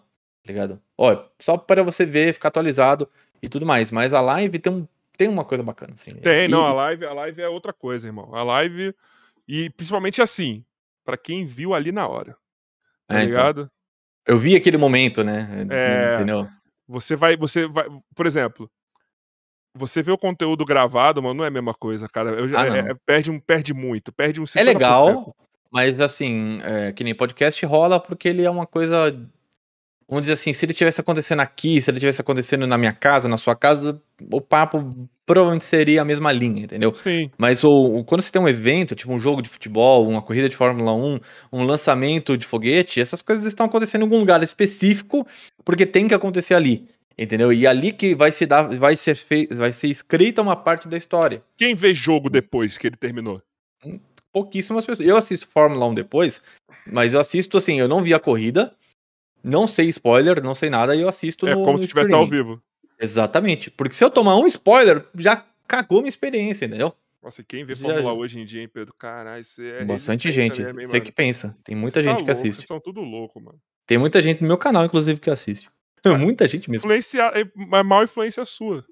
tá 0.43 0.53
ligado? 0.53 0.79
Ó, 0.95 1.25
só 1.39 1.57
para 1.57 1.81
você 1.81 2.05
ver, 2.05 2.35
ficar 2.35 2.49
atualizado 2.49 3.09
e 3.41 3.49
tudo 3.49 3.65
mais, 3.65 3.91
mas 3.91 4.13
a 4.13 4.21
live 4.21 4.59
tem, 4.59 4.71
um, 4.71 4.87
tem 5.17 5.27
uma 5.27 5.43
coisa 5.43 5.63
bacana, 5.63 5.93
assim. 5.95 6.11
Tem, 6.17 6.45
e... 6.45 6.47
não, 6.47 6.63
a 6.63 6.73
live, 6.73 7.05
a 7.05 7.13
live 7.13 7.41
é 7.41 7.49
outra 7.49 7.73
coisa, 7.73 8.07
irmão. 8.07 8.35
A 8.35 8.43
live, 8.43 8.93
e 9.47 9.71
principalmente 9.71 10.21
assim, 10.21 10.63
para 11.03 11.17
quem 11.17 11.43
viu 11.43 11.73
ali 11.73 11.91
na 11.91 12.07
hora, 12.07 12.37
tá 13.07 13.15
é, 13.15 13.23
então. 13.23 13.25
ligado? 13.25 13.61
Então. 13.61 13.74
Eu 14.27 14.37
vi 14.37 14.55
aquele 14.55 14.77
momento, 14.77 15.23
né? 15.23 15.47
É, 15.69 16.15
entendeu? 16.15 16.47
Você 16.87 17.15
vai, 17.15 17.35
você 17.37 17.67
vai, 17.67 17.85
por 18.15 18.25
exemplo, 18.25 18.69
você 19.75 20.01
vê 20.01 20.11
o 20.11 20.17
conteúdo 20.17 20.63
gravado, 20.63 21.21
mano, 21.21 21.35
não 21.35 21.43
é 21.43 21.47
a 21.47 21.51
mesma 21.51 21.73
coisa, 21.73 22.07
cara. 22.07 22.31
Eu, 22.31 22.57
ah, 22.57 22.67
é, 22.67 22.91
é, 22.91 22.95
perde, 23.05 23.29
um, 23.29 23.39
perde 23.39 23.73
muito, 23.73 24.11
perde 24.11 24.39
um 24.39 24.45
50%. 24.45 24.57
É 24.57 24.63
legal, 24.63 25.35
mas 25.71 25.99
assim, 25.99 26.59
é, 26.63 26.91
que 26.93 27.03
nem 27.03 27.13
podcast 27.13 27.63
rola 27.65 27.99
porque 27.99 28.29
ele 28.29 28.43
é 28.43 28.49
uma 28.49 28.65
coisa 28.65 29.11
Vamos 30.07 30.21
dizer 30.21 30.33
assim, 30.33 30.53
se 30.53 30.63
ele 30.65 30.73
tivesse 30.73 31.01
acontecendo 31.01 31.39
aqui, 31.39 31.81
se 31.81 31.89
ele 31.89 31.99
tivesse 31.99 32.21
acontecendo 32.21 32.67
na 32.67 32.77
minha 32.77 32.93
casa, 32.93 33.27
na 33.27 33.37
sua 33.37 33.55
casa, 33.55 33.99
o 34.31 34.39
papo 34.39 35.09
provavelmente 35.25 35.65
seria 35.65 36.03
a 36.03 36.05
mesma 36.05 36.31
linha, 36.31 36.63
entendeu? 36.63 36.93
Sim. 36.93 37.31
Mas 37.37 37.63
o, 37.63 37.71
o, 37.71 38.03
quando 38.03 38.21
você 38.21 38.31
tem 38.31 38.39
um 38.39 38.47
evento, 38.47 38.93
tipo 38.93 39.11
um 39.11 39.17
jogo 39.17 39.41
de 39.41 39.49
futebol, 39.49 40.07
uma 40.07 40.21
corrida 40.21 40.47
de 40.47 40.55
Fórmula 40.55 40.93
1, 40.93 41.19
um 41.51 41.63
lançamento 41.63 42.37
de 42.37 42.45
foguete, 42.45 43.01
essas 43.01 43.23
coisas 43.23 43.45
estão 43.45 43.65
acontecendo 43.65 44.01
em 44.01 44.03
algum 44.03 44.19
lugar 44.19 44.43
específico, 44.43 45.25
porque 45.63 45.87
tem 45.87 46.07
que 46.07 46.13
acontecer 46.13 46.53
ali. 46.53 46.87
Entendeu? 47.17 47.51
E 47.51 47.65
ali 47.65 47.91
que 47.93 48.13
vai 48.13 48.31
se 48.31 48.45
dar, 48.45 48.63
vai 48.77 48.95
ser 48.95 49.15
feito, 49.15 49.55
vai 49.55 49.71
ser 49.71 49.87
escrita 49.87 50.41
uma 50.41 50.55
parte 50.55 50.87
da 50.87 50.97
história. 50.97 51.41
Quem 51.57 51.73
vê 51.73 51.93
jogo 51.93 52.29
depois 52.29 52.77
que 52.77 52.87
ele 52.87 52.97
terminou? 52.97 53.41
Hum, 53.83 53.99
pouquíssimas 54.33 54.85
pessoas. 54.85 55.07
Eu 55.07 55.15
assisto 55.15 55.47
Fórmula 55.47 55.85
1 55.87 55.93
depois, 55.93 56.41
mas 56.85 57.13
eu 57.13 57.19
assisto 57.19 57.57
assim, 57.57 57.79
eu 57.79 57.87
não 57.87 58.03
vi 58.03 58.13
a 58.13 58.19
corrida, 58.19 58.75
não 59.45 59.67
sei 59.67 59.87
spoiler, 59.89 60.43
não 60.43 60.55
sei 60.55 60.69
nada, 60.69 60.95
e 60.95 61.01
eu 61.01 61.09
assisto 61.09 61.47
é 61.47 61.53
no 61.53 61.61
É 61.61 61.65
como 61.65 61.77
se 61.77 61.83
estivesse 61.83 62.13
ao 62.13 62.27
vivo. 62.27 62.61
Exatamente. 62.99 63.69
Porque 63.69 63.93
se 63.93 64.03
eu 64.03 64.09
tomar 64.09 64.35
um 64.37 64.47
spoiler, 64.47 65.05
já 65.17 65.45
cagou 65.67 65.99
minha 65.99 66.09
experiência, 66.09 66.65
entendeu? 66.65 66.93
Nossa, 67.21 67.43
quem 67.43 67.63
vê 67.63 67.75
já... 67.75 67.87
Fórmula 67.87 68.13
hoje 68.13 68.39
em 68.39 68.45
dia, 68.45 68.61
hein, 68.61 68.67
Pedro? 68.67 68.93
Caralho, 68.93 69.41
isso 69.41 69.61
é. 69.61 69.85
Bastante 69.85 70.31
gente. 70.31 70.61
Mesmo, 70.61 70.91
você 70.91 71.01
que 71.01 71.11
pensa. 71.11 71.55
Tem 71.63 71.75
muita 71.75 72.01
gente 72.01 72.19
tá 72.19 72.25
que 72.25 72.31
assiste. 72.31 72.55
Vocês 72.55 72.67
são 72.67 72.79
tudo 72.79 73.01
louco, 73.01 73.39
mano. 73.39 73.59
Tem 73.85 73.97
muita 73.97 74.21
gente 74.21 74.41
no 74.41 74.47
meu 74.47 74.57
canal, 74.57 74.85
inclusive, 74.85 75.19
que 75.19 75.29
assiste. 75.29 75.69
muita 76.19 76.47
gente 76.47 76.69
mesmo. 76.69 76.85
Influencia... 76.85 77.31
É 77.35 77.83
mal 77.83 78.03
influência 78.03 78.43
sua. 78.45 78.85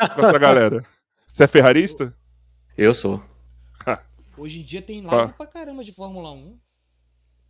Essa 0.00 0.38
galera. 0.38 0.84
Você 1.32 1.44
é 1.44 1.46
ferrarista? 1.46 2.14
Eu 2.76 2.94
sou. 2.94 3.22
Hoje 4.36 4.60
em 4.60 4.64
dia 4.64 4.80
tem 4.80 5.02
live 5.02 5.32
ah. 5.32 5.34
pra 5.36 5.46
caramba 5.46 5.82
de 5.82 5.92
Fórmula 5.92 6.30
1. 6.30 6.58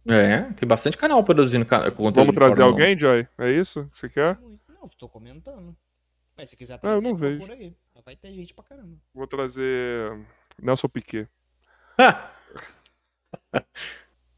É, 0.08 0.40
tem 0.54 0.66
bastante 0.66 0.96
canal 0.96 1.22
produzindo 1.22 1.66
conteúdo. 1.66 2.14
Vamos 2.14 2.34
trazer 2.34 2.62
alguém, 2.62 2.98
Joy? 2.98 3.28
É 3.36 3.50
isso 3.50 3.86
que 3.92 3.98
você 3.98 4.08
quer? 4.08 4.38
Não, 4.68 4.88
tô 4.98 5.06
comentando. 5.06 5.76
Mas 6.36 6.48
se 6.48 6.56
quiser 6.56 6.78
trazer, 6.78 6.96
ah, 6.96 6.98
eu 6.98 7.02
não 7.02 7.14
vejo. 7.14 7.40
por 7.40 7.50
aí. 7.50 7.76
Vai 8.06 8.16
ter 8.16 8.32
gente 8.32 8.54
pra 8.54 8.64
caramba. 8.64 8.96
Vou 9.12 9.26
trazer 9.26 10.18
Nelson 10.62 10.88
Piquet. 10.88 11.28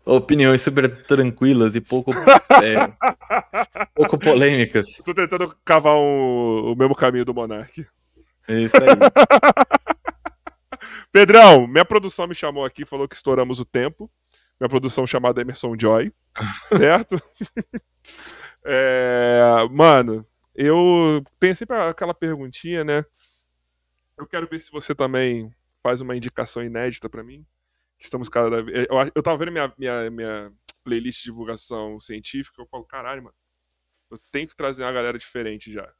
Opiniões 0.05 0.61
super 0.61 1.05
tranquilas 1.05 1.77
e 1.77 1.81
pouco, 1.81 2.11
é, 2.65 2.93
pouco 3.95 4.19
polêmicas. 4.19 4.89
Tô 5.05 5.15
tentando 5.15 5.57
cavar 5.65 5.95
um, 5.95 6.73
o 6.73 6.75
mesmo 6.75 6.97
caminho 6.97 7.25
do 7.25 7.33
Monark. 7.33 7.87
É 8.49 8.61
isso 8.61 8.77
aí. 8.77 8.89
Pedrão, 11.13 11.69
minha 11.69 11.85
produção 11.85 12.27
me 12.27 12.35
chamou 12.35 12.65
aqui, 12.65 12.85
falou 12.85 13.07
que 13.07 13.15
estouramos 13.15 13.61
o 13.61 13.65
tempo 13.65 14.11
minha 14.61 14.69
produção 14.69 15.07
chamada 15.07 15.41
Emerson 15.41 15.75
Joy, 15.79 16.13
certo? 16.77 17.21
é, 18.65 19.43
mano, 19.71 20.27
eu 20.55 21.25
tenho 21.39 21.57
sempre 21.57 21.77
aquela 21.77 22.13
perguntinha, 22.13 22.85
né? 22.85 23.05
Eu 24.19 24.27
quero 24.27 24.47
ver 24.47 24.61
se 24.61 24.71
você 24.71 24.95
também 24.95 25.51
faz 25.83 26.03
uma 26.03 26.15
indicação 26.15 26.63
inédita 26.63 27.09
para 27.09 27.25
mim. 27.25 27.47
Estamos 27.99 28.29
cada 28.29 28.63
vez. 28.63 28.87
Eu, 28.91 29.13
eu 29.15 29.23
tava 29.23 29.39
vendo 29.39 29.53
minha, 29.53 29.73
minha, 29.79 30.11
minha, 30.11 30.53
playlists 30.85 31.23
de 31.23 31.31
divulgação 31.31 31.99
científica, 31.99 32.61
eu 32.61 32.67
falo, 32.67 32.85
caralho, 32.85 33.23
mano, 33.23 33.35
eu 34.11 34.19
tenho 34.33 34.49
que 34.49 34.57
trazer 34.57 34.83
uma 34.83 34.93
galera 34.93 35.19
diferente 35.19 35.73
já. 35.73 35.91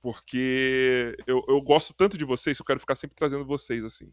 Porque 0.00 1.16
eu, 1.26 1.44
eu 1.46 1.60
gosto 1.60 1.94
tanto 1.94 2.16
de 2.16 2.24
vocês, 2.24 2.58
eu 2.58 2.64
quero 2.64 2.80
ficar 2.80 2.94
sempre 2.94 3.16
trazendo 3.16 3.44
vocês, 3.44 3.84
assim. 3.84 4.12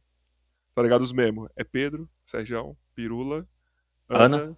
Tá 0.75 0.83
ligado? 0.83 1.01
Os 1.01 1.11
mesmos. 1.11 1.49
É 1.55 1.63
Pedro, 1.63 2.09
Sérgio, 2.25 2.77
Pirula, 2.93 3.47
Ana. 4.09 4.37
Ana. 4.37 4.57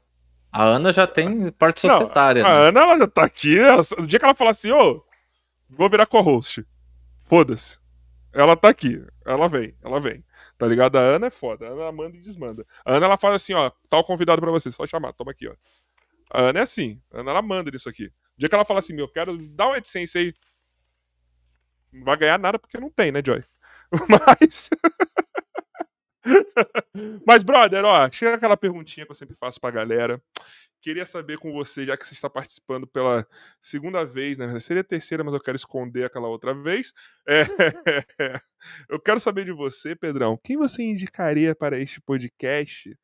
A 0.51 0.63
Ana 0.63 0.91
já 0.91 1.07
tem 1.07 1.49
parte 1.51 1.81
societária. 1.81 2.43
Não, 2.43 2.49
a 2.49 2.53
né? 2.53 2.67
Ana, 2.67 2.79
ela 2.81 2.97
já 2.97 3.07
tá 3.07 3.23
aqui. 3.23 3.57
Ela, 3.57 3.81
no 3.97 4.07
dia 4.07 4.19
que 4.19 4.25
ela 4.25 4.35
falar 4.35 4.51
assim, 4.51 4.71
ô, 4.71 5.01
vou 5.69 5.89
virar 5.89 6.05
co-host. 6.05 6.65
Foda-se. 7.25 7.77
Ela 8.33 8.55
tá 8.57 8.69
aqui. 8.69 9.01
Ela 9.25 9.47
vem, 9.47 9.75
ela 9.81 9.99
vem. 9.99 10.23
Tá 10.57 10.67
ligado? 10.67 10.97
A 10.97 11.01
Ana 11.01 11.27
é 11.27 11.29
foda. 11.29 11.67
A 11.67 11.71
Ana 11.71 11.91
manda 11.91 12.17
e 12.17 12.21
desmanda. 12.21 12.65
A 12.85 12.95
Ana, 12.95 13.05
ela 13.05 13.17
faz 13.17 13.35
assim, 13.35 13.53
ó, 13.53 13.71
tá 13.89 13.97
o 13.97 14.03
convidado 14.03 14.41
pra 14.41 14.51
você, 14.51 14.71
só 14.71 14.85
chamar, 14.85 15.13
toma 15.13 15.31
aqui, 15.31 15.47
ó. 15.47 15.55
A 16.33 16.41
Ana 16.49 16.59
é 16.59 16.63
assim. 16.63 17.01
A 17.13 17.21
Ana, 17.21 17.31
ela 17.31 17.41
manda 17.41 17.71
nisso 17.71 17.89
aqui. 17.89 18.03
No 18.03 18.37
dia 18.37 18.49
que 18.49 18.55
ela 18.55 18.65
fala 18.65 18.79
assim, 18.79 18.93
meu, 18.93 19.07
quero 19.07 19.37
dar 19.37 19.69
um 19.69 19.73
AdSense 19.73 20.17
aí. 20.17 20.33
Não 21.91 22.03
vai 22.05 22.17
ganhar 22.17 22.37
nada 22.37 22.59
porque 22.59 22.77
não 22.77 22.89
tem, 22.89 23.11
né, 23.11 23.21
Joy? 23.25 23.39
Mas. 24.39 24.69
Mas, 27.25 27.43
brother, 27.43 27.83
ó, 27.83 28.09
chega 28.11 28.35
aquela 28.35 28.57
perguntinha 28.57 29.05
que 29.05 29.11
eu 29.11 29.15
sempre 29.15 29.35
faço 29.35 29.59
pra 29.59 29.71
galera. 29.71 30.21
Queria 30.81 31.05
saber 31.05 31.37
com 31.37 31.51
você, 31.51 31.85
já 31.85 31.95
que 31.95 32.05
você 32.05 32.13
está 32.13 32.29
participando 32.29 32.87
pela 32.87 33.27
segunda 33.61 34.03
vez, 34.03 34.37
né? 34.37 34.59
Seria 34.59 34.81
a 34.81 34.83
terceira, 34.83 35.23
mas 35.23 35.33
eu 35.33 35.39
quero 35.39 35.55
esconder 35.55 36.05
aquela 36.05 36.27
outra 36.27 36.53
vez. 36.55 36.91
É... 37.27 37.43
eu 38.89 38.99
quero 38.99 39.19
saber 39.19 39.45
de 39.45 39.51
você, 39.51 39.95
Pedrão. 39.95 40.39
Quem 40.43 40.57
você 40.57 40.81
indicaria 40.81 41.55
para 41.55 41.79
este 41.79 42.01
podcast? 42.01 42.97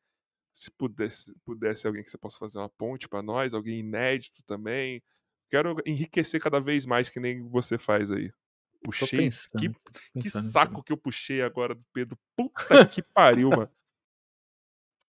Se 0.52 0.70
pudesse, 0.72 1.32
pudesse 1.44 1.86
alguém 1.86 2.02
que 2.02 2.10
você 2.10 2.18
possa 2.18 2.38
fazer 2.38 2.58
uma 2.58 2.68
ponte 2.68 3.08
para 3.08 3.22
nós, 3.22 3.54
alguém 3.54 3.78
inédito 3.78 4.42
também. 4.44 5.00
Quero 5.48 5.76
enriquecer 5.86 6.40
cada 6.40 6.60
vez 6.60 6.84
mais, 6.84 7.08
que 7.08 7.20
nem 7.20 7.48
você 7.48 7.78
faz 7.78 8.10
aí. 8.10 8.32
Puxei. 8.82 9.18
Pensando, 9.18 9.60
que, 9.60 10.20
que 10.20 10.30
saco 10.30 10.82
que 10.82 10.92
eu 10.92 10.96
puxei 10.96 11.42
agora 11.42 11.74
do 11.74 11.84
Pedro. 11.92 12.18
Puta 12.36 12.86
que 12.86 13.02
pariu, 13.02 13.50
mano. 13.50 13.70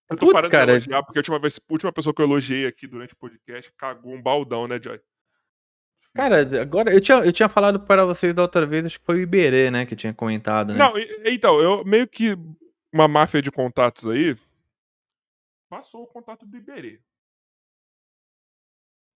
Eu 0.10 0.18
tô 0.18 0.26
Putz, 0.26 0.34
parando 0.34 0.52
cara. 0.52 0.66
de 0.66 0.72
elogiar, 0.72 1.04
porque 1.04 1.20
a 1.20 1.22
última, 1.22 1.40
vez, 1.40 1.60
a 1.60 1.74
última 1.74 1.94
pessoa 1.94 2.14
que 2.14 2.22
eu 2.22 2.26
elogiei 2.26 2.66
aqui 2.66 2.88
durante 2.88 3.14
o 3.14 3.18
podcast 3.18 3.72
cagou 3.78 4.14
um 4.14 4.22
baldão, 4.22 4.68
né, 4.68 4.80
Joy? 4.82 5.00
Cara, 6.16 6.62
agora 6.62 6.92
eu 6.92 7.00
tinha, 7.00 7.20
eu 7.20 7.32
tinha 7.32 7.48
falado 7.48 7.80
para 7.80 8.04
vocês 8.06 8.34
da 8.34 8.42
outra 8.42 8.66
vez, 8.66 8.86
acho 8.86 9.00
que 9.00 9.06
foi 9.06 9.18
o 9.18 9.22
Iberê, 9.22 9.70
né, 9.70 9.86
que 9.86 9.96
tinha 9.96 10.14
comentado, 10.14 10.74
né? 10.74 10.80
Não, 10.80 10.94
então, 11.26 11.62
eu 11.62 11.86
meio 11.86 12.08
que 12.08 12.36
uma 12.92 13.08
máfia 13.08 13.42
de 13.42 13.52
contatos 13.52 14.08
aí 14.08 14.36
passou 15.70 16.02
o 16.02 16.08
contato 16.08 16.48
do 16.48 16.58
Iberê. 16.58 17.00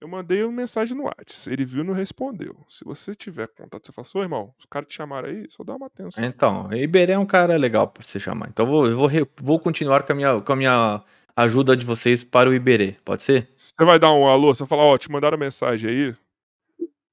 Eu 0.04 0.10
mandei 0.10 0.44
uma 0.44 0.52
mensagem 0.52 0.98
no 0.98 1.04
WhatsApp. 1.04 1.56
Ele 1.56 1.64
viu 1.64 1.82
e 1.82 1.88
não 1.88 1.94
respondeu. 1.94 2.58
Se 2.68 2.84
você 2.84 3.16
tiver 3.16 3.48
contato, 3.48 3.86
você 3.86 3.94
fala 3.94 4.06
assim, 4.06 4.18
ô 4.18 4.22
irmão, 4.22 4.54
os 4.60 4.66
caras 4.66 4.90
te 4.90 4.96
chamaram 4.96 5.30
aí, 5.30 5.46
só 5.50 5.64
dá 5.64 5.78
uma 5.78 5.86
atenção. 5.86 6.26
Então, 6.26 6.74
Iberê 6.74 7.14
é 7.14 7.18
um 7.18 7.26
cara 7.26 7.56
legal 7.56 7.88
pra 7.88 8.04
você 8.04 8.20
chamar. 8.20 8.50
Então 8.50 8.66
eu 8.66 8.70
vou, 8.70 8.86
eu 8.86 8.98
vou, 8.98 9.10
vou 9.42 9.60
continuar 9.62 10.04
com 10.04 10.12
a, 10.12 10.16
minha, 10.16 10.42
com 10.42 10.52
a 10.52 10.56
minha 10.58 11.02
ajuda 11.38 11.74
de 11.78 11.86
vocês 11.86 12.22
para 12.22 12.50
o 12.50 12.54
Iberê, 12.54 12.98
pode 13.06 13.24
ser? 13.24 13.50
Você 13.56 13.86
vai 13.86 13.98
dar 13.98 14.12
um 14.12 14.28
alô, 14.28 14.54
você 14.54 14.64
vai 14.64 14.68
falar, 14.68 14.84
ó, 14.84 14.98
te 14.98 15.10
mandaram 15.10 15.38
mensagem 15.38 15.90
aí. 15.90 16.16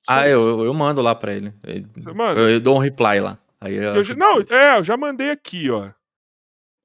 ah, 0.08 0.26
eu, 0.26 0.40
eu, 0.40 0.64
eu, 0.64 0.74
mando 0.74 1.00
lá 1.00 1.14
pra 1.14 1.32
ele. 1.32 1.54
Você 1.94 2.12
manda? 2.12 2.40
Eu, 2.40 2.50
eu 2.50 2.60
dou 2.60 2.74
um 2.74 2.80
reply 2.80 3.20
lá. 3.20 3.38
Aí 3.60 3.76
eu 3.76 3.94
eu, 3.94 4.16
não, 4.16 4.40
é, 4.50 4.78
eu 4.78 4.82
já 4.82 4.96
mandei 4.96 5.30
aqui, 5.30 5.70
ó. 5.70 5.90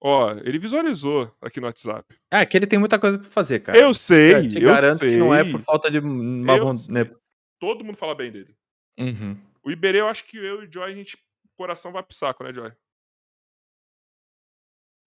Ó, 0.08 0.34
ele 0.44 0.60
visualizou 0.60 1.36
aqui 1.42 1.60
no 1.60 1.66
WhatsApp. 1.66 2.16
É, 2.30 2.46
que 2.46 2.56
ele 2.56 2.68
tem 2.68 2.78
muita 2.78 3.00
coisa 3.00 3.18
pra 3.18 3.28
fazer, 3.28 3.62
cara. 3.62 3.76
Eu 3.76 3.92
sei, 3.92 4.36
eu 4.36 4.48
te 4.48 4.62
eu 4.62 4.70
garanto 4.72 5.00
sei. 5.00 5.14
que 5.14 5.18
não 5.18 5.34
é 5.34 5.44
por 5.44 5.64
falta 5.64 5.90
de 5.90 5.98
uma 5.98 6.56
eu, 6.56 6.72
né? 6.92 7.12
Todo 7.60 7.84
mundo 7.84 7.98
fala 7.98 8.14
bem 8.14 8.32
dele. 8.32 8.56
Uhum. 9.00 9.36
O 9.64 9.72
Iberê, 9.72 10.02
eu 10.02 10.08
acho 10.08 10.26
que 10.26 10.38
eu 10.38 10.62
e 10.62 10.68
o 10.68 10.72
Joy, 10.72 10.92
a 10.92 10.96
gente, 10.96 11.16
o 11.16 11.50
coração 11.58 11.92
vai 11.92 12.04
pro 12.04 12.16
saco, 12.16 12.44
né, 12.44 12.54
Joy? 12.54 12.72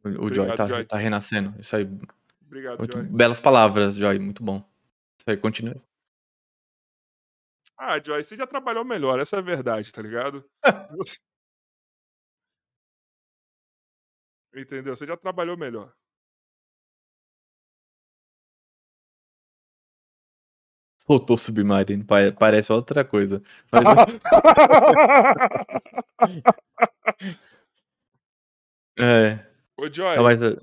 O, 0.02 0.08
o 0.08 0.12
Obrigado, 0.24 0.34
Joy, 0.34 0.56
tá, 0.56 0.66
Joy 0.66 0.84
tá 0.84 0.96
renascendo. 0.96 1.54
Isso 1.60 1.76
aí. 1.76 1.88
Obrigado, 2.44 2.80
muito, 2.80 2.98
Joy. 2.98 3.06
Belas 3.06 3.38
palavras, 3.38 3.94
Joy. 3.94 4.18
Muito 4.18 4.42
bom. 4.42 4.68
Isso 5.16 5.30
aí, 5.30 5.36
continua. 5.36 5.80
Ah, 7.78 8.02
Joy, 8.04 8.24
você 8.24 8.36
já 8.36 8.48
trabalhou 8.48 8.84
melhor, 8.84 9.20
essa 9.20 9.36
é 9.36 9.38
a 9.38 9.42
verdade, 9.42 9.92
tá 9.92 10.02
ligado? 10.02 10.44
você... 10.96 11.18
Entendeu? 14.54 14.94
Você 14.96 15.06
já 15.06 15.16
trabalhou 15.16 15.56
melhor. 15.56 15.92
Soltou 21.00 21.38
Submarino, 21.38 22.04
parece 22.38 22.72
outra 22.72 23.04
coisa. 23.04 23.40
Mas... 23.72 23.82
é. 28.98 29.46
Ô, 29.76 29.86
Joy, 29.90 30.16
Não, 30.16 30.24
mas... 30.24 30.42
Eh 30.42 30.56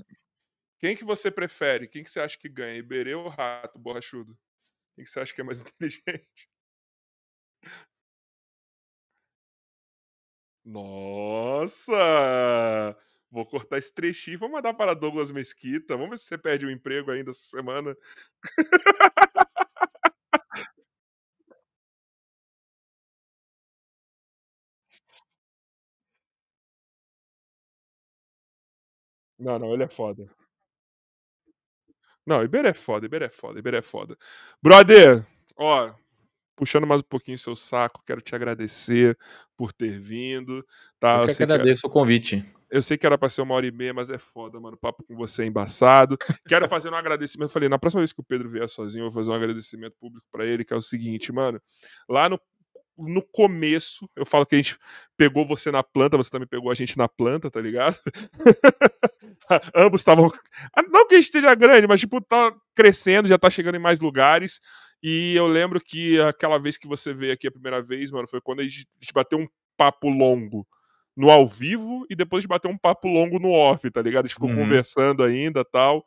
quem 0.86 0.96
que 0.96 1.04
você 1.04 1.32
prefere? 1.32 1.88
Quem 1.88 2.04
que 2.04 2.12
você 2.12 2.20
acha 2.20 2.38
que 2.38 2.48
ganha? 2.48 2.78
Iberê 2.78 3.16
ou 3.16 3.28
Rato, 3.28 3.80
borrachudo? 3.80 4.38
Quem 4.96 5.04
que 5.04 5.10
você 5.10 5.20
acha 5.20 5.34
que 5.34 5.42
é 5.42 5.44
mais 5.44 5.62
inteligente? 5.62 6.48
Nossa! 10.64 11.96
Vou 13.36 13.46
cortar 13.46 13.78
esse 13.78 13.94
trechinho, 13.94 14.40
vou 14.40 14.50
mandar 14.50 14.74
para 14.74 14.94
Douglas 14.96 15.30
Mesquita. 15.30 15.98
Vamos 15.98 16.12
ver 16.12 16.18
se 16.20 16.26
você 16.26 16.38
perde 16.38 16.66
o 16.66 16.70
um 16.70 16.72
emprego 16.72 17.12
ainda 17.12 17.32
essa 17.32 17.42
semana. 17.42 17.94
Não, 29.38 29.60
não, 29.60 29.74
ele 29.74 29.84
é 29.84 29.88
foda. 29.90 30.30
Não, 32.26 32.42
Iber 32.42 32.66
é 32.66 32.74
foda, 32.74 33.06
Iber 33.06 33.24
é 33.24 33.30
foda, 33.30 33.60
Iber 33.60 33.74
é 33.76 33.82
foda. 33.82 34.18
Brother, 34.62 35.26
ó, 35.58 35.94
puxando 36.56 36.88
mais 36.88 37.02
um 37.02 37.06
pouquinho 37.06 37.38
seu 37.38 37.56
saco, 37.56 38.02
quero 38.06 38.22
te 38.22 38.34
agradecer 38.36 39.18
por 39.58 39.74
ter 39.74 40.00
vindo. 40.00 40.66
Tá? 41.00 41.22
Eu 41.22 41.28
que 41.28 41.42
Eu 41.42 41.46
agradeço 41.46 41.82
que... 41.82 41.88
o 41.88 41.90
convite. 41.90 42.46
Eu 42.70 42.82
sei 42.82 42.98
que 42.98 43.06
era 43.06 43.18
pra 43.18 43.30
ser 43.30 43.42
uma 43.42 43.54
hora 43.54 43.66
e 43.66 43.72
meia, 43.72 43.94
mas 43.94 44.10
é 44.10 44.18
foda, 44.18 44.60
mano. 44.60 44.76
O 44.76 44.80
papo 44.80 45.04
com 45.04 45.16
você 45.16 45.44
é 45.44 45.46
embaçado. 45.46 46.18
Quero 46.48 46.68
fazer 46.68 46.92
um 46.92 46.96
agradecimento. 46.96 47.50
Falei, 47.50 47.70
na 47.70 47.78
próxima 47.78 48.02
vez 48.02 48.12
que 48.12 48.20
o 48.20 48.24
Pedro 48.24 48.50
vier 48.50 48.68
sozinho, 48.68 49.04
eu 49.04 49.12
vou 49.12 49.22
fazer 49.22 49.32
um 49.32 49.36
agradecimento 49.36 49.96
público 50.00 50.26
para 50.32 50.46
ele, 50.46 50.66
que 50.66 50.74
é 50.74 50.76
o 50.76 50.82
seguinte, 50.82 51.32
mano. 51.32 51.62
Lá 52.10 52.28
no, 52.28 52.40
no 52.98 53.22
começo, 53.22 54.10
eu 54.16 54.26
falo 54.26 54.46
que 54.46 54.56
a 54.56 54.58
gente 54.58 54.78
pegou 55.16 55.46
você 55.46 55.72
na 55.72 55.84
planta, 55.84 56.18
você 56.18 56.30
também 56.30 56.48
pegou 56.48 56.72
a 56.72 56.76
gente 56.76 56.98
na 56.98 57.08
planta, 57.08 57.52
tá 57.52 57.62
ligado? 57.62 57.98
Ambos 59.76 60.02
estavam. 60.02 60.32
Não 60.90 61.08
que 61.08 61.16
a 61.16 61.18
gente 61.18 61.26
esteja 61.26 61.54
grande, 61.54 61.88
mas, 61.88 62.00
tipo, 62.00 62.20
tá 62.20 62.54
crescendo, 62.74 63.28
já 63.28 63.38
tá 63.38 63.50
chegando 63.50 63.76
em 63.76 63.80
mais 63.80 64.00
lugares. 64.00 64.60
E 65.08 65.36
eu 65.36 65.46
lembro 65.46 65.80
que 65.80 66.20
aquela 66.20 66.58
vez 66.58 66.78
que 66.78 66.88
você 66.88 67.14
veio 67.14 67.32
aqui 67.32 67.48
a 67.48 67.52
primeira 67.52 67.80
vez, 67.80 68.10
mano, 68.10 68.28
foi 68.28 68.42
quando 68.42 68.62
a 68.62 68.64
gente, 68.64 68.88
bateu 69.14 69.38
um 69.38 69.48
papo 69.78 70.10
longo 70.10 70.68
no 71.16 71.30
ao 71.30 71.48
vivo 71.48 72.08
e 72.10 72.16
depois 72.16 72.42
de 72.42 72.48
bater 72.48 72.68
um 72.68 72.78
papo 72.78 73.08
longo 73.08 73.38
no 73.38 73.52
off, 73.52 73.88
tá 73.92 74.02
ligado? 74.02 74.26
A 74.26 74.28
gente 74.28 74.34
ficou 74.34 74.50
uhum. 74.50 74.64
conversando 74.64 75.24
ainda 75.24 75.64
tal. 75.64 76.04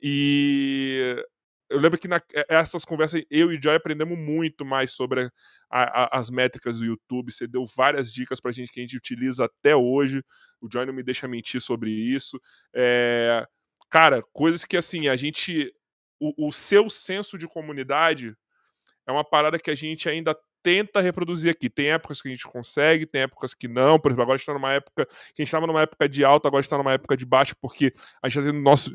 E 0.00 1.22
eu 1.68 1.78
lembro 1.78 1.98
que 1.98 2.08
nessas 2.08 2.86
conversas 2.86 3.22
eu 3.30 3.52
e 3.52 3.58
o 3.58 3.62
Joy 3.62 3.76
aprendemos 3.76 4.18
muito 4.18 4.64
mais 4.64 4.92
sobre 4.92 5.30
a, 5.70 6.04
a, 6.04 6.18
as 6.18 6.30
métricas 6.30 6.78
do 6.78 6.86
YouTube. 6.86 7.30
Você 7.30 7.46
deu 7.46 7.66
várias 7.76 8.10
dicas 8.10 8.40
pra 8.40 8.50
gente 8.50 8.72
que 8.72 8.80
a 8.80 8.82
gente 8.82 8.96
utiliza 8.96 9.44
até 9.44 9.76
hoje. 9.76 10.24
O 10.58 10.68
Joy 10.72 10.86
não 10.86 10.94
me 10.94 11.02
deixa 11.02 11.28
mentir 11.28 11.60
sobre 11.60 11.90
isso. 11.90 12.40
É, 12.74 13.46
cara, 13.90 14.22
coisas 14.32 14.64
que 14.64 14.78
assim, 14.78 15.06
a 15.06 15.16
gente. 15.16 15.70
O, 16.20 16.48
o 16.48 16.52
seu 16.52 16.90
senso 16.90 17.38
de 17.38 17.46
comunidade 17.46 18.34
é 19.06 19.12
uma 19.12 19.24
parada 19.24 19.58
que 19.58 19.70
a 19.70 19.74
gente 19.74 20.08
ainda 20.08 20.36
tenta 20.62 21.00
reproduzir 21.00 21.50
aqui. 21.50 21.70
Tem 21.70 21.90
épocas 21.90 22.20
que 22.20 22.28
a 22.28 22.30
gente 22.30 22.46
consegue, 22.46 23.06
tem 23.06 23.22
épocas 23.22 23.54
que 23.54 23.68
não. 23.68 23.98
Por 23.98 24.10
exemplo, 24.10 24.22
agora 24.22 24.36
está 24.36 24.52
numa 24.52 24.72
época 24.72 25.06
que 25.06 25.12
a 25.12 25.42
gente 25.42 25.48
estava 25.48 25.66
numa 25.66 25.82
época 25.82 26.08
de 26.08 26.24
alta, 26.24 26.48
agora 26.48 26.60
está 26.60 26.76
numa 26.76 26.92
época 26.92 27.16
de 27.16 27.24
baixa, 27.24 27.54
porque 27.60 27.92
a 28.22 28.28
gente 28.28 28.38
está 28.38 28.52
tendo 28.52 28.62
nosso, 28.62 28.90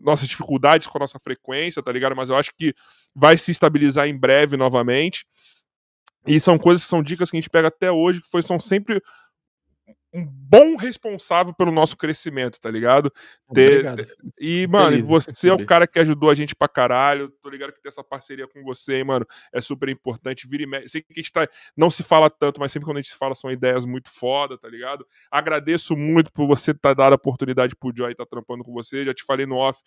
nossas 0.00 0.28
dificuldades 0.28 0.86
com 0.86 0.98
a 0.98 1.00
nossa 1.00 1.18
frequência, 1.18 1.82
tá 1.82 1.92
ligado? 1.92 2.16
Mas 2.16 2.30
eu 2.30 2.36
acho 2.36 2.52
que 2.56 2.74
vai 3.14 3.36
se 3.36 3.50
estabilizar 3.50 4.08
em 4.08 4.16
breve 4.16 4.56
novamente. 4.56 5.26
E 6.26 6.38
são 6.40 6.58
coisas, 6.58 6.84
são 6.84 7.02
dicas 7.02 7.30
que 7.30 7.36
a 7.36 7.40
gente 7.40 7.50
pega 7.50 7.68
até 7.68 7.90
hoje, 7.90 8.20
que 8.20 8.28
foi, 8.28 8.42
são 8.42 8.58
sempre 8.58 9.02
um 10.12 10.24
bom 10.24 10.76
responsável 10.76 11.52
pelo 11.52 11.70
nosso 11.70 11.96
crescimento, 11.96 12.58
tá 12.60 12.70
ligado? 12.70 13.12
Obrigado. 13.46 14.06
E, 14.40 14.66
mano, 14.66 14.92
Feliz, 14.92 15.06
você 15.06 15.48
é 15.48 15.52
o 15.52 15.66
cara 15.66 15.86
que 15.86 15.98
ajudou 15.98 16.30
a 16.30 16.34
gente 16.34 16.54
pra 16.54 16.66
caralho. 16.66 17.30
Tô 17.42 17.50
ligado 17.50 17.72
que 17.72 17.80
ter 17.80 17.88
essa 17.88 18.02
parceria 18.02 18.48
com 18.48 18.62
você, 18.62 18.96
hein, 18.96 19.04
mano, 19.04 19.26
é 19.52 19.60
super 19.60 19.88
importante. 19.88 20.48
Vira 20.48 20.62
e 20.62 20.66
mexe. 20.66 20.88
Sei 20.88 21.02
que 21.02 21.12
a 21.12 21.14
gente 21.14 21.30
tá, 21.30 21.46
não 21.76 21.90
se 21.90 22.02
fala 22.02 22.30
tanto, 22.30 22.58
mas 22.58 22.72
sempre 22.72 22.86
quando 22.86 22.96
a 22.96 23.02
gente 23.02 23.10
se 23.10 23.18
fala 23.18 23.34
são 23.34 23.50
ideias 23.50 23.84
muito 23.84 24.10
foda, 24.10 24.56
tá 24.56 24.68
ligado? 24.68 25.06
Agradeço 25.30 25.94
muito 25.94 26.32
por 26.32 26.46
você 26.46 26.72
ter 26.72 26.94
dado 26.94 27.12
a 27.12 27.16
oportunidade 27.16 27.76
pro 27.76 27.92
Joy 27.94 28.12
estar 28.12 28.24
tá 28.24 28.30
trampando 28.30 28.64
com 28.64 28.72
você. 28.72 29.04
Já 29.04 29.12
te 29.12 29.24
falei 29.24 29.44
no 29.44 29.56
off, 29.56 29.80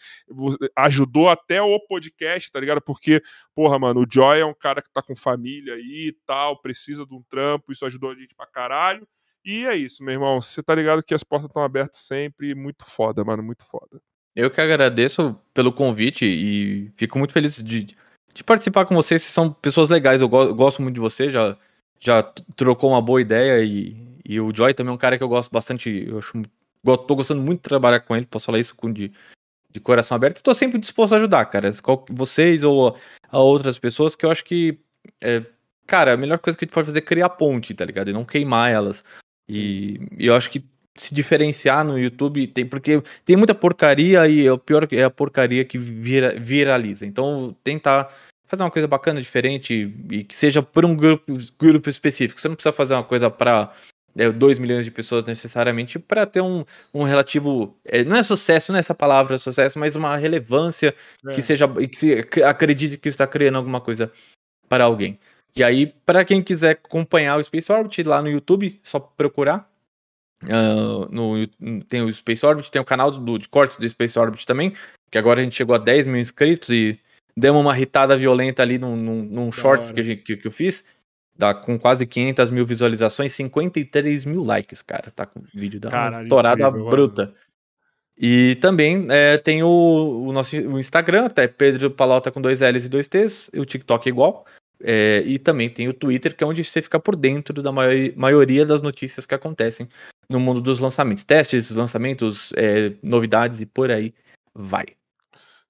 ajudou 0.77 1.29
até 1.29 1.61
o 1.61 1.79
podcast, 1.87 2.51
tá 2.51 2.59
ligado? 2.59 2.81
Porque, 2.81 3.23
porra, 3.55 3.79
mano, 3.79 4.01
o 4.01 4.05
Joy 4.09 4.39
é 4.39 4.45
um 4.45 4.53
cara 4.53 4.81
que 4.81 4.91
tá 4.91 5.01
com 5.01 5.15
família 5.15 5.73
aí 5.73 6.09
e 6.09 6.17
tal, 6.27 6.61
precisa 6.61 7.05
de 7.05 7.15
um 7.15 7.23
trampo, 7.27 7.71
isso 7.71 7.85
ajudou 7.85 8.11
a 8.11 8.15
gente 8.15 8.35
pra 8.35 8.45
caralho. 8.45 9.07
E 9.43 9.65
é 9.65 9.75
isso, 9.75 10.03
meu 10.03 10.13
irmão. 10.13 10.41
Você 10.41 10.61
tá 10.61 10.75
ligado 10.75 11.03
que 11.03 11.13
as 11.13 11.23
portas 11.23 11.49
estão 11.49 11.63
abertas 11.63 11.99
sempre. 11.99 12.53
Muito 12.53 12.85
foda, 12.85 13.23
mano. 13.23 13.41
Muito 13.41 13.65
foda. 13.65 14.01
Eu 14.35 14.49
que 14.49 14.61
agradeço 14.61 15.37
pelo 15.53 15.73
convite 15.73 16.25
e 16.25 16.91
fico 16.95 17.17
muito 17.17 17.33
feliz 17.33 17.61
de, 17.61 17.95
de 18.33 18.43
participar 18.43 18.85
com 18.85 18.95
vocês. 18.95 19.21
Vocês 19.21 19.33
são 19.33 19.51
pessoas 19.51 19.89
legais. 19.89 20.21
Eu, 20.21 20.29
go 20.29 20.53
gosto 20.53 20.81
muito 20.81 20.95
de 20.95 21.01
você. 21.01 21.29
Já, 21.29 21.57
já 21.99 22.23
trocou 22.55 22.91
uma 22.91 23.01
boa 23.01 23.21
ideia. 23.21 23.63
E, 23.63 23.97
e 24.23 24.39
o 24.39 24.55
Joy 24.55 24.73
também 24.73 24.91
é 24.91 24.95
um 24.95 24.97
cara 24.97 25.17
que 25.17 25.23
eu 25.23 25.29
gosto 25.29 25.51
bastante. 25.51 26.05
Eu 26.07 26.19
acho, 26.19 26.41
tô 26.83 27.15
gostando 27.15 27.41
muito 27.41 27.59
de 27.59 27.69
trabalhar 27.69 27.99
com 28.01 28.15
ele. 28.15 28.27
Posso 28.27 28.45
falar 28.45 28.59
isso 28.59 28.75
com 28.75 28.93
de, 28.93 29.11
de 29.71 29.79
coração 29.79 30.15
aberto. 30.15 30.37
Estou 30.37 30.53
sempre 30.53 30.79
disposto 30.79 31.13
a 31.13 31.17
ajudar, 31.17 31.45
cara. 31.45 31.71
Vocês 32.09 32.63
ou 32.63 32.95
a 33.27 33.39
outras 33.39 33.79
pessoas 33.79 34.15
que 34.15 34.25
eu 34.25 34.31
acho 34.31 34.45
que. 34.45 34.79
É, 35.19 35.43
cara, 35.87 36.13
a 36.13 36.17
melhor 36.17 36.37
coisa 36.37 36.57
que 36.57 36.63
a 36.63 36.65
gente 36.65 36.73
pode 36.73 36.85
fazer 36.85 36.99
é 36.99 37.01
criar 37.01 37.29
ponte, 37.29 37.73
tá 37.73 37.83
ligado? 37.83 38.09
E 38.09 38.13
não 38.13 38.23
queimar 38.23 38.71
elas. 38.71 39.03
E, 39.51 40.01
e 40.17 40.27
eu 40.27 40.35
acho 40.35 40.49
que 40.49 40.63
se 40.97 41.13
diferenciar 41.13 41.83
no 41.83 41.97
YouTube 41.97 42.45
tem 42.47 42.65
porque 42.65 43.01
tem 43.25 43.35
muita 43.35 43.55
porcaria 43.55 44.27
e 44.27 44.49
o 44.49 44.57
pior 44.57 44.87
é 44.91 45.03
a 45.03 45.09
porcaria 45.09 45.63
que 45.65 45.77
vira, 45.77 46.37
viraliza. 46.39 47.05
Então 47.05 47.55
tentar 47.63 48.13
fazer 48.47 48.63
uma 48.63 48.71
coisa 48.71 48.87
bacana, 48.87 49.21
diferente 49.21 49.93
e 50.11 50.23
que 50.23 50.35
seja 50.35 50.61
por 50.61 50.83
um 50.85 50.95
grupo, 50.95 51.37
grupo 51.57 51.89
específico. 51.89 52.39
Você 52.39 52.49
não 52.49 52.55
precisa 52.55 52.73
fazer 52.73 52.93
uma 52.93 53.03
coisa 53.03 53.29
para 53.29 53.73
é, 54.17 54.29
2 54.29 54.59
milhões 54.59 54.83
de 54.83 54.91
pessoas 54.91 55.23
necessariamente 55.23 55.97
para 55.97 56.25
ter 56.25 56.41
um, 56.41 56.65
um 56.93 57.03
relativo. 57.03 57.77
É, 57.85 58.03
não 58.03 58.17
é 58.17 58.23
sucesso, 58.23 58.71
não 58.71 58.77
é 58.77 58.81
essa 58.81 58.93
palavra 58.93 59.37
sucesso, 59.37 59.79
mas 59.79 59.95
uma 59.95 60.17
relevância 60.17 60.93
é. 61.25 61.33
que 61.33 61.41
seja. 61.41 61.67
que 61.67 61.97
se 61.97 62.27
acredite 62.43 62.97
que 62.97 63.07
está 63.07 63.25
criando 63.25 63.57
alguma 63.57 63.79
coisa 63.79 64.11
para 64.67 64.83
alguém. 64.83 65.17
E 65.55 65.63
aí, 65.63 65.87
para 66.05 66.23
quem 66.23 66.41
quiser 66.41 66.71
acompanhar 66.71 67.37
o 67.37 67.43
Space 67.43 67.71
Orbit 67.71 68.03
lá 68.03 68.21
no 68.21 68.29
YouTube, 68.29 68.79
só 68.83 68.99
procurar. 68.99 69.69
Uh, 70.43 71.07
no, 71.11 71.83
tem 71.83 72.01
o 72.01 72.11
Space 72.11 72.45
Orbit, 72.45 72.71
tem 72.71 72.81
o 72.81 72.85
canal 72.85 73.11
do, 73.11 73.37
de 73.37 73.47
cortes 73.47 73.77
do 73.77 73.87
Space 73.87 74.17
Orbit 74.17 74.45
também, 74.45 74.73
que 75.11 75.17
agora 75.17 75.39
a 75.39 75.43
gente 75.43 75.55
chegou 75.55 75.75
a 75.75 75.77
10 75.77 76.07
mil 76.07 76.19
inscritos 76.19 76.69
e 76.69 76.99
demos 77.37 77.61
uma 77.61 77.75
irritada 77.75 78.17
violenta 78.17 78.61
ali 78.61 78.79
num, 78.79 78.95
num, 78.95 79.23
num 79.23 79.51
shorts 79.51 79.91
que, 79.91 80.15
que, 80.15 80.37
que, 80.37 80.47
eu 80.47 80.51
fiz. 80.51 80.83
Dá 81.37 81.53
com 81.53 81.77
quase 81.77 82.05
500 82.05 82.49
mil 82.49 82.65
visualizações, 82.65 83.33
53 83.33 84.25
mil 84.25 84.43
likes, 84.43 84.81
cara. 84.81 85.11
Tá 85.11 85.25
com 85.25 85.39
o 85.39 85.43
vídeo 85.53 85.79
da 85.79 85.89
Caralho, 85.89 86.27
incrível, 86.27 86.89
bruta. 86.89 87.25
Mano. 87.25 87.37
E 88.17 88.55
também 88.61 89.07
é, 89.09 89.37
tem 89.37 89.63
o, 89.63 90.25
o 90.27 90.31
nosso 90.31 90.55
o 90.55 90.79
Instagram, 90.79 91.25
até 91.25 91.47
Pedro 91.47 91.89
Palota 91.89 92.31
com 92.31 92.41
dois 92.41 92.61
L's 92.61 92.85
e 92.85 92.89
dois 92.89 93.07
T's, 93.07 93.49
e 93.53 93.59
o 93.59 93.65
TikTok 93.65 94.07
é 94.07 94.11
igual. 94.11 94.45
É, 94.83 95.23
e 95.25 95.37
também 95.37 95.69
tem 95.69 95.87
o 95.87 95.93
Twitter, 95.93 96.35
que 96.35 96.43
é 96.43 96.47
onde 96.47 96.63
você 96.63 96.81
fica 96.81 96.99
por 96.99 97.15
dentro 97.15 97.61
da 97.61 97.71
maioria 97.71 98.65
das 98.65 98.81
notícias 98.81 99.25
que 99.25 99.35
acontecem 99.35 99.87
no 100.29 100.39
mundo 100.39 100.61
dos 100.61 100.79
lançamentos. 100.79 101.23
Testes, 101.23 101.71
lançamentos, 101.71 102.51
é, 102.55 102.93
novidades 103.03 103.61
e 103.61 103.65
por 103.65 103.91
aí 103.91 104.13
vai. 104.53 104.85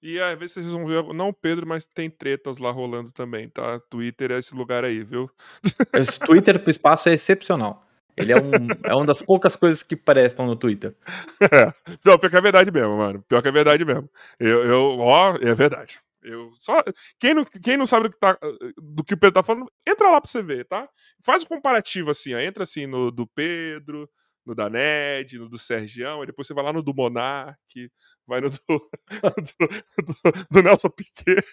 E 0.01 0.19
às 0.19 0.38
vezes 0.38 0.53
vocês 0.53 0.71
vão 0.71 0.85
ver, 0.88 1.03
não 1.13 1.29
o 1.29 1.33
Pedro, 1.33 1.67
mas 1.67 1.85
tem 1.85 2.09
tretas 2.09 2.57
lá 2.57 2.71
rolando 2.71 3.11
também, 3.11 3.47
tá? 3.47 3.79
Twitter 3.89 4.31
é 4.31 4.39
esse 4.39 4.55
lugar 4.55 4.83
aí, 4.83 5.03
viu? 5.03 5.29
Esse 5.93 6.19
Twitter 6.19 6.59
pro 6.59 6.71
espaço 6.71 7.07
é 7.07 7.13
excepcional. 7.13 7.85
Ele 8.17 8.31
é, 8.31 8.35
um, 8.35 8.67
é 8.83 8.93
uma 8.95 9.05
das 9.05 9.21
poucas 9.21 9.55
coisas 9.55 9.83
que 9.83 9.95
prestam 9.95 10.45
no 10.45 10.55
Twitter. 10.55 10.95
É. 11.39 11.71
Não, 12.03 12.17
pior 12.17 12.29
que 12.29 12.35
é 12.35 12.41
verdade 12.41 12.71
mesmo, 12.71 12.97
mano. 12.97 13.23
Pior 13.27 13.41
que 13.41 13.47
é 13.47 13.51
verdade 13.51 13.85
mesmo. 13.85 14.09
Eu, 14.39 14.65
eu 14.65 14.99
ó, 14.99 15.38
é 15.38 15.53
verdade. 15.53 15.99
Eu 16.23 16.52
só 16.60 16.84
quem 17.19 17.34
não, 17.34 17.45
quem 17.45 17.77
não 17.77 17.85
sabe 17.85 18.03
do 18.07 18.11
que, 18.11 18.19
tá, 18.19 18.38
do 18.77 19.03
que 19.03 19.14
o 19.14 19.18
Pedro 19.18 19.34
tá 19.34 19.43
falando, 19.43 19.72
entra 19.88 20.10
lá 20.10 20.22
pra 20.22 20.30
você 20.30 20.43
ver, 20.43 20.65
tá? 20.65 20.88
Faz 21.26 21.43
o 21.43 21.45
um 21.45 21.49
comparativo 21.49 22.11
assim, 22.11 22.34
ó. 22.34 22.39
entra 22.39 22.64
assim 22.64 22.85
no 22.85 23.11
do 23.11 23.26
Pedro, 23.27 24.10
no 24.45 24.53
da 24.53 24.69
Ned, 24.69 25.39
no 25.39 25.49
do 25.49 25.57
Sergião, 25.57 26.22
aí 26.22 26.27
depois 26.27 26.48
você 26.48 26.53
vai 26.53 26.64
lá 26.64 26.73
no 26.73 26.84
do 26.84 26.93
Monark, 26.93 27.91
vai 28.27 28.41
no 28.41 28.49
do, 28.49 28.60
do, 28.68 29.68
do, 30.03 30.48
do 30.52 30.64
Nelson 30.64 30.89
Piquet. 30.89 31.43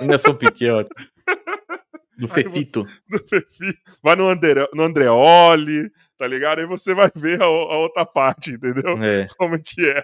Nelson 0.00 0.34
Piquet, 0.34 0.70
ó. 0.70 0.84
Do 2.18 2.28
Fefito. 2.28 2.86
Do 3.08 3.18
Fefito. 3.28 3.78
Vai 4.02 4.16
no, 4.16 4.26
Andre, 4.26 4.66
no 4.72 4.84
Andreoli, 4.84 5.92
tá 6.16 6.26
ligado? 6.26 6.60
Aí 6.60 6.66
você 6.66 6.94
vai 6.94 7.10
ver 7.14 7.40
a, 7.40 7.44
a 7.44 7.78
outra 7.78 8.04
parte, 8.04 8.52
entendeu? 8.52 9.02
É. 9.02 9.26
Como 9.38 9.54
é 9.54 9.58
que 9.58 9.88
é. 9.88 10.02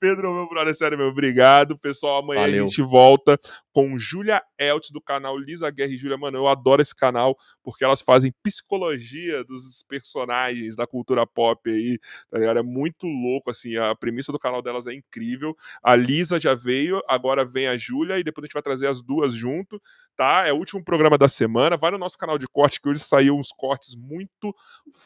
Pedro, 0.00 0.32
meu 0.32 0.48
brother, 0.48 0.74
sério, 0.74 0.98
meu, 0.98 1.08
obrigado. 1.08 1.78
Pessoal, 1.78 2.22
amanhã 2.22 2.40
Valeu. 2.42 2.64
a 2.64 2.68
gente 2.68 2.82
volta 2.82 3.38
com 3.76 3.98
Julia 3.98 4.42
Eltz 4.58 4.90
do 4.90 5.02
canal 5.02 5.36
Lisa 5.36 5.70
Guerra 5.70 5.92
e 5.92 5.98
Julia. 5.98 6.16
Mano, 6.16 6.38
eu 6.38 6.48
adoro 6.48 6.80
esse 6.80 6.94
canal 6.94 7.36
porque 7.62 7.84
elas 7.84 8.00
fazem 8.00 8.32
psicologia 8.42 9.44
dos 9.44 9.84
personagens 9.86 10.74
da 10.74 10.86
cultura 10.86 11.26
pop 11.26 11.68
aí, 11.68 11.98
tá 12.30 12.38
ligado? 12.38 12.60
É 12.60 12.62
muito 12.62 13.06
louco, 13.06 13.50
assim, 13.50 13.76
a 13.76 13.94
premissa 13.94 14.32
do 14.32 14.38
canal 14.38 14.62
delas 14.62 14.86
é 14.86 14.94
incrível. 14.94 15.54
A 15.82 15.94
Lisa 15.94 16.40
já 16.40 16.54
veio, 16.54 17.02
agora 17.06 17.44
vem 17.44 17.66
a 17.66 17.76
Julia 17.76 18.18
e 18.18 18.24
depois 18.24 18.44
a 18.44 18.46
gente 18.46 18.54
vai 18.54 18.62
trazer 18.62 18.86
as 18.86 19.02
duas 19.02 19.34
junto, 19.34 19.78
tá? 20.16 20.46
É 20.46 20.54
o 20.54 20.56
último 20.56 20.82
programa 20.82 21.18
da 21.18 21.28
semana. 21.28 21.76
Vai 21.76 21.90
no 21.90 21.98
nosso 21.98 22.16
canal 22.16 22.38
de 22.38 22.48
corte 22.48 22.80
que 22.80 22.88
hoje 22.88 23.00
saiu 23.00 23.36
uns 23.36 23.52
cortes 23.52 23.94
muito 23.94 24.54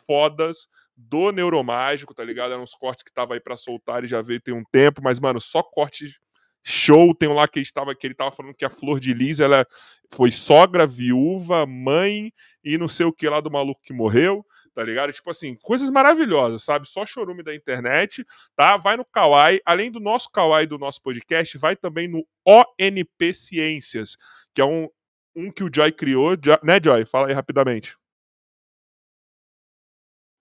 foda 0.06 0.30
fodas 0.40 0.68
do 0.96 1.32
Neuromágico, 1.32 2.14
tá 2.14 2.22
ligado? 2.22 2.52
Eram 2.52 2.62
uns 2.62 2.74
cortes 2.74 3.02
que 3.02 3.12
tava 3.12 3.34
aí 3.34 3.40
para 3.40 3.56
soltar 3.56 4.04
e 4.04 4.06
já 4.06 4.22
veio 4.22 4.40
tem 4.40 4.54
um 4.54 4.64
tempo, 4.64 5.00
mas, 5.02 5.18
mano, 5.18 5.40
só 5.40 5.62
cortes 5.62 6.18
show. 6.62 7.14
Tem 7.14 7.28
um 7.28 7.34
lá 7.34 7.48
que 7.48 7.58
ele, 7.58 7.64
estava, 7.64 7.94
que 7.94 8.06
ele 8.06 8.14
tava 8.14 8.32
falando 8.32 8.54
que 8.54 8.64
a 8.64 8.70
Flor 8.70 9.00
de 9.00 9.14
Lis, 9.14 9.40
ela 9.40 9.66
foi 10.12 10.30
sogra, 10.30 10.86
viúva, 10.86 11.66
mãe 11.66 12.32
e 12.64 12.76
não 12.76 12.88
sei 12.88 13.06
o 13.06 13.12
que 13.12 13.28
lá 13.28 13.40
do 13.40 13.50
maluco 13.50 13.80
que 13.82 13.92
morreu, 13.92 14.44
tá 14.74 14.82
ligado? 14.82 15.12
Tipo 15.12 15.30
assim, 15.30 15.56
coisas 15.62 15.88
maravilhosas, 15.90 16.62
sabe? 16.62 16.88
Só 16.88 17.06
chorume 17.06 17.42
da 17.42 17.54
internet, 17.54 18.24
tá? 18.56 18.76
Vai 18.76 18.96
no 18.96 19.04
Kawaii, 19.04 19.60
além 19.64 19.90
do 19.90 20.00
nosso 20.00 20.30
Kawaii 20.30 20.66
do 20.66 20.78
nosso 20.78 21.02
podcast, 21.02 21.56
vai 21.58 21.76
também 21.76 22.08
no 22.08 22.26
ONP 22.44 23.32
Ciências, 23.32 24.16
que 24.54 24.60
é 24.60 24.64
um, 24.64 24.88
um 25.34 25.50
que 25.50 25.64
o 25.64 25.70
Joy 25.72 25.92
criou, 25.92 26.32
né, 26.62 26.80
Joy? 26.82 27.04
Fala 27.06 27.28
aí 27.28 27.34
rapidamente. 27.34 27.96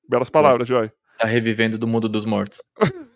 Belas 0.07 0.29
palavras, 0.29 0.67
Joy. 0.67 0.91
Tá 1.17 1.27
revivendo 1.27 1.77
do 1.77 1.85
mundo 1.85 2.09
dos 2.09 2.25
mortos. 2.25 2.61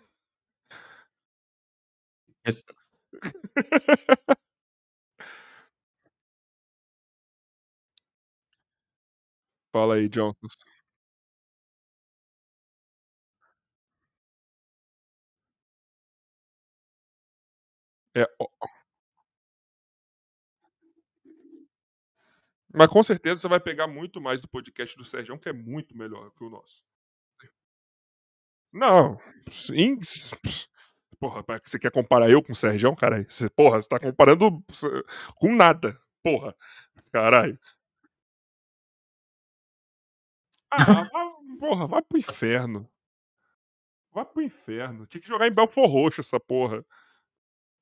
Fala 9.72 9.96
aí, 9.96 10.08
Johnson. 10.08 10.48
É. 18.16 18.26
Mas 22.72 22.88
com 22.88 23.02
certeza 23.02 23.40
você 23.40 23.48
vai 23.48 23.60
pegar 23.60 23.86
muito 23.86 24.20
mais 24.20 24.40
do 24.42 24.48
podcast 24.48 24.96
do 24.96 25.04
Sérgio, 25.04 25.38
que 25.38 25.48
é 25.48 25.52
muito 25.52 25.96
melhor 25.96 26.30
que 26.32 26.44
o 26.44 26.50
nosso. 26.50 26.82
Não, 28.72 29.18
sim. 29.48 29.98
Porra, 31.24 31.42
você 31.62 31.78
quer 31.78 31.90
comparar 31.90 32.28
eu 32.28 32.42
com 32.42 32.52
o 32.52 32.54
Sérgio, 32.54 32.94
cara? 32.94 33.24
Você, 33.26 33.48
porra, 33.48 33.80
você 33.80 33.88
tá 33.88 33.98
comparando 33.98 34.62
com 35.36 35.56
nada. 35.56 35.98
Porra, 36.22 36.54
caralho. 37.10 37.58
Ah, 40.70 41.04
vai, 41.04 41.30
porra, 41.58 41.86
vai 41.86 42.02
pro 42.02 42.18
inferno. 42.18 42.86
Vai 44.12 44.26
pro 44.26 44.42
inferno. 44.42 45.06
Tinha 45.06 45.22
que 45.22 45.28
jogar 45.28 45.46
em 45.48 45.50
Belfor 45.50 45.88
Roxo 45.88 46.20
essa 46.20 46.38
porra. 46.38 46.84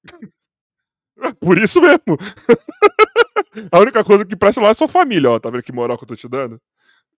Por 1.40 1.58
isso 1.58 1.80
mesmo. 1.80 2.16
A 3.72 3.80
única 3.80 4.04
coisa 4.04 4.24
que 4.24 4.36
presta 4.36 4.60
lá 4.60 4.68
é 4.68 4.74
sua 4.74 4.86
família, 4.86 5.30
ó. 5.30 5.40
Tá 5.40 5.50
vendo 5.50 5.64
que 5.64 5.72
moral 5.72 5.98
que 5.98 6.04
eu 6.04 6.08
tô 6.08 6.14
te 6.14 6.28
dando? 6.28 6.62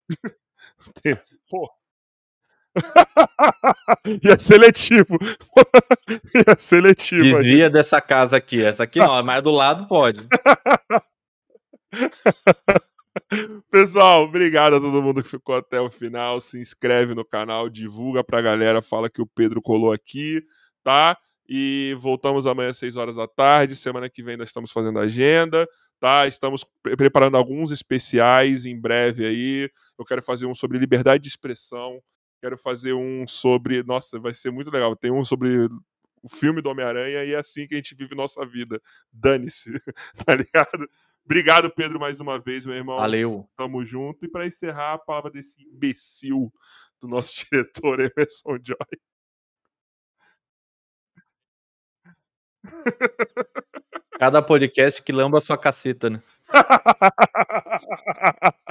Pô. 1.50 1.81
Ia 4.22 4.38
seletivo. 4.38 5.18
Ia 6.34 6.56
seletivo. 6.58 7.22
Desvia 7.22 7.66
aí. 7.66 7.72
dessa 7.72 8.00
casa 8.00 8.36
aqui. 8.36 8.62
Essa 8.62 8.84
aqui 8.84 8.98
não, 8.98 9.22
mas 9.22 9.42
do 9.42 9.50
lado 9.50 9.86
pode. 9.86 10.26
Pessoal, 13.70 14.24
obrigado 14.24 14.76
a 14.76 14.80
todo 14.80 15.02
mundo 15.02 15.22
que 15.22 15.28
ficou 15.28 15.56
até 15.56 15.80
o 15.80 15.90
final. 15.90 16.40
Se 16.40 16.58
inscreve 16.58 17.14
no 17.14 17.24
canal, 17.24 17.68
divulga 17.68 18.24
pra 18.24 18.40
galera, 18.40 18.80
fala 18.80 19.10
que 19.10 19.20
o 19.20 19.26
Pedro 19.26 19.60
colou 19.60 19.92
aqui, 19.92 20.42
tá? 20.82 21.16
E 21.48 21.94
voltamos 21.98 22.46
amanhã 22.46 22.70
às 22.70 22.78
6 22.78 22.96
horas 22.96 23.16
da 23.16 23.26
tarde. 23.28 23.76
Semana 23.76 24.08
que 24.08 24.22
vem 24.22 24.36
nós 24.36 24.48
estamos 24.48 24.72
fazendo 24.72 24.98
agenda, 24.98 25.68
tá? 26.00 26.26
Estamos 26.26 26.64
preparando 26.96 27.36
alguns 27.36 27.70
especiais 27.70 28.64
em 28.64 28.78
breve 28.80 29.26
aí. 29.26 29.70
Eu 29.98 30.04
quero 30.04 30.22
fazer 30.22 30.46
um 30.46 30.54
sobre 30.54 30.78
liberdade 30.78 31.22
de 31.22 31.28
expressão. 31.28 32.00
Quero 32.42 32.58
fazer 32.58 32.92
um 32.92 33.24
sobre. 33.24 33.84
Nossa, 33.84 34.18
vai 34.18 34.34
ser 34.34 34.50
muito 34.50 34.68
legal. 34.68 34.96
Tem 34.96 35.12
um 35.12 35.24
sobre 35.24 35.68
o 36.20 36.28
filme 36.28 36.60
do 36.60 36.70
Homem-Aranha 36.70 37.22
e 37.22 37.34
é 37.34 37.38
assim 37.38 37.68
que 37.68 37.74
a 37.74 37.76
gente 37.76 37.94
vive 37.94 38.16
nossa 38.16 38.44
vida. 38.44 38.82
Dane-se, 39.12 39.70
tá 40.26 40.34
ligado? 40.34 40.90
Obrigado, 41.24 41.70
Pedro, 41.70 42.00
mais 42.00 42.20
uma 42.20 42.40
vez, 42.40 42.66
meu 42.66 42.74
irmão. 42.74 42.96
Valeu. 42.96 43.48
Tamo 43.56 43.84
junto. 43.84 44.24
E 44.24 44.28
para 44.28 44.44
encerrar, 44.44 44.94
a 44.94 44.98
palavra 44.98 45.30
desse 45.30 45.62
imbecil 45.62 46.52
do 47.00 47.06
nosso 47.06 47.32
diretor, 47.48 48.00
Emerson 48.00 48.58
Joy. 48.60 48.76
Cada 54.18 54.42
podcast 54.42 55.00
que 55.00 55.12
lamba 55.12 55.38
a 55.38 55.40
sua 55.40 55.56
caceta, 55.56 56.10
né? 56.10 56.20